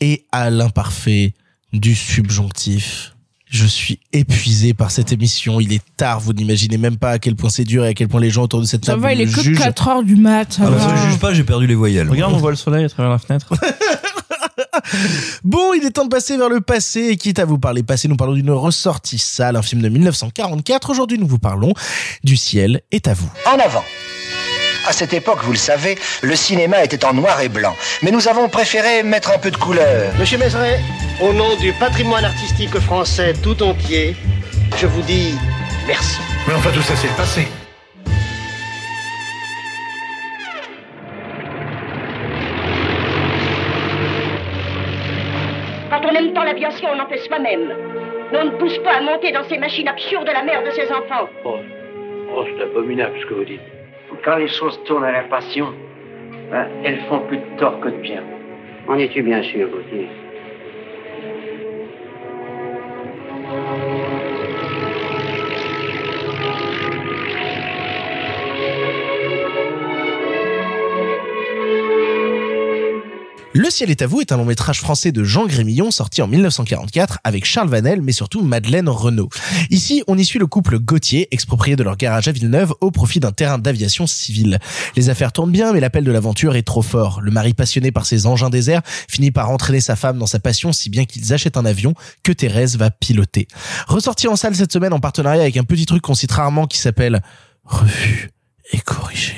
et 0.00 0.26
à 0.32 0.50
l'imparfait 0.50 1.34
du 1.72 1.94
subjonctif. 1.94 3.15
Je 3.56 3.66
suis 3.66 3.98
épuisé 4.12 4.74
par 4.74 4.90
cette 4.90 5.12
émission. 5.12 5.60
Il 5.60 5.72
est 5.72 5.82
tard. 5.96 6.20
Vous 6.20 6.34
n'imaginez 6.34 6.76
même 6.76 6.98
pas 6.98 7.12
à 7.12 7.18
quel 7.18 7.36
point 7.36 7.48
c'est 7.48 7.64
dur 7.64 7.86
et 7.86 7.88
à 7.88 7.94
quel 7.94 8.06
point 8.06 8.20
les 8.20 8.28
gens 8.28 8.42
autour 8.42 8.60
de 8.60 8.66
cette 8.66 8.84
Ça 8.84 8.92
table 8.92 9.02
va, 9.02 9.14
il 9.14 9.20
est 9.22 9.32
que 9.32 9.40
jugent. 9.40 9.58
4 9.58 9.88
heures 9.88 10.02
du 10.02 10.14
mat. 10.14 10.52
ça 10.52 10.64
Ah 10.66 10.70
bah, 10.70 10.78
ça, 10.78 10.94
je 10.94 11.08
juge 11.10 11.18
pas, 11.18 11.32
j'ai 11.32 11.42
perdu 11.42 11.66
les 11.66 11.74
voyelles. 11.74 12.08
Regarde, 12.10 12.34
on 12.34 12.38
voit 12.38 12.50
le 12.50 12.56
soleil 12.56 12.84
à 12.84 12.88
travers 12.90 13.10
la 13.10 13.18
fenêtre. 13.18 13.54
Bon, 15.44 15.72
il 15.74 15.84
est 15.84 15.90
temps 15.90 16.04
de 16.04 16.10
passer 16.10 16.36
vers 16.36 16.48
le 16.48 16.60
passé 16.60 17.08
et 17.08 17.16
quitte 17.16 17.38
à 17.38 17.44
vous 17.44 17.58
parler 17.58 17.82
passé, 17.82 18.08
nous 18.08 18.16
parlons 18.16 18.34
d'une 18.34 18.50
ressortie 18.50 19.18
sale, 19.18 19.56
un 19.56 19.62
film 19.62 19.82
de 19.82 19.88
1944. 19.88 20.90
Aujourd'hui, 20.90 21.18
nous 21.18 21.26
vous 21.26 21.38
parlons 21.38 21.72
du 22.24 22.36
ciel 22.36 22.80
est 22.90 23.08
à 23.08 23.14
vous. 23.14 23.28
En 23.46 23.58
avant. 23.58 23.84
À 24.88 24.92
cette 24.92 25.12
époque, 25.14 25.40
vous 25.42 25.50
le 25.50 25.58
savez, 25.58 25.96
le 26.22 26.36
cinéma 26.36 26.84
était 26.84 27.04
en 27.04 27.12
noir 27.12 27.40
et 27.40 27.48
blanc. 27.48 27.74
Mais 28.02 28.12
nous 28.12 28.28
avons 28.28 28.48
préféré 28.48 29.02
mettre 29.02 29.32
un 29.32 29.38
peu 29.38 29.50
de 29.50 29.56
couleur. 29.56 30.12
Monsieur 30.16 30.38
Mézeret, 30.38 30.78
au 31.20 31.32
nom 31.32 31.56
du 31.56 31.72
patrimoine 31.72 32.24
artistique 32.24 32.78
français 32.78 33.34
tout 33.42 33.60
entier, 33.64 34.14
je 34.76 34.86
vous 34.86 35.02
dis 35.02 35.34
merci. 35.88 36.20
Mais 36.46 36.54
enfin, 36.54 36.70
tout 36.70 36.82
ça, 36.82 36.94
c'est 36.94 37.08
le 37.08 37.14
passé. 37.14 37.48
Quand 45.90 46.00
on 46.04 46.14
aime 46.14 46.32
tant 46.32 46.44
l'aviation, 46.44 46.90
on 46.94 47.00
en 47.00 47.08
fait 47.08 47.26
soi-même. 47.26 47.74
Mais 48.30 48.38
on 48.38 48.44
ne 48.44 48.50
pousse 48.50 48.78
pas 48.84 48.98
à 48.98 49.00
monter 49.00 49.32
dans 49.32 49.42
ces 49.48 49.58
machines 49.58 49.88
absurdes 49.88 50.30
la 50.32 50.44
mère 50.44 50.62
de 50.62 50.70
ses 50.70 50.92
enfants. 50.92 51.28
Oh, 51.44 51.58
oh 52.36 52.44
c'est 52.46 52.62
abominable 52.62 53.16
ce 53.20 53.26
que 53.26 53.34
vous 53.34 53.44
dites. 53.44 53.75
Quand 54.24 54.36
les 54.36 54.48
choses 54.48 54.80
tournent 54.84 55.04
à 55.04 55.12
la 55.12 55.22
passion, 55.24 55.72
ben, 56.50 56.66
elles 56.84 57.00
font 57.08 57.20
plus 57.20 57.38
de 57.38 57.58
tort 57.58 57.80
que 57.80 57.88
de 57.88 57.96
bien. 57.96 58.22
En 58.88 58.98
es-tu 58.98 59.22
bien 59.22 59.42
sûr, 59.42 59.68
Gauthier 59.68 60.08
Le 73.58 73.70
ciel 73.70 73.90
est 73.90 74.02
à 74.02 74.06
vous 74.06 74.20
est 74.20 74.32
un 74.32 74.36
long 74.36 74.44
métrage 74.44 74.80
français 74.80 75.12
de 75.12 75.24
Jean 75.24 75.46
Grémillon 75.46 75.90
sorti 75.90 76.20
en 76.20 76.26
1944 76.26 77.20
avec 77.24 77.46
Charles 77.46 77.70
Vanel 77.70 78.02
mais 78.02 78.12
surtout 78.12 78.42
Madeleine 78.42 78.86
Renaud. 78.86 79.30
Ici, 79.70 80.02
on 80.08 80.18
y 80.18 80.26
suit 80.26 80.38
le 80.38 80.46
couple 80.46 80.78
Gauthier 80.78 81.26
exproprié 81.30 81.74
de 81.74 81.82
leur 81.82 81.96
garage 81.96 82.28
à 82.28 82.32
Villeneuve 82.32 82.74
au 82.82 82.90
profit 82.90 83.18
d'un 83.18 83.32
terrain 83.32 83.56
d'aviation 83.56 84.06
civile. 84.06 84.58
Les 84.94 85.08
affaires 85.08 85.32
tournent 85.32 85.52
bien 85.52 85.72
mais 85.72 85.80
l'appel 85.80 86.04
de 86.04 86.12
l'aventure 86.12 86.54
est 86.54 86.64
trop 86.64 86.82
fort. 86.82 87.22
Le 87.22 87.30
mari 87.30 87.54
passionné 87.54 87.92
par 87.92 88.04
ses 88.04 88.26
engins 88.26 88.50
déserts 88.50 88.82
finit 89.08 89.30
par 89.30 89.48
entraîner 89.48 89.80
sa 89.80 89.96
femme 89.96 90.18
dans 90.18 90.26
sa 90.26 90.38
passion 90.38 90.74
si 90.74 90.90
bien 90.90 91.06
qu'ils 91.06 91.32
achètent 91.32 91.56
un 91.56 91.64
avion 91.64 91.94
que 92.24 92.32
Thérèse 92.32 92.76
va 92.76 92.90
piloter. 92.90 93.48
Ressorti 93.88 94.28
en 94.28 94.36
salle 94.36 94.54
cette 94.54 94.72
semaine 94.72 94.92
en 94.92 95.00
partenariat 95.00 95.40
avec 95.40 95.56
un 95.56 95.64
petit 95.64 95.86
truc 95.86 96.02
qu'on 96.02 96.14
cite 96.14 96.32
rarement 96.32 96.66
qui 96.66 96.76
s'appelle 96.76 97.22
Revue 97.64 98.35
et 98.72 98.78
corrigé. 98.78 99.34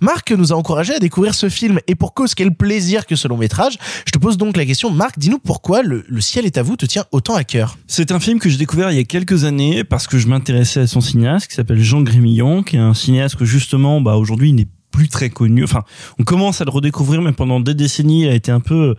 Marc 0.00 0.30
nous 0.32 0.52
a 0.52 0.56
encouragé 0.56 0.94
à 0.94 0.98
découvrir 0.98 1.34
ce 1.34 1.48
film 1.48 1.80
et 1.86 1.94
pour 1.94 2.14
cause 2.14 2.34
quel 2.34 2.54
plaisir 2.54 3.06
que 3.06 3.16
ce 3.16 3.28
long 3.28 3.36
métrage. 3.36 3.78
Je 4.06 4.12
te 4.12 4.18
pose 4.18 4.36
donc 4.36 4.56
la 4.56 4.66
question, 4.66 4.90
Marc, 4.90 5.18
dis-nous 5.18 5.38
pourquoi 5.38 5.82
le, 5.82 6.04
ciel 6.20 6.46
est 6.46 6.58
à 6.58 6.62
vous 6.62 6.76
te 6.76 6.86
tient 6.86 7.04
autant 7.12 7.34
à 7.34 7.44
cœur. 7.44 7.78
C'est 7.86 8.12
un 8.12 8.20
film 8.20 8.38
que 8.38 8.48
j'ai 8.48 8.58
découvert 8.58 8.90
il 8.90 8.96
y 8.96 9.00
a 9.00 9.04
quelques 9.04 9.44
années 9.44 9.84
parce 9.84 10.06
que 10.06 10.18
je 10.18 10.28
m'intéressais 10.28 10.80
à 10.80 10.86
son 10.86 11.00
cinéaste 11.00 11.48
qui 11.48 11.54
s'appelle 11.54 11.82
Jean 11.82 12.02
Grémillon, 12.02 12.62
qui 12.62 12.76
est 12.76 12.80
un 12.80 12.94
cinéaste 12.94 13.36
que 13.36 13.44
justement, 13.44 14.00
bah, 14.00 14.16
aujourd'hui, 14.16 14.50
il 14.50 14.54
n'est 14.54 14.68
plus 14.96 15.08
très 15.10 15.28
connu. 15.28 15.62
Enfin, 15.62 15.84
on 16.18 16.24
commence 16.24 16.62
à 16.62 16.64
le 16.64 16.70
redécouvrir, 16.70 17.20
mais 17.20 17.32
pendant 17.32 17.60
des 17.60 17.74
décennies, 17.74 18.22
il 18.22 18.28
a 18.30 18.34
été 18.34 18.50
un 18.50 18.60
peu, 18.60 18.94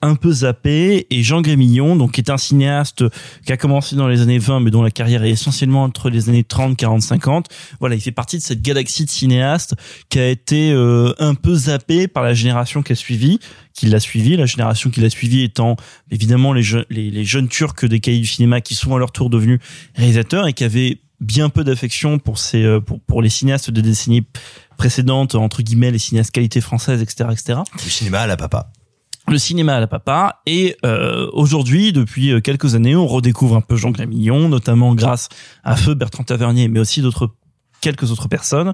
un 0.00 0.14
peu 0.14 0.32
zappé. 0.32 1.06
Et 1.10 1.22
Jean 1.22 1.42
Grémillon, 1.42 1.94
donc, 1.94 2.18
est 2.18 2.30
un 2.30 2.38
cinéaste 2.38 3.04
qui 3.44 3.52
a 3.52 3.58
commencé 3.58 3.94
dans 3.94 4.08
les 4.08 4.22
années 4.22 4.38
20, 4.38 4.60
mais 4.60 4.70
dont 4.70 4.82
la 4.82 4.90
carrière 4.90 5.24
est 5.24 5.30
essentiellement 5.30 5.82
entre 5.82 6.08
les 6.08 6.30
années 6.30 6.42
30, 6.42 6.74
40, 6.74 7.02
50. 7.02 7.48
Voilà, 7.80 7.96
il 7.96 8.00
fait 8.00 8.12
partie 8.12 8.38
de 8.38 8.42
cette 8.42 8.62
galaxie 8.62 9.04
de 9.04 9.10
cinéastes 9.10 9.74
qui 10.08 10.18
a 10.18 10.28
été 10.30 10.72
euh, 10.72 11.12
un 11.18 11.34
peu 11.34 11.54
zappé 11.54 12.08
par 12.08 12.22
la 12.22 12.32
génération 12.32 12.82
qui 12.82 12.92
a 12.92 12.96
suivi, 12.96 13.38
qui 13.74 13.88
l'a 13.88 14.00
suivi, 14.00 14.38
la 14.38 14.46
génération 14.46 14.88
qui 14.88 15.00
l'a 15.00 15.10
suivi 15.10 15.42
étant 15.42 15.76
évidemment 16.10 16.54
les, 16.54 16.62
jeunes 16.62 16.86
les, 16.88 17.10
les 17.10 17.24
jeunes 17.26 17.48
Turcs 17.48 17.84
des 17.84 18.00
cahiers 18.00 18.20
du 18.20 18.26
cinéma 18.26 18.62
qui 18.62 18.74
sont 18.74 18.96
à 18.96 18.98
leur 18.98 19.12
tour 19.12 19.28
devenus 19.28 19.60
réalisateurs 19.96 20.46
et 20.46 20.54
qui 20.54 20.64
avaient 20.64 20.98
bien 21.22 21.48
peu 21.48 21.64
d'affection 21.64 22.18
pour 22.18 22.38
ces 22.38 22.62
euh, 22.62 22.80
pour, 22.80 23.00
pour 23.00 23.22
les 23.22 23.30
cinéastes 23.30 23.70
des 23.70 23.82
décennies 23.82 24.26
précédentes 24.82 25.36
entre 25.36 25.62
guillemets 25.62 25.92
les 25.92 26.00
cinéastes 26.00 26.32
qualité 26.32 26.60
française 26.60 27.00
etc 27.02 27.30
etc 27.30 27.60
Le 27.84 27.88
cinéma 27.88 28.18
à 28.22 28.26
la 28.26 28.36
papa. 28.36 28.72
le 29.28 29.38
cinéma 29.38 29.76
à 29.76 29.80
la 29.80 29.86
papa. 29.86 30.40
Et 30.44 30.76
euh, 30.84 31.30
aujourd'hui 31.32 31.92
depuis 31.92 32.32
euh, 32.32 32.40
quelques 32.40 32.74
années 32.74 32.96
on 32.96 33.06
redécouvre 33.06 33.54
un 33.54 33.60
peu 33.60 33.76
Jean 33.76 33.92
Grémillon 33.92 34.48
notamment 34.48 34.96
grâce 34.96 35.28
à 35.62 35.76
Feu 35.76 35.94
Bertrand 35.94 36.24
Tavernier 36.24 36.66
mais 36.66 36.80
aussi 36.80 37.00
d'autres 37.00 37.30
quelques 37.80 38.10
autres 38.10 38.28
personnes. 38.28 38.72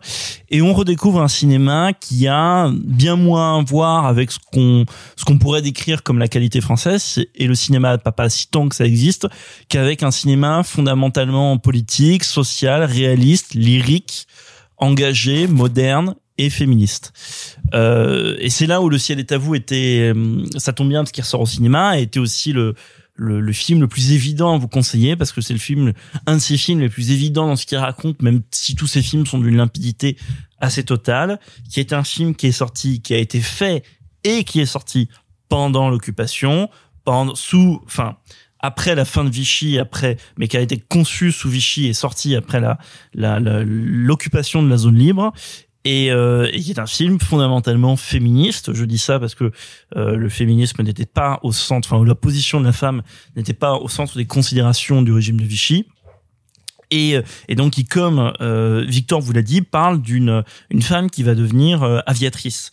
Et 0.48 0.62
on 0.62 0.72
redécouvre 0.72 1.20
un 1.20 1.28
cinéma 1.28 1.92
qui 1.92 2.28
a 2.28 2.70
bien 2.72 3.16
moins 3.16 3.58
à 3.58 3.62
voir 3.62 4.06
avec 4.06 4.30
ce 4.30 4.38
qu'on 4.52 4.84
ce 5.16 5.24
qu'on 5.26 5.38
pourrait 5.38 5.62
décrire 5.62 6.02
comme 6.04 6.18
la 6.18 6.28
qualité 6.28 6.60
française 6.60 7.18
et 7.34 7.46
le 7.46 7.54
cinéma 7.54 7.90
à 7.90 7.98
papa 7.98 8.30
si 8.30 8.46
tant 8.46 8.68
que 8.68 8.76
ça 8.76 8.86
existe 8.86 9.26
qu'avec 9.68 10.02
un 10.02 10.10
cinéma 10.10 10.62
fondamentalement 10.62 11.58
politique 11.58 12.24
social 12.24 12.84
réaliste 12.84 13.54
lyrique 13.54 14.27
engagé 14.78 15.46
moderne 15.46 16.14
et 16.38 16.50
féministe. 16.50 17.12
Euh, 17.74 18.36
et 18.38 18.48
c'est 18.48 18.66
là 18.66 18.80
où 18.80 18.88
Le 18.88 18.98
ciel 18.98 19.18
est 19.18 19.32
à 19.32 19.38
vous 19.38 19.54
était, 19.54 20.12
euh, 20.14 20.44
ça 20.56 20.72
tombe 20.72 20.88
bien 20.88 21.00
parce 21.00 21.12
qu'il 21.12 21.24
ressort 21.24 21.40
au 21.40 21.46
cinéma, 21.46 21.98
et 21.98 22.02
était 22.02 22.20
aussi 22.20 22.52
le, 22.52 22.74
le, 23.14 23.40
le 23.40 23.52
film 23.52 23.80
le 23.80 23.88
plus 23.88 24.12
évident 24.12 24.54
à 24.54 24.58
vous 24.58 24.68
conseiller 24.68 25.16
parce 25.16 25.32
que 25.32 25.40
c'est 25.40 25.52
le 25.52 25.58
film, 25.58 25.92
un 26.26 26.36
de 26.36 26.40
ces 26.40 26.56
films 26.56 26.80
les 26.80 26.88
plus 26.88 27.10
évidents 27.10 27.48
dans 27.48 27.56
ce 27.56 27.66
qu'il 27.66 27.78
raconte, 27.78 28.22
même 28.22 28.42
si 28.52 28.76
tous 28.76 28.86
ces 28.86 29.02
films 29.02 29.26
sont 29.26 29.38
d'une 29.38 29.56
limpidité 29.56 30.16
assez 30.60 30.84
totale, 30.84 31.40
qui 31.70 31.80
est 31.80 31.92
un 31.92 32.04
film 32.04 32.34
qui 32.34 32.46
est 32.46 32.52
sorti, 32.52 33.02
qui 33.02 33.14
a 33.14 33.18
été 33.18 33.40
fait 33.40 33.82
et 34.24 34.44
qui 34.44 34.60
est 34.60 34.66
sorti 34.66 35.08
pendant 35.48 35.90
l'occupation, 35.90 36.68
pendant, 37.04 37.34
sous, 37.34 37.80
enfin, 37.84 38.16
après 38.60 38.94
la 38.94 39.04
fin 39.04 39.24
de 39.24 39.30
Vichy, 39.30 39.78
après, 39.78 40.16
mais 40.36 40.48
qui 40.48 40.56
a 40.56 40.60
été 40.60 40.78
conçu 40.78 41.32
sous 41.32 41.48
Vichy 41.48 41.86
et 41.86 41.92
sorti 41.92 42.34
après 42.36 42.60
la, 42.60 42.78
la, 43.14 43.38
la- 43.40 43.62
l'occupation 43.64 44.62
de 44.62 44.68
la 44.68 44.76
zone 44.76 44.96
libre 44.96 45.32
et, 45.84 46.10
euh, 46.10 46.48
et 46.52 46.60
qui 46.60 46.72
est 46.72 46.78
un 46.80 46.86
film 46.86 47.18
fondamentalement 47.20 47.96
féministe. 47.96 48.74
Je 48.74 48.84
dis 48.84 48.98
ça 48.98 49.20
parce 49.20 49.34
que 49.34 49.52
euh, 49.96 50.16
le 50.16 50.28
féminisme 50.28 50.82
n'était 50.82 51.06
pas 51.06 51.38
au 51.42 51.52
centre, 51.52 51.92
enfin 51.92 52.04
la 52.04 52.14
position 52.14 52.60
de 52.60 52.66
la 52.66 52.72
femme 52.72 53.02
n'était 53.36 53.54
pas 53.54 53.74
au 53.74 53.88
centre 53.88 54.16
des 54.16 54.26
considérations 54.26 55.02
du 55.02 55.12
régime 55.12 55.38
de 55.40 55.44
Vichy. 55.44 55.86
Et, 56.90 57.16
et 57.48 57.54
donc, 57.54 57.72
qui, 57.74 57.84
comme 57.84 58.32
euh, 58.40 58.84
Victor 58.88 59.20
vous 59.20 59.32
l'a 59.32 59.42
dit, 59.42 59.62
parle 59.62 60.00
d'une 60.00 60.42
une 60.70 60.82
femme 60.82 61.10
qui 61.10 61.22
va 61.22 61.34
devenir 61.34 61.82
euh, 61.82 62.00
aviatrice. 62.06 62.70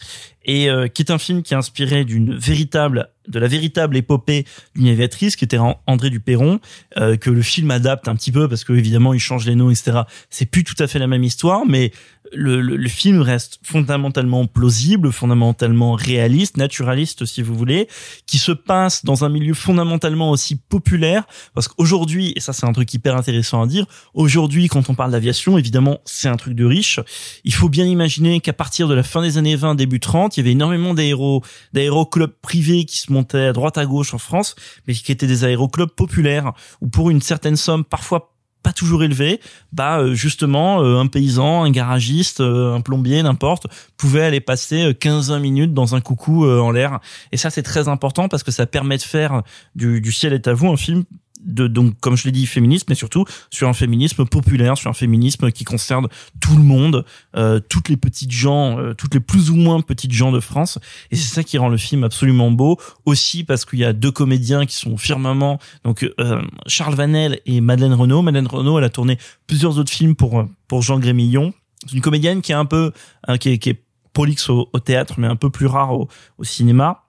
Et 0.48 0.70
euh, 0.70 0.88
qui 0.88 1.02
est 1.02 1.12
un 1.12 1.18
film 1.18 1.42
qui 1.42 1.56
est 1.56 1.58
inspiré 1.58 2.06
d'une 2.06 2.36
véritable 2.36 3.10
de 3.28 3.40
la 3.40 3.48
véritable 3.48 3.98
épopée 3.98 4.46
d'une 4.76 4.88
aviatrice 4.90 5.36
qui 5.36 5.44
était 5.44 5.58
An- 5.58 5.82
André 5.88 6.12
Duperron 6.12 6.60
euh, 6.98 7.18
que 7.18 7.32
le 7.32 7.42
film 7.42 7.72
adapte 7.72 8.08
un 8.08 8.16
petit 8.16 8.32
peu 8.32 8.48
parce 8.48 8.64
que 8.64 8.72
évidemment 8.74 9.16
il 9.16 9.20
change 9.20 9.48
les 9.48 9.56
noms 9.56 9.72
etc 9.72 10.02
c'est 10.30 10.46
plus 10.46 10.64
tout 10.64 10.76
à 10.78 10.86
fait 10.86 11.00
la 11.00 11.08
même 11.08 11.24
histoire 11.24 11.66
mais 11.68 11.92
le, 12.34 12.62
le, 12.62 12.76
le 12.76 12.90
film 12.90 13.22
reste 13.22 13.60
fondamentalement 13.64 14.46
plausible 14.48 15.12
fondamentalement 15.12 15.94
réaliste 15.94 16.58
naturaliste 16.58 17.26
si 17.26 17.42
vous 17.42 17.56
voulez 17.56 17.88
qui 18.26 18.38
se 18.38 18.52
passe 18.52 19.06
dans 19.06 19.26
un 19.26 19.30
milieu 19.30 19.54
fondamentalement 19.54 20.32
aussi 20.32 20.56
populaire 20.56 21.26
parce 21.54 21.68
qu'aujourd'hui 21.68 22.34
et 22.36 22.40
ça 22.40 22.54
c'est 22.54 22.66
un 22.66 22.74
truc 22.74 22.94
hyper 22.94 23.16
intéressant 23.16 23.62
à 23.62 23.68
dire 23.68 23.86
aujourd'hui 24.14 24.68
quand 24.68 24.90
on 24.90 24.96
parle 24.96 25.12
d'aviation 25.12 25.58
évidemment 25.58 26.00
c'est 26.06 26.28
un 26.28 26.38
truc 26.38 26.54
de 26.54 26.66
riche. 26.66 27.00
Il 27.44 27.54
faut 27.54 27.70
bien 27.70 27.86
imaginer 27.86 28.40
qu'à 28.40 28.54
partir 28.54 28.88
de 28.88 28.94
la 28.94 29.04
fin 29.04 29.22
des 29.22 29.38
années 29.38 29.56
20 29.56 29.76
début 29.76 30.00
30 30.00 30.38
il 30.38 30.40
y 30.40 30.44
avait 30.44 30.52
énormément 30.52 30.94
d'aéro 30.94 31.44
d'aéroclubs 31.74 32.34
privés 32.42 32.86
qui 32.86 32.98
se 32.98 33.12
montaient 33.12 33.48
à 33.48 33.54
droite 33.54 33.78
à 33.78 33.86
gauche 33.86 34.14
en 34.14 34.18
France 34.18 34.56
mais 34.88 34.94
qui 34.94 35.12
étaient 35.12 35.28
des 35.28 35.44
aéroclubs 35.44 35.90
populaires 35.90 36.54
où 36.82 36.88
pour 36.88 37.10
une 37.10 37.22
certaine 37.22 37.56
somme 37.56 37.84
parfois 37.84 38.35
pas 38.66 38.74
toujours 38.74 39.04
élevée, 39.04 39.40
bah 39.74 40.00
euh, 40.00 40.16
justement 40.16 40.82
euh, 40.82 40.98
un 40.98 41.06
paysan, 41.06 41.66
un 41.66 41.70
garagiste, 41.70 42.42
euh, 42.42 42.74
un 42.74 42.82
plombier, 42.82 43.22
n'importe, 43.22 43.68
pouvait 43.96 44.24
aller 44.24 44.40
passer 44.40 44.90
15-20 44.94 45.40
minutes 45.40 45.74
dans 45.76 45.94
un 45.94 46.02
coucou 46.02 46.50
en 46.50 46.72
l'air. 46.72 47.00
Et 47.32 47.38
ça 47.38 47.52
c'est 47.52 47.62
très 47.62 47.88
important 47.90 48.28
parce 48.28 48.42
que 48.42 48.50
ça 48.50 48.66
permet 48.66 48.98
de 48.98 49.04
faire 49.04 49.44
du, 49.76 50.02
du 50.02 50.12
ciel 50.12 50.34
est 50.34 50.48
à 50.48 50.54
vous 50.56 50.68
un 50.68 50.78
film 50.78 51.04
de 51.46 51.68
donc 51.68 52.00
comme 52.00 52.18
je 52.18 52.26
l'ai 52.26 52.32
dit 52.32 52.46
féminisme 52.46 52.86
mais 52.90 52.96
surtout 52.96 53.26
sur 53.50 53.70
un 53.70 53.74
féminisme 53.74 54.26
populaire 54.26 54.78
sur 54.78 54.90
un 54.90 54.94
féminisme 54.94 55.52
qui 55.52 55.64
concerne 55.64 56.08
tout 56.40 56.56
le 56.58 56.64
monde 56.64 57.06
euh, 57.36 57.60
toutes 57.60 57.90
les 57.90 57.98
petites 57.98 58.32
gens 58.32 58.80
euh, 58.80 58.94
toutes 58.94 59.14
les 59.14 59.20
plus 59.20 59.50
ou 59.50 59.56
moins 59.56 59.82
petites 59.82 60.12
gens 60.12 60.32
de 60.32 60.40
France. 60.40 60.80
Et 61.12 61.16
c'est 61.16 61.34
ça 61.34 61.44
qui 61.44 61.58
rend 61.58 61.70
le 61.70 61.78
film 61.78 62.04
absolument 62.04 62.52
beau. 62.52 62.80
Aussi 63.06 63.44
parce 63.44 63.66
qu'il 63.66 63.80
y 63.80 63.86
a 63.86 63.94
deux 63.94 64.12
comédiens 64.12 64.66
qui 64.66 64.76
sont 64.76 64.94
au 64.94 64.98
firmament 64.98 65.60
donc 65.84 66.10
euh, 66.20 66.42
Charles 66.68 66.96
Vanel 66.96 67.40
et 67.46 67.62
Madeleine 67.62 67.94
Renaud. 67.94 68.22
Madeleine 68.22 68.48
Renaud 68.48 68.78
elle 68.78 68.84
a 68.84 68.90
tourné 68.90 69.18
plusieurs 69.48 69.78
autres 69.78 69.92
films 69.92 70.16
pour 70.16 70.46
pour 70.68 70.82
Jean 70.82 71.00
Grémillon. 71.00 71.54
C'est 71.86 71.94
une 71.94 72.02
comédienne 72.02 72.42
qui 72.42 72.52
est 72.52 72.56
un 72.56 72.66
peu 72.66 72.92
hein, 73.28 73.38
qui, 73.38 73.50
est, 73.50 73.58
qui 73.58 73.70
est 73.70 73.84
prolixe 74.14 74.50
au, 74.50 74.68
théâtre 74.84 75.16
mais 75.18 75.28
un 75.28 75.36
peu 75.36 75.50
plus 75.50 75.68
rare 75.68 75.94
au 75.94 76.10
cinéma 76.44 77.05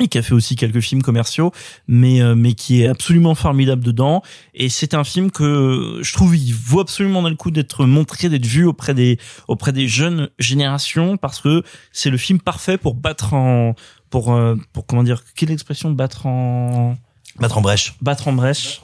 et 0.00 0.08
qui 0.08 0.18
a 0.18 0.22
fait 0.22 0.34
aussi 0.34 0.56
quelques 0.56 0.80
films 0.80 1.02
commerciaux, 1.02 1.52
mais 1.86 2.20
euh, 2.22 2.34
mais 2.34 2.54
qui 2.54 2.82
est 2.82 2.88
absolument 2.88 3.34
formidable 3.34 3.84
dedans. 3.84 4.22
Et 4.54 4.68
c'est 4.68 4.94
un 4.94 5.04
film 5.04 5.30
que 5.30 6.00
je 6.02 6.12
trouve 6.12 6.36
il 6.36 6.52
vaut 6.54 6.80
absolument 6.80 7.26
le 7.28 7.34
coup 7.34 7.50
d'être 7.50 7.84
montré, 7.84 8.28
d'être 8.28 8.46
vu 8.46 8.64
auprès 8.64 8.94
des 8.94 9.18
auprès 9.48 9.72
des 9.72 9.88
jeunes 9.88 10.28
générations 10.38 11.16
parce 11.16 11.40
que 11.40 11.62
c'est 11.92 12.10
le 12.10 12.18
film 12.18 12.40
parfait 12.40 12.78
pour 12.78 12.94
battre 12.94 13.34
en 13.34 13.74
pour 14.10 14.32
euh, 14.32 14.56
pour 14.72 14.86
comment 14.86 15.02
dire 15.02 15.22
quelle 15.34 15.50
expression 15.50 15.90
battre 15.90 16.26
en 16.26 16.96
Battre 17.38 17.58
en 17.58 17.60
brèche. 17.60 17.94
Battre 18.02 18.28
en 18.28 18.32
brèche. 18.32 18.82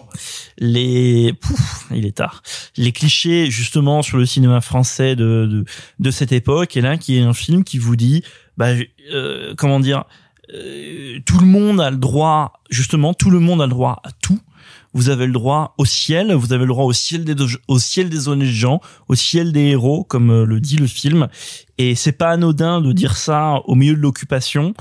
Les, 0.56 1.32
pouf, 1.34 1.86
il 1.94 2.06
est 2.06 2.16
tard. 2.16 2.42
Les 2.76 2.92
clichés, 2.92 3.50
justement, 3.50 4.02
sur 4.02 4.16
le 4.16 4.24
cinéma 4.24 4.60
français 4.60 5.16
de, 5.16 5.46
de, 5.46 5.64
de 5.98 6.10
cette 6.10 6.32
époque. 6.32 6.76
Et 6.76 6.80
là, 6.80 6.96
qui 6.96 7.18
est 7.18 7.22
un 7.22 7.34
film 7.34 7.64
qui 7.64 7.78
vous 7.78 7.96
dit, 7.96 8.22
bah, 8.56 8.68
euh, 9.12 9.54
comment 9.56 9.80
dire, 9.80 10.04
euh, 10.54 11.18
tout 11.24 11.38
le 11.38 11.46
monde 11.46 11.80
a 11.80 11.90
le 11.90 11.96
droit, 11.96 12.60
justement, 12.70 13.14
tout 13.14 13.30
le 13.30 13.40
monde 13.40 13.60
a 13.62 13.66
le 13.66 13.70
droit 13.70 14.00
à 14.04 14.10
tout. 14.12 14.40
Vous 14.92 15.10
avez 15.10 15.26
le 15.26 15.32
droit 15.32 15.74
au 15.76 15.84
ciel, 15.84 16.32
vous 16.32 16.54
avez 16.54 16.62
le 16.62 16.68
droit 16.68 16.84
au 16.84 16.92
ciel 16.92 17.24
des, 17.24 17.34
au 17.68 17.78
ciel 17.78 18.08
des 18.08 18.28
honnêtes 18.28 18.48
gens, 18.48 18.80
au 19.08 19.14
ciel 19.14 19.52
des 19.52 19.66
héros, 19.66 20.04
comme 20.04 20.30
euh, 20.30 20.44
le 20.46 20.58
dit 20.58 20.76
le 20.76 20.86
film. 20.86 21.28
Et 21.76 21.94
c'est 21.94 22.12
pas 22.12 22.30
anodin 22.30 22.80
de 22.80 22.92
dire 22.92 23.16
ça 23.16 23.60
au 23.66 23.74
milieu 23.74 23.94
de 23.94 24.00
l'occupation. 24.00 24.72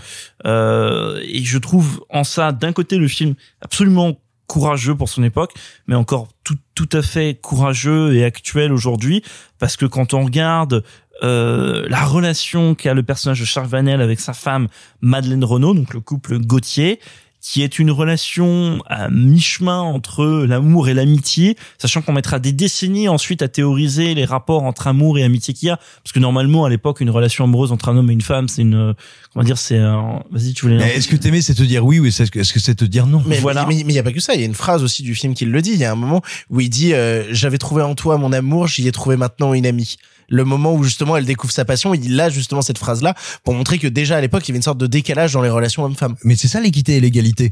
Euh, 0.46 1.20
et 1.22 1.44
je 1.44 1.58
trouve 1.58 2.06
en 2.10 2.24
ça, 2.24 2.54
d'un 2.54 2.72
côté, 2.72 2.98
le 2.98 3.10
film 3.10 3.36
absolument 3.62 4.18
courageux 4.48 4.96
pour 4.96 5.10
son 5.10 5.24
époque, 5.24 5.54
mais 5.88 5.96
encore 5.96 6.30
tout, 6.44 6.58
tout 6.76 6.90
à 6.92 7.02
fait 7.02 7.40
courageux 7.42 8.16
et 8.16 8.24
actuel 8.24 8.72
aujourd'hui, 8.72 9.24
parce 9.60 9.76
que 9.76 9.86
quand 9.86 10.14
on 10.14 10.24
regarde 10.24 10.84
euh, 11.24 11.86
la 11.90 12.04
relation 12.04 12.76
qu'a 12.76 12.94
le 12.94 13.04
personnage 13.04 13.40
de 13.40 13.46
Charles 13.46 13.68
Vanel 13.68 14.02
avec 14.02 14.20
sa 14.20 14.34
femme 14.34 14.68
Madeleine 15.02 15.44
Renaud, 15.44 15.74
donc 15.74 15.94
le 15.94 16.02
couple 16.02 16.40
Gauthier, 16.40 17.00
qui 17.42 17.62
est 17.62 17.78
une 17.78 17.92
relation 17.92 18.82
à 18.88 19.08
mi-chemin 19.10 19.80
entre 19.80 20.26
l'amour 20.48 20.90
et 20.90 20.96
l'amitié, 20.96 21.56
sachant 21.78 22.02
qu'on 22.02 22.12
mettra 22.12 22.40
des 22.40 22.52
décennies 22.52 23.08
ensuite 23.08 23.44
à 23.44 23.48
théoriser 23.48 24.16
les 24.16 24.26
rapports 24.26 24.64
entre 24.64 24.88
amour 24.88 25.20
et 25.20 25.24
amitié 25.24 25.54
qu'il 25.54 25.68
y 25.68 25.70
a, 25.70 25.78
parce 26.04 26.12
que 26.12 26.20
normalement 26.20 26.66
à 26.66 26.70
l'époque 26.70 27.02
une 27.02 27.12
relation 27.12 27.44
amoureuse 27.44 27.72
entre 27.72 27.90
un 27.90 27.98
homme 27.98 28.10
et 28.10 28.14
une 28.14 28.22
femme, 28.22 28.48
c'est 28.48 28.64
une, 28.64 28.96
comment 29.32 29.46
dire, 29.46 29.60
c'est 29.60 29.78
un, 29.78 30.24
vas-y 30.32 30.54
tu 30.54 30.64
voulais. 30.64 30.78
Mais 30.78 30.96
Est-ce 30.96 31.08
que 31.08 31.16
t'aimer 31.16 31.44
c'est 31.44 31.54
te 31.54 31.62
dire 31.62 31.86
oui 31.86 32.00
ou 32.00 32.08
est-ce 32.08 32.24
que 32.32 32.40
est-ce 32.40 32.52
que 32.52 32.60
c'est 32.60 32.74
te 32.74 32.86
dire 32.86 33.06
non? 33.06 33.22
Mais 33.28 33.38
voilà. 33.38 33.68
Mais 33.68 33.76
il 33.78 33.92
y 33.92 34.00
a 34.00 34.04
pas 34.04 34.12
que 34.12 34.20
ça. 34.20 34.34
Il 34.34 34.40
y 34.40 34.44
a 34.44 34.48
une 34.48 34.56
phrase 34.56 34.82
aussi 34.84 35.04
du 35.04 35.14
film 35.14 35.36
qui 35.36 35.46
le 35.46 35.62
dit. 35.62 35.74
Il 35.74 35.80
y 35.80 35.86
a 35.86 35.92
un 35.92 35.96
moment 35.96 36.24
où 36.50 36.62
il 36.62 36.70
dit 36.70 36.96
euh, 36.96 37.26
"J'avais 37.32 37.60
trouvé 37.60 37.84
en 37.84 37.94
toi 37.94 38.18
mon 38.18 38.34
amour, 38.34 38.68
j'y 38.68 38.88
ai 38.88 38.92
trouvé 38.92 39.18
maintenant 39.18 39.54
une 39.54 39.68
amie." 39.68 39.98
Le 40.30 40.44
moment 40.44 40.74
où 40.74 40.84
justement 40.84 41.18
elle 41.18 41.26
découvre 41.26 41.54
sa 41.54 41.66
passion, 41.66 41.94
il 41.94 42.20
a 42.20 42.30
justement 42.30 42.62
cette 42.62 42.78
phrase 42.78 43.02
là 43.02 43.14
pour 43.44 43.54
montrer 43.54 43.78
que 43.80 43.88
déjà 43.88 44.18
à 44.18 44.22
l'époque 44.22 44.48
il 44.48 44.50
y 44.50 44.52
avait 44.54 44.58
une 44.60 44.64
sorte 44.64 44.78
de 44.80 44.88
décalage 44.88 45.34
dans 45.34 45.42
les 45.42 45.50
relations 45.50 45.84
homme-femme. 45.84 46.16
Mais 46.24 46.36
c'est 46.36 46.48
ça 46.48 46.60
l'équité 46.62 46.96
et 46.98 47.00
l'égalité. 47.00 47.52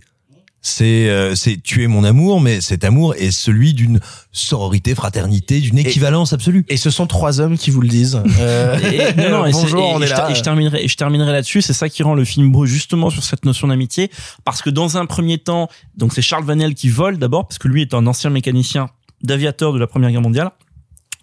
C'est 0.66 1.10
euh, 1.10 1.36
c'est 1.36 1.62
tu 1.62 1.84
es 1.84 1.88
mon 1.88 2.06
amour, 2.06 2.40
mais 2.40 2.62
cet 2.62 2.86
amour 2.86 3.16
est 3.16 3.32
celui 3.32 3.74
d'une 3.74 4.00
sororité, 4.32 4.96
fraternité, 4.96 5.60
d'une 5.60 5.78
équivalence 5.78 6.32
absolue. 6.32 6.64
Et 6.70 6.78
ce 6.78 6.90
sont 6.90 7.06
trois 7.06 7.42
hommes 7.42 7.58
qui 7.58 7.70
vous 7.70 7.82
le 7.82 7.90
disent. 7.90 8.22
Euh, 8.40 8.80
Et- 8.80 9.14
non, 9.22 9.30
non, 9.40 9.46
et 9.46 9.52
c'est- 9.52 9.60
bonjour, 9.62 9.84
on 9.94 10.02
est 10.02 10.08
je, 10.08 10.12
là. 10.14 10.34
je 10.34 10.42
terminerai, 10.42 10.86
et 10.86 10.88
je 10.88 10.96
terminerai 10.96 11.34
là-dessus. 11.34 11.62
C'est 11.62 11.74
ça 11.74 11.90
qui 11.90 12.02
rend 12.02 12.14
le 12.16 12.24
film 12.24 12.50
beau, 12.54 12.66
justement, 12.66 13.10
sur 13.10 13.24
cette 13.26 13.44
notion 13.44 13.68
d'amitié. 13.68 14.10
Parce 14.46 14.62
que 14.62 14.70
dans 14.70 14.96
un 14.98 15.06
premier 15.06 15.38
temps, 15.38 15.68
donc 15.98 16.14
c'est 16.14 16.22
Charles 16.22 16.46
Vanel 16.46 16.76
qui 16.76 16.88
vole 16.88 17.18
d'abord, 17.18 17.46
parce 17.46 17.58
que 17.58 17.68
lui 17.68 17.82
est 17.82 17.94
un 17.94 18.08
ancien 18.08 18.30
mécanicien 18.30 18.90
d'aviateur 19.22 19.74
de 19.74 19.80
la 19.80 19.88
Première 19.88 20.12
Guerre 20.12 20.22
mondiale 20.22 20.52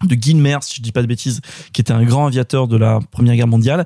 de 0.03 0.15
Guilmer, 0.15 0.57
si 0.61 0.75
je 0.75 0.81
dis 0.81 0.91
pas 0.91 1.01
de 1.01 1.07
bêtises, 1.07 1.41
qui 1.73 1.81
était 1.81 1.93
un 1.93 2.03
grand 2.03 2.27
aviateur 2.27 2.67
de 2.67 2.77
la 2.77 2.99
Première 3.11 3.35
Guerre 3.35 3.47
mondiale 3.47 3.85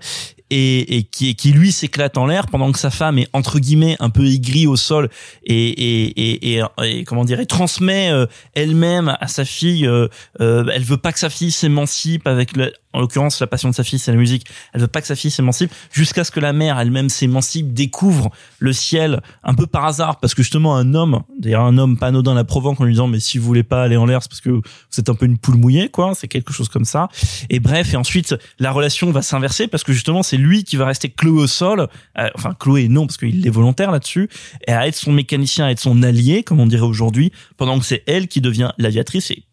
et, 0.50 0.98
et 0.98 1.04
qui, 1.04 1.36
qui 1.36 1.52
lui 1.52 1.72
s'éclate 1.72 2.18
en 2.18 2.28
l'air 2.28 2.46
pendant 2.48 2.72
que 2.72 2.80
sa 2.80 2.92
femme 2.92 3.18
est 3.18 3.28
entre 3.34 3.60
guillemets 3.60 3.98
un 4.00 4.10
peu 4.10 4.26
aigrie 4.26 4.68
au 4.68 4.76
sol 4.76 5.10
et, 5.44 5.56
et, 5.56 6.56
et, 6.56 6.62
et, 6.84 7.04
comment 7.04 7.26
dire, 7.26 7.40
et 7.40 7.46
transmet 7.46 8.12
euh, 8.12 8.28
elle-même 8.54 9.16
à 9.20 9.28
sa 9.28 9.46
fille. 9.46 9.88
euh, 9.88 10.08
euh, 10.42 10.66
elle 10.74 10.84
veut 10.84 10.98
pas 10.98 11.12
que 11.12 11.20
sa 11.20 11.30
fille 11.30 11.52
s'émancipe 11.52 12.28
avec 12.28 12.56
le, 12.56 12.72
en 12.96 13.02
l'occurrence 13.02 13.40
la 13.42 13.48
passion 13.48 13.70
de 13.70 13.76
sa 13.76 13.84
fille 13.84 14.00
c'est 14.00 14.12
la 14.12 14.18
musique. 14.18 14.48
Elle 14.74 14.82
veut 14.82 14.88
pas 14.88 15.02
que 15.02 15.08
sa 15.08 15.16
fille 15.16 15.30
s'émancipe 15.30 15.72
jusqu'à 15.92 16.24
ce 16.24 16.32
que 16.32 16.40
la 16.40 16.54
mère 16.54 16.80
elle-même 16.80 17.10
s'émancipe, 17.10 17.74
découvre 17.74 18.32
le 18.60 18.74
ciel 18.74 19.22
un 19.44 19.54
peu 19.54 19.68
par 19.68 19.86
hasard 19.86 20.20
parce 20.20 20.34
que 20.34 20.42
justement 20.42 20.76
un 20.76 20.94
homme, 20.94 21.22
d'ailleurs 21.38 21.64
un 21.64 21.78
homme 21.78 21.98
pas 21.98 22.08
anodin 22.08 22.34
la 22.34 22.46
provoque 22.46 22.80
en 22.80 22.86
lui 22.86 22.94
disant 22.94 23.08
mais 23.08 23.20
si 23.20 23.38
vous 23.38 23.46
voulez 23.46 23.64
pas 23.64 23.84
aller 23.84 23.98
en 23.98 24.06
l'air 24.06 24.24
c'est 24.24 24.30
parce 24.30 24.42
que 24.42 24.50
vous 24.50 24.62
êtes 24.98 25.10
un 25.10 25.16
peu 25.16 25.26
une 25.26 25.38
poule 25.38 25.58
mouillée 25.58 25.90
quoi, 25.90 26.14
c'est 26.16 26.28
quelque 26.28 26.54
chose 26.54 26.70
comme 26.70 26.86
ça. 26.86 27.10
Et 27.50 27.60
bref 27.60 27.94
et 27.94 27.98
ensuite 27.98 28.36
la 28.60 28.72
relation 28.72 29.12
va 29.12 29.22
s'inverser 29.22 29.68
parce 29.68 29.84
que 29.84 29.92
justement 29.92 30.24
c'est 30.24 30.38
lui 30.38 30.64
qui 30.64 30.78
va 30.78 30.86
rester 30.86 31.10
cloué 31.10 31.44
au 31.44 31.48
sol, 31.48 31.88
euh, 32.18 32.30
enfin 32.36 32.56
cloué 32.58 32.88
non 32.88 33.06
parce 33.06 33.18
qu'il 33.18 33.46
est 33.46 33.52
volontaire 33.52 33.92
là-dessus 33.92 34.30
et 34.68 34.72
à 34.72 34.88
être 34.88 34.96
son 34.96 35.12
mécanicien, 35.12 35.66
à 35.66 35.72
être 35.72 35.80
son 35.80 36.02
allié 36.02 36.44
comme 36.44 36.62
on 36.62 36.66
dirait 36.66 36.84
aujourd'hui, 36.84 37.34
pendant 37.58 37.78
que 37.78 37.86
c'est 37.86 38.04
elle 38.08 38.30
qui 38.30 38.40
devient 38.40 38.72
l'aviatrice 38.78 39.32
et 39.32 39.44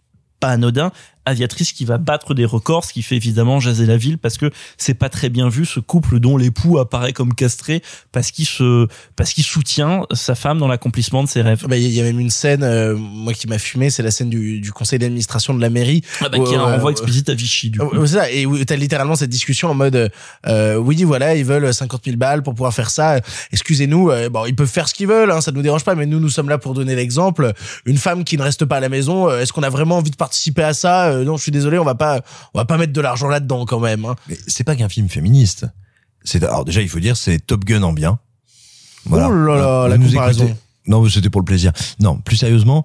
pas 0.42 0.50
anodin, 0.50 0.90
aviatrice 1.24 1.72
qui 1.72 1.84
va 1.84 1.98
battre 1.98 2.34
des 2.34 2.44
records, 2.44 2.84
ce 2.84 2.92
qui 2.92 3.02
fait 3.02 3.16
évidemment 3.16 3.60
jaser 3.60 3.86
la 3.86 3.96
ville 3.96 4.18
parce 4.18 4.38
que 4.38 4.50
c'est 4.76 4.94
pas 4.94 5.08
très 5.08 5.28
bien 5.28 5.48
vu 5.48 5.64
ce 5.64 5.80
couple 5.80 6.20
dont 6.20 6.36
l'époux 6.36 6.78
apparaît 6.78 7.12
comme 7.12 7.34
castré 7.34 7.82
parce 8.12 8.30
qu'il 8.30 8.46
se 8.46 8.86
parce 9.16 9.32
qu'il 9.32 9.44
soutient 9.44 10.02
sa 10.12 10.34
femme 10.34 10.58
dans 10.58 10.68
l'accomplissement 10.68 11.22
de 11.22 11.28
ses 11.28 11.42
rêves. 11.42 11.66
Bah, 11.68 11.76
il 11.76 11.88
y 11.88 12.00
a 12.00 12.04
même 12.04 12.20
une 12.20 12.30
scène, 12.30 12.62
euh, 12.62 12.96
moi 12.96 13.32
qui 13.34 13.46
m'a 13.46 13.58
fumé, 13.58 13.90
c'est 13.90 14.02
la 14.02 14.10
scène 14.10 14.30
du, 14.30 14.60
du 14.60 14.72
conseil 14.72 14.98
d'administration 14.98 15.54
de 15.54 15.60
la 15.60 15.70
mairie. 15.70 16.02
Ah 16.20 16.28
bah, 16.28 16.38
qui 16.38 16.54
a 16.54 16.60
un 16.60 16.68
euh, 16.68 16.74
renvoi 16.74 16.90
explicite 16.90 17.28
à 17.28 17.34
Vichy 17.34 17.70
du 17.70 17.78
coup. 17.78 18.06
Ça. 18.06 18.30
Et 18.30 18.46
où 18.46 18.62
t'as 18.64 18.76
littéralement 18.76 19.16
cette 19.16 19.30
discussion 19.30 19.70
en 19.70 19.74
mode, 19.74 20.10
euh, 20.46 20.76
oui, 20.76 21.04
voilà, 21.04 21.34
ils 21.34 21.44
veulent 21.44 21.72
50 21.72 22.04
000 22.04 22.16
balles 22.16 22.42
pour 22.42 22.54
pouvoir 22.54 22.74
faire 22.74 22.90
ça. 22.90 23.20
Excusez-nous, 23.52 24.10
euh, 24.10 24.28
bon, 24.28 24.44
ils 24.46 24.54
peuvent 24.54 24.68
faire 24.68 24.88
ce 24.88 24.94
qu'ils 24.94 25.06
veulent, 25.06 25.30
hein, 25.30 25.40
ça 25.40 25.52
nous 25.52 25.62
dérange 25.62 25.84
pas, 25.84 25.94
mais 25.94 26.06
nous, 26.06 26.20
nous 26.20 26.28
sommes 26.28 26.48
là 26.48 26.58
pour 26.58 26.74
donner 26.74 26.94
l'exemple. 26.94 27.52
Une 27.84 27.98
femme 27.98 28.24
qui 28.24 28.36
ne 28.36 28.42
reste 28.42 28.64
pas 28.64 28.76
à 28.76 28.80
la 28.80 28.88
maison, 28.88 29.28
euh, 29.28 29.40
est-ce 29.40 29.52
qu'on 29.52 29.62
a 29.62 29.70
vraiment 29.70 29.98
envie 29.98 30.10
de 30.10 30.16
participer 30.16 30.62
à 30.62 30.74
ça 30.74 31.11
Euh, 31.12 31.24
Non, 31.24 31.36
je 31.36 31.42
suis 31.42 31.52
désolé, 31.52 31.78
on 31.78 31.84
va 31.84 31.94
pas, 31.94 32.20
on 32.54 32.58
va 32.58 32.64
pas 32.64 32.76
mettre 32.78 32.92
de 32.92 33.00
l'argent 33.00 33.28
là-dedans 33.28 33.64
quand 33.66 33.80
même. 33.80 34.04
Hein. 34.04 34.16
Mais 34.28 34.36
c'est 34.46 34.64
pas 34.64 34.76
qu'un 34.76 34.88
film 34.88 35.08
féministe. 35.08 35.66
C'est 36.24 36.42
alors 36.44 36.64
déjà 36.64 36.82
il 36.82 36.88
faut 36.88 37.00
dire 37.00 37.16
c'est 37.16 37.38
Top 37.40 37.64
Gun 37.64 37.82
en 37.82 37.92
bien. 37.92 38.18
Oh 39.10 39.16
là 39.16 39.22
là, 39.28 39.82
Vous 39.84 39.90
la 39.90 39.98
nous 39.98 40.06
comparaison. 40.08 40.44
écoutez. 40.44 40.60
Non, 40.86 41.08
c'était 41.08 41.30
pour 41.30 41.40
le 41.40 41.44
plaisir. 41.44 41.72
Non, 42.00 42.18
plus 42.18 42.36
sérieusement, 42.36 42.84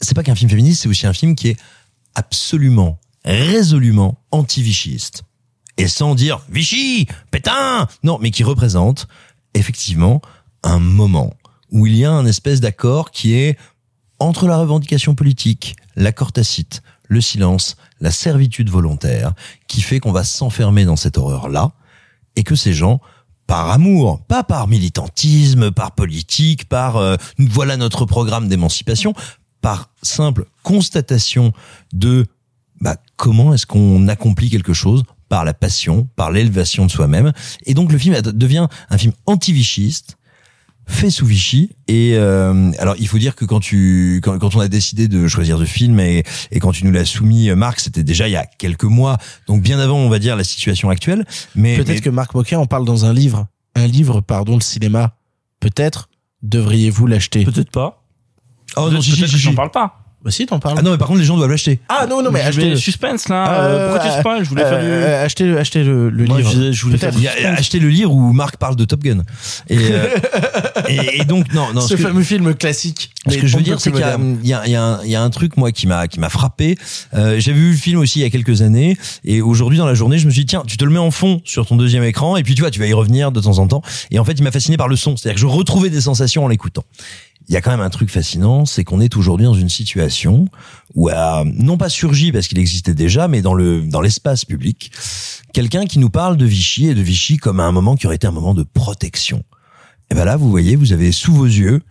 c'est 0.00 0.14
pas 0.14 0.22
qu'un 0.22 0.34
film 0.34 0.50
féministe, 0.50 0.82
c'est 0.82 0.88
aussi 0.88 1.06
un 1.06 1.12
film 1.12 1.34
qui 1.34 1.48
est 1.48 1.56
absolument, 2.14 2.98
résolument 3.24 4.18
anti-vichiste. 4.30 5.22
et 5.76 5.88
sans 5.88 6.14
dire 6.14 6.40
Vichy, 6.50 7.06
Pétain, 7.30 7.86
non, 8.02 8.18
mais 8.20 8.30
qui 8.30 8.44
représente 8.44 9.08
effectivement 9.54 10.20
un 10.62 10.78
moment 10.78 11.34
où 11.70 11.86
il 11.86 11.96
y 11.96 12.04
a 12.04 12.10
un 12.12 12.26
espèce 12.26 12.60
d'accord 12.60 13.10
qui 13.10 13.34
est 13.34 13.56
entre 14.18 14.46
la 14.46 14.58
revendication 14.58 15.14
politique, 15.14 15.76
l'accord 15.96 16.32
tacite, 16.32 16.82
le 17.10 17.20
silence, 17.20 17.76
la 18.00 18.10
servitude 18.10 18.70
volontaire, 18.70 19.34
qui 19.66 19.82
fait 19.82 20.00
qu'on 20.00 20.12
va 20.12 20.24
s'enfermer 20.24 20.86
dans 20.86 20.96
cette 20.96 21.18
horreur-là, 21.18 21.72
et 22.36 22.44
que 22.44 22.54
ces 22.54 22.72
gens, 22.72 23.00
par 23.46 23.68
amour, 23.70 24.22
pas 24.26 24.44
par 24.44 24.68
militantisme, 24.68 25.72
par 25.72 25.92
politique, 25.92 26.68
par 26.68 26.96
euh, 26.96 27.16
voilà 27.38 27.76
notre 27.76 28.06
programme 28.06 28.48
d'émancipation, 28.48 29.12
par 29.60 29.90
simple 30.02 30.46
constatation 30.62 31.52
de 31.92 32.26
bah, 32.80 32.96
comment 33.16 33.52
est-ce 33.52 33.66
qu'on 33.66 34.06
accomplit 34.08 34.48
quelque 34.48 34.72
chose 34.72 35.02
par 35.28 35.44
la 35.44 35.52
passion, 35.52 36.08
par 36.16 36.30
l'élévation 36.30 36.86
de 36.86 36.90
soi-même. 36.90 37.32
Et 37.66 37.74
donc 37.74 37.92
le 37.92 37.98
film 37.98 38.20
devient 38.22 38.68
un 38.88 38.98
film 38.98 39.12
anti-vichiste, 39.26 40.16
fait 40.90 41.10
sous 41.10 41.24
Vichy. 41.26 41.70
Et 41.88 42.12
euh, 42.14 42.70
alors, 42.78 42.94
il 42.98 43.08
faut 43.08 43.18
dire 43.18 43.34
que 43.34 43.44
quand 43.44 43.60
tu, 43.60 44.20
quand, 44.22 44.38
quand 44.38 44.54
on 44.56 44.60
a 44.60 44.68
décidé 44.68 45.08
de 45.08 45.26
choisir 45.28 45.58
de 45.58 45.64
film 45.64 45.98
et, 46.00 46.24
et 46.50 46.60
quand 46.60 46.72
tu 46.72 46.84
nous 46.84 46.92
l'as 46.92 47.04
soumis, 47.04 47.48
euh, 47.48 47.56
Marc, 47.56 47.80
c'était 47.80 48.02
déjà 48.02 48.28
il 48.28 48.32
y 48.32 48.36
a 48.36 48.44
quelques 48.46 48.84
mois, 48.84 49.16
donc 49.46 49.62
bien 49.62 49.78
avant, 49.78 49.98
on 49.98 50.08
va 50.08 50.18
dire, 50.18 50.36
la 50.36 50.44
situation 50.44 50.90
actuelle. 50.90 51.24
Mais 51.54 51.76
peut-être 51.76 51.88
mais- 51.88 52.00
que 52.00 52.10
Marc 52.10 52.34
Moquet 52.34 52.56
en 52.56 52.66
parle 52.66 52.84
dans 52.84 53.04
un 53.04 53.12
livre, 53.14 53.46
un 53.74 53.86
livre, 53.86 54.20
pardon, 54.20 54.56
le 54.56 54.62
cinéma. 54.62 55.14
Peut-être 55.60 56.08
devriez-vous 56.42 57.06
l'acheter. 57.06 57.44
Peut-être 57.44 57.70
pas. 57.70 58.02
Oh 58.76 58.90
non, 58.90 59.00
si, 59.00 59.12
si, 59.12 59.28
si. 59.28 59.38
j'en 59.38 59.54
parle 59.54 59.70
pas. 59.70 59.99
Bah 60.22 60.30
si, 60.30 60.44
t'en 60.44 60.58
parles. 60.58 60.76
Ah 60.78 60.82
non, 60.82 60.90
mais 60.90 60.98
par 60.98 61.08
contre, 61.08 61.20
les 61.20 61.24
gens 61.24 61.36
doivent 61.38 61.48
l'acheter. 61.50 61.80
Ah 61.88 62.06
non, 62.06 62.22
non, 62.22 62.30
mais 62.30 62.48
vais- 62.50 62.70
le 62.70 62.76
suspense 62.76 63.28
là. 63.28 63.62
euh, 63.62 63.90
pourquoi 63.92 64.06
tu 64.12 64.18
spoil 64.20 64.44
Je 64.44 64.48
voulais 64.50 64.64
faire 64.64 64.80
du. 64.80 64.86
euh, 64.86 65.24
achetez, 65.24 65.56
achetez 65.56 65.82
le, 65.82 66.10
le 66.10 66.24
Moi, 66.26 66.38
livre. 66.38 66.50
je- 66.54 66.72
je 66.72 66.82
voulais 66.84 66.98
faire 66.98 67.10
Peut-être. 67.10 67.36
Il 67.38 67.42
y 67.42 67.46
a 67.46 67.52
acheté 67.54 67.78
le 67.78 67.88
livre 67.88 68.12
où 68.12 68.32
Marc 68.34 68.58
parle 68.58 68.76
de 68.76 68.84
Top 68.84 69.00
Gun. 69.02 69.22
Et, 69.70 69.78
euh, 69.78 70.08
et, 70.88 71.20
et 71.20 71.24
donc, 71.24 71.52
non, 71.54 71.72
non. 71.74 71.80
Ce 71.80 71.88
ce 71.88 71.94
que- 71.94 72.02
fameux 72.02 72.22
film 72.22 72.54
classique. 72.54 73.10
Ce 73.26 73.30
mais 73.34 73.40
que 73.40 73.46
je 73.46 73.56
veux 73.56 73.62
dire, 73.62 73.80
c'est 73.80 73.90
qu'il 73.92 74.00
y 74.00 74.02
a, 74.52 74.66
y, 74.66 74.74
a, 74.74 74.82
un- 74.82 75.00
il 75.04 75.10
y 75.10 75.14
a 75.16 75.22
un 75.22 75.30
truc 75.30 75.56
moi 75.56 75.72
qui 75.72 75.86
m'a 75.86 76.06
qui 76.08 76.20
m'a 76.20 76.28
frappé. 76.28 76.76
Euh, 77.14 77.36
J'avais 77.38 77.58
vu 77.58 77.70
le 77.72 77.76
film 77.76 77.98
aussi 78.00 78.18
il 78.20 78.22
y 78.22 78.26
a 78.26 78.30
quelques 78.30 78.60
années 78.62 78.96
et 79.24 79.40
aujourd'hui 79.42 79.78
dans 79.78 79.86
la 79.86 79.94
journée, 79.94 80.18
je 80.18 80.26
me 80.26 80.30
suis 80.30 80.40
dit 80.40 80.46
tiens, 80.46 80.62
tu 80.66 80.76
te 80.76 80.84
le 80.84 80.90
mets 80.90 80.98
en 80.98 81.10
fond 81.10 81.40
sur 81.44 81.66
ton 81.66 81.76
deuxième 81.76 82.04
écran 82.04 82.36
et 82.36 82.42
puis 82.42 82.54
tu 82.54 82.60
vois, 82.62 82.70
tu 82.70 82.78
vas 82.80 82.86
y 82.86 82.92
revenir 82.92 83.32
de 83.32 83.40
temps 83.40 83.58
en 83.58 83.66
temps. 83.68 83.82
Et 84.10 84.18
en 84.18 84.24
fait, 84.24 84.32
il 84.32 84.42
m'a 84.42 84.50
fasciné 84.50 84.76
par 84.76 84.88
le 84.88 84.96
son, 84.96 85.16
c'est-à-dire 85.16 85.36
que 85.36 85.40
je 85.40 85.46
retrouvais 85.46 85.90
des 85.90 86.00
sensations 86.02 86.44
en 86.44 86.48
l'écoutant. 86.48 86.84
Il 87.50 87.54
y 87.54 87.56
a 87.56 87.60
quand 87.60 87.72
même 87.72 87.80
un 87.80 87.90
truc 87.90 88.10
fascinant, 88.10 88.64
c'est 88.64 88.84
qu'on 88.84 89.00
est 89.00 89.16
aujourd'hui 89.16 89.44
dans 89.44 89.54
une 89.54 89.68
situation 89.68 90.46
où 90.94 91.08
a 91.08 91.42
non 91.44 91.76
pas 91.78 91.88
surgi 91.88 92.30
parce 92.30 92.46
qu'il 92.46 92.60
existait 92.60 92.94
déjà, 92.94 93.26
mais 93.26 93.42
dans 93.42 93.54
le 93.54 93.80
dans 93.80 94.00
l'espace 94.00 94.44
public, 94.44 94.92
quelqu'un 95.52 95.84
qui 95.84 95.98
nous 95.98 96.10
parle 96.10 96.36
de 96.36 96.44
Vichy 96.44 96.86
et 96.86 96.94
de 96.94 97.02
Vichy 97.02 97.38
comme 97.38 97.58
un 97.58 97.72
moment 97.72 97.96
qui 97.96 98.06
aurait 98.06 98.14
été 98.14 98.28
un 98.28 98.30
moment 98.30 98.54
de 98.54 98.62
protection. 98.62 99.42
Et 100.12 100.14
ben 100.14 100.24
là, 100.24 100.36
vous 100.36 100.48
voyez, 100.48 100.76
vous 100.76 100.92
avez 100.92 101.10
sous 101.10 101.32
vos 101.32 101.44
yeux 101.44 101.82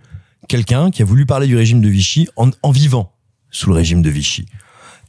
quelqu'un 0.47 0.91
qui 0.91 1.01
a 1.01 1.05
voulu 1.05 1.25
parler 1.25 1.47
du 1.47 1.57
régime 1.57 1.81
de 1.81 1.89
Vichy 1.89 2.29
en, 2.37 2.51
en 2.63 2.71
vivant 2.71 3.11
sous 3.51 3.69
le 3.69 3.75
régime 3.75 4.01
de 4.01 4.09
Vichy. 4.09 4.45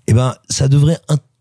Eh 0.08 0.14
ben, 0.14 0.34
ça 0.48 0.66
devrait 0.66 0.98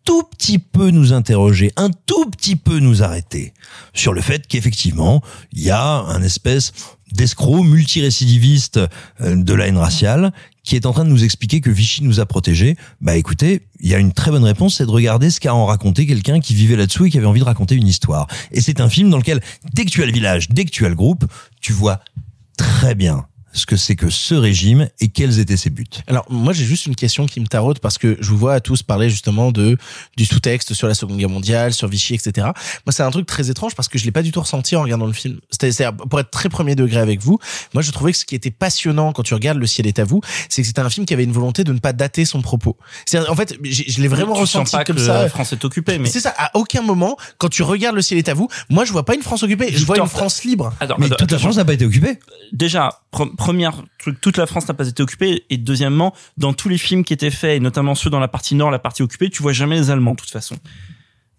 tout 0.09 0.23
petit 0.23 0.57
peu 0.57 0.89
nous 0.89 1.13
interroger, 1.13 1.71
un 1.75 1.91
tout 1.91 2.25
petit 2.31 2.55
peu 2.55 2.79
nous 2.79 3.03
arrêter 3.03 3.53
sur 3.93 4.11
le 4.11 4.21
fait 4.21 4.47
qu'effectivement, 4.47 5.21
il 5.51 5.61
y 5.61 5.69
a 5.69 5.99
un 5.99 6.23
espèce 6.23 6.71
d'escroc 7.11 7.63
multirécidiviste 7.63 8.79
euh, 9.21 9.35
de 9.35 9.53
la 9.53 9.67
haine 9.67 9.77
raciale 9.77 10.31
qui 10.63 10.75
est 10.75 10.87
en 10.87 10.93
train 10.93 11.05
de 11.05 11.11
nous 11.11 11.23
expliquer 11.23 11.61
que 11.61 11.69
Vichy 11.69 12.03
nous 12.03 12.19
a 12.19 12.25
protégés. 12.25 12.75
Bah 13.01 13.17
écoutez, 13.17 13.67
il 13.81 13.87
y 13.87 13.93
a 13.93 13.99
une 13.99 14.11
très 14.11 14.31
bonne 14.31 14.43
réponse, 14.43 14.77
c'est 14.77 14.87
de 14.87 14.91
regarder 14.91 15.29
ce 15.29 15.39
qu'a 15.39 15.53
en 15.53 15.67
raconté 15.67 16.07
quelqu'un 16.07 16.39
qui 16.39 16.55
vivait 16.55 16.75
là-dessous 16.75 17.05
et 17.05 17.11
qui 17.11 17.19
avait 17.19 17.27
envie 17.27 17.41
de 17.41 17.45
raconter 17.45 17.75
une 17.75 17.87
histoire. 17.87 18.25
Et 18.51 18.61
c'est 18.61 18.81
un 18.81 18.89
film 18.89 19.11
dans 19.11 19.17
lequel, 19.17 19.41
dès 19.75 19.85
que 19.85 19.91
tu 19.91 20.01
as 20.01 20.07
le 20.07 20.11
village, 20.11 20.49
dès 20.49 20.65
que 20.65 20.71
tu 20.71 20.87
as 20.87 20.89
le 20.89 20.95
groupe, 20.95 21.25
tu 21.61 21.71
vois 21.71 21.99
très 22.57 22.95
bien 22.95 23.27
ce 23.53 23.65
que 23.65 23.75
c'est 23.75 23.95
que 23.95 24.09
ce 24.09 24.35
régime 24.35 24.89
et 24.99 25.07
quels 25.09 25.39
étaient 25.39 25.57
ses 25.57 25.69
buts. 25.69 25.85
Alors 26.07 26.25
moi 26.29 26.53
j'ai 26.53 26.65
juste 26.65 26.85
une 26.85 26.95
question 26.95 27.25
qui 27.25 27.39
me 27.39 27.47
taraude 27.47 27.79
parce 27.79 27.97
que 27.97 28.17
je 28.19 28.29
vous 28.29 28.37
vois 28.37 28.53
à 28.53 28.59
tous 28.59 28.83
parler 28.83 29.09
justement 29.09 29.51
de 29.51 29.77
du 30.17 30.25
sous-texte 30.25 30.73
sur 30.73 30.87
la 30.87 30.93
Seconde 30.93 31.17
Guerre 31.17 31.29
mondiale, 31.29 31.73
sur 31.73 31.87
Vichy, 31.87 32.13
etc. 32.15 32.47
Moi 32.85 32.91
c'est 32.91 33.03
un 33.03 33.11
truc 33.11 33.25
très 33.25 33.49
étrange 33.49 33.75
parce 33.75 33.87
que 33.87 33.97
je 33.97 34.05
l'ai 34.05 34.11
pas 34.11 34.21
du 34.21 34.31
tout 34.31 34.41
ressenti 34.41 34.75
en 34.75 34.83
regardant 34.83 35.05
le 35.07 35.13
film. 35.13 35.39
C'était 35.49 35.71
c'est- 35.71 35.91
pour 36.09 36.19
être 36.19 36.29
très 36.31 36.49
premier 36.49 36.75
degré 36.75 36.99
avec 36.99 37.21
vous. 37.21 37.39
Moi 37.73 37.81
je 37.81 37.91
trouvais 37.91 38.11
que 38.11 38.17
ce 38.17 38.25
qui 38.25 38.35
était 38.35 38.51
passionnant 38.51 39.11
quand 39.13 39.23
tu 39.23 39.33
regardes 39.33 39.57
Le 39.57 39.67
ciel 39.67 39.87
est 39.87 39.99
à 39.99 40.03
vous, 40.03 40.21
c'est 40.49 40.61
que 40.61 40.67
c'était 40.67 40.81
un 40.81 40.89
film 40.89 41.05
qui 41.05 41.13
avait 41.13 41.23
une 41.23 41.31
volonté 41.31 41.63
de 41.63 41.73
ne 41.73 41.79
pas 41.79 41.93
dater 41.93 42.25
son 42.25 42.41
propos. 42.41 42.77
C'est 43.05 43.19
en 43.27 43.35
fait 43.35 43.55
je 43.63 44.01
l'ai 44.01 44.07
vraiment 44.07 44.35
tu 44.35 44.41
ressenti 44.41 44.71
sens 44.71 44.79
pas 44.79 44.83
comme 44.85 44.95
que 44.97 45.01
ça. 45.05 45.23
la 45.23 45.29
France 45.29 45.53
est 45.53 45.65
occupée, 45.65 45.97
mais. 45.97 46.09
C'est 46.09 46.19
ça. 46.19 46.33
À 46.37 46.55
aucun 46.57 46.81
moment 46.81 47.17
quand 47.39 47.49
tu 47.49 47.63
regardes 47.63 47.95
Le 47.95 48.01
ciel 48.01 48.17
est 48.19 48.29
à 48.29 48.33
vous, 48.33 48.47
moi 48.69 48.85
je 48.85 48.91
vois 48.91 49.05
pas 49.05 49.15
une 49.15 49.21
France 49.23 49.43
occupée, 49.43 49.71
je 49.73 49.85
vois 49.85 49.97
une 49.97 50.07
France 50.07 50.43
libre. 50.43 50.73
Attends, 50.79 50.95
Mais 50.99 51.07
attends, 51.07 51.15
toute 51.15 51.31
la. 51.31 51.39
France 51.39 51.57
n'a 51.57 51.65
pas 51.65 51.73
été 51.73 51.85
occupée. 51.85 52.19
déjà 52.53 53.01
première 53.39 53.83
toute 54.21 54.37
la 54.37 54.45
France 54.45 54.67
n'a 54.67 54.73
pas 54.73 54.87
été 54.87 55.01
occupée. 55.01 55.45
Et 55.49 55.57
deuxièmement 55.57 56.13
dans 56.37 56.53
tous 56.53 56.67
les 56.67 56.77
films 56.77 57.03
qui 57.03 57.13
étaient 57.13 57.31
faits 57.31 57.57
et 57.57 57.59
notamment 57.59 57.95
ceux 57.95 58.09
dans 58.09 58.19
la 58.19 58.27
partie 58.27 58.53
nord 58.53 58.69
la 58.69 58.79
partie 58.79 59.01
occupée 59.01 59.29
tu 59.29 59.41
vois 59.41 59.53
jamais 59.53 59.77
les 59.77 59.89
Allemands 59.89 60.11
de 60.11 60.17
toute 60.17 60.29
façon 60.29 60.57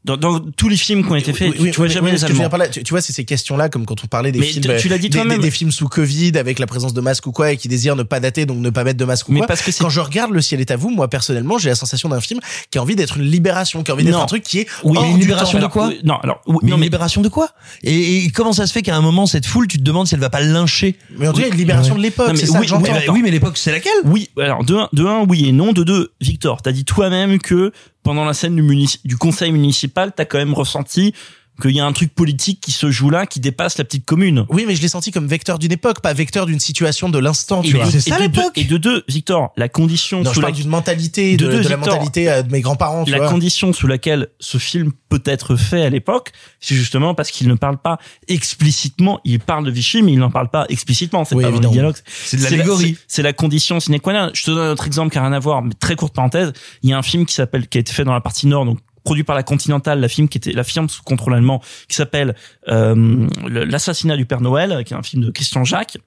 dans, 0.04 0.16
dans 0.16 0.40
tous 0.40 0.68
les 0.70 0.76
films 0.78 1.04
qui 1.04 1.10
ont 1.12 1.16
été 1.16 1.32
faits 1.34 1.50
Oui, 1.50 1.56
oui, 1.60 1.70
tu 1.72 1.76
vois 1.76 1.86
oui, 1.86 1.92
jamais 1.92 2.12
les 2.12 2.18
que 2.18 2.24
Allemands 2.24 2.48
tu, 2.72 2.82
tu 2.82 2.90
vois, 2.90 3.02
c'est 3.02 3.12
ces 3.12 3.24
questions-là, 3.26 3.68
comme 3.68 3.84
quand 3.84 4.02
on 4.02 4.06
parlait 4.06 4.32
des 4.32 4.38
Mais 4.38 4.46
films, 4.46 4.62
tu- 4.64 4.76
tu 4.82 4.88
l'as 4.88 4.96
dit 4.96 5.10
des, 5.10 5.18
toi-même. 5.18 5.38
des- 5.38 5.44
des 5.44 5.50
films 5.50 5.70
sous 5.70 5.88
Covid 5.88 6.38
avec 6.38 6.58
la 6.58 6.66
présence 6.66 6.94
de 6.94 7.00
masques 7.02 7.26
ou 7.26 7.32
quoi, 7.32 7.52
et 7.52 7.58
qui 7.58 7.68
désirent 7.68 7.96
ne 7.96 8.02
pas 8.02 8.18
dater, 8.18 8.46
donc 8.46 8.58
ne 8.58 8.70
pas 8.70 8.82
mettre 8.82 8.96
de 8.98 9.04
masque 9.04 9.28
ou 9.28 9.32
Mais 9.32 9.40
quoi. 9.40 9.46
parce 9.48 9.60
que 9.60 9.70
c'est- 9.72 9.82
quand 9.84 9.90
je 9.90 10.00
regarde 10.00 10.32
Le 10.32 10.40
ciel 10.40 10.60
est 10.60 10.70
à 10.70 10.76
vous, 10.76 10.88
moi 10.90 11.08
personnellement, 11.08 11.58
j'ai 11.58 11.68
la 11.68 11.74
sensation 11.74 12.08
d'un 12.08 12.20
film 12.20 12.40
qui 12.70 12.78
a 12.78 12.82
envie 12.82 12.96
d'être 12.96 13.18
une 13.18 13.24
libération, 13.24 13.82
qui 13.82 13.90
a 13.90 13.94
envie 13.94 14.04
d'être 14.04 14.14
Non. 14.14 14.22
un 14.22 14.26
truc 14.26 14.42
qui 14.42 14.60
est 14.60 14.66
Oui, 14.84 14.96
hors 14.96 15.04
une 15.04 15.14
du 15.16 15.20
libération 15.20 15.58
temps. 15.60 15.66
de 15.66 15.70
quoi 15.72 15.90
non 16.02 16.16
alors 16.22 16.40
oui, 16.46 16.56
Mais 16.62 16.70
non 16.70 16.76
une 16.76 16.80
mais 16.80 16.86
libération 16.86 17.20
de 17.20 17.28
quoi 17.28 17.50
et, 17.82 18.24
et 18.24 18.30
comment 18.30 18.52
ça 18.54 18.66
se 18.66 18.72
fait 18.72 18.80
qu'à 18.82 18.96
un 18.96 19.02
moment 19.02 19.26
cette 19.26 19.44
foule, 19.44 19.66
tu 19.68 19.76
te 19.76 19.82
demandes 19.82 20.06
si 20.06 20.14
elle 20.14 20.20
va 20.20 20.30
pas 20.30 20.40
lyncher 20.40 20.96
Mais 21.18 21.28
en 21.28 21.32
tout 21.34 21.40
cas, 21.42 21.48
une 21.48 21.54
libération 21.56 21.92
Ouais. 21.92 21.98
de 21.98 22.02
l'époque, 22.04 22.28
Non, 22.28 22.32
mais 22.32 22.38
c'est 22.40 22.46
ça 22.46 22.54
oui, 22.58 22.64
que 22.64 22.68
j'entends. 22.70 22.92
oui, 22.92 23.04
oui, 23.12 23.20
mais 23.22 23.30
l'époque 23.30 23.58
c'est 23.58 23.70
laquelle? 23.72 23.92
Oui 24.04 24.30
alors 24.40 24.64
de 24.64 24.74
un, 24.76 24.88
de 24.94 25.04
un 25.04 25.24
oui 25.28 25.46
et 25.46 25.52
non 25.52 25.72
de 25.72 25.84
deux 25.84 26.10
Victor 26.22 26.62
t'as 26.62 26.72
dit 26.72 26.84
toi-même 26.86 27.38
que 27.38 27.72
pendant 28.02 28.24
la 28.24 28.34
scène 28.34 28.56
du, 28.56 29.16
conseil 29.16 29.52
municipal 29.52 30.12
t'as 30.14 30.24
quand 30.24 30.38
même 30.38 30.54
ressenti 30.54 31.14
qu'il 31.60 31.72
y 31.76 31.80
a 31.80 31.86
un 31.86 31.92
truc 31.92 32.14
politique 32.14 32.60
qui 32.60 32.72
se 32.72 32.90
joue 32.90 33.10
là 33.10 33.26
qui 33.26 33.38
dépasse 33.40 33.78
la 33.78 33.84
petite 33.84 34.04
commune 34.06 34.46
Oui, 34.48 34.64
mais 34.66 34.74
je 34.74 34.82
l'ai 34.82 34.88
senti 34.88 35.10
comme 35.12 35.26
vecteur 35.26 35.58
d'une 35.58 35.72
époque, 35.72 36.00
pas 36.00 36.12
vecteur 36.12 36.46
d'une 36.46 36.58
situation 36.60 37.08
de 37.08 37.18
l'instant, 37.18 37.62
tu 37.62 37.70
Et 37.70 37.72
vois. 37.80 37.90
c'est 37.90 38.00
ça, 38.00 38.18
et 38.18 38.22
de 38.28 38.32
deux- 38.32 38.40
l'époque. 38.40 38.52
et 38.58 38.64
de 38.64 38.76
deux 38.76 39.04
Victor 39.08 39.52
la 39.56 39.68
condition 39.68 40.22
Non, 40.22 40.32
sous 40.32 40.40
parle 40.40 40.52
la- 40.54 40.58
d'une 40.60 40.68
mentalité, 40.70 41.36
de, 41.36 41.46
de 41.46 41.50
deux, 41.52 41.62
de 41.62 41.68
la 41.68 41.76
Victor. 41.76 41.94
mentalité 41.94 42.30
euh, 42.30 42.42
de 42.42 42.50
mes 42.50 42.60
grands-parents, 42.60 43.04
tu 43.04 43.10
la 43.12 43.18
vois. 43.18 43.28
condition 43.28 43.72
sous 43.72 43.86
laquelle 43.86 44.28
ce 44.40 44.58
film 44.58 44.92
peut 45.08 45.22
être 45.24 45.56
fait 45.56 45.82
à 45.82 45.90
l'époque, 45.90 46.30
c'est 46.60 46.74
justement 46.74 47.14
parce 47.14 47.30
qu'il 47.30 47.48
ne 47.48 47.54
parle 47.54 47.78
pas 47.78 47.98
explicitement. 48.28 49.20
Il 49.24 49.38
parle 49.40 49.64
de 49.66 49.70
Vichy, 49.70 50.02
mais 50.02 50.12
il 50.12 50.18
n'en 50.18 50.30
parle 50.30 50.48
pas 50.50 50.66
explicitement. 50.68 51.24
C'est 51.24 51.34
Oui, 51.34 51.42
pas 51.44 51.50
évidemment. 51.50 51.72
dialogue. 51.72 51.96
C'est 52.06 52.36
de 52.36 52.42
la- 52.44 52.50
l'allégorie. 52.50 52.94
c'est- 52.98 53.04
C'est 53.20 53.22
la 53.22 53.32
condition 53.32 53.78
sine 53.80 54.00
qua 54.00 54.12
non. 54.12 54.30
Je 54.34 54.44
te 54.44 54.50
donne 54.50 54.58
un 54.68 54.72
autre 54.72 54.86
exemple 54.86 55.10
qui 55.12 55.18
n'a 55.18 55.24
rien 55.24 55.32
à 55.32 55.38
voir, 55.38 55.62
mais 55.62 55.72
très 55.78 55.94
courte 55.96 56.14
parenthèse. 56.14 56.52
Il 56.82 56.90
y 56.90 56.92
a 56.92 56.98
un 56.98 57.02
film 57.02 57.26
qui 57.26 57.34
s'appelle, 57.34 57.68
qui 57.68 57.78
a 57.78 57.80
été 57.80 57.92
fait 57.92 58.04
dans 58.04 58.12
la 58.14 58.20
partie 58.20 58.46
nord, 58.46 58.64
donc 58.64 58.78
produit 59.04 59.24
par 59.24 59.36
la 59.36 59.42
Continental, 59.42 60.00
la 60.00 60.08
film 60.08 60.28
qui 60.28 60.38
était 60.38 60.52
la 60.52 60.64
firme 60.64 60.88
sous 60.88 61.02
contrôle 61.02 61.34
allemand, 61.34 61.62
qui 61.88 61.96
s'appelle 61.96 62.34
euh, 62.68 63.26
l'assassinat 63.46 64.16
du 64.16 64.26
Père 64.26 64.40
Noël, 64.40 64.84
qui 64.84 64.94
est 64.94 64.96
un 64.96 65.02
film 65.02 65.24
de 65.24 65.30
Christian 65.30 65.64
Jacques. 65.64 65.98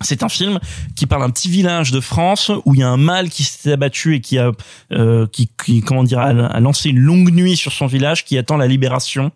C'est 0.00 0.24
un 0.24 0.28
film 0.28 0.58
qui 0.96 1.06
parle 1.06 1.22
d'un 1.22 1.30
petit 1.30 1.48
village 1.48 1.92
de 1.92 2.00
France 2.00 2.50
où 2.64 2.74
il 2.74 2.80
y 2.80 2.82
a 2.82 2.88
un 2.88 2.96
mâle 2.96 3.30
qui 3.30 3.44
s'est 3.44 3.72
abattu 3.72 4.16
et 4.16 4.20
qui 4.20 4.36
a, 4.36 4.50
euh, 4.92 5.28
qui, 5.28 5.48
qui, 5.64 5.80
comment 5.80 6.02
dire, 6.02 6.18
a, 6.18 6.30
a 6.30 6.60
lancé 6.60 6.88
une 6.88 6.98
longue 6.98 7.30
nuit 7.32 7.56
sur 7.56 7.72
son 7.72 7.86
village 7.86 8.24
qui 8.24 8.36
attend 8.36 8.56
la 8.56 8.66
libération 8.66 9.30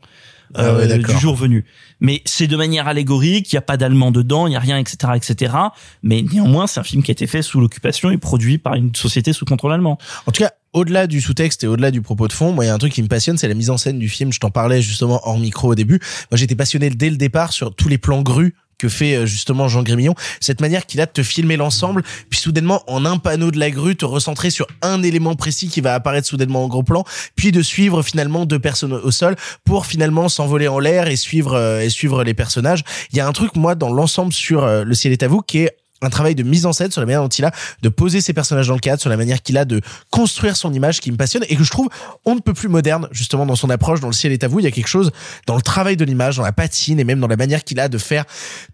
Ah 0.54 0.64
euh, 0.64 0.88
ouais, 0.88 0.98
du 0.98 1.18
jour 1.18 1.34
venu. 1.34 1.64
Mais 2.00 2.22
c'est 2.24 2.46
de 2.46 2.56
manière 2.56 2.88
allégorique, 2.88 3.52
il 3.52 3.54
n'y 3.54 3.58
a 3.58 3.62
pas 3.62 3.76
d'allemand 3.76 4.10
dedans, 4.10 4.46
il 4.46 4.50
n'y 4.50 4.56
a 4.56 4.60
rien, 4.60 4.78
etc., 4.78 5.12
etc. 5.14 5.54
Mais 6.02 6.22
néanmoins, 6.22 6.66
c'est 6.66 6.80
un 6.80 6.84
film 6.84 7.02
qui 7.02 7.10
a 7.10 7.12
été 7.12 7.26
fait 7.26 7.42
sous 7.42 7.60
l'occupation 7.60 8.10
et 8.10 8.18
produit 8.18 8.58
par 8.58 8.74
une 8.74 8.94
société 8.94 9.32
sous 9.32 9.44
contrôle 9.44 9.72
allemand. 9.72 9.98
En 10.26 10.32
tout 10.32 10.42
cas, 10.42 10.52
au-delà 10.72 11.06
du 11.06 11.20
sous-texte 11.20 11.64
et 11.64 11.66
au-delà 11.66 11.90
du 11.90 12.02
propos 12.02 12.28
de 12.28 12.32
fond, 12.32 12.52
moi, 12.52 12.64
il 12.64 12.68
y 12.68 12.70
a 12.70 12.74
un 12.74 12.78
truc 12.78 12.92
qui 12.92 13.02
me 13.02 13.08
passionne, 13.08 13.38
c'est 13.38 13.48
la 13.48 13.54
mise 13.54 13.70
en 13.70 13.78
scène 13.78 13.98
du 13.98 14.08
film. 14.08 14.32
Je 14.32 14.40
t'en 14.40 14.50
parlais 14.50 14.82
justement 14.82 15.20
hors 15.24 15.38
micro 15.38 15.72
au 15.72 15.74
début. 15.74 16.00
Moi, 16.30 16.36
j'étais 16.36 16.54
passionné 16.54 16.90
dès 16.90 17.10
le 17.10 17.16
départ 17.16 17.52
sur 17.52 17.74
tous 17.74 17.88
les 17.88 17.98
plans 17.98 18.22
grues 18.22 18.54
que 18.78 18.88
fait 18.88 19.16
euh, 19.16 19.26
justement 19.26 19.68
Jean 19.68 19.82
Grémillon, 19.82 20.14
cette 20.40 20.60
manière 20.60 20.86
qu'il 20.86 21.00
a 21.00 21.06
de 21.06 21.10
te 21.10 21.22
filmer 21.22 21.56
l'ensemble, 21.56 22.02
puis 22.30 22.38
soudainement 22.38 22.82
en 22.86 23.04
un 23.04 23.18
panneau 23.18 23.50
de 23.50 23.58
la 23.58 23.70
grue 23.70 23.96
te 23.96 24.04
recentrer 24.04 24.50
sur 24.50 24.66
un 24.82 25.02
élément 25.02 25.34
précis 25.34 25.68
qui 25.68 25.80
va 25.80 25.94
apparaître 25.94 26.26
soudainement 26.26 26.64
en 26.64 26.68
gros 26.68 26.82
plan, 26.82 27.04
puis 27.34 27.52
de 27.52 27.62
suivre 27.62 28.02
finalement 28.02 28.46
deux 28.46 28.58
personnes 28.58 28.92
au 28.92 29.10
sol 29.10 29.36
pour 29.64 29.86
finalement 29.86 30.28
s'envoler 30.28 30.68
en 30.68 30.78
l'air 30.78 31.08
et 31.08 31.16
suivre 31.16 31.54
euh, 31.54 31.80
et 31.80 31.90
suivre 31.90 32.24
les 32.24 32.34
personnages. 32.34 32.84
Il 33.12 33.18
y 33.18 33.20
a 33.20 33.26
un 33.26 33.32
truc 33.32 33.56
moi 33.56 33.74
dans 33.74 33.92
l'ensemble 33.92 34.32
sur 34.32 34.64
euh, 34.64 34.84
Le 34.84 34.94
ciel 34.94 35.12
est 35.12 35.22
à 35.22 35.28
vous 35.28 35.40
qui 35.40 35.58
est 35.58 35.76
un 36.02 36.10
travail 36.10 36.34
de 36.34 36.42
mise 36.42 36.66
en 36.66 36.72
scène 36.72 36.90
sur 36.90 37.00
la 37.00 37.06
manière 37.06 37.22
dont 37.22 37.28
il 37.28 37.44
a 37.44 37.52
de 37.82 37.88
poser 37.88 38.20
ses 38.20 38.32
personnages 38.32 38.68
dans 38.68 38.74
le 38.74 38.80
cadre, 38.80 39.00
sur 39.00 39.10
la 39.10 39.16
manière 39.16 39.42
qu'il 39.42 39.56
a 39.58 39.64
de 39.64 39.80
construire 40.10 40.56
son 40.56 40.72
image 40.72 41.00
qui 41.00 41.10
me 41.10 41.16
passionne 41.16 41.44
et 41.48 41.56
que 41.56 41.64
je 41.64 41.70
trouve 41.70 41.88
on 42.24 42.34
ne 42.34 42.40
peut 42.40 42.54
plus 42.54 42.68
moderne 42.68 43.08
justement 43.12 43.46
dans 43.46 43.56
son 43.56 43.70
approche 43.70 44.00
dans 44.00 44.08
le 44.08 44.12
ciel 44.12 44.32
est 44.32 44.44
à 44.44 44.48
vous. 44.48 44.60
Il 44.60 44.64
y 44.64 44.66
a 44.68 44.70
quelque 44.70 44.88
chose 44.88 45.10
dans 45.46 45.56
le 45.56 45.62
travail 45.62 45.96
de 45.96 46.04
l'image 46.04 46.36
dans 46.36 46.42
la 46.42 46.52
patine 46.52 47.00
et 47.00 47.04
même 47.04 47.20
dans 47.20 47.28
la 47.28 47.36
manière 47.36 47.64
qu'il 47.64 47.80
a 47.80 47.88
de 47.88 47.98
faire 47.98 48.24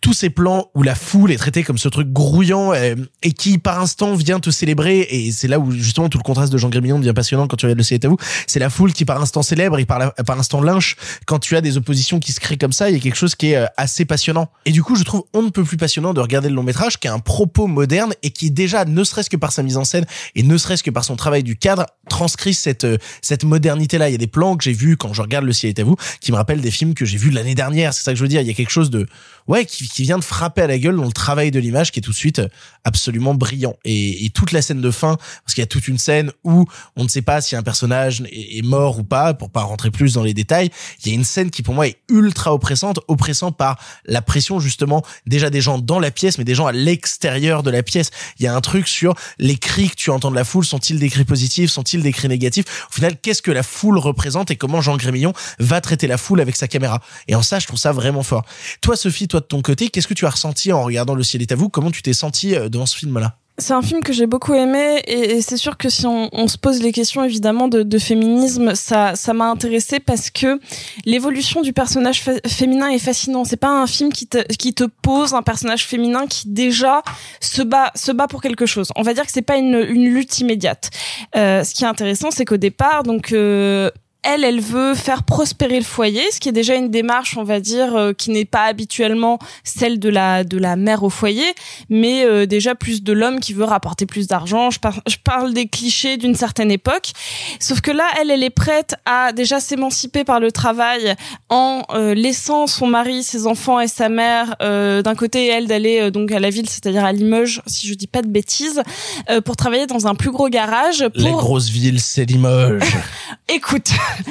tous 0.01 0.13
ces 0.13 0.31
plans 0.31 0.71
où 0.75 0.83
la 0.83 0.95
foule 0.95 1.31
est 1.33 1.37
traitée 1.37 1.63
comme 1.63 1.79
ce 1.79 1.89
truc 1.89 2.13
grouillant 2.13 2.73
euh, 2.73 2.95
et 3.23 3.33
qui 3.33 3.59
par 3.59 3.81
instant 3.81 4.15
vient 4.15 4.41
te 4.41 4.51
célébrer. 4.51 5.07
Et 5.11 5.33
c'est 5.33 5.49
là 5.49 5.59
où 5.59 5.71
justement 5.71 6.09
tout 6.09 6.19
le 6.19 6.23
contraste 6.23 6.53
de 6.53 6.59
Jean 6.59 6.69
Grémillon 6.69 6.99
devient 6.99 7.13
passionnant 7.15 7.47
quand 7.47 7.57
tu 7.57 7.67
regardes 7.67 7.79
le 7.79 7.85
ciel 7.85 8.01
est 8.01 8.07
à 8.07 8.09
vous. 8.09 8.19
C'est 8.47 8.61
la 8.61 8.71
foule 8.71 8.93
qui 8.93 9.05
par 9.05 9.21
instant 9.21 9.43
célèbre 9.43 9.79
et 9.79 9.85
par, 9.85 10.15
par 10.15 10.39
instant 10.39 10.61
lynche. 10.61 10.97
Quand 11.27 11.39
tu 11.39 11.57
as 11.57 11.61
des 11.61 11.77
oppositions 11.77 12.19
qui 12.19 12.33
se 12.33 12.41
créent 12.41 12.59
comme 12.59 12.73
ça 12.73 12.91
il 12.91 12.95
y 12.95 12.99
a 12.99 13.01
quelque 13.01 13.17
chose 13.17 13.35
qui 13.35 13.53
est 13.53 13.57
euh, 13.57 13.67
assez 13.77 14.05
passionnant. 14.05 14.49
Et 14.65 14.73
du 14.73 14.83
coup 14.83 14.97
je 14.97 15.05
trouve 15.05 15.25
on 15.33 15.43
ne 15.43 15.51
peut 15.51 15.65
plus 15.65 15.77
passionnant 15.77 16.15
de 16.15 16.21
regarder 16.21 16.49
le 16.49 16.55
long 16.55 16.63
métrage 16.63 16.99
qui 16.99 17.09
un 17.13 17.19
propos 17.19 17.67
moderne 17.67 18.15
et 18.23 18.31
qui 18.31 18.51
déjà 18.51 18.85
ne 18.85 19.05
serait-ce 19.05 19.31
que 19.31 19.37
par 19.37 19.53
sa 19.53 19.63
mise 19.63 19.77
en 19.77 19.85
scène 19.85 20.07
et 20.35 20.43
ne 20.43 20.57
serait-ce 20.57 20.83
que 20.83 20.91
par 20.91 21.05
son 21.05 21.17
travail 21.17 21.43
du 21.43 21.57
cadre 21.57 21.87
transcrit 22.09 22.55
cette 22.55 22.85
euh, 22.85 22.99
cette 23.21 23.45
modernité 23.45 23.99
là 23.99 24.09
il 24.09 24.13
y 24.13 24.15
a 24.15 24.19
des 24.19 24.27
plans 24.27 24.57
que 24.57 24.65
j'ai 24.65 24.73
vus 24.73 24.97
quand 24.97 25.13
je 25.13 25.23
regarde 25.23 25.45
le 25.45 25.53
ciel 25.53 25.71
est 25.71 25.81
à 25.81 25.85
vous 25.85 25.97
qui 26.21 26.33
me 26.33 26.37
rappellent 26.37 26.61
des 26.61 26.71
films 26.71 26.95
que 26.95 27.05
j'ai 27.05 27.19
vus 27.19 27.31
l'année 27.31 27.55
dernière. 27.55 27.95
C'est 27.95 28.03
ça 28.03 28.13
que 28.13 28.19
je 28.19 28.23
veux 28.23 28.29
dire. 28.29 28.41
Il 28.41 28.47
y 28.47 28.51
a 28.51 28.55
quelque 28.55 28.71
chose 28.71 28.91
de 28.91 29.07
ouais 29.49 29.65
qui, 29.65 30.03
vient 30.03 30.19
de 30.19 30.25
frapper 30.25 30.63
à 30.63 30.67
la 30.67 30.79
gueule 30.79 30.97
dans 30.97 31.05
le 31.05 31.13
travail 31.13 31.51
de 31.51 31.61
l'image 31.61 31.93
qui 31.93 32.01
est 32.01 32.03
tout 32.03 32.11
de 32.11 32.17
suite 32.17 32.41
euh, 32.41 32.49
absolument 32.85 33.35
brillant. 33.35 33.77
Et, 33.85 34.31
toute 34.35 34.53
la 34.53 34.63
scène 34.63 34.81
de 34.81 34.91
fin 34.91 35.17
parce 35.45 35.55
qu'il 35.55 35.61
y 35.61 35.65
a 35.65 35.67
toute 35.67 35.89
une 35.89 35.99
scène 35.99 36.33
où 36.43 36.65
on 36.97 37.05
ne 37.05 37.09
sait 37.09 37.23
pas 37.23 37.41
si 37.41 37.55
un 37.55 37.63
personnage 37.63 38.23
est, 38.23 38.59
est 38.59 38.63
mort 38.63 38.99
ou 38.99 39.05
pas 39.05 39.35
pour 39.35 39.51
pas 39.51 39.63
rentrer 39.63 39.91
plus 39.91 40.15
dans 40.15 40.23
les 40.23 40.33
détails 40.33 40.71
il 41.03 41.09
y 41.09 41.13
a 41.13 41.15
une 41.15 41.25
scène 41.25 41.51
qui 41.51 41.63
pour 41.63 41.75
moi 41.75 41.87
est 41.87 41.99
ultra 42.09 42.55
oppressante 42.55 43.01
oppressant 43.09 43.53
par 43.53 43.79
la 44.07 44.23
pression 44.23 44.61
justement 44.61 45.05
déjà 45.27 45.51
des 45.51 45.61
gens 45.61 45.79
dans 45.79 45.99
la 45.99 46.11
pièce 46.11 46.39
mais 46.39 46.45
des 46.45 46.55
gens 46.55 46.67
à 46.67 46.73
l'extérieur 46.73 47.63
de 47.63 47.71
la 47.71 47.83
pièce. 47.83 48.11
Il 48.39 48.45
y 48.45 48.47
a 48.47 48.55
un 48.55 48.61
truc 48.61 48.89
sur 48.89 49.15
les 49.39 49.57
cris 49.57 49.91
que 49.91 49.97
tu 49.97 50.11
entends 50.11 50.31
de 50.31 50.37
la 50.37 50.45
foule. 50.45 50.65
Sont-ils 50.65 50.99
des 50.99 51.09
cris 51.09 51.25
positifs? 51.25 51.71
Sont-ils 51.71 52.03
des 52.03 52.13
cris 52.13 52.29
négatifs? 52.29 52.87
Au 52.91 52.93
final 52.93 53.17
qu'est-ce 53.21 53.43
que 53.43 53.51
la 53.51 53.63
foule 53.63 53.99
représente 53.99 54.51
et 54.51 54.57
comment 54.57 54.81
Jean 54.81 54.97
Grémillon 54.97 55.33
va 55.59 55.81
traiter 55.81 56.07
la 56.07 56.17
foule 56.17 56.41
avec 56.41 56.57
sa 56.57 56.69
caméra? 56.69 57.01
Et 57.29 57.35
en 57.35 57.43
ça 57.43 57.59
je 57.59 57.67
trouve 57.67 57.79
ça 57.79 57.93
vraiment 57.93 58.23
fort. 58.23 58.45
Toi 58.81 58.97
Sophie 58.97 59.29
toi 59.33 59.41
de 59.41 59.47
ton 59.47 59.63
côté 59.63 59.89
qu'est-ce 59.89 60.07
que 60.07 60.15
tu 60.15 60.27
as 60.27 60.31
ressenti 60.31 60.73
en 60.73 60.83
regardant 60.83 61.15
le 61.15 61.23
ciel 61.23 61.43
est 61.43 61.53
à 61.53 61.57
vous? 61.57 61.69
Comment 61.69 61.91
tu 61.91 62.03
t'es 62.03 62.13
senti 62.13 62.55
euh, 62.55 62.69
devant 62.69 62.85
ce 62.85 62.97
film 62.97 63.19
là 63.19 63.39
C'est 63.57 63.73
un 63.73 63.81
film 63.81 64.03
que 64.03 64.13
j'ai 64.13 64.27
beaucoup 64.27 64.53
aimé 64.53 65.03
et, 65.07 65.41
c'est 65.41 65.57
sûr 65.57 65.79
que 65.79 65.89
si 65.89 66.07
on, 66.07 66.49
se 66.49 66.59
pose 66.59 66.83
les 66.83 66.93
questions 66.93 67.25
évidemment 67.25 67.69
de, 67.69 67.99
féminisme, 67.99 68.75
ça 68.75 69.15
ça 69.15 69.33
m'a 69.33 69.47
intéressé 69.51 70.01
parce 70.01 70.31
que 70.31 70.61
l'évolution 71.07 71.63
du 71.63 71.73
personnage 71.73 72.23
féminin 72.47 72.89
est 72.89 72.99
fascinant. 72.99 73.45
C'est 73.45 73.57
pas 73.57 73.71
un 73.71 73.87
film 73.87 74.13
qui 74.13 74.27
te 74.27 74.39
qui 74.55 74.75
te 74.75 74.85
pose 74.85 75.33
un 75.33 75.43
personnage 75.43 75.87
féminin 75.87 76.27
qui 76.27 76.49
déjà 76.49 77.03
se 77.41 77.63
bat 77.63 77.91
se 77.95 78.13
bat 78.13 78.27
pour 78.27 78.43
quelque 78.43 78.67
chose. 78.67 78.89
On 78.97 79.03
va 79.03 79.15
dire 79.15 79.25
que 79.25 79.33
c'est 79.33 79.41
pas 79.41 79.57
une 79.57 79.87
une 79.89 80.13
lutte 80.13 80.39
immédiate. 80.41 80.91
Euh, 81.37 81.65
ce 81.65 81.73
qui 81.75 81.85
est 81.85 81.89
intéressant, 81.89 82.31
c'est 82.31 82.45
qu'au 82.45 82.59
départ, 82.59 83.03
donc 83.03 83.33
euh, 83.33 83.91
elle, 84.23 84.45
elle 84.45 84.61
veut 84.61 84.95
faire 84.95 85.25
prospérer 85.25 85.79
le 85.79 85.85
foyer, 85.85 86.23
ce 86.33 86.39
qui 86.41 86.49
est 86.49 86.53
déjà 86.53 86.75
une 86.77 86.91
démarche, 86.91 87.37
on 87.37 87.43
va 87.45 87.59
dire, 87.61 87.97
euh, 87.97 88.13
qui 88.13 88.31
n'est 88.31 88.45
pas 88.45 88.65
habituellement 88.65 89.39
celle 89.65 89.99
de 89.99 90.09
la 90.09 90.45
de 90.45 90.59
la 90.59 90.77
mère 90.77 91.03
au 91.03 91.11
foyer, 91.11 91.55
mais 91.89 92.25
euh, 92.25 92.47
déjà 92.47 92.75
plus 92.75 93.03
de 93.03 93.13
l'homme 93.13 93.41
qui 93.41 93.53
veut 93.53 93.65
rapporter 93.65 94.07
plus 94.07 94.27
d'argent. 94.29 94.71
Je, 94.71 94.79
par- 94.79 95.01
je 95.09 95.17
parle 95.23 95.53
des 95.55 95.67
clichés 95.67 96.17
d'une 96.19 96.35
certaine 96.35 96.71
époque, 96.71 97.11
sauf 97.59 97.81
que 97.81 97.91
là, 97.91 98.05
elle, 98.21 98.31
elle 98.31 98.43
est 98.45 98.51
prête 98.51 98.95
à 99.07 99.33
déjà 99.33 99.59
s'émanciper 99.61 100.25
par 100.25 100.39
le 100.41 100.53
travail 100.53 101.15
en 101.49 101.83
euh, 101.95 102.15
laissant 102.15 102.67
son 102.67 102.87
mari, 102.87 103.23
ses 103.25 103.47
enfants 103.47 103.81
et 103.81 103.89
sa 103.89 104.09
mère 104.09 104.55
euh, 104.63 105.03
d'un 105.03 105.15
côté, 105.15 105.47
et 105.47 105.49
elle 105.49 105.67
d'aller 105.67 106.01
euh, 106.01 106.11
donc 106.11 106.31
à 106.33 106.39
la 106.39 106.51
ville, 106.51 106.69
c'est-à-dire 106.69 107.05
à 107.05 107.13
Limoges, 107.13 107.61
si 107.67 107.87
je 107.89 107.95
dis 107.95 108.07
pas 108.07 108.23
de 108.23 108.29
bêtises, 108.29 108.83
euh, 109.31 109.41
pour 109.41 109.57
travailler 109.57 109.87
dans 109.87 110.07
un 110.07 110.15
plus 110.15 110.31
gros 110.31 110.49
garage. 110.49 111.09
Pour... 111.09 111.23
la 111.25 111.31
grosse 111.33 111.69
ville 111.71 112.01
c'est 112.01 112.25
Limoges 112.25 112.83
Écoute, 113.49 113.91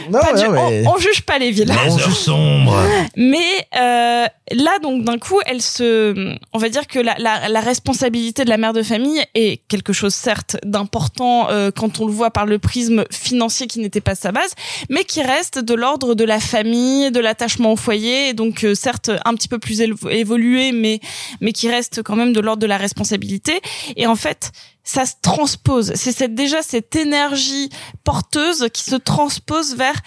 Non, 0.10 0.20
pas 0.20 0.34
ouais, 0.34 0.42
du- 0.44 0.50
mais- 0.50 0.84
on, 0.88 0.94
on 0.94 0.98
juge 0.98 1.22
pas 1.22 1.38
les 1.40 1.52
villes. 1.52 1.68
Les 1.86 1.92
heures 2.02 2.16
sombres. 2.16 2.82
Mais 3.16 3.68
euh, 3.76 4.26
là, 4.52 4.80
donc 4.82 5.04
d'un 5.04 5.18
coup, 5.18 5.40
elle 5.46 5.62
se, 5.62 6.36
on 6.54 6.58
va 6.58 6.70
dire 6.70 6.88
que 6.88 7.00
la, 7.00 7.16
la, 7.18 7.50
la 7.50 7.60
responsabilité 7.62 8.44
de 8.46 8.50
la 8.50 8.58
mère 8.58 8.74
de 8.74 8.84
famille 8.84 9.22
est 9.36 9.62
quelque 9.68 9.94
chose 9.94 10.14
certes 10.14 10.58
d'important 10.64 11.50
euh, 11.50 11.72
quand 11.76 12.00
on 12.00 12.06
le 12.06 12.12
voit 12.14 12.32
par 12.32 12.46
le 12.46 12.60
prisme 12.60 13.04
financier 13.12 13.68
qui 13.68 13.80
n'était 13.80 14.02
pas 14.02 14.16
sa 14.16 14.32
base, 14.32 14.54
mais 14.90 15.04
qui 15.04 15.22
reste 15.22 15.60
de 15.60 15.74
l'ordre 15.74 16.16
de 16.16 16.24
la 16.24 16.40
famille, 16.40 17.12
de 17.12 17.20
l'attachement 17.20 17.74
au 17.74 17.76
foyer, 17.76 18.30
et 18.30 18.34
donc 18.34 18.64
euh, 18.64 18.76
certes 18.76 19.12
un 19.26 19.34
petit 19.36 19.48
peu 19.48 19.60
plus 19.60 19.82
évolué, 20.10 20.72
mais 20.72 21.00
mais 21.40 21.52
qui 21.54 21.70
reste 21.70 22.02
quand 22.04 22.16
même 22.16 22.34
de 22.34 22.40
l'ordre 22.40 22.62
de 22.62 22.68
la 22.68 22.78
responsabilité. 22.78 23.60
Et 23.96 24.08
en 24.08 24.16
fait, 24.16 24.52
ça 24.84 25.06
se 25.06 25.14
transpose. 25.22 25.94
C'est 25.96 26.34
déjà 26.34 26.62
cette 26.62 26.96
énergie 26.96 27.70
porteuse 28.04 28.68
qui 28.74 28.84
se 28.84 28.96
transpose 28.96 29.76
vers 29.76 30.00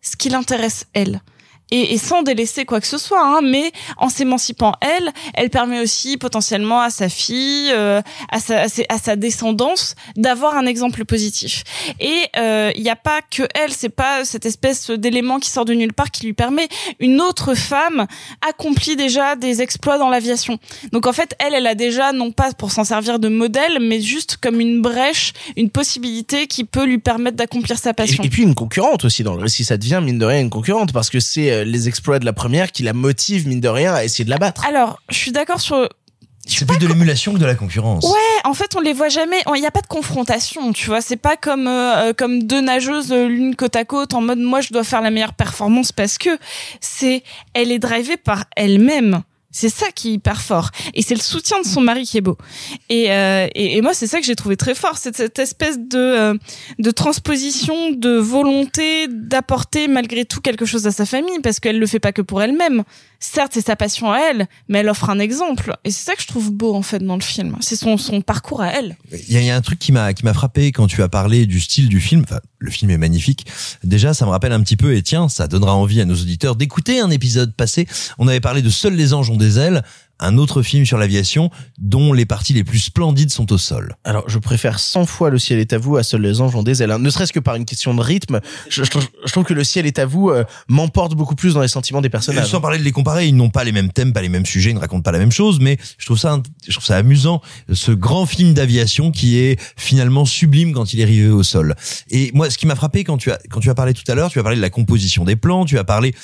ce 0.00 0.16
qui 0.16 0.28
l'intéresse 0.28 0.86
elle. 0.92 1.20
Et, 1.76 1.94
et 1.94 1.98
sans 1.98 2.22
délaisser 2.22 2.64
quoi 2.64 2.80
que 2.80 2.86
ce 2.94 2.98
soit, 3.06 3.24
hein, 3.30 3.40
mais 3.42 3.66
en 3.96 4.08
s'émancipant 4.08 4.72
elle, 4.80 5.08
elle 5.34 5.50
permet 5.50 5.80
aussi 5.80 6.16
potentiellement 6.16 6.80
à 6.80 6.90
sa 6.90 7.08
fille, 7.08 7.70
euh, 7.72 8.00
à, 8.30 8.38
sa, 8.40 8.54
à, 8.62 8.68
ses- 8.68 8.86
à 8.88 8.98
sa 8.98 9.14
descendance, 9.16 9.94
d'avoir 10.16 10.52
un 10.56 10.66
exemple 10.66 11.04
positif. 11.04 11.62
Et 12.00 12.16
il 12.76 12.82
n'y 12.82 12.90
a 12.90 12.96
pas 13.10 13.20
que 13.36 13.42
elle, 13.54 13.72
c'est 13.72 13.94
pas 14.04 14.24
cette 14.24 14.46
espèce 14.46 14.90
d'élément 14.90 15.38
qui 15.40 15.50
sort 15.50 15.64
de 15.64 15.74
nulle 15.74 15.92
part 16.00 16.10
qui 16.10 16.24
lui 16.26 16.32
permet. 16.44 16.68
Une 17.00 17.20
autre 17.20 17.54
femme 17.54 18.06
accomplit 18.48 18.96
déjà 18.96 19.36
des 19.36 19.62
exploits 19.62 19.98
dans 19.98 20.08
l'aviation. 20.10 20.58
Donc 20.92 21.06
en 21.06 21.12
fait, 21.12 21.34
elle, 21.38 21.54
elle 21.54 21.66
a 21.66 21.74
déjà 21.74 22.12
non 22.12 22.30
pas 22.32 22.52
pour 22.52 22.70
s'en 22.72 22.84
servir 22.84 23.18
de 23.18 23.28
modèle, 23.28 23.78
mais 23.80 24.00
juste 24.00 24.36
comme 24.40 24.60
une 24.60 24.80
brèche, 24.82 25.32
une 25.56 25.70
possibilité 25.70 26.46
qui 26.46 26.64
peut 26.64 26.84
lui 26.84 26.98
permettre 26.98 27.36
d'accomplir 27.36 27.78
sa 27.78 27.94
passion. 27.94 28.22
Et, 28.22 28.26
et 28.26 28.30
puis 28.30 28.42
une 28.42 28.54
concurrente 28.54 29.04
aussi 29.04 29.22
dans 29.22 29.34
le 29.34 29.42
récit, 29.42 29.64
ça 29.64 29.76
devient 29.76 30.00
mine 30.02 30.18
de 30.18 30.24
rien 30.24 30.40
une 30.40 30.50
concurrente 30.50 30.92
parce 30.92 31.10
que 31.10 31.20
c'est 31.20 31.50
euh, 31.50 31.63
les 31.64 31.88
exploits 31.88 32.18
de 32.18 32.24
la 32.24 32.32
première 32.32 32.72
qui 32.72 32.82
la 32.82 32.92
motivent 32.92 33.48
mine 33.48 33.60
de 33.60 33.68
rien 33.68 33.94
à 33.94 34.04
essayer 34.04 34.24
de 34.24 34.30
la 34.30 34.38
battre. 34.38 34.64
Alors, 34.66 35.00
je 35.08 35.16
suis 35.16 35.32
d'accord 35.32 35.60
sur 35.60 35.88
C'est 36.46 36.66
plus 36.66 36.78
de 36.78 36.86
l'émulation 36.86 37.32
que 37.32 37.38
de 37.38 37.46
la 37.46 37.54
concurrence. 37.54 38.04
Ouais, 38.04 38.40
en 38.44 38.54
fait, 38.54 38.76
on 38.76 38.80
les 38.80 38.92
voit 38.92 39.08
jamais. 39.08 39.38
Il 39.54 39.60
n'y 39.60 39.66
a 39.66 39.70
pas 39.70 39.80
de 39.80 39.86
confrontation, 39.86 40.72
tu 40.72 40.86
vois. 40.86 41.00
C'est 41.00 41.16
pas 41.16 41.36
comme 41.36 41.66
euh, 41.66 42.12
comme 42.12 42.42
deux 42.42 42.60
nageuses 42.60 43.12
euh, 43.12 43.26
l'une 43.26 43.56
côte 43.56 43.76
à 43.76 43.84
côte 43.84 44.14
en 44.14 44.20
mode 44.20 44.38
moi 44.38 44.60
je 44.60 44.72
dois 44.72 44.84
faire 44.84 45.00
la 45.00 45.10
meilleure 45.10 45.34
performance 45.34 45.92
parce 45.92 46.18
que 46.18 46.30
c'est 46.80 47.22
elle 47.54 47.72
est 47.72 47.78
drivée 47.78 48.16
par 48.16 48.44
elle-même. 48.56 49.22
C'est 49.54 49.68
ça 49.68 49.86
qui 49.94 50.08
est 50.08 50.12
hyper 50.14 50.40
fort. 50.40 50.70
Et 50.94 51.02
c'est 51.02 51.14
le 51.14 51.20
soutien 51.20 51.60
de 51.60 51.64
son 51.64 51.80
mari 51.80 52.04
qui 52.04 52.18
est 52.18 52.20
beau. 52.20 52.36
Et, 52.88 53.12
euh, 53.12 53.46
et, 53.54 53.80
moi, 53.82 53.94
c'est 53.94 54.08
ça 54.08 54.18
que 54.18 54.26
j'ai 54.26 54.34
trouvé 54.34 54.56
très 54.56 54.74
fort. 54.74 54.98
C'est 54.98 55.16
cette 55.16 55.38
espèce 55.38 55.78
de, 55.78 55.96
euh, 55.96 56.34
de 56.80 56.90
transposition, 56.90 57.92
de 57.92 58.16
volonté 58.16 59.06
d'apporter 59.08 59.86
malgré 59.86 60.24
tout 60.24 60.40
quelque 60.40 60.64
chose 60.64 60.88
à 60.88 60.90
sa 60.90 61.06
famille, 61.06 61.38
parce 61.40 61.60
qu'elle 61.60 61.78
le 61.78 61.86
fait 61.86 62.00
pas 62.00 62.10
que 62.10 62.20
pour 62.20 62.42
elle-même. 62.42 62.82
Certes, 63.32 63.52
c'est 63.54 63.64
sa 63.66 63.74
passion 63.74 64.12
à 64.12 64.18
elle, 64.18 64.46
mais 64.68 64.80
elle 64.80 64.88
offre 64.90 65.08
un 65.08 65.18
exemple. 65.18 65.74
Et 65.84 65.90
c'est 65.90 66.04
ça 66.04 66.14
que 66.14 66.20
je 66.22 66.26
trouve 66.26 66.50
beau, 66.52 66.74
en 66.74 66.82
fait, 66.82 66.98
dans 66.98 67.14
le 67.16 67.22
film. 67.22 67.56
C'est 67.60 67.74
son, 67.76 67.96
son 67.96 68.20
parcours 68.20 68.60
à 68.60 68.68
elle. 68.68 68.96
Il 69.28 69.42
y, 69.42 69.50
a- 69.50 69.56
un 69.56 69.60
truc 69.62 69.78
qui 69.78 69.92
m'a 69.92 70.12
qui 70.12 70.24
m'a 70.24 70.34
frappé 70.34 70.72
quand 70.72 70.86
tu 70.88 71.02
as 71.02 71.08
parlé 71.08 71.46
du 71.46 71.58
style 71.58 71.88
du 71.88 72.00
film. 72.00 72.22
Enfin, 72.24 72.40
le 72.58 72.70
film 72.70 72.90
est 72.90 72.98
magnifique. 72.98 73.46
Déjà, 73.82 74.12
ça 74.12 74.26
me 74.26 74.30
rappelle 74.30 74.52
un 74.52 74.60
petit 74.62 74.76
peu 74.76 74.94
et 74.94 75.02
tiens, 75.02 75.28
ça 75.30 75.48
donnera 75.48 75.74
envie 75.74 76.00
à 76.00 76.04
nos 76.04 76.14
auditeurs 76.14 76.54
d'écouter 76.54 77.00
un 77.00 77.10
épisode 77.10 77.54
passé. 77.54 77.86
On 78.18 78.28
avait 78.28 78.40
parlé 78.40 78.60
de 78.62 78.70
Seuls 78.70 78.94
les 78.94 79.14
anges 79.14 79.30
ont 79.30 79.36
des 79.36 79.58
ailes, 79.58 79.82
un 80.26 80.38
autre 80.38 80.62
film 80.62 80.84
sur 80.86 80.98
l'aviation 80.98 81.50
dont 81.78 82.12
les 82.12 82.26
parties 82.26 82.52
les 82.52 82.64
plus 82.64 82.78
splendides 82.78 83.30
sont 83.30 83.52
au 83.52 83.58
sol. 83.58 83.96
Alors, 84.04 84.24
je 84.28 84.38
préfère 84.38 84.78
100 84.78 85.06
fois 85.06 85.30
Le 85.30 85.38
ciel 85.38 85.58
est 85.58 85.72
à 85.72 85.78
vous 85.78 85.96
à 85.96 86.02
Seuls 86.02 86.20
les 86.22 86.40
anges 86.40 86.54
ont 86.54 86.62
des 86.62 86.82
ailes. 86.82 86.90
hein. 86.90 86.98
Ne 86.98 87.10
serait-ce 87.10 87.32
que 87.32 87.40
par 87.40 87.54
une 87.56 87.64
question 87.64 87.94
de 87.94 88.00
rythme. 88.00 88.40
Je, 88.68 88.84
je 88.84 88.90
trouve- 88.90 89.06
je 89.24 89.32
trouve 89.32 89.44
que 89.44 89.54
Le 89.54 89.64
ciel 89.64 89.86
est 89.86 89.98
à 89.98 90.06
vous 90.06 90.30
euh, 90.30 90.44
m'emporte 90.68 91.14
beaucoup 91.14 91.34
plus 91.34 91.54
dans 91.54 91.60
les 91.62 91.68
sentiments 91.68 92.00
des 92.00 92.08
personnages. 92.10 92.48
Sans 92.48 92.60
parler 92.60 92.78
de 92.78 92.84
les 92.84 92.92
comparer, 92.92 93.26
ils 93.26 93.36
n'ont 93.36 93.50
pas 93.50 93.64
les 93.64 93.72
mêmes 93.72 93.92
thèmes, 93.92 94.12
pas 94.12 94.22
les 94.22 94.28
mêmes 94.28 94.46
sujets, 94.46 94.70
ils 94.70 94.74
ne 94.74 94.80
racontent 94.80 95.02
pas 95.02 95.12
la 95.12 95.18
même 95.18 95.32
chose, 95.32 95.58
mais 95.60 95.76
je 95.98 96.06
trouve 96.06 96.18
ça, 96.18 96.40
je 96.66 96.72
trouve 96.72 96.84
ça 96.84 96.96
amusant, 96.96 97.40
ce 97.72 97.92
grand 97.92 98.26
film 98.26 98.54
d'aviation 98.54 99.10
qui 99.10 99.38
est 99.38 99.60
finalement 99.76 100.24
sublime 100.24 100.72
quand 100.72 100.92
il 100.94 101.00
est 101.00 101.04
arrivé 101.04 101.28
au 101.28 101.42
sol. 101.42 101.74
Et 102.10 102.30
moi, 102.34 102.50
ce 102.50 102.58
qui 102.58 102.66
m'a 102.66 102.74
frappé 102.76 103.04
quand 103.04 103.16
tu 103.18 103.30
as, 103.30 103.38
quand 103.50 103.60
tu 103.60 103.70
as 103.70 103.74
parlé 103.74 103.94
tout 103.94 104.04
à 104.10 104.14
l'heure, 104.14 104.30
tu 104.30 104.38
as 104.38 104.42
parlé 104.42 104.56
de 104.56 104.62
la 104.62 104.70
composition 104.70 105.24
des 105.24 105.36
plans, 105.36 105.64
tu 105.64 105.78
as 105.78 105.84
parlé 105.84 106.14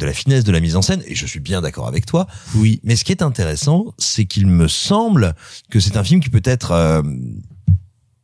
de 0.00 0.06
la 0.06 0.12
finesse 0.12 0.42
de 0.44 0.50
la 0.50 0.60
mise 0.60 0.74
en 0.76 0.82
scène, 0.82 1.02
et 1.06 1.14
je 1.14 1.26
suis 1.26 1.40
bien 1.40 1.60
d'accord 1.60 1.86
avec 1.86 2.06
toi. 2.06 2.26
Oui. 2.56 2.80
Mais 2.82 2.96
ce 2.96 3.04
qui 3.04 3.12
est 3.12 3.22
intéressant, 3.22 3.94
c'est 3.98 4.24
qu'il 4.24 4.46
me 4.46 4.66
semble 4.66 5.34
que 5.70 5.78
c'est 5.78 5.96
un 5.96 6.02
film 6.02 6.20
qui 6.20 6.30
peut 6.30 6.42
être 6.44 6.72
euh, 6.72 7.02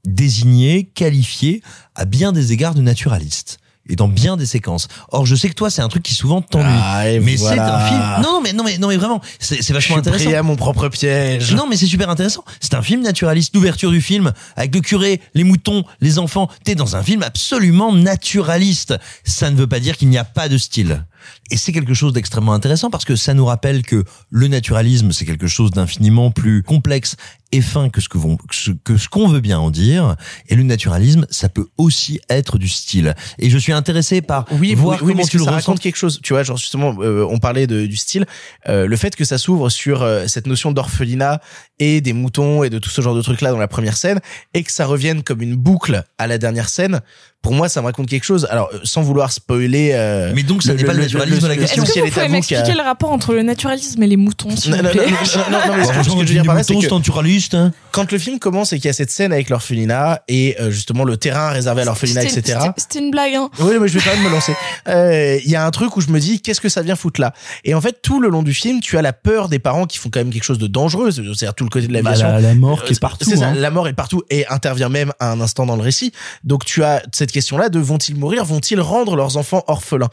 désigné, 0.05 0.85
qualifié 0.95 1.63
à 1.95 2.05
bien 2.05 2.33
des 2.33 2.53
égards 2.53 2.75
de 2.75 2.81
naturaliste. 2.81 3.59
Et 3.89 3.95
dans 3.95 4.09
bien 4.09 4.37
des 4.37 4.47
séquences. 4.47 4.89
Or, 5.11 5.27
je 5.27 5.37
sais 5.37 5.49
que 5.49 5.55
toi, 5.55 5.71
c'est 5.71 5.81
un 5.81 5.87
truc 5.87 6.03
qui 6.03 6.15
souvent 6.15 6.43
t'ennuie. 6.43 6.67
Ah, 6.69 7.05
mais 7.23 7.37
voilà. 7.37 7.55
c'est 7.55 7.71
un 7.71 7.87
film. 7.87 8.23
Non, 8.25 8.41
mais 8.43 8.53
non, 8.53 8.65
mais 8.65 8.79
non, 8.79 8.89
mais 8.89 8.97
vraiment, 8.97 9.21
c'est 9.39 9.63
c'est 9.63 9.73
vachement 9.73 9.99
Je 9.99 10.01
suis 10.01 10.09
intéressant. 10.09 10.25
pris 10.25 10.35
à 10.35 10.43
mon 10.43 10.57
propre 10.57 10.89
piège. 10.89 11.55
Non, 11.55 11.69
mais 11.69 11.77
c'est 11.77 11.87
super 11.87 12.11
intéressant. 12.11 12.45
C'est 12.59 12.75
un 12.75 12.83
film 12.83 13.03
naturaliste. 13.03 13.55
L'ouverture 13.55 13.93
du 13.93 14.01
film, 14.01 14.33
avec 14.57 14.75
le 14.75 14.81
curé, 14.81 15.21
les 15.35 15.45
moutons, 15.45 15.85
les 16.01 16.19
enfants. 16.19 16.51
T'es 16.65 16.75
dans 16.75 16.97
un 16.97 17.03
film 17.05 17.23
absolument 17.23 17.93
naturaliste. 17.93 18.95
Ça 19.23 19.53
ne 19.53 19.57
veut 19.57 19.69
pas 19.69 19.79
dire 19.79 19.97
qu'il 19.97 20.09
n'y 20.09 20.19
a 20.19 20.25
pas 20.25 20.49
de 20.49 20.59
style. 20.59 21.05
Et 21.51 21.57
c'est 21.57 21.73
quelque 21.73 21.95
chose 21.95 22.13
d'extrêmement 22.13 22.53
intéressant 22.53 22.91
parce 22.91 23.05
que 23.05 23.17
ça 23.17 23.35
nous 23.35 23.47
rappelle 23.47 23.83
que 23.83 24.05
le 24.31 24.49
naturalisme, 24.49 25.13
c'est 25.13 25.25
quelque 25.25 25.47
chose 25.47 25.71
d'infiniment 25.71 26.31
plus 26.31 26.63
complexe 26.63 27.17
et 27.53 27.61
fin 27.61 27.89
que 27.89 28.01
ce 28.01 28.09
que 28.09 28.19
vont, 28.19 28.37
que 28.85 28.97
ce 28.97 29.09
qu'on 29.09 29.29
veut 29.29 29.41
bien 29.41 29.59
en 29.59 29.71
dire. 29.71 30.17
Et 30.49 30.57
le 30.57 30.65
naturalisme, 30.65 31.27
ça 31.31 31.49
peut 31.49 31.69
aussi 31.79 32.21
être 32.29 32.59
du 32.59 32.69
style. 32.69 33.15
Et 33.39 33.51
je 33.51 33.59
suis 33.59 33.73
intéressé 33.73 34.21
par 34.21 34.47
Oui, 34.53 34.75
voir 34.75 35.01
oui, 35.03 35.13
comment 35.13 35.25
tu 35.25 35.33
que 35.33 35.39
le 35.39 35.45
ça 35.45 35.51
ressens. 35.53 35.67
raconte 35.73 35.81
quelque 35.81 35.97
chose? 35.97 36.21
Tu 36.23 36.33
vois, 36.33 36.43
genre 36.43 36.57
justement, 36.57 36.97
euh, 37.01 37.25
on 37.31 37.39
parlait 37.39 37.67
de, 37.67 37.87
du 37.87 37.97
style, 37.97 38.27
euh, 38.69 38.87
le 38.87 38.97
fait 38.97 39.15
que 39.15 39.25
ça 39.25 39.39
s'ouvre 39.39 39.69
sur 39.71 40.03
euh, 40.03 40.27
cette 40.27 40.47
notion 40.47 40.73
d'orphelinat 40.73 41.41
et 41.79 42.01
des 42.01 42.13
moutons 42.13 42.65
et 42.65 42.71
de 42.71 42.79
tout 42.79 42.91
ce 42.91 43.01
genre 43.01 43.15
de 43.15 43.23
trucs 43.23 43.41
là 43.41 43.53
dans 43.53 43.59
la 43.59 43.69
première 43.69 43.97
scène, 43.97 44.21
et 44.55 44.63
que 44.65 44.73
ça 44.73 44.87
revienne 44.87 45.23
comme 45.23 45.41
une 45.43 45.55
boucle 45.55 46.03
à 46.19 46.27
la 46.27 46.39
dernière 46.39 46.69
scène. 46.69 47.01
Pour 47.47 47.55
moi, 47.55 47.69
ça 47.69 47.81
me 47.81 47.87
raconte 47.87 48.09
quelque 48.09 48.25
chose. 48.25 48.49
Alors, 48.51 48.69
euh, 48.75 48.79
sans 48.83 49.03
vouloir 49.03 49.31
spoiler. 49.31 49.91
euh, 49.95 50.33
Mais 50.35 50.43
donc, 50.43 50.65
ça 50.65 50.75
n'est 50.75 50.83
pas 50.83 50.93
le 50.95 51.03
naturalisme 51.03 51.43
de 51.43 51.47
la 51.47 51.57
question. 51.57 51.85
Est-ce 51.85 51.93
que 51.95 52.01
vous 52.01 52.11
pouvez 52.11 52.29
m'expliquer 52.29 52.73
le 52.75 52.83
rapport 52.83 53.13
entre 53.13 53.35
le 53.35 53.43
naturalisme 53.43 54.03
et 54.03 54.07
les 54.09 54.17
moutons, 54.17 54.57
s'il 54.57 54.73
Non, 54.73 54.79
non, 54.79 54.83
non, 54.83 54.91
non, 54.91 55.03
non, 55.03 55.67
non, 55.69 55.77
mais 55.77 55.85
ce 55.85 55.93
que- 55.93 56.03
je 56.11 56.17
veux 56.17 56.25
dire 56.25 56.43
par 56.45 56.57
là, 56.57 56.65
c'est 56.65 56.75
c'est 56.75 56.89
que 56.89 56.93
naturaliste. 56.95 57.55
hein. 57.55 57.71
quand 57.93 58.11
le 58.11 58.19
film 58.19 58.41
commence 58.41 58.73
et 58.73 58.77
qu'il 58.79 58.87
y 58.87 58.89
a 58.89 58.93
cette 58.93 59.11
scène 59.13 59.33
avec 59.33 59.49
l'orphelinat 59.49 60.23
et 60.29 60.57
euh, 60.61 60.71
justement 60.73 61.05
le 61.05 61.17
terrain 61.17 61.51
réservé 61.51 61.83
à 61.83 61.85
l'orphelinat, 61.85 62.25
etc. 62.25 62.59
c'était- 62.77 62.99
une 62.99 63.11
blague, 63.13 63.35
hein. 63.37 63.49
Oui, 63.61 63.75
mais 63.81 63.87
je 63.89 63.97
vais 63.99 64.05
quand 64.05 64.15
même 64.17 64.25
me 64.25 64.31
lancer. 64.31 64.53
Euh, 64.89 65.39
Il 65.45 65.51
y 65.51 65.57
a 65.57 65.65
un 65.67 65.71
truc 65.71 65.97
où 65.97 66.01
je 66.01 66.09
me 66.09 66.19
dis, 66.21 66.41
qu'est-ce 66.41 66.61
que 66.61 66.69
ça 66.69 66.83
vient 66.83 66.97
foutre 66.97 67.21
là? 67.21 67.33
Et 67.65 67.75
en 67.75 67.81
fait, 67.81 68.01
tout 68.03 68.21
le 68.21 68.29
long 68.29 68.43
du 68.43 68.55
film, 68.55 68.81
tu 68.81 68.97
as 68.99 69.03
la 69.03 69.13
peur 69.13 69.49
des 69.49 69.59
parents 69.59 69.87
qui 69.87 69.99
font 69.99 70.11
quand 70.11 70.21
même 70.21 70.31
quelque 70.31 70.45
chose 70.45 70.59
de 70.59 70.67
dangereux, 70.67 71.11
c'est-à-dire 71.11 71.55
tout 71.55 71.65
le 71.65 71.71
côté 71.71 71.87
de 71.87 71.93
Bah, 71.93 72.01
l'aviation. 72.03 72.29
la, 72.29 72.41
la 72.41 72.55
mort 72.55 72.83
qui 72.85 72.93
Euh, 72.93 72.97
est 72.97 73.01
partout. 73.01 73.25
C'est 73.29 73.37
ça, 73.37 73.49
hein. 73.49 73.55
la 73.57 73.71
mort 73.71 73.87
est 73.89 73.93
partout 73.93 74.23
et 74.31 74.47
intervient 74.49 74.89
même 74.89 75.13
à 75.21 75.31
un 75.33 75.41
instant 75.41 75.67
dans 75.67 75.77
le 75.77 75.83
récit. 75.83 76.13
Donc 76.45 76.65
tu 76.65 76.83
as 76.85 77.03
cette 77.13 77.33
question-là 77.37 77.69
de 77.69 77.79
vont-ils 77.79 78.17
mourir, 78.17 78.45
vont-ils 78.47 78.81
rendre 78.81 79.15
leurs 79.15 79.37
enfants 79.37 79.63
orphelins? 79.67 80.09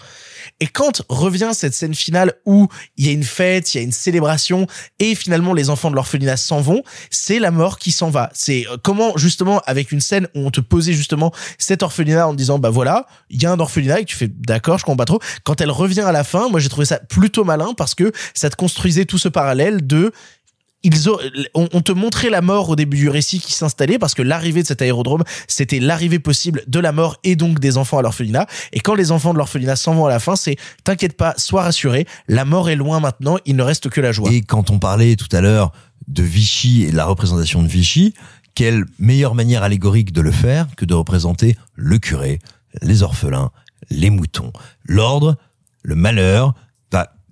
Et 0.60 0.68
quand 0.68 1.04
revient 1.08 1.52
cette 1.54 1.74
scène 1.74 1.96
finale 1.96 2.34
où 2.46 2.68
il 2.98 3.06
y 3.06 3.10
a 3.10 3.14
une 3.14 3.24
fête, 3.24 3.74
il 3.74 3.78
y 3.78 3.80
a 3.80 3.84
une 3.84 3.94
célébration 3.94 4.68
et 5.00 5.16
finalement 5.16 5.54
les 5.54 5.70
enfants 5.70 5.90
de 5.90 5.96
l'orphelinat 5.96 6.36
s'en 6.36 6.60
vont, 6.60 6.84
c'est 7.10 7.40
la 7.40 7.52
mort 7.52 7.80
qui 7.80 7.92
s'en 7.92 8.10
va. 8.10 8.30
C'est 8.34 8.68
euh, 8.68 8.76
comment 8.82 9.16
justement 9.16 9.62
avec 9.66 9.94
une 9.94 10.02
scène 10.02 10.28
où 10.36 10.40
on 10.40 10.52
te 10.52 10.60
posait 10.60 10.92
justement 10.92 11.32
cet 11.58 11.82
orphelinat 11.82 12.28
en 12.28 12.34
disant 12.34 12.60
bah 12.60 12.70
voilà, 12.70 13.06
il 13.30 13.42
y 13.42 13.46
a 13.46 13.52
un 13.52 13.60
orphelinat 13.60 14.02
et 14.02 14.06
tu 14.06 14.18
fais 14.18 14.28
d'accord, 14.28 14.78
je 14.78 14.84
comprends 14.84 14.98
pas 14.98 15.06
trop. 15.06 15.20
Quand 15.46 15.62
elle 15.62 15.72
revient 15.72 16.02
à 16.02 16.12
la 16.12 16.26
fin, 16.26 16.50
moi 16.50 16.60
j'ai 16.60 16.70
trouvé 16.70 16.86
ça 16.86 17.00
plutôt 17.00 17.46
malin 17.46 17.74
parce 17.78 17.96
que 17.96 18.12
ça 18.34 18.50
te 18.50 18.58
construisait 18.58 19.06
tout 19.06 19.18
ce 19.18 19.30
parallèle 19.30 19.88
de 19.88 20.12
ils 20.84 21.10
ont, 21.10 21.18
on, 21.54 21.82
te 21.82 21.92
montrait 21.92 22.30
la 22.30 22.42
mort 22.42 22.70
au 22.70 22.76
début 22.76 22.98
du 22.98 23.10
récit 23.10 23.40
qui 23.40 23.54
s'installait 23.54 23.98
parce 23.98 24.14
que 24.14 24.22
l'arrivée 24.22 24.62
de 24.62 24.68
cet 24.68 24.82
aérodrome, 24.82 25.24
c'était 25.48 25.80
l'arrivée 25.80 26.20
possible 26.20 26.64
de 26.68 26.80
la 26.80 26.92
mort 26.92 27.18
et 27.24 27.36
donc 27.36 27.60
des 27.60 27.78
enfants 27.78 27.98
à 27.98 28.02
l'orphelinat. 28.02 28.48
Et 28.74 28.80
quand 28.80 28.96
les 28.96 29.12
enfants 29.12 29.34
de 29.34 29.38
l'orphelinat 29.38 29.76
s'en 29.76 29.96
vont 29.96 30.06
à 30.06 30.10
la 30.10 30.20
fin, 30.20 30.36
c'est 30.36 30.58
t'inquiète 30.84 31.16
pas, 31.16 31.34
sois 31.38 31.64
rassuré, 31.64 32.06
la 32.28 32.46
mort 32.46 32.70
est 32.70 32.76
loin 32.76 33.00
maintenant, 33.00 33.38
il 33.46 33.56
ne 33.56 33.64
reste 33.64 33.90
que 33.90 34.02
la 34.02 34.12
joie. 34.12 34.32
Et 34.32 34.42
quand 34.42 34.72
on 34.72 34.80
parlait 34.80 35.16
tout 35.16 35.34
à 35.36 35.42
l'heure 35.42 35.72
de 36.08 36.24
Vichy 36.24 36.84
et 36.84 36.92
de 36.92 36.98
la 36.98 37.06
représentation 37.06 37.64
de 37.64 37.68
Vichy, 37.68 38.14
quelle 38.56 38.86
meilleure 39.00 39.36
manière 39.36 39.64
allégorique 39.64 40.12
de 40.12 40.22
le 40.22 40.32
faire 40.32 40.68
que 40.76 40.86
de 40.86 40.94
représenter 40.94 41.56
le 41.76 41.98
curé, 41.98 42.40
les 42.82 43.04
orphelins, 43.04 43.52
les 43.90 44.10
moutons, 44.10 44.52
l'ordre, 44.86 45.38
le 45.82 45.96
malheur. 45.96 46.54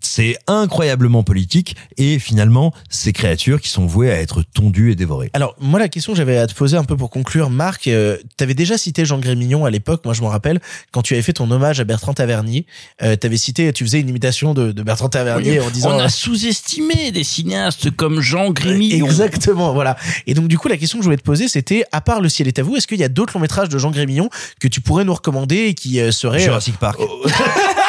C'est 0.01 0.37
incroyablement 0.47 1.23
politique 1.23 1.75
et 1.97 2.19
finalement 2.19 2.73
ces 2.89 3.13
créatures 3.13 3.61
qui 3.61 3.69
sont 3.69 3.85
vouées 3.85 4.11
à 4.11 4.19
être 4.19 4.43
tondues 4.43 4.91
et 4.91 4.95
dévorées. 4.95 5.29
Alors 5.33 5.55
moi 5.59 5.79
la 5.79 5.89
question 5.89 6.13
que 6.13 6.17
j'avais 6.17 6.37
à 6.37 6.47
te 6.47 6.53
poser 6.53 6.77
un 6.77 6.83
peu 6.83 6.97
pour 6.97 7.09
conclure, 7.09 7.49
Marc, 7.49 7.87
euh, 7.87 8.17
t'avais 8.37 8.53
déjà 8.53 8.77
cité 8.77 9.05
Jean 9.05 9.19
Grémillon 9.19 9.65
à 9.65 9.69
l'époque, 9.69 10.03
moi 10.05 10.13
je 10.13 10.21
m'en 10.21 10.29
rappelle, 10.29 10.59
quand 10.91 11.01
tu 11.01 11.13
avais 11.13 11.23
fait 11.23 11.33
ton 11.33 11.49
hommage 11.51 11.79
à 11.79 11.83
Bertrand 11.83 12.13
Tavernier, 12.13 12.65
euh, 13.01 13.15
t'avais 13.15 13.37
cité, 13.37 13.71
tu 13.73 13.83
faisais 13.83 13.99
une 13.99 14.09
imitation 14.09 14.53
de, 14.53 14.71
de 14.71 14.83
Bertrand 14.83 15.09
Tavernier 15.09 15.59
en 15.59 15.69
disant... 15.69 15.95
On 15.95 15.99
a 15.99 16.09
sous-estimé 16.09 17.11
des 17.11 17.23
cinéastes 17.23 17.91
comme 17.91 18.21
Jean 18.21 18.51
Grémillon. 18.51 19.05
Exactement, 19.05 19.73
voilà. 19.73 19.97
Et 20.27 20.33
donc 20.33 20.47
du 20.47 20.57
coup 20.57 20.67
la 20.67 20.77
question 20.77 20.97
que 20.99 21.03
je 21.03 21.07
voulais 21.07 21.17
te 21.17 21.23
poser 21.23 21.47
c'était, 21.47 21.83
à 21.91 22.01
part 22.01 22.21
Le 22.21 22.29
ciel 22.29 22.47
est 22.47 22.59
à 22.59 22.63
vous, 22.63 22.75
est-ce 22.75 22.87
qu'il 22.87 22.99
y 22.99 23.03
a 23.03 23.09
d'autres 23.09 23.33
longs 23.35 23.41
métrages 23.41 23.69
de 23.69 23.77
Jean 23.77 23.91
Grémillon 23.91 24.29
que 24.59 24.67
tu 24.67 24.81
pourrais 24.81 25.05
nous 25.05 25.13
recommander 25.13 25.57
et 25.57 25.73
qui 25.73 25.99
euh, 25.99 26.11
seraient... 26.11 26.39
Jurassic 26.39 26.77
Park. 26.77 26.99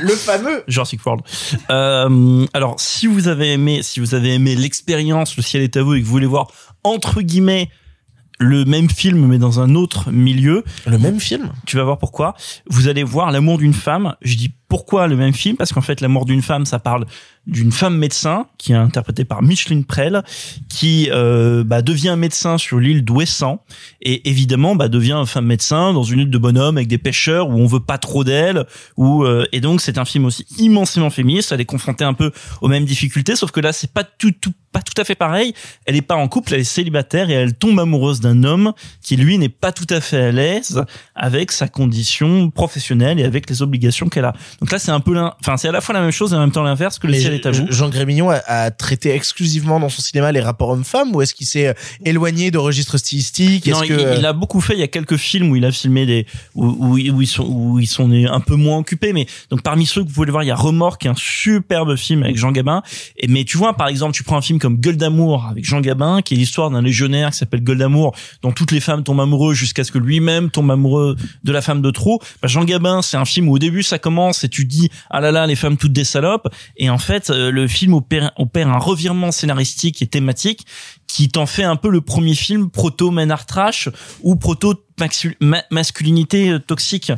le 0.00 0.14
fameux 0.14 0.64
Jurassic 0.68 1.04
World. 1.04 1.22
Euh, 1.70 2.46
alors, 2.52 2.78
si 2.78 3.06
vous 3.06 3.28
avez 3.28 3.52
aimé, 3.52 3.82
si 3.82 4.00
vous 4.00 4.14
avez 4.14 4.34
aimé 4.34 4.54
l'expérience, 4.54 5.36
le 5.36 5.42
ciel 5.42 5.62
est 5.62 5.76
à 5.76 5.82
vous, 5.82 5.94
et 5.94 6.00
que 6.00 6.04
vous 6.04 6.10
voulez 6.10 6.26
voir 6.26 6.48
entre 6.84 7.22
guillemets 7.22 7.70
le 8.38 8.64
même 8.64 8.88
film 8.88 9.26
mais 9.26 9.38
dans 9.38 9.60
un 9.60 9.74
autre 9.74 10.10
milieu. 10.10 10.64
Le 10.86 10.98
même 10.98 11.20
film? 11.20 11.52
Tu 11.66 11.76
vas 11.76 11.84
voir 11.84 11.98
pourquoi. 11.98 12.34
Vous 12.68 12.88
allez 12.88 13.02
voir 13.02 13.30
l'amour 13.30 13.58
d'une 13.58 13.74
femme. 13.74 14.16
Je 14.22 14.36
dis 14.36 14.54
pourquoi 14.70 15.08
le 15.08 15.16
même 15.16 15.34
film? 15.34 15.56
Parce 15.56 15.72
qu'en 15.72 15.80
fait 15.82 16.00
l'amour 16.00 16.24
d'une 16.24 16.42
femme 16.42 16.64
ça 16.64 16.78
parle 16.78 17.04
d'une 17.46 17.72
femme 17.72 17.96
médecin 17.96 18.46
qui 18.56 18.72
est 18.72 18.76
interprétée 18.76 19.24
par 19.24 19.42
Micheline 19.42 19.84
Prel 19.84 20.22
qui 20.68 21.08
euh, 21.10 21.64
bah, 21.64 21.82
devient 21.82 22.14
médecin 22.16 22.56
sur 22.56 22.78
l'île 22.78 23.04
d'Ouessant 23.04 23.64
et 24.00 24.28
évidemment 24.28 24.76
bah, 24.76 24.88
devient 24.88 25.24
femme 25.26 25.46
médecin 25.46 25.92
dans 25.92 26.04
une 26.04 26.20
île 26.20 26.30
de 26.30 26.38
bonhomme 26.38 26.76
avec 26.76 26.86
des 26.86 26.98
pêcheurs 26.98 27.48
où 27.48 27.54
on 27.54 27.66
veut 27.66 27.80
pas 27.80 27.98
trop 27.98 28.22
d'elle 28.22 28.64
euh, 28.98 29.44
et 29.52 29.60
donc 29.60 29.80
c'est 29.80 29.98
un 29.98 30.04
film 30.04 30.24
aussi 30.26 30.46
immensément 30.58 31.10
féministe. 31.10 31.50
Elle 31.50 31.60
est 31.60 31.64
confrontée 31.64 32.04
un 32.04 32.14
peu 32.14 32.30
aux 32.60 32.68
mêmes 32.68 32.84
difficultés 32.84 33.34
sauf 33.34 33.50
que 33.50 33.60
là 33.60 33.72
c'est 33.72 33.92
pas 33.92 34.04
tout, 34.04 34.32
tout 34.32 34.52
pas 34.72 34.82
tout 34.82 34.98
à 35.00 35.04
fait 35.04 35.16
pareil. 35.16 35.52
Elle 35.86 35.96
est 35.96 36.02
pas 36.02 36.16
en 36.16 36.28
couple 36.28 36.54
elle 36.54 36.60
est 36.60 36.64
célibataire 36.64 37.28
et 37.28 37.34
elle 37.34 37.54
tombe 37.54 37.80
amoureuse 37.80 38.20
d'un 38.20 38.44
homme 38.44 38.72
qui 39.02 39.16
lui 39.16 39.36
n'est 39.36 39.48
pas 39.48 39.72
tout 39.72 39.86
à 39.90 40.00
fait 40.00 40.22
à 40.22 40.30
l'aise 40.30 40.84
avec 41.16 41.50
sa 41.50 41.66
condition 41.66 42.50
professionnelle 42.50 43.18
et 43.18 43.24
avec 43.24 43.50
les 43.50 43.62
obligations 43.62 44.08
qu'elle 44.08 44.26
a 44.26 44.34
donc 44.60 44.72
là 44.72 44.78
c'est 44.78 44.90
un 44.90 45.00
peu 45.00 45.14
l'un 45.14 45.34
enfin 45.40 45.56
c'est 45.56 45.68
à 45.68 45.72
la 45.72 45.80
fois 45.80 45.94
la 45.94 46.00
même 46.00 46.10
chose 46.10 46.32
et 46.32 46.36
en 46.36 46.40
même 46.40 46.52
temps 46.52 46.62
l'inverse 46.62 46.98
que 46.98 47.06
le 47.06 47.14
ciel 47.14 47.34
est 47.34 47.46
à 47.46 47.50
vous 47.50 47.66
Jean 47.70 47.88
Grémillon 47.88 48.30
a, 48.30 48.40
a 48.46 48.70
traité 48.70 49.14
exclusivement 49.14 49.80
dans 49.80 49.88
son 49.88 50.02
cinéma 50.02 50.32
les 50.32 50.40
rapports 50.40 50.70
hommes-femmes 50.70 51.14
ou 51.14 51.22
est-ce 51.22 51.34
qu'il 51.34 51.46
s'est 51.46 51.68
euh, 51.68 51.74
éloigné 52.04 52.50
de 52.50 52.58
registres 52.58 52.98
stylistiques? 52.98 53.66
Non, 53.66 53.82
il, 53.82 53.92
euh, 53.92 54.16
il 54.18 54.26
a 54.26 54.32
beaucoup 54.32 54.60
fait. 54.60 54.74
Il 54.74 54.80
y 54.80 54.84
a 54.84 54.88
quelques 54.88 55.16
films 55.16 55.50
où 55.50 55.56
il 55.56 55.64
a 55.64 55.72
filmé 55.72 56.06
des 56.06 56.26
où, 56.54 56.66
où, 56.66 56.98
où 56.98 57.22
ils 57.22 57.26
sont 57.26 57.44
où 57.44 57.78
ils 57.78 57.86
sont 57.86 58.10
un 58.10 58.40
peu 58.40 58.54
moins 58.54 58.78
occupés. 58.78 59.12
Mais 59.12 59.26
donc 59.50 59.62
parmi 59.62 59.86
ceux 59.86 60.02
que 60.02 60.08
vous 60.08 60.14
pouvez 60.14 60.26
le 60.26 60.32
voir, 60.32 60.44
il 60.44 60.48
y 60.48 60.50
a 60.50 60.56
Remords 60.56 60.98
qui 60.98 61.06
est 61.06 61.10
un 61.10 61.14
superbe 61.16 61.96
film 61.96 62.22
avec 62.22 62.36
Jean 62.36 62.52
Gabin. 62.52 62.82
Et 63.16 63.28
mais 63.28 63.44
tu 63.44 63.56
vois, 63.56 63.74
par 63.74 63.88
exemple, 63.88 64.14
tu 64.14 64.22
prends 64.22 64.36
un 64.36 64.42
film 64.42 64.58
comme 64.58 64.76
Gueule 64.76 64.96
d'amour 64.96 65.46
avec 65.50 65.64
Jean 65.64 65.80
Gabin, 65.80 66.22
qui 66.22 66.34
est 66.34 66.36
l'histoire 66.36 66.70
d'un 66.70 66.82
légionnaire 66.82 67.30
qui 67.30 67.38
s'appelle 67.38 67.62
Gueule 67.62 67.78
d'amour, 67.78 68.14
dont 68.42 68.52
toutes 68.52 68.72
les 68.72 68.80
femmes 68.80 69.02
tombent 69.02 69.20
amoureuses 69.20 69.56
jusqu'à 69.56 69.84
ce 69.84 69.92
que 69.92 69.98
lui-même 69.98 70.50
tombe 70.50 70.70
amoureux 70.70 71.16
de 71.44 71.52
la 71.52 71.62
femme 71.62 71.82
de 71.82 71.90
trop. 71.90 72.20
Bah, 72.42 72.48
Jean 72.48 72.64
Gabin, 72.64 73.02
c'est 73.02 73.16
un 73.16 73.24
film 73.24 73.48
où 73.48 73.54
au 73.54 73.58
début 73.58 73.82
ça 73.82 73.98
commence 73.98 74.44
tu 74.50 74.64
dis 74.64 74.90
ah 75.10 75.20
là 75.20 75.32
là 75.32 75.46
les 75.46 75.56
femmes 75.56 75.76
toutes 75.76 75.92
des 75.92 76.04
salopes. 76.04 76.48
Et 76.76 76.90
en 76.90 76.98
fait, 76.98 77.30
euh, 77.30 77.50
le 77.50 77.66
film 77.68 77.94
opère, 77.94 78.32
un 78.36 78.78
revirement 78.78 79.32
scénaristique 79.32 80.02
et 80.02 80.06
thématique 80.06 80.66
qui 81.06 81.28
t'en 81.28 81.46
fait 81.46 81.64
un 81.64 81.76
peu 81.76 81.90
le 81.90 82.00
premier 82.00 82.34
film 82.34 82.70
proto 82.70 83.10
menard 83.10 83.46
trash 83.46 83.88
ou 84.22 84.36
proto 84.36 84.74
masculinité 85.70 86.50
euh, 86.50 86.58
toxique 86.58 87.12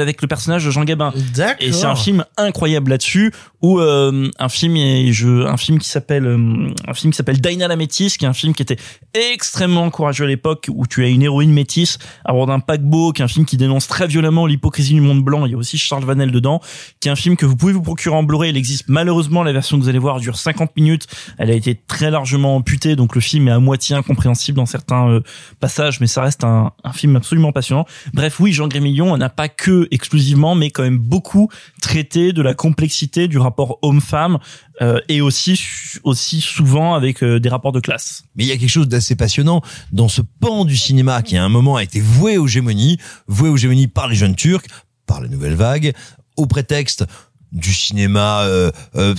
avec 0.00 0.22
le 0.22 0.28
personnage 0.28 0.64
de 0.64 0.70
Jean 0.70 0.84
Gabin. 0.84 1.12
Et 1.60 1.72
c'est 1.72 1.86
un 1.86 1.96
film 1.96 2.24
incroyable 2.36 2.90
là-dessus 2.90 3.32
où 3.62 3.78
euh, 3.78 4.28
un 4.38 4.48
film 4.48 4.76
et 4.76 5.12
je 5.12 5.46
un 5.46 5.56
film 5.56 5.78
qui 5.78 5.88
s'appelle 5.88 6.26
euh, 6.26 6.68
un 6.88 6.94
film 6.94 7.12
qui 7.12 7.16
s'appelle 7.16 7.40
Dinah 7.40 7.68
la 7.68 7.76
métisse 7.76 8.16
qui 8.16 8.24
est 8.24 8.28
un 8.28 8.32
film 8.32 8.54
qui 8.54 8.62
était 8.62 8.76
extrêmement 9.14 9.88
courageux 9.90 10.24
à 10.24 10.28
l'époque 10.28 10.68
où 10.68 10.86
tu 10.86 11.04
as 11.04 11.08
une 11.08 11.22
héroïne 11.22 11.52
métisse 11.52 11.98
à 12.24 12.32
bord 12.32 12.46
d'un 12.46 12.58
paquebot 12.58 13.12
qui 13.12 13.22
est 13.22 13.24
un 13.24 13.28
film 13.28 13.46
qui 13.46 13.56
dénonce 13.56 13.86
très 13.86 14.08
violemment 14.08 14.46
l'hypocrisie 14.46 14.94
du 14.94 15.00
monde 15.00 15.22
blanc. 15.22 15.46
Il 15.46 15.52
y 15.52 15.54
a 15.54 15.58
aussi 15.58 15.78
Charles 15.78 16.04
Vanel 16.04 16.32
dedans 16.32 16.60
qui 17.00 17.08
est 17.08 17.12
un 17.12 17.16
film 17.16 17.36
que 17.36 17.46
vous 17.46 17.56
pouvez 17.56 17.72
vous 17.72 17.82
procurer 17.82 18.16
en 18.16 18.24
Blu-ray. 18.24 18.50
Il 18.50 18.56
existe 18.56 18.86
malheureusement 18.88 19.44
la 19.44 19.52
version 19.52 19.78
que 19.78 19.82
vous 19.82 19.88
allez 19.88 19.98
voir 20.00 20.18
dure 20.18 20.36
50 20.36 20.76
minutes. 20.76 21.06
Elle 21.38 21.50
a 21.50 21.54
été 21.54 21.74
très 21.74 22.10
largement 22.10 22.56
amputée 22.56 22.96
donc 22.96 23.14
le 23.14 23.20
film 23.20 23.46
est 23.46 23.52
à 23.52 23.60
moitié 23.60 23.94
incompréhensible 23.94 24.56
dans 24.56 24.66
certains 24.66 25.08
euh, 25.08 25.20
passages 25.60 26.00
mais 26.00 26.08
ça 26.08 26.22
reste 26.22 26.42
un, 26.42 26.72
un 26.82 26.92
film 26.92 27.14
absolument 27.14 27.52
passionnant. 27.52 27.86
Bref 28.12 28.40
oui 28.40 28.52
Jean 28.52 28.66
Grémillon 28.66 29.16
n'a 29.16 29.28
pas 29.28 29.48
que 29.48 29.81
exclusivement 29.90 30.54
mais 30.54 30.70
quand 30.70 30.82
même 30.82 30.98
beaucoup 30.98 31.48
traité 31.80 32.32
de 32.32 32.42
la 32.42 32.54
complexité 32.54 33.28
du 33.28 33.38
rapport 33.38 33.78
homme-femme 33.82 34.38
euh, 34.80 35.00
et 35.08 35.20
aussi 35.20 35.60
aussi 36.04 36.40
souvent 36.40 36.94
avec 36.94 37.22
euh, 37.22 37.40
des 37.40 37.48
rapports 37.48 37.72
de 37.72 37.80
classe. 37.80 38.24
Mais 38.36 38.44
il 38.44 38.48
y 38.48 38.52
a 38.52 38.56
quelque 38.56 38.70
chose 38.70 38.88
d'assez 38.88 39.16
passionnant 39.16 39.62
dans 39.92 40.08
ce 40.08 40.22
pan 40.40 40.64
du 40.64 40.76
cinéma 40.76 41.22
qui 41.22 41.36
à 41.36 41.44
un 41.44 41.48
moment 41.48 41.76
a 41.76 41.82
été 41.82 42.00
voué 42.00 42.38
aux 42.38 42.46
gémonies, 42.46 42.98
voué 43.26 43.48
aux 43.48 43.56
gémonies 43.56 43.88
par 43.88 44.08
les 44.08 44.16
jeunes 44.16 44.36
turcs, 44.36 44.66
par 45.06 45.20
la 45.20 45.28
nouvelle 45.28 45.54
vague, 45.54 45.92
au 46.36 46.46
prétexte 46.46 47.04
du 47.52 47.74
cinéma 47.74 48.42
euh, 48.44 48.70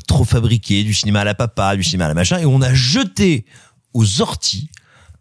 trop 0.08 0.24
fabriqué, 0.24 0.84
du 0.84 0.94
cinéma 0.94 1.22
à 1.22 1.24
la 1.24 1.36
papa, 1.36 1.76
du 1.76 1.84
cinéma 1.84 2.06
à 2.06 2.08
la 2.08 2.14
machin, 2.16 2.40
et 2.40 2.46
on 2.46 2.62
a 2.62 2.74
jeté 2.74 3.46
aux 3.94 4.22
orties 4.22 4.70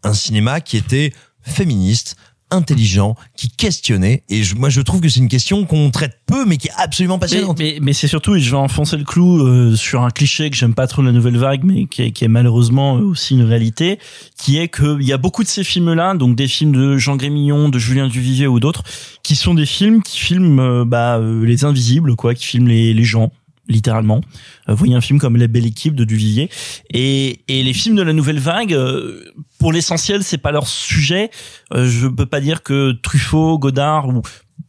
un 0.03 0.13
cinéma 0.13 0.61
qui 0.61 0.77
était 0.77 1.13
féministe, 1.41 2.15
intelligent, 2.53 3.15
qui 3.35 3.49
questionnait. 3.49 4.23
Et 4.29 4.43
je- 4.43 4.55
moi, 4.55 4.69
je 4.69 4.81
trouve 4.81 5.01
que 5.01 5.09
c'est 5.09 5.19
une 5.19 5.27
question 5.29 5.65
qu'on 5.65 5.89
traite 5.91 6.17
peu, 6.25 6.45
mais 6.45 6.57
qui 6.57 6.67
est 6.67 6.71
absolument 6.77 7.15
Mais, 7.15 7.19
passionnante. 7.21 7.59
mais, 7.59 7.79
mais 7.81 7.93
c'est 7.93 8.07
surtout, 8.07 8.35
et 8.35 8.39
je 8.39 8.49
vais 8.51 8.57
enfoncer 8.57 8.95
le 8.97 9.03
clou 9.03 9.41
euh, 9.45 9.75
sur 9.75 10.03
un 10.03 10.09
cliché 10.09 10.49
que 10.49 10.55
j'aime 10.55 10.73
pas 10.73 10.87
trop 10.87 11.01
de 11.01 11.07
la 11.07 11.13
nouvelle 11.13 11.37
vague, 11.37 11.61
mais 11.63 11.85
qui 11.85 12.03
est, 12.03 12.11
qui 12.11 12.23
est 12.25 12.27
malheureusement 12.29 12.97
euh, 12.97 13.01
aussi 13.01 13.33
une 13.33 13.43
réalité, 13.43 13.99
qui 14.37 14.57
est 14.57 14.67
qu'il 14.69 15.01
y 15.03 15.11
a 15.13 15.17
beaucoup 15.17 15.43
de 15.43 15.47
ces 15.49 15.63
films-là, 15.63 16.15
donc 16.15 16.35
des 16.35 16.47
films 16.47 16.71
de 16.73 16.97
Jean 16.97 17.15
Grémillon, 17.15 17.69
de 17.69 17.79
Julien 17.79 18.07
Duvivier 18.07 18.47
ou 18.47 18.59
d'autres, 18.59 18.83
qui 19.23 19.35
sont 19.35 19.53
des 19.53 19.65
films 19.65 20.01
qui 20.03 20.19
filment 20.19 20.59
euh, 20.59 20.85
bah, 20.85 21.17
euh, 21.17 21.43
les 21.45 21.65
invisibles, 21.65 22.15
quoi, 22.15 22.33
qui 22.35 22.45
filment 22.45 22.67
les, 22.67 22.93
les 22.93 23.03
gens 23.03 23.31
littéralement. 23.67 24.21
Euh, 24.69 24.73
voyez 24.73 24.95
un 24.95 25.01
film 25.01 25.19
comme 25.19 25.37
La 25.37 25.47
Belle 25.47 25.65
Équipe 25.65 25.95
de 25.95 26.03
Duvivier. 26.03 26.49
Et, 26.93 27.41
et 27.47 27.63
les 27.63 27.73
films 27.73 27.95
de 27.95 28.01
la 28.01 28.13
nouvelle 28.13 28.39
vague, 28.39 28.73
euh, 28.73 29.23
pour 29.59 29.71
l'essentiel, 29.71 30.23
c'est 30.23 30.37
pas 30.37 30.51
leur 30.51 30.67
sujet. 30.67 31.29
Euh, 31.73 31.87
je 31.87 32.07
peux 32.07 32.25
pas 32.25 32.41
dire 32.41 32.63
que 32.63 32.91
Truffaut, 32.91 33.57
Godard 33.57 34.09
ou 34.09 34.21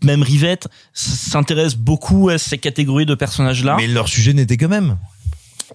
même 0.03 0.23
Rivette 0.23 0.69
s'intéressent 0.93 1.79
beaucoup 1.79 2.29
à 2.29 2.39
ces 2.39 2.59
catégories 2.59 3.07
de 3.07 3.15
personnages-là. 3.15 3.77
Mais 3.79 3.87
leur 3.87 4.09
sujet 4.09 4.33
n'était 4.33 4.57
quand 4.57 4.69
même. 4.69 4.99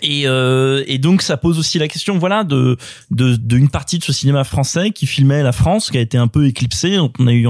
Et, 0.02 0.24
euh, 0.26 0.84
et 0.88 0.98
donc 0.98 1.22
ça 1.22 1.38
pose 1.38 1.60
aussi 1.60 1.80
la 1.80 1.88
question, 1.88 2.18
voilà, 2.18 2.44
de 2.44 2.78
de 3.12 3.36
d'une 3.36 3.70
partie 3.70 4.00
de 4.00 4.04
ce 4.04 4.14
cinéma 4.14 4.44
français 4.44 4.92
qui 4.92 5.06
filmait 5.06 5.44
la 5.44 5.52
France, 5.52 5.92
qui 5.92 5.98
a 5.98 6.02
été 6.02 6.18
un 6.18 6.28
peu 6.28 6.46
éclipsé. 6.48 6.96
Donc 6.96 7.16
on 7.20 7.28
a 7.28 7.34
eu 7.34 7.48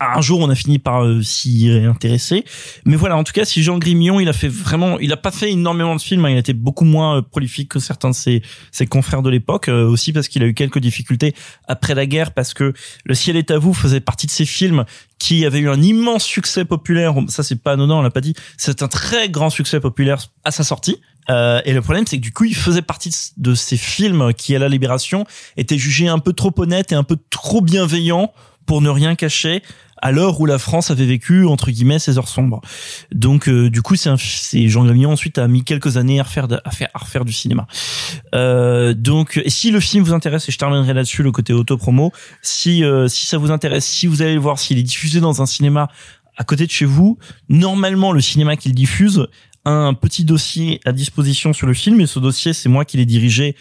un 0.00 0.20
jour, 0.20 0.40
on 0.40 0.50
a 0.50 0.54
fini 0.54 0.78
par 0.78 1.04
euh, 1.04 1.22
s'y 1.22 1.70
réintéresser. 1.70 2.44
Mais 2.84 2.96
voilà, 2.96 3.16
en 3.16 3.24
tout 3.24 3.32
cas, 3.32 3.44
si 3.44 3.62
Jean 3.62 3.78
Grimillon, 3.78 4.20
il 4.20 4.28
a 4.28 4.32
fait 4.32 4.48
vraiment, 4.48 4.98
il 4.98 5.12
a 5.12 5.16
pas 5.16 5.30
fait 5.30 5.50
énormément 5.50 5.96
de 5.96 6.00
films. 6.00 6.24
hein, 6.24 6.30
il 6.30 6.36
a 6.36 6.40
été 6.40 6.52
beaucoup 6.52 6.84
moins 6.84 7.18
euh, 7.18 7.22
prolifique 7.22 7.70
que 7.70 7.78
certains 7.78 8.10
de 8.10 8.14
ses 8.14 8.42
ses 8.72 8.86
confrères 8.86 9.22
de 9.22 9.30
l'époque, 9.30 9.68
euh, 9.68 9.86
aussi 9.86 10.12
parce 10.12 10.28
qu'il 10.28 10.42
a 10.42 10.46
eu 10.46 10.54
quelques 10.54 10.78
difficultés 10.78 11.34
après 11.66 11.94
la 11.94 12.06
guerre, 12.06 12.32
parce 12.32 12.54
que 12.54 12.72
Le 13.04 13.14
ciel 13.14 13.36
est 13.36 13.50
à 13.50 13.58
vous 13.58 13.74
faisait 13.74 14.00
partie 14.00 14.26
de 14.26 14.32
ces 14.32 14.44
films 14.44 14.84
qui 15.20 15.46
avaient 15.46 15.60
eu 15.60 15.68
un 15.68 15.80
immense 15.80 16.24
succès 16.24 16.64
populaire. 16.64 17.14
Ça, 17.28 17.44
c'est 17.44 17.62
pas 17.62 17.72
anodin, 17.72 17.96
on 17.96 18.02
l'a 18.02 18.10
pas 18.10 18.22
dit. 18.22 18.34
C'est 18.56 18.82
un 18.82 18.88
très 18.88 19.28
grand 19.28 19.50
succès 19.50 19.78
populaire 19.78 20.26
à 20.44 20.50
sa 20.50 20.64
sortie. 20.64 21.00
Euh, 21.28 21.60
et 21.64 21.74
le 21.74 21.82
problème, 21.82 22.06
c'est 22.08 22.16
que 22.16 22.22
du 22.22 22.32
coup, 22.32 22.44
il 22.44 22.56
faisait 22.56 22.82
partie 22.82 23.14
de 23.36 23.54
ces 23.54 23.76
films 23.76 24.32
qui, 24.32 24.56
à 24.56 24.58
la 24.58 24.68
Libération, 24.68 25.26
étaient 25.56 25.78
jugés 25.78 26.08
un 26.08 26.18
peu 26.18 26.32
trop 26.32 26.52
honnêtes 26.56 26.90
et 26.90 26.94
un 26.94 27.04
peu 27.04 27.18
trop 27.28 27.60
bienveillants 27.60 28.32
pour 28.66 28.80
ne 28.80 28.88
rien 28.88 29.14
cacher 29.14 29.62
à 30.02 30.12
l'heure 30.12 30.40
où 30.40 30.46
la 30.46 30.58
France 30.58 30.90
avait 30.90 31.06
vécu 31.06 31.46
entre 31.46 31.70
guillemets 31.70 31.98
ses 31.98 32.18
heures 32.18 32.28
sombres. 32.28 32.60
Donc 33.12 33.48
euh, 33.48 33.70
du 33.70 33.82
coup 33.82 33.96
c'est 33.96 34.68
Jean 34.68 34.84
Grémillon 34.84 35.12
ensuite 35.12 35.38
a 35.38 35.48
mis 35.48 35.64
quelques 35.64 35.96
années 35.96 36.20
à 36.20 36.24
refaire 36.24 36.46
à 36.64 36.70
faire 36.70 36.88
à 36.94 36.98
refaire 36.98 37.24
du 37.24 37.32
cinéma. 37.32 37.66
Euh, 38.34 38.94
donc 38.94 39.42
si 39.46 39.70
le 39.70 39.80
film 39.80 40.04
vous 40.04 40.12
intéresse 40.12 40.48
et 40.48 40.52
je 40.52 40.58
terminerai 40.58 40.94
là-dessus 40.94 41.22
le 41.22 41.32
côté 41.32 41.52
auto-promo, 41.52 42.12
si 42.42 42.84
euh, 42.84 43.08
si 43.08 43.26
ça 43.26 43.38
vous 43.38 43.50
intéresse, 43.50 43.84
si 43.84 44.06
vous 44.06 44.22
allez 44.22 44.34
le 44.34 44.40
voir 44.40 44.58
s'il 44.58 44.78
est 44.78 44.82
diffusé 44.82 45.20
dans 45.20 45.42
un 45.42 45.46
cinéma 45.46 45.88
à 46.36 46.44
côté 46.44 46.64
de 46.64 46.70
chez 46.70 46.86
vous, 46.86 47.18
normalement 47.48 48.12
le 48.12 48.20
cinéma 48.20 48.56
qu'il 48.56 48.74
diffuse 48.74 49.26
a 49.66 49.70
un 49.70 49.92
petit 49.92 50.24
dossier 50.24 50.80
à 50.86 50.92
disposition 50.92 51.52
sur 51.52 51.66
le 51.66 51.74
film 51.74 52.00
et 52.00 52.06
ce 52.06 52.18
dossier 52.18 52.54
c'est 52.54 52.70
moi 52.70 52.84
qui 52.84 52.96
l'ai 52.96 53.04
dirigé 53.04 53.56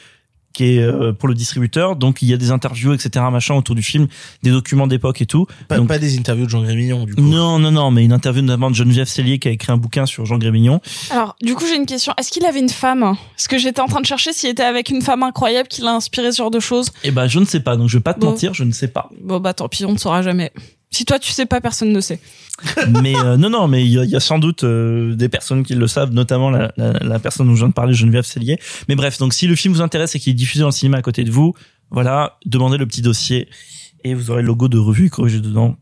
qui 0.53 0.75
est 0.77 0.79
euh, 0.79 1.13
pour 1.13 1.29
le 1.29 1.35
distributeur 1.35 1.95
donc 1.95 2.21
il 2.21 2.27
y 2.27 2.33
a 2.33 2.37
des 2.37 2.51
interviews 2.51 2.93
etc 2.93 3.23
machin 3.31 3.53
autour 3.55 3.75
du 3.75 3.83
film 3.83 4.07
des 4.43 4.51
documents 4.51 4.87
d'époque 4.87 5.21
et 5.21 5.25
tout 5.25 5.45
Pas, 5.67 5.77
donc 5.77 5.87
pas 5.87 5.99
des 5.99 6.17
interviews 6.17 6.45
de 6.45 6.49
Jean 6.49 6.63
Grémillon, 6.63 7.05
du 7.05 7.15
coup. 7.15 7.21
non, 7.21 7.59
non, 7.59 7.71
non, 7.71 7.91
mais 7.91 8.03
une 8.03 8.13
interview 8.13 8.41
notamment 8.41 8.69
de 8.71 8.75
Geneviève 8.75 9.07
Cellier 9.07 9.39
qui 9.39 9.47
a 9.47 9.51
écrit 9.51 9.71
un 9.71 9.77
bouquin 9.77 10.05
sur 10.05 10.25
Jean 10.25 10.37
Grémillon. 10.37 10.81
Alors, 11.11 11.35
du 11.41 11.53
coup, 11.55 11.65
j'ai 11.67 11.75
une 11.75 11.85
question. 11.85 12.13
Est-ce 12.17 12.31
qu'il 12.31 12.45
avait 12.45 12.59
une 12.59 12.69
femme? 12.69 13.15
Parce 13.35 13.47
que 13.47 13.57
j'étais 13.57 13.81
en 13.81 13.87
train 13.87 14.01
de 14.01 14.05
chercher 14.05 14.33
s'il 14.33 14.49
était 14.49 14.63
avec 14.63 14.89
une 14.89 15.01
femme 15.01 15.23
incroyable 15.23 15.67
qui 15.67 15.81
l'a 15.81 15.93
inspiré 15.93 16.31
ce 16.31 16.37
genre 16.37 16.51
de 16.51 16.59
choses. 16.59 16.91
Eh 17.03 17.11
ben, 17.11 17.27
je 17.27 17.39
ne 17.39 17.45
sais 17.45 17.59
pas, 17.59 17.77
donc 17.77 17.89
je 17.89 17.97
vais 17.97 18.03
pas 18.03 18.13
te 18.13 18.19
Bon. 18.19 18.31
mentir, 18.31 18.53
je 18.53 18.63
ne 18.63 18.71
sais 18.71 18.87
pas. 18.87 19.09
Bon, 19.21 19.39
bah 19.39 19.53
tant 19.53 19.67
pis, 19.69 19.85
on 19.85 19.93
ne 19.93 19.97
saura 19.97 20.21
jamais. 20.21 20.51
Si 20.91 21.05
toi 21.05 21.19
tu 21.19 21.31
sais 21.31 21.45
pas, 21.45 21.61
personne 21.61 21.91
ne 21.91 22.01
sait. 22.01 22.19
mais 23.01 23.15
euh, 23.15 23.37
non, 23.37 23.49
non, 23.49 23.67
mais 23.67 23.85
il 23.85 23.91
y, 23.91 24.07
y 24.07 24.15
a 24.15 24.19
sans 24.19 24.39
doute 24.39 24.63
euh, 24.63 25.15
des 25.15 25.29
personnes 25.29 25.63
qui 25.63 25.75
le 25.75 25.87
savent, 25.87 26.11
notamment 26.11 26.49
la, 26.49 26.71
la, 26.77 26.93
la 26.93 27.19
personne 27.19 27.47
dont 27.47 27.55
je 27.55 27.59
viens 27.59 27.69
de 27.69 27.73
parler, 27.73 27.93
Geneviève 27.93 28.25
Cellier. 28.25 28.57
Mais 28.87 28.95
bref, 28.95 29.17
donc 29.17 29.33
si 29.33 29.47
le 29.47 29.55
film 29.55 29.73
vous 29.73 29.81
intéresse 29.81 30.15
et 30.15 30.19
qu'il 30.19 30.31
est 30.31 30.35
diffusé 30.35 30.61
dans 30.61 30.67
le 30.67 30.73
cinéma 30.73 30.97
à 30.97 31.01
côté 31.01 31.23
de 31.23 31.31
vous, 31.31 31.53
voilà, 31.91 32.37
demandez 32.45 32.77
le 32.77 32.85
petit 32.85 33.01
dossier 33.01 33.49
et 34.03 34.13
vous 34.13 34.31
aurez 34.31 34.41
le 34.41 34.47
logo 34.47 34.67
de 34.67 34.77
revue 34.77 35.09
corrigé 35.09 35.39
dedans. 35.39 35.77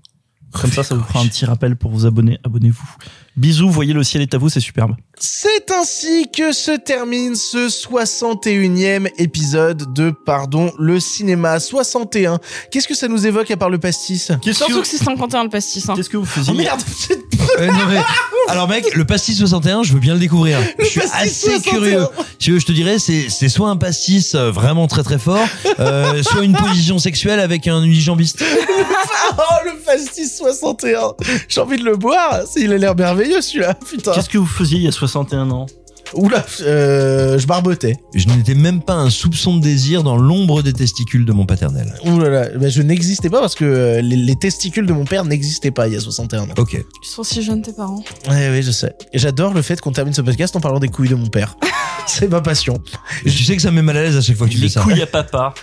Comme 0.62 0.72
ça, 0.72 0.84
ça 0.84 0.96
vous 0.96 1.04
fera 1.04 1.20
un 1.20 1.28
petit 1.28 1.46
rappel 1.46 1.76
pour 1.76 1.92
vous 1.92 2.06
abonner. 2.06 2.40
Abonnez-vous. 2.44 2.88
Bisous, 3.36 3.70
voyez 3.70 3.94
le 3.94 4.04
ciel 4.04 4.24
est 4.24 4.34
à 4.34 4.38
vous, 4.40 4.50
c'est 4.50 4.60
superbe. 4.60 4.96
C'est 5.20 5.72
ainsi 5.72 6.30
que 6.36 6.52
se 6.52 6.72
termine 6.72 7.36
ce 7.36 7.68
61e 7.70 9.10
épisode 9.18 9.94
de 9.94 10.12
Pardon 10.26 10.72
le 10.80 11.00
cinéma 11.00 11.60
61. 11.60 12.40
Qu'est-ce 12.72 12.88
que 12.88 12.96
ça 12.96 13.08
nous 13.08 13.28
évoque 13.28 13.52
à 13.52 13.58
part 13.58 13.70
le 13.70 13.78
pastis? 13.78 14.32
Surtout 14.52 14.82
que 14.82 14.88
c'est 14.88 14.98
51 14.98 15.44
le 15.44 15.50
pastis. 15.50 15.88
Hein. 15.88 15.94
Qu'est-ce 15.96 16.10
que 16.10 16.18
vous 16.18 16.26
faisiez 16.26 16.52
Oh 16.52 16.58
merde 16.58 16.82
Euh, 17.60 17.68
non, 17.68 17.86
mais- 17.90 18.02
alors 18.50 18.68
mec, 18.68 18.94
le 18.96 19.04
pastis 19.06 19.38
61, 19.38 19.84
je 19.84 19.94
veux 19.94 20.00
bien 20.00 20.14
le 20.14 20.20
découvrir. 20.20 20.60
je 20.80 20.86
suis 20.86 21.00
pastis 21.02 21.16
assez 21.22 21.50
61. 21.62 21.72
curieux. 21.72 22.08
Si 22.32 22.38
tu 22.38 22.52
veux, 22.54 22.60
je 22.60 22.66
te 22.66 22.72
dirais, 22.72 23.00
c'est 23.00 23.30
c'est 23.30 23.50
soit 23.50 23.70
un 23.70 23.78
pastis 23.78 24.36
euh, 24.36 24.52
vraiment 24.52 24.88
très 24.88 25.04
très 25.04 25.18
fort, 25.20 25.46
euh, 25.80 26.24
soit 26.24 26.44
une 26.44 26.56
position 26.56 26.98
sexuelle 27.00 27.40
avec 27.40 27.68
un 27.68 27.82
unijambiste. 27.84 28.44
oh 29.38 29.42
le 29.66 29.78
pastis 29.86 30.38
61 30.38 31.14
J'ai 31.50 31.62
envie 31.62 31.78
de 31.78 31.84
le 31.84 31.98
boire, 31.98 32.42
c'est- 32.50 32.62
il 32.62 32.72
a 32.74 32.78
l'air 32.78 32.96
merveilleux 32.96 33.42
celui-là, 33.42 33.74
putain. 33.74 34.14
Qu'est-ce 34.14 34.30
que 34.30 34.38
vous 34.38 34.46
faisiez 34.46 34.78
il 34.78 34.84
y 34.84 34.88
a 34.88 34.92
61 34.92 35.50
ans? 35.52 35.66
Oula, 36.14 36.46
euh, 36.62 37.38
je 37.38 37.46
barbotais. 37.48 37.98
Je 38.16 38.28
n'étais 38.28 38.56
même 38.56 38.82
pas 38.82 38.94
un 38.96 39.10
soupçon 39.10 39.58
de 39.58 39.62
désir 39.62 40.04
dans 40.04 40.18
l'ombre 40.18 40.62
des 40.64 40.74
testicules 40.74 41.26
de 41.26 41.32
mon 41.34 41.46
paternel. 41.46 41.94
Oulala, 42.06 42.50
bah, 42.58 42.70
je 42.70 42.82
n'existais 42.82 43.30
pas 43.30 43.40
parce 43.40 43.56
que 43.56 43.66
euh, 43.66 44.02
les, 44.02 44.16
les 44.16 44.36
testicules 44.36 44.86
de 44.86 44.94
mon 44.94 45.06
père 45.06 45.26
n'existaient 45.26 45.72
pas 45.72 45.88
il 45.88 45.94
y 45.94 45.98
a 45.98 46.00
61 46.00 46.44
ans. 46.44 46.48
Ok. 46.58 46.74
Ils 46.74 47.08
sont 47.08 47.24
si 47.24 47.42
jeunes 47.44 47.62
tes 47.62 47.74
parents. 47.74 48.04
Ouais, 48.30 48.50
oui, 48.52 48.64
je 48.64 48.72
sais. 48.72 48.94
Et 49.14 49.20
j'adore 49.20 49.54
le 49.54 49.62
fait 49.62 49.80
qu'on 49.82 49.92
termine 49.92 50.14
ce 50.14 50.22
podcast 50.22 50.56
en 50.56 50.60
parlant 50.60 50.80
des 50.80 50.88
couilles 50.88 51.10
de 51.10 51.16
mon 51.16 51.28
père. 51.28 51.56
c'est 52.08 52.30
ma 52.30 52.42
passion. 52.42 52.82
Tu 53.24 53.30
sais 53.44 53.56
que 53.56 53.62
ça 53.62 53.70
me 53.72 53.76
met 53.78 53.82
mal 53.82 53.98
à 53.98 54.04
l'aise 54.04 54.18
à 54.18 54.22
chaque 54.22 54.38
fois 54.38 54.48
que 54.48 54.54
tu 54.54 54.58
Les 54.60 54.68
fais 54.70 54.74
ça. 54.76 54.82
couilles 54.82 55.02
à 55.02 55.08
papa. 55.08 55.54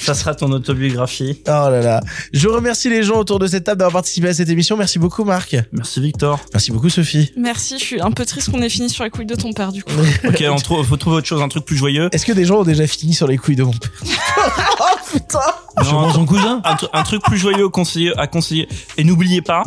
Ça 0.00 0.14
sera 0.14 0.34
ton 0.34 0.50
autobiographie. 0.52 1.42
Oh 1.46 1.50
là 1.50 1.80
là. 1.80 2.00
Je 2.32 2.48
remercie 2.48 2.88
les 2.88 3.02
gens 3.02 3.18
autour 3.18 3.38
de 3.38 3.46
cette 3.46 3.64
table 3.64 3.78
d'avoir 3.78 3.94
participé 3.94 4.28
à 4.28 4.34
cette 4.34 4.48
émission. 4.48 4.76
Merci 4.76 4.98
beaucoup 4.98 5.24
Marc. 5.24 5.56
Merci 5.72 6.00
Victor. 6.00 6.40
Merci 6.52 6.70
beaucoup 6.70 6.88
Sophie. 6.90 7.32
Merci, 7.36 7.78
je 7.78 7.84
suis 7.84 8.00
un 8.00 8.10
peu 8.12 8.24
triste 8.24 8.50
qu'on 8.50 8.62
ait 8.62 8.68
fini 8.68 8.88
sur 8.88 9.04
les 9.04 9.10
couilles 9.10 9.26
de 9.26 9.34
ton 9.34 9.52
père 9.52 9.72
du 9.72 9.79
coup. 9.82 9.90
Ok, 10.28 10.44
on 10.50 10.56
trouve, 10.56 10.86
faut 10.86 10.96
trouver 10.96 11.16
autre 11.16 11.26
chose, 11.26 11.42
un 11.42 11.48
truc 11.48 11.64
plus 11.64 11.76
joyeux. 11.76 12.08
Est-ce 12.12 12.24
que 12.26 12.32
des 12.32 12.44
gens 12.44 12.58
ont 12.60 12.64
déjà 12.64 12.86
fini 12.86 13.14
sur 13.14 13.26
les 13.26 13.36
couilles 13.38 13.56
de 13.56 13.62
mon 13.64 13.72
père 13.72 13.90
Oh 14.80 14.84
putain 15.12 15.38
Non, 15.84 16.12
son 16.12 16.24
cousin? 16.26 16.60
un, 16.64 16.74
tru- 16.74 16.88
un 16.92 17.02
truc 17.02 17.22
plus 17.22 17.38
joyeux 17.38 17.68
conseiller- 17.68 18.12
à 18.18 18.26
conseiller. 18.26 18.68
Et 18.96 19.04
n'oubliez 19.04 19.42
pas, 19.42 19.62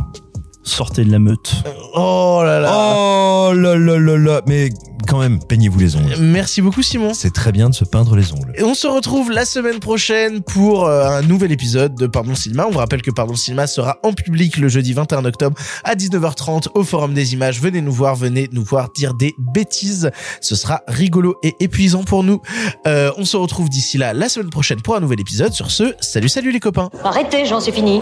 sortez 0.63 1.03
de 1.03 1.11
la 1.11 1.19
meute. 1.19 1.53
Oh 1.93 2.41
là 2.43 2.59
là. 2.59 2.71
Oh 2.73 3.53
là 3.53 3.75
là 3.75 3.97
là 3.99 4.17
là. 4.17 4.41
Mais 4.47 4.69
quand 5.07 5.19
même, 5.19 5.39
peignez-vous 5.43 5.79
les 5.79 5.95
ongles. 5.95 6.15
Merci 6.19 6.61
beaucoup 6.61 6.81
Simon. 6.81 7.13
C'est 7.13 7.33
très 7.33 7.51
bien 7.51 7.69
de 7.69 7.75
se 7.75 7.83
peindre 7.83 8.15
les 8.15 8.31
ongles. 8.31 8.53
Et 8.57 8.63
on 8.63 8.73
se 8.73 8.87
retrouve 8.87 9.31
la 9.31 9.45
semaine 9.45 9.79
prochaine 9.79 10.41
pour 10.41 10.85
euh, 10.85 11.05
un 11.07 11.21
nouvel 11.21 11.51
épisode 11.51 11.95
de 11.95 12.07
Pardon 12.07 12.35
Cinéma. 12.35 12.65
On 12.67 12.71
vous 12.71 12.79
rappelle 12.79 13.01
que 13.01 13.11
Pardon 13.11 13.35
Cinéma 13.35 13.67
sera 13.67 13.97
en 14.03 14.13
public 14.13 14.57
le 14.57 14.69
jeudi 14.69 14.93
21 14.93 15.25
octobre 15.25 15.57
à 15.83 15.95
19h30 15.95 16.67
au 16.73 16.83
Forum 16.83 17.13
des 17.13 17.33
Images. 17.33 17.59
Venez 17.61 17.81
nous 17.81 17.91
voir, 17.91 18.15
venez 18.15 18.49
nous 18.51 18.63
voir 18.63 18.91
dire 18.91 19.13
des 19.13 19.33
bêtises. 19.37 20.09
Ce 20.41 20.55
sera 20.55 20.81
rigolo 20.87 21.35
et 21.43 21.53
épuisant 21.59 22.03
pour 22.03 22.23
nous. 22.23 22.41
Euh, 22.87 23.11
on 23.17 23.25
se 23.25 23.37
retrouve 23.37 23.69
d'ici 23.69 23.97
là 23.97 24.13
la 24.13 24.29
semaine 24.29 24.49
prochaine 24.49 24.81
pour 24.81 24.95
un 24.95 24.99
nouvel 24.99 25.19
épisode. 25.19 25.51
Sur 25.53 25.71
ce, 25.71 25.93
salut 25.99 26.29
salut 26.29 26.51
les 26.51 26.59
copains. 26.59 26.89
Arrêtez, 27.03 27.45
j'en 27.45 27.59
suis 27.59 27.71
fini. 27.71 28.01